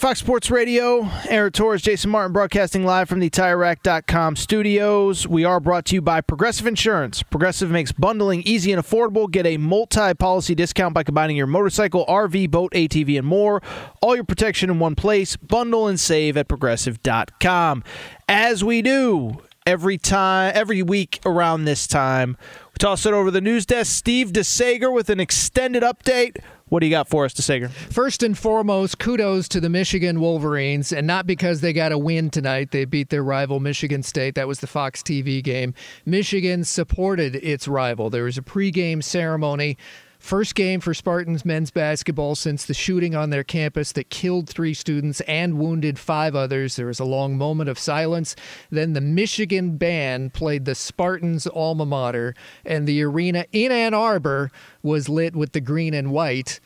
Fox 0.00 0.18
Sports 0.18 0.50
Radio, 0.50 1.10
Aaron 1.28 1.52
Torres, 1.52 1.82
Jason 1.82 2.10
Martin 2.10 2.32
broadcasting 2.32 2.86
live 2.86 3.06
from 3.06 3.20
the 3.20 3.28
TireRack.com 3.28 4.34
studios. 4.34 5.28
We 5.28 5.44
are 5.44 5.60
brought 5.60 5.84
to 5.86 5.96
you 5.96 6.00
by 6.00 6.22
Progressive 6.22 6.66
Insurance. 6.66 7.22
Progressive 7.22 7.70
makes 7.70 7.92
bundling 7.92 8.40
easy 8.46 8.72
and 8.72 8.82
affordable. 8.82 9.30
Get 9.30 9.44
a 9.44 9.58
multi-policy 9.58 10.54
discount 10.54 10.94
by 10.94 11.02
combining 11.02 11.36
your 11.36 11.46
motorcycle, 11.46 12.06
RV, 12.06 12.50
boat, 12.50 12.72
ATV, 12.72 13.18
and 13.18 13.26
more. 13.26 13.60
All 14.00 14.14
your 14.14 14.24
protection 14.24 14.70
in 14.70 14.78
one 14.78 14.94
place. 14.94 15.36
Bundle 15.36 15.86
and 15.86 16.00
save 16.00 16.38
at 16.38 16.48
Progressive.com. 16.48 17.84
As 18.26 18.64
we 18.64 18.80
do 18.80 19.42
every 19.66 19.98
time, 19.98 20.52
every 20.54 20.82
week 20.82 21.20
around 21.26 21.66
this 21.66 21.86
time, 21.86 22.38
we 22.68 22.78
toss 22.78 23.04
it 23.04 23.12
over 23.12 23.30
the 23.30 23.42
news 23.42 23.66
desk. 23.66 23.94
Steve 23.94 24.32
DeSager 24.32 24.90
with 24.90 25.10
an 25.10 25.20
extended 25.20 25.82
update. 25.82 26.38
What 26.70 26.80
do 26.80 26.86
you 26.86 26.90
got 26.90 27.08
for 27.08 27.24
us, 27.24 27.34
DeSager? 27.34 27.68
First 27.68 28.22
and 28.22 28.38
foremost, 28.38 29.00
kudos 29.00 29.48
to 29.48 29.60
the 29.60 29.68
Michigan 29.68 30.20
Wolverines, 30.20 30.92
and 30.92 31.04
not 31.04 31.26
because 31.26 31.62
they 31.62 31.72
got 31.72 31.90
a 31.90 31.98
win 31.98 32.30
tonight. 32.30 32.70
They 32.70 32.84
beat 32.84 33.10
their 33.10 33.24
rival, 33.24 33.58
Michigan 33.58 34.04
State. 34.04 34.36
That 34.36 34.46
was 34.46 34.60
the 34.60 34.68
Fox 34.68 35.02
TV 35.02 35.42
game. 35.42 35.74
Michigan 36.06 36.62
supported 36.62 37.34
its 37.34 37.66
rival. 37.66 38.08
There 38.08 38.22
was 38.22 38.38
a 38.38 38.42
pregame 38.42 39.02
ceremony. 39.02 39.78
First 40.20 40.54
game 40.54 40.80
for 40.80 40.92
Spartans 40.92 41.46
men's 41.46 41.70
basketball 41.70 42.34
since 42.34 42.66
the 42.66 42.74
shooting 42.74 43.16
on 43.16 43.30
their 43.30 43.42
campus 43.42 43.90
that 43.92 44.10
killed 44.10 44.48
three 44.48 44.74
students 44.74 45.22
and 45.22 45.58
wounded 45.58 45.98
five 45.98 46.36
others. 46.36 46.76
There 46.76 46.86
was 46.86 47.00
a 47.00 47.06
long 47.06 47.38
moment 47.38 47.70
of 47.70 47.78
silence. 47.78 48.36
Then 48.70 48.92
the 48.92 49.00
Michigan 49.00 49.78
band 49.78 50.34
played 50.34 50.66
the 50.66 50.74
Spartans 50.74 51.46
alma 51.46 51.86
mater, 51.86 52.34
and 52.66 52.86
the 52.86 53.02
arena 53.02 53.46
in 53.50 53.72
Ann 53.72 53.94
Arbor 53.94 54.52
was 54.82 55.08
lit 55.08 55.34
with 55.34 55.52
the 55.52 55.60
green 55.60 55.94
and 55.94 56.12
white 56.12 56.60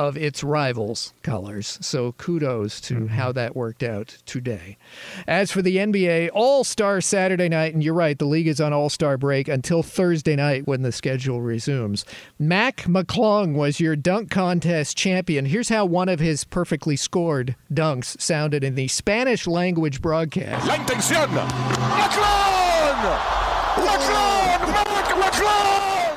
of 0.00 0.16
its 0.16 0.42
rivals' 0.42 1.12
colors. 1.22 1.76
So 1.82 2.12
kudos 2.12 2.80
to 2.82 2.94
mm-hmm. 2.94 3.06
how 3.08 3.32
that 3.32 3.54
worked 3.54 3.82
out 3.82 4.16
today. 4.24 4.78
As 5.28 5.52
for 5.52 5.60
the 5.60 5.76
NBA, 5.76 6.30
All 6.32 6.64
Star 6.64 7.02
Saturday 7.02 7.50
night, 7.50 7.74
and 7.74 7.84
you're 7.84 7.92
right, 7.92 8.18
the 8.18 8.24
league 8.24 8.46
is 8.46 8.62
on 8.62 8.72
All 8.72 8.88
Star 8.88 9.18
break 9.18 9.46
until 9.46 9.82
Thursday 9.82 10.36
night 10.36 10.66
when 10.66 10.80
the 10.80 10.90
schedule 10.90 11.42
resumes. 11.42 12.06
Mac 12.38 12.78
McClung 12.84 13.54
was 13.54 13.78
your 13.78 13.94
dunk 13.94 14.30
contest 14.30 14.96
champion. 14.96 15.44
Here's 15.44 15.68
how 15.68 15.84
one 15.84 16.08
of 16.08 16.18
his 16.18 16.44
perfectly 16.44 16.96
scored 16.96 17.54
dunks 17.70 18.18
sounded 18.18 18.64
in 18.64 18.76
the 18.76 18.88
Spanish 18.88 19.46
language 19.46 20.00
broadcast. 20.00 20.66
La 20.66 20.76
intención. 20.76 21.26
McClung! 21.98 22.70
McClung! 23.76 24.89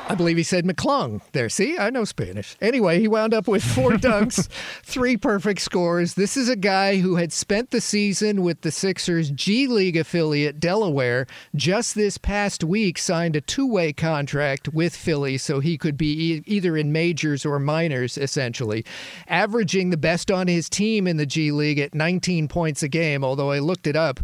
I 0.06 0.14
believe 0.14 0.36
he 0.36 0.42
said 0.42 0.66
McClung 0.66 1.22
there. 1.32 1.48
See, 1.48 1.78
I 1.78 1.88
know 1.88 2.04
Spanish. 2.04 2.56
Anyway, 2.60 3.00
he 3.00 3.08
wound 3.08 3.32
up 3.32 3.48
with 3.48 3.64
four 3.64 3.90
dunks, 3.92 4.48
three 4.82 5.16
perfect 5.16 5.62
scores. 5.62 6.12
This 6.14 6.36
is 6.36 6.48
a 6.48 6.56
guy 6.56 6.98
who 6.98 7.16
had 7.16 7.32
spent 7.32 7.70
the 7.70 7.80
season 7.80 8.42
with 8.42 8.60
the 8.60 8.70
Sixers 8.70 9.30
G 9.30 9.66
League 9.66 9.96
affiliate 9.96 10.60
Delaware. 10.60 11.26
Just 11.56 11.94
this 11.94 12.18
past 12.18 12.62
week, 12.62 12.98
signed 12.98 13.34
a 13.34 13.40
two-way 13.40 13.94
contract 13.94 14.68
with 14.74 14.94
Philly, 14.94 15.38
so 15.38 15.60
he 15.60 15.78
could 15.78 15.96
be 15.96 16.34
e- 16.34 16.42
either 16.46 16.76
in 16.76 16.92
majors 16.92 17.46
or 17.46 17.58
minors, 17.58 18.18
essentially, 18.18 18.84
averaging 19.26 19.88
the 19.88 19.96
best 19.96 20.30
on 20.30 20.48
his 20.48 20.68
team 20.68 21.06
in 21.06 21.16
the 21.16 21.26
G 21.26 21.50
League 21.50 21.78
at 21.78 21.94
19 21.94 22.46
points 22.46 22.82
a 22.82 22.88
game. 22.88 23.24
Although 23.24 23.50
I 23.50 23.58
looked 23.58 23.86
it 23.86 23.96
up. 23.96 24.20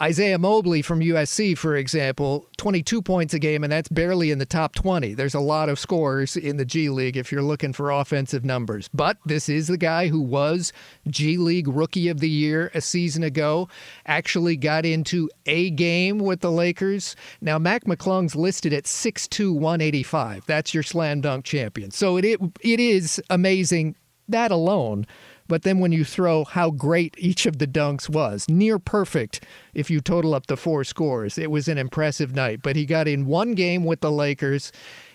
Isaiah 0.00 0.38
Mobley 0.38 0.82
from 0.82 1.00
USC, 1.00 1.56
for 1.56 1.76
example, 1.76 2.48
22 2.56 3.00
points 3.00 3.32
a 3.32 3.38
game, 3.38 3.62
and 3.62 3.72
that's 3.72 3.88
barely 3.88 4.32
in 4.32 4.38
the 4.38 4.46
top 4.46 4.74
20. 4.74 5.14
There's 5.14 5.34
a 5.34 5.40
lot 5.40 5.68
of 5.68 5.78
scores 5.78 6.36
in 6.36 6.56
the 6.56 6.64
G 6.64 6.88
League 6.88 7.16
if 7.16 7.30
you're 7.30 7.42
looking 7.42 7.72
for 7.72 7.90
offensive 7.90 8.44
numbers. 8.44 8.88
But 8.92 9.18
this 9.24 9.48
is 9.48 9.68
the 9.68 9.76
guy 9.76 10.08
who 10.08 10.20
was 10.20 10.72
G 11.06 11.36
League 11.36 11.68
Rookie 11.68 12.08
of 12.08 12.18
the 12.18 12.28
Year 12.28 12.72
a 12.74 12.80
season 12.80 13.22
ago, 13.22 13.68
actually 14.06 14.56
got 14.56 14.84
into 14.84 15.30
a 15.46 15.70
game 15.70 16.18
with 16.18 16.40
the 16.40 16.50
Lakers. 16.50 17.14
Now, 17.40 17.58
Mac 17.58 17.84
McClung's 17.84 18.34
listed 18.34 18.72
at 18.72 18.84
6'2, 18.84 19.54
185. 19.54 20.44
That's 20.46 20.74
your 20.74 20.82
slam 20.82 21.20
dunk 21.20 21.44
champion. 21.44 21.92
So 21.92 22.16
it, 22.16 22.24
it, 22.24 22.40
it 22.62 22.80
is 22.80 23.22
amazing, 23.30 23.94
that 24.28 24.50
alone. 24.50 25.06
But 25.46 25.62
then 25.62 25.78
when 25.78 25.92
you 25.92 26.04
throw 26.04 26.44
how 26.44 26.70
great 26.70 27.14
each 27.18 27.46
of 27.46 27.58
the 27.58 27.66
dunks 27.66 28.08
was, 28.08 28.48
near 28.48 28.78
perfect 28.78 29.44
if 29.74 29.90
you 29.90 30.00
total 30.00 30.34
up 30.34 30.46
the 30.46 30.56
four 30.56 30.84
scores, 30.84 31.36
it 31.36 31.50
was 31.50 31.68
an 31.68 31.78
impressive 31.78 32.34
night. 32.34 32.60
But 32.62 32.76
he 32.76 32.86
got 32.86 33.08
in 33.08 33.26
one 33.26 33.54
game 33.54 33.84
with 33.84 34.00
the 34.00 34.12
Lakers 34.12 34.72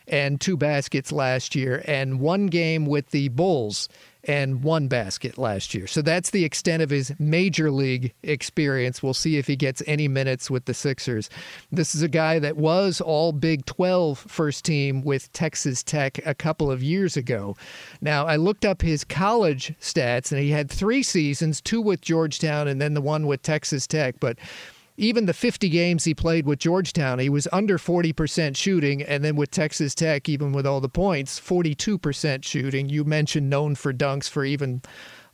and 0.08 0.42
two 0.42 0.58
baskets 0.58 1.12
last 1.12 1.56
year, 1.56 1.84
and 1.86 2.20
one 2.20 2.48
game 2.48 2.86
with 2.86 3.12
the 3.12 3.30
Bulls 3.30 3.90
and 4.30 4.62
one 4.62 4.88
basket 4.88 5.40
last 5.40 5.74
year. 5.74 5.88
So 5.88 6.04
that's 6.04 6.30
the 6.30 6.46
extent 6.46 6.84
of 6.84 6.92
his 6.92 7.12
major 7.18 7.72
league 7.72 8.14
experience. 8.22 9.02
We'll 9.02 9.16
see 9.16 9.38
if 9.38 9.48
he 9.48 9.56
gets 9.56 9.82
any 9.88 10.08
minutes 10.08 10.52
with 10.52 10.66
the 10.66 10.76
Sixers. 10.76 11.32
This 11.72 11.96
is 11.96 12.04
a 12.04 12.08
guy 12.08 12.38
that 12.38 12.56
was 12.56 13.02
all 13.02 13.32
Big 13.32 13.66
12 13.66 14.20
first 14.20 14.66
team 14.66 15.02
with 15.02 15.34
Texas 15.34 15.82
Tech 15.82 16.20
a 16.28 16.36
couple 16.36 16.70
of 16.70 16.84
years 16.84 17.18
ago. 17.18 17.58
Now, 18.02 18.28
I 18.28 18.36
looked 18.36 18.66
up 18.66 18.84
his 18.84 19.04
college 19.04 19.74
stats, 19.82 20.32
and 20.32 20.40
he 20.40 20.52
had 20.52 20.70
three 20.70 21.02
seasons 21.02 21.60
two 21.60 21.82
with 21.82 22.00
Georgetown 22.00 22.68
and 22.68 22.80
then 22.80 22.94
the 22.94 23.02
one 23.02 23.26
with 23.26 23.42
Texas 23.42 23.88
Tech. 23.88 24.20
But 24.20 24.38
even 25.00 25.26
the 25.26 25.34
50 25.34 25.70
games 25.70 26.04
he 26.04 26.14
played 26.14 26.46
with 26.46 26.60
Georgetown, 26.60 27.20
he 27.20 27.30
was 27.30 27.48
under 27.52 27.78
40% 27.78 28.56
shooting. 28.58 29.02
And 29.02 29.24
then 29.24 29.36
with 29.36 29.50
Texas 29.50 29.96
Tech, 29.96 30.28
even 30.28 30.52
with 30.52 30.68
all 30.68 30.82
the 30.82 30.90
points, 30.90 31.40
42% 31.40 32.44
shooting. 32.44 32.90
You 32.90 33.06
mentioned 33.06 33.50
known 33.50 33.76
for 33.76 33.94
dunks 33.94 34.30
for 34.30 34.44
even 34.44 34.82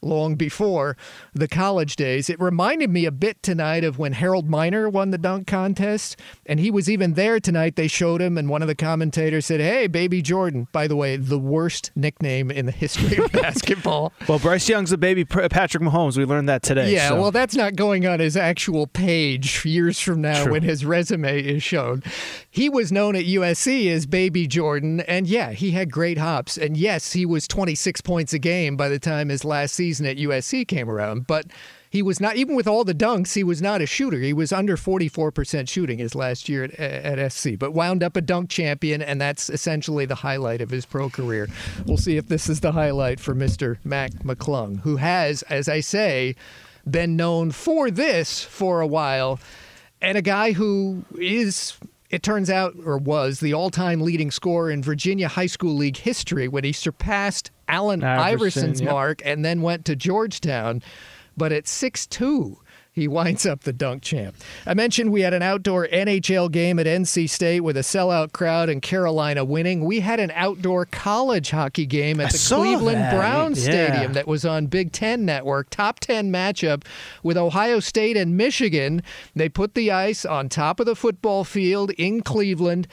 long 0.06 0.36
before 0.36 0.96
the 1.34 1.48
college 1.48 1.96
days. 1.96 2.30
It 2.30 2.40
reminded 2.40 2.90
me 2.90 3.06
a 3.06 3.12
bit 3.12 3.42
tonight 3.44 3.84
of 3.84 3.98
when 3.98 4.14
Harold 4.14 4.50
Miner 4.50 4.88
won 4.88 5.12
the 5.12 5.18
dunk 5.18 5.48
contest, 5.48 6.18
and 6.46 6.60
he 6.60 6.72
was 6.72 6.90
even 6.90 7.14
there 7.14 7.40
tonight. 7.40 7.76
They 7.76 7.88
showed 7.88 8.22
him, 8.22 8.38
and 8.38 8.50
one 8.50 8.62
of 8.62 8.68
the 8.68 8.76
commentators 8.76 9.46
said, 9.46 9.60
Hey, 9.60 9.88
Baby 9.88 10.22
Jordan. 10.22 10.68
By 10.72 10.88
the 10.88 10.96
way, 10.96 11.18
the 11.18 11.40
worst 11.40 11.92
nickname 11.96 12.52
in 12.52 12.66
the 12.66 12.72
history 12.72 13.18
of 13.18 13.32
basketball. 13.32 14.14
Well, 14.28 14.40
Bryce 14.40 14.70
Young's 14.70 14.92
a 14.92 14.98
baby 14.98 15.26
Patrick 15.26 15.84
Mahomes. 15.84 16.18
We 16.18 16.26
learned 16.26 16.50
that 16.50 16.64
today. 16.64 16.94
Yeah, 16.94 17.10
so. 17.10 17.22
well, 17.22 17.32
that's 17.32 17.56
not 17.56 17.76
going 17.76 18.06
on 18.06 18.20
his 18.20 18.38
actual 18.38 18.88
page 18.88 19.66
years 19.66 20.00
from 20.00 20.22
now 20.22 20.44
True. 20.44 20.54
when 20.54 20.62
his 20.62 20.86
resume 20.86 21.42
is 21.42 21.64
shown. 21.64 22.04
He 22.50 22.70
was 22.70 22.92
known 22.92 23.16
at 23.16 23.26
USC 23.26 23.92
as 23.92 24.06
Baby 24.06 24.48
Jordan, 24.48 25.02
and 25.02 25.28
yeah, 25.28 25.52
he 25.52 25.72
had 25.72 25.92
great 25.92 26.18
hops. 26.18 26.58
And 26.58 26.78
yes, 26.78 27.14
he 27.14 27.26
was 27.26 27.48
26 27.48 28.02
points 28.02 28.34
a 28.34 28.40
game 28.40 28.78
by 28.78 28.90
the 28.90 29.00
time 29.00 29.30
his 29.30 29.44
last 29.44 29.76
season 29.76 29.95
at 30.04 30.18
USC 30.18 30.68
came 30.68 30.90
around. 30.90 31.28
But 31.28 31.46
he 31.96 32.02
was 32.02 32.20
not, 32.20 32.36
even 32.36 32.56
with 32.56 32.68
all 32.68 32.84
the 32.84 32.94
dunks, 32.94 33.36
he 33.36 33.44
was 33.44 33.62
not 33.62 33.82
a 33.82 33.86
shooter. 33.86 34.20
He 34.20 34.34
was 34.34 34.52
under 34.52 34.76
44% 34.76 35.70
shooting 35.70 35.98
his 35.98 36.14
last 36.14 36.50
year 36.50 36.66
at, 36.66 36.74
at 36.80 37.32
SC, 37.32 37.52
but 37.58 37.72
wound 37.72 38.04
up 38.04 38.18
a 38.18 38.22
dunk 38.22 38.50
champion, 38.50 39.02
and 39.02 39.22
that's 39.22 39.50
essentially 39.50 40.06
the 40.06 40.16
highlight 40.16 40.60
of 40.60 40.72
his 40.72 40.86
pro 40.86 41.10
career. 41.10 41.48
We'll 41.86 41.96
see 41.96 42.18
if 42.18 42.28
this 42.28 42.50
is 42.50 42.60
the 42.60 42.74
highlight 42.74 43.22
for 43.22 43.34
Mr. 43.34 43.78
Mac 43.86 44.12
McClung, 44.26 44.82
who 44.82 44.98
has, 44.98 45.42
as 45.44 45.70
I 45.70 45.80
say, 45.80 46.36
been 46.90 47.16
known 47.16 47.52
for 47.52 47.90
this 47.90 48.44
for 48.44 48.82
a 48.82 48.88
while, 48.88 49.40
and 50.02 50.18
a 50.18 50.22
guy 50.22 50.52
who 50.52 51.06
is. 51.18 51.78
It 52.12 52.22
turns 52.22 52.52
out, 52.52 52.76
or 52.86 52.98
was, 52.98 53.40
the 53.40 53.54
all 53.54 53.72
time 53.72 54.00
leading 54.00 54.32
scorer 54.32 54.70
in 54.70 54.84
Virginia 54.84 55.28
High 55.28 55.48
School 55.48 55.76
League 55.76 55.98
history 55.98 56.48
when 56.48 56.64
he 56.64 56.72
surpassed 56.72 57.52
Allen 57.68 58.04
Iverson, 58.04 58.34
Iverson's 58.34 58.82
yep. 58.82 58.92
mark 58.92 59.22
and 59.26 59.44
then 59.44 59.62
went 59.62 59.86
to 59.86 59.96
Georgetown. 59.96 60.82
But 61.38 61.52
at 61.52 61.66
6'2, 61.66 62.58
he 62.96 63.10
winds 63.10 63.46
up 63.46 63.64
the 63.64 63.74
dunk 63.74 64.04
champ. 64.04 64.38
I 64.66 64.74
mentioned 64.74 65.12
we 65.12 65.20
had 65.20 65.34
an 65.34 65.42
outdoor 65.42 65.86
NHL 65.86 66.50
game 66.50 66.80
at 66.80 66.86
NC 66.86 67.30
State 67.30 67.60
with 67.60 67.76
a 67.76 67.82
sellout 67.82 68.32
crowd 68.32 68.70
and 68.70 68.82
Carolina 68.82 69.44
winning. 69.44 69.84
We 69.84 70.00
had 70.00 70.22
an 70.22 70.32
outdoor 70.34 70.86
college 70.86 71.50
hockey 71.50 71.86
game 71.86 72.22
at 72.22 72.28
I 72.28 72.32
the 72.32 72.56
Cleveland 72.56 73.02
that. 73.02 73.14
Browns 73.14 73.68
Yeah. 73.68 73.90
Stadium 73.90 74.14
that 74.14 74.28
was 74.28 74.46
on 74.46 74.68
Big 74.68 74.94
Ten 74.94 75.26
Network. 75.26 75.70
Top 75.70 76.00
10 76.00 76.32
matchup 76.32 76.86
with 77.22 77.36
Ohio 77.36 77.82
State 77.82 78.16
and 78.16 78.38
Michigan. 78.38 79.04
They 79.36 79.50
put 79.50 79.74
the 79.74 79.92
ice 79.92 80.24
on 80.24 80.48
top 80.48 80.80
of 80.80 80.86
the 80.86 80.96
football 80.96 81.44
field 81.44 81.92
in 81.98 82.22
Cleveland. 82.22 82.88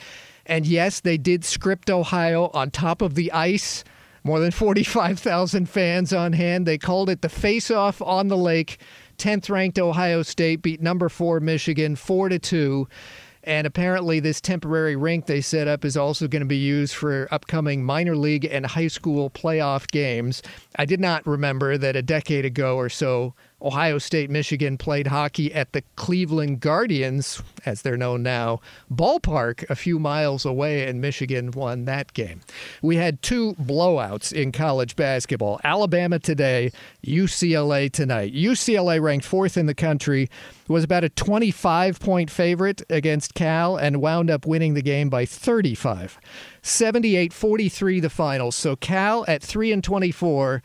And 0.45 0.67
yes, 0.67 0.99
they 0.99 1.17
did 1.17 1.45
script 1.45 1.89
Ohio 1.89 2.51
on 2.53 2.71
top 2.71 3.01
of 3.01 3.15
the 3.15 3.31
ice. 3.31 3.85
More 4.23 4.39
than 4.39 4.51
45,000 4.51 5.67
fans 5.67 6.13
on 6.13 6.33
hand. 6.33 6.65
They 6.65 6.77
called 6.77 7.09
it 7.09 7.21
the 7.21 7.29
face 7.29 7.69
off 7.69 8.01
on 8.01 8.29
the 8.29 8.37
lake. 8.37 8.79
10th 9.17 9.49
ranked 9.49 9.77
Ohio 9.77 10.23
State 10.23 10.61
beat 10.61 10.81
number 10.81 11.09
4 11.09 11.39
Michigan 11.41 11.95
4 11.95 12.29
to 12.29 12.39
2. 12.39 12.87
And 13.45 13.67
apparently, 13.67 14.21
this 14.21 14.39
temporary 14.39 14.95
rink 14.95 15.25
they 15.25 15.41
set 15.41 15.67
up 15.67 15.83
is 15.83 15.97
also 15.97 16.29
going 16.29 16.41
to 16.41 16.45
be 16.45 16.55
used 16.55 16.95
for 16.95 17.27
upcoming 17.29 17.83
minor 17.83 18.15
league 18.15 18.45
and 18.45 18.65
high 18.65 18.87
school 18.87 19.29
playoff 19.29 19.87
games. 19.91 20.41
I 20.77 20.85
did 20.85 21.01
not 21.01 21.27
remember 21.27 21.77
that 21.77 21.97
a 21.97 22.01
decade 22.01 22.45
ago 22.45 22.77
or 22.77 22.87
so, 22.87 23.35
Ohio 23.63 23.97
State 23.97 24.29
Michigan 24.29 24.77
played 24.77 25.07
hockey 25.07 25.53
at 25.53 25.71
the 25.71 25.83
Cleveland 25.95 26.59
Guardians, 26.59 27.41
as 27.65 27.81
they're 27.81 27.95
known 27.95 28.21
now, 28.21 28.59
ballpark 28.93 29.69
a 29.69 29.75
few 29.75 29.99
miles 29.99 30.43
away, 30.43 30.85
and 30.85 30.99
Michigan 30.99 31.51
won 31.51 31.85
that 31.85 32.13
game. 32.13 32.41
We 32.81 32.97
had 32.97 33.21
two 33.21 33.53
blowouts 33.53 34.33
in 34.33 34.51
college 34.51 34.97
basketball 34.97 35.61
Alabama 35.63 36.19
today, 36.19 36.71
UCLA 37.05 37.89
tonight. 37.89 38.33
UCLA 38.33 39.01
ranked 39.01 39.25
fourth 39.25 39.55
in 39.55 39.65
the 39.65 39.73
country, 39.73 40.29
was 40.67 40.83
about 40.83 41.03
a 41.03 41.09
25 41.09 41.99
point 41.99 42.29
favorite 42.29 42.81
against 42.89 43.33
Cal, 43.33 43.77
and 43.77 44.01
wound 44.01 44.29
up 44.29 44.45
winning 44.45 44.73
the 44.73 44.81
game 44.81 45.09
by 45.09 45.25
35. 45.25 46.19
78 46.61 47.33
43 47.33 47.99
the 47.99 48.09
finals. 48.09 48.55
So 48.55 48.75
Cal 48.75 49.25
at 49.27 49.41
3 49.41 49.71
and 49.71 49.83
24 49.83 50.63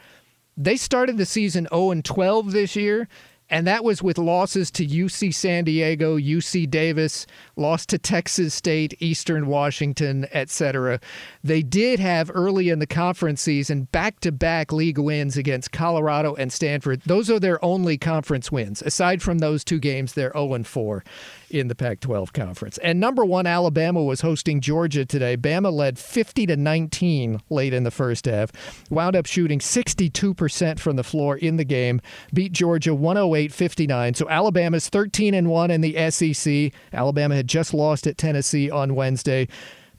they 0.59 0.77
started 0.77 1.17
the 1.17 1.25
season 1.25 1.69
0 1.73 1.93
and 1.93 2.05
12 2.05 2.51
this 2.51 2.75
year, 2.75 3.09
and 3.49 3.67
that 3.67 3.85
was 3.85 4.03
with 4.03 4.19
losses 4.19 4.71
to 4.73 4.85
UC 4.85 5.33
San 5.33 5.65
Diego, 5.65 6.19
UC 6.19 6.69
Davis, 6.69 7.27
lost 7.59 7.89
to 7.91 7.99
Texas 7.99 8.55
State, 8.55 8.95
Eastern 9.01 9.47
Washington, 9.47 10.27
etc. 10.33 11.01
They 11.43 11.63
did 11.63 12.01
have 12.01 12.31
early 12.35 12.69
in 12.69 12.79
the 12.79 12.87
conference 12.87 13.43
season 13.43 13.85
back-to-back 13.85 14.73
league 14.73 14.99
wins 14.99 15.37
against 15.37 15.73
Colorado 15.73 16.35
and 16.35 16.53
Stanford. 16.53 17.03
Those 17.03 17.31
are 17.31 17.41
their 17.41 17.63
only 17.65 17.99
conference 17.99 18.53
wins. 18.53 18.83
Aside 18.83 19.23
from 19.23 19.39
those 19.39 19.65
two 19.65 19.79
games, 19.79 20.15
they're 20.15 20.33
0 20.33 20.63
4 20.63 21.05
in 21.51 21.69
the 21.69 21.75
Pac-12 21.75 22.33
conference. 22.33 22.79
And 22.79 23.01
number 23.01 23.25
1 23.25 23.47
Alabama 23.47 24.03
was 24.03 24.21
hosting 24.21 24.61
Georgia 24.61 25.05
today. 25.05 25.37
Bama 25.37 25.73
led 25.73 25.99
50 25.99 26.47
to 26.47 26.57
19 26.57 27.41
late 27.51 27.73
in 27.73 27.85
the 27.85 27.91
first 27.91 28.27
half. 28.27 28.53
Wound 28.91 29.17
up 29.17 29.27
shooting 29.27 29.59
62% 29.59 30.79
from 30.79 30.97
the 30.97 31.05
floor 31.05 31.37
in 31.37 31.57
the 31.57 31.65
game. 31.65 32.01
Beat 32.33 32.53
Georgia 32.53 32.91
108-59. 32.91 34.17
So 34.17 34.29
Alabama's 34.29 34.89
13 34.89 35.35
and 35.35 35.49
1 35.49 35.71
in 35.71 35.81
the 35.81 36.11
SEC. 36.11 36.73
Alabama 36.93 37.35
had 37.35 37.48
just 37.49 37.75
lost 37.75 38.07
at 38.07 38.19
Tennessee 38.19 38.71
on 38.71 38.95
Wednesday. 38.95 39.49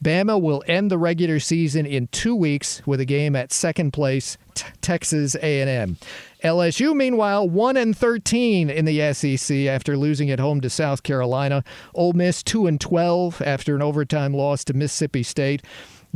Bama 0.03 0.41
will 0.41 0.63
end 0.65 0.89
the 0.89 0.97
regular 0.97 1.39
season 1.39 1.85
in 1.85 2.07
2 2.07 2.33
weeks 2.33 2.81
with 2.87 3.01
a 3.01 3.05
game 3.05 3.35
at 3.35 3.51
second 3.51 3.91
place 3.91 4.37
T- 4.53 4.65
Texas 4.79 5.35
A&M. 5.35 5.97
LSU, 6.41 6.95
meanwhile, 6.95 7.49
1 7.49 7.75
and 7.75 7.97
13 7.97 8.69
in 8.69 8.85
the 8.85 9.13
SEC 9.13 9.57
after 9.67 9.97
losing 9.97 10.31
at 10.31 10.39
home 10.39 10.61
to 10.61 10.69
South 10.69 11.03
Carolina. 11.03 11.65
Ole 11.93 12.13
Miss 12.13 12.41
2 12.43 12.67
and 12.67 12.79
12 12.79 13.41
after 13.41 13.75
an 13.75 13.81
overtime 13.81 14.33
loss 14.33 14.63
to 14.65 14.73
Mississippi 14.73 15.23
State. 15.23 15.63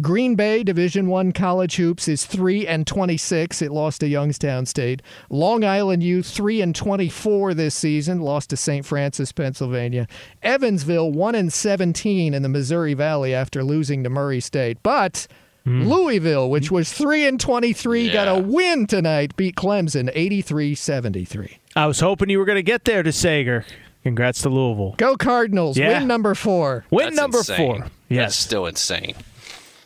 Green 0.02 0.34
Bay 0.36 0.64
Division 0.64 1.08
1 1.08 1.34
college 1.34 1.76
hoops 1.76 2.08
is 2.08 2.26
3 2.26 2.66
and 2.66 2.88
26. 2.88 3.62
It 3.62 3.72
lost 3.72 4.00
to 4.00 4.08
Youngstown 4.08 4.66
State. 4.66 5.04
Long 5.30 5.64
Island 5.64 6.02
U 6.02 6.24
3 6.24 6.62
and 6.62 6.76
24 6.76 7.54
this 7.54 7.76
season, 7.76 8.20
lost 8.22 8.50
to 8.50 8.58
St. 8.58 8.84
Francis, 8.86 9.32
Pennsylvania. 9.32 10.08
Evansville 10.42 11.12
1 11.12 11.36
and 11.36 11.54
17 11.54 12.34
in 12.34 12.42
the 12.42 12.50
Missouri 12.50 12.96
Valley 12.96 13.36
after 13.36 13.64
losing 13.64 14.04
to 14.04 14.10
Murray 14.10 14.40
State. 14.40 14.82
But 14.82 15.28
hmm. 15.64 15.84
Louisville, 15.84 16.50
which 16.50 16.72
was 16.72 16.92
3 16.92 17.28
and 17.28 17.40
23, 17.40 18.12
got 18.12 18.28
a 18.28 18.42
win 18.42 18.88
tonight, 18.88 19.36
beat 19.36 19.56
Clemson 19.56 20.12
83-73. 20.16 21.58
I 21.76 21.86
was 21.86 22.00
hoping 22.00 22.32
you 22.32 22.40
were 22.40 22.46
going 22.46 22.56
to 22.56 22.64
get 22.64 22.86
there 22.86 23.04
DeSager. 23.04 23.64
Congrats 24.02 24.42
to 24.42 24.50
Louisville. 24.50 24.96
Go 24.98 25.16
Cardinals. 25.16 25.78
Yeah. 25.78 26.00
Win 26.00 26.08
number 26.08 26.34
4. 26.34 26.86
Win 26.90 27.06
That's 27.06 27.16
number 27.16 27.38
insane. 27.38 27.58
four. 27.58 27.80
That's 27.80 27.92
Yes. 28.10 28.36
still 28.36 28.66
insane. 28.66 29.16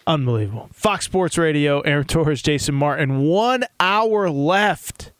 Unbelievable. 0.07 0.69
Fox 0.71 1.05
Sports 1.05 1.37
Radio, 1.37 1.81
Aaron 1.81 2.05
Torres, 2.05 2.41
Jason 2.41 2.73
Martin. 2.73 3.19
One 3.19 3.65
hour 3.79 4.29
left. 4.29 5.11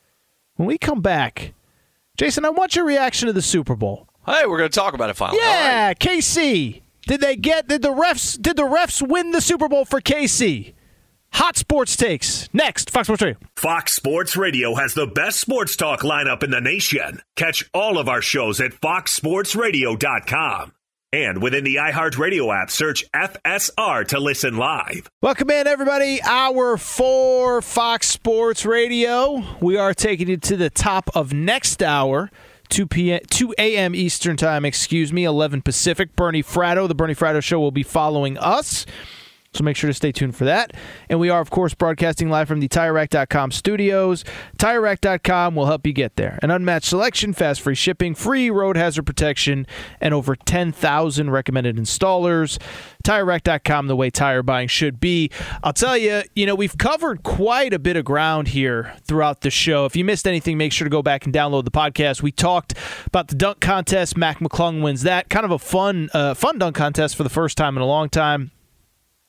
When 0.56 0.68
we 0.68 0.78
come 0.78 1.02
back, 1.02 1.54
Jason, 2.18 2.46
I 2.46 2.50
want 2.50 2.76
your 2.76 2.86
reaction 2.86 3.28
to 3.28 3.34
the 3.34 3.42
Super 3.42 3.76
Bowl. 3.76 4.08
Hey, 4.26 4.46
we're 4.48 4.58
going 4.58 4.70
to 4.72 4.76
talk 4.76 4.94
about 4.94 5.10
it 5.10 5.18
finally. 5.18 5.40
All 5.40 5.46
right. 5.46 5.52
Yeah, 5.62 5.94
KC. 5.94 6.82
Did 7.06 7.20
they 7.22 7.36
get? 7.36 7.68
Did 7.68 7.82
the 7.82 7.94
refs? 7.94 8.42
Did 8.42 8.56
the 8.56 8.64
refs 8.64 9.06
win 9.06 9.32
the 9.32 9.42
Super 9.42 9.68
Bowl 9.70 9.84
for 9.86 10.00
KC? 10.02 10.74
Hot 11.34 11.58
sports 11.58 11.96
takes 11.98 12.48
next. 12.54 12.90
Fox 12.90 13.08
Sports 13.08 13.22
Radio. 13.22 13.38
Fox 13.58 13.94
Sports 13.94 14.38
Radio 14.38 14.76
has 14.76 14.94
the 14.94 15.08
best 15.08 15.40
sports 15.42 15.76
talk 15.76 16.00
lineup 16.02 16.42
in 16.44 16.52
the 16.52 16.62
nation. 16.62 17.22
Catch 17.36 17.70
all 17.74 17.98
of 17.98 18.08
our 18.10 18.22
shows 18.22 18.60
at 18.62 18.72
foxsportsradio.com. 18.72 20.72
And 21.18 21.42
within 21.42 21.64
the 21.64 21.78
iHeartRadio 21.78 22.56
app, 22.56 22.70
search 22.70 23.04
FSR 23.12 24.08
to 24.10 24.20
listen 24.20 24.56
live. 24.56 25.10
Welcome 25.20 25.50
in, 25.50 25.66
everybody. 25.66 26.22
Hour 26.22 26.78
four, 26.78 27.64
Fox 27.64 28.08
Sports 28.08 28.68
Radio. 28.68 29.44
We 29.60 29.78
are 29.78 29.96
taking 29.96 30.28
you 30.28 30.38
to 30.38 30.56
the 30.56 30.70
top 30.70 31.10
of 31.16 31.34
next 31.34 31.82
hour. 31.82 32.30
2 32.70 32.86
p.m. 32.86 33.22
2 33.32 33.56
a.m. 33.58 33.96
Eastern 33.96 34.38
Time, 34.38 34.64
excuse 34.64 35.12
me, 35.12 35.24
11 35.24 35.64
Pacific. 35.64 36.16
Bernie 36.16 36.44
Fratto, 36.44 36.88
the 36.88 36.94
Bernie 36.94 37.16
Fratto 37.16 37.42
Show, 37.42 37.60
will 37.60 37.72
be 37.72 37.82
following 37.82 38.38
us. 38.38 38.86
So 39.54 39.64
make 39.64 39.76
sure 39.76 39.88
to 39.88 39.94
stay 39.94 40.12
tuned 40.12 40.36
for 40.36 40.46
that. 40.46 40.74
And 41.10 41.20
we 41.20 41.30
are, 41.30 41.42
of 41.42 41.50
course, 41.50 41.74
broadcasting 41.74 42.30
live 42.30 42.48
from 42.48 42.60
the 42.60 42.68
TireRack.com 42.68 43.52
studios. 43.52 44.24
TireRack.com 44.58 45.56
will 45.56 45.66
help 45.66 45.88
you 45.88 45.94
get 45.94 46.16
there. 46.16 46.38
An 46.44 46.52
unmatched 46.52 46.88
selection, 46.88 47.34
fast 47.34 47.62
free 47.62 47.74
shipping, 47.74 48.14
free 48.14 48.50
road 48.50 48.78
hazard 48.78 49.04
protection, 49.04 49.66
and 50.00 50.14
over 50.14 50.36
10,000 50.36 51.30
recommended 51.30 51.78
installers. 51.78 52.60
TireRack.com, 53.04 53.88
the 53.88 53.96
way 53.96 54.10
tire 54.10 54.44
buying 54.44 54.68
should 54.68 55.00
be. 55.00 55.32
I'll 55.64 55.74
tell 55.74 55.98
you, 55.98 56.24
you 56.36 56.46
know, 56.46 56.56
we've 56.56 56.78
covered 56.78 57.24
quite 57.24 57.74
a 57.74 57.80
bit 57.80 57.96
of 57.96 58.06
ground 58.06 58.50
here 58.50 58.94
throughout 59.06 59.42
the 59.42 59.50
show. 59.50 59.86
If 59.86 59.96
you 59.96 60.04
missed 60.04 60.28
anything, 60.28 60.58
make 60.58 60.74
sure 60.74 60.86
to 60.86 60.90
go 60.90 61.02
back 61.02 61.26
and 61.26 61.34
download 61.34 61.64
the 61.64 61.72
podcast. 61.72 62.22
We 62.22 62.32
talked 62.32 62.74
about 63.06 63.30
the 63.30 63.36
dunk 63.36 63.62
contest. 63.62 64.18
Mac 64.18 64.40
McClung 64.40 64.84
wins 64.84 65.04
that. 65.04 65.30
Kind 65.30 65.46
of 65.46 65.52
a 65.52 65.60
fun, 65.60 66.10
uh, 66.14 66.34
fun 66.34 66.58
dunk 66.60 66.76
contest 66.76 67.16
for 67.16 67.24
the 67.24 67.30
first 67.30 67.58
time 67.58 67.78
in 67.78 67.82
a 67.82 67.88
long 67.88 68.10
time. 68.10 68.52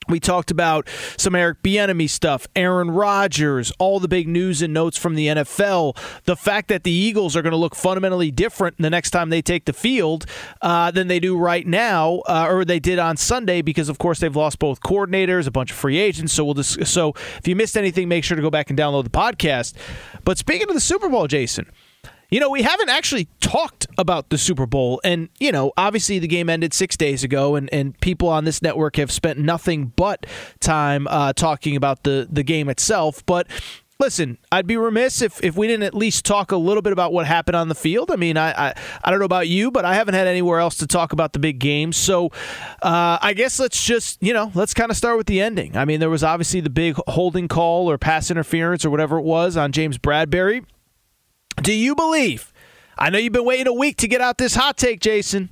We 0.08 0.20
talked 0.20 0.50
about 0.50 0.88
some 1.16 1.34
Eric 1.34 1.62
Bieniemy 1.62 2.08
stuff, 2.08 2.46
Aaron 2.56 2.90
Rodgers, 2.90 3.72
all 3.78 4.00
the 4.00 4.08
big 4.08 4.26
news 4.26 4.62
and 4.62 4.72
notes 4.72 4.96
from 4.96 5.14
the 5.14 5.26
NFL. 5.26 5.96
The 6.24 6.36
fact 6.36 6.68
that 6.68 6.84
the 6.84 6.90
Eagles 6.90 7.36
are 7.36 7.42
going 7.42 7.50
to 7.52 7.58
look 7.58 7.74
fundamentally 7.74 8.30
different 8.30 8.78
the 8.78 8.88
next 8.88 9.10
time 9.10 9.28
they 9.28 9.42
take 9.42 9.66
the 9.66 9.72
field 9.74 10.24
uh, 10.62 10.90
than 10.90 11.08
they 11.08 11.20
do 11.20 11.36
right 11.36 11.66
now, 11.66 12.22
uh, 12.26 12.46
or 12.48 12.64
they 12.64 12.80
did 12.80 12.98
on 12.98 13.16
Sunday, 13.18 13.60
because 13.60 13.88
of 13.90 13.98
course 13.98 14.20
they've 14.20 14.34
lost 14.34 14.58
both 14.58 14.80
coordinators, 14.80 15.46
a 15.46 15.50
bunch 15.50 15.70
of 15.70 15.76
free 15.76 15.98
agents. 15.98 16.32
So 16.32 16.44
we'll 16.44 16.54
just 16.54 16.86
so 16.86 17.12
if 17.36 17.46
you 17.46 17.54
missed 17.54 17.76
anything, 17.76 18.08
make 18.08 18.24
sure 18.24 18.36
to 18.36 18.42
go 18.42 18.50
back 18.50 18.70
and 18.70 18.78
download 18.78 19.04
the 19.04 19.10
podcast. 19.10 19.74
But 20.24 20.38
speaking 20.38 20.68
of 20.68 20.74
the 20.74 20.80
Super 20.80 21.08
Bowl, 21.08 21.26
Jason. 21.26 21.70
You 22.30 22.40
know, 22.40 22.50
we 22.50 22.60
haven't 22.60 22.90
actually 22.90 23.26
talked 23.40 23.86
about 23.96 24.28
the 24.28 24.36
Super 24.36 24.66
Bowl. 24.66 25.00
And, 25.02 25.30
you 25.40 25.50
know, 25.50 25.72
obviously 25.78 26.18
the 26.18 26.28
game 26.28 26.50
ended 26.50 26.74
six 26.74 26.94
days 26.94 27.24
ago, 27.24 27.54
and, 27.54 27.72
and 27.72 27.98
people 28.00 28.28
on 28.28 28.44
this 28.44 28.60
network 28.60 28.96
have 28.96 29.10
spent 29.10 29.38
nothing 29.38 29.92
but 29.96 30.26
time 30.60 31.06
uh, 31.08 31.32
talking 31.32 31.74
about 31.74 32.02
the, 32.02 32.28
the 32.30 32.42
game 32.42 32.68
itself. 32.68 33.24
But 33.24 33.46
listen, 33.98 34.36
I'd 34.52 34.66
be 34.66 34.76
remiss 34.76 35.22
if, 35.22 35.42
if 35.42 35.56
we 35.56 35.68
didn't 35.68 35.84
at 35.84 35.94
least 35.94 36.26
talk 36.26 36.52
a 36.52 36.58
little 36.58 36.82
bit 36.82 36.92
about 36.92 37.14
what 37.14 37.26
happened 37.26 37.56
on 37.56 37.68
the 37.68 37.74
field. 37.74 38.10
I 38.10 38.16
mean, 38.16 38.36
I, 38.36 38.68
I, 38.68 38.74
I 39.02 39.10
don't 39.10 39.20
know 39.20 39.24
about 39.24 39.48
you, 39.48 39.70
but 39.70 39.86
I 39.86 39.94
haven't 39.94 40.12
had 40.12 40.26
anywhere 40.26 40.60
else 40.60 40.76
to 40.76 40.86
talk 40.86 41.14
about 41.14 41.32
the 41.32 41.38
big 41.38 41.58
game. 41.58 41.94
So 41.94 42.26
uh, 42.82 43.16
I 43.22 43.32
guess 43.32 43.58
let's 43.58 43.82
just, 43.82 44.22
you 44.22 44.34
know, 44.34 44.52
let's 44.54 44.74
kind 44.74 44.90
of 44.90 44.98
start 44.98 45.16
with 45.16 45.28
the 45.28 45.40
ending. 45.40 45.78
I 45.78 45.86
mean, 45.86 45.98
there 45.98 46.10
was 46.10 46.22
obviously 46.22 46.60
the 46.60 46.68
big 46.68 46.96
holding 47.06 47.48
call 47.48 47.90
or 47.90 47.96
pass 47.96 48.30
interference 48.30 48.84
or 48.84 48.90
whatever 48.90 49.16
it 49.16 49.24
was 49.24 49.56
on 49.56 49.72
James 49.72 49.96
Bradberry. 49.96 50.66
Do 51.62 51.72
you 51.72 51.94
believe? 51.94 52.52
I 52.96 53.10
know 53.10 53.18
you've 53.18 53.32
been 53.32 53.44
waiting 53.44 53.66
a 53.66 53.72
week 53.72 53.96
to 53.98 54.08
get 54.08 54.20
out 54.20 54.38
this 54.38 54.54
hot 54.54 54.76
take, 54.76 55.00
Jason. 55.00 55.50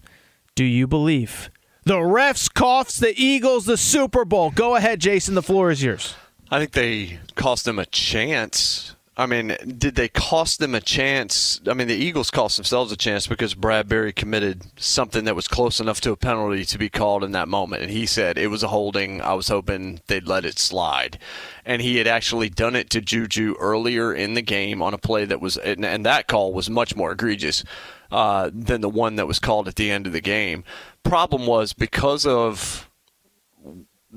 Do 0.54 0.64
you 0.64 0.86
believe? 0.86 1.50
The 1.84 1.94
refs 1.94 2.52
cost 2.52 2.98
the 3.00 3.14
Eagles 3.16 3.66
the 3.66 3.76
Super 3.76 4.24
Bowl. 4.24 4.50
Go 4.50 4.74
ahead, 4.74 5.00
Jason. 5.00 5.34
The 5.34 5.42
floor 5.42 5.70
is 5.70 5.82
yours. 5.82 6.16
I 6.50 6.58
think 6.58 6.72
they 6.72 7.20
cost 7.36 7.64
them 7.64 7.78
a 7.78 7.86
chance. 7.86 8.95
I 9.18 9.24
mean, 9.24 9.56
did 9.78 9.94
they 9.94 10.08
cost 10.08 10.58
them 10.58 10.74
a 10.74 10.80
chance? 10.80 11.58
I 11.66 11.72
mean, 11.72 11.88
the 11.88 11.94
Eagles 11.94 12.30
cost 12.30 12.56
themselves 12.56 12.92
a 12.92 12.98
chance 12.98 13.26
because 13.26 13.54
Bradberry 13.54 14.14
committed 14.14 14.64
something 14.78 15.24
that 15.24 15.34
was 15.34 15.48
close 15.48 15.80
enough 15.80 16.02
to 16.02 16.12
a 16.12 16.16
penalty 16.16 16.66
to 16.66 16.76
be 16.76 16.90
called 16.90 17.24
in 17.24 17.32
that 17.32 17.48
moment. 17.48 17.80
And 17.80 17.90
he 17.90 18.04
said 18.04 18.36
it 18.36 18.48
was 18.48 18.62
a 18.62 18.68
holding. 18.68 19.22
I 19.22 19.32
was 19.32 19.48
hoping 19.48 20.00
they'd 20.06 20.28
let 20.28 20.44
it 20.44 20.58
slide. 20.58 21.18
And 21.64 21.80
he 21.80 21.96
had 21.96 22.06
actually 22.06 22.50
done 22.50 22.76
it 22.76 22.90
to 22.90 23.00
Juju 23.00 23.54
earlier 23.58 24.12
in 24.12 24.34
the 24.34 24.42
game 24.42 24.82
on 24.82 24.92
a 24.92 24.98
play 24.98 25.24
that 25.24 25.40
was, 25.40 25.56
and, 25.56 25.82
and 25.82 26.04
that 26.04 26.26
call 26.26 26.52
was 26.52 26.68
much 26.68 26.94
more 26.94 27.12
egregious 27.12 27.64
uh, 28.10 28.50
than 28.52 28.82
the 28.82 28.90
one 28.90 29.16
that 29.16 29.26
was 29.26 29.38
called 29.38 29.66
at 29.66 29.76
the 29.76 29.90
end 29.90 30.06
of 30.06 30.12
the 30.12 30.20
game. 30.20 30.62
Problem 31.04 31.46
was 31.46 31.72
because 31.72 32.26
of 32.26 32.90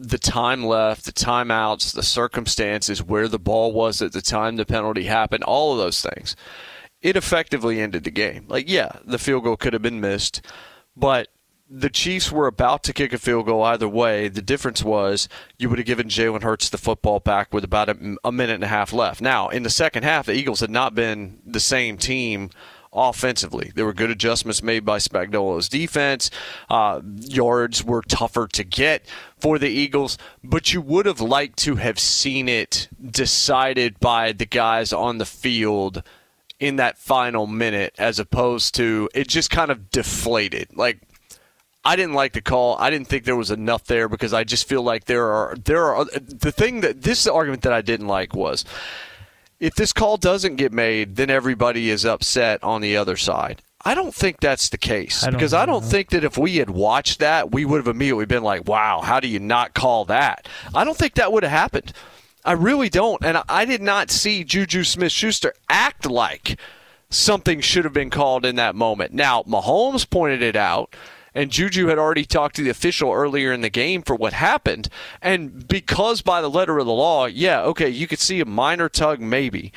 the 0.01 0.17
time 0.17 0.65
left, 0.65 1.05
the 1.05 1.11
timeouts, 1.11 1.93
the 1.93 2.03
circumstances, 2.03 3.03
where 3.03 3.27
the 3.27 3.39
ball 3.39 3.73
was 3.73 4.01
at 4.01 4.13
the 4.13 4.21
time 4.21 4.55
the 4.55 4.65
penalty 4.65 5.03
happened, 5.03 5.43
all 5.43 5.73
of 5.73 5.77
those 5.77 6.01
things. 6.01 6.35
It 7.01 7.15
effectively 7.15 7.79
ended 7.79 8.03
the 8.03 8.11
game. 8.11 8.45
Like, 8.47 8.69
yeah, 8.69 8.93
the 9.05 9.17
field 9.17 9.43
goal 9.43 9.57
could 9.57 9.73
have 9.73 9.81
been 9.81 10.01
missed, 10.01 10.41
but 10.95 11.29
the 11.69 11.89
Chiefs 11.89 12.31
were 12.31 12.47
about 12.47 12.83
to 12.83 12.93
kick 12.93 13.13
a 13.13 13.17
field 13.17 13.45
goal 13.45 13.63
either 13.63 13.87
way. 13.87 14.27
The 14.27 14.41
difference 14.41 14.83
was 14.83 15.29
you 15.57 15.69
would 15.69 15.77
have 15.77 15.85
given 15.85 16.07
Jalen 16.07 16.41
Hurts 16.41 16.69
the 16.69 16.77
football 16.77 17.19
back 17.19 17.53
with 17.53 17.63
about 17.63 17.89
a, 17.89 18.15
a 18.23 18.31
minute 18.31 18.55
and 18.55 18.63
a 18.63 18.67
half 18.67 18.91
left. 18.91 19.21
Now, 19.21 19.49
in 19.49 19.63
the 19.63 19.69
second 19.69 20.03
half, 20.03 20.25
the 20.25 20.33
Eagles 20.33 20.61
had 20.61 20.71
not 20.71 20.95
been 20.95 21.39
the 21.45 21.59
same 21.59 21.97
team 21.97 22.49
offensively. 22.91 23.71
There 23.75 23.85
were 23.85 23.93
good 23.93 24.09
adjustments 24.09 24.63
made 24.63 24.83
by 24.83 24.97
Spagnuolo's 24.97 25.69
defense. 25.69 26.31
Uh, 26.69 27.01
yards 27.19 27.83
were 27.83 28.01
tougher 28.01 28.47
to 28.47 28.63
get 28.63 29.05
for 29.39 29.57
the 29.57 29.69
Eagles, 29.69 30.17
but 30.43 30.73
you 30.73 30.81
would 30.81 31.05
have 31.05 31.21
liked 31.21 31.57
to 31.59 31.75
have 31.75 31.99
seen 31.99 32.49
it 32.49 32.89
decided 33.03 33.99
by 33.99 34.31
the 34.31 34.45
guys 34.45 34.91
on 34.93 35.17
the 35.17 35.25
field 35.25 36.03
in 36.59 36.75
that 36.75 36.97
final 36.97 37.47
minute 37.47 37.95
as 37.97 38.19
opposed 38.19 38.75
to 38.75 39.09
it 39.13 39.27
just 39.27 39.49
kind 39.49 39.71
of 39.71 39.89
deflated. 39.89 40.67
Like 40.75 40.99
I 41.85 41.95
didn't 41.95 42.13
like 42.13 42.33
the 42.33 42.41
call. 42.41 42.75
I 42.77 42.89
didn't 42.89 43.07
think 43.07 43.23
there 43.23 43.35
was 43.35 43.51
enough 43.51 43.85
there 43.85 44.09
because 44.09 44.33
I 44.33 44.43
just 44.43 44.67
feel 44.67 44.83
like 44.83 45.05
there 45.05 45.31
are 45.31 45.55
there 45.55 45.85
are 45.85 46.05
the 46.05 46.51
thing 46.51 46.81
that 46.81 47.03
this 47.03 47.25
argument 47.25 47.61
that 47.63 47.73
I 47.73 47.81
didn't 47.81 48.07
like 48.07 48.35
was 48.35 48.65
if 49.59 49.75
this 49.75 49.93
call 49.93 50.17
doesn't 50.17 50.55
get 50.55 50.71
made, 50.71 51.15
then 51.15 51.29
everybody 51.29 51.89
is 51.89 52.05
upset 52.05 52.63
on 52.63 52.81
the 52.81 52.95
other 52.95 53.17
side. 53.17 53.61
I 53.85 53.95
don't 53.95 54.13
think 54.13 54.41
that's 54.41 54.69
the 54.69 54.77
case 54.77 55.23
I 55.23 55.29
because 55.29 55.53
I 55.53 55.65
don't 55.65 55.83
think 55.83 56.09
that 56.09 56.25
if 56.25 56.37
we 56.37 56.57
had 56.57 56.69
watched 56.69 57.19
that, 57.19 57.51
we 57.51 57.63
would 57.63 57.77
have 57.77 57.87
immediately 57.87 58.25
been 58.25 58.43
like, 58.43 58.67
"Wow, 58.67 59.01
how 59.01 59.19
do 59.19 59.27
you 59.27 59.39
not 59.39 59.73
call 59.73 60.05
that?" 60.05 60.47
I 60.75 60.83
don't 60.83 60.97
think 60.97 61.15
that 61.15 61.31
would 61.31 61.43
have 61.43 61.51
happened. 61.51 61.93
I 62.43 62.53
really 62.53 62.89
don't, 62.89 63.23
and 63.23 63.41
I 63.47 63.65
did 63.65 63.81
not 63.81 64.11
see 64.11 64.43
Juju 64.43 64.83
Smith-Schuster 64.83 65.53
act 65.69 66.09
like 66.09 66.57
something 67.09 67.59
should 67.61 67.83
have 67.83 67.93
been 67.93 68.09
called 68.09 68.45
in 68.45 68.55
that 68.55 68.75
moment. 68.75 69.13
Now, 69.13 69.43
Mahomes 69.43 70.09
pointed 70.09 70.41
it 70.41 70.55
out 70.55 70.95
and 71.33 71.51
Juju 71.51 71.87
had 71.87 71.97
already 71.97 72.25
talked 72.25 72.55
to 72.57 72.63
the 72.63 72.69
official 72.69 73.11
earlier 73.11 73.51
in 73.51 73.61
the 73.61 73.69
game 73.69 74.01
for 74.01 74.15
what 74.15 74.33
happened. 74.33 74.89
And 75.21 75.67
because 75.67 76.21
by 76.21 76.41
the 76.41 76.49
letter 76.49 76.79
of 76.79 76.85
the 76.85 76.93
law, 76.93 77.25
yeah, 77.25 77.61
okay, 77.61 77.89
you 77.89 78.07
could 78.07 78.19
see 78.19 78.39
a 78.39 78.45
minor 78.45 78.89
tug 78.89 79.19
maybe. 79.19 79.71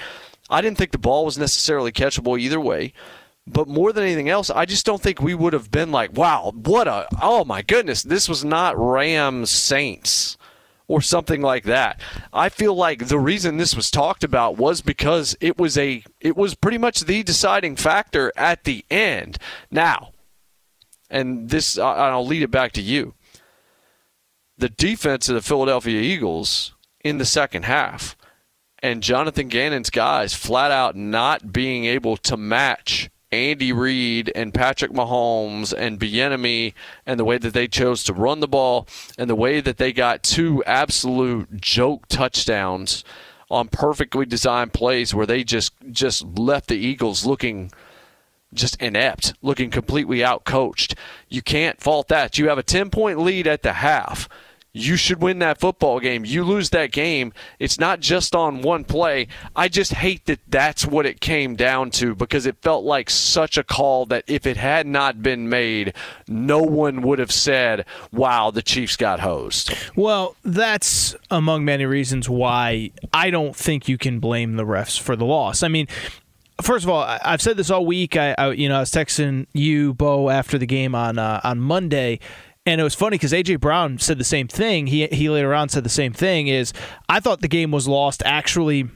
I 0.51 0.61
didn't 0.61 0.79
think 0.79 0.93
the 0.93 0.99
ball 0.99 1.25
was 1.25 1.39
necessarily 1.39 1.93
catchable 1.93 2.39
either 2.39 2.61
way. 2.61 2.93
But 3.47 3.67
more 3.67 3.93
than 3.93 4.05
anything 4.05 4.29
else, 4.29 4.51
I 4.51 4.65
just 4.67 4.87
don't 4.87 5.03
think 5.03 5.21
we 5.21 5.35
would 5.35 5.53
have 5.53 5.71
been 5.71 5.91
like, 5.91 6.13
wow, 6.13 6.53
what 6.55 6.87
a, 6.87 7.09
oh 7.21 7.45
my 7.45 7.63
goodness, 7.63 8.03
this 8.03 8.29
was 8.29 8.45
not 8.45 8.79
Rams 8.79 9.51
Saints 9.51 10.37
or 10.87 11.01
something 11.01 11.41
like 11.41 11.65
that. 11.65 12.01
I 12.33 12.49
feel 12.49 12.75
like 12.75 13.09
the 13.09 13.19
reason 13.19 13.57
this 13.57 13.75
was 13.75 13.91
talked 13.91 14.23
about 14.23 14.59
was 14.59 14.81
because 14.81 15.37
it 15.41 15.59
was 15.59 15.77
a, 15.77 16.05
it 16.21 16.37
was 16.37 16.55
pretty 16.55 16.79
much 16.79 17.01
the 17.01 17.23
deciding 17.25 17.77
factor 17.77 18.33
at 18.37 18.65
the 18.65 18.85
end. 18.91 19.39
Now, 19.71 20.13
and 21.11 21.51
this 21.51 21.79
I'll 21.79 22.27
lead 22.27 22.43
it 22.43 22.51
back 22.51 22.73
to 22.73 22.83
you. 22.83 23.15
The 24.57 24.69
defense 24.69 25.29
of 25.29 25.35
the 25.35 25.43
Philadelphia 25.43 26.01
Eagles 26.01 26.75
in 27.05 27.19
the 27.19 27.25
second 27.25 27.65
half 27.65 28.17
and 28.83 29.03
Jonathan 29.03 29.49
Gannon's 29.49 29.91
guys 29.91 30.35
flat 30.35 30.71
out 30.71 30.97
not 30.97 31.53
being 31.53 31.85
able 31.85 32.17
to 32.19 32.37
match 32.37 33.11
Andy 33.33 33.73
Reid 33.73 34.31
and 34.35 34.53
Patrick 34.53 34.93
Mahomes 34.93 35.73
and 35.77 35.99
Bieniemy 35.99 36.75
and 37.07 37.19
the 37.19 37.25
way 37.25 37.39
that 37.39 37.55
they 37.55 37.67
chose 37.67 38.05
to 38.05 38.13
run 38.13 38.41
the 38.41 38.49
ball 38.49 38.87
and 39.19 39.29
the 39.29 39.35
way 39.35 39.61
that 39.61 39.79
they 39.79 39.93
got 39.93 40.23
two 40.23 40.63
absolute 40.65 41.61
joke 41.61 42.07
touchdowns 42.09 43.03
on 43.51 43.69
perfectly 43.69 44.27
designed 44.27 44.73
plays 44.73 45.15
where 45.15 45.27
they 45.27 45.43
just 45.43 45.73
just 45.91 46.39
left 46.39 46.69
the 46.69 46.77
Eagles 46.77 47.27
looking– 47.27 47.73
just 48.55 48.81
inept, 48.81 49.35
looking 49.43 49.71
completely 49.71 50.19
outcoached. 50.19 50.95
You 51.29 51.43
can't 51.43 51.81
fault 51.81 52.09
that. 52.09 52.39
You 52.39 52.49
have 52.49 52.59
a 52.59 52.63
10 52.63 52.91
point 52.91 53.19
lead 53.19 53.47
at 53.47 53.63
the 53.63 53.75
half. 53.75 54.29
You 54.75 54.97
should 54.97 55.21
win 55.21 55.39
that 55.41 55.61
football 55.61 56.01
game. 56.01 56.25
You 56.25 56.45
lose 56.45 56.71
that 56.71 56.93
game, 56.93 57.35
it's 57.59 57.79
not 57.79 58.01
just 58.01 58.35
on 58.35 58.63
one 58.63 58.85
play. 58.85 59.29
I 59.55 59.69
just 59.69 59.93
hate 59.93 60.25
that 60.27 60.41
that's 60.49 60.87
what 60.87 61.05
it 61.05 61.21
came 61.21 61.57
down 61.57 61.91
to 61.93 62.15
because 62.15 62.47
it 62.47 62.57
felt 62.63 62.83
like 62.83 63.11
such 63.11 63.59
a 63.59 63.65
call 63.65 64.07
that 64.07 64.25
if 64.27 64.47
it 64.47 64.57
had 64.57 64.87
not 64.87 65.23
been 65.23 65.51
made, 65.51 65.95
no 66.27 66.63
one 66.63 67.03
would 67.03 67.19
have 67.19 67.33
said, 67.33 67.85
wow, 68.13 68.51
the 68.51 68.63
Chiefs 68.63 68.97
got 68.97 69.21
hosed. 69.21 69.75
Well, 69.95 70.37
that's 70.43 71.15
among 71.31 71.67
many 71.67 71.85
reasons 71.85 72.31
why 72.31 72.93
I 73.13 73.29
don't 73.29 73.55
think 73.55 73.89
you 73.89 73.99
can 73.99 74.21
blame 74.21 74.57
the 74.57 74.65
refs 74.65 74.99
for 74.99 75.17
the 75.17 75.27
loss. 75.27 75.63
I 75.63 75.69
mean, 75.69 75.87
first 76.63 76.85
of 76.85 76.91
all, 76.91 77.05
I've 77.23 77.43
said 77.43 77.59
this 77.59 77.71
all 77.71 77.85
week. 77.85 78.17
I, 78.17 78.35
I, 78.39 78.53
you 78.53 78.71
know, 78.71 78.77
I 78.77 78.81
was 78.81 78.91
texting 78.91 79.47
you, 79.53 79.93
Bo, 79.93 80.31
after 80.31 80.57
the 80.57 80.67
game 80.67 80.95
on 80.95 81.19
uh, 81.19 81.41
on 81.45 81.61
Monday, 81.61 82.21
and 82.65 82.81
it 82.81 82.85
was 82.85 82.95
funny 82.95 83.17
because 83.17 83.33
AJ 83.33 83.61
Brown 83.61 83.99
said 83.99 84.19
the 84.19 84.25
same 84.25 84.49
thing. 84.49 84.87
He 84.87 85.07
he 85.09 85.29
later 85.29 85.55
on 85.55 85.69
said 85.69 85.85
the 85.85 85.91
same 85.91 86.13
thing. 86.13 86.47
Is 86.47 86.73
I 87.09 87.21
thought 87.21 87.41
the 87.41 87.49
game 87.49 87.71
was 87.71 87.89
lost 87.89 88.23
actually 88.25 88.89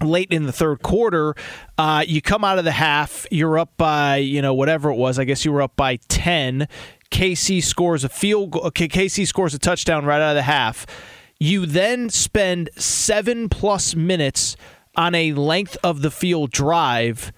late 0.00 0.30
in 0.30 0.44
the 0.44 0.52
third 0.52 0.82
quarter. 0.82 1.34
Uh, 1.76 2.04
you 2.06 2.20
come 2.20 2.44
out 2.44 2.58
of 2.58 2.64
the 2.64 2.72
half, 2.72 3.26
you're 3.30 3.58
up 3.58 3.76
by 3.76 4.16
you 4.16 4.42
know 4.42 4.54
whatever 4.54 4.90
it 4.90 4.96
was. 4.96 5.18
I 5.18 5.24
guess 5.24 5.44
you 5.44 5.52
were 5.52 5.62
up 5.62 5.76
by 5.76 5.96
ten. 6.08 6.68
KC 7.10 7.62
scores 7.62 8.04
a 8.04 8.08
field 8.08 8.50
goal. 8.50 8.70
KC 8.70 9.26
scores 9.26 9.54
a 9.54 9.58
touchdown 9.58 10.04
right 10.04 10.20
out 10.20 10.30
of 10.30 10.36
the 10.36 10.42
half. 10.42 10.86
You 11.40 11.66
then 11.66 12.10
spend 12.10 12.68
seven 12.76 13.48
plus 13.48 13.94
minutes 13.94 14.56
on 14.96 15.14
a 15.14 15.32
length 15.32 15.76
of 15.82 16.02
the 16.02 16.10
field 16.10 16.50
drive 16.50 17.32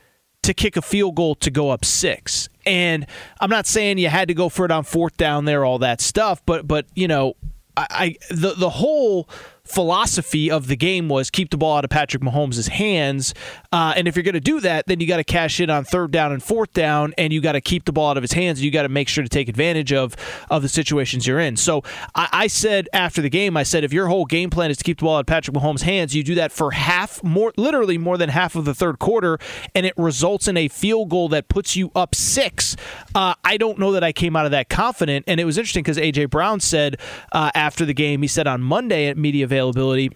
to 0.50 0.54
kick 0.54 0.76
a 0.76 0.82
field 0.82 1.14
goal 1.14 1.34
to 1.36 1.50
go 1.50 1.70
up 1.70 1.84
six. 1.84 2.48
And 2.66 3.06
I'm 3.40 3.50
not 3.50 3.66
saying 3.66 3.98
you 3.98 4.08
had 4.08 4.28
to 4.28 4.34
go 4.34 4.48
for 4.48 4.64
it 4.64 4.70
on 4.70 4.84
fourth 4.84 5.16
down 5.16 5.44
there, 5.44 5.64
all 5.64 5.78
that 5.78 6.00
stuff, 6.00 6.44
but 6.44 6.66
but 6.66 6.86
you 6.94 7.08
know, 7.08 7.34
I, 7.76 7.86
I 7.90 8.16
the 8.34 8.54
the 8.54 8.70
whole 8.70 9.28
philosophy 9.64 10.50
of 10.50 10.66
the 10.66 10.76
game 10.76 11.08
was 11.08 11.30
keep 11.30 11.50
the 11.50 11.56
ball 11.56 11.76
out 11.76 11.84
of 11.84 11.90
Patrick 11.90 12.22
Mahomes' 12.22 12.68
hands. 12.68 13.34
Uh, 13.72 13.92
and 13.96 14.08
if 14.08 14.16
you're 14.16 14.22
going 14.22 14.34
to 14.34 14.40
do 14.40 14.60
that, 14.60 14.86
then 14.86 15.00
you 15.00 15.06
got 15.06 15.18
to 15.18 15.24
cash 15.24 15.60
in 15.60 15.70
on 15.70 15.84
third 15.84 16.10
down 16.10 16.32
and 16.32 16.42
fourth 16.42 16.72
down, 16.72 17.14
and 17.18 17.32
you 17.32 17.40
got 17.40 17.52
to 17.52 17.60
keep 17.60 17.84
the 17.84 17.92
ball 17.92 18.10
out 18.10 18.16
of 18.16 18.22
his 18.22 18.32
hands. 18.32 18.58
And 18.58 18.64
You 18.64 18.70
got 18.70 18.82
to 18.82 18.88
make 18.88 19.08
sure 19.08 19.22
to 19.22 19.28
take 19.28 19.48
advantage 19.48 19.92
of 19.92 20.16
of 20.50 20.62
the 20.62 20.68
situations 20.68 21.26
you're 21.26 21.40
in. 21.40 21.56
So 21.56 21.82
I, 22.14 22.28
I, 22.32 22.46
said 22.46 22.88
after 22.92 23.22
the 23.22 23.30
game, 23.30 23.56
I 23.56 23.62
said 23.62 23.84
if 23.84 23.92
your 23.92 24.08
whole 24.08 24.24
game 24.24 24.50
plan 24.50 24.70
is 24.70 24.76
to 24.78 24.84
keep 24.84 24.98
the 24.98 25.04
ball 25.04 25.16
out 25.16 25.20
of 25.20 25.26
Patrick 25.26 25.56
Mahomes' 25.56 25.82
hands, 25.82 26.14
you 26.14 26.24
do 26.24 26.34
that 26.36 26.52
for 26.52 26.72
half, 26.72 27.22
more 27.22 27.52
literally 27.56 27.98
more 27.98 28.16
than 28.18 28.28
half 28.28 28.56
of 28.56 28.64
the 28.64 28.74
third 28.74 28.98
quarter, 28.98 29.38
and 29.74 29.86
it 29.86 29.94
results 29.96 30.48
in 30.48 30.56
a 30.56 30.68
field 30.68 31.10
goal 31.10 31.28
that 31.28 31.48
puts 31.48 31.76
you 31.76 31.90
up 31.94 32.14
six. 32.14 32.76
Uh, 33.14 33.34
I 33.44 33.56
don't 33.56 33.78
know 33.78 33.92
that 33.92 34.02
I 34.02 34.12
came 34.12 34.36
out 34.36 34.44
of 34.44 34.50
that 34.50 34.68
confident, 34.68 35.24
and 35.28 35.40
it 35.40 35.44
was 35.44 35.58
interesting 35.58 35.82
because 35.82 35.98
AJ 35.98 36.30
Brown 36.30 36.60
said 36.60 36.98
uh, 37.32 37.50
after 37.54 37.84
the 37.84 37.94
game, 37.94 38.22
he 38.22 38.28
said 38.28 38.46
on 38.46 38.62
Monday 38.62 39.06
at 39.06 39.16
media 39.16 39.46
availability 39.50 40.10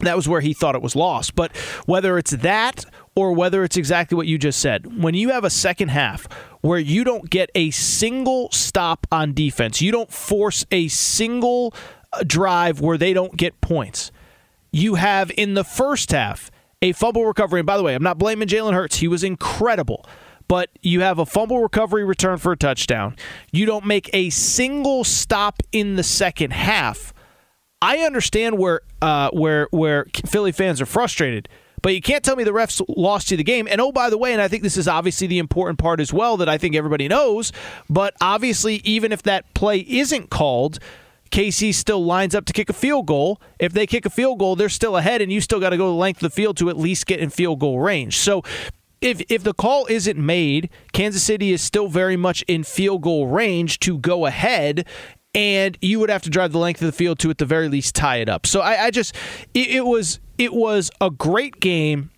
that 0.00 0.16
was 0.16 0.28
where 0.28 0.40
he 0.40 0.52
thought 0.52 0.74
it 0.74 0.82
was 0.82 0.96
lost. 0.96 1.34
But 1.34 1.56
whether 1.86 2.18
it's 2.18 2.32
that 2.32 2.84
or 3.14 3.32
whether 3.32 3.64
it's 3.64 3.76
exactly 3.76 4.16
what 4.16 4.26
you 4.26 4.38
just 4.38 4.58
said, 4.58 5.02
when 5.02 5.14
you 5.14 5.30
have 5.30 5.44
a 5.44 5.50
second 5.50 5.88
half 5.88 6.26
where 6.60 6.78
you 6.78 7.04
don't 7.04 7.28
get 7.30 7.50
a 7.54 7.70
single 7.70 8.50
stop 8.50 9.06
on 9.12 9.34
defense, 9.34 9.80
you 9.80 9.92
don't 9.92 10.12
force 10.12 10.64
a 10.70 10.88
single 10.88 11.74
uh, 12.12 12.22
drive 12.26 12.80
where 12.80 12.98
they 12.98 13.12
don't 13.12 13.36
get 13.36 13.60
points. 13.60 14.10
You 14.72 14.94
have 14.94 15.30
in 15.36 15.54
the 15.54 15.64
first 15.64 16.12
half 16.12 16.50
a 16.82 16.92
fumble 16.92 17.26
recovery. 17.26 17.60
And 17.60 17.66
by 17.66 17.76
the 17.76 17.82
way, 17.82 17.94
I'm 17.94 18.02
not 18.02 18.18
blaming 18.18 18.48
Jalen 18.48 18.72
Hurts, 18.72 18.96
he 18.96 19.08
was 19.08 19.24
incredible. 19.24 20.06
But 20.48 20.70
you 20.80 21.02
have 21.02 21.20
a 21.20 21.26
fumble 21.26 21.60
recovery 21.60 22.02
return 22.02 22.38
for 22.38 22.50
a 22.50 22.56
touchdown. 22.56 23.14
You 23.52 23.66
don't 23.66 23.86
make 23.86 24.10
a 24.12 24.30
single 24.30 25.04
stop 25.04 25.62
in 25.70 25.94
the 25.94 26.02
second 26.02 26.52
half 26.52 27.12
I 27.82 27.98
understand 27.98 28.58
where 28.58 28.82
uh, 29.00 29.30
where 29.30 29.68
where 29.70 30.06
Philly 30.26 30.52
fans 30.52 30.80
are 30.80 30.86
frustrated, 30.86 31.48
but 31.82 31.94
you 31.94 32.02
can't 32.02 32.22
tell 32.22 32.36
me 32.36 32.44
the 32.44 32.50
refs 32.50 32.82
lost 32.88 33.30
you 33.30 33.36
the 33.36 33.44
game. 33.44 33.66
And 33.70 33.80
oh, 33.80 33.92
by 33.92 34.10
the 34.10 34.18
way, 34.18 34.32
and 34.32 34.42
I 34.42 34.48
think 34.48 34.62
this 34.62 34.76
is 34.76 34.86
obviously 34.86 35.26
the 35.26 35.38
important 35.38 35.78
part 35.78 36.00
as 36.00 36.12
well 36.12 36.36
that 36.38 36.48
I 36.48 36.58
think 36.58 36.74
everybody 36.74 37.08
knows. 37.08 37.52
But 37.88 38.14
obviously, 38.20 38.76
even 38.84 39.12
if 39.12 39.22
that 39.22 39.52
play 39.54 39.78
isn't 39.88 40.28
called, 40.28 40.78
KC 41.30 41.72
still 41.74 42.04
lines 42.04 42.34
up 42.34 42.44
to 42.46 42.52
kick 42.52 42.68
a 42.68 42.74
field 42.74 43.06
goal. 43.06 43.40
If 43.58 43.72
they 43.72 43.86
kick 43.86 44.04
a 44.04 44.10
field 44.10 44.38
goal, 44.38 44.56
they're 44.56 44.68
still 44.68 44.96
ahead, 44.96 45.22
and 45.22 45.32
you 45.32 45.40
still 45.40 45.60
got 45.60 45.70
to 45.70 45.78
go 45.78 45.88
the 45.88 45.94
length 45.94 46.18
of 46.18 46.30
the 46.30 46.34
field 46.34 46.58
to 46.58 46.68
at 46.68 46.76
least 46.76 47.06
get 47.06 47.20
in 47.20 47.30
field 47.30 47.60
goal 47.60 47.80
range. 47.80 48.18
So 48.18 48.42
if 49.00 49.22
if 49.30 49.42
the 49.42 49.54
call 49.54 49.86
isn't 49.86 50.18
made, 50.18 50.68
Kansas 50.92 51.22
City 51.22 51.52
is 51.52 51.62
still 51.62 51.88
very 51.88 52.16
much 52.16 52.42
in 52.42 52.62
field 52.62 53.00
goal 53.00 53.26
range 53.26 53.80
to 53.80 53.96
go 53.96 54.26
ahead 54.26 54.86
and 55.34 55.78
you 55.80 56.00
would 56.00 56.10
have 56.10 56.22
to 56.22 56.30
drive 56.30 56.52
the 56.52 56.58
length 56.58 56.82
of 56.82 56.86
the 56.86 56.92
field 56.92 57.18
to 57.20 57.30
at 57.30 57.38
the 57.38 57.46
very 57.46 57.68
least 57.68 57.94
tie 57.94 58.16
it 58.16 58.28
up. 58.28 58.46
So 58.46 58.60
I, 58.60 58.86
I 58.86 58.90
just 58.90 59.14
it, 59.54 59.68
it 59.68 59.84
was 59.84 60.20
it 60.38 60.52
was 60.52 60.90
a 61.00 61.10
great 61.10 61.60
game. 61.60 62.10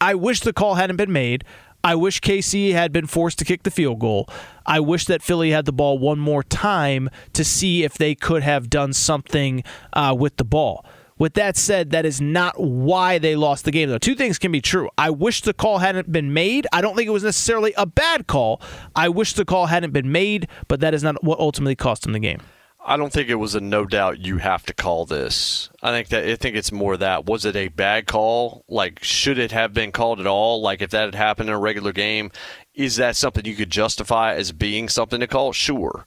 I 0.00 0.14
wish 0.14 0.40
the 0.40 0.52
call 0.52 0.74
hadn't 0.74 0.96
been 0.96 1.12
made. 1.12 1.44
I 1.82 1.94
wish 1.94 2.20
KC 2.20 2.72
had 2.72 2.92
been 2.92 3.06
forced 3.06 3.38
to 3.38 3.44
kick 3.44 3.62
the 3.62 3.70
field 3.70 4.00
goal. 4.00 4.28
I 4.66 4.80
wish 4.80 5.04
that 5.04 5.22
Philly 5.22 5.52
had 5.52 5.66
the 5.66 5.72
ball 5.72 5.98
one 5.98 6.18
more 6.18 6.42
time 6.42 7.08
to 7.32 7.44
see 7.44 7.84
if 7.84 7.94
they 7.94 8.16
could 8.16 8.42
have 8.42 8.68
done 8.68 8.92
something 8.92 9.62
uh, 9.92 10.14
with 10.18 10.36
the 10.36 10.44
ball. 10.44 10.84
With 11.18 11.34
that 11.34 11.56
said, 11.56 11.90
that 11.90 12.04
is 12.04 12.20
not 12.20 12.60
why 12.60 13.18
they 13.18 13.36
lost 13.36 13.64
the 13.64 13.70
game, 13.70 13.88
though. 13.88 13.98
Two 13.98 14.14
things 14.14 14.38
can 14.38 14.52
be 14.52 14.60
true. 14.60 14.90
I 14.98 15.10
wish 15.10 15.40
the 15.40 15.54
call 15.54 15.78
hadn't 15.78 16.12
been 16.12 16.34
made. 16.34 16.66
I 16.72 16.82
don't 16.82 16.94
think 16.94 17.06
it 17.06 17.12
was 17.12 17.24
necessarily 17.24 17.72
a 17.76 17.86
bad 17.86 18.26
call. 18.26 18.60
I 18.94 19.08
wish 19.08 19.32
the 19.32 19.46
call 19.46 19.66
hadn't 19.66 19.92
been 19.92 20.12
made, 20.12 20.46
but 20.68 20.80
that 20.80 20.92
is 20.92 21.02
not 21.02 21.24
what 21.24 21.38
ultimately 21.38 21.74
cost 21.74 22.02
them 22.02 22.12
the 22.12 22.18
game. 22.18 22.40
I 22.88 22.96
don't 22.96 23.12
think 23.12 23.28
it 23.28 23.34
was 23.34 23.56
a 23.56 23.60
no 23.60 23.84
doubt 23.84 24.20
you 24.20 24.38
have 24.38 24.64
to 24.66 24.74
call 24.74 25.06
this. 25.06 25.70
I 25.82 25.90
think 25.90 26.08
that 26.08 26.24
I 26.24 26.36
think 26.36 26.54
it's 26.54 26.70
more 26.70 26.96
that 26.96 27.26
was 27.26 27.44
it 27.44 27.56
a 27.56 27.66
bad 27.66 28.06
call? 28.06 28.64
Like 28.68 29.02
should 29.02 29.38
it 29.38 29.50
have 29.50 29.74
been 29.74 29.90
called 29.90 30.20
at 30.20 30.26
all? 30.28 30.62
Like 30.62 30.80
if 30.80 30.90
that 30.90 31.06
had 31.06 31.16
happened 31.16 31.48
in 31.48 31.54
a 31.56 31.58
regular 31.58 31.90
game, 31.90 32.30
is 32.74 32.94
that 32.94 33.16
something 33.16 33.44
you 33.44 33.56
could 33.56 33.70
justify 33.70 34.34
as 34.34 34.52
being 34.52 34.88
something 34.88 35.18
to 35.18 35.26
call? 35.26 35.52
Sure. 35.52 36.06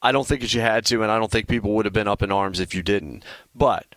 I 0.00 0.12
don't 0.12 0.26
think 0.26 0.40
that 0.40 0.54
you 0.54 0.62
had 0.62 0.86
to, 0.86 1.02
and 1.02 1.10
I 1.10 1.18
don't 1.18 1.30
think 1.30 1.46
people 1.46 1.72
would 1.72 1.84
have 1.84 1.92
been 1.92 2.08
up 2.08 2.22
in 2.22 2.32
arms 2.32 2.58
if 2.58 2.74
you 2.74 2.82
didn't. 2.82 3.22
But 3.54 3.95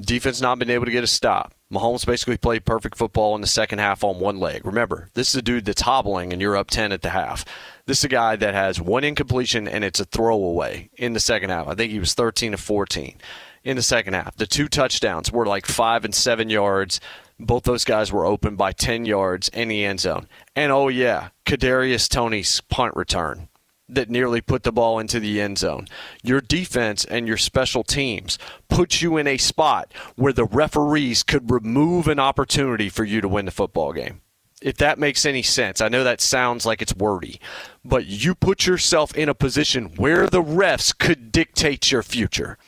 Defense 0.00 0.40
not 0.40 0.58
been 0.58 0.70
able 0.70 0.86
to 0.86 0.90
get 0.90 1.04
a 1.04 1.08
stop. 1.08 1.54
Mahomes 1.72 2.06
basically 2.06 2.36
played 2.36 2.64
perfect 2.64 2.96
football 2.96 3.34
in 3.34 3.40
the 3.40 3.46
second 3.46 3.78
half 3.78 4.02
on 4.02 4.18
one 4.18 4.40
leg. 4.40 4.64
Remember, 4.64 5.08
this 5.14 5.28
is 5.28 5.34
a 5.36 5.42
dude 5.42 5.66
that's 5.66 5.82
hobbling 5.82 6.32
and 6.32 6.40
you're 6.40 6.56
up 6.56 6.70
10 6.70 6.90
at 6.90 7.02
the 7.02 7.10
half. 7.10 7.44
This 7.86 7.98
is 7.98 8.04
a 8.04 8.08
guy 8.08 8.36
that 8.36 8.54
has 8.54 8.80
one 8.80 9.04
incompletion 9.04 9.68
and 9.68 9.84
it's 9.84 10.00
a 10.00 10.04
throwaway 10.04 10.90
in 10.96 11.12
the 11.12 11.20
second 11.20 11.50
half. 11.50 11.68
I 11.68 11.74
think 11.74 11.92
he 11.92 11.98
was 11.98 12.14
13 12.14 12.52
to 12.52 12.58
14 12.58 13.18
in 13.62 13.76
the 13.76 13.82
second 13.82 14.14
half. 14.14 14.36
The 14.36 14.46
two 14.46 14.68
touchdowns 14.68 15.30
were 15.30 15.46
like 15.46 15.66
five 15.66 16.04
and 16.04 16.14
seven 16.14 16.50
yards. 16.50 17.00
Both 17.38 17.64
those 17.64 17.84
guys 17.84 18.12
were 18.12 18.26
open 18.26 18.56
by 18.56 18.72
10 18.72 19.04
yards 19.04 19.48
in 19.50 19.68
the 19.68 19.84
end 19.84 20.00
zone. 20.00 20.28
And 20.56 20.72
oh, 20.72 20.88
yeah, 20.88 21.28
Kadarius 21.46 22.08
Toney's 22.08 22.60
punt 22.62 22.96
return 22.96 23.48
that 23.94 24.10
nearly 24.10 24.40
put 24.40 24.62
the 24.62 24.72
ball 24.72 24.98
into 24.98 25.20
the 25.20 25.40
end 25.40 25.58
zone. 25.58 25.86
Your 26.22 26.40
defense 26.40 27.04
and 27.04 27.26
your 27.26 27.36
special 27.36 27.82
teams 27.82 28.38
put 28.68 29.02
you 29.02 29.16
in 29.16 29.26
a 29.26 29.36
spot 29.36 29.92
where 30.16 30.32
the 30.32 30.44
referees 30.44 31.22
could 31.22 31.50
remove 31.50 32.08
an 32.08 32.18
opportunity 32.18 32.88
for 32.88 33.04
you 33.04 33.20
to 33.20 33.28
win 33.28 33.44
the 33.44 33.50
football 33.50 33.92
game. 33.92 34.20
If 34.62 34.76
that 34.76 34.98
makes 34.98 35.24
any 35.24 35.42
sense, 35.42 35.80
I 35.80 35.88
know 35.88 36.04
that 36.04 36.20
sounds 36.20 36.66
like 36.66 36.82
it's 36.82 36.94
wordy, 36.94 37.40
but 37.82 38.04
you 38.04 38.34
put 38.34 38.66
yourself 38.66 39.14
in 39.16 39.28
a 39.28 39.34
position 39.34 39.92
where 39.96 40.26
the 40.26 40.42
refs 40.42 40.96
could 40.96 41.32
dictate 41.32 41.90
your 41.90 42.02
future 42.02 42.58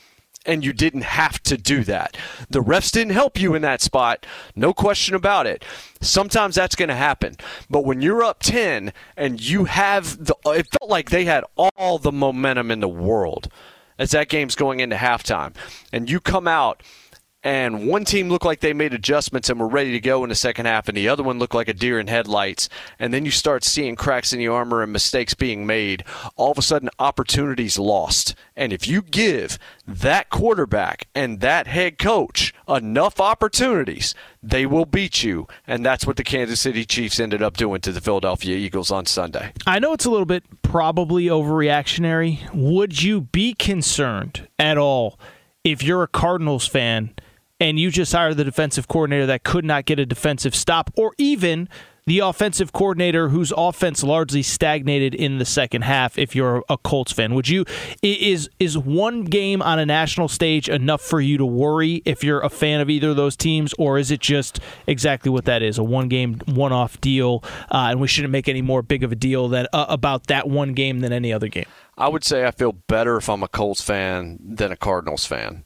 and 0.45 0.63
you 0.63 0.73
didn't 0.73 1.03
have 1.03 1.41
to 1.43 1.57
do 1.57 1.83
that. 1.83 2.17
The 2.49 2.61
refs 2.61 2.91
didn't 2.91 3.13
help 3.13 3.39
you 3.39 3.55
in 3.55 3.61
that 3.61 3.81
spot, 3.81 4.25
no 4.55 4.73
question 4.73 5.15
about 5.15 5.47
it. 5.47 5.63
Sometimes 6.01 6.55
that's 6.55 6.75
going 6.75 6.89
to 6.89 6.95
happen. 6.95 7.35
But 7.69 7.85
when 7.85 8.01
you're 8.01 8.23
up 8.23 8.41
10 8.41 8.93
and 9.15 9.41
you 9.41 9.65
have 9.65 10.25
the 10.25 10.35
it 10.45 10.67
felt 10.79 10.89
like 10.89 11.09
they 11.09 11.25
had 11.25 11.43
all 11.55 11.97
the 11.97 12.11
momentum 12.11 12.71
in 12.71 12.79
the 12.79 12.89
world 12.89 13.49
as 13.97 14.11
that 14.11 14.29
game's 14.29 14.55
going 14.55 14.79
into 14.79 14.95
halftime 14.95 15.53
and 15.91 16.09
you 16.09 16.19
come 16.19 16.47
out 16.47 16.83
and 17.43 17.87
one 17.87 18.05
team 18.05 18.29
looked 18.29 18.45
like 18.45 18.61
they 18.61 18.73
made 18.73 18.93
adjustments 18.93 19.49
and 19.49 19.59
were 19.59 19.67
ready 19.67 19.91
to 19.91 19.99
go 19.99 20.23
in 20.23 20.29
the 20.29 20.35
second 20.35 20.65
half, 20.65 20.87
and 20.87 20.95
the 20.95 21.09
other 21.09 21.23
one 21.23 21.39
looked 21.39 21.53
like 21.53 21.67
a 21.67 21.73
deer 21.73 21.99
in 21.99 22.07
headlights. 22.07 22.69
And 22.99 23.13
then 23.13 23.25
you 23.25 23.31
start 23.31 23.63
seeing 23.63 23.95
cracks 23.95 24.31
in 24.31 24.39
the 24.39 24.47
armor 24.47 24.81
and 24.81 24.93
mistakes 24.93 25.33
being 25.33 25.65
made. 25.65 26.03
All 26.35 26.51
of 26.51 26.57
a 26.57 26.61
sudden, 26.61 26.89
opportunities 26.99 27.77
lost. 27.77 28.35
And 28.55 28.71
if 28.71 28.87
you 28.87 29.01
give 29.01 29.59
that 29.85 30.29
quarterback 30.29 31.07
and 31.13 31.41
that 31.41 31.67
head 31.67 31.97
coach 31.97 32.53
enough 32.67 33.19
opportunities, 33.19 34.15
they 34.41 34.65
will 34.65 34.85
beat 34.85 35.23
you. 35.23 35.47
And 35.67 35.85
that's 35.85 36.07
what 36.07 36.15
the 36.15 36.23
Kansas 36.23 36.61
City 36.61 36.85
Chiefs 36.85 37.19
ended 37.19 37.41
up 37.41 37.57
doing 37.57 37.81
to 37.81 37.91
the 37.91 38.01
Philadelphia 38.01 38.55
Eagles 38.55 38.91
on 38.91 39.05
Sunday. 39.05 39.51
I 39.67 39.79
know 39.79 39.93
it's 39.93 40.05
a 40.05 40.11
little 40.11 40.25
bit 40.25 40.43
probably 40.61 41.25
overreactionary. 41.25 42.53
Would 42.53 43.01
you 43.01 43.21
be 43.21 43.53
concerned 43.53 44.47
at 44.57 44.77
all 44.77 45.19
if 45.63 45.83
you're 45.83 46.03
a 46.03 46.07
Cardinals 46.07 46.67
fan? 46.67 47.13
And 47.63 47.79
you 47.79 47.89
just 47.89 48.11
hired 48.11 48.35
the 48.35 48.43
defensive 48.43 48.89
coordinator 48.89 49.25
that 49.25 49.43
could 49.43 49.63
not 49.63 49.85
get 49.85 49.97
a 49.97 50.05
defensive 50.05 50.53
stop, 50.53 50.91
or 50.97 51.13
even 51.17 51.69
the 52.05 52.19
offensive 52.19 52.73
coordinator 52.73 53.29
whose 53.29 53.53
offense 53.55 54.03
largely 54.03 54.43
stagnated 54.43 55.15
in 55.15 55.37
the 55.37 55.45
second 55.45 55.83
half 55.83 56.17
if 56.17 56.35
you're 56.35 56.65
a 56.67 56.77
Colts 56.77 57.13
fan. 57.13 57.33
Would 57.33 57.47
you 57.47 57.63
is 58.01 58.49
is 58.59 58.77
one 58.77 59.23
game 59.23 59.61
on 59.61 59.79
a 59.79 59.85
national 59.85 60.27
stage 60.27 60.67
enough 60.67 60.99
for 60.99 61.21
you 61.21 61.37
to 61.37 61.45
worry 61.45 62.01
if 62.03 62.21
you're 62.21 62.41
a 62.41 62.49
fan 62.49 62.81
of 62.81 62.89
either 62.89 63.11
of 63.11 63.15
those 63.15 63.37
teams 63.37 63.73
or 63.79 63.97
is 63.97 64.11
it 64.11 64.19
just 64.19 64.59
exactly 64.85 65.31
what 65.31 65.45
that 65.45 65.63
is 65.63 65.77
a 65.77 65.83
one 65.83 66.09
game 66.09 66.41
one 66.45 66.73
off 66.73 66.99
deal 66.99 67.41
uh, 67.71 67.87
and 67.91 68.01
we 68.01 68.09
shouldn't 68.09 68.33
make 68.33 68.49
any 68.49 68.61
more 68.61 68.81
big 68.81 69.05
of 69.05 69.13
a 69.13 69.15
deal 69.15 69.47
than 69.47 69.67
uh, 69.71 69.85
about 69.87 70.27
that 70.27 70.49
one 70.49 70.73
game 70.73 70.99
than 70.99 71.13
any 71.13 71.31
other 71.31 71.47
game? 71.47 71.65
I 71.97 72.09
would 72.09 72.25
say 72.25 72.45
I 72.45 72.51
feel 72.51 72.73
better 72.73 73.15
if 73.15 73.29
I'm 73.29 73.41
a 73.41 73.47
Colts 73.47 73.81
fan 73.81 74.37
than 74.43 74.73
a 74.73 74.75
Cardinals 74.75 75.25
fan 75.25 75.63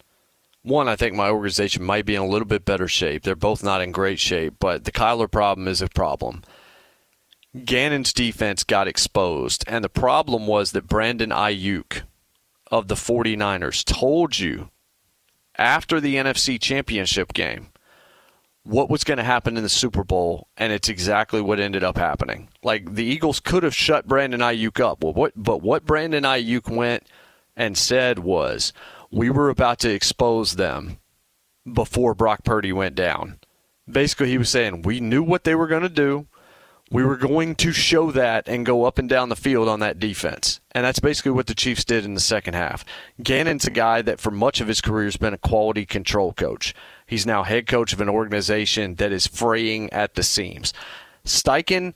one, 0.68 0.88
I 0.88 0.96
think 0.96 1.16
my 1.16 1.30
organization 1.30 1.84
might 1.84 2.06
be 2.06 2.16
in 2.16 2.22
a 2.22 2.28
little 2.28 2.48
bit 2.48 2.66
better 2.66 2.88
shape. 2.88 3.24
They're 3.24 3.36
both 3.36 3.64
not 3.64 3.82
in 3.82 3.92
great 3.92 4.20
shape, 4.20 4.56
but 4.60 4.84
the 4.84 4.92
Kyler 4.92 5.32
problem 5.32 5.68
is 5.68 5.82
a 5.82 5.88
problem. 5.88 6.44
Gannon's 7.66 8.14
defense 8.14 8.64
got 8.64 8.88
exposed, 8.88 9.64
and 9.68 9.84
the 9.84 9.90
problem 9.90 10.48
was 10.48 10.72
that 10.72 10.88
Brandon 10.88 11.30
Aiyuk 11.30 12.02
of 12.70 12.88
the 12.88 12.96
49ers 12.96 13.84
told 13.84 14.38
you 14.38 14.70
after 15.58 16.00
the 16.00 16.16
NFC 16.16 16.60
Championship 16.60 17.34
game 17.34 17.70
what 18.64 18.90
was 18.90 19.06
going 19.06 19.18
to 19.18 19.24
happen 19.24 19.56
in 19.56 19.64
the 19.64 19.70
Super 19.70 20.04
Bowl, 20.04 20.50
and 20.58 20.74
it's 20.74 20.90
exactly 20.90 21.42
what 21.42 21.60
ended 21.60 21.86
up 21.86 21.98
happening. 21.98 22.50
Like 22.64 22.96
the 22.96 23.06
Eagles 23.06 23.40
could 23.40 23.64
have 23.64 23.74
shut 23.74 24.08
Brandon 24.08 24.42
Aiyuk 24.42 24.80
up, 24.82 25.02
what, 25.04 25.32
but 25.36 25.62
what 25.62 25.86
Brandon 25.86 26.26
Aiyuk 26.26 26.70
went 26.70 27.08
and 27.56 27.78
said 27.78 28.20
was, 28.20 28.74
we 29.11 29.30
were 29.30 29.50
about 29.50 29.80
to 29.80 29.94
expose 29.94 30.53
them 30.56 30.98
before 31.72 32.14
Brock 32.14 32.44
Purdy 32.44 32.72
went 32.74 32.95
down. 32.95 33.40
Basically, 33.90 34.30
he 34.30 34.38
was 34.38 34.50
saying 34.50 34.82
we 34.82 35.00
knew 35.00 35.24
what 35.24 35.44
they 35.44 35.56
were 35.56 35.68
going 35.68 35.84
to 35.84 35.90
do. 35.90 36.27
We 36.90 37.03
were 37.03 37.18
going 37.18 37.56
to 37.56 37.74
show 37.74 38.11
that 38.11 38.48
and 38.48 38.66
go 38.66 38.86
up 38.86 38.98
and 38.98 39.10
down 39.10 39.27
the 39.27 39.36
field 39.36 39.68
on 39.68 39.82
that 39.82 40.00
defense. 40.00 40.61
And 40.72 40.86
that's 40.86 41.02
basically 41.02 41.32
what 41.32 41.48
the 41.48 41.56
Chiefs 41.56 41.84
did 41.84 42.06
in 42.06 42.14
the 42.14 42.22
second 42.22 42.53
half. 42.53 42.86
Gannon's 43.22 43.66
a 43.66 43.72
guy 43.72 44.02
that 44.03 44.22
for 44.22 44.32
much 44.32 44.61
of 44.61 44.69
his 44.69 44.80
career 44.80 45.03
has 45.03 45.18
been 45.18 45.34
a 45.34 45.38
quality 45.38 45.86
control 45.86 46.32
coach. 46.32 46.74
He's 47.06 47.26
now 47.26 47.44
head 47.44 47.68
coach 47.68 47.92
of 47.92 48.00
an 48.00 48.08
organization 48.08 48.95
that 48.95 49.11
is 49.11 49.27
fraying 49.27 49.92
at 49.92 50.14
the 50.14 50.24
seams. 50.24 50.74
Steichen, 51.26 51.94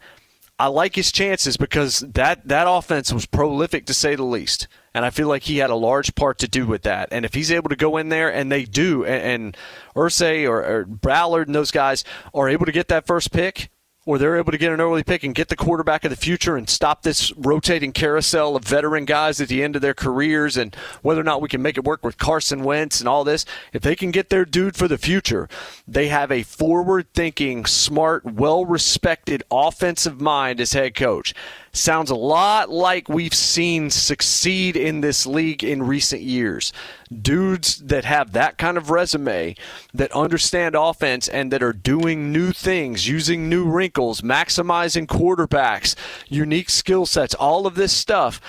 I 0.61 0.67
like 0.67 0.93
his 0.93 1.11
chances 1.11 1.57
because 1.57 2.01
that, 2.01 2.48
that 2.48 2.67
offense 2.69 3.11
was 3.11 3.25
prolific 3.25 3.88
to 3.88 3.95
say 3.95 4.14
the 4.14 4.22
least. 4.22 4.67
And 4.93 5.03
I 5.03 5.09
feel 5.09 5.27
like 5.27 5.41
he 5.41 5.57
had 5.57 5.72
a 5.72 5.75
large 5.75 6.14
part 6.14 6.38
to 6.38 6.48
do 6.48 6.67
with 6.67 6.83
that. 6.83 7.09
And 7.11 7.25
if 7.25 7.33
he's 7.33 7.51
able 7.51 7.69
to 7.69 7.75
go 7.75 7.98
in 7.98 8.09
there 8.09 8.31
and 8.31 8.51
they 8.51 8.65
do, 8.65 9.03
and, 9.03 9.23
and 9.23 9.57
Irsay 9.95 10.48
or, 10.48 10.64
or 10.64 10.85
Ballard 10.85 11.48
and 11.48 11.56
those 11.56 11.72
guys 11.72 12.03
are 12.31 12.48
able 12.48 12.67
to 12.67 12.72
get 12.72 12.90
that 12.90 13.07
first 13.07 13.31
pick, 13.31 13.70
or 14.05 14.17
they're 14.17 14.38
able 14.38 14.51
to 14.51 14.57
get 14.57 14.71
an 14.71 14.81
early 14.81 15.03
pick 15.03 15.23
and 15.23 15.35
get 15.35 15.49
the 15.49 15.55
quarterback 15.55 16.03
of 16.03 16.09
the 16.09 16.15
future 16.15 16.57
and 16.57 16.67
stop 16.67 17.03
this 17.03 17.31
rotating 17.33 17.91
carousel 17.91 18.55
of 18.55 18.63
veteran 18.63 19.05
guys 19.05 19.39
at 19.39 19.47
the 19.47 19.61
end 19.61 19.75
of 19.75 19.81
their 19.81 19.93
careers 19.93 20.57
and 20.57 20.75
whether 21.03 21.21
or 21.21 21.23
not 21.23 21.41
we 21.41 21.47
can 21.47 21.61
make 21.61 21.77
it 21.77 21.83
work 21.83 22.03
with 22.03 22.17
Carson 22.17 22.63
Wentz 22.63 22.99
and 22.99 23.07
all 23.07 23.23
this, 23.23 23.45
if 23.73 23.83
they 23.83 23.95
can 23.95 24.09
get 24.09 24.30
their 24.30 24.43
dude 24.43 24.75
for 24.75 24.88
the 24.88 24.97
future, 24.97 25.47
they 25.88 26.07
have 26.07 26.31
a 26.31 26.41
forward 26.41 27.07
thinking, 27.13 27.65
smart, 27.65 28.25
well 28.25 28.65
respected 28.65 29.43
offensive 29.51 30.19
mind 30.19 30.59
as 30.59 30.73
head 30.73 30.95
coach 30.95 31.35
sounds 31.73 32.09
a 32.09 32.15
lot 32.15 32.69
like 32.69 33.07
we've 33.07 33.33
seen 33.33 33.89
succeed 33.89 34.75
in 34.75 35.01
this 35.01 35.25
league 35.25 35.63
in 35.63 35.83
recent 35.83 36.21
years. 36.21 36.73
Dudes 37.11 37.77
that 37.77 38.06
have 38.06 38.31
that 38.31 38.57
kind 38.57 38.77
of 38.77 38.90
resume, 38.90 39.56
that 39.93 40.11
understand 40.14 40.75
offense, 40.75 41.27
and 41.27 41.51
that 41.51 41.61
are 41.61 41.73
doing 41.73 42.31
new 42.31 42.51
things, 42.51 43.07
using 43.07 43.49
new 43.49 43.65
wrinkles, 43.65 44.22
maximizing 44.22 45.07
quarterbacks, 45.07 45.95
unique 46.30 46.69
skill 46.69 47.06
sets, 47.06 47.33
all 47.33 47.67
of 47.67 47.75
this 47.75 47.91
stuff. 47.91 48.40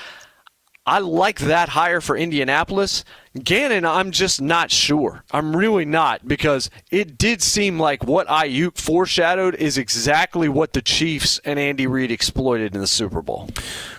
I 0.84 0.98
like 0.98 1.38
that 1.38 1.68
hire 1.68 2.00
for 2.00 2.16
Indianapolis. 2.16 3.04
Gannon, 3.40 3.84
I'm 3.84 4.10
just 4.10 4.42
not 4.42 4.72
sure. 4.72 5.22
I'm 5.30 5.54
really 5.54 5.84
not 5.84 6.26
because 6.26 6.70
it 6.90 7.16
did 7.16 7.40
seem 7.40 7.78
like 7.78 8.02
what 8.02 8.26
Aiyuk 8.26 8.76
foreshadowed 8.76 9.54
is 9.54 9.78
exactly 9.78 10.48
what 10.48 10.72
the 10.72 10.82
Chiefs 10.82 11.40
and 11.44 11.56
Andy 11.58 11.86
Reid 11.86 12.10
exploited 12.10 12.74
in 12.74 12.80
the 12.80 12.88
Super 12.88 13.22
Bowl. 13.22 13.48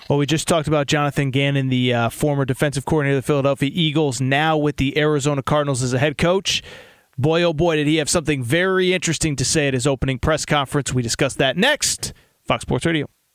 Well, 0.10 0.20
we 0.20 0.26
just 0.26 0.46
talked 0.46 0.68
about 0.68 0.88
Jonathan 0.88 1.32
Gannon, 1.32 1.70
the 1.70 1.94
uh, 1.94 2.10
former 2.10 2.44
defensive 2.44 2.84
coordinator 2.84 3.18
of 3.18 3.24
the 3.24 3.28
Philadelphia 3.28 3.72
Eagles, 3.74 4.20
now 4.20 4.58
with 4.58 4.76
the 4.76 4.98
Arizona 4.98 5.42
Cardinals 5.42 5.82
as 5.82 5.94
a 5.94 6.00
head 6.00 6.18
coach. 6.18 6.62
Boy, 7.18 7.44
oh 7.44 7.54
boy, 7.54 7.78
did 7.78 7.88
he 7.88 7.96
have 7.98 8.10
something 8.10 8.44
very 8.44 8.94
interesting 8.94 9.38
to 9.38 9.46
say 9.46 9.70
at 9.70 9.74
his 9.74 9.88
opening 9.88 10.20
press 10.20 10.46
conference. 10.46 10.94
We 10.94 11.02
discuss 11.02 11.36
that 11.36 11.56
next. 11.56 12.12
Fox 12.46 12.64
Sports 12.64 12.86
Radio. 12.86 13.08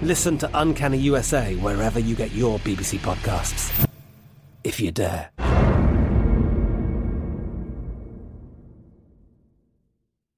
Listen 0.00 0.38
to 0.38 0.50
Uncanny 0.54 0.98
USA 0.98 1.56
wherever 1.56 1.98
you 1.98 2.14
get 2.14 2.32
your 2.32 2.60
BBC 2.60 2.98
podcasts, 2.98 3.88
if 4.62 4.78
you 4.78 4.92
dare. 4.92 5.30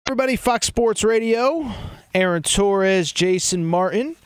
Everybody, 0.07 0.37
Fox 0.37 0.67
Sports 0.67 1.05
Radio, 1.05 1.71
Aaron 2.15 2.43
Torres, 2.43 3.13
Jason 3.13 3.67
Martin. 3.67 4.17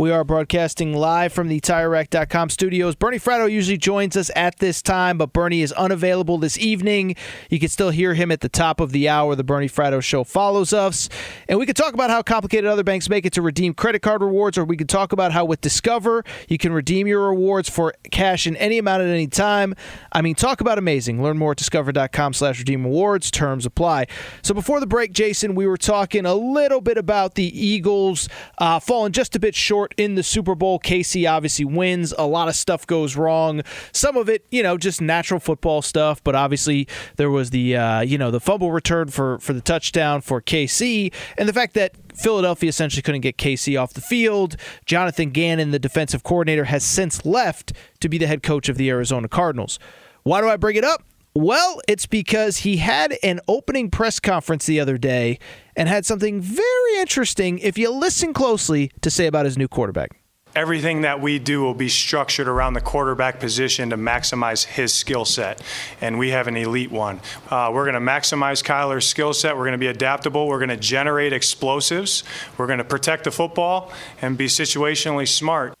We 0.00 0.12
are 0.12 0.22
broadcasting 0.22 0.92
live 0.92 1.32
from 1.32 1.48
the 1.48 1.58
TireRack.com 1.58 2.50
studios. 2.50 2.94
Bernie 2.94 3.18
Fratto 3.18 3.50
usually 3.50 3.76
joins 3.76 4.16
us 4.16 4.30
at 4.36 4.60
this 4.60 4.80
time, 4.80 5.18
but 5.18 5.32
Bernie 5.32 5.60
is 5.60 5.72
unavailable 5.72 6.38
this 6.38 6.56
evening. 6.56 7.16
You 7.50 7.58
can 7.58 7.68
still 7.68 7.90
hear 7.90 8.14
him 8.14 8.30
at 8.30 8.40
the 8.40 8.48
top 8.48 8.78
of 8.78 8.92
the 8.92 9.08
hour. 9.08 9.34
The 9.34 9.42
Bernie 9.42 9.68
Fratto 9.68 10.00
Show 10.00 10.22
follows 10.22 10.72
us. 10.72 11.08
And 11.48 11.58
we 11.58 11.66
could 11.66 11.74
talk 11.74 11.94
about 11.94 12.10
how 12.10 12.22
complicated 12.22 12.70
other 12.70 12.84
banks 12.84 13.08
make 13.08 13.26
it 13.26 13.32
to 13.32 13.42
redeem 13.42 13.74
credit 13.74 14.00
card 14.00 14.22
rewards, 14.22 14.56
or 14.56 14.64
we 14.64 14.76
could 14.76 14.88
talk 14.88 15.10
about 15.10 15.32
how 15.32 15.44
with 15.44 15.60
Discover, 15.62 16.24
you 16.48 16.58
can 16.58 16.72
redeem 16.72 17.08
your 17.08 17.30
rewards 17.30 17.68
for 17.68 17.92
cash 18.12 18.46
in 18.46 18.54
any 18.54 18.78
amount 18.78 19.02
at 19.02 19.08
any 19.08 19.26
time. 19.26 19.74
I 20.12 20.22
mean, 20.22 20.36
talk 20.36 20.60
about 20.60 20.78
amazing. 20.78 21.24
Learn 21.24 21.38
more 21.38 21.50
at 21.50 21.58
discover.com 21.58 22.34
slash 22.34 22.60
redeem 22.60 22.84
rewards. 22.84 23.32
Terms 23.32 23.66
apply. 23.66 24.06
So 24.42 24.54
before 24.54 24.78
the 24.78 24.86
break, 24.86 25.10
Jason, 25.10 25.56
we 25.56 25.66
were 25.66 25.76
talking 25.76 26.24
a 26.24 26.34
little 26.34 26.80
bit 26.80 26.98
about 26.98 27.34
the 27.34 27.46
Eagles 27.60 28.28
uh, 28.58 28.78
falling 28.78 29.10
just 29.10 29.34
a 29.34 29.40
bit 29.40 29.56
short 29.56 29.87
in 29.96 30.14
the 30.14 30.22
Super 30.22 30.54
Bowl. 30.54 30.78
KC 30.78 31.30
obviously 31.30 31.64
wins. 31.64 32.12
A 32.16 32.26
lot 32.26 32.48
of 32.48 32.54
stuff 32.54 32.86
goes 32.86 33.16
wrong. 33.16 33.62
Some 33.92 34.16
of 34.16 34.28
it, 34.28 34.44
you 34.50 34.62
know, 34.62 34.76
just 34.76 35.00
natural 35.00 35.40
football 35.40 35.82
stuff. 35.82 36.22
But 36.22 36.34
obviously, 36.34 36.88
there 37.16 37.30
was 37.30 37.50
the 37.50 37.76
uh, 37.76 38.00
you 38.00 38.18
know 38.18 38.30
the 38.30 38.40
fumble 38.40 38.72
return 38.72 39.08
for 39.08 39.38
for 39.38 39.52
the 39.52 39.60
touchdown 39.60 40.20
for 40.20 40.40
KC, 40.40 41.12
and 41.36 41.48
the 41.48 41.52
fact 41.52 41.74
that 41.74 41.92
Philadelphia 42.14 42.68
essentially 42.68 43.02
couldn't 43.02 43.20
get 43.20 43.36
KC 43.36 43.80
off 43.80 43.94
the 43.94 44.00
field. 44.00 44.56
Jonathan 44.84 45.30
Gannon, 45.30 45.70
the 45.70 45.78
defensive 45.78 46.22
coordinator, 46.22 46.64
has 46.64 46.84
since 46.84 47.24
left 47.24 47.72
to 48.00 48.08
be 48.08 48.18
the 48.18 48.26
head 48.26 48.42
coach 48.42 48.68
of 48.68 48.76
the 48.76 48.90
Arizona 48.90 49.28
Cardinals. 49.28 49.78
Why 50.22 50.40
do 50.40 50.48
I 50.48 50.56
bring 50.56 50.76
it 50.76 50.84
up? 50.84 51.04
Well, 51.34 51.80
it's 51.86 52.06
because 52.06 52.58
he 52.58 52.78
had 52.78 53.16
an 53.22 53.40
opening 53.46 53.90
press 53.90 54.18
conference 54.18 54.66
the 54.66 54.80
other 54.80 54.98
day 54.98 55.38
and 55.76 55.88
had 55.88 56.04
something 56.04 56.40
very 56.40 56.96
interesting, 56.96 57.58
if 57.60 57.78
you 57.78 57.90
listen 57.90 58.32
closely, 58.32 58.90
to 59.02 59.10
say 59.10 59.26
about 59.26 59.44
his 59.44 59.56
new 59.56 59.68
quarterback. 59.68 60.18
Everything 60.56 61.02
that 61.02 61.20
we 61.20 61.38
do 61.38 61.62
will 61.62 61.74
be 61.74 61.88
structured 61.88 62.48
around 62.48 62.72
the 62.72 62.80
quarterback 62.80 63.38
position 63.38 63.90
to 63.90 63.96
maximize 63.96 64.64
his 64.64 64.92
skill 64.92 65.24
set, 65.24 65.62
and 66.00 66.18
we 66.18 66.30
have 66.30 66.48
an 66.48 66.56
elite 66.56 66.90
one. 66.90 67.20
Uh, 67.50 67.70
we're 67.72 67.84
going 67.84 67.94
to 67.94 68.00
maximize 68.00 68.64
Kyler's 68.64 69.06
skill 69.06 69.34
set. 69.34 69.56
We're 69.56 69.64
going 69.64 69.72
to 69.72 69.78
be 69.78 69.86
adaptable. 69.86 70.48
We're 70.48 70.58
going 70.58 70.70
to 70.70 70.76
generate 70.76 71.32
explosives. 71.32 72.24
We're 72.56 72.66
going 72.66 72.78
to 72.78 72.84
protect 72.84 73.24
the 73.24 73.30
football 73.30 73.92
and 74.22 74.36
be 74.38 74.46
situationally 74.46 75.28
smart. 75.28 75.74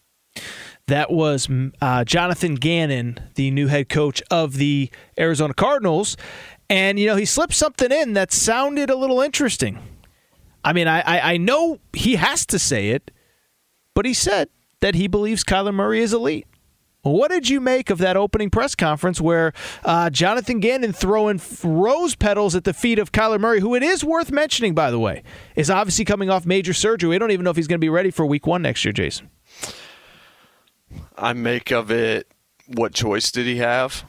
That 0.88 1.10
was 1.10 1.48
uh, 1.82 2.04
Jonathan 2.04 2.54
Gannon, 2.54 3.18
the 3.34 3.50
new 3.50 3.66
head 3.66 3.90
coach 3.90 4.22
of 4.30 4.54
the 4.54 4.90
Arizona 5.18 5.52
Cardinals. 5.52 6.16
And, 6.70 6.98
you 6.98 7.06
know, 7.06 7.16
he 7.16 7.26
slipped 7.26 7.54
something 7.54 7.92
in 7.92 8.14
that 8.14 8.32
sounded 8.32 8.88
a 8.88 8.96
little 8.96 9.20
interesting. 9.20 9.78
I 10.64 10.72
mean, 10.72 10.88
I, 10.88 11.00
I, 11.00 11.32
I 11.34 11.36
know 11.36 11.78
he 11.92 12.16
has 12.16 12.46
to 12.46 12.58
say 12.58 12.90
it, 12.90 13.10
but 13.94 14.06
he 14.06 14.14
said 14.14 14.48
that 14.80 14.94
he 14.94 15.08
believes 15.08 15.44
Kyler 15.44 15.74
Murray 15.74 16.00
is 16.00 16.14
elite. 16.14 16.46
What 17.02 17.30
did 17.30 17.48
you 17.48 17.60
make 17.60 17.90
of 17.90 17.98
that 17.98 18.16
opening 18.16 18.48
press 18.48 18.74
conference 18.74 19.20
where 19.20 19.52
uh, 19.84 20.08
Jonathan 20.10 20.58
Gannon 20.58 20.92
throwing 20.92 21.40
rose 21.62 22.16
petals 22.16 22.54
at 22.54 22.64
the 22.64 22.74
feet 22.74 22.98
of 22.98 23.12
Kyler 23.12 23.38
Murray, 23.38 23.60
who 23.60 23.74
it 23.74 23.82
is 23.82 24.04
worth 24.04 24.30
mentioning, 24.30 24.74
by 24.74 24.90
the 24.90 24.98
way, 24.98 25.22
is 25.54 25.70
obviously 25.70 26.04
coming 26.04 26.30
off 26.30 26.46
major 26.46 26.72
surgery. 26.72 27.10
We 27.10 27.18
don't 27.18 27.30
even 27.30 27.44
know 27.44 27.50
if 27.50 27.56
he's 27.56 27.68
going 27.68 27.78
to 27.78 27.84
be 27.84 27.90
ready 27.90 28.10
for 28.10 28.24
week 28.24 28.46
one 28.46 28.62
next 28.62 28.84
year, 28.84 28.92
Jason. 28.92 29.28
I 31.16 31.32
make 31.32 31.70
of 31.70 31.90
it 31.90 32.26
what 32.68 32.92
choice 32.92 33.30
did 33.30 33.46
he 33.46 33.56
have? 33.56 34.04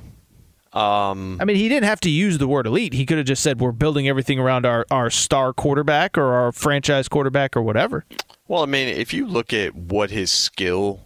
Um, 0.74 1.40
I 1.41 1.45
mean, 1.45 1.56
he 1.56 1.67
didn't 1.67 1.85
have 1.85 1.99
to 2.01 2.09
use 2.09 2.38
the 2.38 2.48
word 2.48 2.67
elite. 2.67 2.93
He 2.93 3.06
could 3.06 3.17
have 3.17 3.25
just 3.25 3.41
said, 3.41 3.59
we're 3.59 3.72
building 3.72 4.08
everything 4.08 4.38
around 4.38 4.66
our, 4.66 4.85
our 4.91 5.09
star 5.09 5.51
quarterback 5.51 6.17
or 6.17 6.33
our 6.33 6.51
franchise 6.51 7.08
quarterback 7.08 7.58
or 7.58 7.64
whatever. 7.64 8.06
Well, 8.48 8.61
I 8.61 8.67
mean, 8.67 8.88
if 8.88 9.14
you 9.14 9.25
look 9.25 9.51
at 9.51 9.74
what 9.74 10.11
his 10.11 10.32
skill 10.32 11.01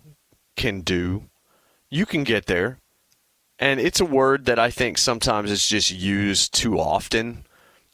can 0.57 0.81
do, 0.81 1.23
you 1.89 2.05
can 2.05 2.23
get 2.23 2.47
there. 2.47 2.79
And 3.57 3.79
it's 3.79 4.01
a 4.01 4.05
word 4.05 4.45
that 4.45 4.59
I 4.59 4.69
think 4.69 4.97
sometimes 4.97 5.49
is 5.49 5.65
just 5.67 5.91
used 5.91 6.53
too 6.53 6.77
often. 6.77 7.45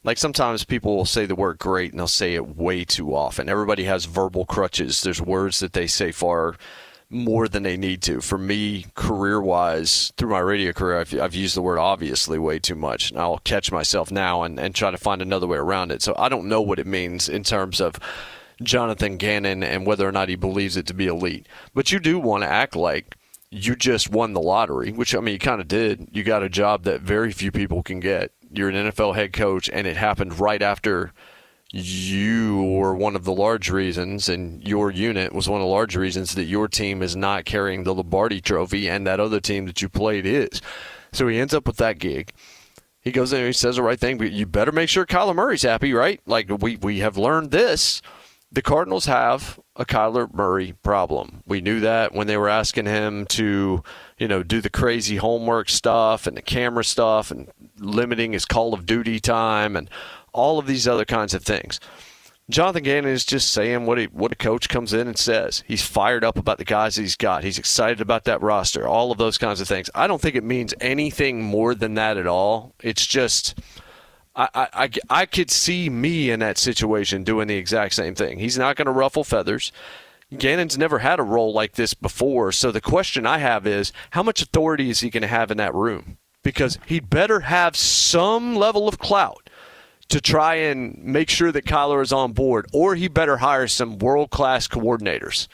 Like 0.02 0.18
sometimes 0.18 0.64
people 0.64 0.96
will 0.96 1.04
say 1.04 1.26
the 1.26 1.34
word 1.36 1.58
great 1.58 1.92
and 1.92 2.00
they'll 2.00 2.08
say 2.08 2.34
it 2.34 2.56
way 2.56 2.84
too 2.84 3.14
often. 3.14 3.48
Everybody 3.48 3.84
has 3.84 4.06
verbal 4.06 4.46
crutches. 4.46 5.02
There's 5.02 5.20
words 5.20 5.60
that 5.60 5.74
they 5.74 5.86
say 5.86 6.10
far 6.10 6.56
more 7.10 7.48
than 7.48 7.64
they 7.64 7.76
need 7.76 8.02
to. 8.02 8.20
For 8.20 8.38
me, 8.38 8.86
career 8.94 9.40
wise, 9.40 10.12
through 10.16 10.30
my 10.30 10.38
radio 10.38 10.72
career, 10.72 11.00
I've, 11.00 11.20
I've, 11.20 11.34
used 11.34 11.56
the 11.56 11.62
word 11.62 11.78
obviously 11.78 12.38
way 12.38 12.60
too 12.60 12.76
much. 12.76 13.10
And 13.10 13.20
I'll 13.20 13.38
catch 13.38 13.72
myself 13.72 14.12
now 14.12 14.44
and, 14.44 14.58
and 14.60 14.74
try 14.74 14.92
to 14.92 14.96
find 14.96 15.20
another 15.20 15.48
way 15.48 15.58
around 15.58 15.90
it. 15.90 16.02
So 16.02 16.14
I 16.16 16.28
don't 16.28 16.48
know 16.48 16.62
what 16.62 16.78
it 16.78 16.86
means 16.86 17.28
in 17.28 17.42
terms 17.42 17.80
of 17.80 17.96
Jonathan 18.62 19.16
Gannon 19.16 19.64
and 19.64 19.86
whether 19.86 20.08
or 20.08 20.12
not 20.12 20.28
he 20.28 20.36
believes 20.36 20.76
it 20.76 20.86
to 20.86 20.94
be 20.94 21.08
elite. 21.08 21.46
But 21.74 21.90
you 21.90 21.98
do 21.98 22.18
want 22.18 22.44
to 22.44 22.48
act 22.48 22.76
like 22.76 23.16
you 23.50 23.74
just 23.74 24.10
won 24.10 24.32
the 24.32 24.40
lottery, 24.40 24.92
which 24.92 25.14
I 25.14 25.20
mean, 25.20 25.32
you 25.32 25.38
kind 25.40 25.60
of 25.60 25.66
did. 25.66 26.08
You 26.12 26.22
got 26.22 26.44
a 26.44 26.48
job 26.48 26.84
that 26.84 27.00
very 27.00 27.32
few 27.32 27.50
people 27.50 27.82
can 27.82 27.98
get. 27.98 28.30
You're 28.52 28.68
an 28.68 28.90
NFL 28.90 29.16
head 29.16 29.32
coach, 29.32 29.68
and 29.72 29.86
it 29.86 29.96
happened 29.96 30.38
right 30.38 30.62
after 30.62 31.12
you 31.72 32.64
were 32.64 32.94
one 32.94 33.14
of 33.14 33.24
the 33.24 33.32
large 33.32 33.70
reasons, 33.70 34.28
and 34.28 34.66
your 34.66 34.90
unit 34.90 35.32
was 35.32 35.48
one 35.48 35.60
of 35.60 35.66
the 35.66 35.72
large 35.72 35.96
reasons 35.96 36.34
that 36.34 36.44
your 36.44 36.66
team 36.66 37.02
is 37.02 37.14
not 37.14 37.44
carrying 37.44 37.84
the 37.84 37.94
Lombardi 37.94 38.40
trophy, 38.40 38.88
and 38.88 39.06
that 39.06 39.20
other 39.20 39.40
team 39.40 39.66
that 39.66 39.80
you 39.80 39.88
played 39.88 40.26
is. 40.26 40.60
So 41.12 41.28
he 41.28 41.38
ends 41.38 41.54
up 41.54 41.66
with 41.66 41.76
that 41.76 41.98
gig. 41.98 42.32
He 43.00 43.12
goes 43.12 43.32
in 43.32 43.38
and 43.38 43.46
he 43.46 43.52
says 43.52 43.76
the 43.76 43.82
right 43.82 43.98
thing, 43.98 44.18
but 44.18 44.32
you 44.32 44.46
better 44.46 44.72
make 44.72 44.88
sure 44.88 45.06
Kyler 45.06 45.34
Murray's 45.34 45.62
happy, 45.62 45.92
right? 45.92 46.20
Like 46.26 46.50
we, 46.60 46.76
we 46.76 46.98
have 46.98 47.16
learned 47.16 47.50
this. 47.50 48.02
The 48.52 48.62
Cardinals 48.62 49.06
have 49.06 49.60
a 49.76 49.84
Kyler 49.84 50.32
Murray 50.34 50.74
problem. 50.82 51.42
We 51.46 51.60
knew 51.60 51.80
that 51.80 52.12
when 52.12 52.26
they 52.26 52.36
were 52.36 52.48
asking 52.48 52.86
him 52.86 53.24
to, 53.26 53.82
you 54.18 54.28
know, 54.28 54.42
do 54.42 54.60
the 54.60 54.68
crazy 54.68 55.16
homework 55.16 55.68
stuff 55.68 56.26
and 56.26 56.36
the 56.36 56.42
camera 56.42 56.84
stuff 56.84 57.30
and 57.30 57.48
limiting 57.78 58.32
his 58.32 58.44
Call 58.44 58.74
of 58.74 58.86
Duty 58.86 59.20
time 59.20 59.76
and 59.76 59.88
all 60.32 60.58
of 60.58 60.66
these 60.66 60.86
other 60.88 61.04
kinds 61.04 61.34
of 61.34 61.44
things. 61.44 61.80
Jonathan 62.50 62.82
Gannon 62.82 63.12
is 63.12 63.24
just 63.24 63.52
saying 63.52 63.86
what 63.86 63.98
he, 63.98 64.06
what 64.06 64.32
a 64.32 64.36
coach 64.36 64.68
comes 64.68 64.92
in 64.92 65.06
and 65.06 65.16
says. 65.16 65.62
He's 65.68 65.86
fired 65.86 66.24
up 66.24 66.36
about 66.36 66.58
the 66.58 66.64
guys 66.64 66.96
he's 66.96 67.16
got. 67.16 67.44
He's 67.44 67.58
excited 67.58 68.00
about 68.00 68.24
that 68.24 68.42
roster. 68.42 68.88
All 68.88 69.12
of 69.12 69.18
those 69.18 69.38
kinds 69.38 69.60
of 69.60 69.68
things. 69.68 69.88
I 69.94 70.08
don't 70.08 70.20
think 70.20 70.34
it 70.34 70.42
means 70.42 70.74
anything 70.80 71.42
more 71.42 71.76
than 71.76 71.94
that 71.94 72.16
at 72.16 72.26
all. 72.26 72.74
It's 72.82 73.06
just 73.06 73.60
I 74.34 74.48
I, 74.54 74.90
I 75.08 75.26
could 75.26 75.50
see 75.50 75.88
me 75.88 76.30
in 76.30 76.40
that 76.40 76.58
situation 76.58 77.22
doing 77.22 77.46
the 77.46 77.56
exact 77.56 77.94
same 77.94 78.14
thing. 78.14 78.38
He's 78.38 78.58
not 78.58 78.76
going 78.76 78.86
to 78.86 78.92
ruffle 78.92 79.24
feathers. 79.24 79.70
Gannon's 80.36 80.78
never 80.78 81.00
had 81.00 81.18
a 81.18 81.24
role 81.24 81.52
like 81.52 81.72
this 81.72 81.94
before. 81.94 82.52
So 82.52 82.70
the 82.70 82.80
question 82.80 83.26
I 83.26 83.38
have 83.38 83.66
is 83.66 83.92
how 84.10 84.22
much 84.22 84.42
authority 84.42 84.90
is 84.90 85.00
he 85.00 85.10
going 85.10 85.22
to 85.22 85.28
have 85.28 85.50
in 85.50 85.56
that 85.56 85.74
room? 85.74 86.18
Because 86.42 86.78
he'd 86.86 87.10
better 87.10 87.40
have 87.40 87.76
some 87.76 88.56
level 88.56 88.88
of 88.88 88.98
clout 88.98 89.49
to 90.10 90.20
try 90.20 90.56
and 90.56 90.98
make 91.02 91.30
sure 91.30 91.50
that 91.52 91.64
Kyler 91.64 92.02
is 92.02 92.12
on 92.12 92.32
board, 92.32 92.66
or 92.72 92.94
he 92.94 93.08
better 93.08 93.38
hire 93.38 93.66
some 93.66 93.98
world 93.98 94.30
class 94.30 94.68
coordinators 94.68 95.48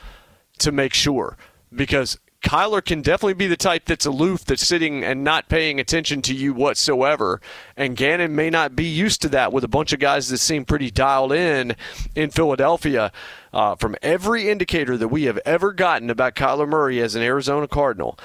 to 0.59 0.73
make 0.73 0.95
sure. 0.95 1.37
Because 1.75 2.19
Kyler 2.43 2.83
can 2.85 3.03
definitely 3.03 3.35
be 3.35 3.49
the 3.49 3.57
type 3.57 3.85
that's 3.85 4.07
aloof, 4.07 4.45
that's 4.45 4.67
sitting 4.67 5.05
and 5.05 5.25
not 5.25 5.49
paying 5.49 5.79
attention 5.79 6.23
to 6.23 6.35
you 6.35 6.55
whatsoever. 6.55 7.41
And 7.77 7.97
Gannon 7.97 8.35
may 8.35 8.51
not 8.51 8.75
be 8.75 8.85
used 8.85 9.21
to 9.23 9.29
that 9.31 9.53
with 9.53 9.65
a 9.65 9.69
bunch 9.69 9.93
of 9.93 10.01
guys 10.01 10.29
that 10.29 10.39
seem 10.39 10.65
pretty 10.65 10.91
dialed 10.91 11.33
in 11.33 11.77
in 12.15 12.31
Philadelphia. 12.31 13.13
Uh, 13.53 13.75
from 13.75 13.97
every 14.01 14.49
indicator 14.49 14.97
that 14.97 15.09
we 15.09 15.25
have 15.25 15.39
ever 15.45 15.73
gotten 15.73 16.09
about 16.09 16.35
Kyler 16.35 16.69
Murray 16.69 17.01
as 17.01 17.15
an 17.15 17.23
Arizona 17.23 17.67
Cardinal, 17.67 18.19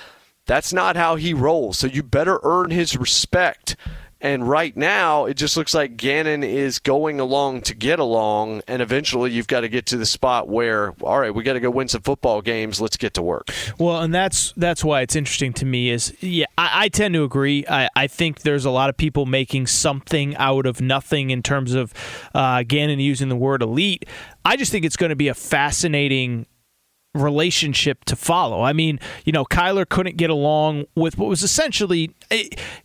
that's 0.45 0.72
not 0.72 0.95
how 0.95 1.16
he 1.16 1.34
rolls. 1.34 1.80
So 1.80 1.88
you 1.88 2.03
better 2.03 2.40
earn 2.43 2.69
his 2.69 2.95
respect. 2.95 3.76
And 4.22 4.48
right 4.48 4.75
now, 4.77 5.25
it 5.25 5.33
just 5.33 5.58
looks 5.58 5.74
like 5.74 5.98
Gannon 5.98 6.43
is 6.43 6.77
going 6.77 7.19
along 7.19 7.61
to 7.61 7.74
get 7.74 7.98
along, 8.00 8.61
and 8.67 8.82
eventually 8.82 9.32
you've 9.32 9.48
got 9.48 9.61
to 9.61 9.69
get 9.69 9.88
to 9.88 9.98
the 9.98 10.06
spot 10.06 10.48
where, 10.48 10.93
all 11.01 11.19
right, 11.19 11.33
we 11.33 11.43
got 11.43 11.53
to 11.53 11.59
go 11.59 11.72
win 11.72 11.88
some 11.88 12.01
football 12.01 12.41
games. 12.41 12.80
Let's 12.80 12.98
get 12.98 13.16
to 13.16 13.24
work. 13.24 13.50
Well, 13.80 14.00
and 14.01 14.14
that's 14.14 14.53
that's 14.56 14.83
why 14.83 15.01
it's 15.01 15.16
interesting 15.16 15.53
to 15.53 15.66
me. 15.66 15.90
Is 15.90 16.16
yeah, 16.22 16.45
I, 16.58 16.85
I 16.85 16.90
tend 16.90 17.16
to 17.16 17.24
agree. 17.24 17.66
I, 17.67 17.90
I 17.95 18.08
think 18.08 18.41
there's 18.41 18.66
a 18.66 18.72
lot 18.72 18.90
of 18.90 18.98
people 18.98 19.25
making 19.25 19.67
something 19.67 20.35
out 20.38 20.67
of 20.67 20.82
nothing 20.82 21.32
in 21.32 21.41
terms 21.41 21.74
of 21.74 21.93
uh, 22.35 22.64
Gannon 22.64 23.00
using 23.00 23.30
the 23.30 23.35
word 23.35 23.64
elite. 23.64 24.06
I 24.45 24.56
just 24.56 24.72
think 24.72 24.85
it's 24.85 24.98
going 24.98 25.09
to 25.09 25.16
be 25.16 25.30
a 25.30 25.33
fascinating 25.33 26.45
relationship 27.14 28.06
to 28.06 28.16
follow. 28.16 28.61
I 28.61 28.74
mean, 28.74 29.00
you 29.25 29.33
know, 29.33 29.43
Kyler 29.43 29.88
couldn't 29.88 30.17
get 30.17 30.30
along 30.30 30.85
with 30.95 31.17
what 31.17 31.27
was 31.27 31.43
essentially 31.43 32.16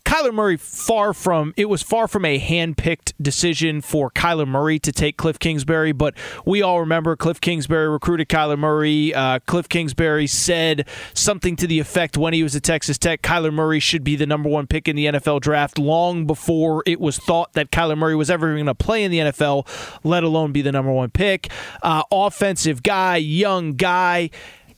Kyler 0.06 0.32
Murray 0.32 0.56
far 0.56 1.12
from 1.12 1.52
it 1.56 1.66
was 1.66 1.82
far 1.82 2.08
from 2.08 2.24
a 2.24 2.38
hand-picked 2.38 3.20
decision 3.22 3.80
for 3.80 4.10
Kyler 4.10 4.46
Murray 4.46 4.78
to 4.78 4.92
take 4.92 5.16
Cliff 5.16 5.38
Kingsbury, 5.38 5.92
but 5.92 6.14
we 6.44 6.62
all 6.62 6.80
remember 6.80 7.16
Cliff 7.16 7.40
Kingsbury 7.40 7.88
recruited 7.88 8.28
Kyler 8.28 8.58
Murray. 8.58 9.12
Uh, 9.12 9.40
Cliff 9.40 9.68
Kingsbury 9.68 10.26
said 10.26 10.88
something 11.12 11.56
to 11.56 11.66
the 11.66 11.80
effect 11.80 12.16
when 12.16 12.32
he 12.32 12.42
was 12.42 12.54
at 12.54 12.62
Texas 12.62 12.98
Tech, 12.98 13.22
Kyler 13.22 13.52
Murray 13.52 13.80
should 13.80 14.04
be 14.04 14.16
the 14.16 14.26
number 14.26 14.48
one 14.48 14.66
pick 14.66 14.88
in 14.88 14.96
the 14.96 15.06
NFL 15.06 15.40
draft 15.40 15.78
long 15.78 16.26
before 16.26 16.82
it 16.86 17.00
was 17.00 17.18
thought 17.18 17.52
that 17.54 17.70
Kyler 17.70 17.98
Murray 17.98 18.14
was 18.14 18.30
ever 18.30 18.54
going 18.54 18.66
to 18.66 18.74
play 18.74 19.04
in 19.04 19.10
the 19.10 19.18
NFL, 19.18 19.66
let 20.04 20.22
alone 20.22 20.52
be 20.52 20.62
the 20.62 20.72
number 20.72 20.92
one 20.92 21.10
pick. 21.10 21.50
Uh, 21.82 22.02
offensive 22.12 22.82
guy, 22.82 23.16
young 23.16 23.72
guy 23.72 23.96
guy. 23.96 24.30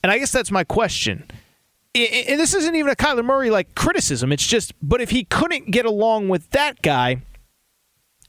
And 0.02 0.12
I 0.12 0.18
guess 0.18 0.32
that's 0.32 0.50
my 0.50 0.64
question. 0.64 1.24
And 2.06 2.40
this 2.40 2.54
isn't 2.54 2.74
even 2.74 2.90
a 2.90 2.96
Kyler 2.96 3.24
Murray 3.24 3.50
like 3.50 3.74
criticism. 3.74 4.32
It's 4.32 4.46
just, 4.46 4.72
but 4.82 5.00
if 5.00 5.10
he 5.10 5.24
couldn't 5.24 5.70
get 5.70 5.84
along 5.84 6.28
with 6.28 6.50
that 6.50 6.82
guy, 6.82 7.22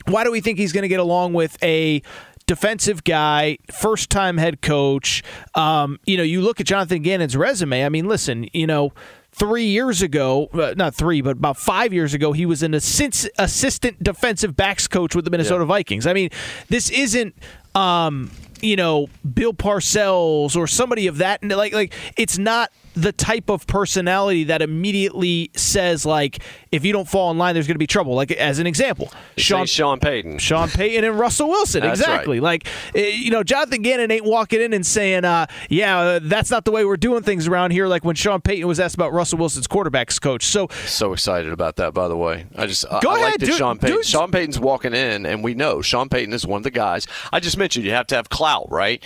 why 0.06 0.24
do 0.24 0.32
we 0.32 0.42
think 0.42 0.58
he's 0.58 0.72
going 0.72 0.84
to 0.84 0.88
get 0.88 1.00
along 1.00 1.34
with 1.34 1.58
a 1.64 2.02
defensive 2.48 3.04
guy, 3.04 3.58
first 3.72 4.10
time 4.10 4.38
head 4.38 4.62
coach? 4.62 5.24
Um, 5.56 6.00
you 6.06 6.18
know, 6.18 6.24
you 6.24 6.42
look 6.42 6.60
at 6.60 6.66
Jonathan 6.66 7.02
Gannon's 7.02 7.36
resume. 7.36 7.86
I 7.86 7.90
mean, 7.90 8.08
listen, 8.08 8.48
you 8.54 8.66
know, 8.68 8.94
three 9.32 9.66
years 9.66 10.02
ago, 10.02 10.48
uh, 10.54 10.74
not 10.76 10.96
three, 10.96 11.22
but 11.22 11.38
about 11.38 11.58
five 11.58 11.94
years 11.94 12.14
ago, 12.14 12.32
he 12.34 12.46
was 12.46 12.64
an 12.64 12.74
assist, 12.74 13.30
assistant 13.38 14.02
defensive 14.04 14.56
backs 14.56 14.88
coach 14.88 15.16
with 15.16 15.26
the 15.26 15.32
Minnesota 15.32 15.64
yeah. 15.64 15.68
Vikings. 15.68 16.08
I 16.08 16.14
mean, 16.14 16.30
this 16.70 16.90
isn't. 16.90 17.36
Um, 17.76 18.32
you 18.62 18.76
know 18.76 19.08
Bill 19.34 19.54
Parcells 19.54 20.56
or 20.56 20.68
somebody 20.68 21.08
of 21.08 21.18
that 21.18 21.44
like 21.44 21.74
like 21.74 21.94
it's 22.18 22.38
not 22.38 22.72
the 22.96 23.12
type 23.12 23.50
of 23.50 23.66
personality 23.68 24.46
that 24.46 24.62
immediately 24.62 25.52
says 25.56 26.06
like 26.06 26.40
if 26.72 26.84
you 26.84 26.92
don't 26.92 27.08
fall 27.08 27.32
in 27.32 27.38
line 27.38 27.54
there's 27.54 27.68
going 27.68 27.76
to 27.76 27.80
be 27.80 27.88
trouble. 27.88 28.16
Like 28.16 28.32
as 28.32 28.60
an 28.60 28.68
example 28.68 29.12
Sean 29.38 29.66
Sean 29.66 30.00
Payton. 30.00 30.40
Sean 30.40 30.70
Payton 30.70 31.04
and 31.04 31.18
Russell 31.18 31.50
Wilson 31.50 31.84
exactly. 31.84 32.40
right. 32.40 32.64
like 32.64 32.68
eh, 32.96 33.10
you 33.10 33.32
know 33.32 33.44
Jonathan 33.44 33.82
Gannon 33.82 34.12
ain't 34.12 34.26
walking 34.26 34.62
in 34.62 34.74
and 34.74 34.86
saying 34.86 35.26
uh, 35.26 35.46
yeah 35.70 35.98
uh, 36.00 36.20
that's 36.22 36.52
not 36.52 36.66
the 36.66 36.72
way 36.72 36.84
we're 36.86 36.98
doing 36.98 37.24
things 37.24 37.48
around 37.48 37.72
here 37.72 37.88
like 37.88 38.04
when 38.04 38.16
Sean 38.16 38.42
Payton 38.42 38.68
was 38.68 38.80
asked 38.80 38.96
about 38.96 39.14
Russell 39.14 39.38
Wilson's 39.38 39.68
quarterbacks 39.68 40.20
coach. 40.20 40.46
So 40.46 40.68
so 40.86 41.14
excited 41.14 41.52
about 41.52 41.78
that 41.78 41.94
by 41.94 42.08
the 42.08 42.18
way. 42.18 42.48
I 42.56 42.66
just 42.66 42.86
go 43.02 43.12
I, 43.12 43.16
ahead, 43.16 43.28
I 43.28 43.30
like 43.32 43.40
dude, 43.40 43.54
Sean 43.54 43.78
Payton 43.78 43.98
dude. 43.98 44.06
Sean 44.06 44.32
Payton's 44.32 44.60
walking 44.60 44.94
in 44.94 45.26
and 45.26 45.44
we 45.44 45.54
know 45.54 45.82
Sean 45.82 46.10
Payton 46.10 46.34
is 46.34 46.46
one 46.46 46.58
of 46.58 46.64
the 46.64 46.72
guys. 46.72 47.08
I 47.32 47.40
just 47.40 47.58
mentioned 47.58 47.86
you 47.86 47.92
have 47.92 48.08
to 48.08 48.16
have 48.16 48.30
clout 48.50 48.72
right 48.72 49.04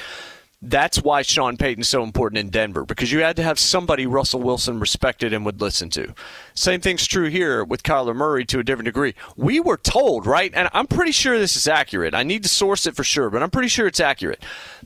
that's 0.65 1.01
why 1.01 1.23
Sean 1.23 1.57
Payton's 1.57 1.89
so 1.89 2.03
important 2.03 2.39
in 2.39 2.49
Denver 2.49 2.85
because 2.85 3.11
you 3.11 3.19
had 3.19 3.35
to 3.35 3.43
have 3.43 3.59
somebody 3.59 4.05
Russell 4.05 4.41
Wilson 4.41 4.80
respected 4.80 5.33
and 5.33 5.45
would 5.45 5.59
listen 5.59 5.89
to. 5.89 6.13
Same 6.53 6.80
thing's 6.80 7.05
true 7.05 7.27
here 7.27 7.65
with 7.65 7.83
Kyler 7.83 8.15
Murray 8.15 8.45
to 8.45 8.59
a 8.59 8.63
different 8.63 8.85
degree. 8.85 9.13
We 9.35 9.59
were 9.59 9.75
told, 9.75 10.25
right? 10.25 10.51
And 10.55 10.69
I'm 10.72 10.88
pretty 10.88 11.11
sure 11.11 11.38
this 11.38 11.57
is 11.57 11.67
accurate. 11.67 12.15
I 12.15 12.23
need 12.23 12.43
to 12.43 12.49
source 12.49 12.85
it 12.85 12.95
for 12.95 13.03
sure, 13.03 13.30
but 13.30 13.43
I'm 13.43 13.49
pretty 13.49 13.67
sure 13.67 13.88
it's 13.88 13.99
accurate. 13.99 14.41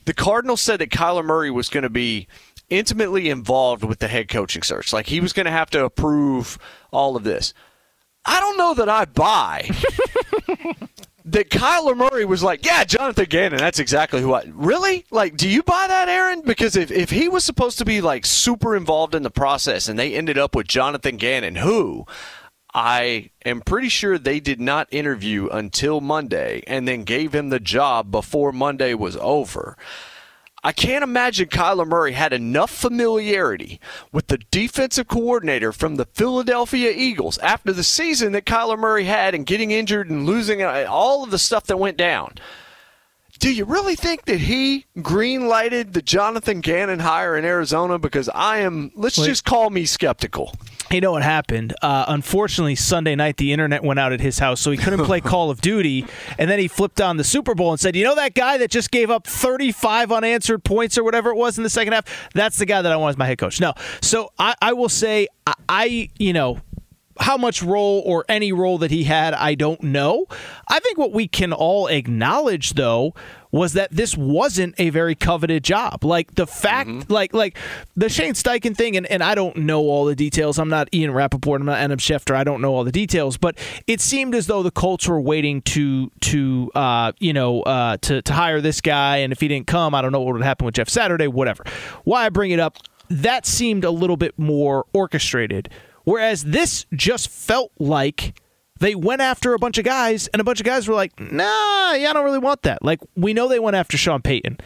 The 0.06 0.16
Cardinals 0.16 0.62
said 0.62 0.80
that 0.80 0.90
Kyler 0.90 1.24
Murray 1.24 1.52
was 1.52 1.70
going 1.70 1.84
to 1.84 1.92
be 1.92 2.28
intimately 2.70 3.30
involved 3.30 3.84
with 3.84 4.00
the 4.00 4.08
head 4.08 4.30
coaching 4.30 4.64
search. 4.64 4.92
Like 4.92 5.06
he 5.06 5.20
was 5.20 5.32
going 5.32 5.46
to 5.46 5.52
have 5.52 5.70
to 5.72 5.86
approve 5.86 6.58
all 6.92 7.16
of 7.16 7.24
this. 7.24 7.54
I 8.26 8.40
don't 8.40 8.58
know 8.58 8.74
that 8.74 8.90
I 8.90 9.06
buy 9.06 9.70
that 11.28 11.50
Kyler 11.50 11.96
Murray 11.96 12.26
was 12.26 12.42
like, 12.42 12.66
yeah, 12.66 12.84
Jonathan 12.84 13.26
Gannon, 13.26 13.60
that's 13.60 13.80
exactly 13.80 14.22
who 14.22 14.34
I 14.34 14.44
really 14.48 15.06
like. 15.12 15.36
Do 15.36 15.50
you 15.50 15.62
buy 15.62 15.86
that, 15.88 16.08
Aaron? 16.08 16.42
Because 16.42 16.76
if, 16.76 16.90
if 16.90 17.10
he 17.10 17.28
was 17.28 17.44
supposed 17.44 17.78
to 17.80 17.86
be 17.86 18.02
like 18.02 18.26
super 18.26 18.76
involved 18.76 19.14
in 19.14 19.24
the 19.24 19.30
process 19.30 19.88
and 19.88 20.00
they 20.00 20.14
ended 20.16 20.38
up 20.38 20.56
with 20.56 20.68
Jonathan 20.68 21.18
Gannon, 21.18 21.56
who 21.56 22.06
I 22.74 23.32
am 23.46 23.62
pretty 23.62 23.90
sure 23.90 24.18
they 24.18 24.40
did 24.40 24.62
not 24.62 24.88
interview 24.92 25.48
until 25.50 26.00
Monday 26.00 26.64
and 26.66 26.88
then 26.88 27.04
gave 27.04 27.34
him 27.36 27.50
the 27.50 27.60
job 27.60 28.10
before 28.10 28.52
Monday 28.52 28.94
was 28.94 29.18
over. 29.18 29.78
I 30.68 30.74
can't 30.74 31.02
imagine 31.02 31.48
Kyler 31.48 31.88
Murray 31.88 32.12
had 32.12 32.34
enough 32.34 32.72
familiarity 32.72 33.80
with 34.12 34.28
the 34.28 34.40
defensive 34.52 35.08
coordinator 35.08 35.72
from 35.72 35.96
the 35.96 36.04
Philadelphia 36.04 36.92
Eagles 36.94 37.38
after 37.38 37.72
the 37.72 37.86
season 37.86 38.34
that 38.34 38.44
Kyler 38.44 38.78
Murray 38.78 39.06
had 39.06 39.34
and 39.34 39.46
getting 39.46 39.72
injured 39.72 40.10
and 40.10 40.26
losing 40.26 40.62
uh, 40.62 40.86
all 40.90 41.24
of 41.24 41.32
the 41.32 41.40
stuff 41.40 41.68
that 41.68 41.80
went 41.80 41.96
down. 41.96 42.34
Do 43.40 43.54
you 43.54 43.66
really 43.66 43.96
think 43.96 44.26
that 44.26 44.40
he 44.40 44.86
green 45.02 45.48
lighted 45.48 45.94
the 45.94 46.02
Jonathan 46.02 46.62
Gannon 46.62 47.00
hire 47.00 47.38
in 47.38 47.46
Arizona? 47.46 48.00
Because 48.00 48.30
I 48.30 48.60
am, 48.60 48.92
let's 48.96 49.18
Wait. 49.18 49.28
just 49.28 49.46
call 49.46 49.70
me 49.70 49.86
skeptical. 49.86 50.54
You 50.90 51.02
know 51.02 51.12
what 51.12 51.24
happened? 51.24 51.76
Uh, 51.82 52.06
unfortunately, 52.08 52.76
Sunday 52.76 53.16
night 53.16 53.38
the 53.38 53.52
internet 53.52 53.84
went 53.84 54.00
out 54.00 54.14
at 54.14 54.22
his 54.22 54.40
house, 54.40 54.62
so 54.62 54.72
he 54.72 54.78
couldn't 54.78 55.04
play 55.04 55.20
Call 55.22 55.50
of 55.50 55.60
Duty. 55.60 56.06
And 56.38 56.50
then 56.50 56.60
he 56.60 56.70
flipped 56.70 57.02
on 57.02 57.18
the 57.18 57.26
Super 57.26 57.54
Bowl 57.56 57.72
and 57.72 57.80
said, 57.80 57.96
"You 57.96 58.06
know 58.06 58.16
that 58.16 58.34
guy 58.34 58.58
that 58.60 58.72
just 58.72 58.90
gave 58.90 59.12
up 59.12 59.28
35 59.28 60.14
unanswered 60.14 60.64
points 60.64 60.98
or 60.98 61.04
whatever 61.04 61.30
it 61.32 61.36
was 61.36 61.58
in 61.58 61.64
the 61.66 61.70
second 61.70 61.92
half? 61.92 62.30
That's 62.34 62.56
the 62.58 62.66
guy 62.66 62.82
that 62.82 62.92
I 62.92 62.96
want 62.96 63.10
as 63.10 63.18
my 63.18 63.26
head 63.26 63.38
coach." 63.38 63.60
No, 63.60 63.74
so 64.02 64.32
I, 64.40 64.56
I 64.62 64.74
will 64.74 64.88
say, 64.88 65.28
I, 65.46 65.54
I 65.68 66.10
you 66.18 66.32
know, 66.32 66.62
how 67.20 67.38
much 67.38 67.62
role 67.64 68.02
or 68.06 68.26
any 68.30 68.52
role 68.52 68.78
that 68.80 68.92
he 68.92 69.04
had, 69.04 69.34
I 69.34 69.56
don't 69.56 69.82
know. 69.84 70.28
I 70.68 70.80
think 70.80 70.98
what 70.98 71.12
we 71.12 71.28
can 71.28 71.54
all 71.54 71.88
acknowledge, 71.88 72.74
though, 72.74 73.14
was 73.52 73.74
that 73.74 73.92
this 73.92 74.16
wasn't 74.18 74.76
a 74.78 74.90
very 74.90 75.16
coveted 75.16 75.64
job. 75.64 76.04
Like 76.04 76.36
the 76.36 76.48
fact, 76.48 76.90
mm-hmm. 76.90 77.12
like 77.12 77.34
like 77.34 77.58
the 77.96 78.10
Shane 78.10 78.34
Steichen 78.34 78.76
thing, 78.76 78.98
and, 78.98 79.06
and 79.08 79.24
I 79.24 79.36
don't 79.36 79.58
know 79.58 79.82
all 79.82 80.06
the 80.06 80.16
details. 80.16 80.60
I'm 80.60 80.70
not 80.70 80.94
Ian 80.94 81.12
Rapoport. 81.12 81.62
I'm 81.62 81.68
not 81.68 81.78
Adam 81.78 81.98
Schefter. 81.98 82.36
I 82.36 82.44
don't 82.44 82.62
know 82.62 82.74
all 82.74 82.84
the 82.84 82.92
details, 82.92 83.38
but 83.38 83.58
it 83.88 84.02
seemed 84.02 84.36
as 84.36 84.48
though 84.48 84.64
the 84.64 84.72
Colts 84.72 85.08
were 85.08 85.22
waiting 85.22 85.62
to 85.64 86.12
to 86.22 86.72
uh, 86.76 87.12
you 87.20 87.34
know 87.34 87.62
uh, 87.64 87.98
to 87.98 88.22
to 88.22 88.34
hire 88.34 88.62
this 88.62 88.82
guy, 88.82 89.18
and 89.18 89.32
if 89.32 89.40
he 89.40 89.48
didn't 89.48 89.68
come, 89.68 89.96
I 89.96 90.02
don't 90.02 90.12
know 90.12 90.22
what 90.22 90.34
would 90.34 90.44
happen 90.44 90.66
with 90.66 90.76
Jeff 90.76 90.90
Saturday. 90.90 91.28
Whatever. 91.28 91.64
Why 92.04 92.26
I 92.26 92.30
bring 92.30 92.52
it 92.52 92.60
up? 92.60 92.78
That 93.10 93.46
seemed 93.46 93.86
a 93.86 93.92
little 93.92 94.18
bit 94.18 94.38
more 94.38 94.86
orchestrated 94.94 95.70
Whereas 96.08 96.46
this 96.46 96.86
just 96.94 97.28
felt 97.28 97.74
like 97.80 98.40
they 98.80 98.96
went 98.96 99.20
after 99.20 99.54
a 99.54 99.60
bunch 99.60 99.78
of 99.78 99.84
guys, 99.84 100.30
and 100.30 100.40
a 100.40 100.44
bunch 100.46 100.62
of 100.62 100.66
guys 100.66 100.88
were 100.88 100.96
like, 100.96 101.20
nah, 101.20 101.92
yeah, 101.96 102.12
I 102.12 102.14
don't 102.14 102.24
really 102.24 102.38
want 102.38 102.62
that. 102.62 102.82
Like, 102.82 103.02
we 103.18 103.34
know 103.34 103.50
they 103.50 103.60
went 103.60 103.76
after 103.76 103.98
Sean 103.98 104.22
Payton. 104.22 104.58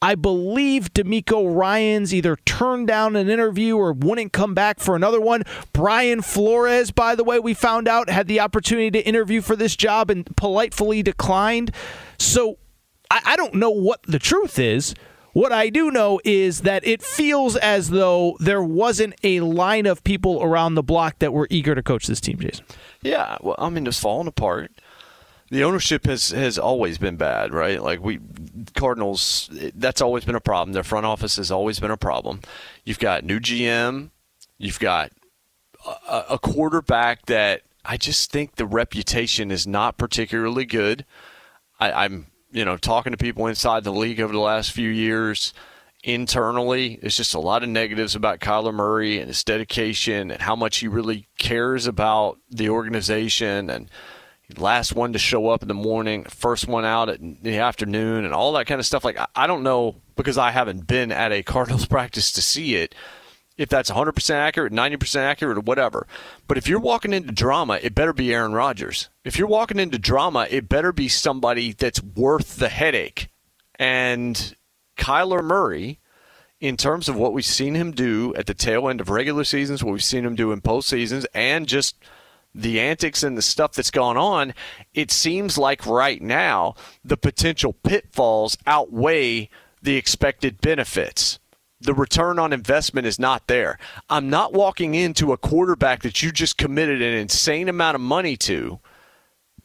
I 0.00 0.14
believe 0.14 0.94
DeMeco 0.94 1.54
Ryans 1.54 2.14
either 2.14 2.36
turned 2.46 2.86
down 2.86 3.14
an 3.14 3.28
interview 3.28 3.76
or 3.76 3.92
wouldn't 3.92 4.32
come 4.32 4.54
back 4.54 4.80
for 4.80 4.96
another 4.96 5.20
one. 5.20 5.42
Brian 5.74 6.22
Flores, 6.22 6.92
by 6.92 7.14
the 7.14 7.24
way, 7.24 7.38
we 7.38 7.52
found 7.52 7.88
out 7.88 8.08
had 8.08 8.26
the 8.26 8.40
opportunity 8.40 8.90
to 8.92 9.06
interview 9.06 9.42
for 9.42 9.54
this 9.54 9.76
job 9.76 10.08
and 10.08 10.34
politely 10.34 11.02
declined. 11.02 11.72
So 12.18 12.56
I, 13.10 13.20
I 13.26 13.36
don't 13.36 13.56
know 13.56 13.70
what 13.70 14.02
the 14.04 14.18
truth 14.18 14.58
is, 14.58 14.94
what 15.36 15.52
I 15.52 15.68
do 15.68 15.90
know 15.90 16.18
is 16.24 16.62
that 16.62 16.86
it 16.86 17.02
feels 17.02 17.56
as 17.56 17.90
though 17.90 18.38
there 18.40 18.62
wasn't 18.62 19.16
a 19.22 19.40
line 19.40 19.84
of 19.84 20.02
people 20.02 20.42
around 20.42 20.76
the 20.76 20.82
block 20.82 21.18
that 21.18 21.30
were 21.30 21.46
eager 21.50 21.74
to 21.74 21.82
coach 21.82 22.06
this 22.06 22.22
team, 22.22 22.38
Jason. 22.38 22.64
Yeah, 23.02 23.36
well, 23.42 23.54
I 23.58 23.68
mean, 23.68 23.86
it's 23.86 24.00
falling 24.00 24.28
apart. 24.28 24.70
The 25.50 25.62
ownership 25.62 26.06
has 26.06 26.30
has 26.30 26.58
always 26.58 26.96
been 26.96 27.16
bad, 27.16 27.52
right? 27.52 27.82
Like 27.82 28.02
we 28.02 28.18
Cardinals, 28.76 29.50
that's 29.74 30.00
always 30.00 30.24
been 30.24 30.36
a 30.36 30.40
problem. 30.40 30.72
Their 30.72 30.82
front 30.82 31.04
office 31.04 31.36
has 31.36 31.50
always 31.50 31.80
been 31.80 31.90
a 31.90 31.98
problem. 31.98 32.40
You've 32.84 32.98
got 32.98 33.22
new 33.22 33.38
GM, 33.38 34.08
you've 34.56 34.80
got 34.80 35.12
a, 36.08 36.24
a 36.30 36.38
quarterback 36.38 37.26
that 37.26 37.60
I 37.84 37.98
just 37.98 38.32
think 38.32 38.56
the 38.56 38.66
reputation 38.66 39.50
is 39.50 39.66
not 39.66 39.98
particularly 39.98 40.64
good. 40.64 41.04
I, 41.78 41.92
I'm 41.92 42.28
you 42.50 42.64
know, 42.64 42.76
talking 42.76 43.12
to 43.12 43.16
people 43.16 43.46
inside 43.46 43.84
the 43.84 43.92
league 43.92 44.20
over 44.20 44.32
the 44.32 44.38
last 44.38 44.72
few 44.72 44.88
years, 44.88 45.52
internally, 46.02 46.98
it's 47.02 47.16
just 47.16 47.34
a 47.34 47.40
lot 47.40 47.62
of 47.62 47.68
negatives 47.68 48.14
about 48.14 48.40
Kyler 48.40 48.72
Murray 48.72 49.18
and 49.18 49.28
his 49.28 49.42
dedication 49.44 50.30
and 50.30 50.40
how 50.40 50.56
much 50.56 50.78
he 50.78 50.88
really 50.88 51.28
cares 51.38 51.86
about 51.86 52.38
the 52.50 52.70
organization 52.70 53.68
and 53.68 53.90
last 54.56 54.94
one 54.94 55.12
to 55.12 55.18
show 55.18 55.48
up 55.48 55.62
in 55.62 55.68
the 55.68 55.74
morning, 55.74 56.24
first 56.24 56.68
one 56.68 56.84
out 56.84 57.08
at 57.08 57.20
the 57.42 57.58
afternoon, 57.58 58.24
and 58.24 58.32
all 58.32 58.52
that 58.52 58.66
kind 58.66 58.78
of 58.78 58.86
stuff. 58.86 59.04
Like 59.04 59.18
I 59.34 59.46
don't 59.46 59.62
know 59.62 59.96
because 60.14 60.38
I 60.38 60.52
haven't 60.52 60.86
been 60.86 61.10
at 61.10 61.32
a 61.32 61.42
Cardinals 61.44 61.86
practice 61.86 62.32
to 62.32 62.42
see 62.42 62.76
it 62.76 62.94
if 63.56 63.68
that's 63.68 63.90
100% 63.90 64.30
accurate, 64.34 64.72
90% 64.72 65.16
accurate, 65.16 65.58
or 65.58 65.62
whatever. 65.62 66.06
But 66.46 66.58
if 66.58 66.68
you're 66.68 66.80
walking 66.80 67.12
into 67.12 67.32
drama, 67.32 67.78
it 67.82 67.94
better 67.94 68.12
be 68.12 68.32
Aaron 68.32 68.52
Rodgers. 68.52 69.08
If 69.24 69.38
you're 69.38 69.48
walking 69.48 69.78
into 69.78 69.98
drama, 69.98 70.46
it 70.50 70.68
better 70.68 70.92
be 70.92 71.08
somebody 71.08 71.72
that's 71.72 72.02
worth 72.02 72.56
the 72.56 72.68
headache. 72.68 73.28
And 73.78 74.54
Kyler 74.98 75.42
Murray, 75.42 75.98
in 76.60 76.76
terms 76.76 77.08
of 77.08 77.16
what 77.16 77.32
we've 77.32 77.44
seen 77.44 77.74
him 77.74 77.92
do 77.92 78.34
at 78.34 78.46
the 78.46 78.54
tail 78.54 78.88
end 78.88 79.00
of 79.00 79.08
regular 79.08 79.44
seasons, 79.44 79.82
what 79.82 79.92
we've 79.92 80.04
seen 80.04 80.24
him 80.24 80.34
do 80.34 80.52
in 80.52 80.60
postseasons, 80.60 81.26
and 81.34 81.66
just 81.66 81.96
the 82.54 82.80
antics 82.80 83.22
and 83.22 83.36
the 83.36 83.42
stuff 83.42 83.72
that's 83.72 83.90
gone 83.90 84.16
on, 84.16 84.54
it 84.94 85.10
seems 85.10 85.58
like 85.58 85.86
right 85.86 86.22
now 86.22 86.74
the 87.04 87.16
potential 87.16 87.72
pitfalls 87.72 88.56
outweigh 88.66 89.48
the 89.82 89.96
expected 89.96 90.60
benefits 90.60 91.38
the 91.86 91.94
return 91.94 92.38
on 92.38 92.52
investment 92.52 93.06
is 93.06 93.18
not 93.18 93.46
there. 93.46 93.78
I'm 94.10 94.28
not 94.28 94.52
walking 94.52 94.94
into 94.94 95.32
a 95.32 95.38
quarterback 95.38 96.02
that 96.02 96.22
you 96.22 96.32
just 96.32 96.58
committed 96.58 97.00
an 97.00 97.14
insane 97.14 97.68
amount 97.68 97.94
of 97.94 98.00
money 98.00 98.36
to, 98.38 98.80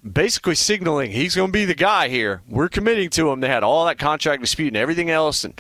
basically 0.10 0.56
signaling 0.56 1.12
he's 1.12 1.36
going 1.36 1.50
to 1.50 1.54
be 1.54 1.66
the 1.66 1.76
guy 1.76 2.08
here. 2.08 2.42
We're 2.48 2.70
committing 2.70 3.10
to 3.12 3.32
him. 3.32 3.42
They 3.42 3.50
had 3.50 3.64
all 3.64 3.86
that 3.86 4.00
contract 4.00 4.42
dispute 4.42 4.70
and 4.70 4.78
everything 4.78 5.10
else, 5.10 5.44
and 5.44 5.60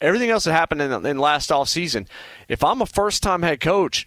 everything 0.00 0.30
else 0.30 0.44
that 0.44 0.52
happened 0.52 0.82
in, 0.82 1.06
in 1.06 1.18
last 1.18 1.52
off 1.52 1.68
season. 1.68 2.08
If 2.48 2.64
I'm 2.64 2.82
a 2.82 2.86
first 2.86 3.22
time 3.22 3.42
head 3.42 3.60
coach, 3.60 4.06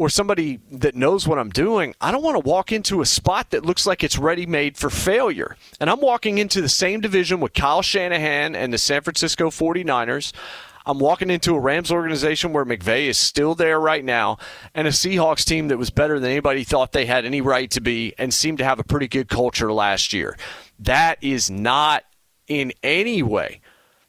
or 0.00 0.08
somebody 0.08 0.60
that 0.70 0.94
knows 0.94 1.28
what 1.28 1.38
I'm 1.38 1.50
doing, 1.50 1.94
I 2.00 2.10
don't 2.10 2.22
want 2.22 2.42
to 2.42 2.48
walk 2.48 2.72
into 2.72 3.02
a 3.02 3.06
spot 3.06 3.50
that 3.50 3.66
looks 3.66 3.86
like 3.86 4.02
it's 4.02 4.16
ready 4.16 4.46
made 4.46 4.78
for 4.78 4.88
failure. 4.88 5.58
And 5.78 5.90
I'm 5.90 6.00
walking 6.00 6.38
into 6.38 6.62
the 6.62 6.70
same 6.70 7.02
division 7.02 7.38
with 7.38 7.52
Kyle 7.52 7.82
Shanahan 7.82 8.56
and 8.56 8.72
the 8.72 8.78
San 8.78 9.02
Francisco 9.02 9.50
49ers. 9.50 10.32
I'm 10.86 10.98
walking 10.98 11.30
into 11.30 11.54
a 11.54 11.60
Rams 11.60 11.92
organization 11.92 12.52
where 12.52 12.64
McVay 12.64 13.06
is 13.06 13.18
still 13.18 13.54
there 13.54 13.78
right 13.78 14.04
now, 14.04 14.38
and 14.74 14.88
a 14.88 14.90
Seahawks 14.90 15.44
team 15.44 15.68
that 15.68 15.78
was 15.78 15.90
better 15.90 16.18
than 16.18 16.30
anybody 16.30 16.64
thought 16.64 16.92
they 16.92 17.06
had 17.06 17.24
any 17.24 17.40
right 17.40 17.70
to 17.72 17.80
be 17.80 18.14
and 18.18 18.32
seemed 18.32 18.58
to 18.58 18.64
have 18.64 18.78
a 18.78 18.84
pretty 18.84 19.08
good 19.08 19.28
culture 19.28 19.72
last 19.72 20.12
year. 20.12 20.36
That 20.78 21.22
is 21.22 21.50
not 21.50 22.04
in 22.48 22.72
any 22.82 23.22
way 23.22 23.60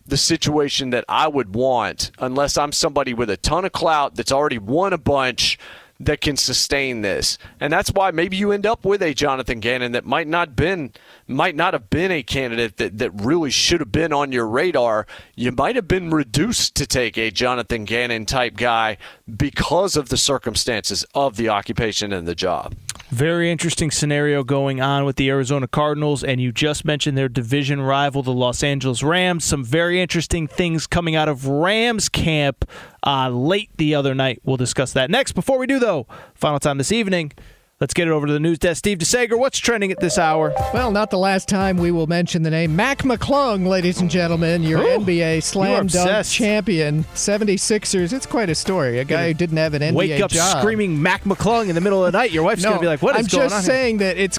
the 0.06 0.18
situation 0.18 0.90
that 0.90 1.06
I 1.08 1.28
would 1.28 1.56
want 1.56 2.12
unless 2.20 2.58
I'm 2.58 2.72
somebody 2.72 3.14
with 3.14 3.30
a 3.30 3.38
ton 3.38 3.66
of 3.66 3.72
clout 3.72 4.16
that's 4.16 4.32
already 4.32 4.58
won 4.58 4.94
a 4.94 4.98
bunch 4.98 5.60
that 6.06 6.22
can 6.22 6.36
sustain 6.36 7.02
this. 7.02 7.38
And 7.60 7.72
that's 7.72 7.92
why 7.92 8.12
maybe 8.12 8.38
you 8.38 8.52
end 8.52 8.66
up 8.66 8.86
with 8.86 9.02
a 9.02 9.14
Jonathan 9.14 9.60
Gannon 9.60 9.92
that 9.92 10.06
might 10.06 10.28
not 10.28 10.56
been 10.56 10.92
might 11.28 11.56
not 11.56 11.74
have 11.74 11.90
been 11.90 12.12
a 12.12 12.24
candidate 12.24 12.78
that, 12.78 12.98
that 12.98 13.12
really 13.12 13.52
should 13.52 13.80
have 13.80 13.92
been 13.92 14.12
on 14.12 14.32
your 14.32 14.48
radar. 14.48 15.08
You 15.36 15.52
might 15.52 15.76
have 15.76 15.88
been 15.88 16.10
reduced 16.10 16.76
to 16.76 16.86
take 16.86 17.18
a 17.18 17.32
Jonathan 17.32 17.86
Gannon 17.86 18.26
type 18.26 18.58
guy 18.58 18.98
because 19.38 19.96
of 19.96 20.10
the 20.10 20.18
circumstances 20.18 21.06
of 21.16 21.38
the 21.38 21.50
occupation 21.50 22.12
and 22.12 22.28
the 22.28 22.36
job. 22.36 22.76
Very 23.12 23.52
interesting 23.52 23.92
scenario 23.92 24.42
going 24.42 24.80
on 24.80 25.04
with 25.04 25.18
the 25.18 25.30
Arizona 25.30 25.68
Cardinals, 25.68 26.24
and 26.24 26.40
you 26.40 26.54
just 26.54 26.86
mentioned 26.86 27.18
their 27.18 27.28
division 27.28 27.82
rival, 27.82 28.24
the 28.24 28.32
Los 28.32 28.64
Angeles 28.64 29.04
Rams. 29.04 29.44
Some 29.44 29.66
very 29.66 30.02
interesting 30.02 30.48
things 30.48 30.88
coming 30.88 31.14
out 31.14 31.28
of 31.28 31.46
Rams 31.46 32.08
camp 32.08 32.64
uh, 33.06 33.28
late 33.28 33.70
the 33.76 33.96
other 33.96 34.16
night. 34.16 34.40
We'll 34.46 34.56
discuss 34.56 34.94
that 34.94 35.12
next. 35.12 35.34
Before 35.34 35.58
we 35.58 35.68
do, 35.68 35.78
though, 35.78 36.08
final 36.36 36.58
time 36.58 36.78
this 36.78 36.94
evening. 36.94 37.34
Let's 37.82 37.96
get 37.96 38.08
it 38.08 38.12
over 38.12 38.28
to 38.28 38.34
the 38.34 38.40
news 38.40 38.60
desk. 38.60 38.78
Steve 38.78 39.00
DeSager, 39.00 39.40
what's 39.40 39.58
trending 39.58 39.92
at 39.92 40.00
this 40.00 40.20
hour? 40.20 40.54
Well, 40.72 40.92
not 40.92 41.10
the 41.10 41.18
last 41.18 41.50
time 41.50 41.78
we 41.78 41.90
will 41.90 42.06
mention 42.06 42.44
the 42.44 42.52
name 42.52 42.76
Mac 42.76 43.00
McClung, 43.00 43.66
ladies 43.66 44.00
and 44.00 44.08
gentlemen, 44.08 44.62
your 44.62 44.82
Ooh, 44.82 45.00
NBA 45.00 45.42
slam 45.42 45.88
dunk 45.88 46.28
champion, 46.28 47.06
76ers. 47.16 48.14
It's 48.14 48.28
quite 48.28 48.52
a 48.52 48.56
story. 48.56 49.00
A 49.00 49.04
guy 49.04 49.30
who 49.30 49.34
didn't 49.34 49.58
have 49.58 49.74
an 49.74 49.82
NBA 49.82 49.94
Wake 49.94 50.22
up 50.22 50.30
job. 50.30 50.60
screaming 50.60 51.02
Mac 51.02 51.24
McClung 51.24 51.70
in 51.70 51.74
the 51.74 51.82
middle 51.82 52.06
of 52.06 52.12
the 52.12 52.20
night. 52.20 52.30
Your 52.30 52.44
wife's 52.44 52.62
no, 52.62 52.70
going 52.70 52.82
to 52.82 52.84
be 52.84 52.88
like, 52.88 53.02
what 53.02 53.20
is 53.20 53.26
I'm 53.26 53.40
going 53.40 53.46
on? 53.48 53.52
I'm 53.52 53.58
just 53.58 53.66
saying 53.66 53.98
that 53.98 54.16
it's 54.16 54.38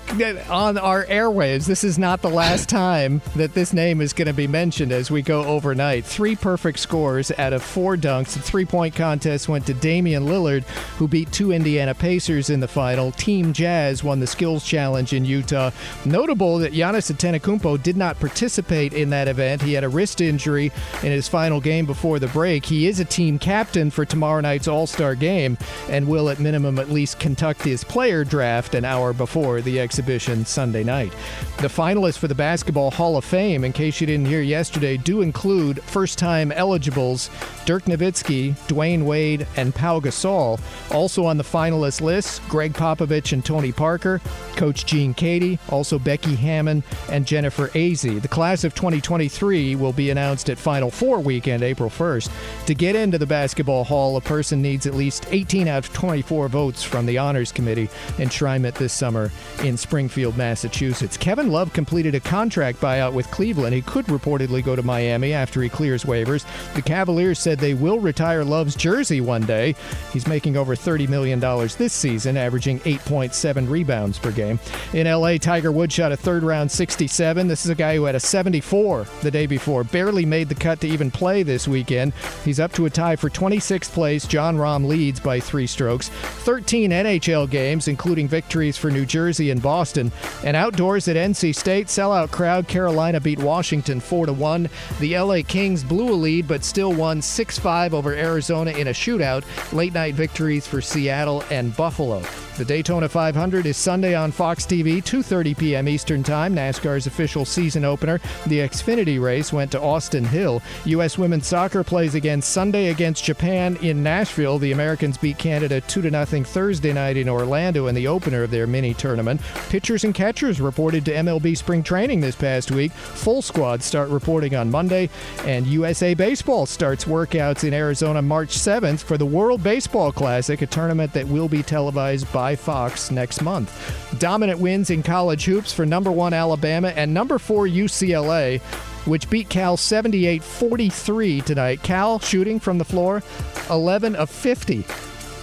on 0.49 0.79
our 0.79 1.05
airwaves. 1.07 1.67
This 1.67 1.83
is 1.83 1.99
not 1.99 2.23
the 2.23 2.31
last 2.31 2.69
time 2.69 3.21
that 3.35 3.55
this 3.55 3.73
name 3.73 4.01
is 4.01 4.13
going 4.13 4.29
to 4.29 4.33
be 4.33 4.47
mentioned 4.47 4.93
as 4.93 5.11
we 5.11 5.21
go 5.21 5.43
overnight. 5.43 6.05
Three 6.05 6.37
perfect 6.37 6.79
scores 6.79 7.33
out 7.33 7.53
of 7.53 7.65
four 7.65 7.97
dunks. 7.97 8.35
The 8.35 8.41
three 8.41 8.67
point 8.67 8.95
contest 8.95 9.49
went 9.49 9.67
to 9.67 9.75
Damian 9.75 10.27
Lillard, 10.27 10.63
who 10.99 11.09
beat 11.09 11.33
two 11.33 11.51
Indiana 11.51 11.93
Pacers 11.93 12.49
in 12.49 12.61
the 12.61 12.69
final. 12.69 13.11
Team 13.11 13.32
Team 13.33 13.55
Jazz 13.55 14.05
won 14.05 14.21
the 14.21 14.27
skills 14.27 14.63
challenge 14.63 15.15
in 15.15 15.25
Utah. 15.25 15.71
Notable 16.05 16.59
that 16.59 16.75
Giannis 16.75 17.11
Antetokounmpo 17.11 17.83
did 17.83 17.97
not 17.97 18.21
participate 18.21 18.93
in 18.93 19.09
that 19.09 19.27
event. 19.27 19.63
He 19.63 19.73
had 19.73 19.85
a 19.85 19.89
wrist 19.89 20.21
injury 20.21 20.71
in 21.03 21.13
his 21.13 21.29
final 21.29 21.59
game 21.59 21.87
before 21.87 22.19
the 22.19 22.27
break. 22.27 22.67
He 22.67 22.89
is 22.89 23.01
a 23.01 23.07
team 23.07 23.39
captain 23.39 23.91
for 23.91 24.05
tomorrow 24.05 24.43
night's 24.43 24.69
All-Star 24.69 25.15
game 25.15 25.57
and 25.89 26.07
will 26.07 26.29
at 26.29 26.41
minimum 26.41 26.79
at 26.79 26.91
least 26.91 27.21
conduct 27.21 27.63
his 27.63 27.85
player 27.85 28.23
draft 28.23 28.75
an 28.75 28.85
hour 28.85 29.15
before 29.15 29.63
the 29.63 29.81
exhibition 29.81 30.45
Sunday 30.45 30.85
night. 30.85 31.15
The 31.63 31.69
finalists 31.69 32.19
for 32.19 32.29
the 32.29 32.35
Basketball 32.35 32.91
Hall 32.91 33.17
of 33.17 33.25
Fame, 33.25 33.65
in 33.65 33.73
case 33.73 33.99
you 33.99 34.07
didn't 34.07 34.27
hear 34.27 34.43
yesterday, 34.43 34.99
do 34.99 35.23
include 35.23 35.83
first-time 35.85 36.53
eligibles 36.53 37.31
Dirk 37.65 37.85
Nowitzki, 37.85 38.53
Dwyane 38.67 39.05
Wade, 39.05 39.47
and 39.57 39.75
Pau 39.75 40.01
Gasol. 40.01 40.61
Also 40.91 41.25
on 41.25 41.39
the 41.39 41.45
finalist 41.45 42.03
list, 42.03 42.47
Gregg 42.49 42.75
Popovich 42.75 43.22
and 43.31 43.45
Tony 43.45 43.71
Parker, 43.71 44.21
Coach 44.57 44.87
Gene 44.87 45.15
Keady, 45.15 45.61
also 45.69 46.01
Becky 46.01 46.35
Hammon 46.35 46.83
and 47.09 47.25
Jennifer 47.25 47.69
Azzi. 47.69 48.21
The 48.21 48.27
class 48.27 48.65
of 48.65 48.75
2023 48.75 49.77
will 49.77 49.93
be 49.93 50.11
announced 50.11 50.51
at 50.51 50.59
Final 50.59 50.91
Four 50.91 51.21
weekend, 51.21 51.63
April 51.63 51.89
1st. 51.89 52.67
To 52.67 52.75
get 52.75 52.97
into 52.97 53.19
the 53.19 53.27
Basketball 53.27 53.85
Hall, 53.85 54.17
a 54.17 54.21
person 54.21 54.61
needs 54.61 54.87
at 54.87 54.95
least 54.95 55.27
18 55.31 55.69
out 55.69 55.87
of 55.87 55.93
24 55.93 56.49
votes 56.49 56.83
from 56.83 57.07
the 57.07 57.19
Honors 57.19 57.53
Committee 57.53 57.89
enshrinement 58.17 58.75
this 58.75 58.93
summer 58.93 59.31
in 59.63 59.77
Springfield, 59.77 60.37
Massachusetts. 60.37 61.17
Kevin 61.17 61.51
Love 61.51 61.73
completed 61.73 62.15
a 62.15 62.21
contract 62.21 62.81
buyout 62.81 63.13
with 63.13 63.31
Cleveland. 63.31 63.75
He 63.75 63.83
could 63.83 64.07
reportedly 64.07 64.65
go 64.65 64.75
to 64.75 64.83
Miami 64.83 65.33
after 65.33 65.63
he 65.63 65.69
clears 65.69 66.05
waivers. 66.05 66.45
The 66.75 66.83
Cavaliers 66.83 67.39
said 67.39 67.59
they 67.59 67.75
will 67.75 67.99
retire 68.01 68.45
Love's 68.45 68.75
jersey 68.75 69.21
one 69.21 69.45
day. 69.45 69.75
He's 70.13 70.27
making 70.27 70.57
over 70.57 70.75
$30 70.75 71.09
million 71.09 71.41
this 71.41 71.93
season, 71.93 72.37
averaging 72.37 72.81
8.7 73.13 73.69
rebounds 73.69 74.19
per 74.19 74.33
game. 74.33 74.59
In 74.93 75.07
LA, 75.07 75.37
Tiger 75.37 75.71
Woods 75.71 75.95
shot 75.95 76.13
a 76.13 76.17
third 76.17 76.43
round 76.43 76.71
67. 76.71 77.47
This 77.47 77.65
is 77.65 77.71
a 77.71 77.75
guy 77.75 77.97
who 77.97 78.05
had 78.05 78.15
a 78.15 78.21
74 78.21 79.07
the 79.23 79.31
day 79.31 79.47
before. 79.47 79.85
Barely 79.85 80.25
made 80.25 80.49
the 80.49 80.55
cut 80.55 80.81
to 80.81 80.89
even 80.89 81.11
play 81.11 81.43
this 81.43 81.69
weekend. 81.69 82.13
He's 82.45 82.61
up 82.61 82.73
to 82.73 82.87
a 82.87 82.91
tie 82.91 83.17
for 83.17 83.29
26th 83.29 83.91
place. 83.93 84.27
Jon 84.27 84.57
Rahm 84.57 84.87
leads 84.87 85.21
by 85.21 85.41
three 85.41 85.67
strokes. 85.67 86.09
13 86.09 86.91
NHL 86.91 87.49
games, 87.51 87.89
including 87.89 88.29
victories 88.29 88.77
for 88.77 88.91
New 88.91 89.07
Jersey 89.07 89.51
and 89.51 89.63
Boston. 89.63 90.11
And 90.45 90.57
outdoors 90.57 91.09
at 91.09 91.17
NC 91.17 91.55
State, 91.55 91.89
sellout 91.89 92.31
crowd. 92.31 92.67
Carolina 92.69 93.21
beat 93.21 93.39
Washington 93.39 94.01
4 94.01 94.23
1. 94.23 94.69
The 95.01 95.19
LA 95.19 95.39
Kings 95.47 95.83
blew 95.83 96.11
a 96.11 96.15
lead, 96.15 96.47
but 96.47 96.65
still 96.65 96.93
won 96.93 97.21
6 97.21 97.59
5 97.59 97.95
over 97.95 98.13
Arizona 98.13 98.71
in 98.73 98.89
a 98.89 98.93
shootout. 98.93 99.45
Late 99.73 99.93
night 99.93 100.15
victories 100.15 100.67
for 100.67 100.81
Seattle 100.81 101.43
and 101.51 101.77
Buffalo. 101.77 102.23
The 102.59 102.67
Daytona 102.67 103.09
500 103.09 103.65
is 103.65 103.79
Sunday 103.79 104.15
on 104.15 104.31
Fox 104.31 104.67
TV, 104.67 105.03
2:30 105.03 105.57
p.m. 105.57 105.89
Eastern 105.89 106.23
Time. 106.23 106.55
NASCAR's 106.55 107.07
official 107.07 107.47
season 107.47 107.83
opener, 107.83 108.21
the 108.47 108.59
Xfinity 108.59 109.19
race, 109.19 109.55
went 109.55 109.73
to 109.73 109.81
Austin 109.81 110.23
Hill. 110.23 110.61
U.S. 110.85 111.17
women's 111.17 111.47
soccer 111.47 111.83
plays 111.83 112.15
again 112.15 112.43
Sunday 112.43 112.89
against 112.89 113.25
Japan 113.25 113.77
in 113.77 114.03
Nashville. 114.03 114.59
The 114.59 114.73
Americans 114.73 115.17
beat 115.17 115.39
Canada 115.39 115.81
2 115.81 116.03
0 116.11 116.45
Thursday 116.45 116.93
night 116.93 117.17
in 117.17 117.27
Orlando 117.27 117.87
in 117.87 117.95
the 117.95 118.07
opener 118.07 118.43
of 118.43 118.51
their 118.51 118.67
mini 118.67 118.93
tournament. 118.93 119.41
Pitchers 119.71 120.05
and 120.05 120.15
catchers 120.15 120.61
reported 120.61 121.07
to 121.07 121.15
MLB 121.15 121.57
spring 121.57 121.83
training 121.83 122.21
this 122.21 122.37
past 122.37 122.71
week. 122.71 122.93
Full 122.93 123.41
squads 123.41 123.87
start 123.87 124.11
reporting 124.11 124.55
on 124.55 124.71
Monday, 124.71 125.09
and 125.47 125.67
USA 125.67 126.13
Baseball 126.13 126.67
starts 126.67 127.07
workouts 127.07 127.65
in 127.65 127.73
Arizona 127.73 128.21
March 128.21 128.51
7th 128.51 129.03
for 129.03 129.17
the 129.17 129.25
World 129.25 129.63
Baseball 129.63 130.13
Classic, 130.13 130.61
a 130.61 130.67
tournament 130.67 131.15
that 131.15 131.27
will 131.27 131.49
be 131.49 131.63
televised 131.63 132.31
by 132.31 132.42
by 132.43 132.57
Fox 132.57 133.13
next 133.13 133.41
month. 133.41 133.71
Dominant 134.19 134.59
wins 134.59 134.91
in 134.91 135.01
college 135.01 135.45
hoops 135.45 135.73
for 135.73 135.87
number 135.87 136.11
one 136.11 136.33
Alabama 136.33 136.89
and 136.89 137.15
number 137.15 137.39
four 137.39 137.69
UCLA 137.69 138.61
which 139.07 139.31
beat 139.31 139.49
Cal 139.49 139.77
78 139.77 140.43
43 140.43 141.41
tonight. 141.43 141.85
Cal 141.85 142.19
shooting 142.19 142.59
from 142.59 142.79
the 142.79 142.85
floor 142.85 143.23
11 143.71 144.17
of 144.17 144.29
50. 144.29 144.83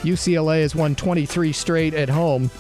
UCLA 0.04 0.62
has 0.62 0.76
won 0.76 0.94
23 0.94 1.54
straight 1.54 1.94
at 1.94 2.10
home. 2.10 2.52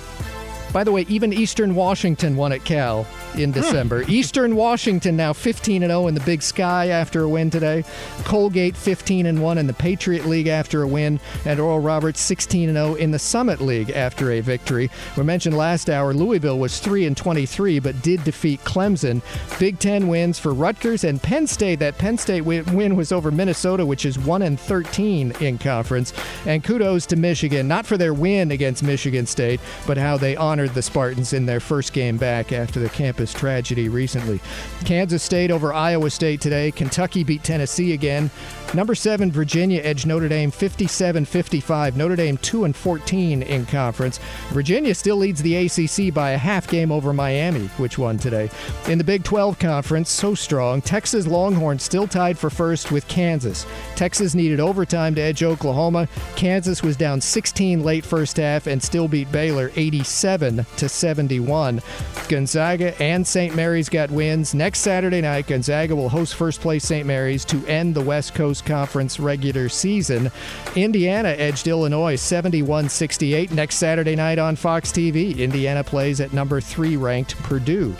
By 0.71 0.85
the 0.85 0.93
way, 0.93 1.01
even 1.09 1.33
Eastern 1.33 1.75
Washington 1.75 2.37
won 2.37 2.53
at 2.53 2.63
Cal 2.63 3.05
in 3.35 3.51
hmm. 3.51 3.59
December. 3.59 4.03
Eastern 4.07 4.55
Washington 4.55 5.15
now 5.15 5.33
15 5.33 5.83
and 5.83 5.91
0 5.91 6.07
in 6.07 6.13
the 6.13 6.21
Big 6.21 6.41
Sky 6.41 6.87
after 6.87 7.23
a 7.23 7.29
win 7.29 7.49
today. 7.49 7.83
Colgate 8.23 8.75
15 8.75 9.25
and 9.25 9.41
1 9.41 9.57
in 9.57 9.67
the 9.67 9.73
Patriot 9.73 10.25
League 10.25 10.47
after 10.47 10.83
a 10.83 10.87
win, 10.87 11.19
and 11.45 11.59
Oral 11.59 11.79
Roberts 11.79 12.19
16 12.21 12.69
and 12.69 12.77
0 12.77 12.95
in 12.95 13.11
the 13.11 13.19
Summit 13.19 13.61
League 13.61 13.91
after 13.91 14.31
a 14.31 14.41
victory. 14.41 14.89
We 15.17 15.23
mentioned 15.23 15.57
last 15.57 15.89
hour 15.89 16.13
Louisville 16.13 16.59
was 16.59 16.79
3 16.79 17.05
and 17.05 17.15
23 17.15 17.79
but 17.79 18.01
did 18.01 18.23
defeat 18.23 18.63
Clemson. 18.63 19.21
Big 19.59 19.79
10 19.79 20.07
wins 20.07 20.39
for 20.39 20.53
Rutgers 20.53 21.03
and 21.03 21.21
Penn 21.21 21.47
State. 21.47 21.79
That 21.79 21.97
Penn 21.97 22.17
State 22.17 22.41
win 22.41 22.95
was 22.95 23.11
over 23.11 23.31
Minnesota 23.31 23.85
which 23.85 24.05
is 24.05 24.19
1 24.19 24.41
and 24.41 24.59
13 24.59 25.33
in 25.39 25.57
conference. 25.57 26.13
And 26.45 26.63
kudos 26.63 27.05
to 27.07 27.15
Michigan, 27.15 27.67
not 27.67 27.85
for 27.85 27.97
their 27.97 28.13
win 28.13 28.51
against 28.51 28.83
Michigan 28.83 29.25
State, 29.25 29.59
but 29.85 29.97
how 29.97 30.17
they 30.17 30.35
honored 30.35 30.73
the 30.73 30.81
Spartans 30.81 31.33
in 31.33 31.45
their 31.45 31.59
first 31.59 31.93
game 31.93 32.17
back 32.17 32.51
after 32.51 32.79
the 32.79 32.89
campus 32.89 33.18
campus 33.19 33.33
tragedy 33.33 33.89
recently. 33.89 34.39
Kansas 34.85 35.21
State 35.21 35.51
over 35.51 35.73
Iowa 35.73 36.09
State 36.09 36.39
today. 36.39 36.71
Kentucky 36.71 37.25
beat 37.25 37.43
Tennessee 37.43 37.91
again. 37.91 38.31
Number 38.73 38.93
seven, 38.93 39.31
Virginia 39.31 39.81
edged 39.83 40.05
Notre 40.05 40.29
Dame 40.29 40.51
57 40.51 41.25
55. 41.25 41.97
Notre 41.97 42.15
Dame 42.15 42.37
2 42.37 42.65
and 42.65 42.75
14 42.75 43.41
in 43.41 43.65
conference. 43.65 44.19
Virginia 44.51 44.93
still 44.93 45.17
leads 45.17 45.41
the 45.41 45.65
ACC 45.65 46.13
by 46.13 46.31
a 46.31 46.37
half 46.37 46.67
game 46.67 46.91
over 46.91 47.11
Miami, 47.11 47.65
which 47.77 47.97
won 47.97 48.17
today. 48.17 48.49
In 48.87 48.99
the 48.99 49.03
Big 49.03 49.23
12 49.23 49.57
conference, 49.57 50.11
so 50.11 50.35
strong, 50.35 50.81
Texas 50.81 51.25
Longhorns 51.25 51.81
still 51.81 52.07
tied 52.07 52.37
for 52.37 52.51
first 52.51 52.91
with 52.91 53.07
Kansas. 53.07 53.65
Texas 53.95 54.35
needed 54.35 54.59
overtime 54.59 55.15
to 55.15 55.21
edge 55.21 55.41
Oklahoma. 55.41 56.07
Kansas 56.35 56.83
was 56.83 56.95
down 56.95 57.19
16 57.19 57.83
late 57.83 58.05
first 58.05 58.37
half 58.37 58.67
and 58.67 58.81
still 58.81 59.07
beat 59.07 59.31
Baylor 59.31 59.71
87 59.75 60.65
to 60.77 60.87
71. 60.87 61.81
Gonzaga 62.27 63.01
and 63.01 63.08
St. 63.25 63.55
Mary's 63.55 63.89
got 63.89 64.11
wins. 64.11 64.53
Next 64.53 64.79
Saturday 64.79 65.21
night, 65.21 65.47
Gonzaga 65.47 65.95
will 65.95 66.09
host 66.09 66.35
first 66.35 66.61
place 66.61 66.83
St. 66.83 67.05
Mary's 67.05 67.43
to 67.45 67.65
end 67.65 67.95
the 67.95 68.01
West 68.01 68.35
Coast 68.35 68.65
Conference 68.65 69.19
regular 69.19 69.67
season. 69.67 70.31
Indiana 70.75 71.29
edged 71.29 71.67
Illinois 71.67 72.15
71 72.15 72.87
68. 72.89 73.51
Next 73.51 73.75
Saturday 73.75 74.15
night 74.15 74.37
on 74.37 74.55
Fox 74.55 74.91
TV, 74.91 75.37
Indiana 75.37 75.83
plays 75.83 76.21
at 76.21 76.33
number 76.33 76.61
three 76.61 76.97
ranked 76.97 77.35
Purdue. 77.37 77.95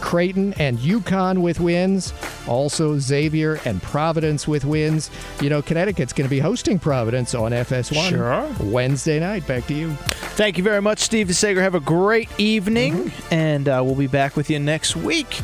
Creighton 0.00 0.54
and 0.54 0.78
UConn 0.78 1.42
with 1.42 1.60
wins. 1.60 2.12
Also, 2.46 2.98
Xavier 2.98 3.60
and 3.64 3.82
Providence 3.82 4.48
with 4.48 4.64
wins. 4.64 5.10
You 5.40 5.50
know, 5.50 5.62
Connecticut's 5.62 6.12
going 6.12 6.26
to 6.26 6.30
be 6.30 6.40
hosting 6.40 6.78
Providence 6.78 7.34
on 7.34 7.52
FS1 7.52 8.08
sure. 8.08 8.70
Wednesday 8.70 9.20
night. 9.20 9.46
Back 9.46 9.66
to 9.66 9.74
you. 9.74 9.92
Thank 10.36 10.58
you 10.58 10.64
very 10.64 10.82
much, 10.82 11.00
Steve 11.00 11.28
DeSager. 11.28 11.60
Have 11.60 11.74
a 11.74 11.80
great 11.80 12.28
evening, 12.38 12.94
mm-hmm. 12.94 13.34
and 13.34 13.68
uh, 13.68 13.82
we'll 13.84 13.94
be 13.94 14.06
back 14.06 14.36
with 14.36 14.50
you 14.50 14.58
next 14.58 14.96
week. 14.96 15.42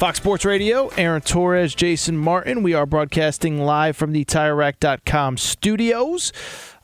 Fox 0.00 0.16
Sports 0.16 0.46
Radio, 0.46 0.88
Aaron 0.96 1.20
Torres, 1.20 1.74
Jason 1.74 2.16
Martin. 2.16 2.62
We 2.62 2.72
are 2.72 2.86
broadcasting 2.86 3.60
live 3.60 3.98
from 3.98 4.12
the 4.12 4.24
TireRack.com 4.24 5.36
studios. 5.36 6.32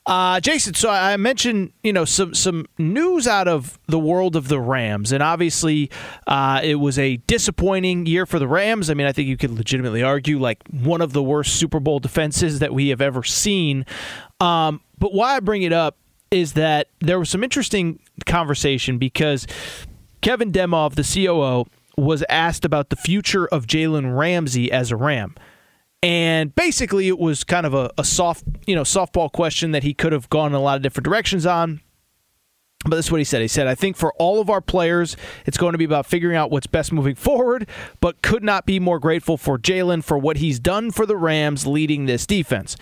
Uh, 0.06 0.38
Jason, 0.38 0.72
so 0.74 0.88
I 0.88 1.16
mentioned 1.16 1.72
you 1.82 1.92
know 1.92 2.04
some 2.04 2.32
some 2.32 2.66
news 2.78 3.26
out 3.26 3.48
of 3.48 3.76
the 3.86 3.98
world 3.98 4.36
of 4.36 4.46
the 4.46 4.60
Rams, 4.60 5.10
and 5.10 5.20
obviously 5.20 5.90
uh, 6.28 6.60
it 6.62 6.76
was 6.76 6.96
a 6.96 7.16
disappointing 7.26 8.06
year 8.06 8.24
for 8.24 8.38
the 8.38 8.46
Rams. 8.46 8.88
I 8.88 8.94
mean, 8.94 9.08
I 9.08 9.12
think 9.12 9.26
you 9.26 9.36
could 9.36 9.50
legitimately 9.50 10.04
argue 10.04 10.38
like 10.38 10.62
one 10.70 11.00
of 11.00 11.12
the 11.12 11.22
worst 11.24 11.56
Super 11.56 11.80
Bowl 11.80 11.98
defenses 11.98 12.60
that 12.60 12.72
we 12.72 12.88
have 12.90 13.00
ever 13.00 13.24
seen. 13.24 13.84
Um, 14.38 14.80
but 14.98 15.12
why 15.12 15.36
I 15.36 15.40
bring 15.40 15.62
it 15.62 15.72
up 15.72 15.96
is 16.30 16.52
that 16.52 16.86
there 17.00 17.18
was 17.18 17.28
some 17.28 17.42
interesting 17.42 17.98
conversation 18.26 18.98
because 18.98 19.46
Kevin 20.20 20.52
Demoff, 20.52 20.94
the 20.94 21.02
COO, 21.26 21.66
was 21.96 22.22
asked 22.28 22.64
about 22.64 22.90
the 22.90 22.96
future 22.96 23.46
of 23.48 23.66
Jalen 23.66 24.16
Ramsey 24.16 24.70
as 24.70 24.92
a 24.92 24.96
Ram. 24.96 25.34
And 26.02 26.54
basically, 26.54 27.08
it 27.08 27.18
was 27.18 27.42
kind 27.42 27.66
of 27.66 27.74
a, 27.74 27.90
a 27.98 28.04
soft, 28.04 28.44
you 28.66 28.74
know, 28.74 28.82
softball 28.82 29.30
question 29.32 29.72
that 29.72 29.82
he 29.82 29.94
could 29.94 30.12
have 30.12 30.28
gone 30.28 30.48
in 30.48 30.54
a 30.54 30.60
lot 30.60 30.76
of 30.76 30.82
different 30.82 31.04
directions 31.04 31.46
on. 31.46 31.80
But 32.84 32.96
this 32.96 33.06
is 33.06 33.12
what 33.12 33.18
he 33.18 33.24
said. 33.24 33.40
He 33.40 33.48
said, 33.48 33.66
I 33.66 33.74
think 33.74 33.96
for 33.96 34.12
all 34.14 34.40
of 34.40 34.48
our 34.48 34.60
players, 34.60 35.16
it's 35.46 35.56
going 35.56 35.72
to 35.72 35.78
be 35.78 35.84
about 35.84 36.06
figuring 36.06 36.36
out 36.36 36.50
what's 36.50 36.66
best 36.66 36.92
moving 36.92 37.14
forward, 37.16 37.68
but 38.00 38.22
could 38.22 38.44
not 38.44 38.66
be 38.66 38.78
more 38.78 38.98
grateful 38.98 39.36
for 39.36 39.58
Jalen 39.58 40.04
for 40.04 40.18
what 40.18 40.36
he's 40.36 40.60
done 40.60 40.90
for 40.90 41.06
the 41.06 41.16
Rams 41.16 41.66
leading 41.66 42.06
this 42.06 42.26
defense. 42.26 42.76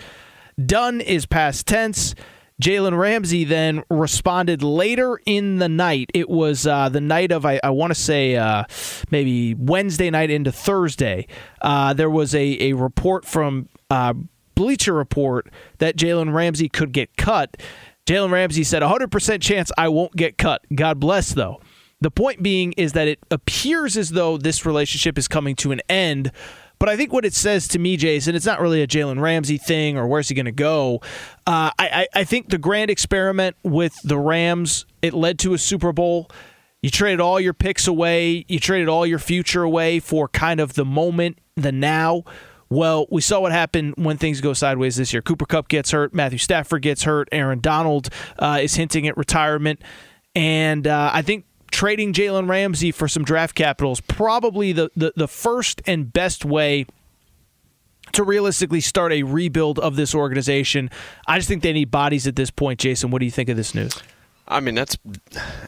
Done 0.63 1.01
is 1.01 1.25
past 1.25 1.67
tense. 1.67 2.15
Jalen 2.61 2.97
Ramsey 2.97 3.43
then 3.43 3.83
responded 3.89 4.63
later 4.63 5.19
in 5.25 5.57
the 5.57 5.67
night. 5.67 6.09
It 6.13 6.29
was 6.29 6.65
uh, 6.65 6.89
the 6.89 7.01
night 7.01 7.31
of, 7.31 7.45
I, 7.45 7.59
I 7.63 7.71
want 7.71 7.91
to 7.91 7.99
say, 7.99 8.35
uh, 8.35 8.63
maybe 9.11 9.53
Wednesday 9.55 10.09
night 10.09 10.29
into 10.29 10.51
Thursday. 10.51 11.27
Uh, 11.61 11.93
there 11.93 12.09
was 12.09 12.33
a, 12.33 12.69
a 12.69 12.73
report 12.73 13.25
from 13.25 13.67
uh, 13.89 14.13
Bleacher 14.55 14.93
Report 14.93 15.51
that 15.79 15.97
Jalen 15.97 16.33
Ramsey 16.33 16.69
could 16.69 16.93
get 16.93 17.17
cut. 17.17 17.57
Jalen 18.05 18.31
Ramsey 18.31 18.63
said 18.63 18.81
100% 18.81 19.41
chance 19.41 19.71
I 19.77 19.89
won't 19.89 20.15
get 20.15 20.37
cut. 20.37 20.61
God 20.73 20.99
bless, 20.99 21.33
though. 21.33 21.59
The 22.01 22.11
point 22.11 22.43
being 22.43 22.73
is 22.73 22.93
that 22.93 23.07
it 23.07 23.19
appears 23.31 23.97
as 23.97 24.11
though 24.11 24.37
this 24.37 24.65
relationship 24.65 25.17
is 25.17 25.27
coming 25.27 25.55
to 25.57 25.71
an 25.71 25.81
end. 25.89 26.31
But 26.85 26.91
I 26.91 26.97
think 26.97 27.11
what 27.11 27.25
it 27.25 27.33
says 27.33 27.67
to 27.69 27.79
me, 27.79 27.97
Jason, 27.97 28.35
it's 28.35 28.45
not 28.45 28.61
really 28.61 28.83
a 28.83 28.85
Jalen 28.85 29.19
Ramsey 29.19 29.57
thing 29.57 29.97
or 29.97 30.05
where's 30.05 30.27
he 30.27 30.35
going 30.35 30.45
to 30.45 30.51
go. 30.51 31.01
Uh, 31.47 31.71
I, 31.79 32.05
I 32.13 32.23
think 32.25 32.49
the 32.49 32.59
grand 32.59 32.91
experiment 32.91 33.55
with 33.63 33.99
the 34.03 34.19
Rams, 34.19 34.85
it 35.01 35.15
led 35.15 35.39
to 35.39 35.55
a 35.55 35.57
Super 35.57 35.91
Bowl. 35.91 36.29
You 36.83 36.91
traded 36.91 37.19
all 37.19 37.39
your 37.39 37.55
picks 37.55 37.87
away, 37.87 38.45
you 38.47 38.59
traded 38.59 38.87
all 38.87 39.03
your 39.03 39.17
future 39.17 39.63
away 39.63 39.99
for 39.99 40.27
kind 40.27 40.59
of 40.59 40.75
the 40.75 40.85
moment, 40.85 41.39
the 41.55 41.71
now. 41.71 42.23
Well, 42.69 43.07
we 43.09 43.21
saw 43.21 43.39
what 43.39 43.51
happened 43.51 43.95
when 43.97 44.17
things 44.17 44.39
go 44.39 44.53
sideways 44.53 44.95
this 44.95 45.11
year. 45.11 45.23
Cooper 45.23 45.47
Kupp 45.47 45.69
gets 45.69 45.89
hurt, 45.89 46.13
Matthew 46.13 46.37
Stafford 46.37 46.83
gets 46.83 47.01
hurt, 47.01 47.27
Aaron 47.31 47.61
Donald 47.61 48.09
uh, 48.37 48.59
is 48.61 48.75
hinting 48.75 49.07
at 49.07 49.17
retirement. 49.17 49.81
And 50.35 50.85
uh, 50.85 51.09
I 51.11 51.23
think 51.23 51.45
trading 51.75 52.13
Jalen 52.13 52.47
Ramsey 52.47 52.91
for 52.91 53.09
some 53.09 53.25
draft 53.25 53.53
capital 53.53 53.91
is 53.91 53.99
probably 53.99 54.71
the, 54.71 54.89
the, 54.95 55.11
the 55.17 55.27
first 55.27 55.81
and 55.85 56.11
best 56.11 56.45
way 56.45 56.85
to 58.13 58.23
realistically 58.23 58.79
start 58.79 59.11
a 59.11 59.23
rebuild 59.23 59.77
of 59.79 59.97
this 59.97 60.15
organization. 60.15 60.89
I 61.27 61.37
just 61.37 61.49
think 61.49 61.63
they 61.63 61.73
need 61.73 61.91
bodies 61.91 62.27
at 62.27 62.37
this 62.37 62.49
point. 62.49 62.79
Jason, 62.79 63.11
what 63.11 63.19
do 63.19 63.25
you 63.25 63.31
think 63.31 63.49
of 63.49 63.57
this 63.57 63.75
news? 63.75 63.93
I 64.47 64.61
mean, 64.61 64.73
that's 64.75 64.97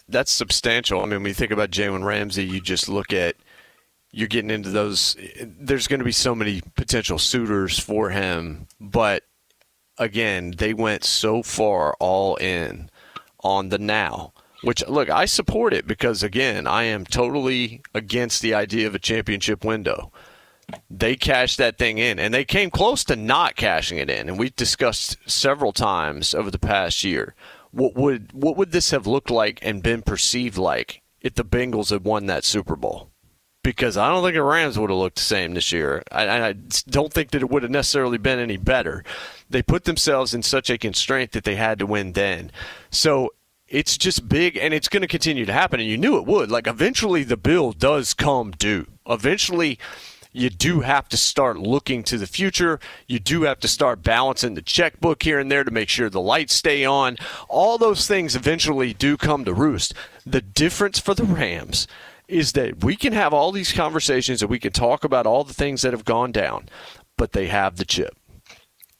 that's 0.08 0.32
substantial. 0.32 1.02
I 1.02 1.04
mean, 1.04 1.24
when 1.24 1.26
you 1.26 1.34
think 1.34 1.52
about 1.52 1.72
Jalen 1.72 2.06
Ramsey, 2.06 2.46
you 2.46 2.62
just 2.62 2.88
look 2.88 3.12
at 3.12 3.36
you're 4.12 4.30
getting 4.30 4.52
into 4.52 4.70
those. 4.70 5.18
There's 5.44 5.88
going 5.88 6.00
to 6.00 6.06
be 6.06 6.14
so 6.14 6.34
many 6.34 6.62
potential 6.76 7.20
suitors 7.20 7.78
for 7.78 8.12
him, 8.12 8.68
but 8.80 9.24
again, 9.98 10.54
they 10.58 10.74
went 10.74 11.04
so 11.04 11.44
far 11.44 11.96
all 12.00 12.38
in 12.38 12.90
on 13.44 13.70
the 13.70 13.80
now 13.80 14.32
which, 14.62 14.86
look, 14.88 15.10
I 15.10 15.26
support 15.26 15.74
it 15.74 15.88
because, 15.88 16.24
again, 16.24 16.68
I 16.68 16.84
am 16.84 17.06
totally 17.06 17.82
against 17.94 18.42
the 18.42 18.54
idea 18.54 18.88
of 18.88 18.96
a 18.96 19.00
championship 19.00 19.64
window. 19.64 20.12
They 20.90 21.16
cashed 21.16 21.58
that 21.60 21.78
thing 21.78 21.98
in, 21.98 22.20
and 22.20 22.34
they 22.34 22.44
came 22.44 22.70
close 22.70 23.04
to 23.06 23.16
not 23.16 23.56
cashing 23.56 24.00
it 24.00 24.10
in. 24.10 24.28
And 24.28 24.38
we've 24.38 24.56
discussed 24.56 25.18
several 25.26 25.72
times 25.72 26.34
over 26.34 26.52
the 26.52 26.60
past 26.60 27.04
year 27.04 27.36
what 27.72 27.96
would 27.96 28.32
what 28.34 28.58
would 28.58 28.72
this 28.72 28.92
have 28.92 29.08
looked 29.08 29.30
like 29.30 29.60
and 29.62 29.84
been 29.84 30.02
perceived 30.02 30.58
like 30.58 31.02
if 31.22 31.36
the 31.36 31.46
Bengals 31.46 31.92
had 31.92 32.04
won 32.04 32.26
that 32.26 32.44
Super 32.44 32.76
Bowl? 32.76 33.12
Because 33.64 33.98
I 33.98 34.10
don't 34.10 34.24
think 34.24 34.36
the 34.36 34.44
Rams 34.44 34.80
would 34.80 34.90
have 34.90 34.98
looked 34.98 35.18
the 35.18 35.24
same 35.24 35.54
this 35.54 35.74
year. 35.74 36.02
I, 36.10 36.50
I 36.50 36.54
don't 36.90 37.12
think 37.12 37.32
that 37.32 37.42
it 37.42 37.50
would 37.50 37.64
have 37.64 37.72
necessarily 37.72 38.18
been 38.18 38.40
any 38.40 38.56
better. 38.56 39.04
They 39.50 39.62
put 39.62 39.84
themselves 39.84 40.34
in 40.34 40.42
such 40.42 40.70
a 40.70 40.78
constraint 40.78 41.34
that 41.34 41.44
they 41.44 41.56
had 41.56 41.78
to 41.80 41.86
win 41.86 42.14
then. 42.14 42.52
So 42.92 43.34
it's 43.68 43.98
just 43.98 44.30
big 44.30 44.58
and 44.58 44.74
it's 44.74 44.88
going 44.88 45.02
to 45.02 45.08
continue 45.08 45.46
to 45.46 45.54
happen 45.54 45.80
and 45.80 45.90
you 45.90 45.98
knew 45.98 46.18
it 46.18 46.26
would. 46.26 46.50
Like 46.50 46.68
eventually 46.68 47.24
the 47.24 47.38
bill 47.38 47.72
does 47.72 48.14
come 48.14 48.52
due. 48.52 48.88
Eventually 49.08 49.78
you 50.32 50.50
do 50.50 50.82
have 50.82 51.10
to 51.10 51.18
start 51.18 51.58
looking 51.58 52.04
to 52.04 52.18
the 52.18 52.28
future. 52.28 52.80
You 53.08 53.20
do 53.20 53.44
have 53.44 53.60
to 53.62 53.68
start 53.68 54.04
balancing 54.04 54.54
the 54.54 54.62
checkbook 54.62 55.24
here 55.24 55.40
and 55.40 55.52
there 55.52 55.64
to 55.64 55.72
make 55.72 55.90
sure 55.90 56.10
the 56.10 56.22
lights 56.22 56.54
stay 56.54 56.86
on. 56.86 57.18
All 57.50 57.78
those 57.78 58.08
things 58.08 58.36
eventually 58.36 58.94
do 58.94 59.18
come 59.18 59.46
to 59.46 59.54
roost. 59.54 59.94
The 60.26 60.42
difference 60.42 61.00
for 61.00 61.14
the 61.14 61.24
rams 61.24 61.88
is 62.28 62.54
that 62.54 62.84
we 62.84 62.96
can 62.96 63.14
have 63.14 63.34
all 63.34 63.52
these 63.52 63.72
conversations 63.72 64.42
and 64.42 64.52
we 64.52 64.60
can 64.60 64.74
talk 64.74 65.04
about 65.04 65.26
all 65.26 65.44
the 65.44 65.54
things 65.54 65.82
that 65.82 65.94
have 65.94 66.06
gone 66.06 66.32
down 66.32 66.68
but 67.18 67.32
they 67.32 67.48
have 67.48 67.78
the 67.78 67.86
chip 67.86 68.16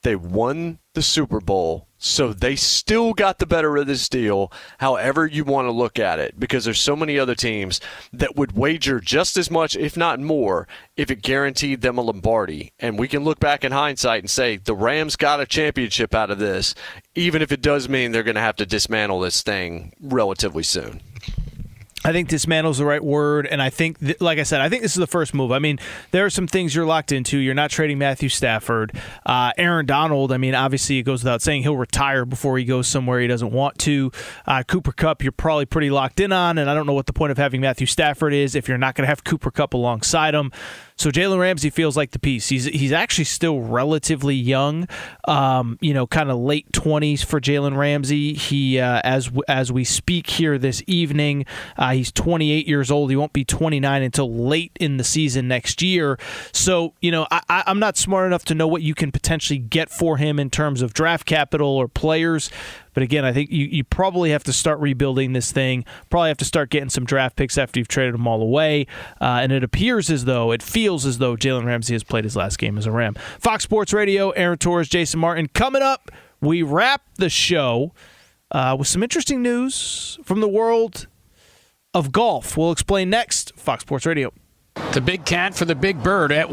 they 0.08 0.16
won 0.16 0.78
the 0.94 1.02
Super 1.02 1.38
Bowl, 1.38 1.86
so 1.98 2.32
they 2.32 2.56
still 2.56 3.12
got 3.12 3.38
the 3.38 3.44
better 3.44 3.76
of 3.76 3.86
this 3.86 4.08
deal, 4.08 4.50
however 4.78 5.26
you 5.26 5.44
want 5.44 5.66
to 5.66 5.70
look 5.70 5.98
at 5.98 6.18
it, 6.18 6.40
because 6.40 6.64
there's 6.64 6.80
so 6.80 6.96
many 6.96 7.18
other 7.18 7.34
teams 7.34 7.78
that 8.10 8.34
would 8.34 8.52
wager 8.52 9.00
just 9.00 9.36
as 9.36 9.50
much, 9.50 9.76
if 9.76 9.98
not 9.98 10.18
more, 10.18 10.66
if 10.96 11.10
it 11.10 11.20
guaranteed 11.20 11.82
them 11.82 11.98
a 11.98 12.00
Lombardi. 12.00 12.72
And 12.78 12.98
we 12.98 13.06
can 13.06 13.22
look 13.22 13.38
back 13.38 13.64
in 13.64 13.72
hindsight 13.72 14.22
and 14.22 14.30
say 14.30 14.56
the 14.56 14.74
Rams 14.74 15.14
got 15.14 15.42
a 15.42 15.46
championship 15.46 16.14
out 16.14 16.30
of 16.30 16.38
this, 16.38 16.74
even 17.14 17.42
if 17.42 17.52
it 17.52 17.60
does 17.60 17.86
mean 17.86 18.12
they're 18.12 18.22
going 18.22 18.34
to 18.34 18.40
have 18.40 18.56
to 18.56 18.64
dismantle 18.64 19.20
this 19.20 19.42
thing 19.42 19.92
relatively 20.00 20.62
soon. 20.62 21.02
I 22.04 22.12
think 22.12 22.28
dismantle 22.28 22.70
is 22.70 22.78
the 22.78 22.84
right 22.84 23.02
word, 23.02 23.46
and 23.46 23.60
I 23.60 23.70
think, 23.70 23.98
th- 23.98 24.20
like 24.20 24.38
I 24.38 24.44
said, 24.44 24.60
I 24.60 24.68
think 24.68 24.82
this 24.82 24.92
is 24.92 25.00
the 25.00 25.06
first 25.08 25.34
move. 25.34 25.50
I 25.50 25.58
mean, 25.58 25.80
there 26.12 26.24
are 26.24 26.30
some 26.30 26.46
things 26.46 26.72
you're 26.74 26.86
locked 26.86 27.10
into. 27.10 27.38
You're 27.38 27.54
not 27.54 27.70
trading 27.70 27.98
Matthew 27.98 28.28
Stafford, 28.28 28.92
uh, 29.26 29.52
Aaron 29.58 29.84
Donald. 29.84 30.30
I 30.30 30.36
mean, 30.36 30.54
obviously, 30.54 30.98
it 30.98 31.02
goes 31.02 31.24
without 31.24 31.42
saying 31.42 31.62
he'll 31.62 31.76
retire 31.76 32.24
before 32.24 32.56
he 32.56 32.64
goes 32.64 32.86
somewhere 32.86 33.20
he 33.20 33.26
doesn't 33.26 33.50
want 33.50 33.78
to. 33.80 34.12
Uh, 34.46 34.62
Cooper 34.62 34.92
Kupp, 34.92 35.24
you're 35.24 35.32
probably 35.32 35.66
pretty 35.66 35.90
locked 35.90 36.20
in 36.20 36.30
on, 36.30 36.56
and 36.56 36.70
I 36.70 36.74
don't 36.74 36.86
know 36.86 36.92
what 36.92 37.06
the 37.06 37.12
point 37.12 37.32
of 37.32 37.38
having 37.38 37.60
Matthew 37.60 37.86
Stafford 37.86 38.32
is 38.32 38.54
if 38.54 38.68
you're 38.68 38.78
not 38.78 38.94
going 38.94 39.02
to 39.02 39.08
have 39.08 39.24
Cooper 39.24 39.50
Kupp 39.50 39.74
alongside 39.74 40.34
him. 40.34 40.52
So 40.98 41.10
Jalen 41.10 41.38
Ramsey 41.38 41.70
feels 41.70 41.96
like 41.96 42.10
the 42.10 42.18
piece. 42.18 42.48
He's 42.48 42.64
he's 42.64 42.90
actually 42.90 43.24
still 43.24 43.60
relatively 43.60 44.34
young, 44.34 44.88
um, 45.28 45.78
you 45.80 45.94
know, 45.94 46.08
kind 46.08 46.28
of 46.28 46.38
late 46.38 46.72
twenties 46.72 47.22
for 47.22 47.40
Jalen 47.40 47.76
Ramsey. 47.76 48.34
He 48.34 48.80
uh, 48.80 49.00
as 49.04 49.30
as 49.46 49.70
we 49.70 49.84
speak 49.84 50.28
here 50.28 50.58
this 50.58 50.82
evening, 50.88 51.46
uh, 51.76 51.92
he's 51.92 52.10
28 52.10 52.66
years 52.66 52.90
old. 52.90 53.10
He 53.10 53.16
won't 53.16 53.32
be 53.32 53.44
29 53.44 54.02
until 54.02 54.32
late 54.34 54.72
in 54.80 54.96
the 54.96 55.04
season 55.04 55.46
next 55.46 55.82
year. 55.82 56.18
So 56.52 56.94
you 57.00 57.12
know, 57.12 57.28
I, 57.30 57.62
I'm 57.66 57.78
not 57.78 57.96
smart 57.96 58.26
enough 58.26 58.44
to 58.46 58.54
know 58.56 58.66
what 58.66 58.82
you 58.82 58.94
can 58.94 59.12
potentially 59.12 59.60
get 59.60 59.90
for 59.90 60.16
him 60.16 60.40
in 60.40 60.50
terms 60.50 60.82
of 60.82 60.94
draft 60.94 61.26
capital 61.26 61.68
or 61.68 61.86
players. 61.86 62.50
But 62.98 63.04
again, 63.04 63.24
I 63.24 63.32
think 63.32 63.52
you, 63.52 63.66
you 63.66 63.84
probably 63.84 64.30
have 64.30 64.42
to 64.42 64.52
start 64.52 64.80
rebuilding 64.80 65.32
this 65.32 65.52
thing. 65.52 65.84
Probably 66.10 66.30
have 66.30 66.36
to 66.38 66.44
start 66.44 66.68
getting 66.68 66.88
some 66.88 67.04
draft 67.04 67.36
picks 67.36 67.56
after 67.56 67.78
you've 67.78 67.86
traded 67.86 68.14
them 68.14 68.26
all 68.26 68.42
away. 68.42 68.88
Uh, 69.20 69.38
and 69.40 69.52
it 69.52 69.62
appears 69.62 70.10
as 70.10 70.24
though, 70.24 70.50
it 70.50 70.64
feels 70.64 71.06
as 71.06 71.18
though 71.18 71.36
Jalen 71.36 71.64
Ramsey 71.64 71.94
has 71.94 72.02
played 72.02 72.24
his 72.24 72.34
last 72.34 72.58
game 72.58 72.76
as 72.76 72.86
a 72.86 72.90
Ram. 72.90 73.14
Fox 73.38 73.62
Sports 73.62 73.92
Radio, 73.92 74.30
Aaron 74.30 74.58
Torres, 74.58 74.88
Jason 74.88 75.20
Martin. 75.20 75.46
Coming 75.46 75.80
up, 75.80 76.10
we 76.40 76.60
wrap 76.64 77.02
the 77.14 77.30
show 77.30 77.92
uh, 78.50 78.74
with 78.76 78.88
some 78.88 79.04
interesting 79.04 79.42
news 79.42 80.18
from 80.24 80.40
the 80.40 80.48
world 80.48 81.06
of 81.94 82.10
golf. 82.10 82.56
We'll 82.56 82.72
explain 82.72 83.10
next. 83.10 83.56
Fox 83.56 83.82
Sports 83.82 84.06
Radio. 84.06 84.32
The 84.92 85.00
big 85.00 85.24
cat 85.24 85.54
for 85.54 85.66
the 85.66 85.76
big 85.76 86.02
bird 86.02 86.32
at 86.32 86.52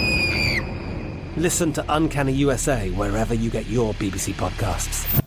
Listen 1.37 1.71
to 1.73 1.85
Uncanny 1.87 2.33
USA 2.33 2.89
wherever 2.91 3.33
you 3.33 3.49
get 3.49 3.67
your 3.67 3.93
BBC 3.93 4.33
podcasts, 4.33 5.23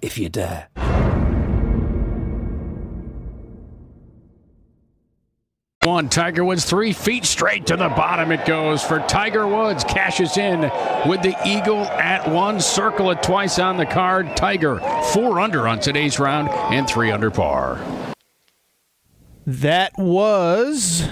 if 0.00 0.16
you 0.16 0.28
dare. 0.28 0.68
One, 5.84 6.08
Tiger 6.08 6.44
Woods, 6.44 6.64
three 6.64 6.92
feet 6.92 7.26
straight 7.26 7.66
to 7.66 7.76
the 7.76 7.90
bottom 7.90 8.32
it 8.32 8.46
goes 8.46 8.82
for 8.82 9.00
Tiger 9.00 9.46
Woods. 9.46 9.84
Cashes 9.84 10.38
in 10.38 10.62
with 11.06 11.20
the 11.20 11.36
Eagle 11.44 11.84
at 11.84 12.26
one. 12.30 12.58
Circle 12.58 13.10
it 13.10 13.22
twice 13.22 13.58
on 13.58 13.76
the 13.76 13.84
card. 13.84 14.34
Tiger, 14.34 14.78
four 15.12 15.40
under 15.40 15.68
on 15.68 15.80
today's 15.80 16.18
round 16.18 16.48
and 16.48 16.88
three 16.88 17.10
under 17.10 17.30
par. 17.30 17.78
That 19.46 19.92
was 19.98 21.06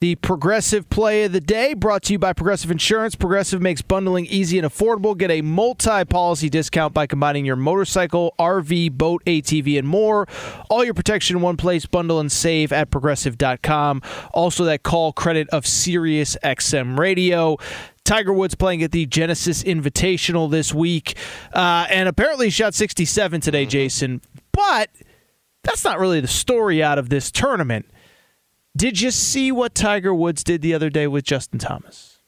the 0.00 0.14
Progressive 0.14 0.88
Play 0.88 1.24
of 1.24 1.32
the 1.32 1.42
Day, 1.42 1.74
brought 1.74 2.04
to 2.04 2.14
you 2.14 2.18
by 2.18 2.32
Progressive 2.32 2.70
Insurance. 2.70 3.14
Progressive 3.14 3.60
makes 3.60 3.82
bundling 3.82 4.24
easy 4.26 4.58
and 4.58 4.66
affordable. 4.66 5.14
Get 5.14 5.30
a 5.30 5.42
multi 5.42 6.06
policy 6.06 6.48
discount 6.48 6.94
by 6.94 7.06
combining 7.06 7.44
your 7.44 7.56
motorcycle, 7.56 8.34
RV, 8.38 8.92
boat, 8.92 9.22
ATV, 9.26 9.78
and 9.78 9.86
more. 9.86 10.26
All 10.70 10.82
your 10.82 10.94
protection 10.94 11.36
in 11.36 11.42
one 11.42 11.58
place. 11.58 11.84
Bundle 11.84 12.18
and 12.18 12.32
save 12.32 12.72
at 12.72 12.90
progressive.com. 12.90 14.00
Also, 14.32 14.64
that 14.64 14.84
call 14.84 15.12
credit 15.12 15.50
of 15.50 15.66
Sirius 15.66 16.34
XM 16.42 16.98
Radio. 16.98 17.58
Tiger 18.02 18.32
Woods 18.32 18.54
playing 18.54 18.82
at 18.82 18.92
the 18.92 19.04
Genesis 19.04 19.62
Invitational 19.62 20.50
this 20.50 20.72
week, 20.72 21.14
uh, 21.52 21.86
and 21.90 22.08
apparently 22.08 22.48
shot 22.48 22.72
67 22.72 23.42
today, 23.42 23.66
Jason. 23.66 24.22
But 24.52 24.88
that's 25.62 25.84
not 25.84 25.98
really 25.98 26.20
the 26.20 26.26
story 26.26 26.82
out 26.82 26.98
of 26.98 27.10
this 27.10 27.30
tournament. 27.30 27.84
Did 28.76 29.00
you 29.00 29.10
see 29.10 29.50
what 29.52 29.74
Tiger 29.74 30.14
Woods 30.14 30.44
did 30.44 30.62
the 30.62 30.74
other 30.74 30.90
day 30.90 31.06
with 31.06 31.24
Justin 31.24 31.58
Thomas? 31.58 32.18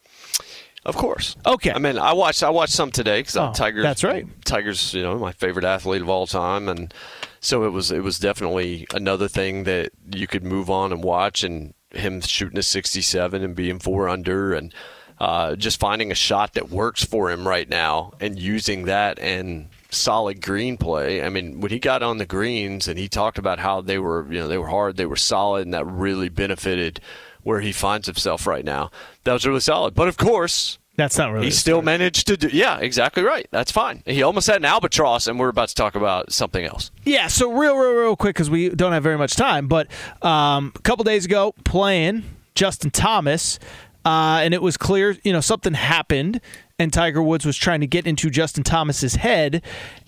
Of 0.84 0.96
course. 0.96 1.36
Okay. 1.46 1.70
I 1.70 1.78
mean, 1.78 1.96
I 1.96 2.12
watched 2.12 2.42
I 2.42 2.50
watched 2.50 2.72
some 2.72 2.90
today 2.90 3.20
because 3.20 3.36
Oh, 3.36 3.52
Tiger's 3.54 3.84
that's 3.84 4.02
right. 4.02 4.26
Tiger's 4.44 4.92
you 4.92 5.02
know 5.02 5.16
my 5.16 5.30
favorite 5.32 5.64
athlete 5.64 6.02
of 6.02 6.08
all 6.08 6.26
time, 6.26 6.68
and 6.68 6.92
so 7.40 7.62
it 7.64 7.70
was 7.70 7.92
it 7.92 8.02
was 8.02 8.18
definitely 8.18 8.86
another 8.92 9.28
thing 9.28 9.62
that 9.64 9.92
you 10.12 10.26
could 10.26 10.42
move 10.42 10.68
on 10.68 10.90
and 10.92 11.04
watch, 11.04 11.44
and 11.44 11.74
him 11.90 12.20
shooting 12.20 12.58
a 12.58 12.62
67 12.64 13.44
and 13.44 13.54
being 13.54 13.78
four 13.78 14.08
under, 14.08 14.54
and 14.54 14.74
uh, 15.20 15.54
just 15.54 15.78
finding 15.78 16.10
a 16.10 16.16
shot 16.16 16.54
that 16.54 16.68
works 16.70 17.04
for 17.04 17.30
him 17.30 17.46
right 17.46 17.68
now, 17.68 18.12
and 18.20 18.36
using 18.36 18.86
that 18.86 19.20
and 19.20 19.68
solid 19.92 20.40
green 20.40 20.76
play. 20.76 21.22
I 21.22 21.28
mean, 21.28 21.60
when 21.60 21.70
he 21.70 21.78
got 21.78 22.02
on 22.02 22.18
the 22.18 22.26
greens 22.26 22.88
and 22.88 22.98
he 22.98 23.08
talked 23.08 23.38
about 23.38 23.58
how 23.58 23.80
they 23.80 23.98
were, 23.98 24.26
you 24.32 24.40
know, 24.40 24.48
they 24.48 24.58
were 24.58 24.68
hard, 24.68 24.96
they 24.96 25.06
were 25.06 25.16
solid, 25.16 25.66
and 25.66 25.74
that 25.74 25.86
really 25.86 26.28
benefited 26.28 27.00
where 27.42 27.60
he 27.60 27.72
finds 27.72 28.06
himself 28.06 28.46
right 28.46 28.64
now. 28.64 28.90
That 29.24 29.32
was 29.32 29.46
really 29.46 29.60
solid. 29.60 29.94
But 29.94 30.08
of 30.08 30.16
course, 30.16 30.78
that's 30.96 31.16
not 31.16 31.32
really. 31.32 31.46
He 31.46 31.50
still 31.50 31.82
managed 31.82 32.26
to 32.26 32.36
do. 32.36 32.48
Yeah, 32.52 32.78
exactly 32.78 33.22
right. 33.22 33.46
That's 33.50 33.72
fine. 33.72 34.02
He 34.04 34.22
almost 34.22 34.46
had 34.46 34.56
an 34.56 34.66
albatross, 34.66 35.26
and 35.26 35.38
we're 35.38 35.48
about 35.48 35.68
to 35.68 35.74
talk 35.74 35.94
about 35.94 36.32
something 36.32 36.64
else. 36.64 36.90
Yeah, 37.04 37.28
so 37.28 37.50
real, 37.50 37.76
real, 37.76 37.92
real 37.92 38.16
quick 38.16 38.36
because 38.36 38.50
we 38.50 38.68
don't 38.68 38.92
have 38.92 39.02
very 39.02 39.18
much 39.18 39.34
time. 39.34 39.68
But 39.68 39.88
um, 40.20 40.72
a 40.74 40.80
couple 40.80 41.04
days 41.04 41.24
ago, 41.24 41.54
playing 41.64 42.24
Justin 42.54 42.90
Thomas, 42.90 43.58
uh, 44.04 44.40
and 44.42 44.52
it 44.52 44.60
was 44.60 44.76
clear, 44.76 45.16
you 45.22 45.32
know, 45.32 45.40
something 45.40 45.74
happened, 45.74 46.40
and 46.82 46.92
Tiger 46.92 47.22
Woods 47.22 47.46
was 47.46 47.56
trying 47.56 47.80
to 47.80 47.86
get 47.86 48.08
into 48.08 48.28
Justin 48.28 48.64
Thomas's 48.64 49.14
head, 49.14 49.62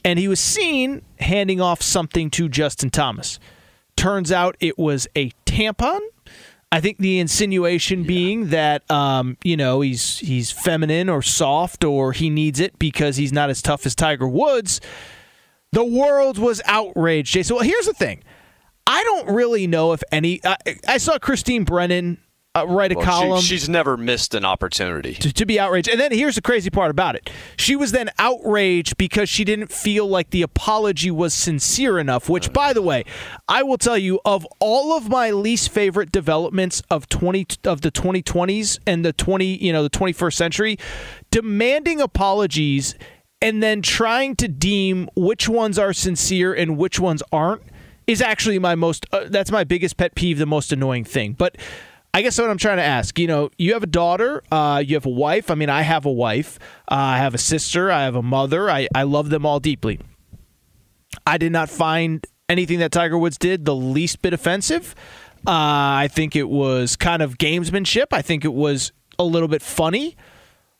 and 0.04 0.18
he 0.18 0.26
was 0.26 0.40
seen 0.40 1.02
handing 1.20 1.60
off 1.60 1.80
something 1.80 2.30
to 2.30 2.48
Justin 2.48 2.90
Thomas. 2.90 3.38
Turns 3.96 4.32
out 4.32 4.56
it 4.58 4.76
was 4.76 5.06
a 5.16 5.30
tampon. 5.46 6.00
I 6.72 6.80
think 6.80 6.98
the 6.98 7.20
insinuation 7.20 8.02
being 8.02 8.48
that 8.48 8.90
um, 8.90 9.36
you 9.44 9.56
know 9.56 9.82
he's 9.82 10.18
he's 10.18 10.50
feminine 10.50 11.08
or 11.08 11.22
soft 11.22 11.84
or 11.84 12.10
he 12.10 12.28
needs 12.28 12.58
it 12.58 12.76
because 12.80 13.16
he's 13.16 13.32
not 13.32 13.50
as 13.50 13.62
tough 13.62 13.86
as 13.86 13.94
Tiger 13.94 14.26
Woods. 14.26 14.80
The 15.70 15.84
world 15.84 16.38
was 16.38 16.60
outraged. 16.64 17.32
Jason, 17.32 17.54
well, 17.54 17.64
here's 17.64 17.86
the 17.86 17.94
thing. 17.94 18.24
I 18.86 19.02
don't 19.04 19.34
really 19.34 19.68
know 19.68 19.92
if 19.92 20.02
any. 20.10 20.40
I, 20.44 20.56
I 20.88 20.98
saw 20.98 21.18
Christine 21.18 21.62
Brennan 21.62 22.18
uh, 22.56 22.64
write 22.68 22.92
a 22.92 22.94
Well, 22.94 23.04
she- 23.04 23.10
column 23.10 23.40
she's 23.40 23.68
never 23.68 23.96
missed 23.96 24.34
an 24.34 24.44
opportunity. 24.44 25.14
to, 25.14 25.32
to 25.32 25.44
be 25.46 25.58
outraged. 25.58 25.88
And 25.88 25.98
then 25.98 26.12
here's 26.12 26.36
the 26.36 26.42
crazy 26.42 26.70
part 26.70 26.90
about 26.90 27.16
it. 27.16 27.28
She 27.56 27.74
was 27.74 27.92
then 27.92 28.10
outraged 28.18 28.96
because 28.96 29.28
she 29.28 29.44
didn't 29.44 29.72
feel 29.72 30.06
like 30.06 30.30
the 30.30 30.42
apology 30.42 31.10
was 31.10 31.34
sincere 31.34 31.98
enough, 31.98 32.28
which 32.28 32.52
by 32.52 32.72
the 32.72 32.82
way, 32.82 33.04
I 33.48 33.62
will 33.62 33.78
tell 33.78 33.98
you 33.98 34.20
of 34.24 34.46
all 34.60 34.96
of 34.96 35.08
my 35.08 35.30
least 35.30 35.70
favorite 35.70 36.12
developments 36.12 36.82
of 36.90 37.08
20 37.08 37.46
of 37.64 37.80
the 37.80 37.90
2020s 37.90 38.78
and 38.86 39.04
the 39.04 39.12
20, 39.12 39.44
you 39.64 39.72
know, 39.72 39.82
the 39.82 39.90
21st 39.90 40.34
century, 40.34 40.78
demanding 41.30 42.00
apologies 42.00 42.94
and 43.42 43.62
then 43.62 43.82
trying 43.82 44.36
to 44.36 44.48
deem 44.48 45.08
which 45.16 45.48
ones 45.48 45.78
are 45.78 45.92
sincere 45.92 46.54
and 46.54 46.78
which 46.78 46.98
ones 47.00 47.22
aren't 47.32 47.62
is 48.06 48.22
actually 48.22 48.58
my 48.58 48.74
most 48.74 49.06
uh, 49.12 49.24
that's 49.28 49.50
my 49.50 49.64
biggest 49.64 49.96
pet 49.96 50.14
peeve, 50.14 50.38
the 50.38 50.46
most 50.46 50.72
annoying 50.72 51.04
thing. 51.04 51.32
But 51.32 51.56
I 52.14 52.22
guess 52.22 52.38
what 52.38 52.48
I'm 52.48 52.58
trying 52.58 52.76
to 52.76 52.84
ask, 52.84 53.18
you 53.18 53.26
know, 53.26 53.50
you 53.58 53.72
have 53.72 53.82
a 53.82 53.88
daughter, 53.88 54.40
uh, 54.52 54.80
you 54.86 54.94
have 54.94 55.04
a 55.04 55.10
wife. 55.10 55.50
I 55.50 55.56
mean, 55.56 55.68
I 55.68 55.82
have 55.82 56.06
a 56.06 56.12
wife, 56.12 56.60
uh, 56.88 56.94
I 56.94 57.18
have 57.18 57.34
a 57.34 57.38
sister, 57.38 57.90
I 57.90 58.04
have 58.04 58.14
a 58.14 58.22
mother. 58.22 58.70
I, 58.70 58.86
I 58.94 59.02
love 59.02 59.30
them 59.30 59.44
all 59.44 59.58
deeply. 59.58 59.98
I 61.26 61.38
did 61.38 61.50
not 61.50 61.68
find 61.68 62.24
anything 62.48 62.78
that 62.78 62.92
Tiger 62.92 63.18
Woods 63.18 63.36
did 63.36 63.64
the 63.64 63.74
least 63.74 64.22
bit 64.22 64.32
offensive. 64.32 64.94
Uh, 65.44 66.06
I 66.06 66.08
think 66.08 66.36
it 66.36 66.48
was 66.48 66.94
kind 66.94 67.20
of 67.20 67.36
gamesmanship. 67.36 68.06
I 68.12 68.22
think 68.22 68.44
it 68.44 68.54
was 68.54 68.92
a 69.18 69.24
little 69.24 69.48
bit 69.48 69.60
funny. 69.60 70.16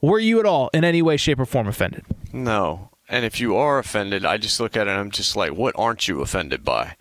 Were 0.01 0.21
you 0.21 0.39
at 0.39 0.47
all 0.47 0.71
in 0.73 0.85
any 0.85 1.03
way, 1.03 1.17
shape, 1.17 1.41
or 1.41 1.47
form 1.47 1.67
offended? 1.67 2.05
No. 2.33 2.91
And 3.09 3.25
if 3.25 3.41
you 3.41 3.57
are 3.57 3.81
offended, 3.81 4.25
I 4.25 4.37
just 4.39 4.61
look 4.61 4.77
at 4.77 4.87
it 4.87 4.91
and 4.91 5.01
I'm 5.01 5.11
just 5.11 5.35
like, 5.35 5.51
what 5.51 5.75
aren't 5.77 6.07
you 6.07 6.21
offended 6.21 6.63
by? 6.63 6.95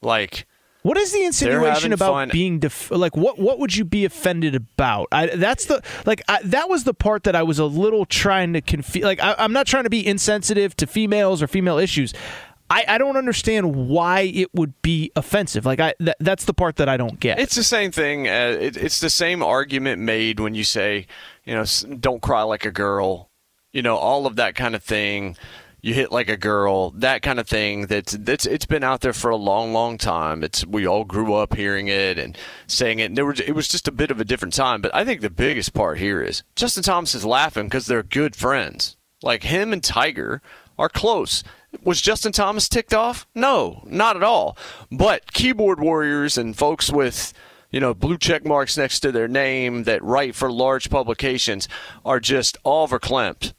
Like, 0.00 0.46
What 0.84 0.98
is 0.98 1.12
the 1.12 1.24
insinuation 1.24 1.94
about 1.94 2.12
fun. 2.12 2.28
being 2.30 2.58
def- 2.58 2.90
like 2.90 3.16
what? 3.16 3.38
What 3.38 3.58
would 3.58 3.74
you 3.74 3.86
be 3.86 4.04
offended 4.04 4.54
about? 4.54 5.08
I, 5.10 5.28
that's 5.28 5.64
the 5.64 5.82
like 6.04 6.20
I, 6.28 6.40
that 6.44 6.68
was 6.68 6.84
the 6.84 6.92
part 6.92 7.24
that 7.24 7.34
I 7.34 7.42
was 7.42 7.58
a 7.58 7.64
little 7.64 8.04
trying 8.04 8.52
to 8.52 8.60
confuse. 8.60 9.02
Like 9.02 9.18
I, 9.18 9.34
I'm 9.38 9.54
not 9.54 9.66
trying 9.66 9.84
to 9.84 9.90
be 9.90 10.06
insensitive 10.06 10.76
to 10.76 10.86
females 10.86 11.42
or 11.42 11.46
female 11.46 11.78
issues. 11.78 12.12
I, 12.68 12.84
I 12.86 12.98
don't 12.98 13.16
understand 13.16 13.88
why 13.88 14.30
it 14.34 14.54
would 14.54 14.80
be 14.82 15.10
offensive. 15.16 15.64
Like 15.64 15.80
I 15.80 15.94
that, 16.00 16.18
that's 16.20 16.44
the 16.44 16.52
part 16.52 16.76
that 16.76 16.88
I 16.90 16.98
don't 16.98 17.18
get. 17.18 17.38
It's 17.38 17.54
the 17.54 17.64
same 17.64 17.90
thing. 17.90 18.28
Uh, 18.28 18.58
it, 18.60 18.76
it's 18.76 19.00
the 19.00 19.08
same 19.08 19.42
argument 19.42 20.02
made 20.02 20.38
when 20.38 20.54
you 20.54 20.64
say, 20.64 21.06
you 21.46 21.54
know, 21.54 21.64
don't 21.98 22.20
cry 22.20 22.42
like 22.42 22.66
a 22.66 22.70
girl. 22.70 23.30
You 23.72 23.80
know, 23.80 23.96
all 23.96 24.26
of 24.26 24.36
that 24.36 24.54
kind 24.54 24.74
of 24.74 24.82
thing. 24.82 25.38
You 25.84 25.92
hit 25.92 26.10
like 26.10 26.30
a 26.30 26.38
girl, 26.38 26.92
that 26.92 27.20
kind 27.20 27.38
of 27.38 27.46
thing. 27.46 27.88
That's 27.88 28.12
that's 28.12 28.46
it's 28.46 28.64
been 28.64 28.82
out 28.82 29.02
there 29.02 29.12
for 29.12 29.30
a 29.30 29.36
long, 29.36 29.74
long 29.74 29.98
time. 29.98 30.42
It's 30.42 30.64
we 30.64 30.86
all 30.86 31.04
grew 31.04 31.34
up 31.34 31.54
hearing 31.54 31.88
it 31.88 32.18
and 32.18 32.38
saying 32.66 33.00
it. 33.00 33.04
And 33.04 33.18
there 33.18 33.26
was 33.26 33.38
it 33.40 33.52
was 33.52 33.68
just 33.68 33.86
a 33.86 33.92
bit 33.92 34.10
of 34.10 34.18
a 34.18 34.24
different 34.24 34.54
time. 34.54 34.80
But 34.80 34.94
I 34.94 35.04
think 35.04 35.20
the 35.20 35.28
biggest 35.28 35.74
part 35.74 35.98
here 35.98 36.22
is 36.22 36.42
Justin 36.56 36.84
Thomas 36.84 37.14
is 37.14 37.26
laughing 37.26 37.66
because 37.66 37.84
they're 37.84 38.02
good 38.02 38.34
friends. 38.34 38.96
Like 39.22 39.42
him 39.42 39.74
and 39.74 39.84
Tiger 39.84 40.40
are 40.78 40.88
close. 40.88 41.44
Was 41.82 42.00
Justin 42.00 42.32
Thomas 42.32 42.66
ticked 42.66 42.94
off? 42.94 43.26
No, 43.34 43.82
not 43.84 44.16
at 44.16 44.22
all. 44.22 44.56
But 44.90 45.34
keyboard 45.34 45.80
warriors 45.80 46.38
and 46.38 46.56
folks 46.56 46.90
with 46.90 47.34
you 47.70 47.80
know, 47.80 47.92
blue 47.92 48.16
check 48.16 48.46
marks 48.46 48.78
next 48.78 49.00
to 49.00 49.12
their 49.12 49.28
name 49.28 49.82
that 49.82 50.02
write 50.02 50.34
for 50.34 50.50
large 50.50 50.88
publications 50.88 51.68
are 52.06 52.20
just 52.20 52.56
all 52.64 52.88
verklempt 52.88 53.52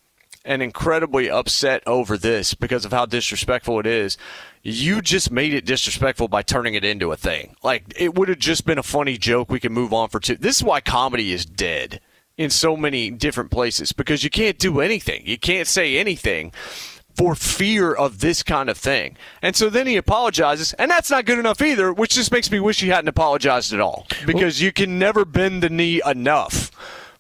and 0.45 0.61
incredibly 0.61 1.29
upset 1.29 1.83
over 1.85 2.17
this 2.17 2.53
because 2.53 2.85
of 2.85 2.93
how 2.93 3.05
disrespectful 3.05 3.79
it 3.79 3.87
is. 3.87 4.17
You 4.63 5.01
just 5.01 5.31
made 5.31 5.53
it 5.53 5.65
disrespectful 5.65 6.27
by 6.27 6.43
turning 6.43 6.75
it 6.75 6.85
into 6.85 7.11
a 7.11 7.17
thing. 7.17 7.55
Like 7.63 7.83
it 7.97 8.15
would 8.15 8.29
have 8.29 8.39
just 8.39 8.65
been 8.65 8.77
a 8.77 8.83
funny 8.83 9.17
joke. 9.17 9.49
We 9.49 9.59
can 9.59 9.73
move 9.73 9.93
on 9.93 10.09
for 10.09 10.19
two. 10.19 10.35
This 10.35 10.57
is 10.57 10.63
why 10.63 10.81
comedy 10.81 11.33
is 11.33 11.45
dead 11.45 11.99
in 12.37 12.49
so 12.49 12.77
many 12.77 13.09
different 13.09 13.51
places 13.51 13.91
because 13.91 14.23
you 14.23 14.29
can't 14.29 14.59
do 14.59 14.79
anything. 14.79 15.23
You 15.25 15.37
can't 15.37 15.67
say 15.67 15.97
anything 15.97 16.51
for 17.15 17.33
fear 17.33 17.93
of 17.93 18.19
this 18.19 18.43
kind 18.43 18.69
of 18.69 18.77
thing. 18.77 19.17
And 19.41 19.55
so 19.55 19.69
then 19.69 19.87
he 19.87 19.95
apologizes, 19.95 20.73
and 20.73 20.91
that's 20.91 21.09
not 21.09 21.25
good 21.25 21.39
enough 21.39 21.61
either, 21.61 21.93
which 21.93 22.15
just 22.15 22.31
makes 22.31 22.51
me 22.51 22.59
wish 22.59 22.81
he 22.81 22.89
hadn't 22.89 23.07
apologized 23.07 23.73
at 23.73 23.79
all. 23.79 24.05
Because 24.25 24.61
you 24.61 24.73
can 24.73 24.99
never 24.99 25.23
bend 25.23 25.63
the 25.63 25.69
knee 25.69 26.01
enough 26.05 26.71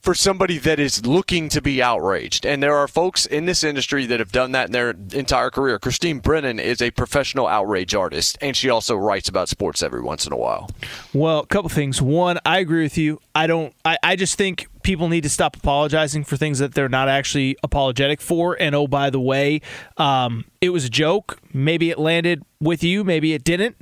for 0.05 0.13
somebody 0.13 0.59
that 0.59 0.79
is 0.79 1.05
looking 1.05 1.49
to 1.49 1.61
be 1.61 1.81
outraged. 1.81 2.45
And 2.45 2.61
there 2.61 2.75
are 2.75 2.87
folks 2.87 3.25
in 3.25 3.45
this 3.45 3.63
industry 3.63 4.05
that 4.05 4.19
have 4.19 4.31
done 4.31 4.51
that 4.51 4.67
in 4.67 4.71
their 4.71 4.91
entire 5.13 5.49
career. 5.49 5.79
Christine 5.79 6.19
Brennan 6.19 6.59
is 6.59 6.79
a 6.79 6.91
professional 6.91 7.47
outrage 7.47 7.95
artist, 7.95 8.37
and 8.39 8.55
she 8.55 8.69
also 8.69 8.95
writes 8.95 9.27
about 9.27 9.49
sports 9.49 9.81
every 9.81 10.01
once 10.01 10.27
in 10.27 10.31
a 10.31 10.37
while. 10.37 10.69
Well, 11.11 11.39
a 11.39 11.47
couple 11.47 11.69
things. 11.69 12.03
One, 12.03 12.37
I 12.45 12.59
agree 12.59 12.83
with 12.83 12.99
you. 12.99 13.19
I 13.33 13.47
don't. 13.47 13.73
I, 13.83 13.97
I 14.03 14.15
just 14.15 14.37
think 14.37 14.67
people 14.83 15.09
need 15.09 15.23
to 15.23 15.29
stop 15.29 15.57
apologizing 15.57 16.23
for 16.23 16.37
things 16.37 16.59
that 16.59 16.75
they're 16.75 16.87
not 16.87 17.09
actually 17.09 17.57
apologetic 17.63 18.21
for. 18.21 18.55
And 18.61 18.75
oh, 18.75 18.85
by 18.85 19.09
the 19.09 19.19
way, 19.19 19.61
um, 19.97 20.45
it 20.61 20.69
was 20.69 20.85
a 20.85 20.89
joke. 20.89 21.39
Maybe 21.51 21.89
it 21.89 21.97
landed 21.97 22.43
with 22.61 22.83
you. 22.83 23.03
Maybe 23.03 23.33
it 23.33 23.43
didn't. 23.43 23.75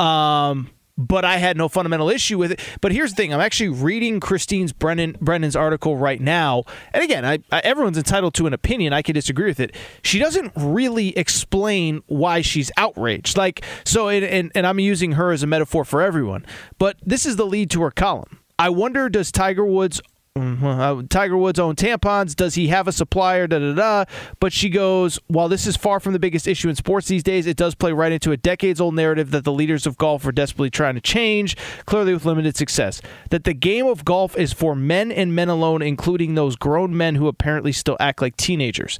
Um, 0.00 0.70
but 0.98 1.24
I 1.24 1.36
had 1.36 1.56
no 1.56 1.68
fundamental 1.68 2.10
issue 2.10 2.36
with 2.36 2.52
it. 2.52 2.60
But 2.80 2.92
here's 2.92 3.12
the 3.12 3.16
thing: 3.16 3.32
I'm 3.32 3.40
actually 3.40 3.70
reading 3.70 4.20
Christine's 4.20 4.72
Brennan 4.72 5.16
Brennan's 5.20 5.56
article 5.56 5.96
right 5.96 6.20
now, 6.20 6.64
and 6.92 7.02
again, 7.02 7.24
I, 7.24 7.38
I, 7.50 7.60
everyone's 7.60 7.96
entitled 7.96 8.34
to 8.34 8.46
an 8.46 8.52
opinion. 8.52 8.92
I 8.92 9.02
could 9.02 9.14
disagree 9.14 9.46
with 9.46 9.60
it. 9.60 9.74
She 10.02 10.18
doesn't 10.18 10.52
really 10.56 11.16
explain 11.16 12.02
why 12.06 12.42
she's 12.42 12.70
outraged. 12.76 13.38
Like 13.38 13.64
so, 13.84 14.08
and, 14.08 14.24
and, 14.24 14.52
and 14.54 14.66
I'm 14.66 14.80
using 14.80 15.12
her 15.12 15.30
as 15.30 15.42
a 15.42 15.46
metaphor 15.46 15.84
for 15.84 16.02
everyone. 16.02 16.44
But 16.78 16.96
this 17.04 17.24
is 17.24 17.36
the 17.36 17.46
lead 17.46 17.70
to 17.70 17.82
her 17.82 17.90
column. 17.90 18.40
I 18.58 18.70
wonder 18.70 19.08
does 19.08 19.30
Tiger 19.30 19.64
Woods 19.64 20.00
uh, 20.38 21.02
Tiger 21.08 21.36
Woods 21.36 21.58
own 21.58 21.76
tampons. 21.76 22.34
Does 22.34 22.54
he 22.54 22.68
have 22.68 22.88
a 22.88 22.92
supplier? 22.92 23.46
Da 23.46 23.58
da 23.58 23.72
da. 23.74 24.04
But 24.40 24.52
she 24.52 24.68
goes, 24.68 25.18
while 25.26 25.48
this 25.48 25.66
is 25.66 25.76
far 25.76 26.00
from 26.00 26.12
the 26.12 26.18
biggest 26.18 26.46
issue 26.46 26.68
in 26.68 26.74
sports 26.74 27.08
these 27.08 27.22
days, 27.22 27.46
it 27.46 27.56
does 27.56 27.74
play 27.74 27.92
right 27.92 28.12
into 28.12 28.32
a 28.32 28.36
decades 28.36 28.80
old 28.80 28.94
narrative 28.94 29.30
that 29.30 29.44
the 29.44 29.52
leaders 29.52 29.86
of 29.86 29.96
golf 29.96 30.26
are 30.26 30.32
desperately 30.32 30.70
trying 30.70 30.94
to 30.94 31.00
change, 31.00 31.56
clearly 31.86 32.12
with 32.12 32.24
limited 32.24 32.56
success. 32.56 33.00
That 33.30 33.44
the 33.44 33.54
game 33.54 33.86
of 33.86 34.04
golf 34.04 34.36
is 34.36 34.52
for 34.52 34.74
men 34.74 35.12
and 35.12 35.34
men 35.34 35.48
alone, 35.48 35.82
including 35.82 36.34
those 36.34 36.56
grown 36.56 36.96
men 36.96 37.14
who 37.14 37.28
apparently 37.28 37.72
still 37.72 37.96
act 38.00 38.22
like 38.22 38.36
teenagers. 38.36 38.98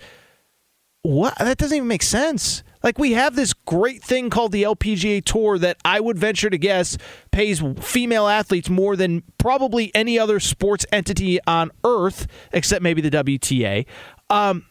What? 1.03 1.37
That 1.39 1.59
doesn't 1.59 1.77
even 1.77 1.89
make 1.89 2.03
sense. 2.03 2.63
Like 2.83 2.99
we 2.99 3.13
have 3.13 3.35
this 3.35 3.53
great 3.53 4.03
thing 4.03 4.31
called 4.31 4.53
the 4.53 4.63
LPGA 4.63 5.25
Tour 5.25 5.59
that 5.59 5.79
I 5.85 6.01
would 6.01 6.19
venture 6.19 6.51
to 6.51 6.59
guess 6.59 6.97
pays 7.31 7.63
female 7.81 8.29
athletes 8.29 8.71
more 8.71 8.97
than 8.97 9.23
probably 9.39 9.91
any 9.95 10.19
other 10.19 10.41
sports 10.41 10.87
entity 10.93 11.39
on 11.47 11.71
earth, 11.85 12.27
except 12.53 12.83
maybe 12.83 13.01
the 13.01 13.11
WTA. 13.11 13.87
Um, 14.31 14.65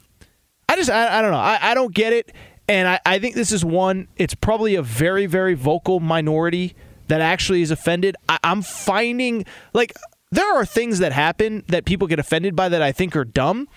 I 0.70 0.76
just 0.76 0.90
I, 0.90 1.20
I 1.20 1.22
don't 1.22 1.32
know. 1.32 1.38
I, 1.38 1.60
I 1.62 1.74
don't 1.74 1.94
get 1.94 2.14
it, 2.14 2.32
and 2.68 2.88
I, 2.88 3.00
I 3.06 3.20
think 3.20 3.36
this 3.36 3.52
is 3.52 3.64
one. 3.64 4.08
It's 4.18 4.36
probably 4.36 4.76
a 4.76 4.82
very 4.82 5.26
very 5.26 5.54
vocal 5.54 6.00
minority 6.00 6.76
that 7.08 7.22
actually 7.22 7.62
is 7.62 7.72
offended. 7.72 8.16
I, 8.28 8.38
I'm 8.44 8.62
finding 8.62 9.46
like 9.74 9.94
there 10.32 10.56
are 10.56 10.66
things 10.66 11.00
that 11.00 11.14
happen 11.14 11.64
that 11.68 11.86
people 11.86 12.08
get 12.08 12.20
offended 12.20 12.56
by 12.56 12.70
that 12.70 12.82
I 12.82 12.92
think 12.92 13.16
are 13.16 13.26
dumb. 13.26 13.68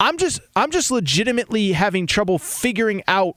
I'm 0.00 0.18
just 0.18 0.40
I'm 0.56 0.70
just 0.70 0.90
legitimately 0.90 1.72
having 1.72 2.06
trouble 2.06 2.38
figuring 2.38 3.02
out 3.06 3.36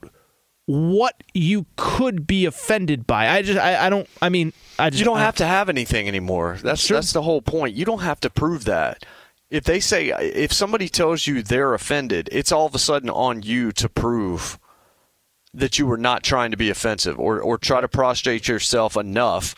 what 0.66 1.24
you 1.34 1.66
could 1.76 2.26
be 2.26 2.46
offended 2.46 3.06
by. 3.06 3.30
I 3.30 3.42
just 3.42 3.60
I, 3.60 3.86
I 3.86 3.90
don't 3.90 4.08
I 4.22 4.30
mean 4.30 4.54
I 4.80 4.90
just 4.90 5.00
You 5.00 5.06
don't 5.06 5.18
I, 5.18 5.22
have 5.22 5.36
to 5.38 5.46
have 5.46 5.70
anything 5.70 6.08
anymore. 6.08 6.58
That's 6.62 6.82
Sure. 6.82 6.98
that's 6.98 7.14
the 7.14 7.22
whole 7.22 7.42
point. 7.42 7.76
You 7.76 7.86
don't 7.86 8.02
have 8.02 8.20
to 8.22 8.30
prove 8.30 8.66
that. 8.66 9.06
If 9.50 9.64
they 9.64 9.80
say 9.80 10.08
if 10.10 10.52
somebody 10.52 10.90
tells 10.90 11.28
you 11.28 11.44
they're 11.44 11.74
offended, 11.74 12.30
it's 12.32 12.52
all 12.52 12.66
of 12.66 12.74
a 12.74 12.80
sudden 12.80 13.10
on 13.10 13.44
you 13.44 13.72
to 13.74 13.88
prove 13.88 14.58
that 15.54 15.78
you 15.80 15.86
were 15.86 15.98
not 15.98 16.24
trying 16.24 16.52
to 16.52 16.58
be 16.58 16.70
offensive 16.70 17.20
or 17.20 17.40
or 17.40 17.58
try 17.58 17.80
to 17.80 17.88
prostrate 17.88 18.48
yourself 18.48 18.98
enough 18.98 19.56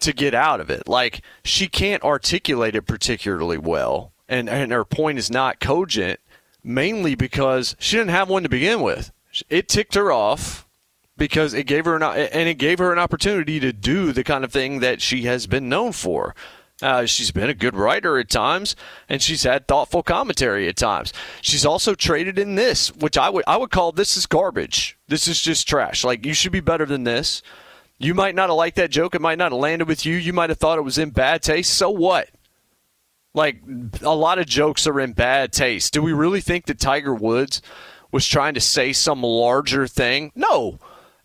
to 0.00 0.12
get 0.12 0.34
out 0.34 0.60
of 0.60 0.68
it. 0.68 0.86
Like 0.86 1.22
she 1.42 1.68
can't 1.68 2.02
articulate 2.02 2.74
it 2.74 2.82
particularly 2.82 3.58
well 3.58 4.12
and 4.28 4.48
and 4.48 4.72
her 4.72 4.84
point 4.84 5.18
is 5.18 5.30
not 5.30 5.58
cogent 5.58 6.20
mainly 6.62 7.14
because 7.14 7.74
she 7.78 7.96
didn't 7.96 8.10
have 8.10 8.28
one 8.28 8.42
to 8.42 8.48
begin 8.50 8.82
with. 8.82 9.10
It 9.48 9.68
ticked 9.68 9.94
her 9.94 10.12
off 10.12 10.66
because 11.16 11.54
it 11.54 11.64
gave 11.64 11.84
her 11.84 11.96
an 11.96 12.02
and 12.02 12.48
it 12.48 12.54
gave 12.54 12.78
her 12.78 12.92
an 12.92 12.98
opportunity 12.98 13.60
to 13.60 13.72
do 13.72 14.12
the 14.12 14.24
kind 14.24 14.44
of 14.44 14.52
thing 14.52 14.80
that 14.80 15.00
she 15.00 15.22
has 15.22 15.46
been 15.46 15.68
known 15.68 15.92
for. 15.92 16.34
Uh, 16.82 17.04
she's 17.04 17.30
been 17.30 17.50
a 17.50 17.54
good 17.54 17.76
writer 17.76 18.18
at 18.18 18.30
times, 18.30 18.74
and 19.06 19.20
she's 19.20 19.42
had 19.42 19.68
thoughtful 19.68 20.02
commentary 20.02 20.66
at 20.66 20.76
times. 20.76 21.12
She's 21.42 21.66
also 21.66 21.94
traded 21.94 22.38
in 22.38 22.54
this, 22.54 22.88
which 22.96 23.18
I 23.18 23.28
would 23.28 23.44
I 23.46 23.58
would 23.58 23.70
call 23.70 23.92
this 23.92 24.16
is 24.16 24.26
garbage. 24.26 24.98
This 25.08 25.28
is 25.28 25.40
just 25.40 25.68
trash. 25.68 26.04
Like 26.04 26.24
you 26.24 26.32
should 26.32 26.52
be 26.52 26.60
better 26.60 26.86
than 26.86 27.04
this. 27.04 27.42
You 27.98 28.14
might 28.14 28.34
not 28.34 28.48
have 28.48 28.56
liked 28.56 28.76
that 28.76 28.90
joke. 28.90 29.14
It 29.14 29.20
might 29.20 29.36
not 29.36 29.52
have 29.52 29.60
landed 29.60 29.86
with 29.86 30.06
you. 30.06 30.16
You 30.16 30.32
might 30.32 30.48
have 30.48 30.58
thought 30.58 30.78
it 30.78 30.82
was 30.82 30.96
in 30.96 31.10
bad 31.10 31.42
taste. 31.42 31.74
So 31.74 31.90
what? 31.90 32.30
Like 33.34 33.60
a 34.00 34.14
lot 34.14 34.38
of 34.38 34.46
jokes 34.46 34.86
are 34.86 34.98
in 35.00 35.12
bad 35.12 35.52
taste. 35.52 35.92
Do 35.92 36.00
we 36.00 36.14
really 36.14 36.40
think 36.40 36.64
that 36.64 36.80
Tiger 36.80 37.14
Woods 37.14 37.60
was 38.12 38.26
trying 38.26 38.54
to 38.54 38.60
say 38.60 38.92
some 38.92 39.22
larger 39.22 39.86
thing? 39.86 40.32
No. 40.34 40.78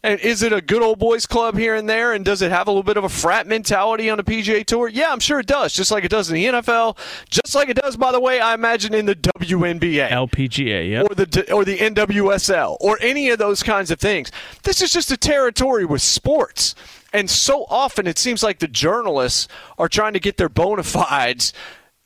And 0.05 0.19
is 0.19 0.43
it 0.43 0.53
a 0.53 0.61
good 0.61 0.83
old 0.83 0.99
boys 0.99 1.25
club 1.25 1.57
here 1.57 1.73
and 1.73 1.89
there? 1.89 2.13
And 2.13 2.23
does 2.23 2.43
it 2.43 2.51
have 2.51 2.67
a 2.67 2.69
little 2.69 2.83
bit 2.83 2.95
of 2.95 3.03
a 3.03 3.09
frat 3.09 3.47
mentality 3.47 4.07
on 4.07 4.17
the 4.17 4.23
PGA 4.23 4.63
Tour? 4.63 4.87
Yeah, 4.87 5.11
I'm 5.11 5.19
sure 5.19 5.39
it 5.39 5.47
does. 5.47 5.73
Just 5.73 5.89
like 5.89 6.03
it 6.03 6.11
does 6.11 6.29
in 6.29 6.35
the 6.35 6.45
NFL. 6.45 6.95
Just 7.31 7.55
like 7.55 7.69
it 7.69 7.77
does, 7.77 7.97
by 7.97 8.11
the 8.11 8.19
way, 8.19 8.39
I 8.39 8.53
imagine 8.53 8.93
in 8.93 9.07
the 9.07 9.15
WNBA, 9.15 10.09
LPGA, 10.09 10.91
yeah, 10.91 11.01
or 11.01 11.15
the 11.15 11.51
or 11.51 11.65
the 11.65 11.79
NWSL, 11.79 12.77
or 12.79 12.99
any 13.01 13.31
of 13.31 13.39
those 13.39 13.63
kinds 13.63 13.89
of 13.89 13.99
things. 13.99 14.31
This 14.61 14.79
is 14.79 14.93
just 14.93 15.09
a 15.09 15.17
territory 15.17 15.85
with 15.85 16.03
sports. 16.03 16.75
And 17.11 17.27
so 17.27 17.65
often 17.69 18.05
it 18.05 18.19
seems 18.19 18.43
like 18.43 18.59
the 18.59 18.67
journalists 18.67 19.47
are 19.79 19.89
trying 19.89 20.13
to 20.13 20.19
get 20.19 20.37
their 20.37 20.49
bona 20.49 20.83
fides 20.83 21.51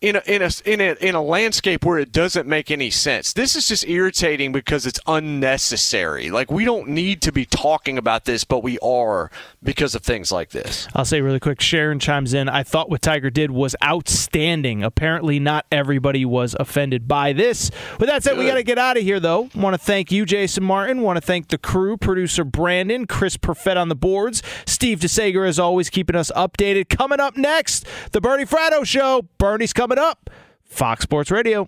in 0.02 0.16
a, 0.16 0.22
in 0.26 0.42
a 0.42 0.50
in 0.64 0.80
a 0.80 0.94
in 1.06 1.14
a 1.14 1.22
landscape 1.22 1.84
where 1.84 2.00
it 2.00 2.12
doesn't 2.14 2.48
make 2.48 2.72
any 2.72 2.90
sense. 2.90 3.34
This 3.34 3.56
is 3.56 3.68
just 3.68 3.86
irritating 3.88 4.54
because 4.54 4.86
it's 4.86 5.00
unnecessary. 5.06 6.30
Like 6.30 6.50
we 6.50 6.64
don't 6.64 6.88
need 6.88 7.22
to 7.24 7.34
be 7.34 7.46
talking 7.46 7.98
about 7.98 8.24
this, 8.24 8.46
but 8.46 8.64
we 8.64 8.80
are 8.80 9.30
because 9.62 9.96
of 9.96 10.02
things 10.02 10.32
like 10.32 10.52
this. 10.52 10.88
I'll 10.96 11.04
say 11.04 11.20
really 11.20 11.40
quick. 11.40 11.60
Sharon 11.60 12.00
chimes 12.00 12.34
in. 12.34 12.48
I 12.48 12.64
thought 12.64 12.90
what 12.90 13.02
Tiger 13.02 13.30
did 13.30 13.52
was 13.52 13.76
outstanding. 13.84 14.84
Apparently, 14.84 15.40
not 15.40 15.66
everybody 15.70 16.24
was 16.24 16.56
offended 16.60 17.08
by 17.08 17.34
this. 17.34 17.70
With 18.00 18.08
that 18.08 18.24
said, 18.24 18.38
we 18.38 18.46
got 18.46 18.56
to 18.56 18.64
get 18.64 18.78
out 18.78 18.96
of 18.96 19.04
here, 19.04 19.20
though. 19.20 19.50
Want 19.54 19.74
to 19.74 19.78
thank 19.78 20.12
you, 20.12 20.26
Jason 20.26 20.64
Martin. 20.64 21.02
Want 21.02 21.18
to 21.18 21.22
thank 21.22 21.50
the 21.50 21.58
crew, 21.58 21.98
producer 21.98 22.46
Brandon, 22.46 23.06
Chris 23.06 23.36
Perfett 23.36 23.76
on 23.76 23.90
the 23.90 23.96
boards, 23.96 24.42
Steve 24.66 25.00
DeSager, 25.00 25.48
as 25.48 25.60
always, 25.60 25.90
keeping 25.90 26.16
us 26.16 26.32
updated. 26.36 26.88
Coming 26.88 27.20
up 27.20 27.36
next, 27.36 27.86
the 28.12 28.22
Bernie 28.22 28.46
Fratto 28.46 28.86
Show. 28.86 29.28
Bernie's 29.38 29.74
coming 29.74 29.89
up. 29.98 30.30
Fox 30.66 31.04
Sports 31.04 31.32
Radio. 31.32 31.68